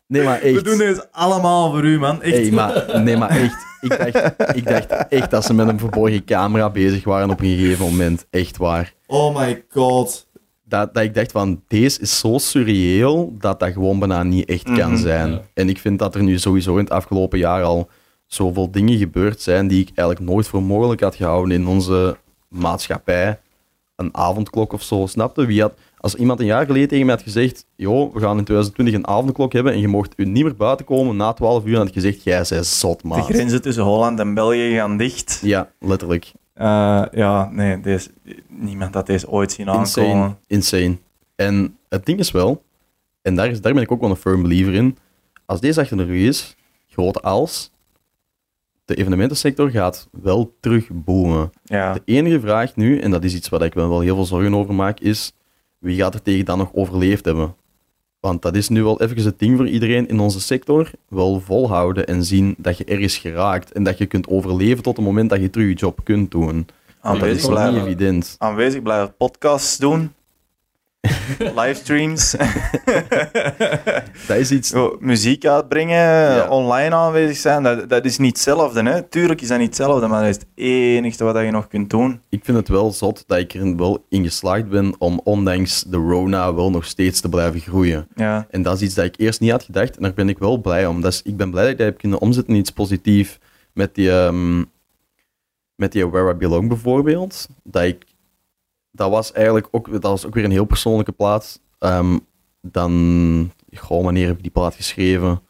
nee, 0.07 0.23
maar 0.23 0.41
echt. 0.41 0.55
we 0.55 0.61
doen 0.61 0.77
deze 0.77 1.07
allemaal 1.11 1.71
voor 1.71 1.85
u, 1.85 1.99
man. 1.99 2.21
Echt. 2.21 2.37
Hey, 2.37 2.51
maar, 2.51 3.01
nee, 3.03 3.17
maar 3.17 3.29
echt. 3.29 3.65
Ik 3.81 3.97
dacht, 3.97 4.55
ik 4.55 4.65
dacht 4.65 5.07
echt 5.09 5.31
dat 5.31 5.45
ze 5.45 5.53
met 5.53 5.67
een 5.67 5.79
verborgen 5.79 6.25
camera 6.25 6.69
bezig 6.69 7.03
waren 7.03 7.29
op 7.29 7.41
een 7.41 7.57
gegeven 7.57 7.85
moment. 7.85 8.25
Echt 8.29 8.57
waar. 8.57 8.95
Oh 9.07 9.37
my 9.37 9.63
god. 9.69 10.27
dat, 10.63 10.93
dat 10.93 11.03
ik 11.03 11.13
dacht 11.13 11.31
van, 11.31 11.61
deze 11.67 11.99
is 12.01 12.19
zo 12.19 12.37
surreëel 12.37 13.33
dat 13.39 13.59
dat 13.59 13.71
gewoon 13.71 13.99
bijna 13.99 14.23
niet 14.23 14.45
echt 14.49 14.63
kan 14.63 14.91
Mhm, 14.91 14.97
zijn. 15.01 15.31
ja. 15.31 15.41
En 15.53 15.69
ik 15.69 15.77
vind 15.77 15.99
dat 15.99 16.15
er 16.15 16.23
nu 16.23 16.39
sowieso 16.39 16.71
in 16.73 16.83
het 16.83 16.89
afgelopen 16.89 17.39
jaar 17.39 17.63
al 17.63 17.87
zoveel 18.25 18.71
dingen 18.71 18.97
gebeurd 18.97 19.41
zijn 19.41 19.67
die 19.67 19.81
ik 19.81 19.89
eigenlijk 19.95 20.29
nooit 20.29 20.47
voor 20.47 20.63
mogelijk 20.63 21.01
had 21.01 21.15
gehouden 21.15 21.51
in 21.59 21.67
onze 21.67 22.17
maatschappij. 22.47 23.39
Een 23.95 24.15
avondklok 24.17 24.73
of 24.73 24.83
zo, 24.83 25.05
snapte? 25.05 25.45
Wie 25.45 25.61
had, 25.61 25.73
als 25.97 26.15
iemand 26.15 26.39
een 26.39 26.45
jaar 26.45 26.65
geleden 26.65 26.87
tegen 26.87 27.05
mij 27.05 27.15
had 27.15 27.23
gezegd, 27.23 27.65
joh, 27.75 28.13
we 28.13 28.19
gaan 28.19 28.37
in 28.37 28.43
2020 28.43 28.95
een 28.95 29.07
avondklok 29.07 29.53
hebben 29.53 29.73
en 29.73 29.79
je 29.79 29.87
mocht 29.87 30.13
u 30.15 30.25
niet 30.25 30.43
meer 30.43 30.55
buiten 30.55 30.85
komen 30.85 31.15
na 31.15 31.33
12 31.33 31.63
uur, 31.65 31.69
dan 31.71 31.79
had 31.79 31.87
ik 31.87 31.93
gezegd, 31.93 32.23
jij 32.23 32.45
bent 32.49 32.65
zot, 32.65 33.01
De 33.01 33.07
man. 33.07 33.23
grenzen 33.23 33.61
tussen 33.61 33.83
Holland 33.83 34.19
en 34.19 34.33
België 34.33 34.73
gaan 34.75 34.97
dicht. 34.97 35.39
Ja, 35.43 35.71
letterlijk. 35.79 36.31
Eh, 36.57 37.03
ja, 37.11 37.49
nee, 37.51 37.79
deze, 37.79 38.09
niemand 38.47 38.93
had 38.93 39.05
deze 39.05 39.29
ooit 39.29 39.51
zien 39.51 39.67
Insane. 39.67 40.07
aankomen. 40.07 40.37
Insane. 40.47 40.97
En 41.35 41.77
het 41.89 42.05
ding 42.05 42.19
is 42.19 42.31
wel, 42.31 42.63
en 43.21 43.35
daar, 43.35 43.47
is, 43.47 43.61
daar 43.61 43.73
ben 43.73 43.81
ik 43.81 43.91
ook 43.91 44.01
wel 44.01 44.09
een 44.09 44.15
firm 44.15 44.41
believer 44.41 44.73
in, 44.73 44.97
als 45.45 45.59
deze 45.59 45.81
achter 45.81 45.97
de 45.97 46.03
rug 46.03 46.21
is, 46.27 46.55
groot 46.89 47.21
als, 47.21 47.71
de 48.85 48.95
evenementensector 48.95 49.69
gaat 49.69 50.07
wel 50.11 50.55
terug 50.59 50.87
boomen. 50.91 51.51
Ja, 51.63 51.93
De 51.93 52.01
enige 52.05 52.39
vraag 52.39 52.75
nu, 52.75 52.99
en 52.99 53.11
dat 53.11 53.23
is 53.23 53.35
iets 53.35 53.49
waar 53.49 53.61
ik 53.61 53.75
me 53.75 53.87
wel 53.87 53.99
heel 53.99 54.15
veel 54.15 54.25
zorgen 54.25 54.55
over 54.55 54.73
maak, 54.73 54.99
is 54.99 55.31
wie 55.77 55.97
gaat 55.97 56.13
er 56.13 56.21
tegen 56.21 56.45
dan 56.45 56.57
nog 56.57 56.73
overleefd 56.73 57.25
hebben? 57.25 57.55
Want 58.19 58.41
dat 58.41 58.55
is 58.55 58.69
nu 58.69 58.83
wel 58.83 59.01
even 59.01 59.23
het 59.23 59.39
ding 59.39 59.57
voor 59.57 59.67
iedereen 59.67 60.07
in 60.07 60.19
onze 60.19 60.41
sector. 60.41 60.91
Wel 61.07 61.39
volhouden 61.39 62.07
en 62.07 62.23
zien 62.23 62.55
dat 62.57 62.77
je 62.77 62.83
ergens 62.83 63.17
geraakt 63.17 63.71
en 63.71 63.83
dat 63.83 63.97
je 63.97 64.05
kunt 64.05 64.27
overleven 64.27 64.83
tot 64.83 64.95
het 64.95 65.05
moment 65.05 65.29
dat 65.29 65.41
je 65.41 65.49
terug 65.49 65.67
je 65.67 65.73
job 65.73 65.99
kunt 66.03 66.31
doen. 66.31 66.65
Dat 66.65 67.15
is 67.15 67.21
aanwezig 67.21 67.41
toch 67.41 67.49
niet 67.49 67.59
blijven. 67.59 67.81
evident. 67.81 68.35
Aanwezig 68.37 68.81
blijven, 68.81 69.15
podcasts 69.17 69.77
doen, 69.77 70.13
livestreams, 71.61 72.31
Dat 74.27 74.37
is 74.37 74.51
iets... 74.51 74.73
Muziek 74.99 75.45
uitbrengen, 75.45 75.95
Ja. 75.95 76.47
online 76.49 76.95
aanwezig 76.95 77.37
zijn. 77.37 77.63
Dat, 77.63 77.89
dat 77.89 78.05
is 78.05 78.17
niet 78.17 78.31
hetzelfde. 78.31 78.83
Hè? 78.83 79.01
Tuurlijk 79.01 79.41
is 79.41 79.47
dat 79.47 79.57
niet 79.57 79.67
hetzelfde, 79.67 80.07
maar 80.07 80.19
dat 80.21 80.29
is 80.29 80.35
het 80.35 80.45
enige 80.55 81.23
wat 81.23 81.35
je 81.35 81.51
nog 81.51 81.67
kunt 81.67 81.89
doen. 81.89 82.21
Ik 82.29 82.45
vind 82.45 82.57
het 82.57 82.67
wel 82.67 82.91
zot 82.91 83.23
dat 83.27 83.37
ik 83.37 83.53
er 83.53 83.75
wel 83.75 84.05
in 84.09 84.23
geslaagd 84.23 84.69
ben 84.69 84.95
om 84.97 85.21
ondanks 85.23 85.83
de 85.83 85.97
Rona 85.97 86.53
wel 86.53 86.69
nog 86.71 86.85
steeds 86.85 87.21
te 87.21 87.29
blijven 87.29 87.59
groeien. 87.59 88.07
Ja, 88.15 88.47
En 88.49 88.61
dat 88.61 88.75
is 88.75 88.81
iets 88.81 88.93
dat 88.95 89.05
ik 89.05 89.15
eerst 89.17 89.39
niet 89.39 89.51
had 89.51 89.63
gedacht 89.63 89.95
en 89.95 90.01
daar 90.01 90.13
ben 90.13 90.29
ik 90.29 90.37
wel 90.39 90.57
blij 90.57 90.85
om. 90.85 91.01
Dat 91.01 91.11
is, 91.13 91.21
ik 91.21 91.37
ben 91.37 91.51
blij 91.51 91.63
dat 91.63 91.71
ik 91.71 91.77
dat 91.77 91.87
heb 91.87 91.97
kunnen 91.97 92.19
omzetten 92.19 92.53
in 92.53 92.59
iets 92.59 92.71
positiefs 92.71 93.37
met 93.73 93.95
die, 93.95 94.11
ehm, 94.11 94.63
met 95.75 95.91
die 95.91 96.07
Where 96.07 96.31
I 96.33 96.33
Belong 96.33 96.67
bijvoorbeeld. 96.67 97.47
Dat, 97.63 97.83
ik, 97.83 98.05
dat 98.97 99.09
was 99.09 99.31
eigenlijk 99.31 99.67
ook, 99.71 99.91
dat 99.91 100.01
was 100.01 100.25
ook 100.25 100.33
weer 100.33 100.43
een 100.43 100.51
heel 100.51 100.65
persoonlijke 100.65 101.11
plaat. 101.11 101.61
Ehm, 101.79 102.17
dan, 102.61 103.51
goh, 103.75 104.03
wanneer 104.03 104.27
heb 104.27 104.35
ik 104.37 104.41
die 104.41 104.51
plaat 104.51 104.75
geschreven? 104.75 105.41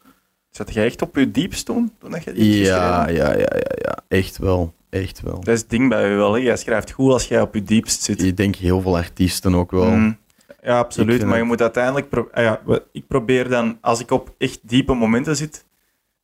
Zat 0.50 0.74
jij 0.74 0.84
echt 0.84 1.02
op 1.02 1.16
je 1.16 1.30
diepst 1.30 1.66
toen? 1.66 1.92
toen 1.98 2.10
dat 2.10 2.24
je 2.24 2.32
die 2.32 2.58
geschreven 2.58 2.82
Ja, 2.82 3.08
ja, 3.08 3.32
ja, 3.32 3.38
ja, 3.38 3.72
ja, 3.74 3.98
echt 4.08 4.38
wel. 4.38 4.74
Echt 4.90 5.20
wel. 5.20 5.34
Dat 5.40 5.54
is 5.54 5.60
het 5.60 5.70
ding 5.70 5.88
bij 5.88 6.08
je 6.08 6.16
wel. 6.16 6.32
Hè? 6.32 6.40
Jij 6.40 6.56
schrijft 6.56 6.90
goed 6.90 7.12
als 7.12 7.28
jij 7.28 7.40
op 7.40 7.54
je 7.54 7.62
diepst 7.62 8.02
zit. 8.02 8.22
Ik 8.22 8.36
denk 8.36 8.56
heel 8.56 8.80
veel 8.80 8.96
artiesten 8.96 9.54
ook 9.54 9.70
wel. 9.70 9.90
Mm. 9.90 10.18
Ja, 10.62 10.78
absoluut. 10.78 11.24
Maar 11.24 11.36
je 11.36 11.42
moet 11.42 11.60
uiteindelijk... 11.60 12.08
pro- 12.08 12.28
ah 12.32 12.42
ja, 12.42 12.60
ik 12.92 13.06
probeer 13.06 13.48
dan, 13.48 13.78
als 13.80 14.00
ik 14.00 14.10
op 14.10 14.34
echt 14.38 14.60
diepe 14.62 14.94
momenten 14.94 15.36
zit, 15.36 15.64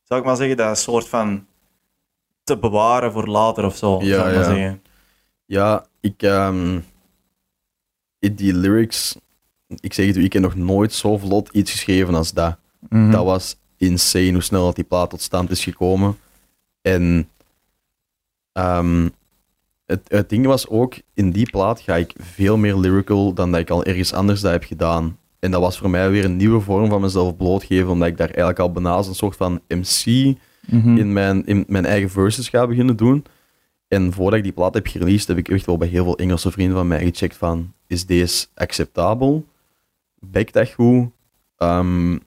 zou 0.03 0.19
ik 0.19 0.25
maar 0.25 0.35
zeggen, 0.35 0.57
dat 0.57 0.69
een 0.69 0.75
soort 0.75 1.07
van 1.07 1.45
te 2.43 2.57
bewaren 2.57 3.11
voor 3.11 3.27
later 3.27 3.65
of 3.65 3.75
zo. 3.75 3.99
Ja, 4.01 4.15
zou 4.15 4.29
ik 4.29 4.35
maar 4.35 4.43
ja. 4.43 4.55
zeggen. 4.55 4.81
Ja, 5.45 5.85
ik. 5.99 6.21
ehm, 6.21 6.79
die 8.33 8.53
lyrics. 8.53 9.15
Ik 9.79 9.93
zeg 9.93 10.05
het 10.05 10.15
u, 10.17 10.23
ik 10.23 10.33
heb 10.33 10.41
nog 10.41 10.55
nooit 10.55 10.93
zo 10.93 11.17
vlot 11.17 11.49
iets 11.51 11.71
geschreven 11.71 12.15
als 12.15 12.33
dat. 12.33 12.57
Mhm. 12.89 13.11
Dat 13.11 13.25
was 13.25 13.55
insane 13.77 14.31
hoe 14.31 14.41
snel 14.41 14.65
dat 14.65 14.75
die 14.75 14.83
plaat 14.83 15.09
tot 15.09 15.21
stand 15.21 15.49
is 15.51 15.63
gekomen. 15.63 16.17
En. 16.81 17.29
ehm, 18.51 19.09
het, 19.85 20.01
het 20.07 20.29
ding 20.29 20.45
was 20.45 20.67
ook, 20.67 20.95
in 21.13 21.31
die 21.31 21.49
plaat 21.49 21.79
ga 21.79 21.95
ik 21.95 22.13
veel 22.19 22.57
meer 22.57 22.75
lyrical 22.77 23.33
dan 23.33 23.51
dat 23.51 23.59
ik 23.59 23.69
al 23.69 23.83
ergens 23.83 24.13
anders 24.13 24.41
dat 24.41 24.51
heb 24.51 24.63
gedaan. 24.63 25.17
En 25.39 25.51
dat 25.51 25.61
was 25.61 25.77
voor 25.77 25.89
mij 25.89 26.09
weer 26.09 26.25
een 26.25 26.35
nieuwe 26.37 26.59
vorm 26.61 26.89
van 26.89 27.01
mezelf 27.01 27.35
blootgeven, 27.35 27.89
omdat 27.89 28.07
ik 28.07 28.17
daar 28.17 28.27
eigenlijk 28.27 28.59
al 28.59 28.71
bijna 28.71 28.89
als 28.91 29.07
een 29.07 29.15
soort 29.15 29.35
van 29.35 29.61
MC 29.67 30.35
Mhm. 30.67 30.97
in 30.97 31.13
mijn, 31.13 31.45
in 31.45 31.63
mijn 31.67 31.85
eigen 31.85 32.09
verses 32.09 32.49
ga 32.49 32.67
beginnen 32.67 32.95
doen. 32.97 33.25
En 33.87 34.13
voordat 34.13 34.33
ik 34.37 34.43
die 34.43 34.51
plaat 34.53 34.73
heb 34.73 34.87
gereleased, 34.87 35.27
heb 35.27 35.37
ik 35.37 35.49
echt 35.49 35.65
wel 35.65 35.77
bij 35.77 35.87
heel 35.87 36.03
veel 36.03 36.17
Engelse 36.17 36.51
vrienden 36.51 36.77
van 36.77 36.87
mij 36.87 36.99
gecheckt 37.05 37.35
van, 37.37 37.73
is 37.87 38.05
deze 38.05 38.47
acceptabel? 38.55 39.45
Bekt 40.19 40.53
dat 40.53 40.69
goed? 40.71 41.07
Ehm, 41.57 42.17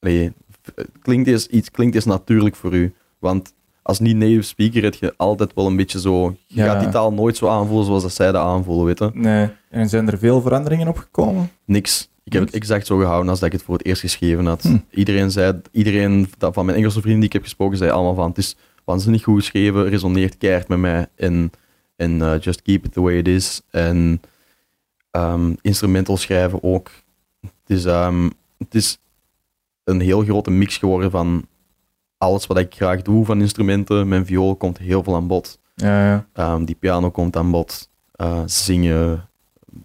allee, 0.00 0.32
v- 0.62 0.82
klinkt, 1.02 1.24
deze 1.24 1.48
iets, 1.50 1.70
klinkt 1.70 1.92
deze 1.94 2.08
natuurlijk 2.08 2.56
voor 2.56 2.74
u? 2.74 2.94
Want 3.18 3.54
als 3.82 3.98
niet-native 3.98 4.42
speaker 4.42 4.82
heb 4.82 4.94
je 4.94 5.14
altijd 5.16 5.54
wel 5.54 5.66
een 5.66 5.76
beetje 5.76 6.00
zo... 6.00 6.36
Je 6.46 6.62
Ja. 6.62 6.66
gaat 6.72 6.80
die 6.80 6.88
taal 6.88 7.12
nooit 7.12 7.36
zo 7.36 7.48
aanvoelen 7.48 7.86
zoals 7.86 8.02
dat 8.02 8.12
zij 8.12 8.32
dat 8.32 8.42
aanvoelen, 8.42 8.84
weet 8.86 8.98
je? 8.98 9.10
Nee. 9.12 9.48
En 9.70 9.88
zijn 9.88 10.10
er 10.10 10.18
veel 10.18 10.40
veranderingen 10.40 10.88
opgekomen? 10.88 11.50
Niks. 11.64 12.08
Ik 12.24 12.32
heb 12.32 12.42
het 12.44 12.54
exact 12.54 12.86
zo 12.86 12.98
gehouden 12.98 13.30
als 13.30 13.38
dat 13.38 13.48
ik 13.48 13.54
het 13.54 13.62
voor 13.64 13.76
het 13.76 13.86
eerst 13.86 14.00
geschreven 14.00 14.46
had. 14.46 14.62
Hm. 14.62 14.76
Iedereen 14.90 15.30
zei, 15.30 15.60
iedereen 15.70 16.28
dat- 16.38 16.54
van 16.54 16.64
mijn 16.64 16.76
Engelse 16.78 17.00
vrienden 17.00 17.18
die 17.20 17.28
ik 17.28 17.32
heb 17.34 17.42
gesproken, 17.42 17.76
zei 17.78 17.90
allemaal 17.90 18.14
van, 18.14 18.28
het 18.28 18.38
is 18.38 18.56
waanzinnig 18.86 19.22
goed 19.22 19.38
geschreven, 19.38 19.88
resoneert 19.88 20.36
keihard 20.36 20.68
met 20.68 20.78
mij 20.78 21.06
en, 21.14 21.50
en 21.96 22.22
eh, 22.22 22.40
just 22.40 22.62
keep 22.62 22.84
it 22.84 22.92
the 22.92 23.00
way 23.00 23.16
it 23.16 23.28
is. 23.28 23.62
En 23.70 24.20
ehm, 25.10 25.54
instrumental 25.60 26.16
schrijven 26.16 26.62
ook. 26.62 26.90
Het 27.40 27.76
is, 27.76 27.84
ehm, 27.84 28.30
het 28.58 28.74
is 28.74 28.98
een 29.84 30.00
heel 30.00 30.22
grote 30.22 30.50
mix 30.50 30.76
geworden 30.76 31.10
van 31.10 31.46
alles 32.18 32.46
wat 32.46 32.58
ik 32.58 32.74
graag 32.74 33.02
doe 33.02 33.24
van 33.24 33.40
instrumenten. 33.40 34.08
Mijn 34.08 34.26
viool 34.26 34.56
komt 34.56 34.78
heel 34.78 35.02
veel 35.02 35.14
aan 35.14 35.26
bod. 35.26 35.58
Ja, 35.74 36.06
ja. 36.06 36.26
Ehm, 36.32 36.64
die 36.64 36.74
piano 36.74 37.10
komt 37.10 37.36
aan 37.36 37.50
bod. 37.50 37.88
Eh, 38.12 38.42
zingen, 38.46 39.28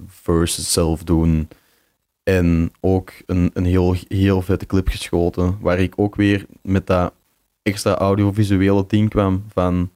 verses 0.08 0.74
zelf 0.74 1.04
doen. 1.04 1.48
En 2.24 2.72
ook 2.80 3.12
een, 3.26 3.52
een 3.54 3.66
heel, 3.66 3.96
heel 4.08 4.42
vette 4.42 4.66
clip 4.66 4.88
geschoten. 4.88 5.58
Waar 5.60 5.80
ik 5.80 5.94
ook 5.96 6.16
weer 6.16 6.46
met 6.62 6.88
dat 6.88 7.14
extra 7.64 7.96
audiovisuele 7.96 8.84
ding 8.88 9.10
kwam 9.10 9.44
van... 9.54 9.90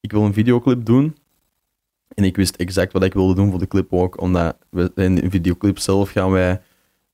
Ik 0.00 0.12
wil 0.12 0.22
een 0.24 0.32
videoclip 0.32 0.84
doen. 0.84 1.16
En 2.14 2.24
ik 2.24 2.36
wist 2.36 2.56
exact 2.56 2.92
wat 2.92 3.02
ik 3.02 3.14
wilde 3.14 3.34
doen 3.34 3.50
voor 3.50 3.58
de 3.58 3.68
clip 3.68 3.92
ook. 3.92 4.20
Omdat 4.20 4.56
we, 4.70 4.92
in 4.94 5.14
de 5.14 5.30
videoclip 5.30 5.78
zelf 5.78 6.10
gaan 6.10 6.30
wij... 6.30 6.60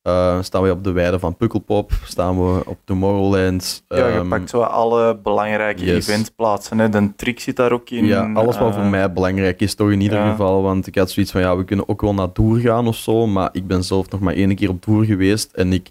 eh, 0.03 0.43
staan 0.43 0.63
wij 0.63 0.71
op 0.71 0.85
de 0.85 0.93
weide 0.93 1.19
van 1.19 1.37
Pukkelpop. 1.37 1.93
Staan 2.05 2.37
we 2.37 2.63
op 2.67 2.79
Tomorrowland. 2.85 3.85
Ja, 3.89 3.97
je 3.97 4.03
ehm, 4.03 4.29
pakt 4.29 4.51
zo 4.51 4.61
alle 4.61 5.17
belangrijke 5.17 5.85
yes. 5.85 6.07
eventplaatsen. 6.09 6.79
Hè. 6.79 6.89
De 6.89 7.13
trick 7.17 7.41
zit 7.41 7.57
daar 7.57 7.73
ook 7.73 7.91
in. 7.91 8.05
Ja, 8.05 8.33
alles 8.33 8.59
wat 8.59 8.75
voor 8.75 8.83
Eh, 8.83 8.91
mij 8.91 9.13
belangrijk 9.13 9.61
is, 9.61 9.75
toch 9.75 9.91
in 9.91 10.01
ieder 10.01 10.19
ja. 10.19 10.31
geval. 10.31 10.63
Want 10.63 10.87
ik 10.87 10.95
had 10.95 11.11
zoiets 11.11 11.33
van, 11.33 11.41
ja, 11.41 11.57
we 11.57 11.65
kunnen 11.65 11.89
ook 11.89 12.01
wel 12.01 12.15
naar 12.15 12.33
Tour 12.33 12.61
gaan 12.61 12.87
of 12.87 12.97
zo. 12.97 13.27
Maar 13.27 13.49
ik 13.53 13.67
ben 13.67 13.85
zelf 13.85 14.11
nog 14.11 14.21
maar 14.21 14.35
één 14.35 14.55
keer 14.55 14.69
op 14.69 14.81
Tour 14.81 15.05
geweest. 15.05 15.53
En 15.53 15.73
ik, 15.73 15.91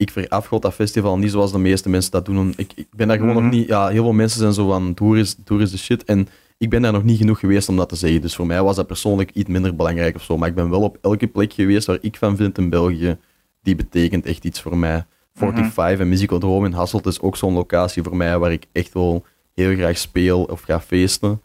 ik 0.00 0.10
verafgod 0.10 0.62
dat 0.62 0.74
festival 0.74 1.18
niet 1.18 1.30
zoals 1.30 1.52
de 1.52 1.58
meeste 1.58 1.88
mensen 1.88 2.10
dat 2.10 2.24
doen. 2.24 2.52
Ik, 2.56 2.72
ik 2.74 2.86
ben 2.96 3.08
daar 3.08 3.16
gewoon 3.18 3.34
Mhm. 3.34 3.42
nog 3.42 3.52
niet... 3.52 3.68
Ja, 3.68 3.88
heel 3.88 4.02
veel 4.02 4.12
mensen 4.12 4.38
zijn 4.40 4.52
zo 4.52 4.66
van, 4.68 4.94
Tour 4.94 5.18
is, 5.18 5.36
Tour 5.44 5.62
is 5.62 5.70
de 5.70 5.78
shit. 5.78 6.04
En 6.04 6.28
ik 6.58 6.70
ben 6.70 6.82
daar 6.82 6.92
nog 6.92 7.04
niet 7.04 7.18
genoeg 7.18 7.38
geweest 7.38 7.68
om 7.68 7.76
dat 7.76 7.88
te 7.88 7.96
zeggen. 7.96 8.20
Dus 8.20 8.34
voor 8.36 8.46
mij 8.46 8.62
was 8.62 8.76
dat 8.76 8.86
persoonlijk 8.86 9.30
iets 9.30 9.48
minder 9.48 9.76
belangrijk 9.76 10.14
of 10.16 10.22
zo. 10.22 10.36
Maar 10.36 10.48
ik 10.48 10.54
ben 10.54 10.70
wel 10.70 10.82
op 10.82 10.98
elke 11.00 11.26
plek 11.26 11.52
geweest 11.52 11.86
waar 11.86 11.98
ik 12.00 12.16
van 12.16 12.36
vind 12.36 12.58
in 12.58 12.70
België. 12.70 13.16
Die 13.62 13.74
betekent 13.74 14.24
echt 14.26 14.44
iets 14.44 14.60
voor 14.60 14.76
mij. 14.76 15.04
45 15.34 15.98
en 16.00 16.08
Musicodrome 16.08 16.66
in 16.66 16.72
Hasselt 16.72 17.06
is 17.06 17.20
ook 17.20 17.36
zo'n 17.36 17.52
locatie 17.54 18.02
voor 18.02 18.16
mij 18.16 18.38
waar 18.38 18.52
ik 18.52 18.66
echt 18.72 18.92
wel 18.92 19.24
heel 19.54 19.74
graag 19.76 19.98
speel 19.98 20.42
of 20.44 20.60
ga 20.60 20.80
feesten. 20.80 21.40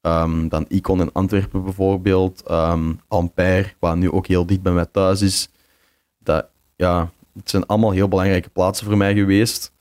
Ehm, 0.00 0.48
dan 0.48 0.64
Icon 0.68 1.00
in 1.00 1.10
Antwerpen 1.12 1.64
bijvoorbeeld. 1.64 2.42
Ehm, 2.46 2.92
Ampère, 3.08 3.72
waar 3.78 3.96
nu 3.96 4.10
ook 4.10 4.26
heel 4.26 4.46
dicht 4.46 4.62
bij 4.62 4.72
mij 4.72 4.86
thuis 4.92 5.22
is. 5.22 5.48
Dat, 6.18 6.46
ja, 6.76 7.10
het 7.38 7.50
zijn 7.50 7.66
allemaal 7.66 7.90
heel 7.90 8.08
belangrijke 8.08 8.48
plaatsen 8.48 8.86
voor 8.86 8.96
mij 8.96 9.14
geweest. 9.14 9.72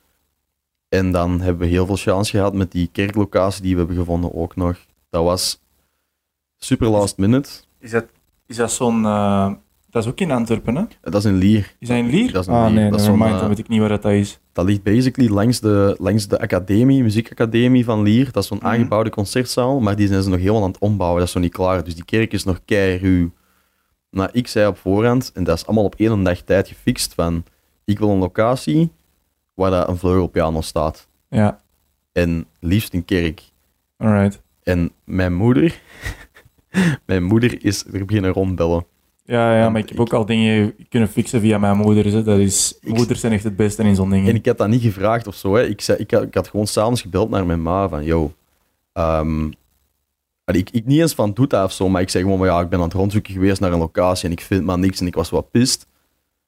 En 0.90 1.12
dan 1.12 1.42
hebben 1.42 1.62
we 1.68 1.74
heel 1.74 1.86
veel 1.86 1.96
chance 1.96 2.32
gehad 2.32 2.54
met 2.54 2.72
die 2.72 2.90
kerklocatie 2.92 3.62
die 3.62 3.72
we 3.74 3.78
hebben 3.80 3.98
gevonden 3.98 4.36
ook 4.36 4.56
nog. 4.56 4.78
Dat 5.10 5.24
was 5.24 5.62
super 6.58 6.88
last 6.88 7.18
minute. 7.18 7.50
Is 7.80 7.92
dat, 7.92 8.06
is 8.48 8.56
dat 8.56 8.72
zo'n... 8.72 9.06
eh, 9.06 9.52
dat 9.90 10.04
is 10.04 10.10
ook 10.10 10.20
in 10.20 10.32
Antwerpen, 10.32 10.76
hè? 10.76 10.84
Dat 11.02 11.16
is 11.16 11.26
in 11.26 11.36
Lier. 11.38 11.76
Is 11.80 11.88
dat 11.88 11.98
in 11.98 12.10
Lier? 12.10 12.32
Dat 12.32 12.42
is 12.42 12.48
in 12.48 12.54
ah, 12.54 12.66
Lier. 12.66 12.74
nee, 12.74 12.90
Dat 12.90 13.00
is 13.00 13.06
nevermind, 13.06 13.30
zo'n, 13.30 13.40
dan 13.40 13.50
eh, 13.50 13.56
weet 13.56 13.66
ik 13.66 13.68
niet 13.68 13.80
waar 13.80 13.90
dat 13.90 14.06
is. 14.06 14.40
Dat 14.54 14.66
ligt 14.66 14.84
basically 14.84 15.30
langs 15.30 15.60
de, 15.60 15.96
langs 16.00 16.28
de 16.28 16.40
academie, 16.40 17.04
muziekacademie 17.04 17.86
van 17.86 18.02
Lier. 18.02 18.32
Dat 18.32 18.44
is 18.44 18.50
zo'n 18.50 18.58
Mhm. 18.58 18.68
aangebouwde 18.68 19.10
concertzaal, 19.10 19.80
maar 19.80 19.96
die 19.96 20.08
zijn 20.08 20.24
ze 20.24 20.30
nog 20.30 20.40
helemaal 20.40 20.64
aan 20.64 20.68
het 20.72 20.80
ombouwen. 20.80 21.20
Dat 21.20 21.28
is 21.28 21.34
nog 21.34 21.44
niet 21.44 21.54
klaar. 21.54 21.84
Dus 21.84 21.96
die 21.96 22.06
kerk 22.06 22.34
is 22.34 22.44
nog 22.44 22.60
keiruw. 22.66 23.32
Nou, 24.16 24.30
ik 24.34 24.48
zei 24.48 24.68
op 24.68 24.78
voorhand, 24.78 25.32
en 25.34 25.44
dat 25.44 25.58
is 25.58 25.66
allemaal 25.66 25.84
op 25.86 25.96
één 25.98 26.24
dag 26.24 26.42
tijd 26.42 26.68
gefixt, 26.68 27.14
van 27.14 27.44
ik 27.86 28.00
wil 28.00 28.10
een 28.10 28.18
locatie 28.18 28.92
waar 29.54 29.72
dat 29.72 29.88
een 29.88 29.98
vleugelpiano 29.98 30.62
staat. 30.62 31.08
Ja, 31.30 31.60
En 32.12 32.46
liefst 32.60 32.94
een 32.94 33.06
kerk. 33.06 33.42
alright. 33.98 34.42
En 34.64 34.92
mijn 35.04 35.34
moeder, 35.34 35.80
mijn 37.06 37.24
moeder 37.24 37.66
is 37.66 37.86
er 37.94 38.06
beginnen 38.06 38.32
rondbellen. 38.32 38.86
Ja, 39.24 39.58
ja, 39.58 39.70
maar 39.70 39.82
ik 39.82 39.90
heb 39.90 39.98
ik- 39.98 40.02
ook 40.02 40.14
al 40.14 40.26
dingen 40.26 40.76
kunnen 40.90 41.10
fixen 41.10 41.42
via 41.42 41.58
mijn 41.58 41.78
moeder. 41.78 42.06
Hè. 42.06 42.24
Dat 42.24 42.40
is, 42.40 42.78
Ik- 42.82 42.94
moeders 42.98 43.20
zijn 43.20 43.34
echt 43.34 43.44
het 43.44 43.56
beste 43.56 43.84
in 43.84 43.96
zo'n 43.96 44.10
dingen. 44.10 44.30
En 44.30 44.36
ik 44.36 44.46
had 44.46 44.58
dat 44.58 44.68
niet 44.68 44.82
gevraagd 44.82 45.28
of 45.28 45.36
zo. 45.36 45.56
Hè. 45.56 45.64
Ik, 45.66 45.82
zei, 45.82 45.98
ik, 45.98 46.12
had, 46.12 46.24
ik 46.24 46.34
had 46.34 46.48
gewoon 46.48 46.68
s'avonds 46.68 47.02
gebeld 47.02 47.30
naar 47.30 47.46
mijn 47.46 47.62
ma 47.62 47.90
van, 47.90 48.04
yo, 48.04 48.34
ehm, 48.94 49.50
ik, 50.46 50.70
ik 50.70 50.86
niet 50.86 51.00
eens 51.00 51.14
van 51.14 51.34
doet 51.34 51.50
dat 51.50 51.64
of 51.64 51.72
zo, 51.72 51.90
maar 51.90 52.02
ik 52.02 52.10
zeg 52.10 52.22
gewoon, 52.22 52.48
ja, 52.48 52.62
ik 52.62 52.70
ben 52.70 52.80
aan 52.80 52.86
het 52.86 52.94
rondzoeken 52.94 53.34
geweest 53.34 53.60
naar 53.60 53.72
een 53.72 53.80
locatie 53.80 54.26
en 54.26 54.32
ik 54.32 54.42
vind 54.42 54.64
maar 54.64 54.80
niks 54.80 55.00
en 55.00 55.08
ik 55.08 55.16
was 55.16 55.30
wat 55.30 55.52
pist. 55.52 55.88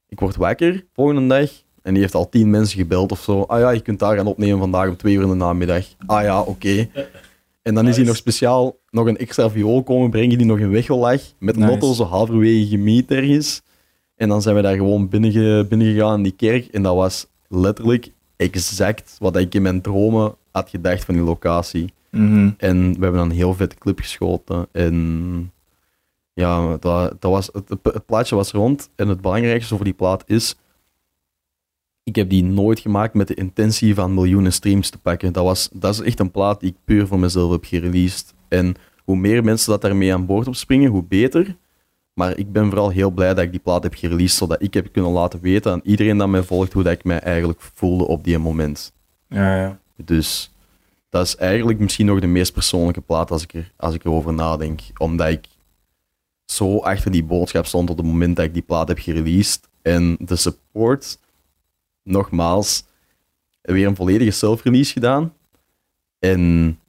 Ik 0.09 0.19
word 0.19 0.35
wakker 0.35 0.85
volgende 0.93 1.27
dag 1.27 1.49
en 1.81 1.93
die 1.93 2.01
heeft 2.01 2.15
al 2.15 2.29
tien 2.29 2.49
mensen 2.49 2.77
gebeld 2.77 3.11
of 3.11 3.21
zo. 3.21 3.41
Ah 3.41 3.59
ja, 3.59 3.69
je 3.69 3.79
kunt 3.79 3.99
daar 3.99 4.15
gaan 4.15 4.27
opnemen 4.27 4.59
vandaag 4.59 4.89
om 4.89 4.97
twee 4.97 5.13
uur 5.15 5.21
in 5.21 5.29
de 5.29 5.35
namiddag. 5.35 5.85
Ah 6.05 6.23
ja, 6.23 6.41
oké. 6.41 6.89
En 7.61 7.73
dan 7.73 7.87
is 7.87 7.95
hij 7.95 8.05
nog 8.05 8.15
speciaal 8.15 8.75
nog 8.89 9.07
een 9.07 9.17
extra 9.17 9.49
viool 9.49 9.83
komen 9.83 10.09
brengen 10.09 10.37
die 10.37 10.47
nog 10.47 10.59
in 10.59 10.69
Wechel 10.69 10.97
lag. 10.97 11.21
Met 11.39 11.55
een 11.55 11.61
Nice. 11.61 11.95
zo 11.95 12.03
halverwege 12.03 12.67
gemiet 12.67 13.11
ergens. 13.11 13.61
En 14.15 14.29
dan 14.29 14.41
zijn 14.41 14.55
we 14.55 14.61
daar 14.61 14.75
gewoon 14.75 15.09
binnenge, 15.09 15.65
binnengegaan 15.65 16.17
in 16.17 16.23
die 16.23 16.31
kerk. 16.31 16.65
En 16.65 16.83
dat 16.83 16.95
was 16.95 17.27
letterlijk 17.47 18.11
exact 18.35 19.15
wat 19.19 19.35
ik 19.37 19.55
in 19.55 19.61
mijn 19.61 19.81
dromen 19.81 20.35
had 20.51 20.69
gedacht 20.69 21.05
van 21.05 21.13
die 21.13 21.23
locatie. 21.23 21.93
Mhm. 22.11 22.49
En 22.57 22.77
we 22.93 22.99
hebben 22.99 23.19
dan 23.19 23.29
een 23.29 23.35
heel 23.35 23.53
vette 23.53 23.75
clip 23.75 23.99
geschoten. 23.99 24.67
En 24.71 25.51
ja, 26.34 26.77
dat, 26.77 27.21
dat 27.21 27.31
was, 27.31 27.49
het, 27.53 27.69
het 27.84 28.05
plaatje 28.05 28.35
was 28.35 28.51
rond. 28.51 28.89
En 28.95 29.07
het 29.07 29.21
belangrijkste 29.21 29.75
voor 29.75 29.84
die 29.84 29.93
plaat 29.93 30.23
is... 30.25 30.55
Ik 32.03 32.15
heb 32.15 32.29
die 32.29 32.43
nooit 32.43 32.79
gemaakt 32.79 33.13
met 33.13 33.27
de 33.27 33.34
intentie 33.34 33.95
van 33.95 34.13
miljoenen 34.13 34.53
streams 34.53 34.89
te 34.89 34.97
pakken. 34.97 35.34
Dat, 35.34 35.43
was, 35.43 35.69
dat 35.73 35.93
is 35.93 36.01
echt 36.01 36.19
een 36.19 36.31
plaat 36.31 36.59
die 36.59 36.69
ik 36.69 36.75
puur 36.84 37.07
voor 37.07 37.19
mezelf 37.19 37.51
heb 37.51 37.65
gereleased. 37.65 38.34
En 38.47 38.75
hoe 39.03 39.15
meer 39.15 39.43
mensen 39.43 39.71
dat 39.71 39.81
daarmee 39.81 40.13
aan 40.13 40.25
boord 40.25 40.47
op 40.47 40.55
springen, 40.55 40.91
hoe 40.91 41.03
beter. 41.03 41.55
Maar 42.13 42.38
ik 42.38 42.51
ben 42.51 42.69
vooral 42.69 42.89
heel 42.89 43.11
blij 43.11 43.34
dat 43.34 43.43
ik 43.43 43.51
die 43.51 43.59
plaat 43.59 43.84
heb 43.84 43.93
gereleased, 43.93 44.38
zodat 44.38 44.61
ik 44.61 44.73
heb 44.73 44.91
kunnen 44.91 45.11
laten 45.11 45.39
weten 45.41 45.71
aan 45.71 45.81
iedereen 45.84 46.17
dat 46.17 46.27
mij 46.27 46.43
volgt 46.43 46.73
hoe 46.73 46.84
dat 46.84 46.93
ik 46.93 47.03
mij 47.03 47.19
eigenlijk 47.19 47.61
voelde 47.73 48.07
op 48.07 48.23
die 48.23 48.38
moment. 48.38 48.93
Ja, 49.27 49.55
ja. 49.55 49.79
Dus 49.95 50.51
dat 51.09 51.25
is 51.25 51.35
eigenlijk 51.35 51.79
misschien 51.79 52.05
nog 52.05 52.19
de 52.19 52.27
meest 52.27 52.53
persoonlijke 52.53 53.01
plaat 53.01 53.31
als 53.31 53.43
ik, 53.43 53.53
er, 53.53 53.71
als 53.77 53.95
ik 53.95 54.05
erover 54.05 54.34
nadenk. 54.34 54.81
Omdat 54.97 55.27
ik 55.27 55.47
zo 56.45 56.77
achter 56.77 57.11
die 57.11 57.23
boodschap 57.23 57.65
stond 57.65 57.89
op 57.89 57.97
het 57.97 58.05
moment 58.05 58.35
dat 58.35 58.45
ik 58.45 58.53
die 58.53 58.61
plaat 58.61 58.88
heb 58.88 58.99
gereleased. 58.99 59.67
En 59.81 60.17
de 60.19 60.35
support, 60.35 61.19
nogmaals, 62.03 62.84
weer 63.61 63.88
een 63.88 63.95
volledige 63.95 64.31
self-release 64.31 64.91
gedaan. 64.93 65.34
En 66.19 66.79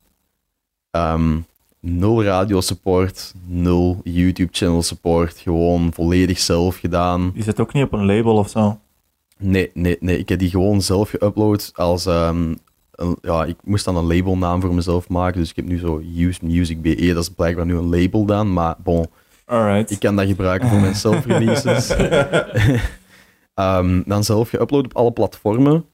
ehm, 0.91 1.41
nul 1.81 2.23
radio 2.25 2.61
support, 2.61 3.35
nul 3.47 4.01
YouTube 4.05 4.53
channel 4.53 4.83
support. 4.83 5.39
Gewoon 5.39 5.93
volledig 5.93 6.39
zelf 6.39 6.79
gedaan. 6.79 7.31
Die 7.35 7.43
zit 7.43 7.61
ook 7.61 7.73
niet 7.73 7.85
op 7.85 7.93
een 7.93 8.07
label 8.07 8.37
of 8.37 8.49
zo. 8.49 8.81
Nee, 9.39 9.71
nee, 9.75 9.97
nee. 10.01 10.19
Ik 10.19 10.29
heb 10.29 10.39
die 10.39 10.51
gewoon 10.51 10.83
zelf 10.83 11.11
geüpload 11.11 11.73
als... 11.73 12.07
ehm, 12.07 12.55
een- 12.99 13.19
ja, 13.23 13.45
ik 13.45 13.57
moest 13.65 13.85
dan 13.85 13.97
een 13.97 14.07
labelnaam 14.17 14.61
voor 14.61 14.75
mezelf 14.75 15.09
maken. 15.09 15.41
Dus 15.41 15.51
ik 15.51 15.57
heb 15.57 15.65
nu 15.67 15.79
zo 15.79 16.03
Use 16.17 16.45
Music 16.45 16.83
BE. 16.83 17.13
Dat 17.15 17.23
is 17.23 17.29
blijkbaar 17.31 17.67
nu 17.67 17.77
een 17.77 17.89
label 18.01 18.25
dan. 18.25 18.53
Maar 18.53 18.75
bon, 18.83 19.07
Alright. 19.45 19.91
ik 19.91 19.99
kan 19.99 20.17
dat 20.17 20.27
gebruiken 20.27 20.69
voor 20.69 20.81
mijn 20.81 20.95
self-releases. 21.05 21.91
Ehm, 23.55 24.03
dan 24.07 24.25
zelf 24.25 24.49
geüpload 24.57 24.85
op 24.85 24.95
alle 24.97 25.13
platformen. 25.13 25.85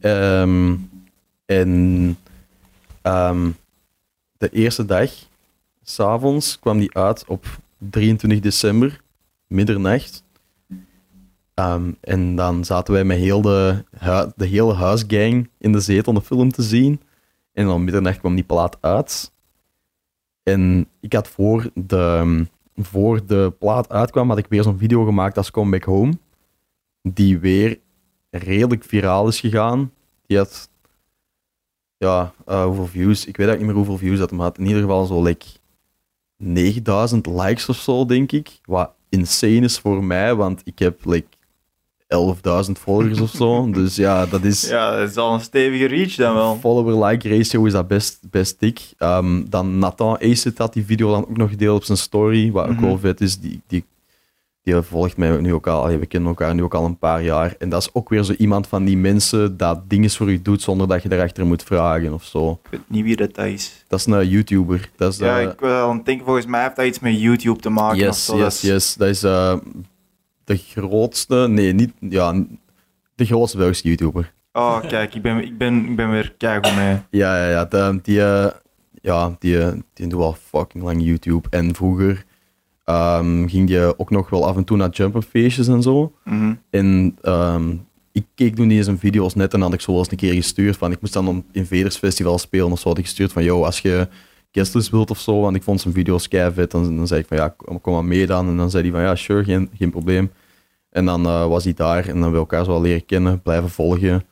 Ehm, 0.00 0.74
en 1.46 2.18
ehm, 3.02 3.50
de 4.38 4.48
eerste 4.50 4.84
dag, 4.84 5.10
s'avonds, 5.82 6.58
kwam 6.58 6.78
die 6.78 6.94
uit 6.96 7.24
op 7.26 7.46
23 7.78 8.40
december, 8.40 9.00
middernacht. 9.46 10.22
Ehm, 11.60 11.92
en 12.00 12.36
dan 12.36 12.64
zaten 12.64 12.94
wij 12.94 13.04
met 13.04 13.18
heel 13.18 13.42
de, 13.42 13.84
de 14.36 14.46
hele 14.46 14.74
huisgang 14.74 15.50
in 15.58 15.72
de 15.72 15.80
zetel 15.80 16.12
de 16.12 16.22
film 16.22 16.52
te 16.52 16.62
zien. 16.62 17.00
En 17.52 17.66
dan 17.66 17.84
middernacht 17.84 18.18
kwam 18.18 18.34
die 18.34 18.44
plaat 18.44 18.76
uit. 18.80 19.32
En 20.42 20.88
ik 21.00 21.12
had 21.12 21.28
voor 21.28 21.70
de, 21.74 22.46
voor 22.76 23.26
de 23.26 23.52
plaat 23.58 23.88
uitkwam, 23.88 24.28
had 24.28 24.38
ik 24.38 24.46
weer 24.48 24.62
zo'n 24.62 24.78
video 24.78 25.04
gemaakt 25.04 25.36
als 25.36 25.50
Come 25.50 25.70
Back 25.70 25.84
Home. 25.84 26.12
Die 27.02 27.38
weer 27.38 27.78
redelijk 28.30 28.84
viraal 28.84 29.28
is 29.28 29.40
gegaan. 29.40 29.92
Die 30.26 30.36
had, 30.36 30.70
ja, 31.96 32.32
eh, 32.46 32.64
hoeveel 32.64 32.86
views? 32.86 33.26
Ik 33.26 33.36
weet 33.36 33.46
eigenlijk 33.46 33.58
niet 33.58 33.66
meer 33.66 33.86
hoeveel 33.86 34.06
views 34.06 34.18
dat 34.18 34.30
hem 34.30 34.40
had. 34.40 34.58
In 34.58 34.66
ieder 34.66 34.82
geval 34.82 35.06
zo, 35.06 35.22
like, 35.22 35.46
9000 36.36 37.26
likes 37.26 37.68
of 37.68 37.76
zo, 37.76 38.04
denk 38.04 38.32
ik. 38.32 38.60
Wat 38.64 38.92
insane 39.08 39.60
is 39.60 39.78
voor 39.78 40.04
mij, 40.04 40.34
want 40.34 40.60
ik 40.64 40.78
heb, 40.78 41.04
like, 41.04 41.38
11.000 42.66 42.72
volgers 42.80 43.20
of 43.20 43.30
zo. 43.30 43.70
Dus 43.70 43.96
ja, 43.96 44.26
dat 44.26 44.42
is... 44.44 44.68
Ja, 44.68 44.96
dat 44.98 45.08
is 45.10 45.16
al 45.16 45.34
een 45.34 45.40
stevige 45.40 45.86
reach 45.86 46.14
dan 46.14 46.34
wel. 46.34 46.56
Follower-like 46.60 47.28
ratio 47.36 47.64
is 47.64 47.72
dat 47.72 47.88
best, 47.88 48.18
best 48.30 48.60
dik. 48.60 48.80
Ehm, 48.98 49.42
dan 49.48 49.78
Nathan 49.78 50.18
Acid 50.20 50.58
had 50.58 50.72
die 50.72 50.84
video 50.84 51.10
dan 51.10 51.22
ook 51.28 51.36
nog 51.36 51.50
gedeeld 51.50 51.76
op 51.76 51.84
zijn 51.84 51.98
story, 51.98 52.50
wat 52.52 52.66
ook 52.68 52.72
Mhm. 52.72 52.84
wel 52.84 52.98
vet 52.98 53.20
is. 53.20 53.38
Die, 53.38 53.60
die, 53.66 53.84
die 54.62 54.74
volgt 54.82 55.16
mij 55.16 55.40
nu 55.40 55.54
ook 55.54 55.66
al, 55.66 55.82
allee, 55.82 55.98
we 55.98 56.06
kennen 56.06 56.28
elkaar 56.28 56.54
nu 56.54 56.62
ook 56.62 56.74
al 56.74 56.84
een 56.84 56.98
paar 56.98 57.22
jaar. 57.22 57.54
En 57.58 57.68
dat 57.68 57.80
is 57.82 57.88
ook 57.92 58.08
weer 58.08 58.22
zo 58.22 58.32
iemand 58.38 58.66
van 58.66 58.84
die 58.84 58.96
mensen 58.96 59.56
dat 59.56 59.80
dingen 59.88 60.10
voor 60.10 60.30
je 60.30 60.42
doet 60.42 60.62
zonder 60.62 60.88
dat 60.88 61.02
je 61.02 61.12
erachter 61.12 61.46
moet 61.46 61.62
vragen 61.62 62.12
of 62.12 62.24
zo. 62.24 62.50
Ik 62.64 62.70
weet 62.70 62.80
niet 62.86 63.04
wie 63.04 63.16
dat 63.16 63.38
is. 63.38 63.84
Dat 63.88 63.98
is 63.98 64.06
een 64.06 64.28
YouTuber. 64.28 64.90
Dat 64.96 65.12
is, 65.12 65.18
Ja, 65.18 65.40
eh, 65.40 65.48
ik 65.50 65.60
wil 65.60 65.70
aan 65.74 65.96
het 65.96 66.04
denken, 66.06 66.24
volgens 66.24 66.46
mij 66.46 66.62
heeft 66.62 66.76
dat 66.76 66.86
iets 66.86 66.98
met 66.98 67.20
YouTube 67.20 67.60
te 67.60 67.70
maken. 67.70 67.96
of 67.98 68.04
yes, 68.04 68.24
zo. 68.24 68.32
Dat 68.38 68.60
yes, 68.60 68.60
yes. 68.60 68.94
Dat 68.94 69.08
is 69.08 69.22
eh, 69.22 69.56
de 70.50 70.56
grootste, 70.56 71.46
nee, 71.48 71.72
niet, 71.72 71.92
ja, 72.00 72.44
de 73.14 73.24
grootste 73.24 73.56
Belgische 73.56 73.88
YouTuber. 73.88 74.32
Oh, 74.52 74.80
kijk, 74.80 75.14
ik 75.14 75.22
ben, 75.22 75.44
ik 75.44 75.58
ben, 75.58 75.84
ik 75.88 75.96
ben 75.96 76.10
weer 76.10 76.34
keigoed 76.38 76.76
mee. 76.76 76.96
Ja, 77.10 77.36
ja, 77.36 77.50
ja. 77.50 77.64
de- 77.64 77.98
die, 78.02 78.22
eh, 78.22 78.46
ja 79.02 79.36
die, 79.38 79.60
eh, 79.62 79.72
die 79.94 80.06
doet 80.06 80.20
al 80.20 80.36
fucking 80.48 80.84
lang 80.84 81.02
YouTube. 81.02 81.48
En 81.50 81.74
vroeger 81.74 82.24
ehm, 82.84 83.46
ging 83.48 83.66
die 83.66 83.98
ook 83.98 84.10
nog 84.10 84.30
wel 84.30 84.46
af 84.46 84.56
en 84.56 84.64
toe 84.64 84.76
naar 84.76 84.88
jump-up 84.90 85.24
feestjes 85.24 85.68
en 85.68 85.82
zo. 85.82 86.12
Mhm. 86.24 86.54
En 86.70 87.16
ehm, 87.22 87.74
ik 88.12 88.24
keek 88.34 88.54
toen 88.54 88.82
zijn 88.82 88.98
video's 88.98 89.34
net 89.34 89.54
en 89.54 89.60
had 89.60 89.72
ik 89.72 89.80
zo 89.80 89.98
eens 89.98 90.10
een 90.10 90.16
keer 90.16 90.34
gestuurd 90.34 90.76
van, 90.76 90.92
ik 90.92 91.00
moest 91.00 91.12
dan 91.12 91.28
op 91.28 91.44
Invaders 91.52 91.96
Festival 91.96 92.38
spelen 92.38 92.72
of 92.72 92.80
zo, 92.80 92.88
had 92.88 92.98
ik 92.98 93.04
gestuurd 93.04 93.32
van, 93.32 93.44
yo, 93.44 93.64
als 93.64 93.80
je 93.80 94.08
guestlist 94.52 94.90
wilt 94.90 95.10
of 95.10 95.18
zo, 95.20 95.40
want 95.40 95.56
ik 95.56 95.62
vond 95.62 95.80
zijn 95.80 95.94
video's 95.94 96.28
kei 96.28 96.52
vet, 96.52 96.70
dan, 96.70 96.96
dan 96.96 97.06
zei 97.06 97.20
ik 97.20 97.26
van, 97.26 97.36
ja, 97.36 97.48
kom, 97.48 97.80
kom 97.80 97.92
maar 97.92 98.04
mee 98.04 98.26
dan. 98.26 98.48
En 98.48 98.56
dan 98.56 98.70
zei 98.70 98.82
hij 98.82 98.92
van, 98.92 99.00
ja, 99.00 99.14
sure, 99.14 99.44
geen, 99.44 99.70
geen 99.78 99.90
probleem. 99.90 100.30
En 100.90 101.04
dan 101.04 101.26
eh, 101.26 101.46
was 101.46 101.64
hij 101.64 101.74
daar 101.74 101.98
en 101.98 102.04
dan 102.12 102.14
hebben 102.14 102.32
we 102.32 102.38
elkaar 102.38 102.64
zo 102.64 102.70
al 102.72 102.80
leren 102.80 103.06
kennen, 103.06 103.42
blijven 103.42 103.70
volgen. 103.70 104.24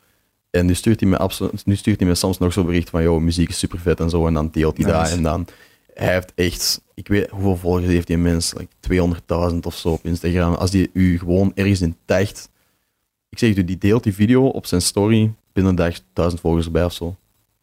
En 0.49 0.65
nu 0.65 0.73
stuurt 0.75 0.99
hij 0.99 1.09
me, 1.09 1.17
abso- 1.17 1.51
nu 1.65 1.75
stuurt 1.75 1.99
hij 1.99 2.09
me 2.09 2.15
soms 2.15 2.37
nog 2.37 2.53
zo'n 2.53 2.65
bericht 2.65 2.89
van, 2.89 3.01
yo, 3.03 3.19
muziek 3.19 3.49
is 3.49 3.59
super 3.59 3.79
vet 3.79 3.99
en 3.99 4.09
zo. 4.09 4.27
En 4.27 4.33
dan 4.33 4.49
deelt 4.51 4.77
hij 4.77 4.85
dat. 4.91 5.01
Nice. 5.01 5.13
En 5.15 5.23
dan, 5.23 5.47
hij 5.93 6.13
heeft 6.13 6.31
echt, 6.35 6.81
ik 6.93 7.07
weet 7.07 7.29
hoeveel 7.29 7.57
volgers 7.57 7.85
heeft 7.85 8.07
die 8.07 8.17
mens, 8.17 8.53
like 8.53 9.11
200.000 9.51 9.59
of 9.61 9.75
zo 9.75 9.89
op 9.89 10.05
Instagram. 10.05 10.53
Als 10.53 10.71
die 10.71 10.89
u 10.93 11.19
gewoon 11.19 11.51
ergens 11.55 11.81
in 11.81 11.95
tagt, 12.05 12.49
ik 13.29 13.39
zeg 13.39 13.55
u, 13.57 13.63
die 13.63 13.77
deelt 13.77 14.03
die 14.03 14.13
video 14.13 14.47
op 14.47 14.65
zijn 14.65 14.81
story, 14.81 15.33
binnen 15.53 15.71
een 15.71 15.77
dag 15.77 15.99
1000 16.13 16.41
volgers 16.41 16.65
erbij 16.65 16.83
of 16.85 16.93
zo. 16.93 17.15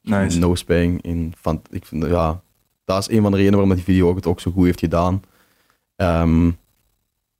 Nice. 0.02 0.38
No 0.38 0.54
spang. 0.54 1.02
In, 1.02 1.34
van, 1.40 1.62
ik 1.70 1.84
vind, 1.86 2.04
ja, 2.06 2.40
dat 2.84 2.98
is 3.08 3.16
een 3.16 3.22
van 3.22 3.30
de 3.30 3.36
redenen 3.36 3.58
waarom 3.58 3.74
die 3.76 3.84
video 3.84 4.08
ook 4.08 4.16
het 4.16 4.26
ook 4.26 4.40
zo 4.40 4.50
goed 4.50 4.64
heeft 4.64 4.78
gedaan. 4.78 5.22
Ehm, 5.96 6.50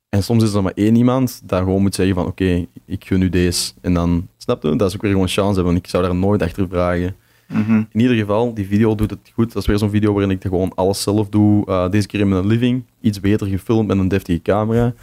en 0.09 0.23
soms 0.23 0.43
is 0.43 0.53
er 0.53 0.63
maar 0.63 0.73
één 0.75 0.95
iemand 0.95 1.41
dat 1.43 1.59
gewoon 1.59 1.81
moet 1.81 1.95
zeggen 1.95 2.15
van 2.15 2.25
oké, 2.25 2.65
ik 2.85 3.05
gun 3.05 3.21
u 3.21 3.29
deze. 3.29 3.71
En 3.81 3.93
dan, 3.93 4.27
snap 4.37 4.63
je, 4.63 4.75
dat 4.75 4.89
is 4.89 4.95
ook 4.95 5.01
weer 5.01 5.11
gewoon 5.11 5.27
chance 5.27 5.55
hebben. 5.55 5.75
Ik 5.75 5.87
zou 5.87 6.03
daar 6.03 6.15
nooit 6.15 6.41
achter 6.41 6.67
vragen. 6.67 7.15
Mhm. 7.47 7.83
In 7.91 7.99
ieder 7.99 8.15
geval, 8.15 8.53
die 8.53 8.67
video 8.67 8.95
doet 8.95 9.09
het 9.09 9.31
goed. 9.33 9.53
Dat 9.53 9.61
is 9.61 9.67
weer 9.67 9.77
zo'n 9.77 9.89
video 9.89 10.13
waarin 10.13 10.31
ik 10.31 10.41
gewoon 10.41 10.71
alles 10.75 11.01
zelf 11.01 11.29
doe. 11.29 11.65
Uh, 11.67 11.89
deze 11.89 12.07
keer 12.07 12.19
in 12.19 12.29
mijn 12.29 12.47
living. 12.47 12.83
Iets 13.01 13.19
beter 13.19 13.47
gefilmd 13.47 13.87
met 13.87 13.97
een 13.97 14.07
deftige 14.07 14.41
camera. 14.41 14.93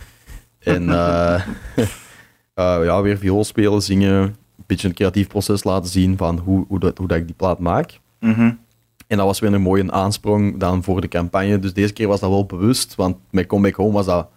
En 0.59 0.83
uh, 0.83 1.47
uh, 1.77 1.85
ja, 2.85 3.03
weer 3.03 3.19
viool 3.19 3.45
spelen, 3.45 3.83
zingen. 3.83 4.23
Een 4.23 4.65
beetje 4.67 4.89
een 4.89 4.95
creatief 4.95 5.27
proces 5.27 5.65
laten 5.65 5.91
zien 5.91 6.17
van 6.17 6.39
hoe, 6.39 6.65
hoe, 6.69 6.79
dat, 6.79 6.99
hoe 6.99 7.09
dat 7.09 7.19
ik 7.19 7.27
die 7.27 7.35
plaat 7.35 7.59
maak. 7.59 8.01
Mhm. 8.21 8.53
En 9.07 9.17
dat 9.17 9.27
was 9.27 9.41
weer 9.41 9.53
een 9.53 9.63
mooie 9.63 9.93
aansprong 9.93 10.59
dan 10.59 10.83
voor 10.83 11.01
de 11.01 11.09
campagne. 11.09 11.59
Dus 11.59 11.73
deze 11.73 11.93
keer 11.93 12.09
was 12.09 12.21
dat 12.21 12.31
wel 12.31 12.47
bewust, 12.47 12.95
want 12.95 13.17
met 13.31 13.47
Come 13.47 13.63
Back 13.63 13.75
Home 13.75 13.93
was 13.93 14.07
dat 14.07 14.29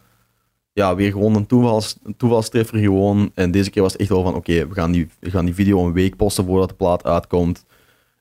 ja, 0.78 0.96
weer 0.96 1.12
gewoon 1.12 1.36
een, 1.36 1.46
toevals, 1.46 1.98
een 2.04 2.18
toevalstreffer 2.18 2.80
gewoon. 2.80 3.32
En 3.34 3.52
deze 3.52 3.70
keer 3.70 3.82
was 3.82 3.92
het 3.92 4.02
echt 4.02 4.10
wel 4.10 4.24
van, 4.24 4.36
oké, 4.36 4.68
we, 4.68 4.74
gaan 4.74 4.92
die, 4.92 5.10
we 5.20 5.30
gaan 5.30 5.46
die 5.46 5.54
video 5.54 5.86
een 5.86 5.94
week 5.94 6.16
posten 6.16 6.46
voordat 6.46 6.70
de 6.70 6.76
plaat 6.76 7.04
uitkomt. 7.04 7.66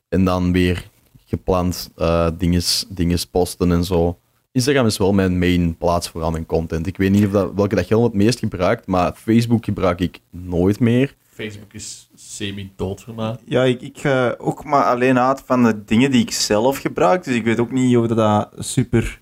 En 0.08 0.24
dan 0.24 0.52
weer 0.52 0.90
gepland 1.26 1.90
uh, 1.96 2.28
dinges, 2.38 2.84
dinges 2.88 3.26
posten 3.26 3.72
en 3.72 3.84
zo. 3.84 4.18
Instagram 4.52 4.86
is 4.86 4.98
wel 4.98 5.12
mijn 5.12 5.38
main 5.38 5.76
plaats 5.76 6.08
voor 6.08 6.24
aan 6.24 6.32
mijn 6.32 6.46
content. 6.46 6.86
Ik 6.86 6.96
weet 6.96 7.10
niet 7.10 7.26
of 7.26 7.32
dat, 7.32 7.52
welke 7.54 7.74
dat 7.74 7.86
Gil 7.86 8.02
het 8.02 8.14
meest 8.14 8.38
gebruikt, 8.38 8.86
maar 8.86 9.12
Facebook 9.14 9.64
gebruik 9.64 10.00
ik 10.00 10.20
nooit 10.30 10.80
meer. 10.80 11.14
Facebook 11.32 11.72
is 11.72 12.10
semi-dood 12.14 13.02
voor 13.02 13.14
mij. 13.14 13.36
Ja, 13.44 13.62
ik, 13.62 13.80
ik 13.80 13.98
ga 13.98 14.34
ook 14.38 14.64
maar 14.64 14.84
alleen 14.84 15.18
uit 15.18 15.42
van 15.46 15.62
de 15.62 15.84
dingen 15.84 16.10
die 16.10 16.22
ik 16.22 16.30
zelf 16.30 16.78
gebruik. 16.78 17.24
Dus 17.24 17.34
ik 17.34 17.44
weet 17.44 17.60
ook 17.60 17.72
niet 17.72 17.96
of 17.96 18.06
dat, 18.06 18.16
dat 18.16 18.52
super 18.58 19.20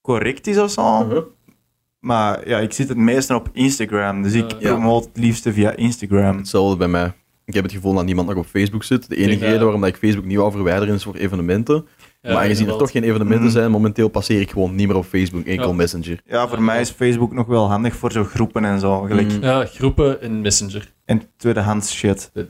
correct 0.00 0.46
is 0.46 0.58
of 0.58 0.70
zo. 0.70 1.02
Uh-huh. 1.02 1.24
Maar 2.00 2.48
ja, 2.48 2.58
ik 2.58 2.72
zit 2.72 2.88
het 2.88 2.96
meeste 2.98 3.34
op 3.34 3.48
Instagram. 3.52 4.22
Dus 4.22 4.32
ik 4.32 4.52
Uh, 4.52 4.60
ja. 4.60 4.68
promote 4.70 5.08
het 5.12 5.16
liefste 5.24 5.52
via 5.52 5.76
Instagram. 5.76 6.36
Hetzelfde 6.36 6.76
bij 6.76 6.88
mij. 6.88 7.12
Ik 7.44 7.54
heb 7.54 7.62
het 7.62 7.72
gevoel 7.72 7.94
dat 7.94 8.04
niemand 8.04 8.28
nog 8.28 8.36
op 8.36 8.46
Facebook 8.46 8.84
zit. 8.84 9.08
De 9.08 9.16
enige 9.16 9.38
dat- 9.38 9.48
reden 9.48 9.62
waarom 9.62 9.80
dat 9.80 9.90
ik 9.90 9.96
Facebook 9.96 10.24
niet 10.24 10.36
wou 10.36 10.52
verwijderen 10.52 10.94
is 10.94 11.02
voor 11.02 11.14
evenementen. 11.14 11.86
Ja, 12.22 12.32
maar 12.32 12.42
aangezien 12.42 12.68
er 12.68 12.76
toch 12.76 12.90
geen 12.90 13.02
evenementen 13.02 13.44
Mm. 13.44 13.50
zijn, 13.50 13.70
momenteel 13.70 14.08
passeer 14.08 14.40
ik 14.40 14.50
gewoon 14.50 14.74
niet 14.74 14.86
meer 14.86 14.96
op 14.96 15.04
Facebook, 15.04 15.44
enkel 15.44 15.68
Ja. 15.68 15.74
Messenger. 15.74 16.20
Ja, 16.26 16.48
voor 16.48 16.58
Ja, 16.58 16.62
mij 16.64 16.74
ja. 16.74 16.80
is 16.80 16.90
Facebook 16.90 17.32
nog 17.32 17.46
wel 17.46 17.68
handig 17.70 17.96
voor 17.96 18.12
zo 18.12 18.24
groepen 18.24 18.64
en 18.64 18.80
zo. 18.80 19.00
Gelijk. 19.00 19.32
Mm. 19.32 19.42
Ja, 19.42 19.64
groepen 19.64 20.22
in 20.22 20.40
Messenger. 20.40 20.92
En 21.08 21.22
tweedehands 21.36 21.92
shit. 21.92 22.30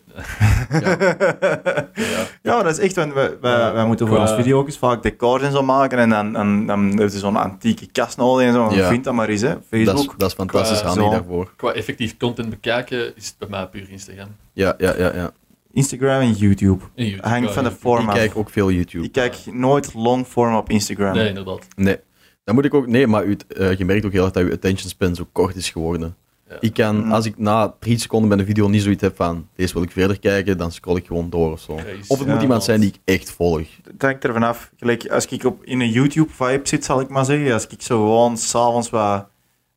Ja, 2.43 2.55
maar 2.55 2.64
dat 2.64 2.78
is 2.78 2.85
echt, 2.85 2.94
want 2.94 3.12
wij, 3.12 3.40
wij, 3.40 3.59
Ja, 3.59 3.72
wij 3.72 3.86
moeten 3.86 4.09
voor 4.09 4.18
ons 4.18 4.32
video 4.32 4.59
ook 4.59 4.66
eens 4.66 4.78
vaak 4.78 5.02
decors 5.02 5.43
en 5.43 5.52
zo 5.52 5.62
maken. 5.62 5.98
En 5.98 6.09
dan, 6.09 6.32
dan, 6.32 6.66
dan 6.66 7.10
zo'n 7.10 7.36
antieke 7.36 7.86
kast 7.86 8.16
nodig 8.16 8.47
en 8.47 8.52
zo. 8.52 8.74
Ja. 8.74 8.89
Vind 8.89 9.05
dat 9.05 9.14
maar 9.14 9.28
eens, 9.28 9.40
hè. 9.40 9.48
Dat 9.48 9.62
is, 9.70 9.85
Facebook. 9.85 10.18
dat 10.18 10.28
is 10.28 10.35
fantastisch 10.35 10.78
Qua 10.78 10.89
handig 10.89 11.05
zo. 11.05 11.10
daarvoor. 11.10 11.52
Qua 11.56 11.72
effectief 11.72 12.16
content 12.16 12.51
bekijken 12.51 13.16
is 13.16 13.26
het 13.26 13.35
bij 13.39 13.48
mij 13.48 13.66
puur 13.66 13.90
Instagram. 13.90 14.28
Ja, 14.52 14.74
ja, 14.78 14.94
ja. 14.97 15.14
ja. 15.14 15.30
Instagram 15.72 16.20
en 16.20 16.32
YouTube. 16.32 16.85
En 16.94 17.06
YouTube, 17.06 17.28
Hangt 17.28 17.48
ja, 17.48 17.55
van 17.55 17.64
de 17.64 17.70
vorm 17.70 18.09
Ik 18.09 18.14
kijk 18.14 18.36
ook 18.36 18.51
veel 18.51 18.70
YouTube. 18.70 19.05
Ik 19.05 19.12
kijk 19.12 19.36
nooit 19.52 19.94
longform 19.94 20.55
op 20.55 20.70
Instagram. 20.70 21.14
Nee, 21.14 21.28
inderdaad. 21.28 21.66
Nee. 21.76 21.98
Dan 22.44 22.55
moet 22.55 22.64
ik 22.64 22.74
ook... 22.74 22.86
Nee, 22.86 23.06
maar 23.06 23.24
u, 23.24 23.36
eh, 23.48 23.76
je 23.76 23.85
merkt 23.85 24.05
ook 24.05 24.12
heel 24.12 24.24
erg 24.24 24.32
dat 24.32 24.47
je 24.47 24.52
attention 24.52 24.89
span 24.89 25.14
zo 25.14 25.28
kort 25.32 25.56
is 25.56 25.70
geworden. 25.70 26.16
Ja. 26.49 26.57
Ik 26.61 26.73
kan, 26.75 26.97
Mm. 27.05 27.12
als 27.12 27.27
ik 27.27 27.39
na 27.39 27.75
drie 27.81 27.99
seconden 27.99 28.29
bij 28.29 28.39
een 28.39 28.45
video 28.47 28.69
niet 28.69 28.83
zoiets 28.83 29.03
heb 29.03 29.16
van 29.16 29.49
deze 29.57 29.73
wil 29.73 29.83
ik 29.83 29.91
verder 29.91 30.19
kijken, 30.19 30.59
dan 30.59 30.73
scroll 30.73 30.97
ik 30.97 31.07
gewoon 31.07 31.31
door 31.31 31.53
of 31.53 31.61
zo. 31.61 31.75
Crazy. 31.75 31.99
Of 32.09 32.19
het 32.19 32.27
Ja, 32.29 32.33
moet 32.35 32.43
iemand 32.43 32.65
zijn 32.65 32.81
die 32.81 32.89
ik 32.89 32.99
echt 33.05 33.31
volg. 33.31 33.66
Het 33.93 34.03
hangt 34.03 34.25
er 34.25 34.33
vanaf. 34.33 34.70
Gelijk, 34.77 35.09
als 35.09 35.27
ik 35.27 35.45
op, 35.45 35.65
in 35.65 35.81
een 35.81 35.91
YouTube-vibe 35.91 36.61
zit, 36.69 36.85
zal 36.85 37.01
ik 37.01 37.09
maar 37.09 37.25
zeggen. 37.25 37.53
Als 37.53 37.66
ik 37.66 37.83
zo 37.83 37.99
gewoon 38.03 38.37
s'avonds 38.37 38.91
wat 38.91 39.27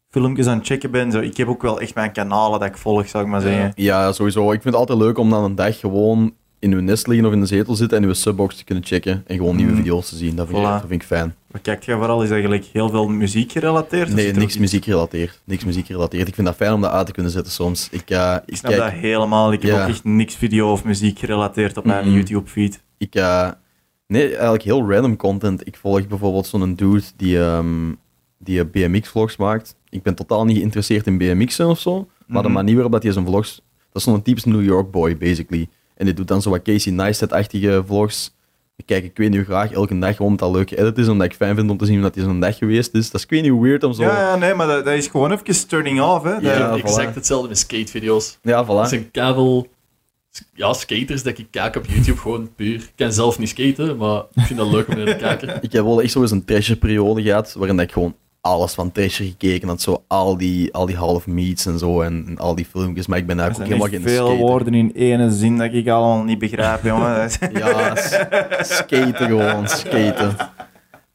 filmpjes 0.10 0.48
aan 0.48 0.57
het 0.57 0.68
checken 0.68 0.91
ben. 0.91 1.11
Zo, 1.11 1.19
ik 1.19 1.38
heb 1.38 1.48
ook 1.48 1.61
wel 1.61 1.80
echt 1.80 1.95
mijn 1.95 2.11
kanalen 2.11 2.60
dat 2.60 2.69
ik 2.69 2.77
volg, 2.77 3.07
zou 3.07 3.23
ik 3.23 3.30
maar 3.30 3.41
zeggen. 3.41 3.72
Ja, 3.76 4.11
sowieso. 4.11 4.43
Ik 4.52 4.61
vind 4.61 4.64
het 4.64 4.73
altijd 4.76 4.99
leuk 4.99 5.18
om 5.18 5.30
dan 5.30 5.43
een 5.43 5.56
dag 5.56 5.80
gewoon 5.80 6.34
in 6.61 6.73
uw 6.73 6.79
nest 6.81 7.07
liggen 7.07 7.25
of 7.27 7.33
in 7.33 7.39
de 7.39 7.45
zetel 7.45 7.75
zitten 7.75 7.97
en 7.97 8.03
uw 8.03 8.13
subbox 8.13 8.55
te 8.55 8.63
kunnen 8.63 8.83
checken 8.85 9.23
en 9.27 9.35
gewoon 9.38 9.55
nieuwe 9.55 9.71
Mm. 9.71 9.77
video's 9.77 10.09
te 10.09 10.15
zien. 10.15 10.35
Dat 10.35 10.47
vind, 10.47 10.57
ik, 10.59 10.63
dat 10.63 10.79
vind 10.88 11.01
ik 11.01 11.07
fijn. 11.07 11.35
Wat 11.47 11.61
kijkt 11.61 11.85
je 11.85 11.93
vooral? 11.95 12.23
Is 12.23 12.29
dat 12.29 12.39
gelijk 12.39 12.65
heel 12.65 12.89
veel 12.89 13.07
muziek 13.07 13.51
gerelateerd? 13.51 14.13
Nee, 14.13 14.31
niks 14.33 14.57
muziek 14.57 14.83
gerelateerd. 14.83 15.41
Niks 15.43 15.63
muziek 15.65 15.85
gerelateerd. 15.85 16.27
Ik 16.27 16.35
vind 16.35 16.47
dat 16.47 16.55
fijn 16.55 16.73
om 16.73 16.81
dat 16.81 16.91
uit 16.91 17.05
te 17.05 17.11
kunnen 17.11 17.31
zetten 17.31 17.51
soms. 17.53 17.88
Ik, 17.91 18.09
eh, 18.09 18.35
Ik 18.35 18.49
ik 18.49 18.57
snap 18.57 18.71
kijk, 18.71 18.83
dat 18.83 18.91
helemaal. 19.01 19.51
Ik 19.53 19.61
heb 19.61 19.71
Ja. 19.71 19.83
ook 19.83 19.89
echt 19.89 20.03
niks 20.03 20.35
video 20.35 20.71
of 20.71 20.83
muziek 20.83 21.19
gerelateerd 21.19 21.77
op 21.77 21.85
mijn 21.85 22.05
Mhm. 22.07 22.15
YouTube-feed. 22.15 22.81
ik, 22.97 23.15
eh, 23.15 23.49
nee, 24.07 24.27
eigenlijk 24.29 24.63
heel 24.63 24.89
random 24.91 25.15
content. 25.15 25.67
Ik 25.67 25.75
volg 25.77 26.07
bijvoorbeeld 26.07 26.47
zo'n 26.47 26.75
dude 26.75 27.01
die, 27.15 27.39
ehm, 27.39 27.91
die 28.38 28.59
eh, 28.59 28.65
BMX-vlogs 28.71 29.38
maakt. 29.38 29.75
Ik 29.89 30.03
ben 30.03 30.15
totaal 30.15 30.45
niet 30.45 30.57
geïnteresseerd 30.57 31.07
in 31.07 31.17
BMX'en 31.17 31.67
of 31.67 31.79
zo. 31.79 32.07
Maar 32.27 32.43
de 32.43 32.49
manier 32.49 32.73
waarop 32.75 33.01
hij 33.01 33.11
zijn 33.11 33.25
vlogs... 33.25 33.61
Dat 33.91 34.01
is 34.01 34.03
zo'n 34.03 34.21
typisch 34.21 34.43
New 34.43 34.63
York 34.63 34.91
boy, 34.91 35.17
basically. 35.17 35.67
En 36.01 36.07
die 36.07 36.15
doet 36.15 36.27
dan 36.27 36.41
zo 36.41 36.49
wat 36.49 36.61
Casey 36.61 36.91
Neistat-achtige 36.91 37.83
vlogs. 37.85 38.35
Ik 38.75 38.85
kijk, 38.85 39.03
ik 39.03 39.17
weet 39.17 39.29
niet 39.29 39.37
hoe 39.37 39.45
graag, 39.45 39.71
elke 39.71 39.99
dag 39.99 40.15
gewoon 40.15 40.31
omdat 40.31 40.47
dat 40.47 40.57
leuk 40.57 40.69
geëdit 40.69 40.97
is. 40.97 41.07
Omdat 41.07 41.27
ik 41.27 41.33
fijn 41.33 41.55
vind 41.55 41.69
om 41.69 41.77
te 41.77 41.85
zien 41.85 42.01
dat 42.01 42.15
hij 42.15 42.23
zo'n 42.23 42.39
dag 42.39 42.57
geweest 42.57 42.93
is. 42.93 43.05
Dat 43.05 43.19
is 43.19 43.23
ik 43.23 43.29
weet 43.29 43.41
niet 43.41 43.51
hoe 43.51 43.61
weird 43.61 43.83
om 43.83 43.93
zo... 43.93 44.01
Ja, 44.03 44.19
ja, 44.19 44.35
nee, 44.35 44.53
maar 44.53 44.67
dat, 44.67 44.85
dat 44.85 44.93
is 44.93 45.07
gewoon 45.07 45.31
even 45.31 45.67
turning 45.67 46.01
off. 46.01 46.23
Hè. 46.23 46.35
Ja, 46.35 46.77
voilà. 46.77 46.83
exact 46.83 47.15
hetzelfde 47.15 47.47
met 47.47 47.57
skatevideo's. 47.57 48.37
Ja, 48.41 48.63
Dat 48.63 48.85
voilà. 48.85 48.89
zijn 48.89 49.11
kabel... 49.11 49.67
Ja, 50.53 50.73
skaters 50.73 51.23
dat 51.23 51.37
ik 51.37 51.47
kijk 51.51 51.75
op 51.75 51.85
YouTube 51.85 52.17
gewoon 52.17 52.55
puur. 52.55 52.75
Ik 52.75 52.91
kan 52.95 53.13
zelf 53.13 53.39
niet 53.39 53.49
skaten, 53.49 53.97
maar 53.97 54.23
ik 54.33 54.43
vind 54.43 54.59
dat 54.59 54.71
leuk 54.71 54.87
om 54.87 54.95
naar 54.95 55.05
te 55.05 55.15
kijken. 55.15 55.57
Ik 55.61 55.71
heb 55.71 55.83
wel 55.83 56.01
echt 56.01 56.11
zo 56.11 56.21
eens 56.21 56.31
een 56.31 56.45
Treasure-periode 56.45 57.21
gehad, 57.21 57.53
waarin 57.53 57.75
dat 57.75 57.85
ik 57.85 57.91
gewoon 57.91 58.15
alles 58.41 58.73
van 58.73 58.91
Treasure 58.91 59.30
gekeken 59.30 59.68
had. 59.68 59.81
Zo 59.81 60.03
al 60.07 60.38
die, 60.38 60.73
al 60.73 60.85
die 60.85 60.95
half 60.95 61.27
meets 61.27 61.65
en 61.65 61.80
zo, 61.80 62.01
en, 62.01 62.23
en 62.27 62.38
al 62.38 62.55
die 62.55 62.65
filmpjes. 62.65 63.07
Maar 63.07 63.18
ik 63.18 63.26
ben 63.27 63.39
eigenlijk 63.39 63.69
zijn 63.69 63.81
ook 63.81 63.89
helemaal 63.89 64.09
geen 64.09 64.15
veel 64.18 64.27
skater. 64.38 64.45
woorden 64.49 64.73
in 64.73 64.91
ene 64.95 65.31
zin 65.31 65.57
dat 65.57 65.73
ik 65.73 65.88
allemaal 65.88 66.23
niet 66.23 66.39
begrijp, 66.39 66.84
jongen. 66.84 67.15
Dat 67.15 67.38
Ja, 67.57 67.95
skaten 68.63 69.27
gewoon, 69.27 69.68
skaten. 69.68 70.35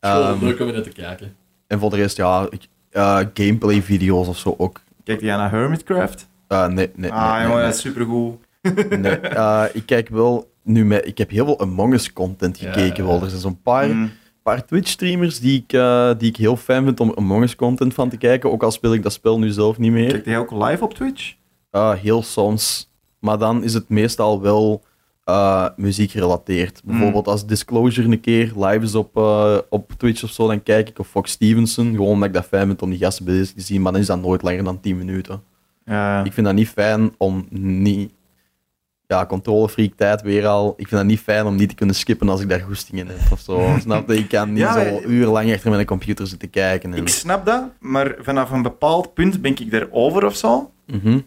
Gewoon 0.01 0.27
Ehm, 0.35 0.45
leuk 0.45 0.61
om 0.61 0.73
naar 0.73 0.83
te 0.83 0.89
kijken. 0.91 1.35
en 1.67 1.79
voor 1.79 1.91
de 1.91 1.97
rest, 1.97 2.17
ja, 2.17 2.47
ik, 2.51 2.67
eh, 2.91 3.19
gameplay-video's 3.35 4.29
of 4.29 4.39
zo 4.39 4.55
ook. 4.59 4.81
Kijk 5.05 5.21
jij 5.21 5.37
naar 5.37 5.51
Hermitcraft? 5.51 6.29
Eh, 6.49 6.67
nee, 6.67 6.91
nee, 6.95 7.13
Ah, 7.13 7.33
nee, 7.33 7.43
jongen, 7.43 7.57
nee, 7.57 7.65
dat 7.67 7.75
is 7.75 7.81
supergoed. 7.81 8.37
nee. 8.63 8.99
Nee, 8.99 9.17
eh, 9.19 9.65
ik 9.73 9.87
kijk 9.87 10.09
wel 10.09 10.51
nu 10.63 10.85
met... 10.85 11.07
Ik 11.07 11.19
heb 11.19 11.31
heel 11.31 11.45
veel 11.45 11.61
Among 11.61 11.93
Us 11.95 12.13
content 12.13 12.59
Ja, 12.59 12.73
gekeken 12.73 13.05
ja. 13.05 13.11
wel. 13.11 13.23
Er 13.23 13.29
zijn 13.29 13.41
zo'n 13.41 13.61
paar... 13.63 13.89
Mm. 13.89 14.11
Paar 14.47 14.67
Twitch-streamers 14.67 15.41
die, 15.41 15.63
ik, 15.63 15.73
eh, 15.73 16.11
die 16.19 16.29
ik 16.29 16.37
heel 16.37 16.57
fijn 16.57 16.85
vind 16.85 17.01
om 17.01 17.13
Among 17.17 17.43
Us 17.43 17.57
content 17.57 17.95
van 17.95 18.09
te 18.09 18.17
kijken. 18.17 18.53
Ook 18.53 18.63
al 18.63 18.71
speel 18.71 18.95
ik 18.95 19.03
dat 19.03 19.13
spel 19.13 19.39
nu 19.39 19.51
zelf 19.51 19.79
niet 19.79 19.93
meer. 19.93 20.11
Kijk 20.11 20.25
jij 20.25 20.39
ook 20.39 20.51
live 20.51 20.85
op 20.85 20.95
Twitch? 20.95 21.35
Ah, 21.71 21.99
heel 21.99 22.23
soms. 22.23 22.91
Maar 23.19 23.39
dan 23.39 23.63
is 23.63 23.75
het 23.75 23.89
meestal 23.89 24.41
wel 24.41 24.83
eh 25.25 25.69
muziek 25.77 26.11
gerelateerd. 26.11 26.83
Mm. 26.85 26.91
Bijvoorbeeld 26.91 27.29
als 27.29 27.47
Disclosure 27.47 28.09
een 28.09 28.21
keer 28.21 28.53
live 28.57 28.85
is 28.85 28.95
op, 28.95 29.17
eh, 29.17 29.59
op 29.69 29.93
Twitch 29.97 30.23
of 30.23 30.31
zo, 30.31 30.47
dan 30.47 30.63
kijk 30.63 30.89
ik. 30.89 30.99
Of 30.99 31.09
Fox 31.09 31.31
Stevenson. 31.31 31.91
Gewoon 31.91 32.09
omdat 32.09 32.29
ik 32.29 32.35
dat 32.35 32.47
fijn 32.47 32.67
vind 32.67 32.83
om 32.83 32.91
die 32.91 32.99
gasten 32.99 33.25
bezig 33.25 33.55
te 33.55 33.61
zien. 33.61 33.83
Maar 33.83 33.93
dan 33.93 34.01
is 34.01 34.07
dat 34.07 34.21
nooit 34.21 34.43
langer 34.43 34.65
dan 34.65 34.81
10 34.81 34.97
minuten. 34.97 35.43
Ik 36.25 36.33
vind 36.33 36.47
dat 36.47 36.55
niet 36.55 36.69
fijn 36.69 37.15
om 37.17 37.47
niet... 37.51 38.13
Ja, 39.09 39.27
controlefreak 39.27 39.93
tijd 39.97 40.23
weer 40.23 40.47
al. 40.47 40.69
Ik 40.77 40.89
vind 40.89 41.01
dat 41.01 41.05
niet 41.11 41.21
fijn 41.21 41.47
om 41.47 41.57
niet 41.57 41.69
te 41.69 41.75
kunnen 41.75 41.95
skippen 41.95 42.29
als 42.29 42.41
ik 42.41 42.49
daar 42.49 42.61
goesting 42.61 42.99
in 42.99 43.07
heb 43.07 43.33
of 43.33 43.41
zo. 43.41 43.61
Snap 43.81 44.09
je? 44.09 44.17
Ik 44.19 44.29
kan 44.29 44.49
niet 44.53 44.59
Ja, 44.59 44.73
zo 44.73 44.79
eh, 44.81 45.05
urenlang 45.05 45.53
achter 45.55 45.71
mijn 45.71 45.87
computer 45.87 46.27
zitten 46.27 46.51
kijken. 46.51 46.93
En... 46.95 46.99
Ik 47.01 47.09
snap 47.09 47.47
dat, 47.47 47.65
maar 47.81 48.15
vanaf 48.21 48.51
een 48.51 48.63
bepaald 48.63 49.15
punt 49.15 49.43
ben 49.43 49.51
ik 49.59 49.73
erover 49.73 50.25
of 50.27 50.37
zo. 50.37 50.71
Mhm. 50.87 51.19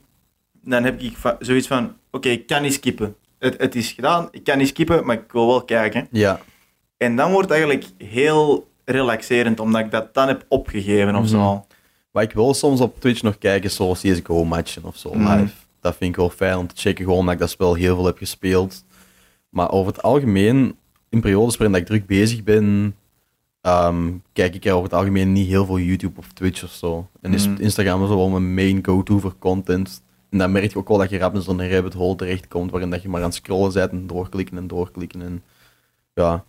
Dan 0.63 0.83
heb 0.83 1.01
ik 1.01 1.13
zoiets 1.39 1.67
van: 1.67 1.93
oké, 2.11 2.29
ik 2.29 2.47
kan 2.47 2.61
niet 2.61 2.73
skippen. 2.73 3.15
Het, 3.39 3.55
het 3.57 3.75
is 3.75 3.91
gedaan, 3.91 4.27
ik 4.31 4.43
kan 4.43 4.57
niet 4.57 4.67
skippen, 4.67 5.05
maar 5.05 5.15
ik 5.15 5.31
wil 5.31 5.47
wel 5.47 5.63
kijken. 5.63 6.07
Ja. 6.11 6.39
En 6.97 7.15
dan 7.15 7.31
wordt 7.31 7.49
het 7.49 7.57
eigenlijk 7.57 7.89
heel 7.97 8.67
relaxerend, 8.85 9.59
omdat 9.59 9.81
ik 9.81 9.91
dat 9.91 10.13
dan 10.13 10.27
heb 10.27 10.45
opgegeven 10.47 11.15
of 11.15 11.27
zo. 11.27 11.65
Wat 12.11 12.23
ik 12.23 12.31
wil 12.31 12.53
soms 12.53 12.81
op 12.81 12.99
Twitch 13.01 13.21
nog 13.21 13.37
kijken 13.37 13.69
is 13.69 13.75
zo 13.75 13.91
CSGO 13.91 14.43
matchen 14.45 14.83
of 14.85 14.97
zo 14.97 15.13
Mhm. 15.13 15.37
live. 15.39 15.53
Dat 15.81 15.95
vind 15.95 16.09
ik 16.09 16.15
wel 16.15 16.29
fijn 16.29 16.57
om 16.57 16.67
te 16.67 16.75
checken, 16.77 17.03
gewoon 17.03 17.19
omdat 17.19 17.33
ik 17.33 17.39
dat 17.39 17.49
spel 17.49 17.73
heel 17.73 17.95
veel 17.95 18.05
heb 18.05 18.17
gespeeld. 18.17 18.83
Maar 19.49 19.71
over 19.71 19.91
het 19.93 20.01
algemeen, 20.01 20.75
in 21.09 21.21
periodes 21.21 21.57
waarin 21.57 21.71
dat 21.71 21.81
ik 21.81 21.87
druk 21.87 22.05
bezig 22.05 22.43
ben, 22.43 22.95
ehm, 23.61 24.11
kijk 24.33 24.55
ik 24.55 24.65
er 24.65 24.71
over 24.73 24.83
het 24.83 24.93
algemeen 24.93 25.31
niet 25.31 25.47
heel 25.47 25.65
veel 25.65 25.79
YouTube 25.79 26.19
of 26.19 26.31
Twitch 26.33 26.63
of 26.63 26.71
zo. 26.71 27.07
En 27.21 27.33
is 27.33 27.47
Mhm. 27.47 27.61
Instagram 27.61 28.03
is 28.03 28.09
wel 28.09 28.29
mijn 28.29 28.53
main 28.53 28.85
go-to 28.85 29.19
voor 29.19 29.35
content. 29.39 30.01
En 30.29 30.37
dan 30.37 30.51
merk 30.51 30.71
je 30.71 30.77
ook 30.77 30.87
wel 30.87 30.97
dat 30.97 31.09
je 31.09 31.17
rap 31.17 31.35
in 31.35 31.41
zo'n 31.41 31.69
rabbit 31.69 31.93
hole 31.93 32.15
terechtkomt, 32.15 32.71
waarin 32.71 32.89
dat 32.89 33.01
je 33.01 33.09
maar 33.09 33.19
aan 33.21 33.25
het 33.27 33.35
scrollen 33.35 33.73
bent 33.73 33.91
en 33.91 34.07
doorklikken 34.07 34.57
en 34.57 34.67
doorklikken. 34.67 35.21
En 35.21 35.43
ja, 36.13 36.43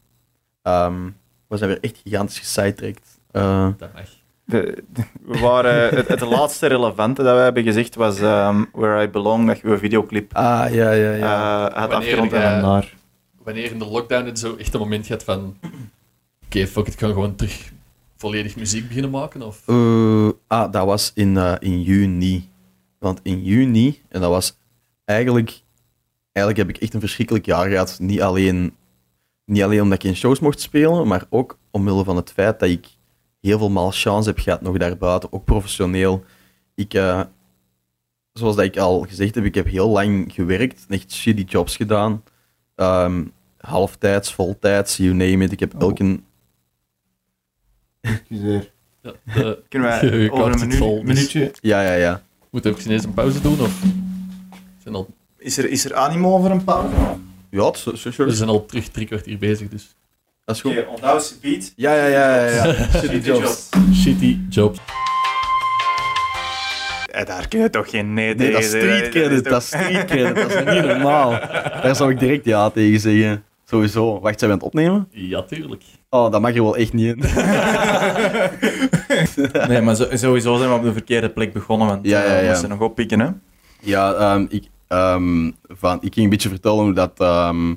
Ehm 0.62 1.09
we 1.48 1.57
zijn 1.57 1.70
weer 1.70 1.81
echt 1.81 2.01
gigantisch 2.05 2.39
gesidetracked. 2.39 3.19
Eh, 3.31 3.69
Dat 3.77 3.93
mag. 3.93 4.09
De, 4.51 4.85
de- 4.93 5.02
we 5.20 5.39
waren, 5.39 5.89
het, 5.97 6.09
het 6.09 6.20
laatste 6.20 6.66
relevante 6.66 7.22
dat 7.22 7.36
we 7.36 7.43
hebben 7.43 7.62
gezegd 7.62 7.94
was 7.94 8.20
ehm, 8.20 8.64
Where 8.72 9.02
I 9.02 9.09
Belong, 9.09 9.47
dat 9.47 9.59
je 9.60 9.66
een 9.68 9.78
videoclip 9.78 10.35
ah, 10.36 10.74
ja, 10.74 10.90
ja, 10.93 11.12
ja. 11.12 11.68
eh, 11.68 11.74
had 11.81 11.90
Wanneer 11.90 11.97
afgerond 11.97 12.32
en 12.32 12.40
jij- 12.40 12.60
daar. 12.60 12.94
Wanneer 13.43 13.70
in 13.70 13.78
de 13.78 13.86
lockdown 13.86 14.24
het 14.27 14.39
zo 14.39 14.56
echt 14.56 14.74
een 14.74 14.81
moment 14.81 15.06
gaat 15.06 15.24
van... 15.24 15.56
Oké, 16.44 16.66
fuck 16.66 16.86
it, 16.86 16.93
ik 16.93 16.98
ga 16.98 17.06
gewoon 17.06 17.35
terug 17.35 17.72
volledig 18.16 18.56
muziek 18.56 18.86
beginnen 18.86 19.10
maken? 19.10 19.43
Of... 19.43 19.62
Eh, 19.66 20.28
ah, 20.47 20.72
dat 20.72 20.85
was 20.85 21.12
in, 21.14 21.36
eh, 21.36 21.55
in 21.59 21.82
juni. 21.82 22.48
Want 22.98 23.20
in 23.22 23.43
juni, 23.44 24.01
en 24.09 24.20
dat 24.20 24.31
was 24.31 24.59
eigenlijk... 25.05 25.60
Eigenlijk 26.32 26.66
heb 26.68 26.77
ik 26.77 26.82
echt 26.82 26.94
een 26.94 27.01
verschrikkelijk 27.01 27.47
jaar 27.47 27.68
gehad. 27.70 27.97
Niet 28.01 28.20
alleen, 28.22 28.74
niet 29.44 29.62
alleen 29.62 29.82
omdat 29.82 30.05
ik 30.05 30.10
in 30.10 30.16
shows 30.16 30.40
mocht 30.40 30.60
spelen, 30.60 31.06
maar 31.06 31.24
ook 31.31 31.59
omwille 31.70 32.05
van 32.05 32.16
het 32.16 32.32
feit 32.32 32.60
dat 32.60 32.68
ik 32.68 32.86
heel 33.40 33.58
veel 33.58 33.70
malchance 33.70 34.28
heb 34.28 34.38
gehad 34.38 34.60
nog 34.60 34.76
daarbuiten, 34.76 35.32
ook 35.32 35.44
professioneel. 35.44 36.24
Ik, 36.74 36.94
eh, 36.94 37.20
zoals 38.32 38.56
dat 38.56 38.64
ik 38.64 38.78
al 38.78 39.00
gezegd 39.00 39.34
heb, 39.34 39.44
ik 39.44 39.54
heb 39.54 39.66
heel 39.66 39.88
lang 39.88 40.32
gewerkt, 40.32 40.84
echt 40.88 41.12
shitty 41.12 41.42
jobs 41.48 41.76
gedaan. 41.76 42.22
Ehm, 42.74 43.24
halftijds, 43.58 44.32
voltijds, 44.34 44.96
you 44.96 45.12
name 45.14 45.44
it. 45.44 45.52
Ik 45.52 45.60
heb 45.60 45.74
Oh. 45.74 45.80
elke... 45.80 46.20
Excuseer. 48.00 48.70
Ja, 49.02 49.12
de, 49.34 49.62
Kunnen 49.68 49.90
Je 50.04 50.10
wij 50.10 50.30
over 50.30 50.62
een 50.62 50.72
vol, 50.72 50.94
dus- 51.04 51.14
minuutje... 51.14 51.52
Ja. 51.60 51.82
Ja, 51.82 51.94
ja. 51.94 52.22
Moeten 52.50 52.72
we 52.72 52.78
even 52.78 52.90
eens 52.90 53.04
een 53.04 53.14
pauze 53.14 53.40
doen? 53.40 53.60
Of... 53.60 53.82
Zijn 54.82 54.94
al, 54.94 55.08
Is 55.36 55.58
er, 55.58 55.70
is 55.70 55.84
er 55.84 55.94
animo 55.94 56.34
over 56.34 56.50
een 56.50 56.64
pauze? 56.64 56.94
Ja, 57.50 57.64
het 57.66 57.76
is- 57.92 58.00
sure. 58.00 58.24
we 58.28 58.34
zijn 58.34 58.48
al 58.48 58.66
terug 58.66 58.88
drie 58.88 59.06
kwartier 59.06 59.38
bezig, 59.38 59.68
dus... 59.68 59.94
Dat 60.51 60.59
is 60.64 60.72
goed. 60.72 60.78
Oké, 60.81 60.89
onthoud 60.90 61.24
ze 61.24 61.35
beat. 61.40 61.72
Ja, 61.77 61.94
ja, 61.94 62.06
ja, 62.06 62.44
ja. 62.47 62.64
ja. 62.64 62.74
Shitty 63.01 63.16
jobs. 63.16 63.68
Shitty 63.94 64.39
jobs. 64.48 64.78
Eh, 67.06 67.24
daar 67.27 67.48
kun 67.48 67.60
je 67.60 67.70
toch 67.70 67.90
geen 67.90 68.14
nee 68.14 68.35
Nee, 68.35 68.52
dat 68.52 68.60
is 68.62 68.70
tegen 68.70 68.86
street 68.89 69.12
zeggen. 69.12 69.28
credit, 69.28 69.44
dat 69.44 69.62
is 69.62 69.66
street 69.66 70.05
credit, 70.05 70.35
dat 70.36 70.51
is 70.51 70.74
niet 70.74 70.85
normaal. 70.94 71.31
Daar 71.82 71.97
zou 71.97 72.10
ik 72.10 72.18
direct 72.18 72.44
ja 72.44 72.70
tegen 72.70 73.01
zeggen. 73.01 73.44
Sowieso. 73.64 74.20
Wacht, 74.20 74.39
zijn 74.39 74.51
we 74.51 74.56
aan 74.56 74.62
het 74.64 74.74
opnemen? 74.74 75.09
Ja, 75.10 75.43
tuurlijk. 75.43 75.82
Oh, 76.09 76.32
dat 76.32 76.40
mag 76.40 76.55
er 76.55 76.62
wel 76.62 76.77
echt 76.77 76.93
niet 76.93 77.16
in. 77.16 77.22
Nee, 79.68 79.81
maar 79.81 79.97
sowieso 80.12 80.56
zijn 80.56 80.70
we 80.70 80.77
op 80.77 80.82
de 80.82 80.93
verkeerde 80.93 81.28
plek 81.31 81.52
begonnen, 81.52 81.86
want 81.86 82.06
Ja, 82.06 82.18
ja, 82.22 82.27
eh, 82.27 82.36
we 82.39 82.43
ja. 82.44 82.51
moesten 82.51 82.68
nog 82.68 82.81
oppikken, 82.81 83.20
hè. 83.20 83.28
Ja, 83.81 84.12
ehm, 84.12 84.47
ik, 84.48 84.64
ehm, 84.89 85.51
van, 85.68 85.97
ik 86.01 86.12
ging 86.14 86.24
een 86.24 86.28
beetje 86.31 86.48
vertellen 86.48 86.85
hoe 86.85 86.93
dat, 86.93 87.12
ehm, 87.16 87.74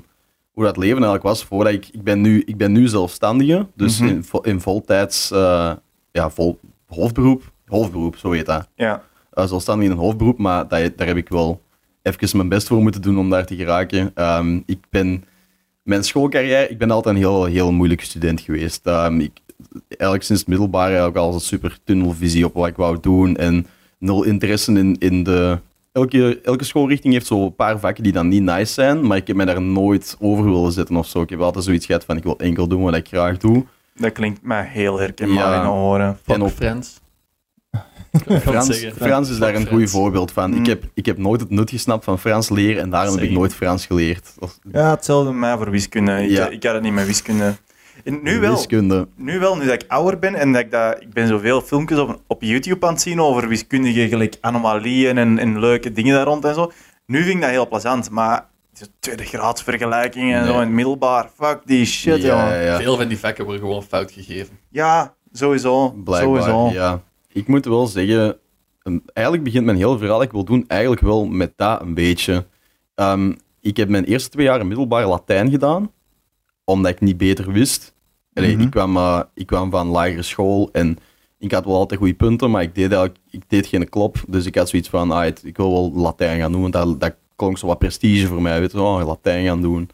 hoe 0.54 0.64
dat 0.64 0.76
leven 0.76 0.94
eigenlijk 0.94 1.22
was. 1.24 1.44
Voordat 1.44 1.72
ik, 1.72 1.88
ik, 1.92 2.02
ben 2.02 2.20
nu, 2.20 2.42
ik 2.46 2.56
ben 2.56 2.72
nu 2.72 2.88
zelfstandige, 2.88 3.66
dus 3.74 3.98
Mhm. 3.98 4.08
in, 4.08 4.24
in 4.42 4.60
voltijds, 4.60 5.30
eh, 5.30 5.72
ja, 6.12 6.30
vol, 6.30 6.58
hoofdberoep. 6.86 7.52
Hoofdberoep, 7.66 8.16
zo 8.16 8.30
heet 8.30 8.46
dat. 8.46 8.68
Ja. 8.74 9.02
uh, 9.34 9.46
zelfstandig 9.46 9.84
in 9.86 9.90
een 9.92 9.98
hoofdberoep, 9.98 10.38
maar 10.38 10.68
dat, 10.68 10.92
daar 10.98 11.06
heb 11.06 11.16
ik 11.16 11.28
wel 11.28 11.60
even 12.02 12.36
mijn 12.36 12.48
best 12.48 12.66
voor 12.66 12.82
moeten 12.82 13.02
doen 13.02 13.18
om 13.18 13.30
daar 13.30 13.46
te 13.46 13.56
geraken. 13.56 14.10
Ehm, 14.14 14.60
ik 14.66 14.78
ben, 14.90 15.24
mijn 15.82 16.04
schoolcarrière, 16.04 16.68
ik 16.68 16.78
ben 16.78 16.90
altijd 16.90 17.14
een 17.14 17.20
heel, 17.20 17.44
heel 17.44 17.72
moeilijke 17.72 18.04
student 18.04 18.40
geweest. 18.40 18.86
Ehm, 18.86 19.20
ik, 19.20 19.32
eigenlijk 19.88 20.22
sinds 20.22 20.40
het 20.40 20.50
middelbaar 20.50 20.86
eigenlijk 20.86 21.16
al 21.16 21.34
een 21.34 21.40
super 21.40 21.78
tunnelvisie 21.84 22.44
op 22.44 22.54
wat 22.54 22.66
ik 22.68 22.76
wou 22.76 22.98
doen 23.00 23.36
en 23.36 23.66
nul 23.98 24.22
interesse 24.22 24.72
in, 24.72 24.96
in 24.98 25.22
de... 25.22 25.58
Elke, 25.98 26.40
elke 26.42 26.64
schoolrichting 26.64 27.12
heeft 27.12 27.26
zo 27.26 27.44
een 27.44 27.54
paar 27.54 27.78
vakken 27.78 28.02
die 28.02 28.12
dan 28.12 28.28
niet 28.28 28.42
nice 28.42 28.72
zijn, 28.72 29.06
maar 29.06 29.16
ik 29.16 29.26
heb 29.26 29.36
mij 29.36 29.44
daar 29.46 29.62
nooit 29.62 30.16
over 30.20 30.44
willen 30.44 30.72
zetten 30.72 30.96
of 30.96 31.06
zo. 31.06 31.20
Ik 31.22 31.30
heb 31.30 31.40
altijd 31.40 31.64
zoiets 31.64 31.86
gehad 31.86 32.04
van, 32.04 32.16
ik 32.16 32.22
wil 32.22 32.38
enkel 32.38 32.66
doen 32.68 32.82
wat 32.82 32.94
ik 32.94 33.06
graag 33.08 33.36
doe. 33.38 33.64
Dat 33.96 34.12
klinkt 34.12 34.42
mij 34.42 34.66
heel 34.72 34.98
herkenbaar 34.98 35.50
Ja. 35.52 35.56
in 35.56 35.62
de 35.62 35.68
oren. 35.68 36.18
Fuck 36.24 36.34
En 36.34 36.42
op- 36.42 36.50
Frans, 38.40 38.66
zeggen. 38.66 38.92
Frans 38.96 39.30
is 39.30 39.38
daar 39.38 39.54
een 39.54 39.66
Frans. 39.66 39.80
goed 39.80 39.90
voorbeeld 39.90 40.32
van. 40.32 40.50
Mm. 40.50 40.58
Ik, 40.58 40.66
heb, 40.66 40.84
ik 40.94 41.06
heb 41.06 41.18
nooit 41.18 41.40
het 41.40 41.50
nut 41.50 41.70
gesnapt 41.70 42.04
van 42.04 42.18
Frans 42.18 42.48
leren 42.48 42.82
en 42.82 42.90
daarom 42.90 43.14
heb 43.14 43.24
ik 43.24 43.30
nooit 43.30 43.54
Frans 43.54 43.86
geleerd. 43.86 44.34
Ja, 44.72 44.90
hetzelfde 44.90 45.30
met 45.30 45.38
mij 45.40 45.56
voor 45.56 45.70
wiskunde. 45.70 46.22
Ik, 46.22 46.30
Ja. 46.30 46.48
ik 46.48 46.62
had 46.64 46.74
het 46.74 46.82
niet 46.82 46.92
met 46.92 47.06
wiskunde. 47.06 47.54
En 48.04 48.20
nu 48.22 48.40
wel. 48.40 48.54
Wiskunde. 48.54 49.08
Nu 49.16 49.38
wel, 49.38 49.56
nu 49.56 49.64
dat 49.64 49.82
ik 49.82 49.84
ouder 49.88 50.18
ben 50.18 50.34
en 50.34 50.52
dat 50.52 50.60
ik, 50.60 50.70
dat, 50.70 51.00
ik 51.02 51.12
ben 51.12 51.28
zoveel 51.28 51.60
filmpjes 51.60 51.98
op, 51.98 52.20
op 52.26 52.42
YouTube 52.42 52.86
aan 52.86 52.92
het 52.92 53.02
zien 53.02 53.20
over 53.20 53.48
wiskundige 53.48 54.08
gelijk 54.08 54.36
anomalieën 54.40 55.18
en, 55.18 55.38
en 55.38 55.58
leuke 55.58 55.92
dingen 55.92 56.14
daar 56.14 56.24
rond 56.26 56.44
en 56.44 56.54
zo. 56.54 56.72
Nu 57.06 57.22
vind 57.22 57.34
ik 57.34 57.40
dat 57.40 57.50
heel 57.50 57.68
plezant, 57.68 58.10
maar 58.10 58.46
de 58.78 58.86
tweede 59.00 59.24
graadsvergelijkingen 59.24 60.34
en 60.38 60.42
Nee. 60.44 60.52
zo 60.52 60.54
in 60.60 60.66
het 60.66 60.74
middelbaar, 60.74 61.30
fuck 61.34 61.60
die 61.64 61.84
shit, 61.84 62.22
ja, 62.22 62.48
ja, 62.52 62.60
ja. 62.60 62.76
Veel 62.80 62.96
van 62.96 63.08
die 63.08 63.18
vakken 63.18 63.44
worden 63.44 63.62
gewoon 63.62 63.82
fout 63.82 64.12
gegeven. 64.12 64.58
Ja, 64.68 65.14
sowieso. 65.32 65.90
Blijkbaar, 65.90 66.42
sowieso. 66.42 66.70
ja. 66.78 67.02
Ik 67.32 67.46
moet 67.48 67.64
wel 67.64 67.86
zeggen, 67.86 68.36
eigenlijk 69.12 69.44
begint 69.44 69.64
mijn 69.64 69.76
hele 69.76 69.98
verhaal 69.98 70.22
ik 70.22 70.32
wil 70.32 70.44
doen 70.44 70.64
eigenlijk 70.66 71.00
wel 71.00 71.26
met 71.26 71.52
dat 71.56 71.80
een 71.80 71.94
beetje. 71.94 72.46
Ehm, 72.94 73.32
ik 73.60 73.76
heb 73.76 73.88
mijn 73.88 74.04
eerste 74.04 74.28
twee 74.28 74.46
jaar 74.46 74.66
middelbaar 74.66 75.06
Latijn 75.06 75.50
gedaan, 75.50 75.90
omdat 76.64 76.90
ik 76.92 77.00
niet 77.00 77.16
beter 77.16 77.52
wist. 77.52 77.93
Allee, 78.34 78.54
Mhm. 78.54 78.62
ik, 78.64 78.70
kwam, 78.70 78.96
eh, 78.96 79.20
ik 79.34 79.46
kwam 79.46 79.70
van 79.70 79.86
lagere 79.86 80.22
school 80.22 80.68
en 80.72 80.98
ik 81.38 81.52
had 81.52 81.64
wel 81.64 81.74
altijd 81.76 81.98
goede 82.00 82.14
punten, 82.14 82.50
maar 82.50 82.62
ik 82.62 82.74
deed, 82.74 83.10
ik 83.30 83.42
deed 83.48 83.66
geen 83.66 83.88
klop. 83.88 84.16
Dus 84.28 84.46
ik 84.46 84.54
had 84.54 84.68
zoiets 84.68 84.88
van, 84.88 85.10
ah, 85.10 85.22
het- 85.22 85.42
ik 85.44 85.56
wil 85.56 85.70
wel 85.72 85.92
Latijn 86.02 86.40
gaan 86.40 86.52
doen, 86.52 86.60
want 86.60 86.72
dat, 86.72 87.00
dat 87.00 87.14
klonk 87.36 87.58
zo 87.58 87.66
wat 87.66 87.78
prestige 87.78 88.26
voor 88.26 88.42
mij. 88.42 88.60
Weet 88.60 88.72
je, 88.72 88.80
oh, 88.82 89.06
Latijn 89.06 89.44
gaan 89.46 89.62
doen. 89.62 89.90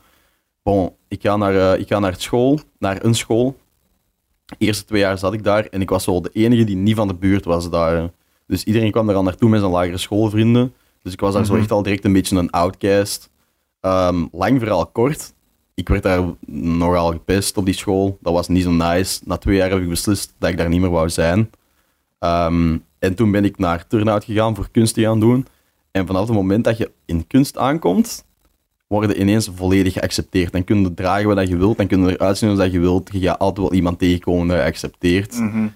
Bon, 0.63 0.91
ik 1.09 1.23
ga 1.23 1.37
naar, 1.37 1.73
eh, 1.73 1.81
ik 1.81 1.89
ga 1.89 1.99
naar 1.99 2.15
school, 2.19 2.59
naar 2.79 3.05
een 3.05 3.15
school. 3.15 3.57
De 4.47 4.55
eerste 4.59 4.85
twee 4.85 5.01
jaar 5.01 5.19
zat 5.19 5.33
ik 5.33 5.45
daar 5.45 5.65
en 5.65 5.81
ik 5.81 5.91
was 5.91 6.07
wel 6.07 6.23
de 6.23 6.31
enige 6.33 6.65
die 6.65 6.77
niet 6.77 6.97
van 6.97 7.09
de 7.09 7.15
buurt 7.15 7.45
was 7.45 7.71
daar. 7.71 8.11
Dus 8.47 8.65
iedereen 8.65 8.91
kwam 8.91 9.09
er 9.09 9.15
al 9.15 9.23
naartoe 9.23 9.49
met 9.49 9.61
zijn 9.61 9.73
lagere 9.73 9.99
schoolvrienden. 9.99 10.75
Dus 11.03 11.13
ik 11.13 11.21
was 11.21 11.35
daar 11.35 11.45
zo 11.45 11.53
Mhm. 11.53 11.61
echt 11.63 11.71
al 11.71 11.83
direct 11.83 12.05
een 12.05 12.13
beetje 12.13 12.37
een 12.37 12.51
outcast. 12.51 13.31
Ehm, 13.81 14.27
lang 14.33 14.59
verhaal 14.59 14.87
kort. 14.87 15.33
Ik 15.81 15.89
werd 15.89 16.03
daar 16.03 16.23
nogal 16.47 17.13
gepest 17.13 17.57
op 17.57 17.65
die 17.65 17.75
school. 17.75 18.19
Dat 18.21 18.33
was 18.33 18.49
niet 18.49 18.63
zo 18.63 18.71
nice. 18.71 19.21
Na 19.25 19.37
twee 19.37 19.57
jaar 19.57 19.71
heb 19.71 19.81
ik 19.81 19.89
beslist 19.89 20.35
dat 20.39 20.51
ik 20.51 20.57
daar 20.57 20.69
niet 20.69 20.81
meer 20.81 20.91
wou 20.91 21.09
zijn. 21.09 21.51
Ehm, 22.19 22.77
en 22.99 23.15
toen 23.15 23.31
ben 23.31 23.45
ik 23.45 23.59
naar 23.59 23.87
turnout 23.87 24.25
gegaan 24.25 24.55
voor 24.55 24.69
kunst 24.71 24.95
te 24.95 25.01
gaan 25.01 25.21
doen. 25.21 25.47
En 25.91 26.07
vanaf 26.07 26.27
het 26.27 26.37
moment 26.37 26.65
dat 26.65 26.77
je 26.77 26.91
in 27.05 27.27
kunst 27.27 27.59
aankomt, 27.59 28.25
worden 28.87 29.21
ineens 29.21 29.51
volledig 29.55 29.93
geaccepteerd. 29.93 30.53
Dan 30.53 30.65
kun 30.65 30.81
je 30.81 30.95
dragen 30.95 31.35
wat 31.35 31.49
je 31.49 31.57
wilt, 31.57 31.77
dan 31.77 31.87
kun 31.87 32.07
je 32.07 32.13
eruit 32.13 32.39
zien 32.39 32.51
als 32.51 32.59
dat 32.59 32.73
je 32.73 32.79
wilt. 32.79 33.09
Je 33.13 33.21
gaat 33.21 33.39
altijd 33.39 33.67
wel 33.67 33.77
iemand 33.77 33.99
tegenkomen 33.99 34.49
dat 34.49 34.57
je 34.57 34.63
accepteert. 34.63 35.39
Mhm. 35.39 35.69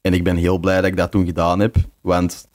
En 0.00 0.12
ik 0.12 0.24
ben 0.24 0.36
heel 0.36 0.58
blij 0.58 0.76
dat 0.76 0.84
ik 0.84 0.96
dat 0.96 1.10
toen 1.10 1.26
gedaan 1.26 1.60
heb, 1.60 1.76
want 2.00 2.48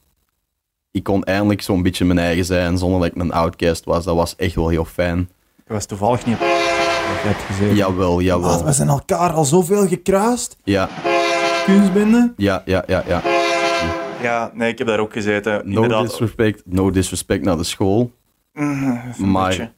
ik 0.92 1.04
kon 1.04 1.24
eindelijk 1.24 1.62
zo'n 1.62 1.84
beetje 1.84 2.06
mijn 2.06 2.20
eigen 2.20 2.46
zijn 2.46 2.78
zonder 2.78 3.00
dat 3.00 3.10
ik 3.10 3.22
een 3.22 3.32
outcast 3.32 3.86
was. 3.86 4.04
Dat 4.04 4.16
was 4.16 4.36
echt 4.36 4.56
wel 4.56 4.70
heel 4.70 4.86
fijn. 4.86 5.20
Ik 5.66 5.72
was 5.72 5.86
toevallig 5.86 6.26
niet 6.26 6.38
hebt 7.06 7.42
gezegd. 7.42 7.76
Jawel, 7.78 8.20
jawel. 8.22 8.66
we 8.66 8.72
zijn 8.72 8.88
elkaar 8.88 9.32
al 9.32 9.46
zoveel 9.46 9.88
gekruist. 9.88 10.58
Ja, 10.64 10.90
Kunstbende. 11.66 12.34
ja, 12.38 12.62
ja, 12.66 12.84
ja, 12.88 13.04
ja. 13.08 13.22
Ja, 14.22 14.52
nee, 14.54 14.72
ik 14.72 14.78
heb 14.78 14.88
daar 14.88 15.00
ook 15.00 15.14
gezeten. 15.14 15.52
No 15.66 15.82
Inderdaad. 15.82 16.08
disrespect, 16.08 16.62
no 16.66 16.92
disrespect 16.92 17.46
naar 17.46 17.58
de 17.58 17.64
school. 17.64 18.12
Een 18.54 19.02
Maar- 19.18 19.48
beetje. 19.48 19.72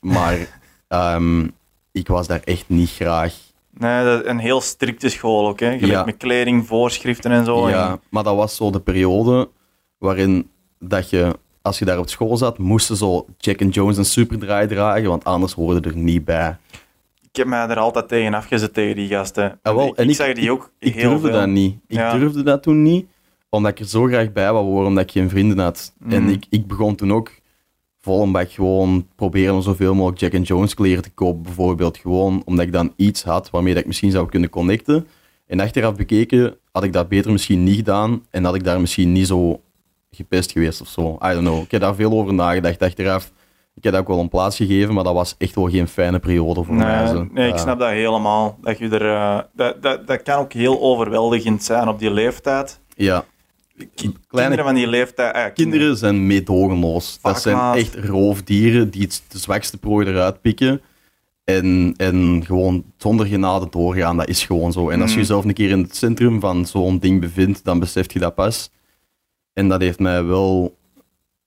Maar 0.00 0.60
ehm, 0.88 1.46
ik 1.92 2.08
was 2.08 2.26
daar 2.26 2.40
echt 2.44 2.64
niet 2.66 2.90
graag. 2.90 3.34
Nee, 3.70 4.04
dat 4.04 4.22
is 4.22 4.28
een 4.30 4.38
heel 4.38 4.60
strikte 4.60 5.08
school 5.08 5.48
ook, 5.48 5.60
hè. 5.60 5.70
Gelijk 5.72 5.92
Ja. 5.92 6.04
met 6.04 6.16
kleding, 6.16 6.66
voorschriften 6.66 7.30
en 7.30 7.44
zo. 7.44 7.68
Ja, 7.68 7.88
En- 7.90 8.00
maar 8.10 8.22
dat 8.22 8.36
was 8.36 8.56
zo 8.56 8.70
de 8.70 8.80
periode 8.80 9.48
waarin 9.98 10.50
dat 10.78 11.10
je, 11.10 11.36
als 11.64 11.78
je 11.78 11.84
daar 11.84 11.98
op 11.98 12.08
school 12.08 12.36
zat, 12.36 12.58
moesten 12.58 12.96
zo 12.96 13.26
Jack 13.38 13.62
and 13.62 13.74
Jones 13.74 13.96
en 13.96 14.04
Superdraai 14.04 14.66
dragen, 14.66 15.08
want 15.08 15.24
anders 15.24 15.52
hoorde 15.52 15.88
er 15.88 15.96
niet 15.96 16.24
bij. 16.24 16.56
Ik 17.22 17.36
heb 17.36 17.46
mij 17.46 17.68
er 17.68 17.76
altijd 17.78 18.08
tegen 18.08 18.34
afgezet 18.34 18.74
tegen 18.74 18.96
die 18.96 19.08
gasten. 19.08 19.58
Ah, 19.62 19.74
wel, 19.74 19.86
ik, 19.86 19.94
en 19.96 20.04
ik 20.04 20.10
ik- 20.10 20.16
zag 20.16 20.32
die 20.32 20.50
ook 20.50 20.70
Ik 20.78 20.94
heel 20.94 21.08
durfde 21.10 21.28
veel. 21.28 21.36
dat 21.38 21.48
niet. 21.48 21.76
Ik 21.88 21.96
Ja. 21.96 22.18
durfde 22.18 22.42
dat 22.42 22.62
toen 22.62 22.82
niet, 22.82 23.06
omdat 23.48 23.70
ik 23.70 23.78
er 23.80 23.86
zo 23.86 24.04
graag 24.04 24.32
bij 24.32 24.52
wou 24.52 24.66
worden, 24.66 24.88
omdat 24.88 25.04
ik 25.04 25.10
geen 25.10 25.28
vrienden 25.30 25.58
had. 25.58 25.94
En 26.08 26.22
Mhm. 26.22 26.32
ik, 26.32 26.44
ik 26.50 26.66
begon 26.66 26.94
toen 26.94 27.12
ook 27.12 27.30
vol 28.00 28.22
een 28.22 28.32
bak 28.32 28.50
gewoon 28.50 29.06
proberen 29.16 29.54
om 29.54 29.62
zoveel 29.62 29.94
mogelijk 29.94 30.20
Jack 30.20 30.34
and 30.34 30.46
Jones 30.46 30.74
kleren 30.74 31.02
te 31.02 31.10
kopen, 31.10 31.42
bijvoorbeeld. 31.42 31.96
Gewoon 31.96 32.42
omdat 32.44 32.66
ik 32.66 32.72
dan 32.72 32.92
iets 32.96 33.22
had 33.22 33.50
waarmee 33.50 33.72
dat 33.72 33.82
ik 33.82 33.86
misschien 33.88 34.10
zou 34.10 34.28
kunnen 34.28 34.50
connecten. 34.50 35.06
En 35.46 35.60
achteraf 35.60 35.94
bekeken 35.96 36.56
had 36.72 36.84
ik 36.84 36.92
dat 36.92 37.08
beter 37.08 37.32
misschien 37.32 37.62
niet 37.62 37.76
gedaan 37.76 38.22
en 38.30 38.44
had 38.44 38.54
ik 38.54 38.64
daar 38.64 38.80
misschien 38.80 39.12
niet 39.12 39.26
zo 39.26 39.60
gepest 40.14 40.52
geweest 40.52 40.80
of 40.80 40.88
zo. 40.88 41.18
I 41.24 41.28
don't 41.28 41.38
know. 41.46 41.62
Ik 41.62 41.70
heb 41.70 41.80
daar 41.80 41.94
veel 41.94 42.12
over 42.12 42.34
nagedacht 42.34 42.82
achteraf. 42.82 43.32
Ik 43.74 43.82
heb 43.84 43.92
dat 43.92 44.02
ook 44.02 44.08
wel 44.08 44.18
een 44.20 44.28
plaats 44.28 44.56
gegeven, 44.56 44.94
maar 44.94 45.04
dat 45.04 45.14
was 45.14 45.34
echt 45.38 45.54
wel 45.54 45.68
geen 45.70 45.88
fijne 45.88 46.18
periode 46.18 46.64
voor 46.64 46.74
mij. 46.74 47.06
Zo. 47.06 47.28
nee, 47.32 47.48
ik 47.48 47.58
snap 47.58 47.78
dat 47.78 47.90
helemaal. 47.90 48.58
Dat, 48.60 48.78
je 48.78 48.88
er, 48.88 49.14
eh, 49.14 49.38
dat, 49.54 49.82
dat, 49.82 50.06
dat 50.06 50.22
kan 50.22 50.38
ook 50.38 50.52
heel 50.52 50.80
overweldigend 50.80 51.62
zijn 51.62 51.88
op 51.88 51.98
die 51.98 52.10
leeftijd. 52.10 52.80
Ja, 52.96 53.24
Kleine- 53.76 54.20
Kinderen 54.28 54.64
van 54.64 54.74
die 54.74 54.86
leeftijd... 54.86 55.34
eh, 55.34 55.44
Kinderen 55.54 55.96
zijn 55.96 56.26
meedogenloos. 56.26 57.18
Dat 57.22 57.40
zijn 57.42 57.74
echt 57.74 57.94
roofdieren 57.94 58.90
die 58.90 59.02
het 59.02 59.22
de 59.28 59.38
zwakste 59.38 59.78
prooi 59.78 60.06
eruit 60.06 60.40
pikken. 60.40 60.80
En, 61.44 61.94
en 61.96 62.42
gewoon 62.46 62.84
zonder 62.96 63.26
genade 63.26 63.66
doorgaan. 63.70 64.16
Dat 64.16 64.28
is 64.28 64.44
gewoon 64.44 64.72
zo. 64.72 64.88
En 64.88 65.00
als 65.00 65.10
je 65.10 65.16
Mhm. 65.16 65.26
jezelf 65.26 65.44
een 65.44 65.52
keer 65.54 65.70
in 65.70 65.82
het 65.82 65.96
centrum 65.96 66.40
van 66.40 66.66
zo'n 66.66 66.98
ding 66.98 67.20
bevindt, 67.20 67.64
dan 67.64 67.78
beseft 67.78 68.12
je 68.12 68.18
dat 68.18 68.34
pas. 68.34 68.70
En 69.54 69.68
dat 69.68 69.80
heeft 69.80 69.98
mij 69.98 70.24
wel, 70.24 70.76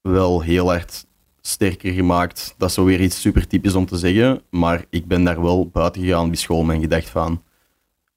wel 0.01 0.41
heel 0.41 0.65
hard 0.67 1.05
sterker 1.41 1.93
gemaakt. 1.93 2.55
Dat 2.57 2.69
is 2.69 2.75
zo 2.75 2.83
weer 2.85 3.01
iets 3.01 3.21
super 3.21 3.47
typisch 3.47 3.75
om 3.75 3.85
te 3.85 3.97
zeggen. 3.97 4.41
Maar 4.49 4.85
ik 4.89 5.05
ben 5.07 5.23
daar 5.23 5.41
wel 5.41 5.67
buiten 5.67 6.01
gegaan 6.01 6.27
die 6.27 6.37
school 6.37 6.69
en 6.71 6.79
gedacht 6.81 7.09
van... 7.09 7.41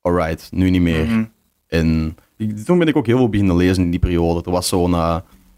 Alright, 0.01 0.49
nu 0.53 0.71
niet 0.71 0.81
meer. 0.81 1.05
Mhm. 1.07 1.25
En 1.67 2.17
ik- 2.37 2.57
toen 2.65 2.79
ben 2.79 2.89
ik 2.89 2.97
ook 2.97 3.07
heel 3.07 3.17
veel 3.17 3.29
beginnen 3.29 3.57
lezen 3.57 3.83
in 3.85 3.91
die 3.91 4.01
periode. 4.01 4.43
Er 4.45 4.51
was 4.51 4.69
zo'n 4.69 4.95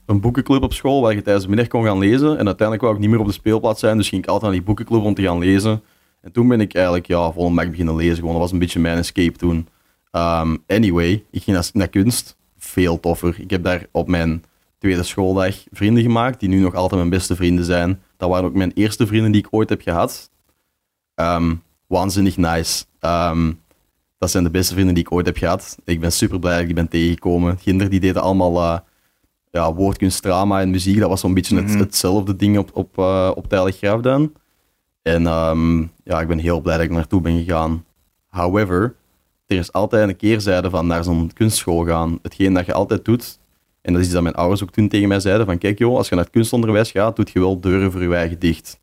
een 0.07 0.21
boekenclub 0.21 0.63
op 0.63 0.73
school 0.73 1.01
waar 1.03 1.15
je 1.15 1.23
tijdens 1.23 1.45
de 1.45 1.51
middag 1.51 1.69
kon 1.69 1.85
gaan 1.85 1.99
lezen. 1.99 2.29
En 2.39 2.47
uiteindelijk 2.47 2.81
wou 2.81 2.95
ik 2.95 3.01
niet 3.01 3.11
meer 3.11 3.19
op 3.21 3.27
de 3.27 3.33
speelplaats 3.33 3.81
zijn, 3.81 3.97
dus 3.97 4.09
ging 4.09 4.23
ik 4.23 4.29
altijd 4.29 4.51
naar 4.51 4.59
die 4.61 4.67
boekenclub 4.67 5.03
om 5.03 5.15
te 5.15 5.23
gaan 5.23 5.39
lezen. 5.39 5.83
En 6.21 6.33
toen 6.33 6.49
ben 6.49 6.61
ik 6.61 6.75
eigenlijk 6.75 7.07
ja, 7.07 7.33
vol 7.33 7.47
een 7.47 7.55
beginnen 7.71 7.97
lezen. 7.97 8.17
Gewoon. 8.17 8.33
Dat 8.33 8.41
was 8.41 8.53
een 8.53 8.59
beetje 8.59 8.81
mijn 8.81 8.99
escape 8.99 9.39
toen. 9.39 9.69
Ehm, 10.11 10.57
anyway, 10.67 11.25
ik 11.31 11.43
ging 11.43 11.57
naar, 11.57 11.71
naar 11.73 11.89
kunst. 11.89 12.37
Veel 12.73 13.01
toffer. 13.01 13.35
Ik 13.41 13.51
heb 13.51 13.65
daar 13.65 13.87
op 13.91 14.09
mijn 14.09 14.45
tweede 14.79 15.03
schooldag 15.03 15.57
vrienden 15.71 16.03
gemaakt, 16.03 16.41
die 16.41 16.49
nu 16.49 16.61
nog 16.61 16.75
altijd 16.75 17.01
mijn 17.01 17.11
beste 17.11 17.37
vrienden 17.37 17.65
zijn. 17.65 18.03
Dat 18.17 18.29
waren 18.31 18.45
ook 18.45 18.55
mijn 18.55 18.73
eerste 18.75 19.07
vrienden 19.07 19.33
die 19.33 19.41
ik 19.41 19.49
ooit 19.51 19.69
heb 19.69 19.81
gehad. 19.83 20.31
Ehm, 21.15 21.55
waanzinnig 21.87 22.37
nice. 22.37 22.85
Ehm, 22.99 23.53
dat 24.19 24.31
zijn 24.31 24.45
de 24.45 24.51
beste 24.51 24.73
vrienden 24.75 24.95
die 24.95 25.05
ik 25.05 25.13
ooit 25.13 25.27
heb 25.27 25.37
gehad. 25.37 25.79
Ik 25.85 26.01
ben 26.01 26.13
super 26.13 26.39
blij 26.39 26.53
dat 26.53 26.61
ik 26.61 26.67
die 26.67 26.75
ben 26.75 26.89
tegengekomen. 26.89 27.57
Kinderen 27.59 27.91
die 27.91 28.01
deden 28.01 28.23
allemaal 28.23 28.57
eh, 28.61 28.79
ja, 29.51 29.75
woordkunst, 29.75 30.23
drama 30.23 30.61
en 30.61 30.71
muziek. 30.71 30.99
Dat 30.99 31.09
was 31.09 31.21
zo'n 31.21 31.35
beetje 31.35 31.57
het, 31.57 31.69
Mhm. 31.69 31.79
hetzelfde 31.79 32.37
ding 32.37 32.59
op, 32.59 32.71
op, 32.75 32.99
eh 32.99 33.31
op 33.35 33.49
Teilig 33.49 33.77
Graafduin. 33.77 34.33
En 35.03 35.27
ehm, 35.27 35.81
ja, 36.05 36.21
ik 36.21 36.29
ben 36.29 36.39
heel 36.39 36.61
blij 36.61 36.77
dat 36.77 36.85
ik 36.85 36.91
naartoe 36.91 37.21
ben 37.21 37.45
gegaan. 37.45 37.85
However, 38.27 38.95
er 39.53 39.59
is 39.59 39.73
altijd 39.73 40.09
een 40.09 40.17
keerzijde 40.17 40.71
van 40.71 40.87
naar 40.87 41.05
zo'n 41.05 41.31
kunstschool 41.33 41.85
gaan. 41.85 42.19
Hetgeen 42.23 42.55
dat 42.55 42.67
je 42.67 42.73
altijd 42.73 43.05
doet, 43.05 43.39
en 43.83 43.93
dat 43.93 44.01
is 44.01 44.07
iets 44.07 44.15
dat 44.15 44.23
mijn 44.23 44.35
ouders 44.35 44.63
ook 44.63 44.71
toen 44.71 44.89
tegen 44.89 45.09
mij 45.09 45.21
zeiden, 45.21 45.47
van 45.47 45.59
kijk 45.59 45.79
joh, 45.79 45.97
als 45.97 46.09
je 46.09 46.15
naar 46.15 46.25
het 46.25 46.33
kunstonderwijs 46.33 46.91
gaat, 46.91 47.17
doet 47.17 47.31
je 47.31 47.41
wel 47.41 47.61
deuren 47.61 47.93
voor 47.93 48.03
je 48.03 48.15
eigen 48.15 48.39
dicht. 48.39 48.81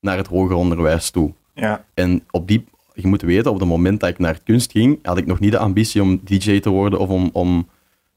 Naar 0.00 0.16
het 0.16 0.26
hoger 0.26 0.56
onderwijs 0.56 1.10
toe. 1.10 1.32
Ja. 1.54 1.84
En 1.94 2.24
op 2.30 2.48
die, 2.48 2.64
je 2.94 3.06
moet 3.06 3.22
weten, 3.22 3.50
op 3.50 3.58
het 3.58 3.68
moment 3.68 4.00
dat 4.00 4.08
ik 4.08 4.18
naar 4.18 4.40
kunst 4.44 4.70
ging, 4.70 4.98
had 5.02 5.18
ik 5.18 5.26
nog 5.26 5.40
niet 5.40 5.52
de 5.52 5.58
ambitie 5.58 6.02
om 6.02 6.20
DJ 6.24 6.60
te 6.60 6.70
worden 6.70 6.98
of 6.98 7.08
om, 7.08 7.30
om, 7.32 7.68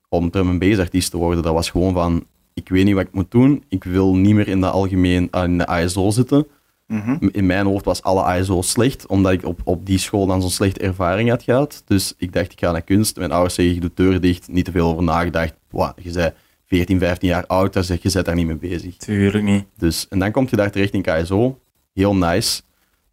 om 0.09 0.30
drum 0.30 0.49
and 0.49 0.59
bass 0.59 0.80
artiest 0.80 1.11
te 1.11 1.17
worden. 1.17 1.43
Dat 1.43 1.53
was 1.53 1.69
gewoon 1.69 1.93
van, 1.93 2.25
ik 2.53 2.69
weet 2.69 2.85
niet 2.85 2.95
wat 2.95 3.03
ik 3.03 3.14
moet 3.14 3.32
doen. 3.32 3.64
Ik 3.69 3.83
wil 3.83 4.15
niet 4.15 4.35
meer 4.35 4.48
in 4.48 4.61
de 4.61 4.69
algemeen 4.69 5.27
ah, 5.32 5.43
in 5.43 5.57
de 5.57 5.82
ISO 5.83 6.09
zitten. 6.09 6.48
Mhm. 6.94 7.28
In 7.32 7.46
mijn 7.46 7.66
hoofd 7.66 7.86
was 7.86 8.02
alle 8.02 8.40
ISO 8.40 8.62
slecht, 8.62 9.08
omdat 9.08 9.32
ik 9.32 9.46
op, 9.46 9.60
op 9.64 9.86
die 9.86 9.98
school 9.98 10.26
dan 10.26 10.42
zo'n 10.42 10.50
slechte 10.50 10.80
ervaring 10.80 11.30
had 11.30 11.44
gehad. 11.44 11.84
Dus 11.86 12.14
ik 12.18 12.34
dacht, 12.34 12.52
ik 12.52 12.60
ga 12.60 12.72
naar 12.72 12.82
kunst. 12.82 13.18
Mijn 13.18 13.32
ouders 13.32 13.54
zeggen, 13.54 13.76
je 13.76 13.82
doet 13.82 13.98
deuren 13.98 14.22
dicht. 14.22 14.48
Niet 14.48 14.66
te 14.66 14.72
veel 14.72 14.88
over 14.88 15.04
nagedacht. 15.04 15.54
Wow, 15.70 15.92
je 16.02 16.12
bent 16.12 16.34
14, 16.66 17.00
15 17.00 17.30
jaar 17.30 17.46
oud, 17.48 17.74
daar 17.74 17.84
zeg 17.84 18.02
je 18.02 18.10
bent 18.14 18.26
daar 18.26 18.36
niet 18.36 18.48
mee 18.48 18.56
bezig. 18.56 18.98
Tuurlijk 18.98 19.44
niet. 19.44 19.66
Dus, 19.78 20.08
en 20.10 20.20
dan 20.20 20.32
kom 20.32 20.48
je 20.50 20.56
daar 20.56 20.72
terecht 20.72 20.94
in 20.94 21.02
KSO. 21.02 21.60
Heel 21.94 22.16
nice. 22.16 22.62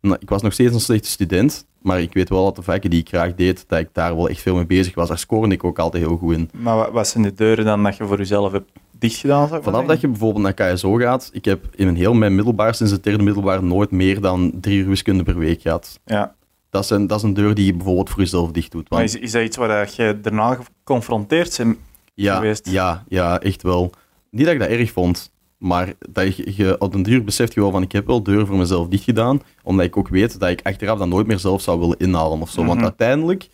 Nou, 0.00 0.16
Ik 0.20 0.28
was 0.28 0.42
nog 0.42 0.52
steeds 0.52 0.74
een 0.74 0.80
slechte 0.80 1.08
student, 1.08 1.66
maar 1.82 2.00
ik 2.00 2.12
weet 2.12 2.28
wel 2.28 2.44
dat 2.44 2.56
de 2.56 2.62
vakken 2.62 2.90
die 2.90 3.00
ik 3.00 3.08
graag 3.08 3.34
deed, 3.34 3.64
dat 3.68 3.78
ik 3.78 3.88
daar 3.92 4.16
wel 4.16 4.28
echt 4.28 4.40
veel 4.40 4.54
mee 4.54 4.66
bezig 4.66 4.94
was. 4.94 5.08
Daar 5.08 5.18
scoorde 5.18 5.54
ik 5.54 5.64
ook 5.64 5.78
altijd 5.78 6.04
heel 6.04 6.16
goed 6.16 6.34
in. 6.34 6.50
Maar 6.52 6.92
wat, 6.92 7.08
zijn 7.08 7.22
de 7.22 7.34
deuren 7.34 7.64
dan 7.64 7.82
dat 7.82 7.96
je 7.96 8.04
voor 8.04 8.16
jezelf 8.16 8.52
hebt 8.52 8.70
dichtgedaan? 8.98 9.48
maar 9.50 9.62
Vanaf 9.62 9.86
dat 9.86 10.00
je 10.00 10.08
bijvoorbeeld 10.08 10.44
naar 10.44 10.72
KSO 10.72 10.94
gaat, 10.94 11.30
ik 11.32 11.44
heb 11.44 11.64
in 11.74 11.94
heel 11.94 12.14
mijn 12.14 12.34
middelbaar, 12.34 12.74
sinds 12.74 12.92
het 12.92 13.04
derde 13.04 13.22
middelbaar, 13.22 13.62
nooit 13.62 13.90
meer 13.90 14.20
dan 14.20 14.52
drie 14.60 14.78
uur 14.78 14.88
wiskunde 14.88 15.22
per 15.22 15.38
week 15.38 15.62
gehad. 15.62 16.00
Ja. 16.04 16.34
Dat 16.70 16.84
is 16.84 16.90
een, 16.90 17.06
dat 17.06 17.18
is 17.18 17.24
een 17.24 17.34
deur 17.34 17.54
die 17.54 17.66
je 17.66 17.74
bijvoorbeeld 17.74 18.10
voor 18.10 18.20
jezelf 18.20 18.50
dicht 18.50 18.72
doet. 18.72 18.90
Maar 18.90 18.98
Want, 18.98 19.14
is, 19.14 19.20
is 19.20 19.32
dat 19.32 19.42
iets 19.42 19.56
waar 19.56 19.68
dat 19.68 19.94
je 19.94 20.18
daarna 20.22 20.54
geconfronteerd 20.54 21.56
bent 21.56 21.78
ja, 22.14 22.34
geweest. 22.34 22.70
Ja, 22.70 23.04
ja, 23.08 23.40
echt 23.40 23.62
wel. 23.62 23.90
Niet 24.30 24.44
dat 24.44 24.54
ik 24.54 24.60
dat 24.60 24.68
erg 24.68 24.92
vond, 24.92 25.32
maar 25.60 25.94
dat 26.08 26.36
je, 26.36 26.52
je 26.56 26.78
op 26.80 26.92
den 26.92 27.02
duur 27.02 27.24
beseft 27.24 27.54
je 27.54 27.60
wel 27.60 27.70
van 27.70 27.82
ik 27.82 27.92
heb 27.92 28.06
wel 28.06 28.22
deuren 28.22 28.46
voor 28.46 28.56
mezelf 28.56 28.88
dicht 28.88 29.04
gedaan, 29.04 29.40
omdat 29.62 29.86
ik 29.86 29.96
ook 29.96 30.08
weet 30.08 30.40
dat 30.40 30.48
ik 30.50 30.60
achteraf 30.62 30.98
dat 30.98 31.08
nooit 31.08 31.26
meer 31.26 31.38
zelf 31.38 31.62
zou 31.62 31.78
willen 31.80 31.98
inhalen 31.98 32.40
of 32.40 32.50
zo. 32.50 32.60
Want 32.64 32.74
Mhm. 32.74 32.84
uiteindelijk, 32.84 33.48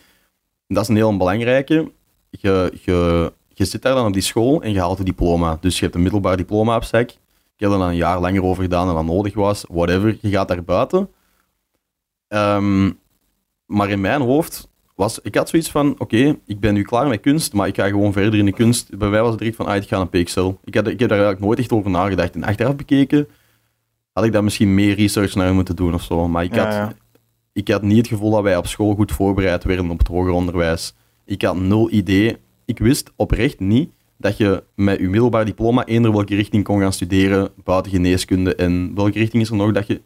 dat 0.68 0.82
is 0.82 0.88
een 0.88 0.96
heel 0.96 1.16
belangrijke, 1.16 1.92
je, 2.30 2.72
je, 2.82 3.32
je 3.48 3.64
zit 3.64 3.82
daar 3.82 3.94
dan 3.94 4.06
op 4.06 4.12
die 4.12 4.22
school 4.22 4.62
en 4.62 4.72
je 4.72 4.78
haalt 4.80 4.98
een 4.98 5.04
diploma. 5.04 5.58
Dus 5.60 5.74
je 5.78 5.82
hebt 5.84 5.94
een 5.94 6.02
middelbaar 6.02 6.36
diploma 6.36 6.76
op 6.76 6.84
zak. 6.84 7.10
Ik 7.10 7.62
heb 7.62 7.70
er 7.70 7.78
dan 7.78 7.88
een 7.88 7.96
jaar 7.96 8.20
langer 8.20 8.42
over 8.44 8.62
gedaan 8.62 8.86
dan 8.86 8.94
dat 8.94 9.04
nodig 9.04 9.34
was, 9.34 9.64
whatever. 9.68 10.18
Je 10.20 10.30
gaat 10.30 10.48
daar 10.48 10.64
buiten. 10.64 11.08
Ehm, 12.28 12.90
maar 13.66 13.90
in 13.90 14.00
mijn 14.00 14.20
hoofd 14.20 14.68
was, 14.96 15.18
ik 15.22 15.34
had 15.34 15.48
zoiets 15.48 15.70
van, 15.70 15.94
oké, 15.98 16.38
ik 16.46 16.60
ben 16.60 16.74
nu 16.74 16.82
klaar 16.82 17.08
met 17.08 17.20
kunst, 17.20 17.52
maar 17.52 17.68
ik 17.68 17.76
ga 17.76 17.86
gewoon 17.88 18.12
verder 18.12 18.38
in 18.38 18.44
de 18.44 18.52
kunst. 18.52 18.98
Bij 18.98 19.08
mij 19.08 19.20
was 19.20 19.30
het 19.30 19.38
direct 19.38 19.56
van, 19.56 19.66
ah, 19.66 19.76
ik 19.76 19.88
ga 19.88 19.96
naar 19.96 20.08
PXL. 20.08 20.52
Ik, 20.64 20.74
had, 20.74 20.86
ik 20.86 20.98
heb 20.98 21.08
daar 21.08 21.18
eigenlijk 21.18 21.40
nooit 21.40 21.58
echt 21.58 21.72
over 21.72 21.90
nagedacht. 21.90 22.34
En 22.34 22.44
achteraf 22.44 22.76
bekeken, 22.76 23.28
had 24.12 24.24
ik 24.24 24.32
daar 24.32 24.44
misschien 24.44 24.74
meer 24.74 24.94
research 24.94 25.34
naar 25.34 25.54
moeten 25.54 25.76
doen 25.76 25.94
of 25.94 26.02
zo. 26.02 26.28
Maar 26.28 26.44
ik 26.44 26.54
Ja, 26.54 26.64
had, 26.64 26.72
ja. 26.72 26.92
ik 27.52 27.68
had 27.68 27.82
niet 27.82 27.96
het 27.96 28.06
gevoel 28.06 28.30
dat 28.30 28.42
wij 28.42 28.56
op 28.56 28.66
school 28.66 28.94
goed 28.94 29.12
voorbereid 29.12 29.64
werden 29.64 29.90
op 29.90 29.98
het 29.98 30.08
hoger 30.08 30.32
onderwijs. 30.32 30.94
Ik 31.24 31.42
had 31.42 31.56
nul 31.56 31.90
idee. 31.90 32.36
Ik 32.64 32.78
wist 32.78 33.12
oprecht 33.16 33.60
niet 33.60 33.90
dat 34.16 34.36
je 34.36 34.62
met 34.74 34.98
je 34.98 35.08
middelbaar 35.08 35.44
diploma 35.44 35.86
eender 35.86 36.12
welke 36.12 36.34
richting 36.34 36.64
kon 36.64 36.80
gaan 36.80 36.92
studeren 36.92 37.50
buiten 37.64 37.92
geneeskunde. 37.92 38.54
En 38.54 38.94
welke 38.94 39.18
richting 39.18 39.42
is 39.42 39.50
er 39.50 39.56
nog 39.56 39.72
dat 39.72 39.86
je 39.86 40.00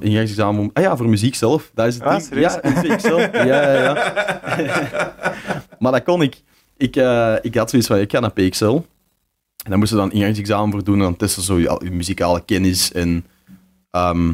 ingangsexamen. 0.00 0.70
Ah 0.72 0.82
ja, 0.82 0.96
voor 0.96 1.08
muziek 1.08 1.34
zelf. 1.34 1.70
Dat 1.74 1.86
is 1.86 1.94
het 1.94 2.02
Ah, 2.02 2.18
ding. 2.30 2.40
Ja, 2.40 2.62
in 2.62 2.72
PXL. 2.96 3.14
ja, 3.32 3.72
ja, 3.72 3.72
ja. 3.72 5.14
maar 5.78 5.92
dat 5.92 6.02
kon 6.02 6.22
ik. 6.22 6.42
Ik, 6.76 6.96
eh, 6.96 7.34
ik 7.42 7.54
had 7.54 7.70
zoiets 7.70 7.88
van, 7.88 7.98
ik 7.98 8.10
ga 8.10 8.20
naar 8.20 8.32
PXL. 8.32 8.74
En 9.64 9.70
dan 9.70 9.78
moesten 9.78 9.96
we 9.98 10.02
dan 10.02 10.12
ingangsexamen 10.12 10.70
voor 10.70 10.84
doen. 10.84 10.94
En 10.94 11.00
dan 11.00 11.16
testen 11.16 11.42
zo 11.42 11.58
je, 11.58 11.80
je 11.84 11.90
muzikale 11.90 12.42
kennis. 12.44 12.92
En 12.92 13.24
ehm, 13.90 14.32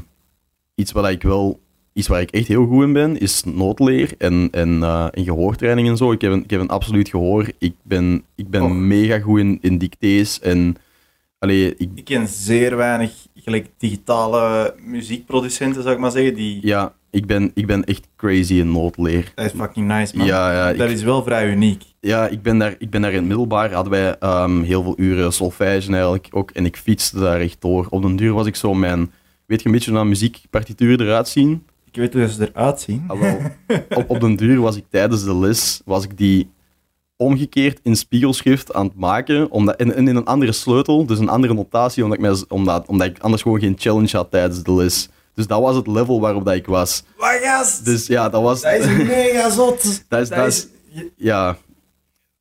iets 0.74 0.92
wat 0.92 1.08
ik 1.08 1.22
wel... 1.22 1.60
Iets 1.94 2.08
waar 2.08 2.20
ik 2.20 2.30
echt 2.30 2.48
heel 2.48 2.66
goed 2.66 2.82
in 2.82 2.92
ben, 2.92 3.20
is 3.20 3.42
noodleer 3.44 4.14
en, 4.18 4.48
en, 4.50 4.82
eh, 4.82 5.06
en 5.10 5.24
gehoortraining 5.24 5.88
en 5.88 5.96
zo. 5.96 6.12
Ik 6.12 6.20
heb 6.20 6.32
een, 6.32 6.42
ik 6.42 6.50
heb 6.50 6.60
een 6.60 6.68
absoluut 6.68 7.08
gehoor. 7.08 7.46
Ik 7.58 7.74
ben, 7.82 8.24
ik 8.34 8.50
ben 8.50 8.86
mega 8.86 9.18
goed 9.18 9.38
in, 9.38 9.58
in 9.60 9.78
dictées. 9.78 10.40
En 10.40 10.76
allee, 11.38 11.74
ik, 11.76 11.90
Ik 11.94 12.04
ken 12.04 12.28
zeer 12.28 12.76
weinig 12.76 13.12
gelijk 13.44 13.66
digitale 13.78 14.74
muziekproducenten, 14.84 15.82
zou 15.82 15.94
ik 15.94 16.00
maar 16.00 16.10
zeggen. 16.10 16.34
Die... 16.34 16.66
ja, 16.66 16.92
ik 17.10 17.26
ben, 17.26 17.50
ik 17.54 17.66
ben 17.66 17.84
echt 17.84 18.08
crazy 18.16 18.54
in 18.54 18.72
noodleer. 18.72 19.32
Dat 19.34 19.44
is 19.44 19.52
fucking 19.52 19.86
nice, 19.86 20.16
man. 20.16 20.26
Ja, 20.26 20.52
ja, 20.52 20.72
dat 20.76 20.88
ik- 20.88 20.94
is 20.96 21.02
wel 21.02 21.22
vrij 21.22 21.50
uniek. 21.50 21.82
Ja, 22.00 22.28
ik 22.28 22.42
ben 22.42 22.58
daar, 22.58 22.74
ik 22.78 22.90
ben 22.90 23.00
daar 23.02 23.10
in 23.10 23.16
het 23.16 23.26
middelbaar, 23.26 23.72
hadden 23.72 23.92
wij 23.92 24.16
ehm, 24.18 24.62
heel 24.62 24.82
veel 24.82 24.94
uren 24.96 25.32
solfège 25.32 25.90
eigenlijk 25.92 26.28
ook. 26.30 26.50
En 26.50 26.64
ik 26.64 26.76
fietste 26.76 27.18
daar 27.18 27.40
echt 27.40 27.56
door. 27.60 27.86
Op 27.90 28.02
den 28.02 28.16
duur 28.16 28.32
was 28.32 28.46
ik 28.46 28.56
zo 28.56 28.74
mijn... 28.74 29.12
Weet 29.46 29.60
je 29.60 29.66
een 29.66 29.72
beetje 29.72 29.90
hoe 29.90 30.00
een 30.00 30.08
muziekpartituur 30.08 31.00
eruit 31.00 31.28
zien? 31.28 31.66
Ik 31.84 31.96
weet 31.96 32.12
hoe 32.14 32.28
ze 32.28 32.50
eruit 32.52 32.80
zien. 32.80 33.04
Ah, 33.06 33.20
op, 33.98 34.10
op 34.10 34.20
den 34.20 34.36
duur 34.36 34.60
was 34.60 34.76
ik 34.76 34.84
tijdens 34.90 35.24
de 35.24 35.34
les, 35.36 35.80
was 35.84 36.04
ik 36.04 36.16
die 36.18 36.50
omgekeerd 37.16 37.80
in 37.82 37.96
spiegelschrift 37.96 38.74
aan 38.74 38.86
het 38.86 38.96
maken. 38.96 39.50
Omdat, 39.50 39.76
en, 39.76 39.94
en 39.94 40.08
in 40.08 40.16
een 40.16 40.24
andere 40.24 40.52
sleutel, 40.52 41.06
dus 41.06 41.18
een 41.18 41.28
andere 41.28 41.54
notatie, 41.54 42.02
omdat 42.04 42.18
ik, 42.18 42.24
mij, 42.24 42.36
omdat, 42.48 42.86
omdat 42.86 43.06
ik 43.06 43.18
anders 43.18 43.42
gewoon 43.42 43.60
geen 43.60 43.74
challenge 43.78 44.16
had 44.16 44.30
tijdens 44.30 44.62
de 44.62 44.72
les. 44.74 45.08
Dus 45.34 45.46
dat 45.46 45.60
was 45.60 45.76
het 45.76 45.86
level 45.86 46.20
waarop 46.20 46.44
dat 46.44 46.54
ik 46.54 46.66
was. 46.66 47.04
Gast, 47.18 47.84
Dus 47.84 48.06
ja, 48.06 48.28
dat 48.28 48.42
was... 48.42 48.60
dat 48.62 48.72
is 48.72 48.86
mega 48.86 49.50
zot. 49.50 50.04
Dat 50.08 50.20
is- 50.20 50.28
dat 50.28 50.46
is- 50.46 50.66
je- 50.88 51.10
Ja, 51.16 51.56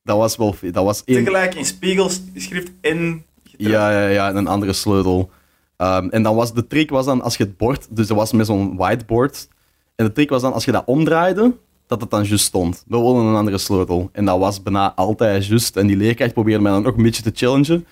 dat 0.03 0.17
was 0.17 0.35
wel... 0.37 0.55
Dat 0.61 0.83
was 0.83 1.01
één... 1.05 1.17
tegelijk 1.23 1.55
in 1.55 1.65
spiegelschrift 1.65 2.71
en... 2.81 3.23
Ja, 3.43 3.91
ja, 3.91 4.07
ja, 4.07 4.29
en 4.29 4.35
een 4.35 4.47
andere 4.47 4.73
sleutel. 4.73 5.29
Ehm, 5.77 6.07
en 6.09 6.23
dan 6.23 6.35
was 6.35 6.53
de 6.53 6.67
trick 6.67 6.89
was 6.89 7.05
dan 7.05 7.21
als 7.21 7.37
je 7.37 7.43
het 7.43 7.57
bord, 7.57 7.87
dus 7.89 8.07
dat 8.07 8.17
was 8.17 8.31
met 8.31 8.45
zo'n 8.45 8.75
whiteboard. 8.77 9.47
En 9.95 10.05
de 10.05 10.11
trick 10.11 10.29
was 10.29 10.41
dan 10.41 10.53
als 10.53 10.65
je 10.65 10.71
dat 10.71 10.83
omdraaide, 10.85 11.53
dat 11.91 12.01
het 12.01 12.09
dan 12.09 12.23
juist 12.23 12.45
stond. 12.45 12.83
We 12.87 12.97
wilden 12.97 13.25
een 13.25 13.35
andere 13.35 13.57
sleutel. 13.57 14.09
En 14.11 14.25
dat 14.25 14.39
was 14.39 14.63
bijna 14.63 14.93
altijd 14.95 15.45
juist. 15.45 15.77
En 15.77 15.87
die 15.87 15.97
leerkracht 15.97 16.33
probeerde 16.33 16.63
mij 16.63 16.71
dan 16.71 16.85
ook 16.85 16.97
een 16.97 17.03
beetje 17.03 17.23
te 17.23 17.31
challengen. 17.33 17.85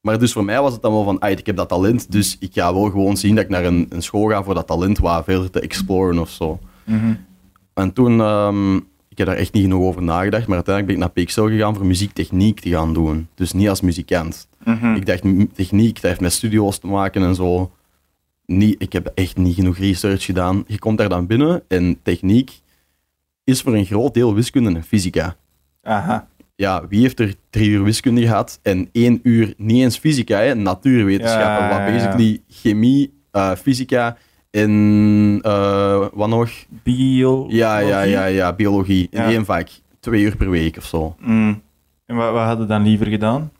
Maar 0.00 0.18
dus 0.18 0.32
voor 0.32 0.44
mij 0.44 0.60
was 0.60 0.72
het 0.72 0.82
dan 0.82 0.92
wel 0.92 1.04
van, 1.04 1.18
ah, 1.18 1.30
ik 1.30 1.46
heb 1.46 1.56
dat 1.56 1.68
talent, 1.68 2.12
dus 2.12 2.36
ik 2.40 2.52
ga 2.52 2.74
wel 2.74 2.90
gewoon 2.90 3.16
zien 3.16 3.34
dat 3.34 3.44
ik 3.44 3.50
naar 3.50 3.64
een, 3.64 3.86
een 3.88 4.02
school 4.02 4.28
ga 4.28 4.42
voor 4.42 4.54
dat 4.54 4.66
talent 4.66 4.98
wat 4.98 5.24
verder 5.24 5.50
te 5.50 5.60
exploren 5.60 6.18
of 6.18 6.30
zo. 6.30 6.58
Mhm. 6.84 7.14
En 7.74 7.92
toen, 7.92 8.20
ehm, 8.20 8.76
ik 9.08 9.18
heb 9.18 9.26
daar 9.26 9.36
echt 9.36 9.52
niet 9.52 9.62
genoeg 9.62 9.82
over 9.82 10.02
nagedacht, 10.02 10.46
maar 10.46 10.56
uiteindelijk 10.56 10.98
ben 10.98 11.08
ik 11.08 11.14
naar 11.14 11.24
PXL 11.24 11.42
gegaan 11.42 11.74
voor 11.74 11.86
muziektechniek 11.86 12.60
te 12.60 12.68
gaan 12.68 12.94
doen. 12.94 13.28
Dus 13.34 13.52
niet 13.52 13.68
als 13.68 13.80
muzikant. 13.80 14.48
Mhm. 14.64 14.94
Ik 14.94 15.06
dacht, 15.06 15.22
techniek, 15.54 15.94
dat 15.94 16.02
heeft 16.02 16.20
met 16.20 16.32
studio's 16.32 16.78
te 16.78 16.86
maken 16.86 17.22
en 17.22 17.34
zo. 17.34 17.70
Niet, 18.46 18.74
ik 18.78 18.92
heb 18.92 19.12
echt 19.14 19.36
niet 19.36 19.54
genoeg 19.54 19.78
research 19.78 20.24
gedaan. 20.24 20.64
Je 20.66 20.78
komt 20.78 20.98
daar 20.98 21.08
dan 21.08 21.26
binnen 21.26 21.62
en 21.68 21.98
techniek 22.02 22.60
is 23.46 23.62
voor 23.62 23.74
een 23.74 23.84
groot 23.84 24.14
deel 24.14 24.34
wiskunde 24.34 24.74
en 24.74 24.82
fysica. 24.82 25.36
Aha. 25.82 26.28
Ja, 26.54 26.86
wie 26.88 27.00
heeft 27.00 27.20
er 27.20 27.34
drie 27.50 27.70
uur 27.70 27.82
wiskunde 27.82 28.20
gehad 28.22 28.58
en 28.62 28.88
één 28.92 29.20
uur 29.22 29.54
niet 29.56 29.82
eens 29.82 29.98
fysica, 29.98 30.38
hè, 30.38 30.54
natuurwetenschappen, 30.54 31.64
Ja, 31.64 31.68
ja, 31.68 31.84
wat 31.84 31.92
basically 31.94 32.40
chemie, 32.48 33.12
eh, 33.30 33.52
fysica 33.52 34.16
en 34.50 35.38
eh, 35.42 36.06
wat 36.12 36.28
nog? 36.28 36.50
Bio. 36.68 37.46
Ja, 37.48 37.78
ja, 37.78 38.02
ja, 38.02 38.24
ja, 38.24 38.52
biologie 38.52 39.08
in 39.10 39.20
één 39.20 39.44
vak. 39.44 39.68
Twee 40.00 40.22
uur 40.22 40.36
per 40.36 40.50
week 40.50 40.76
of 40.76 40.84
zo. 40.84 41.16
Mm. 41.18 41.62
En 42.06 42.16
wat, 42.16 42.32
wat 42.32 42.44
hadden 42.44 42.68
dan 42.68 42.82
liever 42.82 43.06
gedaan? 43.06 43.50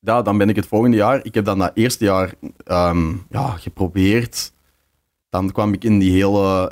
Ja, 0.00 0.22
dan 0.22 0.38
ben 0.38 0.48
ik 0.48 0.56
het 0.56 0.66
volgende 0.66 0.96
jaar. 0.96 1.20
Ik 1.22 1.34
heb 1.34 1.44
dan 1.44 1.58
dat 1.58 1.70
eerste 1.74 2.04
jaar 2.04 2.34
ehm, 2.64 3.12
ja, 3.30 3.48
geprobeerd. 3.48 4.52
Dan 5.34 5.52
kwam 5.52 5.72
ik 5.72 5.84
in 5.84 5.98
die 5.98 6.10
hele 6.10 6.68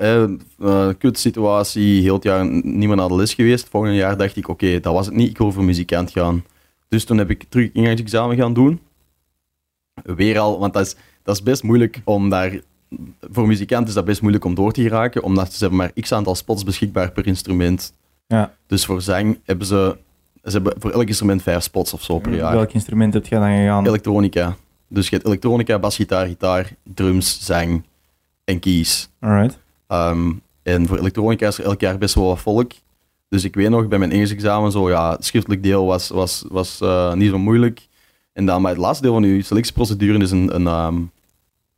eh, 0.58 0.88
kutsituatie, 0.98 2.02
heel 2.02 2.14
het 2.14 2.22
jaar 2.22 2.46
niet 2.46 2.88
meer 2.88 2.96
naar 2.96 3.08
de 3.08 3.14
les 3.14 3.34
geweest. 3.34 3.60
Het 3.60 3.70
volgende 3.70 3.96
jaar 3.96 4.16
dacht 4.16 4.36
ik, 4.36 4.48
oké, 4.48 4.80
dat 4.80 4.92
was 4.92 5.06
het 5.06 5.14
niet, 5.14 5.30
ik 5.30 5.38
wil 5.38 5.52
voor 5.52 5.64
muzikant 5.64 6.10
gaan. 6.10 6.44
Dus 6.88 7.04
toen 7.04 7.18
heb 7.18 7.30
ik 7.30 7.44
terug 7.48 7.72
ingangsexamen 7.72 8.36
gaan 8.36 8.52
doen. 8.52 8.80
Weer 10.02 10.38
al, 10.38 10.58
want 10.58 10.72
dat 10.72 10.86
is, 10.86 10.96
dat 11.22 11.34
is 11.34 11.42
best 11.42 11.62
moeilijk 11.62 12.00
om 12.04 12.28
daar... 12.28 12.60
Voor 13.20 13.46
muzikant 13.46 13.88
is 13.88 13.94
dat 13.94 14.04
best 14.04 14.20
moeilijk 14.20 14.44
om 14.44 14.54
door 14.54 14.72
te 14.72 14.82
geraken, 14.82 15.22
omdat 15.22 15.52
ze 15.52 15.58
hebben 15.58 15.78
maar 15.78 15.92
x 16.00 16.12
aantal 16.12 16.34
spots 16.34 16.64
beschikbaar 16.64 17.12
per 17.12 17.26
instrument. 17.26 17.94
Ja. 18.26 18.54
Dus 18.66 18.84
voor 18.84 19.02
zang 19.02 19.38
hebben 19.44 19.66
ze... 19.66 19.96
Ze 20.42 20.50
hebben 20.50 20.74
voor 20.78 20.90
elk 20.90 21.06
instrument 21.06 21.42
vijf 21.42 21.62
spots 21.62 21.92
of 21.92 22.02
zo 22.02 22.18
per 22.18 22.34
jaar. 22.34 22.54
Welk 22.54 22.72
instrument 22.72 23.14
heb 23.14 23.26
je 23.26 23.34
dan 23.34 23.56
gegaan? 23.56 23.86
Elektronica. 23.86 24.56
Dus 24.88 25.08
je 25.08 25.14
hebt 25.14 25.26
elektronica, 25.26 25.78
basgitaar, 25.78 26.26
gitaar, 26.26 26.72
drums, 26.94 27.46
zang 27.46 27.82
en 28.44 28.58
keys. 28.58 29.08
Alright. 29.20 29.58
Ehm, 29.86 30.32
en 30.62 30.86
voor 30.86 30.98
elektronica 30.98 31.46
is 31.46 31.58
er 31.58 31.64
elk 31.64 31.80
jaar 31.80 31.98
best 31.98 32.14
wel 32.14 32.26
wat 32.26 32.40
volk. 32.40 32.72
Dus 33.28 33.44
ik 33.44 33.54
weet 33.54 33.68
nog, 33.68 33.88
bij 33.88 33.98
mijn 33.98 34.12
Engels-examen, 34.12 34.72
zo, 34.72 34.90
ja, 34.90 35.10
het 35.10 35.24
schriftelijk 35.24 35.62
deel 35.62 35.86
was, 35.86 36.08
was, 36.08 36.44
was 36.48 36.80
eh, 36.80 37.12
niet 37.12 37.30
zo 37.30 37.38
moeilijk. 37.38 37.88
En 38.32 38.46
dan 38.46 38.62
bij 38.62 38.70
het 38.70 38.80
laatste 38.80 39.02
deel 39.02 39.12
van 39.12 39.22
uw 39.22 39.42
selectieprocedure 39.42 40.18
is 40.18 40.30
een, 40.30 40.54
een, 40.54 40.66
ehm, 40.66 41.00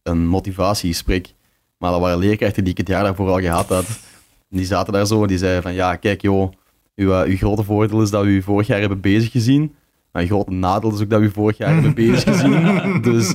een 0.02 0.26
motivatiegesprek. 0.26 1.34
Maar 1.78 1.90
dat 1.90 2.00
waren 2.00 2.18
leerkrachten 2.18 2.64
die 2.64 2.72
ik 2.72 2.78
het 2.78 2.88
jaar 2.88 3.02
daarvoor 3.02 3.30
al 3.30 3.40
gehad 3.40 3.68
had. 3.68 3.86
En 4.50 4.56
die 4.56 4.66
zaten 4.66 4.92
daar 4.92 5.06
zo 5.06 5.22
en 5.22 5.28
die 5.28 5.38
zeiden 5.38 5.62
van, 5.62 5.72
ja, 5.72 5.96
kijk 5.96 6.22
joh, 6.22 6.52
uw, 6.94 7.12
eh, 7.12 7.28
uw 7.28 7.36
grote 7.36 7.62
voordeel 7.64 8.02
is 8.02 8.10
dat 8.10 8.24
we 8.24 8.28
u 8.28 8.42
vorig 8.42 8.66
jaar 8.66 8.80
hebben 8.80 9.00
bezig 9.00 9.30
gezien. 9.30 9.74
Maar 10.12 10.22
uw 10.22 10.28
grote 10.28 10.52
nadeel 10.52 10.92
is 10.94 11.00
ook 11.00 11.10
dat 11.10 11.20
we 11.20 11.26
u 11.26 11.30
vorig 11.30 11.56
jaar 11.56 11.72
hebben 11.72 11.94
bezig 11.94 12.22
gezien. 12.22 12.82
Dus, 13.12 13.34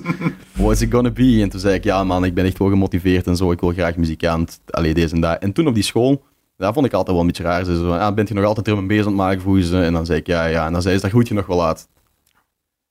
what's 0.60 0.82
it 0.82 0.92
gonna 0.92 1.12
be? 1.12 1.40
En 1.42 1.50
toen 1.50 1.60
zei 1.60 1.74
ik, 1.74 1.84
ja 1.84 2.04
man, 2.04 2.24
ik 2.26 2.34
ben 2.34 2.46
echt 2.46 2.58
wel 2.58 2.70
gemotiveerd 2.70 3.28
en 3.28 3.36
zo, 3.36 3.52
ik 3.52 3.60
wil 3.60 3.72
graag 3.72 3.96
muzikant. 3.96 4.60
Allee, 4.70 4.94
deze 4.94 5.16
en 5.16 5.22
dat. 5.22 5.42
En 5.42 5.52
toen 5.54 5.68
op 5.68 5.74
die 5.74 5.84
school, 5.84 6.24
dat 6.58 6.74
vond 6.74 6.86
ik 6.86 6.94
altijd 6.94 7.12
wel 7.12 7.20
een 7.20 7.28
beetje 7.28 7.44
raar. 7.44 7.66
Ze 7.66 7.76
zo, 7.76 7.92
ah, 7.92 8.14
bent 8.14 8.28
je 8.28 8.34
nog 8.34 8.46
altijd 8.46 8.68
en 8.68 8.88
bass 8.88 9.00
aan 9.00 9.06
het 9.06 9.16
maken 9.16 9.42
voor 9.42 9.62
ze? 9.62 9.82
En 9.82 9.94
dan 9.94 10.06
zei 10.06 10.20
ik, 10.20 10.28
ja, 10.28 10.46
ja. 10.46 10.66
En 10.66 10.74
dan 10.74 10.82
zei 10.82 10.96
ze, 10.96 11.02
dat 11.02 11.12
goed 11.12 11.28
je 11.28 11.34
nog 11.34 11.46
wel 11.46 11.66
uit. 11.66 11.88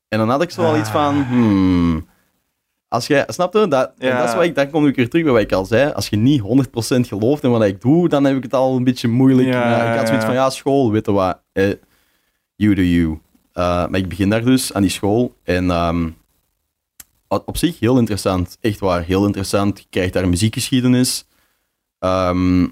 En 0.08 0.18
dan 0.18 0.28
had 0.28 0.42
ik 0.42 0.50
zo 0.50 0.62
wel 0.62 0.78
iets 0.78 0.90
van, 0.90 1.24
hmm... 1.24 2.06
Als 2.88 3.06
jij, 3.06 3.24
snapte? 3.26 3.68
Dat, 3.68 3.92
en 3.98 4.08
Ja. 4.08 4.18
dat 4.18 4.28
is 4.28 4.34
wat 4.34 4.44
ik, 4.44 4.54
dan 4.54 4.70
kom 4.70 4.86
ik 4.86 4.96
weer 4.96 5.08
terug 5.08 5.24
bij 5.24 5.32
wat 5.32 5.42
ik 5.42 5.52
al 5.52 5.64
zei. 5.64 5.92
Als 5.92 6.08
je 6.08 6.16
niet 6.16 6.40
100% 6.42 6.44
gelooft 7.00 7.42
in 7.42 7.50
wat 7.50 7.62
ik 7.62 7.80
doe, 7.80 8.08
dan 8.08 8.24
heb 8.24 8.36
ik 8.36 8.42
het 8.42 8.54
al 8.54 8.76
een 8.76 8.84
beetje 8.84 9.08
moeilijk. 9.08 9.48
Ja, 9.48 9.70
Ja, 9.70 9.90
ik 9.92 9.98
had 9.98 10.06
zoiets 10.06 10.24
van, 10.24 10.34
ja, 10.34 10.50
school, 10.50 10.90
weet 10.92 11.06
je 11.06 11.12
wat. 11.12 11.40
Eh, 11.52 11.72
you 12.56 12.74
do 12.74 12.82
you. 12.82 13.18
Eh, 13.52 13.64
maar 13.64 13.96
ik 14.00 14.08
begin 14.08 14.30
daar 14.30 14.44
dus 14.44 14.72
aan 14.74 14.82
die 14.82 14.90
school. 14.90 15.34
En 15.44 15.70
ehm, 15.70 16.08
op 17.28 17.56
zich 17.56 17.78
heel 17.78 17.98
interessant. 17.98 18.58
Echt 18.60 18.80
waar, 18.80 19.04
heel 19.04 19.26
interessant. 19.26 19.78
Je 19.78 19.84
krijgt 19.90 20.12
daar 20.12 20.28
muziekgeschiedenis. 20.28 21.26
Ehm, 21.98 22.66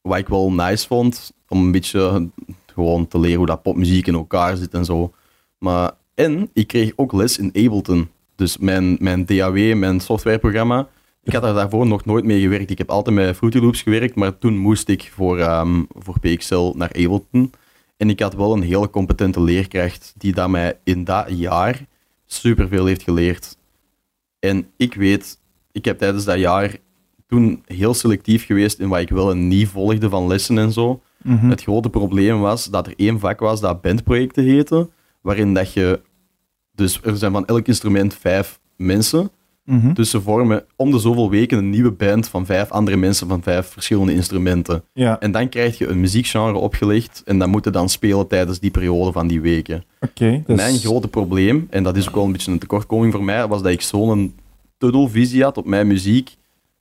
wat 0.00 0.18
ik 0.18 0.28
wel 0.28 0.52
nice 0.52 0.86
vond, 0.86 1.32
om 1.48 1.60
een 1.64 1.72
beetje 1.72 2.28
gewoon 2.66 3.08
te 3.08 3.18
leren 3.18 3.36
hoe 3.36 3.46
dat 3.46 3.62
popmuziek 3.62 4.06
in 4.06 4.14
elkaar 4.14 4.56
zit 4.56 4.74
en 4.74 4.84
zo. 4.84 5.12
Maar, 5.58 5.92
en 6.14 6.50
ik 6.52 6.66
kreeg 6.66 6.92
ook 6.96 7.12
les 7.12 7.38
in 7.38 7.46
Ableton. 7.46 8.08
Dus 8.36 8.58
mijn, 8.58 8.96
mijn 9.00 9.26
DAW, 9.26 9.74
mijn 9.74 10.00
softwareprogramma. 10.00 10.88
Ik 11.22 11.32
had 11.32 11.42
daar 11.42 11.54
daarvoor 11.54 11.86
nog 11.86 12.04
nooit 12.04 12.24
mee 12.24 12.40
gewerkt. 12.40 12.70
Ik 12.70 12.78
heb 12.78 12.90
altijd 12.90 13.16
met 13.16 13.36
Fruity 13.36 13.58
Loops 13.58 13.82
gewerkt, 13.82 14.14
maar 14.14 14.38
toen 14.38 14.56
moest 14.56 14.88
ik 14.88 15.10
voor, 15.14 15.38
ehm, 15.38 15.82
voor 15.88 16.20
PXL 16.20 16.72
naar 16.76 16.88
Ableton. 16.88 17.52
En 17.96 18.10
ik 18.10 18.20
had 18.20 18.34
wel 18.34 18.52
een 18.52 18.62
hele 18.62 18.90
competente 18.90 19.40
leerkracht 19.40 20.14
die 20.16 20.32
dat 20.32 20.48
mij 20.48 20.78
in 20.84 21.04
dat 21.04 21.26
jaar 21.28 21.86
superveel 22.26 22.86
heeft 22.86 23.02
geleerd. 23.02 23.56
En 24.44 24.66
ik 24.76 24.94
weet, 24.94 25.38
ik 25.72 25.84
heb 25.84 25.98
tijdens 25.98 26.24
dat 26.24 26.38
jaar 26.38 26.76
toen 27.26 27.62
heel 27.66 27.94
selectief 27.94 28.46
geweest 28.46 28.78
in 28.78 28.88
wat 28.88 29.00
ik 29.00 29.08
wel 29.08 29.30
en 29.30 29.48
niet 29.48 29.68
volgde 29.68 30.08
van 30.08 30.26
lessen 30.26 30.58
en 30.58 30.72
zo. 30.72 31.02
Mhm. 31.22 31.48
Het 31.48 31.62
grote 31.62 31.90
probleem 31.90 32.40
was 32.40 32.70
dat 32.70 32.86
er 32.86 32.94
één 32.96 33.20
vak 33.20 33.40
was 33.40 33.60
dat 33.60 33.80
bandprojecten 33.80 34.44
heette, 34.44 34.88
waarin 35.20 35.54
dat 35.54 35.72
je... 35.72 36.00
Dus 36.74 37.00
er 37.02 37.16
zijn 37.16 37.32
van 37.32 37.46
elk 37.46 37.66
instrument 37.66 38.14
vijf 38.14 38.60
mensen. 38.76 39.30
Mhm. 39.64 39.92
Dus 39.92 40.10
ze 40.10 40.20
vormen 40.20 40.64
om 40.76 40.90
de 40.90 40.98
zoveel 40.98 41.30
weken 41.30 41.58
een 41.58 41.70
nieuwe 41.70 41.90
band 41.90 42.28
van 42.28 42.46
vijf 42.46 42.70
andere 42.70 42.96
mensen 42.96 43.28
van 43.28 43.42
vijf 43.42 43.66
verschillende 43.66 44.14
instrumenten. 44.14 44.82
Ja, 44.92 45.20
En 45.20 45.32
dan 45.32 45.48
krijg 45.48 45.78
je 45.78 45.86
een 45.86 46.00
muziekgenre 46.00 46.58
opgelegd 46.58 47.22
en 47.24 47.38
dat 47.38 47.48
moet 47.48 47.64
je 47.64 47.70
dan 47.70 47.88
spelen 47.88 48.26
tijdens 48.28 48.60
die 48.60 48.70
periode 48.70 49.12
van 49.12 49.26
die 49.26 49.40
weken. 49.40 49.84
oké. 50.00 50.42
dus- 50.46 50.56
Mijn 50.56 50.78
grote 50.78 51.08
probleem, 51.08 51.66
en 51.70 51.82
dat 51.82 51.96
is 51.96 52.08
ook 52.08 52.14
wel 52.14 52.24
een 52.24 52.32
beetje 52.32 52.52
een 52.52 52.58
tekortkoming 52.58 53.12
voor 53.12 53.24
mij, 53.24 53.46
was 53.48 53.62
dat 53.62 53.72
ik 53.72 53.80
zo'n 53.82 54.34
tunnelvisie 54.78 55.42
had 55.42 55.56
op 55.56 55.66
mijn 55.66 55.86
muziek, 55.86 56.36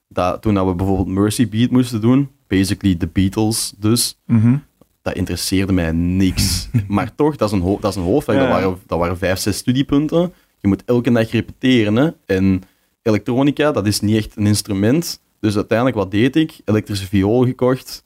dat 0.08 0.42
toen 0.42 0.54
dat 0.54 0.66
we 0.66 0.74
bijvoorbeeld 0.76 1.08
Mercy 1.08 1.50
Beat 1.50 1.70
moesten 1.70 2.02
doen, 2.02 2.30
basically 2.48 2.98
de 2.98 3.08
Beatles 3.14 3.74
dus, 3.78 4.18
Mhm. 4.26 4.56
dat 5.02 5.16
interesseerde 5.16 5.74
mij 5.74 5.92
niks. 5.92 6.70
maar 6.88 7.16
toch, 7.16 7.36
dat 7.36 7.52
is 7.54 7.60
een, 7.60 7.78
dat 7.80 7.90
is 7.92 7.96
een 7.96 8.04
hoofdvak, 8.04 8.36
Ja. 8.36 8.42
dat, 8.42 8.50
waren, 8.50 8.78
dat 8.88 9.00
waren 9.00 9.18
vijf, 9.18 9.40
zes 9.40 9.58
studiepunten. 9.58 10.34
Je 10.60 10.68
moet 10.68 10.84
elke 10.86 11.12
dag 11.12 11.32
repeteren. 11.32 11.96
Hè? 11.96 12.10
En 12.26 12.62
elektronica, 13.04 13.72
dat 13.72 13.88
is 13.88 14.00
niet 14.00 14.18
echt 14.18 14.36
een 14.36 14.48
instrument. 14.48 15.22
Dus 15.40 15.56
uiteindelijk, 15.56 15.98
wat 15.98 16.12
deed 16.12 16.36
ik? 16.36 16.62
Elektrische 16.66 17.08
viool 17.08 17.46
gekocht. 17.46 18.04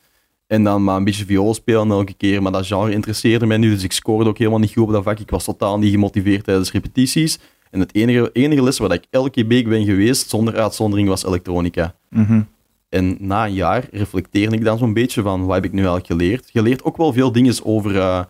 En 0.47 0.63
dan 0.63 0.83
maar 0.83 0.95
een 0.97 1.03
beetje 1.03 1.25
viool 1.25 1.53
spelen 1.53 1.91
elke 1.91 2.13
keer. 2.13 2.41
Maar 2.41 2.51
dat 2.51 2.67
genre 2.67 2.91
interesseerde 2.91 3.45
mij 3.45 3.57
niet, 3.57 3.71
dus 3.71 3.83
ik 3.83 3.91
scoorde 3.91 4.29
ook 4.29 4.37
helemaal 4.37 4.59
niet 4.59 4.73
goed 4.73 4.83
op 4.83 4.91
dat 4.91 5.03
vak. 5.03 5.19
Ik 5.19 5.29
was 5.29 5.43
totaal 5.43 5.79
niet 5.79 5.91
gemotiveerd 5.91 6.43
tijdens 6.43 6.71
repetities. 6.71 7.39
En 7.71 7.79
het 7.79 7.95
enige, 7.95 8.29
enige 8.33 8.63
les 8.63 8.77
waar 8.77 8.91
ik 8.91 9.05
elke 9.09 9.45
week 9.45 9.67
ben 9.69 9.85
geweest, 9.85 10.29
zonder 10.29 10.55
uitzondering, 10.55 11.07
was 11.07 11.25
elektronica. 11.25 11.95
Mhm. 12.09 12.41
En 12.89 13.17
na 13.19 13.45
een 13.45 13.53
jaar 13.53 13.87
reflecteerde 13.91 14.55
ik 14.55 14.63
dan 14.63 14.77
zo'n 14.77 14.93
beetje 14.93 15.21
van 15.21 15.45
wat 15.45 15.55
heb 15.55 15.65
ik 15.65 15.71
nu 15.71 15.77
eigenlijk 15.77 16.07
geleerd. 16.07 16.49
Je 16.51 16.61
leert 16.61 16.83
ook 16.83 16.97
wel 16.97 17.13
veel 17.13 17.31
dingen 17.31 17.55
over, 17.63 17.97
eh, 17.97 18.21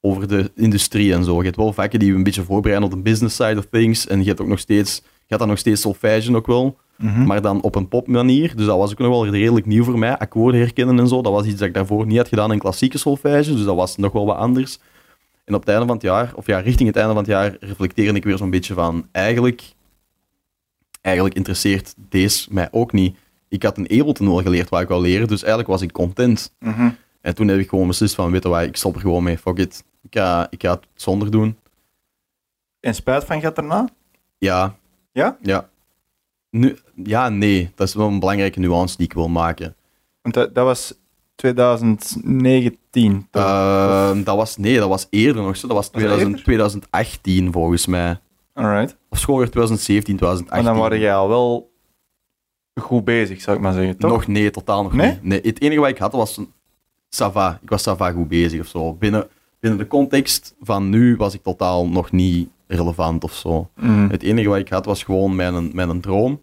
over 0.00 0.28
de 0.28 0.50
industrie 0.54 1.12
en 1.12 1.24
zo. 1.24 1.36
Je 1.36 1.44
hebt 1.44 1.56
wel 1.56 1.72
vakken 1.72 1.98
die 1.98 2.08
je 2.08 2.14
een 2.14 2.22
beetje 2.22 2.44
voorbereiden 2.44 2.90
op 2.90 2.94
de 2.94 3.02
business 3.02 3.36
side 3.36 3.58
of 3.58 3.66
things. 3.70 4.06
En 4.06 4.20
je 4.20 4.28
hebt 4.28 4.40
ook 4.40 4.46
nog 4.46 4.58
steeds, 4.58 5.02
had 5.32 5.38
dan 5.38 5.48
nog 5.48 5.58
steeds 5.58 5.80
solfège 5.80 6.36
ook 6.36 6.46
wel, 6.46 6.76
Mhm. 6.96 7.24
maar 7.24 7.42
dan 7.42 7.62
op 7.62 7.74
een 7.74 7.88
popmanier. 7.88 8.56
Dus 8.56 8.66
dat 8.66 8.78
was 8.78 8.90
ook 8.90 8.98
nog 8.98 9.08
wel 9.08 9.26
redelijk 9.26 9.66
nieuw 9.66 9.84
voor 9.84 9.98
mij. 9.98 10.18
Akkoorden 10.18 10.60
herkennen 10.60 10.98
en 10.98 11.08
zo, 11.08 11.22
dat 11.22 11.32
was 11.32 11.46
iets 11.46 11.58
dat 11.58 11.68
ik 11.68 11.74
daarvoor 11.74 12.06
niet 12.06 12.16
had 12.16 12.28
gedaan 12.28 12.52
in 12.52 12.58
klassieke 12.58 12.98
solfège. 12.98 13.52
Dus 13.54 13.64
dat 13.64 13.76
was 13.76 13.96
nog 13.96 14.12
wel 14.12 14.26
wat 14.26 14.36
anders. 14.36 14.78
En 15.44 15.54
op 15.54 15.60
het 15.60 15.68
einde 15.68 15.86
van 15.86 15.94
het 15.94 16.04
jaar, 16.04 16.32
of 16.34 16.46
ja, 16.46 16.58
richting 16.58 16.88
het 16.88 16.96
einde 16.96 17.12
van 17.12 17.22
het 17.22 17.30
jaar, 17.32 17.56
reflecteerde 17.60 18.18
ik 18.18 18.24
weer 18.24 18.36
zo'n 18.36 18.50
beetje 18.50 18.74
van 18.74 19.08
eigenlijk, 19.12 19.62
eigenlijk 21.00 21.34
interesseert 21.36 21.94
deze 22.08 22.48
mij 22.50 22.68
ook 22.70 22.92
niet 22.92 23.16
ik 23.48 23.62
had 23.62 23.76
een 23.78 23.90
Ableton 24.00 24.26
wel 24.28 24.42
geleerd 24.42 24.68
waar 24.68 24.82
ik 24.82 24.88
wou 24.88 25.02
leren, 25.02 25.28
dus 25.28 25.40
eigenlijk 25.40 25.68
was 25.70 25.82
ik 25.82 25.92
content. 25.92 26.54
Mhm. 26.58 26.90
En 27.20 27.34
toen 27.34 27.48
heb 27.48 27.58
ik 27.58 27.68
gewoon 27.68 27.86
beslist 27.86 28.14
van, 28.14 28.30
weet 28.30 28.42
je 28.42 28.48
wat, 28.48 28.62
ik 28.62 28.76
stop 28.76 28.94
er 28.94 29.00
gewoon 29.00 29.22
mee, 29.22 29.38
fuck 29.38 29.58
it. 29.58 29.84
Ik 30.02 30.18
ga, 30.18 30.46
ik 30.50 30.62
ga 30.62 30.70
het 30.70 30.86
zonder 30.94 31.30
doen. 31.30 31.56
En 32.80 32.94
spijt 32.94 33.24
van 33.24 33.40
gaat 33.40 33.56
erna? 33.56 33.88
Ja. 34.38 34.76
Ja? 35.12 35.36
Ja. 35.40 35.68
Nu, 36.50 36.78
ja, 37.04 37.28
nee. 37.28 37.70
Dat 37.74 37.88
is 37.88 37.94
wel 37.94 38.08
een 38.08 38.18
belangrijke 38.18 38.60
nuance 38.60 38.96
die 38.96 39.06
ik 39.06 39.12
wil 39.12 39.28
maken. 39.28 39.74
Want 40.22 40.34
dat, 40.34 40.54
dat 40.54 40.64
was 40.64 40.94
2019. 41.34 43.26
toch? 43.30 43.42
Ehm, 43.42 44.22
dat 44.22 44.36
was, 44.36 44.56
nee, 44.56 44.78
dat 44.78 44.88
was 44.88 45.06
eerder 45.10 45.42
nog 45.42 45.56
zo. 45.56 45.66
Dat 45.66 45.76
was 45.76 45.86
dat 45.90 45.94
2000 45.94 46.28
eerder? 46.30 46.44
2018 46.44 47.52
volgens 47.52 47.86
mij. 47.86 48.20
Alright. 48.52 48.96
Of 49.08 49.18
schooljaar 49.18 49.50
2017, 49.50 50.16
2018. 50.16 50.64
Maar 50.64 50.72
dan 50.72 50.82
waren 50.82 50.98
jij 50.98 51.14
al 51.14 51.28
wel 51.28 51.70
goed 52.80 53.04
bezig, 53.04 53.40
zou 53.40 53.56
ik 53.56 53.62
maar 53.62 53.72
zeggen, 53.72 53.96
toch? 53.96 54.10
Nog 54.10 54.26
nee, 54.26 54.50
totaal 54.50 54.82
nog 54.82 54.92
Nee? 54.92 55.10
niet. 55.10 55.22
Nee, 55.22 55.40
het 55.42 55.60
enige 55.60 55.80
wat 55.80 55.88
ik 55.90 55.98
had 55.98 56.12
was 56.12 56.36
een 56.36 56.52
Sava. 57.08 57.58
Ik 57.62 57.68
was 57.68 57.82
Sava 57.82 58.10
goed 58.12 58.28
bezig 58.28 58.60
of 58.60 58.66
zo. 58.66 58.94
Binnen, 58.94 59.28
binnen 59.60 59.78
de 59.78 59.86
context 59.86 60.54
van 60.60 60.88
nu 60.88 61.16
was 61.16 61.34
ik 61.34 61.42
totaal 61.42 61.88
nog 61.88 62.10
niet 62.10 62.48
relevant 62.74 63.24
of 63.24 63.32
zo. 63.34 63.70
Mhm. 63.76 64.08
Het 64.08 64.22
enige 64.22 64.48
wat 64.48 64.58
ik 64.58 64.68
had 64.68 64.84
was 64.84 65.02
gewoon 65.02 65.36
mijn, 65.36 65.70
mijn 65.74 66.00
droom. 66.00 66.40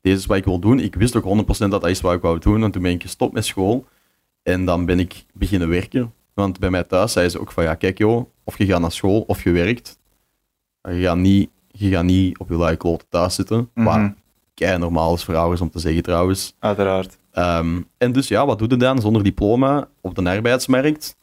Deze 0.00 0.16
is 0.16 0.26
wat 0.26 0.36
ik 0.36 0.44
wil 0.44 0.58
doen. 0.58 0.80
Ik 0.80 0.94
wist 0.94 1.16
ook 1.16 1.24
100% 1.24 1.70
dat 1.70 1.70
dat 1.70 1.88
is 1.88 2.00
wat 2.00 2.14
ik 2.14 2.20
wou 2.20 2.38
doen. 2.38 2.62
En 2.62 2.70
toen 2.70 2.82
ben 2.82 2.90
ik 2.90 3.02
gestopt 3.02 3.32
met 3.32 3.44
school. 3.44 3.86
En 4.42 4.64
dan 4.64 4.84
ben 4.84 4.98
ik 4.98 5.24
beginnen 5.32 5.68
werken. 5.68 6.12
Want 6.34 6.58
bij 6.58 6.70
mij 6.70 6.84
thuis 6.84 7.12
zei 7.12 7.28
ze 7.28 7.40
ook 7.40 7.52
van 7.52 7.64
ja, 7.64 7.74
kijk 7.74 7.98
joh, 7.98 8.26
of 8.44 8.58
je 8.58 8.66
gaat 8.66 8.80
naar 8.80 8.92
school 8.92 9.20
of 9.20 9.42
je 9.42 9.50
werkt. 9.50 9.98
Je 10.82 11.00
gaat 11.00 11.16
niet, 11.16 11.50
je 11.66 11.90
gaat 11.90 12.04
niet 12.04 12.38
op 12.38 12.48
je 12.48 12.56
luie 12.56 12.76
kloten 12.76 13.06
thuis 13.08 13.34
zitten. 13.34 13.70
Mhm. 13.74 13.86
Wat 13.86 14.12
kei 14.54 14.78
normaal 14.78 15.14
is 15.14 15.24
voor 15.24 15.36
ouders 15.36 15.60
om 15.60 15.70
te 15.70 15.78
zeggen 15.78 16.02
trouwens. 16.02 16.54
Uiteraard. 16.58 17.18
Ehm, 17.32 17.80
en 17.98 18.12
dus 18.12 18.28
ja, 18.28 18.46
wat 18.46 18.58
doe 18.58 18.68
je 18.68 18.76
dan 18.76 19.00
zonder 19.00 19.22
diploma 19.22 19.88
op 20.00 20.14
de 20.14 20.30
arbeidsmarkt? 20.30 21.16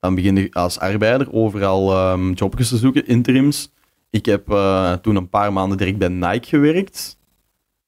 Dan 0.00 0.14
begin 0.14 0.36
je 0.36 0.48
als 0.52 0.78
arbeider 0.78 1.32
overal 1.32 1.92
ehm, 1.92 2.32
jobjes 2.32 2.68
te 2.68 2.76
zoeken, 2.76 3.06
interims. 3.06 3.72
Ik 4.12 4.26
heb 4.26 4.50
eh, 4.50 4.92
toen 4.92 5.16
een 5.16 5.28
paar 5.28 5.52
maanden 5.52 5.78
direct 5.78 5.98
bij 5.98 6.08
Nike 6.08 6.48
gewerkt. 6.48 7.18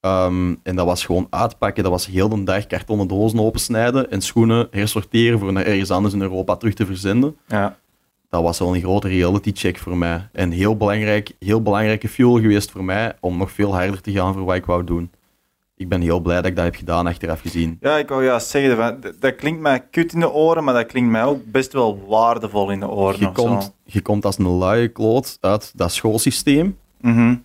Ehm, 0.00 0.54
en 0.62 0.76
dat 0.76 0.86
was 0.86 1.04
gewoon 1.04 1.26
uitpakken. 1.30 1.82
Dat 1.82 1.92
was 1.92 2.06
heel 2.06 2.28
de 2.28 2.42
dag 2.42 2.66
kartonnen 2.66 3.08
dozen 3.08 3.40
opensnijden 3.40 4.10
en 4.10 4.20
schoenen 4.20 4.68
hersorteren 4.70 5.38
voor 5.38 5.52
naar 5.52 5.64
ergens 5.64 5.90
anders 5.90 6.14
in 6.14 6.20
Europa 6.20 6.56
terug 6.56 6.74
te 6.74 6.86
verzenden. 6.86 7.36
Ja. 7.46 7.78
Dat 8.28 8.42
was 8.42 8.58
wel 8.58 8.74
een 8.74 8.80
grote 8.80 9.08
reality 9.08 9.50
check 9.54 9.78
voor 9.78 9.96
mij. 9.96 10.28
En 10.32 10.50
heel 10.50 10.76
belangrijk, 10.76 11.32
heel 11.38 11.62
belangrijke 11.62 12.08
fuel 12.08 12.40
geweest 12.40 12.70
voor 12.70 12.84
mij 12.84 13.16
om 13.20 13.36
nog 13.36 13.50
veel 13.50 13.74
harder 13.74 14.00
te 14.00 14.12
gaan 14.12 14.32
voor 14.34 14.44
wat 14.44 14.56
ik 14.56 14.64
wou 14.64 14.84
doen. 14.84 15.10
Ik 15.76 15.88
ben 15.88 16.00
heel 16.00 16.20
blij 16.20 16.36
dat 16.36 16.46
ik 16.46 16.56
dat 16.56 16.64
heb 16.64 16.74
gedaan 16.74 17.06
achteraf 17.06 17.40
gezien. 17.40 17.76
ja, 17.80 17.96
ik 17.98 18.08
wou 18.08 18.24
juist 18.24 18.48
zeggen, 18.48 19.00
dat, 19.00 19.20
dat 19.20 19.34
klinkt 19.34 19.60
mij 19.60 19.80
kut 19.90 20.12
in 20.12 20.20
de 20.20 20.32
oren, 20.32 20.64
maar 20.64 20.74
dat 20.74 20.86
klinkt 20.86 21.10
mij 21.10 21.24
ook 21.24 21.44
best 21.44 21.72
wel 21.72 22.06
waardevol 22.06 22.70
in 22.70 22.80
de 22.80 22.88
oren. 22.88 23.20
Je 23.20 23.32
komt, 23.32 23.74
je 23.84 24.00
komt 24.02 24.24
als 24.24 24.38
een 24.38 24.48
luie 24.48 24.88
kloot 24.88 25.38
uit 25.40 25.72
dat 25.74 25.92
schoolsysteem. 25.92 26.78
Mhm. 27.00 27.36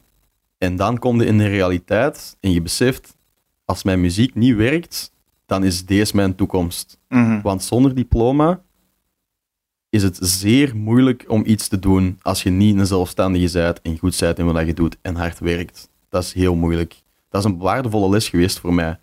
En 0.58 0.76
dan 0.76 0.98
kom 0.98 1.22
je 1.22 1.26
in 1.26 1.38
de 1.38 1.48
realiteit 1.48 2.38
en 2.40 2.52
je 2.52 2.62
beseft, 2.62 3.18
als 3.66 3.84
mijn 3.84 4.02
muziek 4.02 4.36
niet 4.36 4.56
werkt, 4.56 5.12
dan 5.46 5.64
is 5.64 5.86
deze 5.86 6.16
mijn 6.16 6.36
toekomst. 6.36 7.00
Mhm. 7.08 7.42
Want 7.42 7.64
zonder 7.64 7.96
diploma 7.96 8.62
is 9.90 10.04
het 10.04 10.18
zeer 10.22 10.76
moeilijk 10.76 11.26
om 11.28 11.44
iets 11.46 11.68
te 11.68 11.80
doen 11.80 12.20
als 12.22 12.44
je 12.44 12.50
niet 12.50 12.78
een 12.78 12.86
zelfstandige 12.88 13.52
bent 13.54 13.82
en 13.82 13.98
goed 13.98 14.20
bent 14.20 14.40
in 14.40 14.52
wat 14.52 14.66
je 14.66 14.74
doet 14.74 14.98
en 15.02 15.16
hard 15.16 15.40
werkt. 15.40 15.90
Dat 16.10 16.24
is 16.24 16.34
heel 16.34 16.56
moeilijk. 16.56 17.02
Dat 17.30 17.46
is 17.46 17.52
een 17.52 17.58
waardevolle 17.58 18.10
les 18.10 18.30
geweest 18.30 18.60
voor 18.60 18.74
mij. 18.74 19.00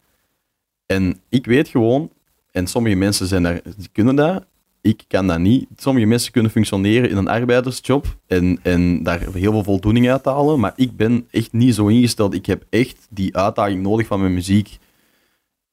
En 0.86 1.20
ik 1.28 1.46
weet 1.46 1.68
gewoon, 1.68 2.10
en 2.50 2.66
sommige 2.66 2.96
mensen 2.96 3.26
zijn 3.26 3.42
daar, 3.42 3.60
die 3.76 3.88
kunnen 3.92 4.16
dat, 4.16 4.46
ik 4.80 5.04
kan 5.08 5.26
dat 5.26 5.38
niet. 5.38 5.66
Sommige 5.76 6.06
mensen 6.06 6.32
kunnen 6.32 6.50
functioneren 6.50 7.10
in 7.10 7.16
een 7.16 7.28
arbeidersjob 7.28 8.16
en, 8.26 8.58
en 8.62 9.02
daar 9.02 9.20
heel 9.20 9.52
veel 9.52 9.64
voldoening 9.64 10.10
uit 10.10 10.24
halen, 10.24 10.60
maar 10.60 10.72
ik 10.76 10.96
ben 10.96 11.26
echt 11.30 11.52
niet 11.52 11.74
zo 11.74 11.86
ingesteld. 11.86 12.34
Ik 12.34 12.46
heb 12.46 12.64
echt 12.70 13.06
die 13.10 13.36
uitdaging 13.36 13.82
nodig 13.82 14.06
van 14.06 14.20
mijn 14.20 14.34
muziek. 14.34 14.78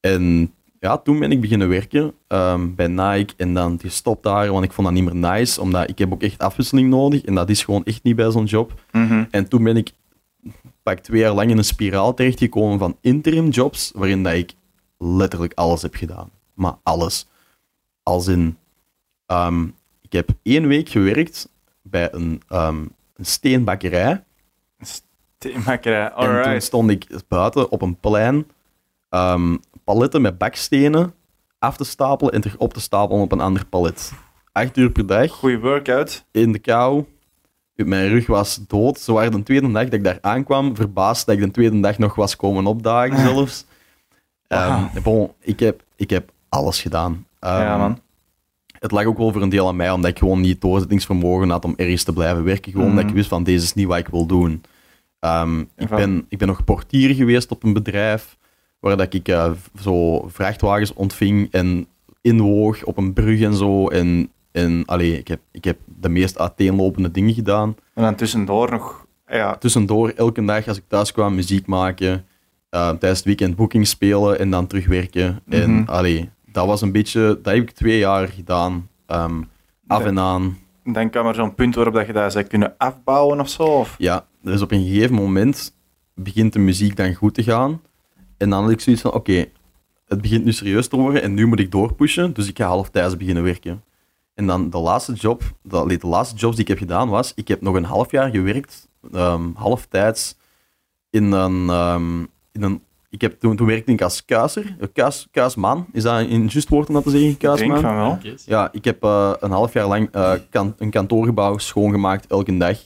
En 0.00 0.52
ja, 0.80 0.98
toen 0.98 1.18
ben 1.18 1.32
ik 1.32 1.40
beginnen 1.40 1.68
werken 1.68 2.12
ehm, 2.26 2.74
bij 2.74 2.86
Nike 2.86 3.34
en 3.36 3.54
dan 3.54 3.78
gestopt 3.80 4.22
daar, 4.22 4.52
want 4.52 4.64
ik 4.64 4.72
vond 4.72 4.86
dat 4.86 4.96
niet 4.96 5.04
meer 5.04 5.30
nice, 5.30 5.60
omdat 5.60 5.88
ik 5.88 5.98
heb 5.98 6.12
ook 6.12 6.22
echt 6.22 6.38
afwisseling 6.38 6.88
nodig 6.88 7.22
en 7.22 7.34
dat 7.34 7.50
is 7.50 7.64
gewoon 7.64 7.84
echt 7.84 8.02
niet 8.02 8.16
bij 8.16 8.30
zo'n 8.30 8.44
job. 8.44 8.84
Mhm. 8.92 9.24
En 9.30 9.48
toen 9.48 9.64
ben 9.64 9.76
ik 9.76 9.92
pak 10.84 10.98
twee 10.98 11.20
jaar 11.20 11.32
lang 11.32 11.50
in 11.50 11.58
een 11.58 11.64
spiraal 11.64 12.14
terechtgekomen 12.14 12.78
van 12.78 12.96
interim 13.00 13.48
jobs, 13.48 13.92
waarin 13.94 14.22
dat 14.22 14.32
ik 14.32 14.52
letterlijk 14.98 15.52
alles 15.54 15.82
heb 15.82 15.94
gedaan. 15.94 16.30
Maar 16.54 16.74
alles. 16.82 17.26
Als 18.02 18.26
in, 18.26 18.58
ehm, 19.26 19.64
ik 20.00 20.12
heb 20.12 20.28
één 20.42 20.66
week 20.66 20.88
gewerkt 20.88 21.48
bij 21.82 22.12
een, 22.12 22.42
ehm, 22.48 22.80
een 23.16 23.24
steenbakkerij. 23.26 24.24
Theemakkerij, 25.38 26.04
En 26.04 26.10
toen 26.14 26.26
alright. 26.26 26.62
stond 26.62 26.90
ik 26.90 27.06
buiten 27.28 27.70
op 27.70 27.82
een 27.82 27.96
plein 28.00 28.46
ehm, 29.08 29.56
paletten 29.84 30.22
met 30.22 30.38
bakstenen 30.38 31.14
af 31.58 31.76
te 31.76 31.84
stapelen 31.84 32.32
en 32.32 32.40
terug 32.40 32.56
op 32.56 32.72
te 32.74 32.80
stapelen 32.80 33.22
op 33.22 33.32
een 33.32 33.40
ander 33.40 33.66
palet. 33.66 34.12
Acht 34.52 34.76
uur 34.76 34.90
per 34.90 35.06
dag 35.06 35.30
Goeie 35.30 35.58
workout. 35.58 36.24
in 36.30 36.52
de 36.52 36.58
kou. 36.58 37.04
Mijn 37.74 38.08
rug 38.08 38.26
was 38.26 38.60
dood. 38.66 38.98
Zo 38.98 39.12
waren 39.14 39.32
de 39.32 39.42
tweede 39.42 39.72
dag 39.72 39.84
dat 39.84 39.92
ik 39.92 40.04
daar 40.04 40.18
aankwam, 40.20 40.76
verbaasd 40.76 41.26
dat 41.26 41.34
ik 41.34 41.40
de 41.40 41.50
tweede 41.50 41.80
dag 41.80 41.98
nog 41.98 42.14
was 42.14 42.36
komen 42.36 42.66
opdagen 42.66 43.18
zelfs. 43.18 43.64
Wauw. 44.46 44.90
Ehm, 44.94 45.02
bon, 45.02 45.30
ik, 45.40 45.60
heb, 45.60 45.82
ik 45.96 46.10
heb 46.10 46.30
alles 46.48 46.80
gedaan. 46.82 47.26
Ehm, 47.40 47.60
ja, 47.60 47.76
man. 47.76 47.98
Het 48.78 48.90
lag 48.90 49.04
ook 49.04 49.18
wel 49.18 49.32
voor 49.32 49.42
een 49.42 49.48
deel 49.48 49.68
aan 49.68 49.76
mij, 49.76 49.90
omdat 49.90 50.10
ik 50.10 50.18
gewoon 50.18 50.40
niet 50.40 50.60
doorzettingsvermogen 50.60 51.50
had 51.50 51.64
om 51.64 51.74
ergens 51.76 52.02
te 52.02 52.12
blijven 52.12 52.44
werken. 52.44 52.72
Gewoon 52.72 52.86
Mhm. 52.88 52.96
omdat 52.96 53.10
ik 53.10 53.16
wist 53.16 53.28
van, 53.28 53.44
deze 53.44 53.64
is 53.64 53.74
niet 53.74 53.86
wat 53.86 53.98
ik 53.98 54.08
wil 54.08 54.26
doen. 54.26 54.62
Ehm, 55.20 55.60
ik, 55.76 55.88
ben, 55.88 56.26
ik 56.28 56.38
ben 56.38 56.48
nog 56.48 56.64
portier 56.64 57.14
geweest 57.14 57.50
op 57.50 57.62
een 57.62 57.72
bedrijf, 57.72 58.36
waar 58.80 58.96
dat 58.96 59.14
ik 59.14 59.28
eh, 59.28 59.50
zo 59.80 60.26
vrachtwagens 60.28 60.92
ontving 60.94 61.48
en 61.52 61.86
inwoog 62.20 62.84
op 62.84 62.96
een 62.96 63.12
brug 63.12 63.40
en 63.40 63.54
zo. 63.54 63.88
En 63.88 64.30
En 64.54 64.82
allee, 64.86 65.18
ik, 65.18 65.28
heb, 65.28 65.40
ik 65.50 65.64
heb 65.64 65.78
de 66.00 66.08
meest 66.08 66.38
uiteenlopende 66.38 67.10
dingen 67.10 67.34
gedaan. 67.34 67.76
En 67.94 68.02
dan 68.02 68.14
tussendoor 68.14 68.70
nog... 68.70 69.06
Ja, 69.26 69.56
Tussendoor, 69.56 70.08
elke 70.16 70.44
dag 70.44 70.68
als 70.68 70.76
ik 70.76 70.82
thuis 70.88 71.12
kwam, 71.12 71.34
muziek 71.34 71.66
maken. 71.66 72.24
eh, 72.70 72.88
tijdens 72.88 73.18
het 73.18 73.24
weekend 73.24 73.56
boekings 73.56 73.90
spelen 73.90 74.38
en 74.38 74.50
dan 74.50 74.66
terugwerken. 74.66 75.40
En 75.48 75.70
Mhm. 75.74 75.88
allee, 75.90 76.30
dat 76.46 76.66
was 76.66 76.80
een 76.80 76.92
beetje... 76.92 77.38
Dat 77.42 77.54
heb 77.54 77.62
ik 77.62 77.70
twee 77.70 77.98
jaar 77.98 78.28
gedaan. 78.28 78.88
ehm, 79.06 79.42
af 79.86 80.04
en 80.04 80.18
aan. 80.18 80.58
dan 80.84 81.10
kwam 81.10 81.26
er 81.26 81.34
zo'n 81.34 81.54
punt 81.54 81.74
waarop 81.74 81.94
dat 81.94 82.06
je 82.06 82.12
dat 82.12 82.32
zou 82.32 82.44
kunnen 82.44 82.74
afbouwen 82.78 83.40
of 83.40 83.48
zo. 83.48 83.62
Of... 83.62 83.94
Ja, 83.98 84.26
er 84.44 84.52
is 84.52 84.62
op 84.62 84.72
een 84.72 84.84
gegeven 84.86 85.14
moment 85.14 85.74
begint 86.14 86.52
de 86.52 86.58
muziek 86.58 86.96
dan 86.96 87.14
goed 87.14 87.34
te 87.34 87.42
gaan. 87.42 87.80
En 88.36 88.50
dan 88.50 88.62
had 88.62 88.70
ik 88.70 88.80
zoiets 88.80 89.02
van, 89.02 89.12
oké, 89.12 89.44
het 90.06 90.20
begint 90.20 90.44
nu 90.44 90.52
serieus 90.52 90.88
te 90.88 90.96
worden 90.96 91.22
en 91.22 91.34
nu 91.34 91.46
moet 91.46 91.60
ik 91.60 91.70
doorpushen, 91.70 92.32
dus 92.32 92.48
ik 92.48 92.56
ga 92.58 92.66
halftijds 92.66 93.16
beginnen 93.16 93.42
werken. 93.42 93.82
En 94.34 94.46
dan 94.46 94.70
de 94.70 94.78
laatste 94.78 95.12
job, 95.12 95.42
de, 95.62 95.98
de 95.98 96.06
laatste 96.06 96.36
jobs 96.36 96.54
die 96.56 96.64
ik 96.64 96.70
heb 96.70 96.78
gedaan 96.78 97.08
was, 97.08 97.32
ik 97.34 97.48
heb 97.48 97.60
nog 97.60 97.74
een 97.74 97.84
half 97.84 98.10
jaar 98.10 98.30
gewerkt, 98.30 98.88
ehm 99.12 99.42
halftijds, 99.54 100.36
in 101.10 101.32
een, 101.32 101.68
ehm, 101.68 102.20
in 102.52 102.62
een 102.62 102.82
ik 103.14 103.20
heb, 103.20 103.40
toen, 103.40 103.56
toen 103.56 103.66
werkte 103.66 103.92
ik 103.92 104.02
als 104.02 104.24
kuiser, 104.24 104.76
eh, 104.80 104.88
kuis, 104.92 105.28
kuisman, 105.30 105.86
is 105.92 106.02
dat 106.02 106.20
een 106.20 106.48
juist 106.48 106.68
woord 106.68 106.88
om 106.88 106.94
dat 106.94 107.02
te 107.02 107.10
zeggen, 107.10 107.28
Ik 107.30 107.40
denk 107.40 107.56
kuisman? 107.56 107.80
van 107.80 107.96
wel. 107.96 108.18
Ja, 108.46 108.68
ik 108.72 108.84
heb 108.84 109.04
eh, 109.04 109.32
een 109.40 109.50
half 109.50 109.72
jaar 109.72 109.86
lang 109.86 110.08
eh, 110.12 110.32
kan, 110.50 110.74
een 110.78 110.90
kantoorgebouw 110.90 111.58
schoongemaakt 111.58 112.26
elke 112.26 112.56
dag. 112.56 112.78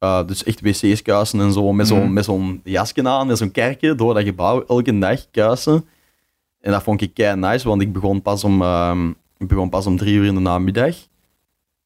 Uh, 0.00 0.26
dus 0.26 0.44
echt 0.44 0.60
wc's 0.60 1.02
kuisen 1.02 1.40
en 1.40 1.52
zo, 1.52 1.72
met 1.72 1.86
zo'n 1.88 2.12
met 2.12 2.24
zo'n 2.24 2.60
jasje 2.64 3.04
aan, 3.08 3.26
met 3.26 3.38
zo'n 3.38 3.50
kerkje 3.50 3.94
door 3.94 4.14
dat 4.14 4.22
gebouw 4.22 4.64
elke 4.66 4.98
dag 4.98 5.30
kuisen. 5.30 5.84
En 6.60 6.72
dat 6.72 6.82
vond 6.82 7.00
ik 7.00 7.14
kei 7.14 7.36
nice, 7.36 7.68
want 7.68 7.82
ik 7.82 7.92
begon 7.92 8.22
pas 8.22 8.44
om, 8.44 8.62
ehm, 8.62 9.12
ik 9.38 9.48
begon 9.48 9.68
pas 9.68 9.86
om 9.86 9.96
drie 9.96 10.14
uur 10.14 10.24
in 10.24 10.34
de 10.34 10.40
namiddag. 10.40 10.96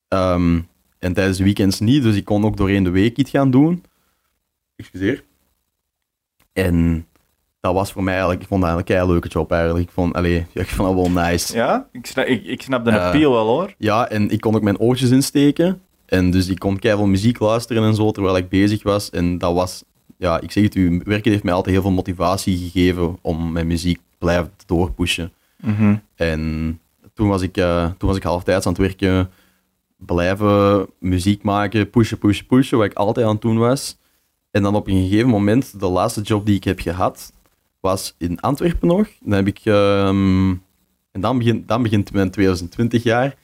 Ehm, 0.08 0.60
en 0.98 1.12
tijdens 1.12 1.38
de 1.38 1.44
weekends 1.44 1.80
niet, 1.80 2.02
dus 2.02 2.16
ik 2.16 2.24
kon 2.24 2.44
ook 2.44 2.56
doorheen 2.56 2.84
de 2.84 2.90
week 2.90 3.16
iets 3.16 3.30
gaan 3.30 3.50
doen. 3.50 3.84
Excuseer. 4.76 5.24
En 6.52 7.06
dat 7.60 7.74
was 7.74 7.92
voor 7.92 8.02
mij 8.02 8.12
eigenlijk, 8.12 8.42
ik 8.42 8.48
vond 8.48 8.60
dat 8.62 8.70
eigenlijk 8.70 9.00
een 9.02 9.10
leuke 9.12 9.28
job 9.28 9.52
eigenlijk. 9.52 9.84
Ik 9.84 9.92
vond, 9.92 10.14
allee, 10.14 10.46
ja, 10.52 10.60
ik 10.66 10.68
vond 10.68 10.88
dat 10.96 11.12
wel 11.12 11.24
nice. 11.24 11.56
Ja, 11.56 11.88
ik 11.92 12.06
snap, 12.06 12.26
ik, 12.26 12.44
ik 12.44 12.62
snap 12.62 12.84
de 12.84 12.90
Eh, 12.90 13.06
appeal 13.06 13.32
wel 13.32 13.46
hoor. 13.46 13.74
Ja, 13.78 14.08
en 14.08 14.30
ik 14.30 14.40
kon 14.40 14.54
ook 14.54 14.62
mijn 14.62 14.78
oortjes 14.78 15.10
insteken. 15.10 15.80
En 16.06 16.30
dus 16.30 16.48
ik 16.48 16.58
kon 16.58 16.78
keihard 16.78 17.08
muziek 17.08 17.38
luisteren 17.38 17.82
en 17.82 17.94
zo, 17.94 18.10
terwijl 18.10 18.36
ik 18.36 18.48
bezig 18.48 18.82
was. 18.82 19.10
En 19.10 19.38
dat 19.38 19.54
was, 19.54 19.84
ja, 20.16 20.40
ik 20.40 20.50
zeg 20.50 20.62
het 20.64 20.74
u, 20.74 21.00
werken 21.04 21.30
heeft 21.30 21.44
mij 21.44 21.54
altijd 21.54 21.74
heel 21.74 21.84
veel 21.84 21.92
motivatie 21.92 22.56
gegeven 22.56 23.18
om 23.20 23.52
mijn 23.52 23.66
muziek 23.66 24.00
blijven 24.18 24.52
doorpushen. 24.66 25.32
Mhm. 25.56 25.96
En 26.14 26.80
toen 27.14 27.28
was 27.28 27.42
ik, 27.42 27.56
eh, 27.56 27.90
toen 27.98 28.08
was 28.08 28.16
ik 28.16 28.22
halftijds 28.22 28.66
aan 28.66 28.72
het 28.72 28.80
werken, 28.80 29.30
blijven 29.96 30.86
muziek 30.98 31.42
maken, 31.42 31.90
pushen, 31.90 32.18
pushen, 32.18 32.46
pushen, 32.46 32.78
wat 32.78 32.86
ik 32.86 32.94
altijd 32.94 33.26
aan 33.26 33.32
het 33.32 33.42
doen 33.42 33.58
was. 33.58 33.98
En 34.50 34.62
dan 34.62 34.74
op 34.74 34.86
een 34.88 35.08
gegeven 35.08 35.28
moment, 35.28 35.80
de 35.80 35.88
laatste 35.88 36.20
job 36.20 36.46
die 36.46 36.56
ik 36.56 36.64
heb 36.64 36.80
gehad, 36.80 37.32
was 37.80 38.14
in 38.18 38.40
Antwerpen 38.40 38.88
nog. 38.88 39.08
Dan 39.20 39.32
heb 39.32 39.46
ik, 39.46 39.60
ehm, 39.64 40.50
en 41.10 41.20
dan 41.20 41.38
begint, 41.38 41.68
dan 41.68 41.82
begint 41.82 42.12
mijn 42.12 42.30
2020 42.30 43.02
jaar. 43.02 43.36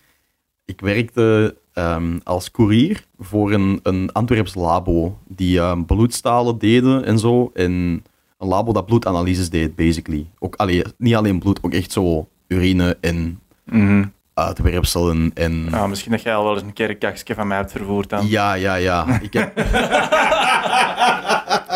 Ik 0.64 0.80
werkte 0.80 1.56
ehm, 1.72 2.18
als 2.22 2.50
courier 2.50 3.06
voor 3.18 3.52
een, 3.52 3.80
een 3.82 4.12
Antwerps 4.12 4.54
labo, 4.54 5.18
die 5.26 5.58
ehm, 5.58 5.84
bloedstalen 5.84 6.58
deden 6.58 7.04
en 7.04 7.18
zo. 7.18 7.50
En 7.54 7.72
een 8.38 8.48
labo 8.48 8.72
dat 8.72 8.86
bloedanalyses 8.86 9.50
deed, 9.50 9.76
basically. 9.76 10.26
Ook, 10.38 10.54
allee, 10.56 10.84
niet 10.96 11.14
alleen 11.14 11.38
bloed, 11.38 11.62
ook 11.62 11.72
echt 11.72 11.92
zo 11.92 12.28
urine 12.46 12.96
en 13.00 13.40
Mhm. 13.70 14.04
uitwerpselen 14.34 15.30
en... 15.34 15.70
Nou, 15.70 15.88
misschien 15.88 16.12
dat 16.12 16.22
jij 16.22 16.34
al 16.34 16.44
wel 16.44 16.52
eens 16.54 16.62
een 16.62 16.72
keer 16.72 16.90
een 16.90 16.98
van 17.34 17.46
mij 17.46 17.56
hebt 17.56 17.70
vervoerd 17.72 18.08
dan. 18.08 18.28
Ja, 18.28 18.54
ja, 18.54 18.74
ja. 18.74 19.20
Ik 19.22 19.32
heb... 19.32 19.58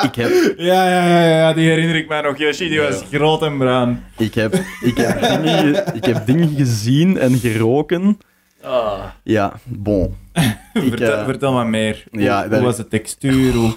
ik 0.09 0.15
heb... 0.15 0.55
Ja, 0.57 0.89
ja, 0.89 1.07
ja, 1.07 1.21
ja, 1.27 1.53
die 1.53 1.69
herinner 1.69 1.97
ik 1.97 2.09
mij 2.09 2.21
nog. 2.21 2.39
Yoshi, 2.39 2.69
die 2.69 2.81
was 2.81 3.01
Ja. 3.01 3.07
groot 3.19 3.43
en 3.43 3.59
bruin. 3.59 4.05
Ik 4.17 4.35
heb, 4.35 4.55
ik, 4.81 4.97
heb 4.97 5.21
dingen, 5.43 5.75
ge- 5.75 5.91
ik 5.95 6.05
heb 6.05 6.27
dingen 6.27 6.57
gezien 6.57 7.19
en 7.19 7.39
geroken. 7.39 8.19
Ah, 8.63 9.05
Ja, 9.23 9.53
bon. 9.65 10.17
Ik, 10.73 10.83
vertel, 10.89 11.19
eh, 11.19 11.25
vertel 11.25 11.53
maar 11.53 11.67
meer. 11.67 12.05
Hoe, 12.11 12.21
ja, 12.21 12.49
hoe 12.49 12.61
was 12.61 12.77
de 12.77 12.89
textuur? 12.89 13.53
Hoe... 13.55 13.73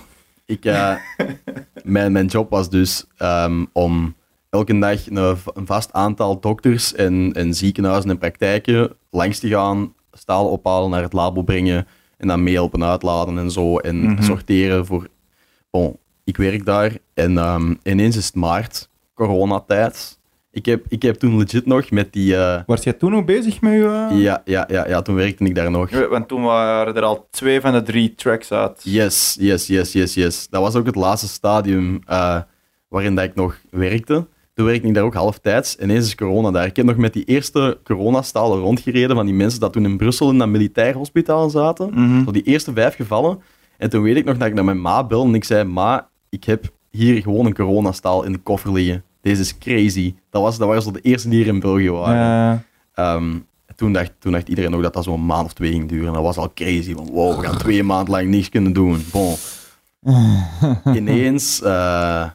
ik, 0.46 0.66
eh, 0.66 0.94
mijn, 1.84 2.12
mijn 2.12 2.26
job 2.26 2.50
was 2.50 2.70
dus 2.70 3.06
ehm, 3.18 3.66
om 3.74 4.16
elke 4.56 4.80
dag 4.80 5.08
een, 5.10 5.38
een 5.54 5.66
vast 5.66 5.94
aantal 5.94 6.40
dokters 6.40 6.94
en, 6.94 7.32
en 7.34 7.54
ziekenhuizen 7.54 8.10
en 8.10 8.18
praktijken 8.18 8.92
langs 9.12 9.40
te 9.40 9.48
gaan, 9.48 9.94
stalen 10.12 10.52
ophalen, 10.52 10.90
naar 10.90 11.02
het 11.02 11.14
labo 11.14 11.42
brengen 11.44 11.88
en 12.18 12.28
dan 12.28 12.44
meehelpen 12.44 12.84
uitladen 12.84 13.38
en 13.38 13.52
zo 13.52 13.78
en 13.78 13.96
Mhm. 14.12 14.24
sorteren 14.24 14.86
voor... 14.86 15.08
Bon, 15.72 15.98
ik 16.24 16.38
werk 16.38 16.66
daar 16.66 16.98
en 17.14 17.38
ehm, 17.38 17.74
ineens 17.84 18.18
is 18.18 18.26
het 18.26 18.36
maart, 18.36 18.90
coronatijd. 19.14 20.20
Ik 20.52 20.66
heb, 20.66 20.86
ik 20.90 21.02
heb 21.02 21.16
toen 21.16 21.38
legit 21.38 21.66
nog 21.66 21.92
met 21.92 22.14
die... 22.14 22.36
eh, 22.38 22.62
Was 22.66 22.84
jij 22.84 22.94
toen 22.94 23.12
nog 23.12 23.26
bezig 23.26 23.62
met 23.62 23.74
je... 23.74 24.08
eh? 24.12 24.22
ja, 24.22 24.42
ja, 24.46 24.66
ja, 24.72 24.88
ja, 24.88 25.02
toen 25.02 25.16
werkte 25.16 25.44
ik 25.44 25.56
daar 25.56 25.72
nog. 25.72 25.90
Ja, 25.90 26.08
Want 26.08 26.28
toen 26.28 26.42
waren 26.44 26.96
er 26.96 27.02
al 27.04 27.28
twee 27.32 27.62
van 27.62 27.74
de 27.74 27.82
drie 27.84 28.16
tracks 28.16 28.52
uit. 28.52 28.82
Yes, 28.84 29.36
yes, 29.40 29.68
yes, 29.68 29.92
yes, 29.92 30.14
yes. 30.14 30.48
Dat 30.50 30.62
was 30.62 30.76
ook 30.76 30.86
het 30.86 30.96
laatste 30.96 31.28
stadium 31.28 32.00
eh, 32.06 32.38
waarin 32.88 33.16
dat 33.16 33.26
ik 33.26 33.36
nog 33.36 33.58
werkte. 33.70 34.28
Toen 34.56 34.66
werkte 34.66 34.88
ik 34.88 34.94
daar 34.94 35.04
ook 35.04 35.14
halftijds. 35.14 35.76
Ineens 35.76 36.06
is 36.06 36.16
corona 36.16 36.52
daar. 36.52 36.66
Ik 36.66 36.76
heb 36.76 36.86
nog 36.86 36.98
met 36.98 37.14
die 37.14 37.24
eerste 37.24 37.78
coronastalen 37.84 38.60
rondgereden 38.60 39.16
van 39.16 39.26
die 39.26 39.36
mensen 39.36 39.60
dat 39.60 39.74
toen 39.74 39.86
in 39.86 39.98
Brussel 39.98 40.30
in 40.30 40.38
dat 40.38 40.48
militair 40.48 40.94
hospitaal 40.96 41.50
zaten. 41.50 41.92
Zo 42.26 42.32
die 42.32 42.44
eerste 42.44 42.74
vijf 42.74 42.96
gevallen. 42.96 43.42
En 43.78 43.90
toen 43.90 44.02
weet 44.02 44.16
ik 44.16 44.26
nog 44.26 44.38
dat 44.38 44.48
ik 44.48 44.54
naar 44.54 44.66
mijn 44.66 44.82
ma 44.82 45.04
belde 45.04 45.28
en 45.28 45.36
ik 45.36 45.44
zei, 45.44 45.64
ma, 45.64 46.08
ik 46.30 46.44
heb 46.44 46.72
hier 46.90 47.22
gewoon 47.22 47.46
een 47.46 47.54
coronastaal 47.54 48.24
in 48.24 48.32
de 48.32 48.38
koffer 48.38 48.72
liggen. 48.72 49.04
Deze 49.22 49.42
is 49.42 49.58
crazy. 49.58 50.16
Dat, 50.30 50.42
was, 50.42 50.58
dat 50.58 50.68
waren 50.68 50.84
zo 50.84 50.92
de 50.92 51.02
eerste 51.02 51.30
die 51.30 51.38
hier 51.44 51.54
in 51.54 51.60
België 51.60 51.92
waren. 51.92 52.54
Eh, 52.54 52.60
Ehm, 52.96 53.38
toen, 53.76 53.94
dacht, 53.94 54.12
toen 54.20 54.32
dacht 54.32 54.48
iedereen 54.48 54.76
ook 54.76 54.82
dat 54.82 54.94
dat 54.94 55.04
zo'n 55.04 55.26
maand 55.26 55.46
of 55.46 55.54
twee 55.54 55.72
ging 55.72 55.90
duren. 55.90 56.14
Dat 56.14 56.22
was 56.22 56.38
al 56.38 56.52
crazy. 56.54 56.94
Van, 56.94 57.10
wow, 57.12 57.40
we 57.40 57.48
gaan 57.48 57.58
twee 57.58 57.84
maanden 57.84 58.14
lang 58.14 58.28
niks 58.28 58.50
kunnen 58.50 58.74
doen. 58.74 59.06
Bon. 59.12 59.36
ineens, 60.96 61.62
eh, 61.62 62.30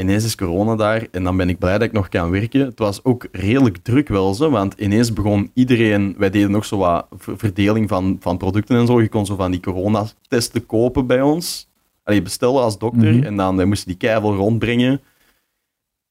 ineens 0.00 0.24
is 0.24 0.34
corona 0.34 0.76
daar 0.76 1.06
en 1.10 1.24
dan 1.24 1.36
ben 1.36 1.48
ik 1.48 1.58
blij 1.58 1.72
dat 1.72 1.82
ik 1.82 1.92
nog 1.92 2.08
kan 2.08 2.30
werken. 2.30 2.60
Het 2.60 2.78
was 2.78 3.04
ook 3.04 3.26
redelijk 3.32 3.76
druk 3.76 4.08
wel 4.08 4.34
zo, 4.34 4.50
want 4.50 4.74
ineens 4.78 5.12
begon 5.12 5.50
iedereen... 5.54 6.14
Wij 6.18 6.30
deden 6.30 6.54
ook 6.56 6.64
zo 6.64 6.76
wat 6.76 7.06
ver- 7.16 7.38
verdeling 7.38 7.88
van, 7.88 8.16
van 8.20 8.36
producten 8.38 8.78
en 8.78 8.86
zo. 8.86 9.00
Je 9.00 9.08
kon 9.08 9.26
zo 9.26 9.36
van 9.36 9.50
die 9.50 9.60
coronatesten 9.60 10.66
kopen 10.66 11.06
bij 11.06 11.22
ons. 11.22 11.68
Allee, 12.02 12.22
bestellen 12.22 12.62
als 12.62 12.78
dokter 12.78 13.14
Mhm. 13.14 13.24
en 13.24 13.36
dan 13.36 13.56
wij 13.56 13.64
moesten 13.64 13.88
die 13.88 13.96
keivel 13.96 14.34
rondbrengen. 14.34 15.00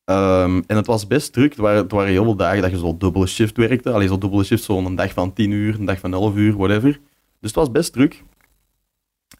Ehm, 0.05 0.61
en 0.67 0.75
het 0.75 0.85
was 0.85 1.07
best 1.07 1.33
druk. 1.33 1.49
Het 1.49 1.59
waren, 1.59 1.81
het 1.81 1.91
waren 1.91 2.11
heel 2.11 2.23
veel 2.23 2.35
dagen 2.35 2.61
dat 2.61 2.71
je 2.71 2.77
zo 2.77 2.97
dubbele 2.97 3.27
shift 3.27 3.57
werkte. 3.57 3.91
Allee, 3.91 4.07
zo 4.07 4.17
dubbele 4.17 4.43
shift, 4.43 4.63
zo 4.63 4.77
een 4.77 4.95
dag 4.95 5.13
van 5.13 5.33
10 5.33 5.51
uur, 5.51 5.75
een 5.79 5.85
dag 5.85 5.99
van 5.99 6.13
11 6.13 6.35
uur, 6.35 6.57
whatever. 6.57 6.91
Dus 7.39 7.49
het 7.49 7.55
was 7.55 7.71
best 7.71 7.93
druk. 7.93 8.23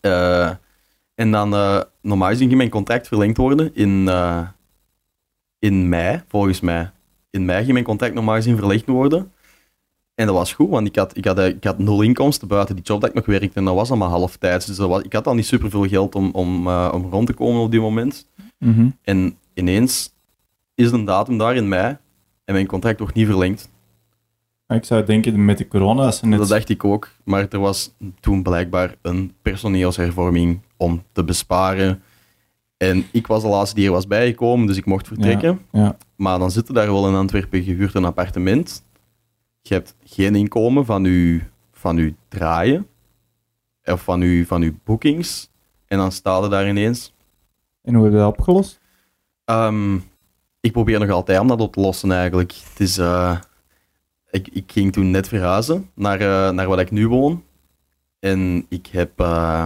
Eh, 0.02 0.50
en 1.20 1.32
dan, 1.32 1.54
eh, 1.54 1.82
normaal 2.02 2.30
gezien 2.30 2.48
ging 2.48 2.58
mijn 2.58 2.70
contract 2.70 3.08
verlengd 3.08 3.38
worden 3.38 3.76
in, 3.76 4.08
eh, 4.08 4.42
in 5.60 5.90
mei, 5.90 6.24
volgens 6.28 6.60
mij. 6.60 6.92
In 7.30 7.46
mei 7.46 7.60
ging 7.60 7.74
mijn 7.74 7.86
contract 7.86 8.14
normaal 8.14 8.36
gezien 8.36 8.58
verlengd 8.58 8.86
worden. 8.86 9.32
En 10.16 10.26
dat 10.26 10.36
was 10.36 10.54
goed, 10.54 10.70
want 10.70 10.88
ik 10.88 10.96
had, 10.96 11.18
ik 11.18 11.26
had, 11.26 11.40
eh, 11.40 11.48
ik 11.48 11.64
had 11.64 11.78
nul 11.80 12.02
inkomsten 12.02 12.48
buiten 12.48 12.76
die 12.76 12.84
job 12.84 13.02
dat 13.02 13.10
ik 13.10 13.16
nog 13.16 13.26
werkte. 13.26 13.60
En 13.60 13.66
dat 13.66 13.76
was 13.76 13.90
allemaal 13.90 14.10
halftijds. 14.10 14.66
Dus 14.66 14.76
dat 14.76 14.90
was, 14.90 15.02
ik 15.02 15.14
had 15.14 15.28
al 15.28 15.34
niet 15.34 15.46
superveel 15.46 15.88
geld 15.88 16.16
om, 16.16 16.30
om, 16.32 16.68
om 16.68 17.10
rond 17.12 17.28
te 17.28 17.34
komen 17.34 17.62
op 17.62 17.72
die 17.72 17.80
moment. 17.80 18.28
mhm. 18.58 18.90
En 19.02 19.38
ineens 19.54 20.14
is 20.76 20.92
een 20.92 21.06
datum 21.06 21.38
daar 21.38 21.56
in 21.56 21.68
mei 21.68 21.98
en 22.46 22.54
mijn 22.54 22.68
contract 22.68 23.00
wordt 23.00 23.16
niet 23.16 23.28
verlengd. 23.28 23.70
Ik 24.68 24.86
zou 24.86 25.06
denken 25.06 25.46
met 25.46 25.58
de 25.58 25.68
corona, 25.68 26.14
net... 26.22 26.40
Dat 26.40 26.48
dacht 26.48 26.70
ik 26.70 26.84
ook, 26.84 27.10
maar 27.24 27.48
er 27.50 27.60
was 27.60 27.94
toen 28.20 28.44
blijkbaar 28.44 28.96
een 29.02 29.34
personeelshervorming 29.42 30.60
om 30.80 31.04
te 31.12 31.24
besparen. 31.24 32.02
En 32.78 33.06
ik 33.12 33.28
was 33.28 33.42
de 33.42 33.48
laatste 33.48 33.76
die 33.76 33.86
er 33.86 33.92
was 33.92 34.08
bijgekomen, 34.08 34.68
dus 34.68 34.78
ik 34.78 34.86
mocht 34.86 35.08
vertrekken. 35.08 35.60
ja. 35.72 35.98
Maar 36.16 36.40
dan 36.40 36.52
zitten 36.52 36.74
daar 36.74 36.92
wel 36.92 37.08
in 37.08 37.16
Antwerpen 37.16 37.64
gehuurd 37.64 37.94
een 37.94 38.06
appartement. 38.06 38.84
Je 39.62 39.74
hebt 39.74 39.96
geen 40.04 40.36
inkomen 40.36 40.86
van 40.86 41.04
je, 41.04 41.42
van 41.72 41.98
uw 41.98 42.14
draaien 42.28 42.88
of 43.84 44.04
van 44.04 44.22
uw, 44.22 44.46
van 44.46 44.62
uw 44.62 44.74
bookings. 44.84 45.50
En 45.86 45.98
dan 45.98 46.12
staat 46.12 46.44
er 46.44 46.50
daar 46.50 46.70
ineens 46.70 47.14
En 47.82 47.94
hoe 47.94 48.04
heb 48.04 48.14
je 48.14 48.20
dat 48.20 48.28
opgelost? 48.28 48.80
Ehm, 49.46 49.96
ik 50.60 50.72
probeer 50.72 51.00
nog 51.00 51.10
altijd 51.10 51.40
om 51.40 51.48
dat 51.48 51.62
op 51.62 51.74
te 51.74 51.80
lossen 51.80 52.12
eigenlijk. 52.12 52.54
Het 52.70 52.80
is, 52.80 52.98
eh, 52.98 53.38
ik, 54.30 54.48
ik 54.48 54.72
ging 54.72 54.94
toen 54.94 55.12
net 55.12 55.28
verhuizen 55.28 55.90
naar, 55.94 56.22
eh, 56.22 56.50
naar 56.50 56.68
waar 56.68 56.80
ik 56.80 56.92
nu 56.92 57.08
woon. 57.08 57.44
En 58.20 58.66
ik 58.70 58.88
heb, 58.88 59.20
eh, 59.20 59.66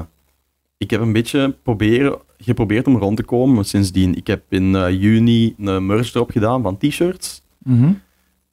ik 0.84 0.90
heb 0.90 1.02
een 1.02 1.14
beetje 1.14 1.56
proberen, 1.64 2.18
geprobeerd 2.38 2.88
om 2.88 2.98
rond 2.98 3.18
te 3.18 3.24
komen 3.24 3.66
sindsdien. 3.66 4.16
Ik 4.16 4.28
heb 4.28 4.44
in 4.50 4.76
eh, 4.76 5.02
juni 5.02 5.56
een 5.58 5.86
merch 5.86 6.10
drop 6.12 6.32
gedaan 6.32 6.62
van 6.62 6.78
t-shirts, 6.78 7.42
Mhm. 7.64 7.92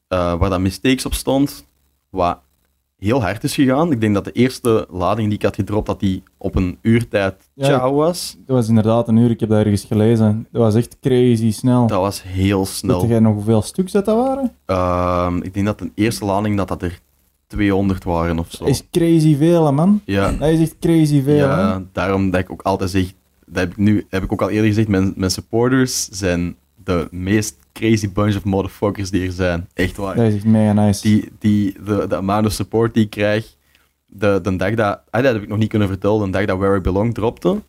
eh, 0.09 0.35
waar 0.39 0.51
dat 0.51 0.61
mistakes 0.61 1.07
op 1.07 1.15
stond. 1.15 1.67
Wat 2.11 2.39
heel 2.99 3.21
hard 3.23 3.45
is 3.45 3.55
gegaan. 3.55 3.93
Ik 3.93 4.01
denk 4.01 4.15
dat 4.15 4.25
de 4.25 4.33
eerste 4.33 4.87
lading 4.91 5.29
die 5.29 5.37
ik 5.37 5.45
had 5.45 5.55
gedropt, 5.55 5.87
dat 5.87 6.01
die 6.01 6.23
op 6.39 6.55
een 6.55 6.79
uurtijd 6.83 7.35
Ja, 7.55 7.65
ciao 7.65 7.95
was. 7.95 8.37
Dat 8.47 8.57
was 8.57 8.69
inderdaad 8.69 9.09
een 9.09 9.17
uur, 9.17 9.31
ik 9.31 9.41
heb 9.41 9.49
dat 9.49 9.59
ergens 9.59 9.85
gelezen. 9.85 10.47
Dat 10.53 10.63
was 10.63 10.75
echt 10.75 10.97
crazy 11.01 11.51
snel. 11.53 11.87
Dat 11.87 12.01
was 12.01 12.23
heel 12.23 12.67
snel. 12.67 13.01
Weet 13.01 13.11
jij 13.11 13.21
nog 13.21 13.35
hoeveel 13.35 13.63
stuks 13.63 13.93
dat, 13.93 14.05
dat 14.05 14.17
waren? 14.17 14.53
Ehm, 14.67 15.37
ik 15.37 15.55
denk 15.55 15.67
dat 15.67 15.79
de 15.79 15.91
eerste 15.95 16.25
lading 16.25 16.57
dat 16.57 16.69
dat 16.69 16.83
er 16.83 17.01
200 17.51 18.05
waren 18.05 18.39
of 18.39 18.51
zo. 18.51 18.65
Dat 18.65 18.69
is 18.75 18.83
crazy 18.91 19.37
veel, 19.37 19.73
man. 19.73 20.01
Ja, 20.05 20.33
Dat 20.33 20.49
is 20.49 20.61
echt 20.61 20.77
crazy 20.81 21.23
veel, 21.23 21.37
ja, 21.37 21.83
daarom 21.93 22.31
dat 22.31 22.41
ik 22.41 22.51
ook 22.51 22.63
altijd 22.63 22.91
zeg, 22.91 23.13
dat 23.47 23.57
heb 23.57 23.71
ik 23.71 23.77
nu 23.77 24.07
heb 24.09 24.23
ik 24.23 24.33
ook 24.33 24.43
al 24.43 24.51
eerder 24.51 24.67
gezegd, 24.69 24.89
mijn, 24.89 25.13
mijn 25.17 25.31
supporters 25.31 26.09
zijn 26.09 26.57
de 26.85 27.09
meest 27.11 27.57
crazy 27.73 28.13
bunch 28.13 28.37
of 28.37 28.45
motherfuckers 28.45 29.11
die 29.11 29.27
er 29.27 29.33
zijn. 29.33 29.69
Echt 29.75 29.97
waar. 29.97 30.17
Dat 30.17 30.27
is 30.27 30.35
echt 30.35 30.45
mega 30.45 30.73
nice. 30.73 31.03
Die, 31.03 31.29
die, 31.39 31.77
de, 31.85 32.07
de 32.09 32.17
amount 32.17 32.47
of 32.47 32.53
support 32.53 32.95
die 32.95 33.05
ik 33.05 33.11
krijg, 33.11 33.57
de, 34.07 34.39
de 34.43 34.57
dag 34.57 34.75
dat, 34.75 35.01
ah, 35.11 35.23
dat 35.23 35.33
heb 35.33 35.43
ik 35.43 35.49
nog 35.49 35.59
niet 35.59 35.69
kunnen 35.69 35.89
vertellen, 35.89 36.25
de 36.25 36.31
dag 36.31 36.45
dat 36.45 36.59
Where 36.59 36.77
I 36.77 36.81
Belong 36.81 37.15
dropte, 37.15 37.61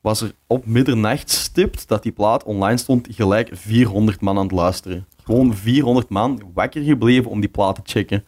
was 0.00 0.20
er 0.20 0.32
op 0.46 0.66
middernacht 0.66 1.30
stipt 1.30 1.88
dat 1.88 2.02
die 2.02 2.12
plaat 2.12 2.44
online 2.44 2.76
stond, 2.76 3.08
gelijk 3.10 3.50
400 3.52 4.20
man 4.20 4.36
aan 4.36 4.42
het 4.42 4.52
luisteren. 4.52 5.06
Gewoon 5.24 5.54
400 5.54 6.08
man 6.08 6.42
wakker 6.54 6.82
gebleven 6.82 7.30
om 7.30 7.40
die 7.40 7.48
plaat 7.48 7.74
te 7.74 7.80
checken. 7.84 8.24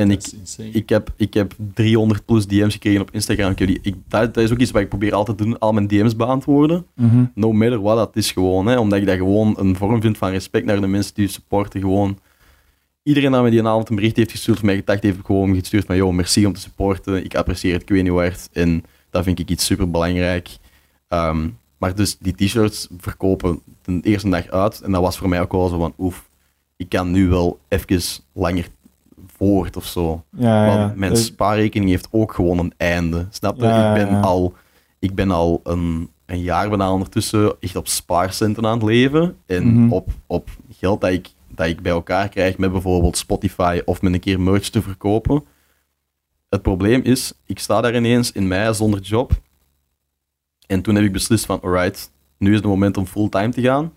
En 0.00 0.10
ik, 0.10 0.24
ik, 0.72 0.88
heb, 0.88 1.12
ik 1.16 1.34
heb 1.34 1.54
300 1.74 2.24
plus 2.24 2.46
DM's 2.46 2.72
gekregen 2.72 3.00
op 3.00 3.10
Instagram. 3.12 3.50
Ik 3.50 3.58
heb 3.58 3.68
die, 3.68 3.78
ik, 3.82 3.94
dat, 4.08 4.34
dat 4.34 4.44
is 4.44 4.52
ook 4.52 4.58
iets 4.58 4.70
wat 4.70 4.82
ik 4.82 4.88
probeer 4.88 5.14
altijd 5.14 5.38
te 5.38 5.44
doen, 5.44 5.58
al 5.58 5.72
mijn 5.72 5.86
DM's 5.86 6.16
beantwoorden. 6.16 6.86
Mhm. 6.94 7.24
No 7.34 7.52
matter 7.52 7.82
what, 7.82 7.96
dat 7.96 8.16
is 8.16 8.32
gewoon, 8.32 8.66
hè, 8.66 8.78
omdat 8.78 8.98
ik 8.98 9.06
dat 9.06 9.16
gewoon 9.16 9.54
een 9.58 9.76
vorm 9.76 10.00
vind 10.00 10.18
van 10.18 10.30
respect 10.30 10.66
naar 10.66 10.80
de 10.80 10.86
mensen 10.86 11.14
die 11.14 11.24
je 11.24 11.30
supporten. 11.30 11.80
Gewoon, 11.80 12.18
iedereen 13.02 13.30
dat 13.30 13.42
me 13.42 13.50
die 13.50 13.58
een 13.58 13.66
avond 13.66 13.88
een 13.88 13.96
bericht 13.96 14.16
heeft 14.16 14.30
gestuurd, 14.30 14.56
of 14.56 14.62
mij 14.62 14.76
gedacht 14.76 15.02
heeft, 15.02 15.18
gewoon 15.24 15.54
gestuurd 15.54 15.86
van, 15.86 15.96
yo, 15.96 16.12
merci 16.12 16.46
om 16.46 16.52
te 16.52 16.60
supporten, 16.60 17.24
ik 17.24 17.34
apprecieer 17.34 17.72
het, 17.72 17.82
ik 17.82 17.88
weet 17.88 18.02
niet 18.02 18.12
waar. 18.12 18.36
En 18.52 18.84
dat 19.10 19.24
vind 19.24 19.38
ik 19.38 19.50
iets 19.50 19.64
super 19.64 19.90
belangrijk. 19.90 20.48
maar 21.78 21.94
dus 21.94 22.16
die 22.18 22.34
t-shirts 22.34 22.88
verkopen 22.98 23.60
de 23.84 24.00
eerste 24.02 24.28
dag 24.28 24.48
uit, 24.48 24.80
en 24.80 24.92
dat 24.92 25.02
was 25.02 25.18
voor 25.18 25.28
mij 25.28 25.40
ook 25.40 25.52
wel 25.52 25.68
zo 25.68 25.78
van, 25.78 25.94
oef, 25.98 26.28
ik 26.76 26.88
kan 26.88 27.10
nu 27.10 27.28
wel 27.28 27.58
even 27.68 28.00
langer 28.32 28.68
voort 29.46 29.76
of 29.76 29.86
zo. 29.86 30.24
Ja, 30.30 30.66
ja. 30.66 30.78
Want 30.78 30.96
mijn 30.96 31.12
Dat- 31.12 31.20
spaarrekening 31.22 31.90
heeft 31.90 32.08
ook 32.10 32.32
gewoon 32.32 32.58
een 32.58 32.72
einde. 32.76 33.26
Snap 33.30 33.56
je? 33.56 33.62
Ja, 33.64 33.94
ik 33.96 34.04
ben 34.06 34.22
al, 34.22 34.54
ik 34.98 35.14
ben 35.14 35.30
al 35.30 35.60
een, 35.64 36.10
een 36.26 36.40
jaar 36.40 36.68
bijna 36.68 36.92
ondertussen 36.92 37.54
echt 37.60 37.76
op 37.76 37.88
spaarcenten 37.88 38.66
aan 38.66 38.72
het 38.78 38.82
leven. 38.82 39.36
En 39.46 39.66
Mhm. 39.74 39.92
op, 39.92 40.08
op 40.26 40.48
geld 40.78 41.00
dat 41.00 41.10
ik, 41.10 41.28
dat 41.48 41.66
ik 41.66 41.80
bij 41.82 41.92
elkaar 41.92 42.28
krijg 42.28 42.58
met 42.58 42.72
bijvoorbeeld 42.72 43.16
Spotify 43.16 43.80
of 43.84 44.02
met 44.02 44.12
een 44.12 44.20
keer 44.20 44.40
merch 44.40 44.68
te 44.68 44.82
verkopen. 44.82 45.44
Het 46.48 46.62
probleem 46.62 47.00
is, 47.02 47.32
ik 47.46 47.58
sta 47.58 47.80
daar 47.80 47.96
ineens 47.96 48.32
in 48.32 48.48
mei 48.48 48.74
zonder 48.74 49.00
job. 49.00 49.32
En 50.66 50.82
toen 50.82 50.94
heb 50.94 51.04
ik 51.04 51.12
beslist 51.12 51.46
van, 51.46 51.60
alright, 51.62 52.10
nu 52.38 52.50
is 52.50 52.56
het 52.56 52.64
moment 52.64 52.96
om 52.96 53.06
fulltime 53.06 53.48
te 53.48 53.60
gaan. 53.62 53.92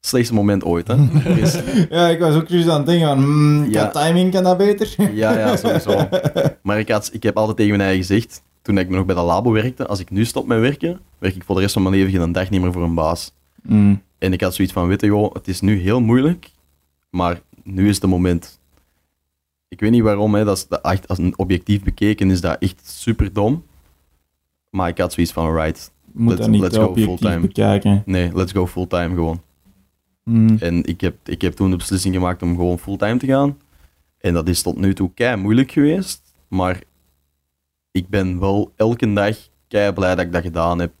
Slechtste 0.00 0.34
moment 0.34 0.64
ooit, 0.64 0.88
hè. 0.88 0.94
Ja, 1.96 2.08
ik 2.08 2.18
was 2.18 2.34
ook 2.34 2.48
juist 2.48 2.68
aan 2.68 2.76
het 2.76 2.86
denken 2.86 3.06
van, 3.08 3.18
hmm, 3.22 3.70
Ja. 3.70 3.88
timing 3.90 4.32
kan 4.32 4.42
dat 4.44 4.56
beter. 4.56 4.94
Ja, 5.12 5.38
ja, 5.38 5.56
sowieso. 5.56 6.08
Maar 6.62 6.78
ik, 6.78 6.88
had, 6.88 7.10
ik 7.12 7.22
heb 7.22 7.36
altijd 7.36 7.56
tegen 7.56 7.76
mijn 7.76 7.88
eigen 7.88 8.06
gezegd, 8.06 8.42
toen 8.62 8.78
ik 8.78 8.88
nog 8.88 9.04
bij 9.06 9.14
de 9.14 9.20
labo 9.20 9.50
werkte, 9.52 9.86
als 9.86 10.00
ik 10.00 10.10
nu 10.10 10.24
stop 10.24 10.46
met 10.46 10.60
werken, 10.60 11.00
werk 11.18 11.34
ik 11.34 11.44
voor 11.44 11.54
de 11.54 11.60
rest 11.60 11.72
van 11.72 11.82
mijn 11.82 11.94
leven 11.94 12.20
geen 12.20 12.32
dag 12.32 12.50
niet 12.50 12.60
meer 12.60 12.72
voor 12.72 12.82
een 12.82 12.94
baas. 12.94 13.32
Mm. 13.62 14.02
En 14.18 14.32
ik 14.32 14.40
had 14.40 14.54
zoiets 14.54 14.72
van, 14.74 14.88
weet 14.88 15.00
je 15.00 15.06
joh, 15.06 15.34
het 15.34 15.48
is 15.48 15.60
nu 15.60 15.78
heel 15.80 16.00
moeilijk, 16.00 16.50
maar 17.10 17.40
nu 17.62 17.88
is 17.88 18.00
het 18.00 18.10
moment. 18.10 18.58
Ik 19.68 19.80
weet 19.80 19.90
niet 19.90 20.02
waarom, 20.02 20.34
hè, 20.34 20.44
dat 20.44 20.56
is 20.56 20.78
echt, 20.82 21.08
als 21.08 21.18
een 21.18 21.38
objectief 21.38 21.82
bekeken 21.82 22.30
is 22.30 22.40
dat 22.40 22.56
echt 22.58 22.80
super 22.84 23.32
dom. 23.32 23.64
Maar 24.70 24.88
ik 24.88 24.98
had 24.98 25.12
zoiets 25.12 25.32
van, 25.32 25.44
alright, 25.46 25.92
Je 26.04 26.10
moet 26.12 26.28
Let's- 26.28 26.40
dat 26.40 26.50
niet 26.50 26.60
let's 26.60 26.76
go 26.76 26.94
fulltime. 26.94 27.40
bekijken. 27.40 28.02
nee, 28.06 28.30
let's 28.34 28.52
go 28.52 28.66
fulltime 28.66 29.14
gewoon. 29.14 29.40
Mm. 30.28 30.56
En 30.58 30.84
ik 30.84 31.00
heb, 31.00 31.16
ik 31.24 31.40
heb 31.40 31.52
toen 31.52 31.70
de 31.70 31.76
beslissing 31.76 32.14
gemaakt 32.14 32.42
om 32.42 32.56
gewoon 32.56 32.78
fulltime 32.78 33.16
te 33.16 33.26
gaan. 33.26 33.58
En 34.18 34.34
dat 34.34 34.48
is 34.48 34.62
tot 34.62 34.76
nu 34.76 34.94
toe 34.94 35.10
kei 35.14 35.36
moeilijk 35.36 35.70
geweest. 35.70 36.34
Maar 36.48 36.82
ik 37.90 38.08
ben 38.08 38.40
wel 38.40 38.72
elke 38.76 39.12
dag 39.12 39.36
kei 39.68 39.92
blij 39.92 40.14
dat 40.14 40.24
ik 40.24 40.32
dat 40.32 40.42
gedaan 40.42 40.78
heb. 40.78 40.92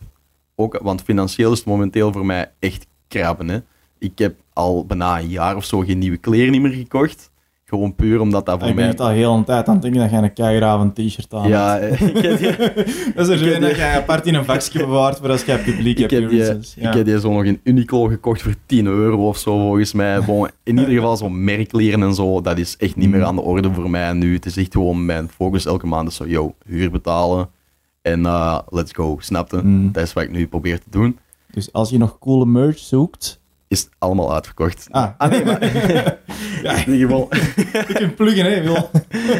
Ook, 0.54 0.78
want 0.82 1.02
financieel 1.02 1.52
is 1.52 1.58
het 1.58 1.66
momenteel 1.66 2.12
voor 2.12 2.26
mij 2.26 2.52
echt 2.58 2.86
krabben. 3.08 3.48
Hè. 3.48 3.58
Ik 3.98 4.18
heb 4.18 4.40
al 4.52 4.86
bijna 4.86 5.18
een 5.18 5.28
jaar 5.28 5.56
of 5.56 5.64
zo 5.64 5.80
geen 5.80 5.98
nieuwe 5.98 6.16
kleren 6.16 6.62
meer 6.62 6.72
gekocht. 6.72 7.30
Gewoon 7.68 7.94
puur 7.94 8.20
omdat 8.20 8.46
dat 8.46 8.58
voor 8.58 8.68
Ik 8.68 8.74
ben 8.74 8.84
mij... 8.84 8.92
echt 8.92 9.00
al 9.00 9.08
heel 9.08 9.34
een 9.34 9.44
tijd 9.44 9.66
aan 9.68 9.72
het 9.72 9.82
denken 9.82 10.00
dat 10.00 10.10
jij 10.10 10.22
een 10.22 10.32
keigraven 10.32 10.92
t-shirt 10.92 11.34
aan 11.34 11.48
Ja, 11.48 11.78
eh, 11.78 12.00
ik 12.00 12.22
heb 12.22 12.38
die, 12.38 12.56
Dat 13.14 13.28
is 13.28 13.40
er 13.40 13.46
ik 13.46 13.54
zo 13.54 13.60
dat 13.60 13.76
jij 13.76 13.96
apart 13.96 14.26
in 14.26 14.34
een 14.34 14.44
vakje 14.44 14.78
bewaart 14.78 15.18
voor 15.18 15.30
als 15.30 15.44
jij 15.44 15.58
publiek 15.62 15.98
ik, 15.98 16.10
hebt. 16.10 16.22
heb 16.22 16.30
die. 16.30 16.82
Ja. 16.82 16.88
ik 16.88 16.96
heb 16.96 17.04
die 17.04 17.20
zo 17.20 17.32
nog 17.32 17.44
in 17.44 17.60
Uniqlo 17.62 18.04
gekocht 18.04 18.42
voor 18.42 18.54
10 18.66 18.86
euro 18.86 19.28
of 19.28 19.38
zo, 19.38 19.58
volgens 19.58 19.92
mij. 19.92 20.20
Bon, 20.20 20.48
in 20.62 20.78
ieder 20.78 20.94
geval 20.94 21.16
zo'n 21.16 21.44
merkleren 21.44 22.02
en 22.02 22.14
zo, 22.14 22.40
dat 22.40 22.58
is 22.58 22.76
echt 22.76 22.96
niet 22.96 23.10
meer 23.10 23.24
aan 23.24 23.34
de 23.34 23.42
orde 23.42 23.72
voor 23.72 23.90
mij 23.90 24.12
nu. 24.12 24.34
Het 24.34 24.46
is 24.46 24.56
echt 24.56 24.72
gewoon 24.72 25.04
mijn 25.04 25.28
focus 25.28 25.66
elke 25.66 25.86
maand 25.86 26.08
is 26.08 26.14
zo, 26.14 26.26
yo, 26.26 26.54
huur 26.66 26.90
betalen 26.90 27.48
en 28.02 28.26
eh, 28.26 28.58
let's 28.68 28.92
go, 28.92 29.16
snapte? 29.20 29.62
Mm. 29.62 29.92
Dat 29.92 30.02
is 30.02 30.12
wat 30.12 30.22
ik 30.22 30.30
nu 30.30 30.46
probeer 30.46 30.78
te 30.78 30.90
doen. 30.90 31.18
Dus 31.50 31.72
als 31.72 31.90
je 31.90 31.98
nog 31.98 32.18
coole 32.18 32.46
merch 32.46 32.78
zoekt... 32.78 33.37
Is 33.68 33.80
het 33.80 33.90
allemaal 33.98 34.34
uitverkocht. 34.34 34.86
Ah, 34.90 35.30
nee, 35.30 35.44
maar... 35.44 35.62
Ja. 36.62 36.72
in 36.86 36.92
ieder 36.92 37.08
geval... 37.08 37.28
je 37.88 37.92
kunt 37.94 38.14
pluggen, 38.16 38.44
hè, 38.44 38.62
Wil. 38.62 38.90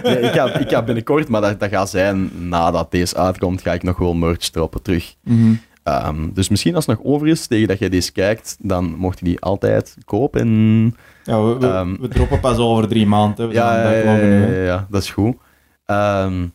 Nee, 0.03 0.21
ik, 0.21 0.33
ga, 0.33 0.59
ik 0.59 0.69
ga 0.69 0.83
binnenkort, 0.83 1.29
maar 1.29 1.41
dat, 1.41 1.61
dat 1.61 1.71
gaat 1.71 1.91
zijn 1.91 2.49
nadat 2.49 2.91
deze 2.91 3.17
uitkomt, 3.17 3.63
ga 3.63 3.73
ik 3.73 3.83
nog 3.83 3.99
wel 3.99 4.15
merch 4.15 4.49
droppen 4.49 4.83
terug. 4.83 5.15
Mhm. 5.25 5.53
Ehm, 5.83 6.29
dus 6.33 6.49
misschien 6.49 6.75
als 6.75 6.87
het 6.87 6.97
nog 6.99 7.07
over 7.07 7.27
is, 7.29 7.47
tegen 7.47 7.69
dat 7.69 7.79
jij 7.79 7.89
deze 7.89 8.13
kijkt, 8.13 8.57
dan 8.61 8.95
mocht 8.97 9.19
je 9.19 9.25
die 9.25 9.41
altijd 9.41 9.97
kopen. 10.05 10.41
En... 10.41 10.97
Ja, 11.25 11.43
we, 11.43 11.59
we, 11.59 11.67
Ehm. 11.67 11.97
we 12.01 12.09
droppen 12.09 12.41
pas 12.41 12.57
over 12.57 12.89
drie 12.89 13.07
maanden. 13.07 13.49
We 13.49 13.55
Ja, 13.55 13.83
ja, 13.83 13.91
ja, 13.91 13.99
ja, 13.99 14.05
hè. 14.11 14.57
ja, 14.59 14.65
ja, 14.65 14.87
dat 14.91 15.03
is 15.03 15.11
goed. 15.11 15.37
Ehm, 15.85 16.47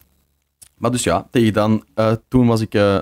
maar 0.78 0.92
dus 0.92 1.04
ja, 1.04 1.28
tegen 1.32 1.54
dan, 1.54 1.84
eh, 1.96 2.12
toen 2.28 2.48
was 2.48 2.62
ik 2.62 2.74
eh, 2.74 2.98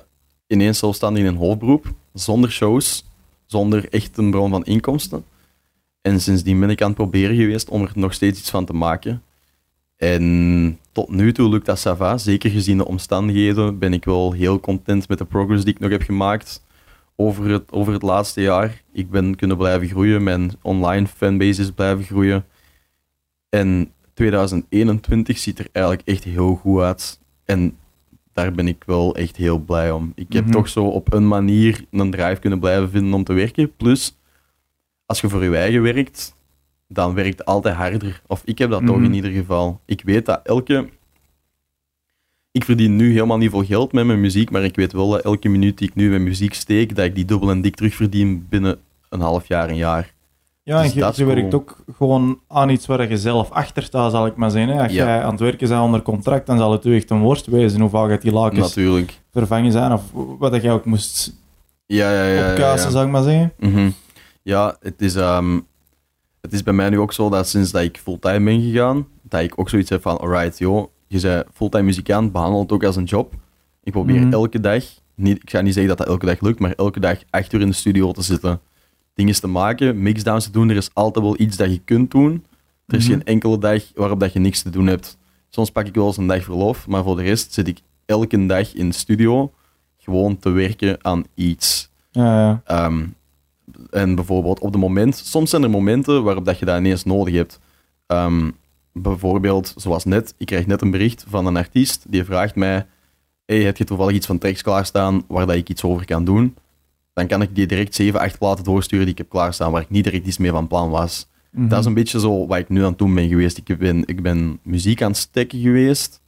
ineens 0.48 0.80
zelfstandig 0.80 1.22
in 1.24 1.28
een 1.28 1.36
hoofdberoep, 1.36 1.86
zonder 2.14 2.52
shows, 2.52 3.06
zonder 3.52 3.90
echt 3.90 4.18
een 4.18 4.32
bron 4.32 4.50
van 4.50 4.66
inkomsten. 4.66 5.26
En 6.02 6.22
sindsdien 6.22 6.60
ben 6.60 6.70
ik 6.70 6.82
aan 6.82 6.88
het 6.88 6.98
proberen 6.98 7.36
geweest 7.36 7.70
om 7.70 7.82
er 7.82 7.92
nog 7.96 8.14
steeds 8.14 8.40
iets 8.40 8.50
van 8.50 8.66
te 8.66 8.74
maken. 8.74 9.24
En 9.98 10.80
tot 10.92 11.10
nu 11.10 11.34
toe 11.34 11.50
lukt 11.50 11.66
dat 11.66 11.80
Sava. 11.80 12.18
Zeker 12.18 12.50
gezien 12.50 12.78
de 12.78 12.88
omstandigheden 12.88 13.80
ben 13.80 13.94
ik 13.94 14.06
wel 14.06 14.32
heel 14.32 14.60
content 14.60 15.08
met 15.08 15.18
de 15.18 15.26
progress 15.26 15.64
die 15.64 15.74
ik 15.74 15.80
nog 15.80 15.92
heb 15.92 16.02
gemaakt 16.02 16.64
over 17.16 17.50
het, 17.50 17.72
over 17.72 17.94
het 17.94 18.02
laatste 18.02 18.42
jaar. 18.42 18.82
Ik 18.92 19.10
ben 19.10 19.36
kunnen 19.36 19.58
blijven 19.58 19.88
groeien, 19.88 20.24
mijn 20.24 20.52
online 20.62 21.08
fanbase 21.08 21.62
is 21.62 21.72
blijven 21.72 22.04
groeien. 22.04 22.46
En 23.50 23.92
2021 24.14 25.38
ziet 25.38 25.60
er 25.60 25.68
eigenlijk 25.72 26.08
echt 26.08 26.24
heel 26.24 26.56
goed 26.56 26.82
uit. 26.82 27.20
En 27.46 27.78
daar 28.34 28.52
ben 28.52 28.68
ik 28.68 28.84
wel 28.86 29.16
echt 29.16 29.36
heel 29.38 29.58
blij 29.60 29.92
om. 29.92 30.12
Ik 30.16 30.34
heb 30.34 30.44
Mhm. 30.44 30.52
toch 30.54 30.70
zo 30.70 30.86
op 30.86 31.14
een 31.14 31.28
manier 31.28 31.86
een 31.92 32.12
drive 32.12 32.40
kunnen 32.40 32.60
blijven 32.60 32.90
vinden 32.90 33.14
om 33.14 33.24
te 33.24 33.34
werken. 33.34 33.76
Plus, 33.76 34.18
als 35.06 35.22
je 35.22 35.30
voor 35.30 35.44
je 35.44 35.56
eigen 35.58 35.82
werkt, 35.82 36.36
dan 36.88 37.14
werkt 37.14 37.38
het 37.38 37.48
altijd 37.48 37.76
harder. 37.76 38.22
Of 38.28 38.42
ik 38.46 38.58
heb 38.58 38.70
dat 38.70 38.86
toch 38.86 38.96
Mhm. 38.96 39.06
in 39.06 39.14
ieder 39.14 39.32
geval. 39.32 39.82
Ik 39.86 40.02
weet 40.04 40.26
dat 40.26 40.40
elke... 40.44 40.90
Ik 42.52 42.64
verdien 42.64 42.96
nu 42.96 43.12
helemaal 43.12 43.38
niet 43.38 43.50
veel 43.50 43.66
geld 43.66 43.92
met 43.94 44.06
mijn 44.06 44.22
muziek, 44.22 44.52
maar 44.52 44.64
ik 44.64 44.76
weet 44.76 44.92
wel 44.94 45.10
dat 45.10 45.22
elke 45.24 45.50
minuut 45.50 45.78
die 45.78 45.88
ik 45.88 45.96
nu 45.96 46.10
met 46.10 46.22
muziek 46.22 46.54
steek, 46.54 46.96
dat 46.96 47.06
ik 47.06 47.16
die 47.16 47.26
dubbel 47.26 47.50
en 47.50 47.62
dik 47.62 47.76
terugverdien 47.76 48.46
binnen 48.50 48.80
een 49.10 49.20
half 49.20 49.48
jaar, 49.48 49.70
een 49.70 49.76
jaar. 49.76 50.14
Ja, 50.64 50.78
en 50.78 50.84
Dus 50.84 50.94
je, 50.94 51.00
dat 51.00 51.12
is 51.12 51.18
je 51.18 51.26
werkt 51.26 51.54
ook 51.54 51.78
gewoon 51.98 52.40
aan 52.48 52.70
iets 52.70 52.86
waar 52.86 53.10
je 53.10 53.18
zelf 53.18 53.52
achter 53.52 53.84
staat, 53.84 54.12
zal 54.12 54.26
ik 54.26 54.36
maar 54.36 54.52
zeggen. 54.52 54.74
Hè. 54.76 54.84
Als 54.84 54.92
Ja. 54.92 55.06
jij 55.06 55.24
aan 55.24 55.32
het 55.32 55.40
werken 55.40 55.68
bent 55.70 55.82
onder 55.82 56.02
contract, 56.02 56.46
dan 56.48 56.58
zal 56.58 56.72
het 56.72 56.86
u 56.86 56.96
echt 56.96 57.10
een 57.10 57.20
worst 57.22 57.46
wezen 57.46 57.80
hoe 57.82 57.90
vaak 57.90 58.10
het 58.10 58.22
die 58.22 58.32
lakens 58.32 58.60
Natuurlijk. 58.60 59.20
vervangen 59.32 59.72
zijn. 59.72 59.94
Of 59.94 60.02
wat 60.14 60.52
dat 60.52 60.62
jij 60.62 60.72
ook 60.72 60.86
moest 60.86 61.34
Ja, 61.86 62.12
ja, 62.14 62.24
ja. 62.24 62.44
ja, 62.44 62.50
opkuisen, 62.50 62.88
ja. 62.88 62.94
zal 62.94 63.04
ik 63.04 63.10
maar 63.10 63.24
zeggen. 63.24 63.54
Mhm. 63.60 63.90
Ja, 64.42 64.76
het 64.80 65.02
is, 65.02 65.16
ehm, 65.16 65.60
het 66.42 66.54
is 66.54 66.64
bij 66.64 66.74
mij 66.74 66.90
nu 66.90 67.00
ook 67.00 67.14
zo 67.14 67.30
dat 67.30 67.48
sinds 67.48 67.72
dat 67.72 67.82
ik 67.82 67.98
fulltime 67.98 68.44
ben 68.44 68.62
gegaan, 68.62 69.08
dat 69.22 69.42
ik 69.42 69.54
ook 69.60 69.70
zoiets 69.70 69.90
heb 69.90 70.02
van, 70.02 70.18
alright, 70.20 70.58
joh, 70.58 70.88
je 71.08 71.20
bent 71.22 71.46
fulltime 71.54 71.84
muzikant, 71.84 72.32
behandel 72.32 72.60
het 72.62 72.72
ook 72.72 72.84
als 72.84 72.96
een 72.96 73.04
job. 73.04 73.34
Ik 73.84 73.92
probeer 73.92 74.22
Mhm. 74.22 74.34
elke 74.34 74.60
dag, 74.60 74.84
niet, 75.16 75.38
ik 75.42 75.50
ga 75.50 75.62
niet 75.62 75.74
zeggen 75.74 75.90
dat 75.96 75.98
dat 75.98 76.08
elke 76.08 76.26
dag 76.26 76.42
lukt, 76.42 76.60
maar 76.60 76.72
elke 76.76 77.00
dag 77.00 77.18
acht 77.30 77.54
uur 77.54 77.62
in 77.62 77.68
de 77.70 77.74
studio 77.76 78.12
te 78.12 78.22
zitten, 78.22 78.60
dingen 79.14 79.34
te 79.34 79.48
maken, 79.48 80.02
mixdowns 80.02 80.46
te 80.46 80.52
doen. 80.52 80.70
Er 80.70 80.76
is 80.76 80.90
altijd 80.94 81.26
wel 81.26 81.40
iets 81.40 81.58
dat 81.58 81.72
je 81.72 81.80
kunt 81.86 82.12
doen. 82.12 82.46
Er 82.88 82.98
is 82.98 83.04
Mhm. 83.08 83.12
geen 83.14 83.24
enkele 83.24 83.58
dag 83.58 83.84
waarop 83.96 84.20
dat 84.20 84.34
je 84.34 84.40
niks 84.40 84.62
te 84.62 84.70
doen 84.70 84.88
hebt. 84.88 85.18
Soms 85.50 85.72
pak 85.72 85.88
ik 85.88 85.96
wel 85.96 86.08
eens 86.08 86.18
een 86.18 86.28
dag 86.28 86.44
verlof, 86.44 86.88
maar 86.88 87.04
voor 87.04 87.16
de 87.16 87.22
rest 87.24 87.54
zit 87.54 87.68
ik 87.68 87.80
elke 88.06 88.46
dag 88.46 88.74
in 88.74 88.90
de 88.90 88.96
studio 88.96 89.52
gewoon 89.98 90.38
te 90.40 90.50
werken 90.50 90.98
aan 91.06 91.24
iets. 91.36 91.90
Ja, 92.12 92.40
ja. 92.42 92.62
Ehm, 92.66 93.06
en 93.90 94.16
bijvoorbeeld 94.16 94.60
op 94.60 94.72
de 94.72 94.78
moment, 94.78 95.16
soms 95.16 95.50
zijn 95.50 95.64
er 95.64 95.70
momenten 95.70 96.24
waarop 96.24 96.46
dat 96.46 96.60
je 96.60 96.66
dat 96.66 96.78
ineens 96.80 97.04
nodig 97.04 97.34
hebt. 97.34 97.60
Ehm, 98.08 98.50
bijvoorbeeld, 98.94 99.74
zoals 99.78 100.04
net, 100.06 100.34
ik 100.38 100.46
krijg 100.46 100.66
net 100.68 100.82
een 100.82 100.92
bericht 100.92 101.26
van 101.28 101.46
een 101.46 101.58
artiest 101.58 102.06
die 102.10 102.24
vraagt 102.24 102.56
mij: 102.56 102.86
Hey, 103.46 103.62
heb 103.62 103.78
je 103.78 103.84
toevallig 103.84 104.16
iets 104.16 104.26
van 104.26 104.38
tracks 104.38 104.62
klaarstaan 104.62 105.24
waar 105.28 105.46
dat 105.48 105.56
ik 105.56 105.70
iets 105.70 105.84
over 105.84 106.06
kan 106.06 106.26
doen? 106.26 106.56
Dan 107.14 107.28
kan 107.28 107.42
ik 107.42 107.56
die 107.56 107.66
direct 107.66 107.96
7, 107.96 108.20
8 108.20 108.38
platen 108.38 108.64
doorsturen 108.64 109.06
die 109.06 109.14
ik 109.14 109.18
heb 109.18 109.30
klaarstaan, 109.30 109.72
waar 109.72 109.82
ik 109.82 109.90
niet 109.90 110.04
direct 110.04 110.26
iets 110.26 110.38
mee 110.38 110.52
van 110.52 110.68
plan 110.68 110.90
was. 110.90 111.28
Mhm. 111.52 111.68
Dat 111.68 111.80
is 111.80 111.86
een 111.86 111.94
beetje 111.94 112.20
zo 112.20 112.48
wat 112.48 112.58
ik 112.58 112.70
nu 112.70 112.80
aan 112.84 112.90
het 112.90 112.98
doen 112.98 113.16
ben 113.16 113.28
geweest. 113.30 113.58
Ik 113.64 113.78
ben, 113.78 114.04
ik 114.06 114.22
ben 114.22 114.60
muziek 114.64 115.02
aan 115.02 115.10
het 115.12 115.20
stekken 115.20 115.60
geweest. 115.60 116.22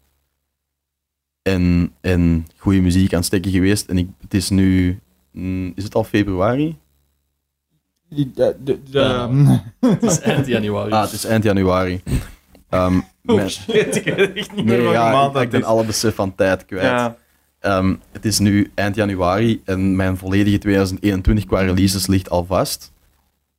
En, 1.41 1.93
en 2.01 2.47
goede 2.57 2.81
muziek 2.81 3.11
aan 3.11 3.17
het 3.17 3.25
stekken 3.27 3.51
geweest. 3.51 3.89
En 3.89 3.97
ik, 3.97 4.07
het 4.21 4.33
is 4.33 4.49
nu. 4.49 4.99
mm, 5.31 5.71
Is 5.75 5.83
het 5.83 5.95
al 5.95 6.03
februari? 6.03 6.77
Die- 8.09 8.31
de- 8.35 8.55
de- 8.63 8.79
de- 8.83 8.99
Ja. 8.99 9.29
Het 9.89 10.03
is 10.03 10.19
eind 10.19 10.45
januari. 10.47 10.91
Ah, 10.91 11.01
het 11.01 11.11
is 11.11 11.25
eind 11.25 11.43
januari. 11.43 12.01
Ehm, 12.69 12.99
Oh 13.25 13.47
shit, 13.47 13.95
ik 13.95 14.03
weet 14.15 14.33
echt 14.33 14.55
niet 14.55 14.65
meer 14.65 14.77
nee, 14.77 14.87
ja, 14.91 15.11
maand 15.11 15.35
ik, 15.35 15.49
ben 15.49 15.63
alle 15.63 15.85
besef 15.85 16.15
van 16.15 16.35
tijd 16.35 16.65
kwijt. 16.65 16.83
Ja. 16.83 17.17
Ehm, 17.63 17.95
het 18.11 18.25
is 18.25 18.39
nu 18.39 18.71
eind 18.73 18.95
januari 18.95 19.61
en 19.65 19.95
mijn 19.95 20.17
volledige 20.17 20.57
2021 20.57 21.45
qua 21.45 21.59
releases 21.59 22.07
ligt 22.07 22.29
al 22.29 22.45
vast. 22.45 22.91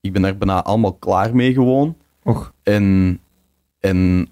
Ik 0.01 0.13
ben 0.13 0.25
er 0.25 0.39
bijna 0.39 0.63
allemaal 0.63 0.93
klaar 0.93 1.37
mee 1.37 1.53
gewoon. 1.53 1.97
Och. 2.23 2.53
En, 2.63 3.19
en 3.81 4.29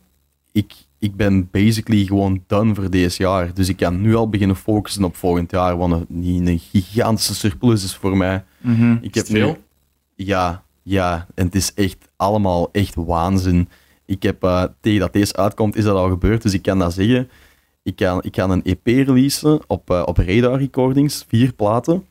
ik, 0.53 0.73
ik 0.99 1.17
ben 1.17 1.49
basically 1.51 2.05
gewoon 2.05 2.45
done 2.47 2.75
voor 2.75 2.91
deze 2.91 3.23
jaar. 3.23 3.55
Dus 3.55 3.69
ik 3.69 3.77
kan 3.77 4.01
nu 4.01 4.15
al 4.15 4.29
beginnen 4.29 4.57
focussen 4.57 5.05
op 5.05 5.17
volgend 5.17 5.51
jaar, 5.51 5.77
wat 5.77 5.91
een, 5.91 6.07
die 6.09 6.51
een 6.51 6.59
gigantische 6.59 7.35
surplus 7.35 7.85
is 7.85 7.97
voor 7.97 8.17
mij. 8.17 8.45
Mhm. 8.61 8.97
Ik 9.01 9.15
Is 9.15 9.21
het 9.21 9.31
veel? 9.31 9.57
ja, 10.15 10.65
ja. 10.83 11.27
En 11.35 11.45
het 11.45 11.55
is 11.55 11.75
echt 11.75 12.09
allemaal 12.17 12.69
echt 12.73 12.95
waanzin. 12.95 13.69
Ik 14.07 14.23
heb, 14.23 14.43
eh, 14.43 14.65
tegen 14.81 15.01
dat 15.01 15.13
deze 15.13 15.37
uitkomt, 15.37 15.77
is 15.77 15.85
dat 15.85 15.97
al 15.97 16.09
gebeurd. 16.09 16.43
Dus 16.43 16.55
ik 16.55 16.63
kan 16.63 16.79
dat 16.79 16.93
zeggen. 16.95 17.29
Ik 17.83 17.97
kan, 17.97 18.23
ik 18.23 18.33
kan 18.33 18.51
een 18.51 18.63
EP 18.65 18.87
releasen 18.87 19.61
op, 19.67 19.91
eh, 19.91 20.03
op 20.05 20.17
Radar 20.19 20.59
Recordings, 20.59 21.25
vier 21.29 21.53
platen. 21.53 22.07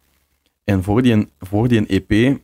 En 0.63 0.83
voor 0.83 1.01
die, 1.01 1.27
voor 1.39 1.67
die 1.67 1.85
EP 1.87 2.39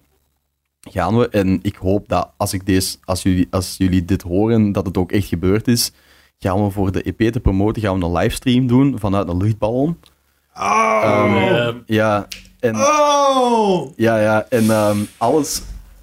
gaan 0.90 1.18
we, 1.18 1.30
en 1.30 1.60
ik 1.62 1.76
hoop 1.76 2.08
dat 2.08 2.30
als, 2.38 2.54
ik 2.54 2.66
deze, 2.66 2.98
als, 3.04 3.22
jullie, 3.24 3.48
als 3.50 3.76
jullie 3.78 4.06
dit 4.06 4.22
horen, 4.22 4.72
dat 4.72 4.86
het 4.86 4.98
ook 4.98 5.12
echt 5.12 5.28
gebeurd 5.28 5.68
is, 5.68 5.92
gaan 6.40 6.64
we 6.64 6.72
voor 6.72 6.92
de 6.92 7.02
EP 7.04 7.32
te 7.32 7.40
promoten, 7.40 7.82
gaan 7.82 8.00
we 8.00 8.06
een 8.06 8.12
livestream 8.12 8.68
doen 8.68 9.00
vanuit 9.00 9.28
een 9.28 9.38
luchtballon. 9.38 9.98
Ehm, 10.54 11.36
Ehm, 11.36 11.76
ja, 11.86 12.28
en... 12.60 12.76
Oh! 12.76 13.92
Ja, 13.96 14.20
ja, 14.22 14.46
en 14.50 14.70
ehm, 14.72 14.98
alles, 15.18 15.62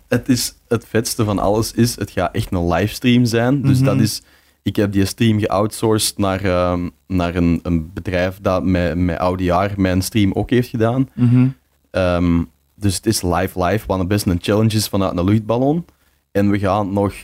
het, 0.08 0.28
is, 0.28 0.54
het 0.68 0.84
vetste 0.88 1.24
van 1.24 1.38
alles 1.38 1.72
is, 1.72 1.96
het 1.96 2.10
gaat 2.10 2.34
echt 2.34 2.52
een 2.52 2.68
livestream 2.68 3.24
zijn. 3.24 3.62
Dus 3.62 3.76
Mhm. 3.76 3.84
dat 3.86 4.00
is, 4.00 4.22
ik 4.64 4.76
heb 4.76 4.92
die 4.92 5.04
stream 5.04 5.38
geoutsourced 5.38 6.18
naar, 6.18 6.44
ehm, 6.44 6.88
naar 7.06 7.34
een, 7.34 7.60
een 7.62 7.92
bedrijf 7.92 8.38
dat 8.40 8.64
met, 8.64 8.96
met 8.96 9.18
Oudejaar 9.18 9.72
mijn 9.76 10.02
stream 10.02 10.32
ook 10.32 10.50
heeft 10.50 10.68
gedaan. 10.68 11.08
Mhm. 11.14 11.48
Ehm, 11.90 12.42
dus 12.74 12.96
het 12.96 13.06
is 13.06 13.22
live 13.22 13.64
live, 13.64 13.86
wat 13.86 14.08
best 14.08 14.26
een 14.26 14.38
challenge 14.42 14.76
is 14.76 14.88
vanuit 14.88 15.16
een 15.16 15.24
luchtballon. 15.24 15.84
En 16.32 16.50
we 16.50 16.58
gaan 16.58 16.92
nog, 16.92 17.14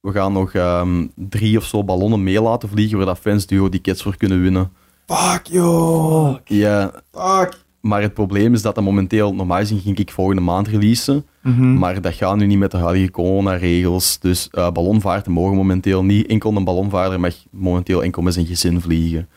we 0.00 0.12
gaan 0.12 0.32
nog 0.32 0.52
ehm, 0.52 1.06
drie 1.14 1.56
of 1.56 1.64
zo 1.64 1.84
ballonnen 1.84 2.22
mee 2.22 2.42
laten 2.42 2.68
vliegen, 2.68 2.96
waar 2.96 3.06
dat 3.06 3.18
fans 3.18 3.46
duo 3.46 3.68
die 3.68 3.80
kits 3.80 4.02
voor 4.02 4.16
kunnen 4.16 4.42
winnen. 4.42 4.72
Fuck, 5.06 5.46
joh! 5.46 6.36
Ja, 6.44 7.02
Fuck! 7.12 7.61
Maar 7.82 8.02
het 8.02 8.14
probleem 8.14 8.54
is 8.54 8.62
dat 8.62 8.74
dat 8.74 8.84
momenteel, 8.84 9.34
normaal 9.34 9.58
gezien 9.58 9.80
ging 9.80 9.98
ik 9.98 10.10
volgende 10.10 10.42
maand 10.42 10.68
releasen. 10.68 11.26
Mhm. 11.40 11.78
Maar 11.78 12.00
dat 12.00 12.14
gaat 12.14 12.36
nu 12.36 12.46
niet 12.46 12.58
met 12.58 12.70
de 12.70 12.76
huidige 12.76 13.10
coronaregels. 13.10 14.18
Dus 14.18 14.48
eh 14.50 14.70
ballonvaarten 14.70 15.32
mogen 15.32 15.56
momenteel 15.56 16.04
niet. 16.04 16.26
Enkel 16.26 16.56
een 16.56 16.64
ballonvaarder 16.64 17.20
mag 17.20 17.34
momenteel 17.50 18.02
enkel 18.02 18.22
met 18.22 18.34
zijn 18.34 18.46
gezin 18.46 18.80
vliegen. 18.80 19.28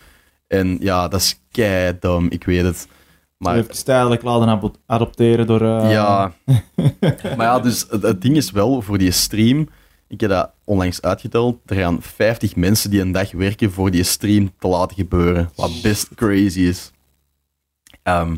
En 0.48 0.77
ja, 0.80 1.07
dat 1.07 1.19
is 1.19 1.41
kei 1.51 1.98
dom, 1.99 2.25
ik 2.30 2.43
weet 2.43 2.64
het. 2.64 2.88
Maar 3.38 3.65
tijdelijk 3.65 4.24
laten 4.24 4.72
adopteren 4.85 5.48
door... 5.48 5.61
eh, 5.61 5.91
ja, 5.91 6.33
maar 7.38 7.45
ja, 7.45 7.59
dus 7.59 7.85
het, 7.90 8.01
het 8.01 8.22
ding 8.22 8.35
is 8.35 8.51
wel 8.51 8.82
voor 8.82 8.98
die 8.98 9.11
stream. 9.11 9.67
Ik 10.07 10.22
heb 10.22 10.30
dat 10.30 10.51
onlangs 10.64 11.01
uitgeteld. 11.01 11.57
Er 11.65 11.75
gaan 11.75 12.01
50 12.01 12.56
mensen 12.56 12.90
die 12.90 13.01
een 13.01 13.11
dag 13.11 13.32
werken 13.32 13.72
voor 13.72 13.91
die 13.91 14.03
stream 14.03 14.51
te 14.59 14.67
laten 14.67 14.95
gebeuren. 14.95 15.49
Wat 15.56 15.72
best 15.82 16.09
crazy 16.15 16.59
is. 16.59 16.91
Ehm, 18.06 18.35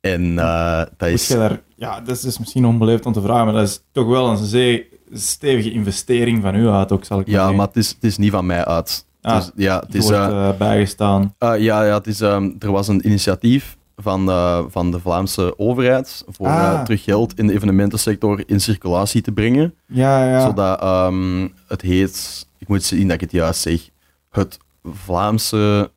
en 0.00 0.38
eh, 0.38 0.82
dat 0.96 1.08
is. 1.08 1.26
daar, 1.28 1.60
ja, 1.74 2.00
dat 2.00 2.16
is 2.16 2.20
dus 2.22 2.38
misschien 2.38 2.64
onbeleefd 2.66 3.06
om 3.06 3.12
te 3.12 3.20
vragen, 3.22 3.44
maar 3.44 3.54
dat 3.54 3.68
is 3.68 3.80
toch 3.92 4.06
wel 4.06 4.28
een 4.28 4.36
zeer 4.36 4.86
stevige 5.12 5.72
investering 5.72 6.42
van 6.42 6.54
u 6.54 6.68
uit 6.68 6.92
ook, 6.92 7.04
zal 7.04 7.20
ik 7.20 7.26
Ja, 7.26 7.32
zeggen. 7.32 7.56
maar 7.56 7.66
het 7.66 7.76
is, 7.76 7.88
het 7.88 8.04
is 8.04 8.16
niet 8.16 8.30
van 8.30 8.46
mij 8.46 8.64
uit. 8.64 9.06
Ah, 9.22 9.36
dus, 9.36 9.50
ja, 9.56 9.78
het 9.78 9.94
is, 9.94 10.02
wordt 10.02 10.16
eh, 10.16 10.48
eh, 10.48 10.56
bijgestaan. 10.56 11.34
Ja, 11.38 11.52
ja 11.52 11.94
het 11.94 12.06
is, 12.06 12.20
ehm, 12.20 12.50
er 12.58 12.70
was 12.72 12.88
een 12.88 13.06
initiatief 13.06 13.76
van, 13.96 14.24
van 14.70 14.90
de 14.90 15.00
Vlaamse 15.00 15.58
overheid 15.58 16.24
voor 16.28 16.46
Ah. 16.46 16.82
terug 16.82 17.04
geld 17.04 17.38
in 17.38 17.46
de 17.46 17.52
evenementensector 17.52 18.42
in 18.46 18.60
circulatie 18.60 19.20
te 19.22 19.32
brengen. 19.32 19.74
Ja, 19.86 20.28
ja. 20.28 20.40
Zodat 20.40 20.80
ehm, 20.80 21.48
het 21.68 21.80
heet, 21.80 22.46
ik 22.58 22.68
moet 22.68 22.82
zien 22.84 23.02
dat 23.06 23.14
ik 23.14 23.20
het 23.20 23.32
juist 23.32 23.60
zeg, 23.60 23.88
het 24.30 24.58
Vlaamse 24.84 25.90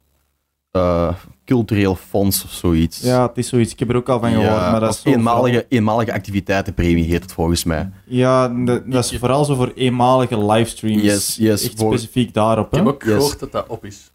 eh, 0.71 1.13
Cultureel 1.45 1.95
Fonds 1.95 2.43
of 2.43 2.51
zoiets. 2.51 2.99
Ja, 3.01 3.27
het 3.27 3.37
is 3.37 3.47
zoiets. 3.47 3.71
Ik 3.73 3.79
heb 3.79 3.89
er 3.89 3.95
ook 3.95 4.09
al 4.09 4.19
van 4.19 4.29
gehoord, 4.29 4.47
Ja, 4.47 4.71
maar 4.71 4.79
dat 4.79 4.93
is 4.93 5.13
eenmalige, 5.13 5.65
eenmalige 5.69 6.13
activiteitenpremie 6.13 7.05
heet 7.05 7.21
het 7.23 7.31
volgens 7.33 7.63
mij. 7.63 7.89
Ja, 8.05 8.47
dat, 8.47 8.91
dat 8.91 9.03
is 9.11 9.17
vooral 9.19 9.45
zo 9.45 9.55
voor 9.55 9.71
eenmalige 9.75 10.45
livestreams. 10.45 11.01
Yes, 11.01 11.35
yes, 11.39 11.63
Echt 11.63 11.79
voor- 11.79 11.93
specifiek 11.97 12.33
daarop, 12.33 12.67
ik 12.71 12.77
heb 12.77 12.87
ook 12.87 13.03
Yes. 13.03 13.13
gehoord 13.13 13.39
dat 13.39 13.51
dat 13.51 13.67
op 13.67 13.85
is. 13.85 14.11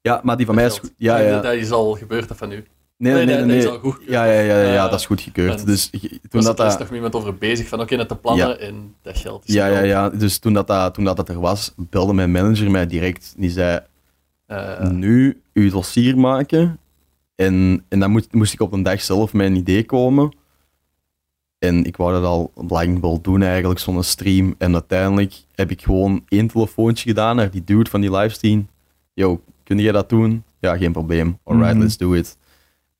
Ja, 0.00 0.20
maar 0.22 0.36
die 0.36 0.46
van 0.46 0.54
mij 0.54 0.64
is 0.64 0.70
Dat 0.70 0.80
goed. 0.80 0.92
Ja, 0.96 1.18
ja. 1.18 1.40
Dat 1.40 1.52
is 1.54 1.70
al 1.70 1.92
gebeurd, 1.94 2.28
dat 2.28 2.36
van 2.36 2.52
u. 2.52 2.64
Nee, 2.96 3.12
nee, 3.14 3.24
nee. 3.24 3.36
dat 3.36 3.46
nee, 3.46 3.58
is 3.58 3.66
al 3.66 3.78
goed. 3.78 3.98
Ja, 4.08 4.24
ja, 4.24 4.40
ja, 4.40 4.60
ja, 4.60 4.72
ja, 4.72 4.88
dat 4.88 4.98
is 4.98 5.06
goed 5.06 5.20
gekeurd. 5.20 5.60
en- 5.60 5.66
Dus 5.66 5.90
toen 6.28 6.42
dat 6.42 6.56
daar 6.56 6.66
is 6.66 6.72
dat... 6.72 6.80
nog 6.86 6.92
iemand 6.94 7.14
over 7.14 7.34
bezig, 7.34 7.68
van 7.68 7.80
oké, 7.80 7.96
net 7.96 8.08
te 8.08 8.16
plannen 8.16 8.60
en 8.60 8.94
dat 9.02 9.18
geld 9.18 9.42
is 9.46 9.54
Ja, 9.54 9.66
ja, 9.66 9.80
ja. 9.80 10.08
Dus 10.10 10.38
toen 10.38 10.52
dat, 10.52 10.66
dat, 10.66 10.94
toen 10.94 11.04
dat, 11.04 11.16
dat 11.16 11.28
er 11.28 11.40
was, 11.40 11.72
belde 11.76 12.12
mijn 12.12 12.30
manager 12.30 12.70
mij 12.70 12.86
direct. 12.86 13.34
Die 13.36 13.50
zei, 13.50 13.80
Eh, 14.48 14.90
nu 14.90 15.40
uw 15.52 15.70
dossier 15.70 16.18
maken. 16.18 16.78
En, 17.34 17.84
en 17.88 18.00
dan 18.00 18.10
moest, 18.10 18.32
moest 18.32 18.52
ik 18.52 18.60
op 18.60 18.72
een 18.72 18.82
dag 18.82 19.02
zelf 19.02 19.32
met 19.32 19.46
een 19.46 19.56
idee 19.56 19.84
komen. 19.84 20.32
En 21.58 21.84
ik 21.84 21.96
wou 21.96 22.12
dat 22.12 22.24
al 22.24 22.52
lang 22.68 23.00
wel 23.00 23.20
doen 23.20 23.42
eigenlijk, 23.42 23.80
zo'n 23.80 24.02
stream. 24.02 24.54
En 24.58 24.72
uiteindelijk 24.72 25.34
heb 25.54 25.70
ik 25.70 25.82
gewoon 25.82 26.24
één 26.28 26.46
telefoontje 26.46 27.08
gedaan 27.08 27.36
naar 27.36 27.50
die 27.50 27.64
dude 27.64 27.90
van 27.90 28.00
die 28.00 28.10
livestream. 28.16 28.68
Yo, 29.14 29.40
kun 29.64 29.78
jij 29.78 29.92
dat 29.92 30.08
doen? 30.08 30.42
Ja, 30.60 30.76
geen 30.76 30.92
probleem. 30.92 31.38
Alright, 31.44 31.72
Mhm. 31.74 31.82
let's 31.82 31.96
do 31.96 32.12
it. 32.12 32.36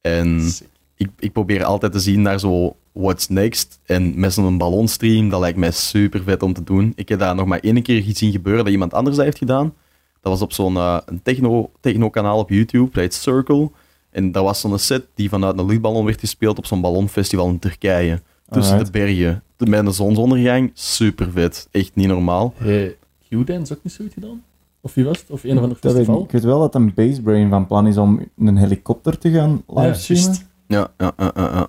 En 0.01 0.51
sick. 0.51 0.69
ik, 0.97 1.09
ik 1.19 1.33
probeer 1.33 1.65
altijd 1.65 1.93
te 1.93 2.01
zien 2.01 2.23
naar 2.23 2.39
zo 2.41 2.77
what's 2.93 3.29
next. 3.29 3.81
En 3.85 4.21
met 4.21 4.33
zo'n 4.33 4.59
ballonstream, 4.59 5.29
dat 5.29 5.41
lijkt 5.41 5.59
mij 5.59 5.71
super 5.71 6.23
vet 6.23 6.43
om 6.43 6.53
te 6.53 6.65
doen. 6.65 6.93
Ik 6.97 7.09
heb 7.09 7.19
dat 7.19 7.37
nog 7.37 7.47
maar 7.47 7.61
één 7.61 7.83
keer 7.83 8.03
gezien 8.03 8.33
gebeuren 8.33 8.65
dat 8.65 8.73
iemand 8.73 8.95
anders 8.95 9.17
dat 9.17 9.25
heeft 9.25 9.39
gedaan. 9.39 9.75
Dat 10.21 10.33
was 10.33 10.43
op 10.43 10.53
zo'n 10.53 10.77
een 10.77 11.23
techno, 11.23 11.71
techno-kanaal 11.81 12.39
op 12.39 12.49
YouTube, 12.51 12.85
dat 12.85 12.95
heet 13.03 13.15
Circle. 13.15 13.71
En 14.11 14.33
dat 14.33 14.45
was 14.45 14.61
zo'n 14.61 14.79
set 14.79 15.07
die 15.15 15.29
vanuit 15.29 15.59
een 15.59 15.67
luchtballon 15.67 16.05
werd 16.05 16.21
gespeeld 16.21 16.59
op 16.59 16.67
zo'n 16.67 16.81
ballonfestival 16.81 17.49
in 17.49 17.59
Turkije. 17.59 18.21
Tussen 18.51 18.73
Alright. 18.75 18.93
de 18.93 18.99
bergen. 18.99 19.43
Met 19.57 19.87
een 19.87 19.93
zonsondergang. 19.93 20.71
Super 20.75 21.31
vet. 21.33 21.69
Echt 21.71 21.91
niet 21.95 22.07
normaal. 22.07 22.55
Hey, 22.57 22.97
Q-Dance 23.29 23.73
ook 23.75 23.79
niet 23.83 23.93
zoiets 23.93 24.15
gedaan? 24.15 24.43
Of 24.81 24.95
wie 24.95 25.05
was 25.05 25.19
het? 25.21 25.31
Of 25.31 25.45
een 25.45 25.57
of 25.57 25.63
ander 25.63 25.79
Dat 25.81 25.93
weet 25.93 25.93
ik, 25.93 25.97
niet. 25.99 26.07
festival? 26.07 26.25
ik 26.25 26.31
weet 26.31 26.43
wel 26.45 26.59
dat 26.61 26.75
een 26.75 26.95
basebrain 26.95 27.49
van 27.49 27.67
plan 27.67 27.87
is 27.87 27.97
om 27.97 28.27
een 28.39 28.57
helikopter 28.57 29.19
te 29.19 29.31
gaan 29.31 29.63
livestreamen. 29.67 30.37
Ja, 30.67 30.89
ja, 30.99 31.13
ja, 31.17 31.33
ja, 31.37 31.43
ja. 31.53 31.69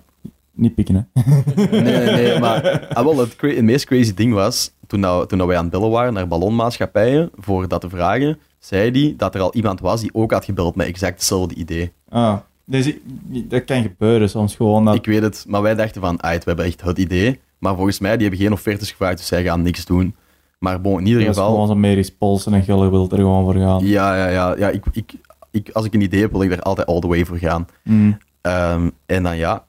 Niet 0.52 0.74
pikken, 0.74 0.94
hè. 1.14 1.22
Nee, 1.70 1.82
nee, 1.82 2.04
nee, 2.10 2.38
maar 2.38 2.86
ah, 2.92 3.04
wel, 3.04 3.18
het, 3.18 3.36
cra- 3.36 3.54
het 3.54 3.64
meest 3.64 3.84
crazy 3.84 4.14
ding 4.14 4.32
was, 4.32 4.72
toen, 4.90 5.00
dat, 5.00 5.28
toen 5.28 5.38
dat 5.38 5.46
wij 5.46 5.56
aan 5.56 5.62
het 5.62 5.72
bellen 5.72 5.90
waren 5.90 6.12
naar 6.12 6.28
ballonmaatschappijen 6.28 7.30
voor 7.36 7.68
dat 7.68 7.80
te 7.80 7.88
vragen, 7.88 8.38
zei 8.58 8.90
die 8.90 9.16
dat 9.16 9.34
er 9.34 9.40
al 9.40 9.54
iemand 9.54 9.80
was 9.80 10.00
die 10.00 10.14
ook 10.14 10.32
had 10.32 10.44
gebeld 10.44 10.74
met 10.74 10.86
exact 10.86 11.14
hetzelfde 11.14 11.54
idee. 11.54 11.92
Ah, 12.08 12.36
dus 12.64 12.92
dat 13.24 13.64
kan 13.64 13.82
gebeuren 13.82 14.30
soms 14.30 14.56
gewoon. 14.56 14.84
Dat, 14.84 14.94
Ik 14.94 15.06
weet 15.06 15.22
het, 15.22 15.44
maar 15.48 15.62
wij 15.62 15.74
dachten 15.74 16.00
van, 16.00 16.20
ah, 16.20 16.32
we 16.32 16.40
hebben 16.44 16.64
echt 16.64 16.80
het 16.80 16.98
idee. 16.98 17.40
Maar 17.58 17.74
volgens 17.74 17.98
mij, 17.98 18.12
die 18.16 18.26
hebben 18.26 18.44
geen 18.44 18.52
offertes 18.52 18.90
gevraagd, 18.90 19.16
dus 19.16 19.26
zij 19.26 19.42
gaan 19.42 19.62
niks 19.62 19.84
doen. 19.84 20.14
Maar 20.58 20.80
bon, 20.80 20.98
in 20.98 21.06
ieder 21.06 21.20
dat 21.20 21.30
is 21.30 21.36
geval... 21.36 21.60
gewoon 21.60 21.80
medisch 21.80 22.14
polsen 22.14 22.54
en 22.54 22.62
Gulle 22.62 22.90
wil 22.90 23.08
er 23.10 23.16
gewoon 23.16 23.44
voor 23.44 23.54
gaan. 23.54 23.86
Ja, 23.86 24.16
ja, 24.16 24.28
ja. 24.28 24.54
ja 24.58 24.68
ik, 24.68 24.84
ik, 24.92 25.12
ik, 25.50 25.70
als 25.72 25.84
ik 25.84 25.94
een 25.94 26.00
idee 26.00 26.20
heb, 26.20 26.32
wil 26.32 26.42
ik 26.42 26.50
daar 26.50 26.62
altijd 26.62 26.86
all 26.86 27.00
the 27.00 27.08
way 27.08 27.24
voor 27.24 27.36
gaan. 27.38 27.66
Mm. 27.82 28.18
Ehm, 28.40 28.90
en 29.06 29.22
dan 29.22 29.36
ja, 29.36 29.64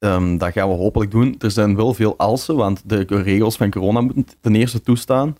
ehm, 0.00 0.36
dat 0.36 0.52
gaan 0.52 0.68
we 0.68 0.74
hopelijk 0.74 1.10
doen. 1.10 1.34
Er 1.38 1.50
zijn 1.50 1.76
wel 1.76 1.94
veel 1.94 2.14
alsen, 2.16 2.56
want 2.56 2.82
de 2.86 3.04
regels 3.08 3.56
van 3.56 3.70
corona 3.70 4.00
moeten 4.00 4.26
ten 4.40 4.54
eerste 4.54 4.82
toestaan. 4.82 5.36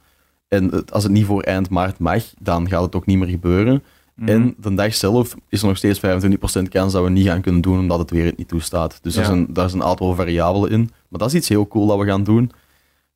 En 0.49 0.65
het- 0.65 0.93
als 0.93 1.03
het 1.03 1.13
niet 1.13 1.25
voor 1.27 1.43
eind 1.43 1.71
maart 1.71 1.99
mag, 1.99 2.23
dan 2.39 2.69
gaat 2.69 2.83
het 2.83 2.95
ook 2.95 3.07
niet 3.07 3.19
meer 3.19 3.29
gebeuren. 3.29 3.83
Mhm. 4.15 4.29
En 4.29 4.55
de 4.61 4.75
dag 4.75 4.95
zelf 4.95 5.35
is 5.49 5.61
er 5.63 5.69
nog 5.69 5.77
steeds 5.77 5.99
25% 5.99 6.69
kans 6.69 6.93
dat 6.93 7.05
we 7.05 7.11
niet 7.11 7.27
gaan 7.27 7.41
kunnen 7.41 7.61
doen, 7.61 7.79
omdat 7.79 7.99
het 7.99 8.11
weer 8.11 8.25
het 8.25 8.37
niet 8.37 8.49
toestaat. 8.49 8.99
Dus 9.03 9.15
Ja. 9.15 9.21
daar, 9.21 9.31
zijn, 9.31 9.47
daar 9.53 9.73
een 9.73 9.83
aantal 9.85 10.15
variabelen 10.15 10.71
in. 10.71 10.81
Maar 11.09 11.19
dat 11.21 11.29
is 11.29 11.35
iets 11.35 11.49
heel 11.49 11.69
cool 11.69 11.87
dat 11.87 11.99
we 11.99 12.05
gaan 12.07 12.25
doen. 12.25 12.51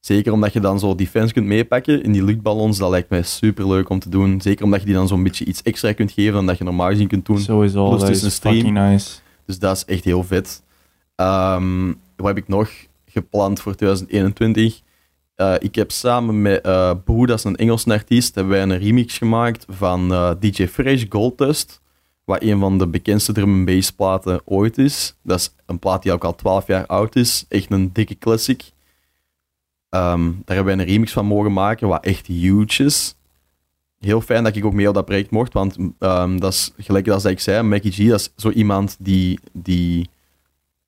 Zeker 0.00 0.32
omdat 0.32 0.52
je 0.52 0.60
dan 0.60 0.78
zo 0.78 0.94
defense 0.94 1.32
kunt 1.32 1.46
meepakken 1.46 2.02
in 2.02 2.12
die 2.12 2.24
luchtballons. 2.24 2.78
Dat 2.78 2.90
lijkt 2.90 3.08
mij 3.10 3.22
super 3.22 3.68
leuk 3.68 3.88
om 3.88 3.98
te 3.98 4.08
doen. 4.08 4.40
Zeker 4.40 4.64
omdat 4.64 4.80
je 4.80 4.86
die 4.86 4.94
dan 4.94 5.08
zo'n 5.08 5.22
beetje 5.22 5.44
iets 5.44 5.62
extra 5.62 5.92
kunt 5.92 6.12
geven 6.12 6.32
dan 6.32 6.46
dat 6.46 6.58
je 6.58 6.64
normaal 6.64 6.88
gezien 6.88 7.08
kunt 7.08 7.26
doen. 7.26 7.38
Sowieso, 7.38 7.88
Plus 7.88 8.00
dat 8.00 8.10
is 8.10 8.38
fucking 8.38 8.72
nice. 8.72 9.10
Dus 9.46 9.58
dat 9.58 9.76
is 9.76 9.84
echt 9.84 10.04
heel 10.04 10.22
vet. 10.24 10.62
Ehm, 11.14 11.92
wat 12.16 12.26
heb 12.26 12.36
ik 12.36 12.48
nog 12.48 12.70
gepland 13.06 13.60
voor 13.60 13.74
2021? 13.74 14.82
Eh, 15.34 15.54
ik 15.58 15.74
heb 15.74 15.90
samen 15.90 16.42
met 16.42 16.60
eh 16.64 16.92
Boe, 17.04 17.26
dat 17.26 17.38
is 17.38 17.44
een 17.44 17.56
Engelse 17.56 17.90
artiest, 17.92 18.34
hebben 18.34 18.52
wij 18.52 18.62
een 18.62 18.78
remix 18.78 19.18
gemaakt 19.18 19.64
van 19.68 20.12
eh, 20.12 20.30
DJ 20.40 20.66
Fresh 20.66 21.04
Gold 21.08 21.38
Dust. 21.38 21.82
Wat 22.24 22.42
een 22.42 22.58
van 22.58 22.78
de 22.78 22.86
bekendste 22.86 23.32
drum 23.32 23.54
and 23.54 23.64
bass 23.64 23.90
platen 23.92 24.40
ooit 24.44 24.78
is. 24.78 25.16
Dat 25.22 25.38
is 25.38 25.54
een 25.66 25.78
plaat 25.78 26.02
die 26.02 26.12
ook 26.12 26.24
al 26.24 26.34
12 26.34 26.66
jaar 26.66 26.86
oud 26.86 27.16
is. 27.16 27.44
Echt 27.48 27.70
een 27.72 27.92
dikke 27.92 28.18
classic. 28.18 28.72
Ehm, 29.88 30.24
daar 30.44 30.56
hebben 30.56 30.76
wij 30.76 30.84
een 30.84 30.90
remix 30.90 31.12
van 31.12 31.26
mogen 31.26 31.52
maken, 31.52 31.88
wat 31.88 32.04
echt 32.04 32.26
huge 32.26 32.84
is. 32.84 33.16
Heel 34.00 34.20
fijn 34.20 34.44
dat 34.44 34.56
ik 34.56 34.64
ook 34.64 34.72
mee 34.72 34.88
op 34.88 34.94
dat 34.94 35.04
project 35.04 35.30
mocht, 35.30 35.52
want 35.52 35.76
ehm, 35.98 36.38
dat 36.38 36.52
is 36.52 36.72
gelijk 36.76 37.08
als 37.08 37.24
ik 37.24 37.40
zei, 37.40 37.62
Mackie 37.62 37.92
G, 37.92 38.08
dat 38.08 38.20
is 38.20 38.32
zo 38.36 38.50
iemand 38.50 38.96
die, 38.98 39.38
die 39.52 40.08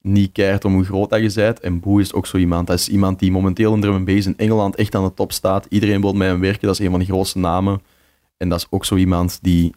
niet 0.06 0.32
keert 0.32 0.64
om 0.64 0.74
hoe 0.74 0.84
groot 0.84 1.10
dat 1.10 1.20
je 1.20 1.32
bent. 1.34 1.60
En 1.60 1.80
Boe 1.80 2.00
is 2.00 2.12
ook 2.12 2.26
zo 2.26 2.36
iemand. 2.36 2.66
Dat 2.66 2.78
is 2.78 2.88
iemand 2.88 3.18
die 3.18 3.30
momenteel 3.30 3.74
in 3.74 3.80
drum 3.80 4.08
in 4.08 4.36
Engeland 4.36 4.74
echt 4.74 4.94
aan 4.94 5.04
de 5.04 5.14
top 5.14 5.32
staat. 5.32 5.66
Iedereen 5.68 6.00
wil 6.00 6.12
met 6.12 6.28
hem 6.28 6.40
werken, 6.40 6.66
dat 6.66 6.78
is 6.78 6.84
een 6.84 6.90
van 6.90 7.00
de 7.00 7.06
grootste 7.06 7.38
namen. 7.38 7.82
En 8.36 8.48
dat 8.48 8.58
is 8.58 8.66
ook 8.70 8.84
zo 8.84 8.96
iemand 8.96 9.38
die 9.42 9.74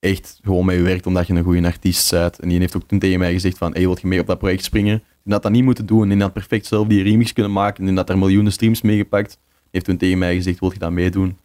echt 0.00 0.38
gewoon 0.42 0.64
met 0.64 0.74
je 0.74 0.82
werkt 0.82 1.06
omdat 1.06 1.26
je 1.26 1.34
een 1.34 1.42
goede 1.42 1.66
artiest 1.66 2.10
bent. 2.10 2.38
En 2.38 2.48
die 2.48 2.58
heeft 2.58 2.76
ook 2.76 2.86
toen 2.86 2.98
tegen 2.98 3.18
mij 3.18 3.32
gezegd 3.32 3.58
van, 3.58 3.72
hey, 3.72 3.80
wil 3.80 3.96
je 4.00 4.06
mee 4.06 4.20
op 4.20 4.26
dat 4.26 4.38
project 4.38 4.64
springen? 4.64 5.02
Die 5.22 5.32
had 5.32 5.42
dat 5.42 5.52
niet 5.52 5.64
moeten 5.64 5.86
doen. 5.86 6.08
Die 6.08 6.20
had 6.20 6.32
perfect 6.32 6.66
zelf 6.66 6.86
die 6.86 7.02
remix 7.02 7.32
kunnen 7.32 7.52
maken. 7.52 7.84
Die 7.84 7.94
had 7.94 8.08
er 8.08 8.18
miljoenen 8.18 8.52
streams 8.52 8.82
mee 8.82 8.96
gepakt. 8.96 9.30
Die 9.30 9.68
heeft 9.70 9.84
toen 9.84 9.96
tegen 9.96 10.18
mij 10.18 10.34
gezegd, 10.34 10.60
wil 10.60 10.72
je 10.72 10.78
dat 10.78 10.90
meedoen? 10.90 11.38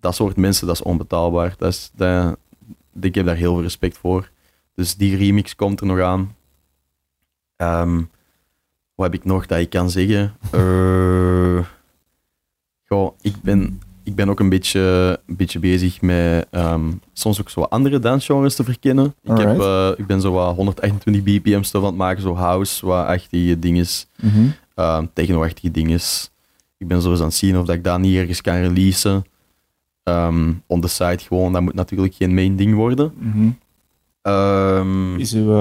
Dat 0.00 0.14
soort 0.14 0.36
mensen, 0.36 0.66
dat 0.66 0.76
is 0.76 0.82
onbetaalbaar. 0.82 1.54
Dat 1.58 1.72
is, 1.72 1.90
dat, 1.94 2.36
ik 3.00 3.14
heb 3.14 3.26
daar 3.26 3.36
heel 3.36 3.52
veel 3.52 3.62
respect 3.62 3.98
voor. 3.98 4.30
Dus 4.74 4.96
die 4.96 5.16
remix 5.16 5.56
komt 5.56 5.80
er 5.80 5.86
nog 5.86 6.00
aan. 6.00 6.34
Ehm, 7.62 7.96
wat 8.94 9.06
heb 9.12 9.14
ik 9.14 9.24
nog 9.24 9.46
dat 9.46 9.58
ik 9.58 9.70
kan 9.70 9.90
zeggen? 9.90 10.32
Eh, 10.52 11.64
goh, 12.88 13.12
ik 13.20 13.34
ben, 13.42 13.80
ik 14.02 14.14
ben 14.14 14.28
ook 14.28 14.40
een 14.40 14.48
beetje, 14.48 14.80
een 15.26 15.36
beetje 15.36 15.58
bezig 15.58 16.00
met 16.00 16.46
ehm, 16.50 16.90
soms 17.12 17.40
ook 17.40 17.50
zo 17.50 17.60
andere 17.60 17.98
dancegenres 17.98 18.54
te 18.54 18.64
verkennen. 18.64 19.14
Ik, 19.22 19.36
heb, 19.38 19.60
eh, 19.60 19.90
ik 19.96 20.06
ben 20.06 20.20
zo 20.20 20.32
wat 20.32 20.54
128 20.56 21.22
bpm 21.22 21.62
stuff 21.62 21.84
aan 21.84 21.90
het 21.90 21.98
maken, 21.98 22.22
zo 22.22 22.34
house, 22.34 22.86
wat 22.86 23.06
achtige 23.06 23.58
dinges, 23.58 24.06
Mhm. 24.22 24.46
um, 24.76 25.10
techno-achtige 25.12 25.70
dinges. 25.70 26.30
Ik 26.78 26.86
ben 26.88 27.02
zo 27.02 27.10
eens 27.10 27.20
aan 27.20 27.26
het 27.26 27.34
zien 27.34 27.58
of 27.58 27.66
dat 27.66 27.74
ik 27.76 27.84
dat 27.84 27.98
niet 27.98 28.16
ergens 28.16 28.40
kan 28.40 28.54
releasen. 28.54 29.24
Ehm 30.02 30.52
on 30.66 30.80
the 30.80 30.88
side 30.88 31.18
gewoon, 31.18 31.52
dat 31.52 31.62
moet 31.62 31.74
natuurlijk 31.74 32.14
geen 32.14 32.34
main 32.34 32.56
ding 32.56 32.74
worden. 32.74 33.12
Ehm, 34.22 35.16
Is 35.18 35.32
uw... 35.34 35.52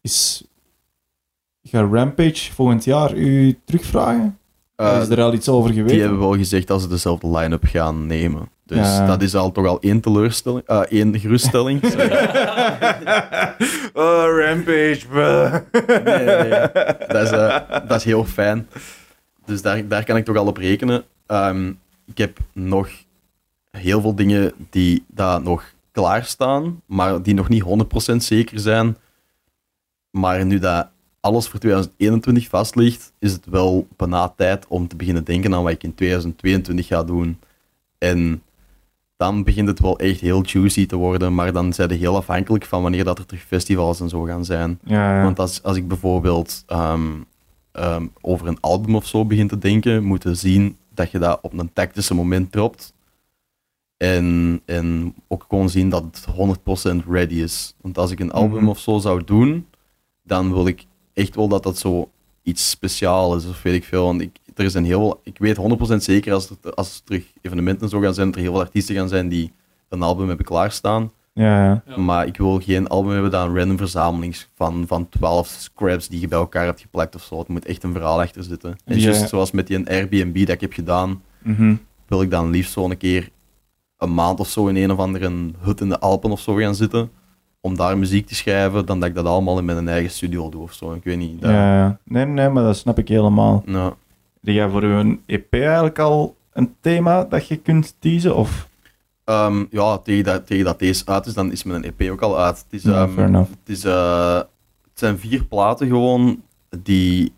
is... 0.00 0.42
Gaat 1.70 1.92
Rampage 1.92 2.52
volgend 2.52 2.84
jaar 2.84 3.14
u 3.14 3.58
terugvragen? 3.64 4.38
eh, 4.76 4.98
is 5.02 5.08
er 5.08 5.20
al 5.20 5.32
iets 5.34 5.48
over 5.48 5.70
geweten? 5.70 5.92
Die 5.92 6.00
hebben 6.00 6.18
wel 6.18 6.34
gezegd 6.36 6.66
dat 6.66 6.80
ze 6.80 6.88
dezelfde 6.88 7.28
line-up 7.30 7.64
gaan 7.64 8.06
nemen. 8.06 8.48
Dus 8.66 8.78
Ja. 8.78 9.06
dat 9.06 9.22
is 9.22 9.34
al 9.34 9.52
toch 9.52 9.66
al 9.66 9.80
één 9.80 10.00
teleurstelling, 10.00 10.62
eh, 10.66 10.80
één 10.88 11.18
geruststelling. 11.20 11.80
Oh, 13.92 14.24
Rampage, 14.44 15.00
bro. 15.08 15.48
nee, 16.04 16.24
nee. 16.24 16.50
Dat, 17.08 17.22
is, 17.22 17.30
eh, 17.30 17.60
dat 17.88 17.96
is 17.98 18.04
heel 18.04 18.24
fijn. 18.24 18.68
Dus 19.44 19.62
daar, 19.62 19.88
daar 19.88 20.04
kan 20.04 20.16
ik 20.16 20.24
toch 20.24 20.36
al 20.36 20.46
op 20.46 20.56
rekenen. 20.56 21.04
Ehm, 21.26 21.68
ik 22.06 22.18
heb 22.18 22.38
nog 22.52 22.88
heel 23.70 24.00
veel 24.00 24.14
dingen 24.14 24.52
die 24.70 25.04
daar 25.06 25.42
nog 25.42 25.64
klaarstaan, 25.92 26.82
maar 26.86 27.22
die 27.22 27.34
nog 27.34 27.48
niet 27.48 27.62
100% 27.62 28.16
zeker 28.24 28.58
zijn. 28.60 28.96
Maar 30.10 30.44
nu 30.46 30.58
dat 30.58 30.88
alles 31.20 31.48
voor 31.48 31.60
2021 31.60 32.48
vast 32.48 32.74
ligt, 32.74 33.12
is 33.18 33.32
het 33.32 33.46
wel 33.46 33.86
bijna 33.96 34.28
tijd 34.28 34.66
om 34.68 34.88
te 34.88 34.96
beginnen 34.96 35.24
denken 35.24 35.54
aan 35.54 35.62
wat 35.62 35.72
ik 35.72 35.82
in 35.82 35.94
2022 35.94 36.86
ga 36.86 37.04
doen. 37.04 37.38
En 37.98 38.42
dan 39.16 39.44
begint 39.44 39.68
het 39.68 39.80
wel 39.80 39.98
echt 39.98 40.20
heel 40.20 40.42
juicy 40.44 40.86
te 40.86 40.96
worden, 40.96 41.34
maar 41.34 41.52
dan 41.52 41.72
zijn 41.72 41.88
we 41.88 41.94
heel 41.94 42.16
afhankelijk 42.16 42.64
van 42.64 42.82
wanneer 42.82 43.04
dat 43.04 43.18
er 43.18 43.26
terug 43.26 43.42
festivals 43.42 44.00
en 44.00 44.08
zo 44.08 44.22
gaan 44.22 44.44
zijn. 44.44 44.78
Ja, 44.84 45.16
ja. 45.16 45.22
Want 45.22 45.38
als, 45.38 45.62
als 45.62 45.76
ik 45.76 45.88
bijvoorbeeld 45.88 46.62
ehm, 46.66 47.06
ehm, 47.72 48.06
over 48.20 48.46
een 48.46 48.60
album 48.60 48.94
of 48.96 49.06
zo 49.06 49.24
begin 49.24 49.48
te 49.48 49.58
denken, 49.58 50.04
moet 50.04 50.22
je 50.22 50.34
zien 50.34 50.76
dat 50.94 51.10
je 51.10 51.18
dat 51.18 51.38
op 51.42 51.52
een 51.58 51.72
tactische 51.72 52.14
moment 52.14 52.52
dropt. 52.52 52.92
En, 53.96 54.60
en 54.64 55.14
ook 55.28 55.44
gewoon 55.48 55.70
zien 55.70 55.88
dat 55.88 56.02
het 56.02 56.26
100% 57.02 57.06
ready 57.08 57.34
is. 57.34 57.74
Want 57.80 57.98
als 57.98 58.10
ik 58.10 58.20
een 58.20 58.32
album 58.32 58.58
Mhm. 58.60 58.68
of 58.68 58.78
zo 58.78 58.98
zou 58.98 59.24
doen, 59.24 59.66
dan 60.22 60.52
wil 60.52 60.66
ik 60.66 60.86
echt 61.18 61.34
wel 61.34 61.48
dat 61.48 61.62
dat 61.62 61.78
zo 61.78 62.10
iets 62.42 62.70
speciaals 62.70 63.44
is, 63.44 63.50
of 63.50 63.62
weet 63.62 63.74
ik 63.74 63.84
veel. 63.84 64.04
Want 64.04 64.20
ik, 64.20 64.38
er 64.54 64.64
is 64.64 64.74
een 64.74 64.84
heel, 64.84 65.20
ik 65.24 65.38
weet 65.38 65.56
100% 65.92 65.96
zeker 65.96 66.32
als 66.32 66.50
er, 66.50 66.74
als 66.74 66.94
er 66.96 67.04
terug 67.04 67.24
evenementen 67.42 67.88
zo 67.88 68.00
gaan 68.00 68.14
zijn, 68.14 68.26
dat 68.26 68.36
er 68.36 68.42
heel 68.42 68.52
veel 68.52 68.60
artiesten 68.60 68.94
gaan 68.94 69.08
zijn 69.08 69.28
die 69.28 69.52
een 69.88 70.02
album 70.02 70.28
hebben 70.28 70.46
klaarstaan. 70.46 71.12
ja, 71.32 71.64
ja. 71.64 71.82
Ja. 71.86 71.96
Maar 71.98 72.26
ik 72.26 72.36
wil 72.36 72.60
geen 72.60 72.86
album 72.88 73.12
hebben 73.12 73.30
dat 73.30 73.46
een 73.48 73.56
random 73.58 73.76
verzameling 73.76 74.36
van, 74.54 74.84
van 74.86 75.08
12 75.08 75.46
scraps 75.48 76.08
die 76.08 76.20
je 76.20 76.28
bij 76.28 76.38
elkaar 76.38 76.64
hebt 76.64 76.80
geplakt 76.80 77.14
of 77.14 77.22
zo. 77.22 77.38
Het 77.38 77.48
moet 77.48 77.64
echt 77.66 77.82
een 77.82 77.92
verhaal 77.92 78.20
achter 78.20 78.42
zitten. 78.42 78.76
En 78.84 78.98
Ja. 79.00 79.26
zoals 79.26 79.50
met 79.50 79.66
die 79.66 79.88
Airbnb 79.90 80.38
dat 80.38 80.48
ik 80.54 80.60
heb 80.60 80.72
gedaan, 80.72 81.22
Mhm. 81.42 81.74
wil 82.06 82.22
ik 82.22 82.30
dan 82.30 82.50
liefst 82.50 82.72
zo 82.72 82.84
een 82.84 82.96
keer 82.96 83.28
een 83.98 84.14
maand 84.14 84.40
of 84.40 84.48
zo 84.48 84.66
in 84.66 84.76
een 84.76 84.90
of 84.90 84.98
andere 84.98 85.50
hut 85.60 85.80
in 85.80 85.88
de 85.88 85.98
Alpen 86.00 86.30
of 86.30 86.40
zo 86.40 86.54
gaan 86.54 86.74
zitten. 86.74 87.10
Om 87.60 87.76
daar 87.76 87.98
muziek 87.98 88.26
te 88.26 88.34
schrijven, 88.34 88.86
dan 88.86 89.00
dat 89.00 89.08
ik 89.08 89.14
dat 89.14 89.26
allemaal 89.26 89.58
in 89.58 89.64
mijn 89.64 89.88
eigen 89.88 90.10
studio 90.10 90.48
doe 90.48 90.62
of 90.62 90.72
zo. 90.72 90.92
Ik 90.92 91.04
weet 91.04 91.18
niet. 91.18 91.40
Dat, 91.40 91.50
Ja, 91.50 91.76
ja. 91.78 91.98
Nee, 92.04 92.24
nee, 92.24 92.48
maar 92.48 92.62
dat 92.62 92.76
snap 92.76 92.98
ik 92.98 93.08
helemaal. 93.08 93.62
Nou, 93.66 93.94
Heb 94.42 94.54
jij 94.54 94.68
voor 94.68 94.82
uw 94.82 95.18
EP 95.26 95.52
eigenlijk 95.52 95.98
al 95.98 96.36
een 96.52 96.74
thema 96.80 97.24
dat 97.24 97.48
je 97.48 97.56
kunt 97.56 97.94
teasen? 97.98 98.36
Of? 98.36 98.68
Ehm, 99.24 99.64
ja, 99.70 99.98
tegen 99.98 100.24
dat, 100.24 100.46
tegen 100.46 100.64
dat 100.64 100.78
deze 100.78 101.06
uit 101.06 101.26
is, 101.26 101.34
dan 101.34 101.52
is 101.52 101.62
mijn 101.62 101.84
EP 101.84 102.10
ook 102.10 102.20
al 102.22 102.38
uit. 102.38 102.56
Het, 102.58 102.66
is, 102.70 102.82
Ja, 102.82 103.08
fair 103.08 103.28
enough. 103.28 103.50
het, 103.50 103.76
is, 103.76 103.84
eh, 103.84 104.36
het 104.82 104.98
zijn 104.98 105.18
vier 105.18 105.44
platen 105.44 105.86
gewoon 105.86 106.42
die 106.82 107.32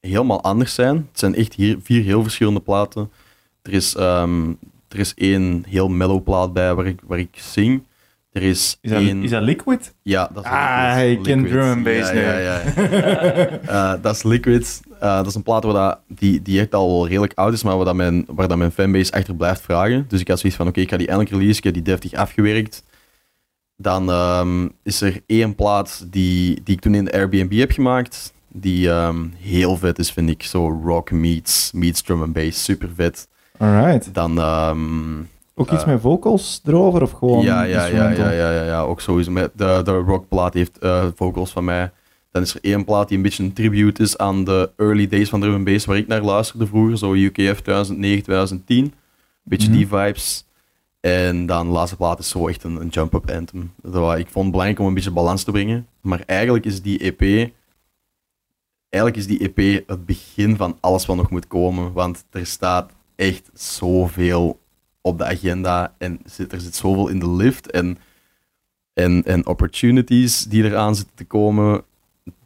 helemaal 0.00 0.42
anders 0.42 0.74
zijn. 0.74 0.96
Het 0.96 1.18
zijn 1.18 1.34
echt 1.34 1.54
hier, 1.54 1.78
vier 1.82 2.02
heel 2.02 2.22
verschillende 2.22 2.60
platen. 2.60 3.10
Er 3.62 3.72
is, 3.72 3.94
ehm, 3.94 4.48
er 4.88 4.98
is 4.98 5.14
één 5.14 5.64
heel 5.68 5.88
mellow 5.88 6.22
plaat 6.22 6.52
bij 6.52 6.74
waar 6.74 6.86
ik, 6.86 7.00
waar 7.06 7.18
ik 7.18 7.36
zing. 7.38 7.82
Er 8.32 8.42
is, 8.42 8.78
Is 8.80 8.90
dat, 8.90 9.00
één... 9.00 9.22
is 9.22 9.30
dat 9.30 9.42
Liquid? 9.42 9.94
Ja, 10.02 10.30
dat 10.34 10.44
is 10.44 10.50
Ah, 10.50 10.94
Liquid. 10.96 11.16
ik 11.18 11.22
ken 11.22 11.46
drum 11.46 11.70
and 11.70 11.82
bass 11.84 12.10
ja, 12.12 12.20
ja, 12.20 12.38
ja, 12.38 12.60
ja. 12.66 13.48
Eh, 13.94 14.02
dat 14.02 14.14
is 14.14 14.22
Liquid. 14.22 14.80
Eh, 15.00 15.16
dat 15.16 15.26
is 15.26 15.34
een 15.34 15.42
plaat 15.42 15.64
waar 15.64 15.72
dat, 15.72 15.98
die, 16.08 16.42
die 16.42 16.60
echt 16.60 16.74
al 16.74 16.88
wel 16.90 17.08
redelijk 17.08 17.32
oud 17.34 17.52
is, 17.52 17.62
maar 17.62 17.76
waar, 17.76 17.84
dat 17.84 17.94
mijn, 17.94 18.24
waar 18.28 18.48
dat 18.48 18.58
mijn 18.58 18.70
fanbase 18.70 19.12
achter 19.12 19.34
blijft 19.36 19.60
vragen. 19.60 20.04
Dus 20.08 20.20
ik 20.20 20.28
had 20.28 20.38
zoiets 20.38 20.58
van, 20.58 20.68
oké, 20.68 20.80
ik 20.80 20.88
ga 20.88 20.96
die 20.96 21.06
eindelijk 21.06 21.36
release, 21.36 21.58
ik 21.58 21.64
heb 21.64 21.74
die 21.74 21.82
deftig 21.82 22.12
afgewerkt. 22.14 22.82
Dan 23.76 24.10
ehm, 24.10 24.68
is 24.82 25.00
er 25.00 25.20
één 25.26 25.54
plaat 25.54 26.06
die, 26.10 26.60
die 26.64 26.74
ik 26.74 26.80
toen 26.80 26.94
in 26.94 27.04
de 27.04 27.12
Airbnb 27.12 27.52
heb 27.58 27.70
gemaakt, 27.70 28.32
die 28.48 28.90
ehm, 28.90 29.26
heel 29.40 29.76
vet 29.76 29.98
is, 29.98 30.10
vind 30.12 30.30
ik. 30.30 30.42
Zo 30.42 30.80
rock 30.84 31.10
meets, 31.10 31.70
meets 31.72 32.02
drum 32.02 32.22
and 32.22 32.32
bass, 32.32 32.64
super 32.64 32.88
vet. 32.94 33.28
Alright. 33.58 34.14
Dan... 34.14 34.38
ehm, 34.38 35.20
Ook 35.58 35.70
iets 35.70 35.82
Eh, 35.82 35.88
met 35.88 36.00
vocals 36.00 36.60
erover 36.64 37.02
of 37.02 37.10
gewoon 37.10 37.42
ja, 37.42 37.62
ja, 37.62 37.84
ja, 37.84 38.10
ja, 38.10 38.30
ja, 38.30 38.50
ja, 38.50 38.64
ja, 38.64 38.80
ook 38.80 39.00
sowieso. 39.00 39.30
Met 39.30 39.50
de, 39.54 39.80
de 39.84 39.92
rockplaat 39.92 40.54
heeft 40.54 40.78
eh, 40.78 41.06
vocals 41.14 41.50
van 41.50 41.64
mij. 41.64 41.90
Dan 42.30 42.42
is 42.42 42.54
er 42.54 42.60
één 42.62 42.84
plaat 42.84 43.08
die 43.08 43.16
een 43.16 43.22
beetje 43.22 43.42
een 43.42 43.52
tribute 43.52 44.02
is 44.02 44.18
aan 44.18 44.44
de 44.44 44.70
early 44.76 45.06
days 45.06 45.28
van 45.28 45.40
drum 45.40 45.54
and 45.54 45.64
bass, 45.64 45.84
waar 45.84 45.96
ik 45.96 46.06
naar 46.06 46.22
luisterde 46.22 46.66
vroeger, 46.66 46.98
zo 46.98 47.12
UKF 47.14 47.60
2009, 47.60 48.22
2010. 48.22 48.92
Beetje 49.42 49.70
die 49.70 49.86
vibes. 49.86 50.46
En 51.00 51.46
dan 51.46 51.66
de 51.66 51.72
laatste 51.72 51.96
plaat 51.96 52.18
is 52.18 52.28
zo 52.28 52.48
echt 52.48 52.64
een, 52.64 52.80
een 52.80 52.88
jump-up 52.88 53.30
anthem. 53.30 53.72
Dat 53.82 54.18
ik 54.18 54.28
vond 54.28 54.44
het 54.44 54.50
belangrijk 54.50 54.78
om 54.78 54.86
een 54.86 54.94
beetje 54.94 55.10
balans 55.10 55.44
te 55.44 55.50
brengen. 55.50 55.86
Maar 56.00 56.22
eigenlijk 56.26 56.64
is 56.64 56.82
die 56.82 56.98
EP... 56.98 57.50
Eigenlijk 58.88 59.22
is 59.22 59.26
die 59.26 59.52
EP 59.54 59.88
het 59.88 60.06
begin 60.06 60.56
van 60.56 60.76
alles 60.80 61.06
wat 61.06 61.16
nog 61.16 61.30
moet 61.30 61.46
komen. 61.46 61.92
Want 61.92 62.24
er 62.30 62.46
staat 62.46 62.92
echt 63.16 63.50
zoveel 63.54 64.58
op 65.00 65.18
de 65.18 65.24
agenda. 65.24 65.94
En 65.98 66.20
zit, 66.24 66.52
er 66.52 66.60
zit 66.60 66.74
zoveel 66.76 67.08
in 67.08 67.18
de 67.18 67.30
lift. 67.30 67.70
En, 67.70 67.98
en, 68.92 69.24
en 69.24 69.46
opportunities 69.46 70.44
die 70.44 70.64
eraan 70.64 70.94
zitten 70.94 71.14
te 71.16 71.24
komen. 71.24 71.82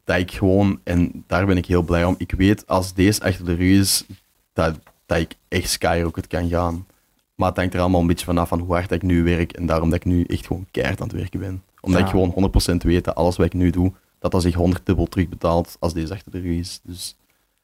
Dat 0.05 0.19
ik 0.19 0.31
gewoon... 0.33 0.81
En 0.85 1.25
daar 1.27 1.47
ben 1.47 1.57
ik 1.57 1.67
heel 1.67 1.83
blij 1.83 2.05
om. 2.05 2.15
Ik 2.19 2.33
weet, 2.33 2.67
als 2.67 2.95
deze 2.95 3.23
achter 3.23 3.45
de 3.45 3.55
rug 3.55 3.79
is, 3.81 4.05
dat, 4.53 4.79
dat 5.07 5.19
ik 5.19 5.35
echt 5.49 5.71
skyrocket 5.71 6.27
kan 6.27 6.49
gaan. 6.49 6.87
Maar 7.35 7.49
het 7.49 7.57
hangt 7.57 7.75
er 7.75 7.81
allemaal 7.81 8.01
een 8.01 8.07
beetje 8.07 8.25
vanaf 8.25 8.49
van 8.49 8.59
hoe 8.61 8.75
hard 8.75 8.91
ik 8.91 9.03
nu 9.03 9.23
werk. 9.25 9.53
En 9.53 9.67
daarom 9.67 9.91
dat 9.91 9.99
ik 9.99 10.05
nu 10.05 10.25
echt 10.25 10.47
gewoon 10.47 10.67
keihard 10.71 11.01
aan 11.01 11.07
het 11.09 11.17
werken 11.17 11.41
ben. 11.41 11.63
Omdat 11.81 12.01
Ja. 12.01 12.07
ik 12.07 12.11
gewoon 12.13 12.53
100% 12.75 12.77
weet 12.87 13.05
dat 13.05 13.15
alles 13.15 13.37
wat 13.37 13.47
ik 13.47 13.53
nu 13.55 13.71
doe, 13.71 13.93
dat 14.19 14.31
dat 14.31 14.43
zich 14.43 14.55
100 14.55 14.87
dubbel 14.87 15.07
terugbetaalt 15.07 15.77
als 15.81 15.93
deze 15.93 16.13
achter 16.13 16.33
de 16.33 16.41
rug 16.41 16.59
is. 16.59 16.81
Dus 16.83 17.17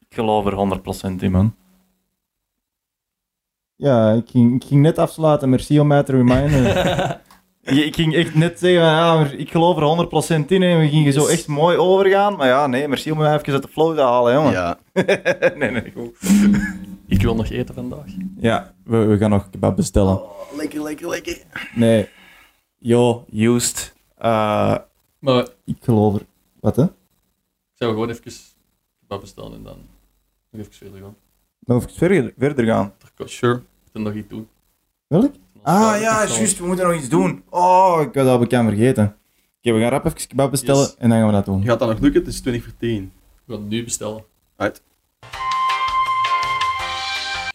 geloof 0.09 0.45
er 0.45 0.79
100% 1.17 1.21
in, 1.21 1.31
man. 1.31 1.55
Ja, 3.79 4.11
ik 4.11 4.29
ging, 4.29 4.55
ik 4.61 4.67
ging 4.67 4.81
net 4.81 4.97
afsluiten. 4.97 5.49
Merci 5.49 5.79
om 5.79 5.87
mij 5.87 6.03
te 6.03 6.11
reminden. 6.11 7.21
Ik 7.61 7.95
ging 7.95 8.15
echt 8.15 8.35
net 8.35 8.59
zeggen, 8.59 8.81
ja, 8.81 9.15
maar 9.15 9.33
ik 9.33 9.51
geloof 9.51 9.77
er 9.99 10.43
100% 10.43 10.45
in. 10.47 10.63
En 10.63 10.79
we 10.79 10.87
gingen 10.89 11.13
zo 11.13 11.27
echt 11.27 11.47
mooi 11.47 11.77
overgaan. 11.77 12.35
Maar 12.35 12.47
ja, 12.47 12.67
nee, 12.67 12.87
merci 12.87 13.11
om 13.11 13.17
mij 13.17 13.35
even 13.35 13.53
uit 13.53 13.61
de 13.61 13.67
flow 13.67 13.95
te 13.95 14.01
halen, 14.01 14.33
jongen. 14.33 14.51
Ja, 14.51 14.79
nee, 15.59 15.71
nee, 15.71 15.91
goed. 15.95 16.17
Ik 17.07 17.21
wil 17.21 17.35
nog 17.35 17.49
eten 17.49 17.75
vandaag. 17.75 18.05
Ja, 18.37 18.73
we, 18.83 18.97
we 18.97 19.17
gaan 19.17 19.29
nog 19.29 19.49
kebab 19.49 19.75
bestellen. 19.75 20.21
lekker, 20.57 20.83
lekker, 20.83 21.09
lekker. 21.09 21.37
Nee. 21.75 22.09
Yo, 22.77 23.25
Used. 23.31 23.93
Eh, 24.17 24.75
Maar 25.19 25.41
ik 25.43 25.49
ik 25.65 25.77
geloof 25.79 26.15
er. 26.15 26.25
Wat, 26.59 26.75
hè? 26.75 26.85
zou 27.73 27.91
gewoon 27.91 28.09
even 28.09 28.31
kebab 28.99 29.21
bestellen 29.21 29.53
en 29.53 29.63
dan 29.63 29.77
nog 30.51 30.61
even 30.61 30.73
verder 30.73 30.99
gaan. 31.01 31.15
Nog 31.59 31.77
even 31.83 31.95
verder, 31.95 32.33
verder 32.37 32.65
gaan. 32.65 32.93
Sure. 33.25 33.55
Ik 33.55 33.61
moet 33.93 34.03
nog 34.03 34.13
iets 34.13 34.27
doen. 34.29 34.47
Welk? 35.07 35.33
Ah, 35.63 35.91
Als- 35.91 35.99
ja, 36.01 36.25
juist. 36.27 36.57
We 36.59 36.65
moeten 36.65 36.87
nog 36.87 36.95
iets 36.95 37.09
doen. 37.09 37.43
Oh, 37.49 38.01
ik 38.01 38.15
had 38.15 38.25
dat 38.25 38.39
bekend 38.39 38.67
vergeten. 38.69 39.15
Oké, 39.57 39.73
we 39.73 39.79
gaan 39.81 39.89
rap 39.89 40.05
even 40.05 40.27
kebab 40.27 40.51
bestellen 40.51 40.81
Yes. 40.81 40.95
en 40.97 41.09
dan 41.09 41.17
gaan 41.17 41.27
we 41.27 41.33
dat 41.33 41.45
doen. 41.45 41.63
Gaat 41.63 41.79
dat 41.79 41.89
nog 41.89 41.99
lukken? 41.99 42.21
Het 42.21 42.29
is 42.33 42.39
20 42.41 42.63
voor 42.63 42.73
10. 42.77 43.11
We 43.45 43.53
gaan 43.53 43.61
het 43.61 43.69
nu 43.71 43.83
bestellen. 43.83 44.23
Uit. 44.55 44.81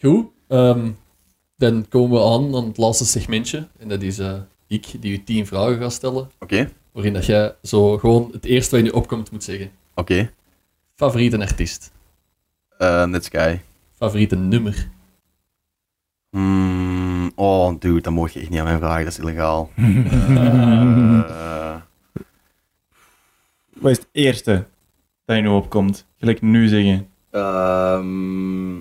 Goed, 0.01 0.27
ehm, 0.47 0.91
dan 1.57 1.85
komen 1.89 2.17
we 2.19 2.25
aan 2.25 2.55
aan 2.55 2.65
het 2.67 2.77
laatste 2.77 3.05
segmentje. 3.05 3.67
En 3.79 3.87
dat 3.87 4.01
is 4.01 4.19
eh, 4.19 4.33
ik 4.67 5.01
die 5.01 5.11
u 5.19 5.23
10 5.23 5.47
vragen 5.47 5.77
ga 5.77 5.89
stellen. 5.89 6.29
Oké, 6.39 6.71
Waarin 6.91 7.13
dat 7.13 7.25
jij 7.25 7.55
zo 7.63 7.97
gewoon 7.97 8.29
het 8.31 8.45
eerste 8.45 8.71
wat 8.75 8.79
in 8.79 8.85
je 8.85 8.93
opkomt 8.93 9.31
moet 9.31 9.43
zeggen. 9.43 9.71
oké. 9.95 10.31
Favoriete 10.95 11.39
artiest. 11.39 11.91
Eh, 12.77 13.05
Netsky. 13.05 13.57
Favoriete 13.97 14.35
nummer. 14.35 14.89
Hmm, 16.39 17.31
oh, 17.35 17.75
dude, 17.79 18.01
dat 18.01 18.13
mag 18.13 18.31
je 18.31 18.39
echt 18.39 18.49
niet 18.49 18.59
aan 18.59 18.65
mij 18.65 18.77
vragen. 18.77 19.03
Dat 19.03 19.13
is 19.13 19.19
illegaal. 19.19 19.69
Eh, 19.77 21.75
Wat 23.73 23.91
is 23.91 23.97
het 23.97 24.07
eerste 24.11 24.65
dat 25.25 25.35
je 25.35 25.41
nu 25.41 25.47
opkomt? 25.47 26.07
Gelijk 26.19 26.41
nu 26.41 26.67
zeggen. 26.67 27.07
ehm, 27.31 28.77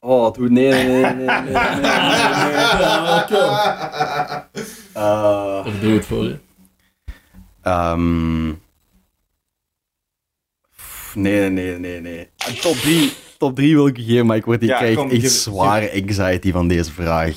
oh, 0.00 0.32
dude, 0.32 0.50
nee, 0.50 0.72
nee, 0.72 0.84
nee, 0.86 1.14
nee, 1.14 1.14
nee, 1.14 1.24
nee, 1.24 1.44
nee, 1.44 1.44
nee, 1.44 1.74
nee. 1.82 3.64
Eh, 4.92 5.62
Of 5.66 5.78
doe 5.80 5.92
het 5.92 6.06
voor 6.06 6.24
je. 6.24 6.38
Ehm. 7.62 8.46
nee, 11.14 11.50
nee, 11.50 11.78
nee, 11.78 12.00
nee. 12.00 12.28
Top 12.60 12.74
3, 12.76 13.12
top 13.38 13.56
3 13.56 13.74
wil 13.74 13.86
ik 13.86 13.96
geven, 13.98 14.26
maar 14.26 14.36
ik, 14.36 14.44
word, 14.44 14.62
ik 14.62 14.68
Ja, 14.68 14.76
krijg 14.78 14.96
kom, 14.96 15.10
echt 15.10 15.20
geef- 15.20 15.30
zware 15.32 15.92
anxiety 16.02 16.50
van 16.52 16.68
deze 16.68 16.92
vraag. 16.92 17.36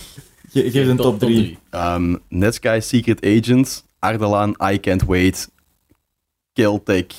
Ge 0.50 0.72
geef 0.72 0.88
een 0.88 0.98
top 0.98 1.20
3. 1.20 1.58
Ehm 1.70 2.16
Netsky 2.30 2.80
Secret 2.80 3.26
Agent, 3.26 3.86
Ardalan, 4.00 4.56
I 4.72 4.80
Can't 4.80 5.04
Wait, 5.04 5.50
Celtic. 6.54 7.14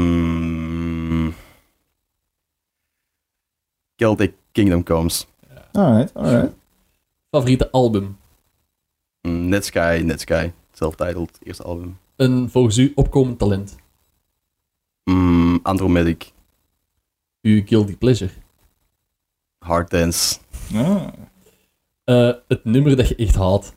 Mm, 0.00 1.34
Celtic 3.96 4.32
Kingdom 4.52 4.82
Comes. 4.82 5.26
Alright, 5.72 6.14
alright. 6.14 6.52
Favoriete 7.30 7.70
album. 7.70 8.16
Mm, 9.22 9.48
Netsky, 9.48 10.02
Netsky. 10.02 10.52
Self-titled, 10.72 11.38
eerste 11.42 11.62
album. 11.62 11.98
Een 12.16 12.50
volgens 12.50 12.76
u 12.78 12.92
opkomend 12.94 13.38
talent. 13.38 13.76
Mm, 15.04 15.58
Andromedic, 15.62 16.32
Uw 17.42 17.62
guilty 17.66 17.96
pleasure. 17.96 18.30
Hard 19.58 19.90
Dance. 19.90 20.38
Ah. 20.74 21.08
Eh, 22.04 22.32
het 22.48 22.64
nummer 22.64 22.96
dat 22.96 23.08
je 23.08 23.14
echt 23.14 23.34
haat. 23.34 23.74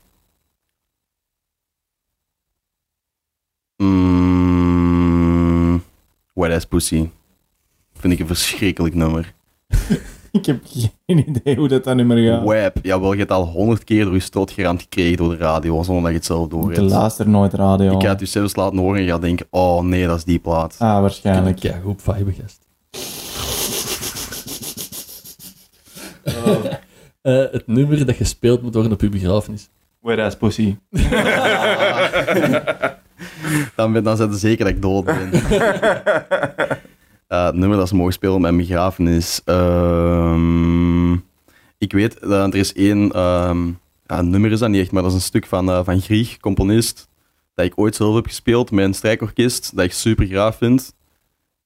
Mm, 4.64 5.84
Wet 6.34 6.52
Ass 6.52 6.66
Pussy. 6.66 7.10
Vind 7.93 8.14
ik 8.14 8.19
een 8.19 8.27
verschrikkelijk 8.27 8.95
nummer. 8.95 9.34
Ik 10.40 10.45
heb 10.45 10.64
geen 11.06 11.30
idee 11.30 11.56
hoe 11.56 11.68
dat 11.68 11.84
dan 11.84 11.98
niet 11.98 12.06
meer 12.06 12.32
gaat. 12.34 12.48
Web, 12.48 12.78
jawel, 12.82 13.12
je 13.14 13.20
hebt 13.20 13.32
al 13.32 13.45
honderd 13.45 13.84
keer 13.84 14.03
door 14.03 14.14
je 14.14 14.20
stoot 14.20 14.52
geramd 14.52 14.82
gekregen 14.82 15.18
door 15.18 15.30
de 15.30 15.38
radio, 15.38 15.84
zonder 15.84 16.03
dat 16.03 16.12
je 16.12 16.18
het 16.18 16.26
zelf 16.26 16.48
door 16.48 16.72
Ik 16.72 16.78
hebt. 16.78 16.90
luister 16.90 17.30
nooit 17.30 17.53
radio. 17.53 17.92
Ik 17.95 18.02
ga 18.02 18.10
het 18.10 18.20
je 18.20 18.26
zelfs 18.26 18.56
laten 18.56 18.78
horen 18.78 18.98
en 18.98 19.03
je 19.03 19.10
gaat 19.10 19.22
denken, 19.22 19.45
oh 19.50 19.82
nee, 19.84 20.08
dat 20.08 20.18
is 20.18 20.24
die 20.24 20.40
plaat. 20.40 20.76
Ah, 20.80 21.00
waarschijnlijk. 21.02 21.60
Ja, 21.60 21.80
goed 21.84 22.02
vibe, 22.02 22.32
gast. 22.42 22.62
Eh, 27.22 27.44
het 27.52 27.68
nummer 27.68 28.06
dat 28.06 28.16
gespeeld 28.16 28.62
moet 28.62 28.74
worden 28.74 28.92
op 28.92 29.02
uw 29.02 29.10
begrafenis. 29.10 29.70
Wet 30.02 30.20
ass 30.20 30.36
pussy. 30.38 30.76
Dan, 33.76 33.94
ben, 33.94 34.03
dan 34.03 34.18
zijn 34.18 34.32
ze 34.34 34.38
zeker 34.40 34.66
dat 34.66 34.74
ik 34.74 34.82
dood 34.82 35.06
ben. 35.06 35.30
Eh, 37.34 37.45
het 37.45 37.56
nummer 37.56 37.78
dat 37.78 37.88
ze 37.88 37.95
mogen 37.95 38.14
spelen 38.14 38.36
op 38.36 38.42
mijn 38.42 38.58
begrafenis. 38.58 39.42
Ehm 39.45 41.14
ik 41.78 41.92
weet, 41.92 42.20
dat 42.22 42.53
er 42.53 42.60
is 42.60 42.74
één... 42.74 43.12
ehm, 43.12 43.68
ja, 44.06 44.22
nummer 44.22 44.52
is 44.52 44.60
dat 44.60 44.70
niet 44.70 44.82
echt, 44.82 44.92
maar 44.92 45.02
dat 45.02 45.12
is 45.12 45.18
een 45.18 45.24
stuk 45.24 45.45
van, 45.45 45.70
eh, 45.70 45.80
van 45.84 46.02
Grieg, 46.02 46.38
componist, 46.38 47.08
dat 47.56 47.66
ik 47.66 47.74
ooit 47.76 47.95
zelf 47.95 48.16
heb 48.16 48.26
gespeeld 48.26 48.72
met 48.72 48.86
een 48.86 48.94
strijkorkest, 48.94 49.76
dat 49.76 49.86
ik 49.86 49.94
super 49.94 50.26
gaaf 50.26 50.58
vind. 50.58 50.95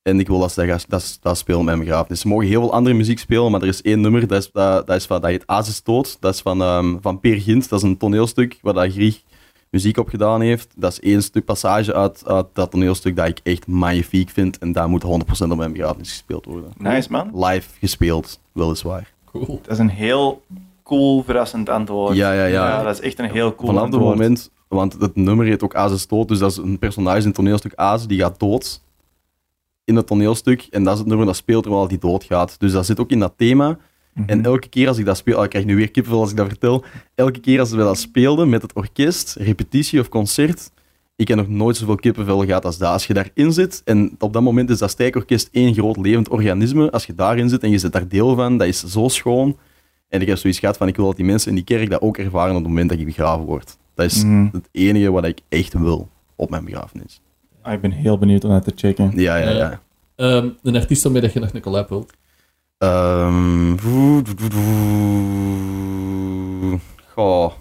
En 0.02 0.20
ik 0.20 0.28
wil 0.28 0.40
dat 0.40 0.52
ze 0.52 0.86
dat, 0.88 1.18
dat, 1.22 1.38
spelen 1.38 1.60
op 1.60 1.66
mijn 1.66 1.80
begrafenis. 1.80 2.22
Ze 2.22 2.28
mogen 2.28 2.48
heel 2.48 2.62
veel 2.62 2.74
andere 2.74 2.96
muziek 2.96 3.20
spelen, 3.20 3.52
maar 3.52 3.62
er 3.62 3.68
is 3.68 3.82
één 3.82 4.02
nummer, 4.02 4.28
dat, 4.28 4.38
is, 4.38 4.52
dat, 4.52 4.90
is 4.90 5.06
van, 5.06 5.22
dat 5.22 5.30
heet 5.30 5.48
Azistoot. 5.48 6.18
Dat 6.20 6.34
is 6.34 6.42
van, 6.42 6.62
ehm, 6.62 6.96
van 7.02 7.20
Peer 7.20 7.42
Gint, 7.42 7.70
dat 7.70 7.80
is 7.80 7.90
een 7.90 7.98
toneelstuk 7.98 8.58
waar 8.62 8.74
dat 8.74 8.92
Grieg 8.92 9.24
muziek 9.70 9.98
op 9.98 10.10
gedaan 10.10 10.42
heeft. 10.42 10.74
Dat 10.76 10.92
is 10.92 11.00
één 11.00 11.24
stuk 11.24 11.46
passage 11.46 11.94
uit, 11.94 12.28
uit 12.28 12.46
dat 12.54 12.72
toneelstuk 12.72 13.16
dat 13.16 13.28
ik 13.28 13.40
echt 13.44 13.68
magnifiek 13.68 14.30
vind. 14.30 14.58
En 14.58 14.72
daar 14.72 14.90
moet 14.90 15.04
100% 15.04 15.08
op 15.50 15.58
mijn 15.58 15.72
begrafenis 15.72 16.10
gespeeld 16.10 16.46
worden. 16.46 16.72
nice, 16.78 17.12
man. 17.12 17.46
Live 17.46 17.70
gespeeld, 17.80 18.40
weliswaar. 18.52 19.14
Cool. 19.26 19.60
Dat 19.62 19.72
is 19.72 19.80
een 19.80 19.90
heel 19.90 20.42
cool, 20.84 21.24
verrassend 21.24 21.70
antwoord. 21.70 22.16
Ja, 22.16 22.34
ja, 22.34 22.46
ja. 22.46 22.84
dat 22.84 22.94
is 22.94 23.02
echt 23.02 23.20
een 23.20 23.32
heel 23.32 23.56
cool 23.56 23.68
Vanaf 23.68 23.86
het 23.86 23.94
antwoord. 23.94 24.18
moment, 24.18 24.52
want 24.68 24.94
het 24.94 25.16
nummer 25.16 25.46
heet 25.46 25.64
ook 25.64 25.76
Aas 25.76 25.92
is 25.92 26.08
dood, 26.08 26.28
dus 26.28 26.40
dat 26.40 26.52
is 26.52 26.58
een 26.58 26.80
personage 26.80 27.20
in 27.20 27.26
het 27.26 27.36
toneelstuk 27.36 27.74
Aas, 27.76 28.08
die 28.08 28.20
gaat 28.20 28.40
dood 28.40 28.82
in 29.84 29.96
het 29.96 30.08
toneelstuk. 30.08 30.68
En 30.70 30.84
dat 30.84 30.94
is 30.94 31.00
het 31.00 31.08
nummer 31.08 31.26
dat 31.26 31.36
speelt 31.36 31.64
terwijl 31.64 31.88
hij 31.88 31.98
doodgaat. 31.98 32.60
Dus 32.60 32.72
dat 32.72 32.86
zit 32.86 33.00
ook 33.00 33.10
in 33.10 33.20
dat 33.20 33.34
thema. 33.36 33.78
Mhm. 34.18 34.30
En 34.30 34.46
elke 34.46 34.68
keer 34.68 34.88
als 34.88 34.98
ik 34.98 35.06
dat 35.06 35.18
speel, 35.18 35.38
oh, 35.38 35.44
ik 35.44 35.50
krijg 35.50 35.66
nu 35.66 35.76
weer 35.76 35.92
kippenvel 35.92 36.22
als 36.22 36.32
ik 36.32 36.38
dat 36.38 36.48
vertel. 36.48 36.84
Elke 37.16 37.40
keer 37.40 37.60
als 37.60 37.72
we 37.72 37.78
dat 37.78 37.98
speelden 37.98 38.50
met 38.50 38.62
het 38.62 38.74
orkest, 38.74 39.36
repetitie 39.40 40.00
of 40.00 40.10
concert, 40.10 40.72
ik 41.16 41.28
heb 41.28 41.38
nog 41.38 41.48
nooit 41.48 41.78
zoveel 41.78 41.96
kippenvel 41.96 42.46
gehad 42.46 42.66
als 42.66 42.78
dat. 42.78 42.92
Als 42.92 43.08
je 43.08 43.14
daarin 43.14 43.54
zit, 43.54 43.82
en 43.86 44.16
op 44.20 44.34
dat 44.34 44.42
moment 44.42 44.70
is 44.70 44.78
dat 44.78 44.90
strijkorkest 44.90 45.50
één 45.52 45.74
groot 45.74 45.98
levend 45.98 46.30
organisme, 46.30 46.92
als 46.92 47.06
je 47.06 47.16
daarin 47.16 47.50
zit 47.50 47.64
en 47.64 47.70
je 47.70 47.78
zit 47.78 47.92
daar 47.92 48.08
deel 48.08 48.36
van, 48.36 48.58
dat 48.58 48.68
is 48.68 48.84
zo 48.84 49.08
schoon. 49.08 49.58
En 50.10 50.22
ik 50.22 50.28
heb 50.28 50.38
zoiets 50.38 50.60
gehad 50.60 50.78
van, 50.78 50.88
ik 50.88 50.96
wil 50.96 51.06
dat 51.06 51.16
die 51.16 51.26
mensen 51.26 51.50
in 51.50 51.56
die 51.56 51.64
kerk 51.64 51.90
dat 51.90 52.02
ook 52.02 52.18
ervaren 52.18 52.50
op 52.56 52.58
het 52.60 52.68
moment 52.68 52.90
dat 52.90 53.00
ik 53.00 53.06
begraven 53.06 53.46
word. 53.46 53.78
Dat 53.96 54.06
is 54.06 54.24
Mhm. 54.24 54.48
het 54.52 54.70
enige 54.72 55.12
wat 55.12 55.26
ik 55.26 55.40
echt 55.50 55.74
wil 55.74 56.10
op 56.36 56.50
mijn 56.50 56.66
begrafenis. 56.66 57.22
Ah, 57.62 57.74
ik 57.74 57.82
ben 57.82 57.92
heel 57.92 58.18
benieuwd 58.18 58.44
om 58.44 58.50
dat 58.50 58.64
te 58.64 58.72
checken. 58.76 59.12
Ja, 59.16 59.36
ja, 59.36 59.50
ja. 59.50 59.82
Ehm, 60.16 60.50
een 60.64 60.76
artiest 60.76 61.04
waarmee 61.04 61.22
dat 61.22 61.34
je 61.34 61.40
nog 61.40 61.54
een 61.54 61.62
collab 61.62 61.90
wilt. 61.90 62.14
Ehm, 62.78 63.78
voe- 63.78 64.24
Goh. 67.14 67.52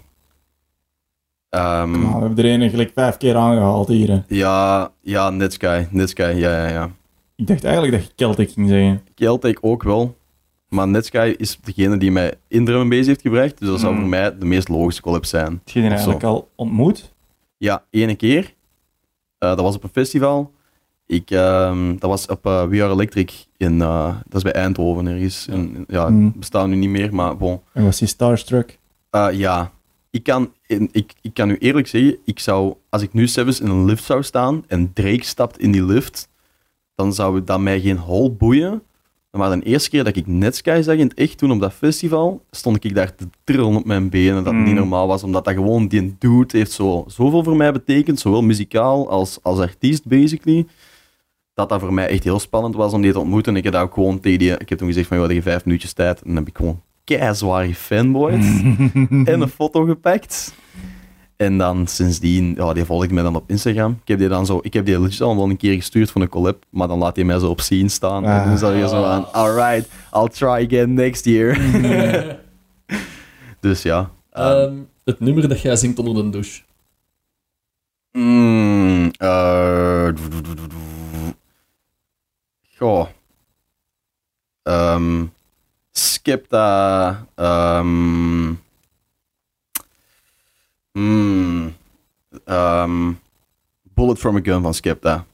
Ehm, 1.49 1.91
we 1.91 2.07
hebben 2.19 2.37
er 2.45 2.61
een 2.61 2.69
gelijk 2.69 2.91
vijf 2.93 3.17
keer 3.17 3.35
aangehaald 3.35 3.87
hier. 3.87 4.09
hè. 4.09 4.19
ja, 4.27 4.91
ja, 5.01 5.29
Netsky. 5.29 5.85
Netsky, 5.91 6.21
ja, 6.21 6.33
ja, 6.33 6.67
ja. 6.67 6.89
Ik 7.35 7.47
dacht 7.47 7.63
eigenlijk 7.63 7.93
dat 7.97 8.03
je 8.05 8.11
Celtic 8.15 8.51
ging 8.51 8.67
zeggen. 8.69 9.01
Celtic 9.15 9.57
ook 9.61 9.83
wel. 9.83 10.17
Maar 10.69 10.87
Netsky 10.87 11.33
is 11.37 11.57
degene 11.61 11.97
die 11.97 12.11
mij 12.11 12.33
in 12.47 12.65
drum 12.65 12.79
and 12.79 12.89
bass 12.89 13.07
heeft 13.07 13.21
gebracht. 13.21 13.59
Dus 13.59 13.67
dat 13.69 13.79
zou 13.79 13.93
Mm. 13.93 13.99
voor 13.99 14.09
mij 14.09 14.37
de 14.37 14.45
meest 14.45 14.67
logische 14.67 15.01
collab 15.01 15.25
zijn. 15.25 15.51
Heb 15.51 15.67
je 15.67 15.79
die 15.81 15.89
eigenlijk 15.89 16.23
al 16.23 16.49
ontmoet? 16.55 17.13
Ja, 17.57 17.83
ene 17.89 18.15
keer. 18.15 18.53
Eh, 19.37 19.49
dat 19.49 19.61
was 19.61 19.75
op 19.75 19.83
een 19.83 19.89
festival. 19.89 20.51
Ik, 21.07 21.31
ehm, 21.31 21.95
dat 21.99 22.09
was 22.09 22.25
op 22.25 22.45
eh 22.45 22.63
We 22.65 22.83
Are 22.83 22.93
Electric. 22.93 23.45
In, 23.57 23.81
eh, 23.81 24.15
dat 24.27 24.35
is 24.35 24.41
bij 24.51 24.51
Eindhoven 24.61 25.07
ergens. 25.07 25.47
In- 25.47 25.85
ja, 25.87 26.09
Mm. 26.09 26.25
het 26.25 26.35
bestaat 26.39 26.67
nu 26.67 26.75
niet 26.75 26.89
meer, 26.89 27.15
maar 27.15 27.37
bon. 27.37 27.59
En 27.73 27.83
was 27.83 27.99
hij 27.99 28.07
starstruck? 28.07 28.77
Eh, 29.09 29.27
ja, 29.31 29.71
ik 30.09 30.23
kan, 30.23 30.51
in- 30.65 30.89
ik, 30.91 31.13
ik 31.21 31.33
kan 31.33 31.49
u 31.49 31.57
eerlijk 31.57 31.87
zeggen, 31.87 32.17
ik 32.25 32.39
zou, 32.39 32.73
als 32.89 33.01
ik 33.01 33.13
nu 33.13 33.27
zelfs 33.27 33.59
in 33.59 33.67
een 33.67 33.85
lift 33.85 34.03
zou 34.03 34.23
staan 34.23 34.63
en 34.67 34.93
Drake 34.93 35.23
stapt 35.25 35.59
in 35.59 35.71
die 35.71 35.85
lift, 35.85 36.29
dan 36.95 37.13
zou 37.13 37.43
dat 37.43 37.59
mij 37.59 37.79
geen 37.79 37.97
hol 37.97 38.33
boeien. 38.35 38.81
Maar 39.31 39.59
de 39.59 39.65
eerste 39.65 39.89
keer 39.89 40.03
dat 40.03 40.15
ik 40.15 40.27
Netsky 40.27 40.81
zag 40.81 40.95
in 40.95 41.07
het 41.07 41.13
echt, 41.13 41.37
toen 41.37 41.51
op 41.51 41.59
dat 41.59 41.73
festival, 41.73 42.41
stond 42.51 42.83
ik 42.83 42.95
daar 42.95 43.15
te 43.15 43.27
trillen 43.43 43.75
op 43.75 43.85
mijn 43.85 44.09
benen, 44.09 44.43
dat 44.43 44.53
Mm. 44.53 44.63
niet 44.63 44.75
normaal 44.75 45.07
was, 45.07 45.23
omdat 45.23 45.45
dat 45.45 45.53
gewoon, 45.53 45.87
die 45.87 46.15
dude 46.19 46.57
heeft 46.57 46.71
zo, 46.71 47.03
zoveel 47.07 47.43
voor 47.43 47.55
mij 47.55 47.71
betekend, 47.71 48.19
zowel 48.19 48.41
muzikaal 48.41 49.09
als, 49.09 49.39
als 49.41 49.59
artiest, 49.59 50.05
basically. 50.05 50.65
Dat 51.57 51.69
dat 51.69 51.79
voor 51.79 51.93
mij 51.93 52.07
echt 52.07 52.23
heel 52.23 52.39
spannend 52.39 52.75
was 52.75 52.93
om 52.93 53.01
die 53.01 53.11
te 53.11 53.19
ontmoeten. 53.19 53.55
Ik 53.55 53.63
heb 53.63 53.73
daar 53.73 53.83
ook 53.83 53.93
gewoon 53.93 54.19
tegen 54.19 54.39
die, 54.39 54.51
ik 54.57 54.69
heb 54.69 54.77
toen 54.77 54.87
gezegd 54.87 55.07
van, 55.07 55.17
joh, 55.17 55.31
je 55.31 55.41
vijf 55.41 55.65
minuutjes 55.65 55.93
tijd. 55.93 56.17
En 56.21 56.27
dan 56.27 56.35
heb 56.35 56.47
ik 56.47 56.57
gewoon 56.57 56.81
keizwaar 57.03 57.67
fanboyd 57.67 58.43
en 59.09 59.27
een 59.41 59.47
foto 59.47 59.85
gepakt. 59.85 60.53
En 61.35 61.57
dan 61.57 61.87
sindsdien, 61.87 62.53
ja, 62.57 62.73
die 62.73 62.85
volgt 62.85 63.11
mij 63.11 63.23
dan 63.23 63.35
op 63.35 63.49
Instagram. 63.49 63.91
Ik 64.01 64.07
heb 64.07 64.19
die 64.19 64.27
dan 64.27 64.45
zo, 64.45 64.59
ik 64.61 64.73
heb 64.73 64.85
die 64.85 64.99
legit 65.01 65.21
al 65.21 65.35
wel 65.35 65.49
een 65.49 65.57
keer 65.57 65.73
gestuurd 65.73 66.11
voor 66.11 66.21
een 66.21 66.29
collab, 66.29 66.63
maar 66.69 66.87
dan 66.87 66.99
laat 66.99 67.15
hij 67.15 67.25
mij 67.25 67.39
zo 67.39 67.49
op 67.49 67.61
scene 67.61 67.89
staan. 67.89 68.25
En 68.25 68.43
dan 68.43 68.53
is 68.53 68.59
dat 68.59 68.73
weer 68.73 68.87
zo 68.87 69.03
aan, 69.03 69.33
alright, 69.33 69.89
I'll 70.13 70.27
try 70.27 70.65
again 70.65 70.93
next 70.93 71.25
year. 71.25 71.59
dus 73.59 73.81
ja. 73.81 74.09
ehm, 74.31 74.47
Ehm, 74.47 74.75
het 75.03 75.19
nummer 75.19 75.49
dat 75.49 75.61
jij 75.61 75.75
zingt 75.75 75.99
onder 75.99 76.23
de 76.23 76.29
douche. 76.29 76.61
Mm, 78.11 79.11
eh, 79.17 80.09
goh. 82.77 83.07
Ehm, 84.63 85.25
Skepta. 85.91 87.25
ehm, 87.35 88.53
mm, 90.93 91.73
ehm, 92.45 93.11
Bullet 93.93 94.19
from 94.19 94.35
a 94.35 94.39
Gun 94.43 94.61
van 94.61 94.73
Skepta. 94.73 95.25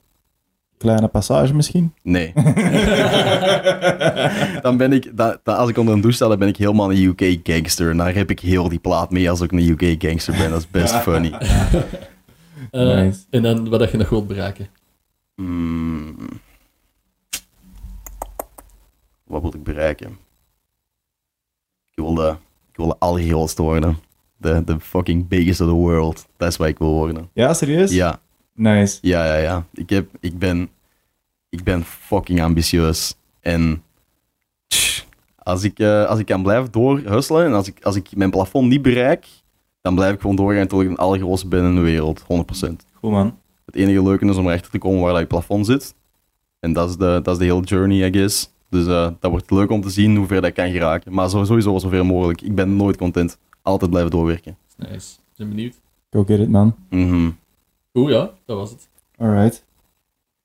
Kleine 0.77 1.07
passage 1.07 1.53
misschien? 1.55 1.93
Nee. 2.01 2.33
dan 4.61 4.77
ben 4.77 4.91
ik, 4.93 5.17
da- 5.17 5.39
da- 5.43 5.55
als 5.55 5.69
ik 5.69 5.77
onder 5.77 5.93
een 5.93 6.01
douche 6.01 6.15
sta, 6.17 6.27
dan 6.27 6.39
ben 6.39 6.47
ik 6.47 6.57
helemaal 6.57 6.91
een 6.91 7.03
UK 7.03 7.39
gangster. 7.43 7.89
En 7.89 7.97
daar 7.97 8.13
heb 8.13 8.29
ik 8.29 8.39
heel 8.39 8.69
die 8.69 8.79
plaat 8.79 9.11
mee 9.11 9.29
als 9.29 9.41
ik 9.41 9.51
een 9.51 9.69
UK 9.79 10.01
gangster 10.03 10.33
ben. 10.37 10.49
Dat 10.49 10.59
is 10.59 10.69
best 10.69 10.95
funny. 10.95 11.31
Eh, 12.71 12.81
Nice. 12.95 13.19
En 13.29 13.41
dan 13.41 13.69
wat 13.69 13.79
dat 13.79 13.91
je 13.91 13.97
nog 13.97 14.09
wilt 14.09 14.27
bereiken. 14.27 14.67
Mm. 15.35 16.15
Wat 19.33 19.41
wil 19.41 19.53
ik 19.55 19.63
bereiken? 19.63 20.07
Ik 21.89 21.95
wil 22.03 22.13
de, 22.13 22.35
ik 22.71 22.77
wil 22.77 22.87
de 22.87 22.95
allergrootste 22.99 23.61
worden. 23.61 23.97
De, 24.37 24.63
de 24.63 24.79
fucking 24.79 25.27
biggest 25.27 25.61
of 25.61 25.67
the 25.67 25.73
world. 25.73 26.27
Dat 26.37 26.49
is 26.49 26.57
wat 26.57 26.67
ik 26.67 26.77
wil 26.77 26.91
worden. 26.93 27.29
Ja, 27.33 27.53
serieus? 27.53 27.91
Ja, 27.91 28.19
Nice. 28.53 28.97
ja, 29.01 29.25
ja, 29.25 29.35
ja. 29.35 29.65
Ik, 29.73 29.89
heb, 29.89 30.09
ik, 30.19 30.39
ben, 30.39 30.69
ik 31.49 31.63
ben 31.63 31.83
fucking 31.83 32.41
ambitieus. 32.41 33.15
En 33.39 33.83
als 35.37 35.63
ik, 35.63 35.79
eh, 35.79 36.05
als 36.05 36.19
ik 36.19 36.25
kan 36.25 36.43
blijven 36.43 36.71
doorhusselen 36.71 37.45
en 37.45 37.53
als 37.53 37.67
ik, 37.67 37.83
als 37.83 37.95
ik 37.95 38.15
mijn 38.15 38.29
plafond 38.31 38.69
niet 38.69 38.81
bereik, 38.81 39.25
dan 39.81 39.95
blijf 39.95 40.13
ik 40.13 40.21
gewoon 40.21 40.35
doorgaan 40.35 40.67
tot 40.67 40.81
ik 40.81 40.89
een 40.89 40.95
allergrootste 40.97 41.47
ben 41.47 41.63
in 41.65 41.75
de 41.75 41.81
wereld. 41.81 42.21
100%. 42.21 42.85
Goed 42.93 43.11
man. 43.11 43.37
Het 43.65 43.75
enige 43.75 44.03
leuke 44.03 44.25
is 44.25 44.35
om 44.37 44.47
erachter 44.47 44.71
te 44.71 44.77
komen 44.77 45.01
waar 45.01 45.11
dat 45.11 45.21
je 45.21 45.27
plafond 45.27 45.65
zit. 45.65 45.95
En 46.59 46.73
dat 46.73 46.89
is 46.89 46.95
de, 46.97 47.19
dat 47.23 47.33
is 47.33 47.37
de 47.37 47.45
hele 47.53 47.61
journey, 47.61 48.07
I 48.07 48.13
guess. 48.13 48.52
Dus 48.73 48.85
eh, 48.87 49.07
dat 49.19 49.31
wordt 49.31 49.51
leuk 49.51 49.69
om 49.71 49.81
te 49.81 49.89
zien 49.89 50.15
hoe 50.15 50.27
ver 50.27 50.41
dat 50.41 50.53
kan 50.53 50.71
geraken. 50.71 51.13
Maar 51.13 51.29
zo- 51.29 51.43
sowieso 51.43 51.77
zoveel 51.79 52.03
mogelijk. 52.03 52.41
Ik 52.41 52.55
ben 52.55 52.75
nooit 52.75 52.97
content. 52.97 53.37
Altijd 53.61 53.89
blijven 53.91 54.11
doorwerken. 54.11 54.57
Nice. 54.77 55.15
Ben 55.37 55.49
benieuwd. 55.49 55.79
Go 56.11 56.23
get 56.23 56.39
it 56.39 56.49
man. 56.49 56.75
Mhm. 56.89 57.29
Oeh 57.93 58.11
ja, 58.11 58.29
dat 58.45 58.57
was 58.57 58.69
het. 58.69 58.87
Alright. 59.17 59.65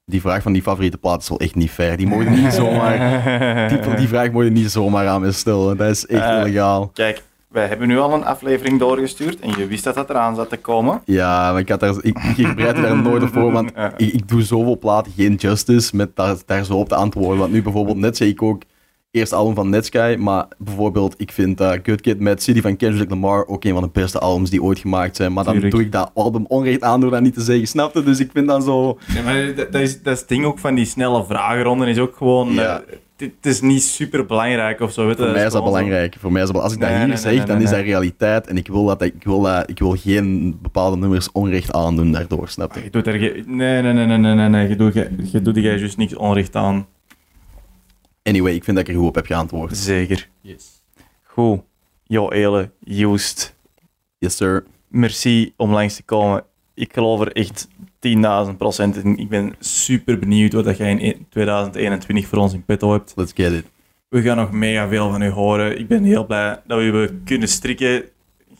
Die 0.05 0.21
vraag 0.21 0.43
van 0.43 0.53
die 0.53 0.63
favoriete 0.63 0.99
plaat 0.99 1.23
is 1.23 1.29
wel 1.29 1.39
echt 1.41 1.55
niet 1.55 1.71
fair. 1.71 1.97
Die 1.97 2.07
mogen 2.07 2.31
niet 2.43 2.53
zomaar... 2.61 3.69
Die, 3.69 3.95
die 3.95 4.09
vraag 4.09 4.31
moet 4.31 4.45
je 4.45 4.51
niet 4.51 4.71
zomaar 4.71 5.07
aan 5.09 5.21
me 5.21 5.33
stellen. 5.33 5.77
Dat 5.77 5.91
is 5.91 6.07
echt 6.07 6.23
Eh. 6.25 6.41
illegaal. 6.41 6.87
Kijk, 6.89 7.23
wij 7.49 7.67
hebben 7.67 7.89
nu 7.89 7.99
al 7.99 8.15
een 8.15 8.25
aflevering 8.25 8.79
doorgestuurd 8.79 9.41
en 9.41 9.59
je 9.59 9.67
wist 9.67 9.85
dat 9.85 9.95
dat 9.95 10.11
eraan 10.11 10.35
zat 10.35 10.49
te 10.49 10.57
komen. 10.57 11.03
Ja, 11.05 11.53
maar 11.53 11.61
ik, 11.61 11.69
had 11.69 11.81
daar, 11.81 11.95
ik, 12.01 12.57
daar 12.57 13.03
nooit 13.03 13.23
op 13.23 13.33
voor, 13.33 13.53
want 13.53 13.71
ik, 13.97 14.13
ik 14.13 14.29
doe 14.29 14.43
zoveel 14.43 14.79
platen 14.79 15.13
geen 15.17 15.35
justice 15.35 15.97
met 15.97 16.17
daar, 16.17 16.37
daar 16.47 16.65
zo 16.65 16.75
op 16.75 16.89
te 16.89 16.95
antwoorden. 16.95 17.39
Want 17.39 17.53
nu 17.53 17.63
bijvoorbeeld, 17.63 17.97
net 17.97 18.17
zei 18.17 18.31
ik 18.31 18.43
ook, 18.43 18.63
eerste 19.11 19.35
album 19.35 19.55
van 19.55 19.69
Netsky, 19.69 20.17
maar 20.19 20.47
bijvoorbeeld, 20.59 21.15
ik 21.17 21.33
vind 21.33 21.61
uh, 21.61 21.73
Good 21.83 22.01
Kid 22.01 22.21
met 22.21 22.43
City 22.43 22.61
van 22.61 22.77
Kendrick 22.77 23.11
Lamar 23.11 23.47
ook 23.47 23.65
een 23.65 23.73
van 23.73 23.83
de 23.83 23.89
beste 23.93 24.19
albums 24.19 24.51
die 24.51 24.63
ooit 24.63 24.79
gemaakt 24.79 25.17
zijn. 25.17 25.33
Maar 25.33 25.45
dan 25.45 25.53
Tuurlijk. 25.53 25.75
doe 25.75 25.85
ik 25.85 25.93
dat 25.93 26.11
album 26.15 26.45
onrecht 26.49 26.83
aan 26.83 27.01
door 27.01 27.11
dat 27.11 27.21
niet 27.21 27.35
te 27.35 27.41
zeggen, 27.41 27.67
snap 27.67 27.95
je? 27.95 28.03
Dus 28.03 28.21
ik 28.21 28.31
vind 28.33 28.47
dan 28.47 28.63
zo... 28.63 28.99
Ja, 29.15 29.23
maar 29.23 29.55
dat, 29.55 29.75
is, 29.75 30.03
dat 30.03 30.13
is 30.13 30.21
het 30.21 30.29
ding 30.29 30.45
ook 30.45 30.59
van 30.59 30.75
die 30.75 30.85
snelle 30.85 31.25
vragenronden 31.25 31.89
is 31.89 31.99
ook 31.99 32.17
gewoon... 32.17 32.53
Ja. 32.53 32.81
eh, 32.81 32.97
het 33.19 33.47
is 33.47 33.61
niet 33.61 33.83
super 33.83 34.27
belangrijk 34.27 34.81
of 34.81 34.93
zo. 34.93 35.07
Weet. 35.07 35.17
Voor 35.17 35.31
mij 35.31 35.47
is 35.47 35.53
dat 35.53 35.65
belangrijk. 35.65 36.17
Voor 36.19 36.33
mij 36.33 36.43
is 36.43 36.51
dat, 36.51 36.63
als 36.63 36.73
ik 36.73 36.81
dat 36.81 36.89
Nee, 36.89 36.99
hier 36.99 37.09
nee, 37.09 37.17
zeg, 37.17 37.25
nee, 37.25 37.37
nee, 37.37 37.47
dan 37.47 37.57
is 37.63 37.71
nee. 37.71 37.79
dat 37.79 37.89
realiteit. 37.89 38.47
En 38.47 38.57
ik 38.57 38.67
wil, 38.67 38.85
dat, 38.85 39.03
ik, 39.03 39.25
wil 39.25 39.41
dat, 39.41 39.71
ik 39.71 39.79
wil 39.79 39.97
geen 39.97 40.59
bepaalde 40.63 40.97
nummers 40.97 41.33
onrecht 41.33 41.73
aandoen 41.73 42.13
daardoor, 42.13 42.49
snap 42.49 42.75
je? 42.75 42.83
Je 42.83 42.91
doet 42.91 43.07
er 43.07 43.19
ge- 43.19 43.43
nee, 43.47 43.83
nee, 43.83 43.93
nee, 43.93 44.07
nee, 44.07 44.17
nee, 44.19 44.35
nee, 44.35 44.49
nee. 44.49 44.69
Je 44.69 44.77
doet, 44.77 44.95
je, 44.95 45.11
je 45.33 45.43
doet 45.43 45.57
juist 45.57 45.97
niks 45.97 46.15
onrecht 46.17 46.57
aan. 46.57 46.87
Anyway, 48.23 48.55
ik 48.55 48.65
vind 48.65 48.77
dat 48.77 48.89
ik 48.89 48.95
er 48.95 49.01
goed 49.01 49.09
op 49.09 49.15
heb 49.15 49.27
geantwoord. 49.27 49.77
Zeker. 49.77 50.29
Yes. 50.41 50.83
Goed. 51.23 51.61
Jo, 52.05 52.29
Ele, 52.31 52.71
Joost. 52.81 53.55
Yes, 54.19 54.37
sir. 54.37 54.65
Merci 54.89 55.53
om 55.57 55.73
langs 55.73 55.97
te 55.97 56.03
komen. 56.03 56.45
Ik 56.75 56.93
geloof 56.93 57.21
er 57.21 57.33
echt 57.33 57.69
10.000 58.51 58.57
procent 58.59 58.97
in. 59.05 59.17
Ik 59.19 59.29
ben 59.29 59.55
super 59.59 60.19
benieuwd 60.19 60.53
wat 60.53 60.65
dat 60.65 60.77
jij 60.77 60.91
in 60.91 60.99
e- 61.01 61.17
2021 61.31 62.27
voor 62.27 62.39
ons 62.39 62.53
in 62.53 62.65
petto 62.65 62.93
hebt. 62.93 63.13
Let's 63.17 63.33
get 63.35 63.53
it. 63.53 63.65
We 64.09 64.23
gaan 64.23 64.37
nog 64.37 64.51
mega 64.53 64.89
veel 64.89 65.11
van 65.11 65.23
u 65.23 65.29
horen. 65.31 65.79
Ik 65.79 65.89
ben 65.89 66.05
heel 66.05 66.27
blij 66.27 66.61
dat 66.67 66.79
we 66.79 67.19
kunnen 67.25 67.49
strikken. 67.49 68.03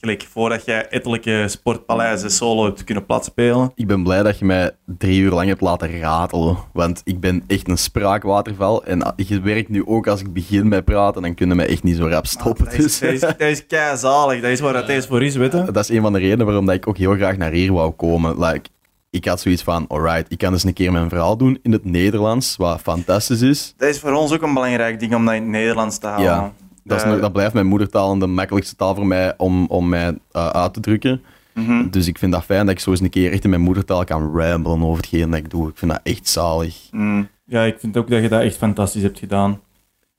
Gelijk 0.01 0.27
voordat 0.31 0.65
jij 0.65 0.89
ettelijke 0.89 1.45
sportpaleizen 1.49 2.31
solo 2.31 2.65
hebt 2.65 2.85
kunnen 2.85 3.07
platspelen. 3.07 3.73
Ik 3.75 3.87
ben 3.87 4.03
blij 4.03 4.23
dat 4.23 4.39
je 4.39 4.45
mij 4.45 4.71
drie 4.85 5.21
uur 5.21 5.31
lang 5.31 5.49
hebt 5.49 5.61
laten 5.61 6.01
ratelen. 6.01 6.57
Want 6.73 7.01
ik 7.05 7.21
ben 7.21 7.45
echt 7.47 7.69
een 7.69 7.79
spraakwaterval. 7.79 8.85
En 8.85 9.15
je 9.17 9.41
werkt 9.41 9.69
nu 9.69 9.87
ook 9.87 10.07
als 10.07 10.21
ik 10.21 10.33
begin 10.33 10.69
met 10.69 10.85
praten, 10.85 11.23
dan 11.23 11.35
kunnen 11.35 11.57
mij 11.57 11.67
echt 11.69 11.83
niet 11.83 11.97
zo 11.97 12.07
rap 12.07 12.27
stoppen. 12.27 12.65
Dat 12.65 12.75
is, 12.75 12.99
Dus, 12.99 12.99
dat 12.99 13.13
is, 13.13 13.21
dat 13.21 13.41
is 13.41 13.67
keizalig. 13.67 14.41
Dat 14.41 14.51
is 14.51 14.61
waar 14.61 14.73
dat 14.87 15.07
voor 15.07 15.23
is, 15.23 15.37
weet 15.37 15.53
je. 15.53 15.65
dat 15.73 15.77
is 15.77 15.89
een 15.97 16.03
van 16.03 16.13
de 16.13 16.19
redenen 16.19 16.47
waarom 16.47 16.67
dat 16.67 16.75
ik 16.75 16.89
ook 16.89 16.97
heel 16.97 17.15
graag 17.15 17.37
naar 17.37 17.53
hier 17.53 17.73
wou 17.73 17.91
komen. 17.91 18.41
Like, 18.45 18.69
ik 19.11 19.25
had 19.25 19.41
zoiets 19.41 19.63
van, 19.63 19.85
alright, 19.89 20.33
ik 20.33 20.39
kan 20.39 20.53
eens 20.53 20.65
een 20.65 20.73
keer 20.73 20.93
mijn 20.93 21.09
verhaal 21.09 21.37
doen 21.37 21.59
in 21.63 21.73
het 21.73 21.85
Nederlands, 21.85 22.57
wat 22.57 22.81
fantastisch 22.81 23.41
is. 23.41 23.75
Dat 23.77 23.89
is 23.89 23.99
voor 23.99 24.13
ons 24.13 24.33
ook 24.33 24.43
een 24.43 24.55
belangrijk 24.55 25.01
ding 25.01 25.15
om 25.15 25.25
dat 25.25 25.35
in 25.35 25.43
het 25.43 25.51
Nederlands 25.51 25.99
te 25.99 26.07
houden. 26.07 26.27
Ja, 26.27 26.53
Dat, 26.85 26.97
is 26.99 27.03
Eh, 27.05 27.11
nog- 27.11 27.21
dat 27.21 27.33
blijft 27.33 27.55
mijn 27.55 27.67
moedertaal 27.67 28.13
en 28.13 28.19
de 28.19 28.27
makkelijkste 28.27 28.77
taal 28.77 28.95
voor 28.95 29.07
mij 29.07 29.35
om, 29.37 29.67
om 29.67 29.89
mij 29.89 30.19
eh, 30.33 30.47
uit 30.49 30.75
te 30.75 30.81
drukken. 30.81 31.23
mhm. 31.55 31.91
Dus 31.91 32.07
ik 32.07 32.19
vind 32.19 32.33
dat 32.33 32.45
fijn 32.45 32.67
dat 32.67 32.75
ik 32.75 32.81
zo 32.81 32.91
eens 32.91 33.01
een 33.01 33.11
keer 33.11 33.33
echt 33.33 33.45
in 33.45 33.51
mijn 33.51 33.63
moedertaal 33.63 34.05
kan 34.05 34.37
ramblen 34.37 34.83
over 34.83 34.97
hetgeen 34.97 35.31
dat 35.31 35.39
ik 35.39 35.51
doe. 35.51 35.69
Ik 35.69 35.77
vind 35.79 35.91
dat 35.91 36.01
echt 36.03 36.29
zalig. 36.29 36.77
Mm. 36.91 37.29
Ja, 37.45 37.63
ik 37.63 37.77
vind 37.81 37.97
ook 37.97 38.11
dat 38.11 38.23
je 38.23 38.29
dat 38.29 38.43
echt 38.43 38.57
fantastisch 38.57 39.03
hebt 39.03 39.19
gedaan. 39.19 39.61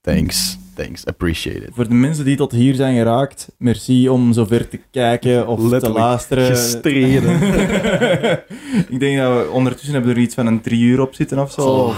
Thanks, 0.02 0.58
thanks, 0.84 1.06
appreciate 1.06 1.66
it. 1.66 1.70
Voor 1.74 1.88
de 1.88 1.94
mensen 1.94 2.26
die 2.26 2.36
tot 2.36 2.52
hier 2.52 2.76
zijn 2.76 2.96
geraakt, 2.96 3.52
merci 3.58 4.10
om 4.10 4.34
zover 4.34 4.68
te 4.68 4.80
kijken 4.92 5.48
of 5.48 5.80
te 5.80 5.90
luisteren. 5.90 6.46
gestreden. 6.46 7.34
ik 8.94 9.00
denk 9.00 9.18
dat 9.18 9.46
we 9.46 9.50
ondertussen 9.52 9.94
hebben 9.94 10.12
er 10.12 10.22
iets 10.22 10.36
van 10.36 10.46
een 10.46 10.62
drie 10.62 10.82
uur 10.82 11.02
op 11.02 11.14
zitten 11.14 11.40
of 11.40 11.52
zo. 11.52 11.94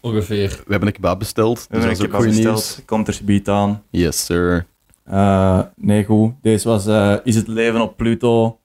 Ongeveer. 0.00 0.48
We 0.48 0.70
hebben 0.70 0.88
een 0.88 0.94
kebab 0.94 1.18
besteld, 1.18 1.66
We 1.70 1.78
dus 1.78 1.84
hebben 1.84 2.04
een 2.04 2.14
goed 2.14 2.24
besteld. 2.24 2.44
nieuws. 2.44 2.80
Komt 2.84 3.08
er 3.08 3.14
subiet 3.14 3.48
aan. 3.48 3.82
Yes, 3.90 4.24
sir. 4.24 4.66
Eh, 5.04 5.60
nee, 5.76 6.04
goed. 6.04 6.32
Deze 6.42 6.68
was 6.68 6.86
eh, 6.86 7.16
Is 7.24 7.34
het 7.34 7.48
leven 7.48 7.80
op 7.80 7.96
Pluto 7.96 8.58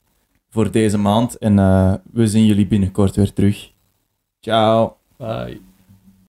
voor 0.49 0.71
deze 0.71 0.97
maand. 0.97 1.37
En 1.37 1.59
eh, 1.59 1.93
we 2.11 2.27
zien 2.27 2.45
jullie 2.45 2.67
binnenkort 2.67 3.15
weer 3.15 3.33
terug. 3.33 3.71
Ciao. 4.39 4.95
Bye. 5.17 5.72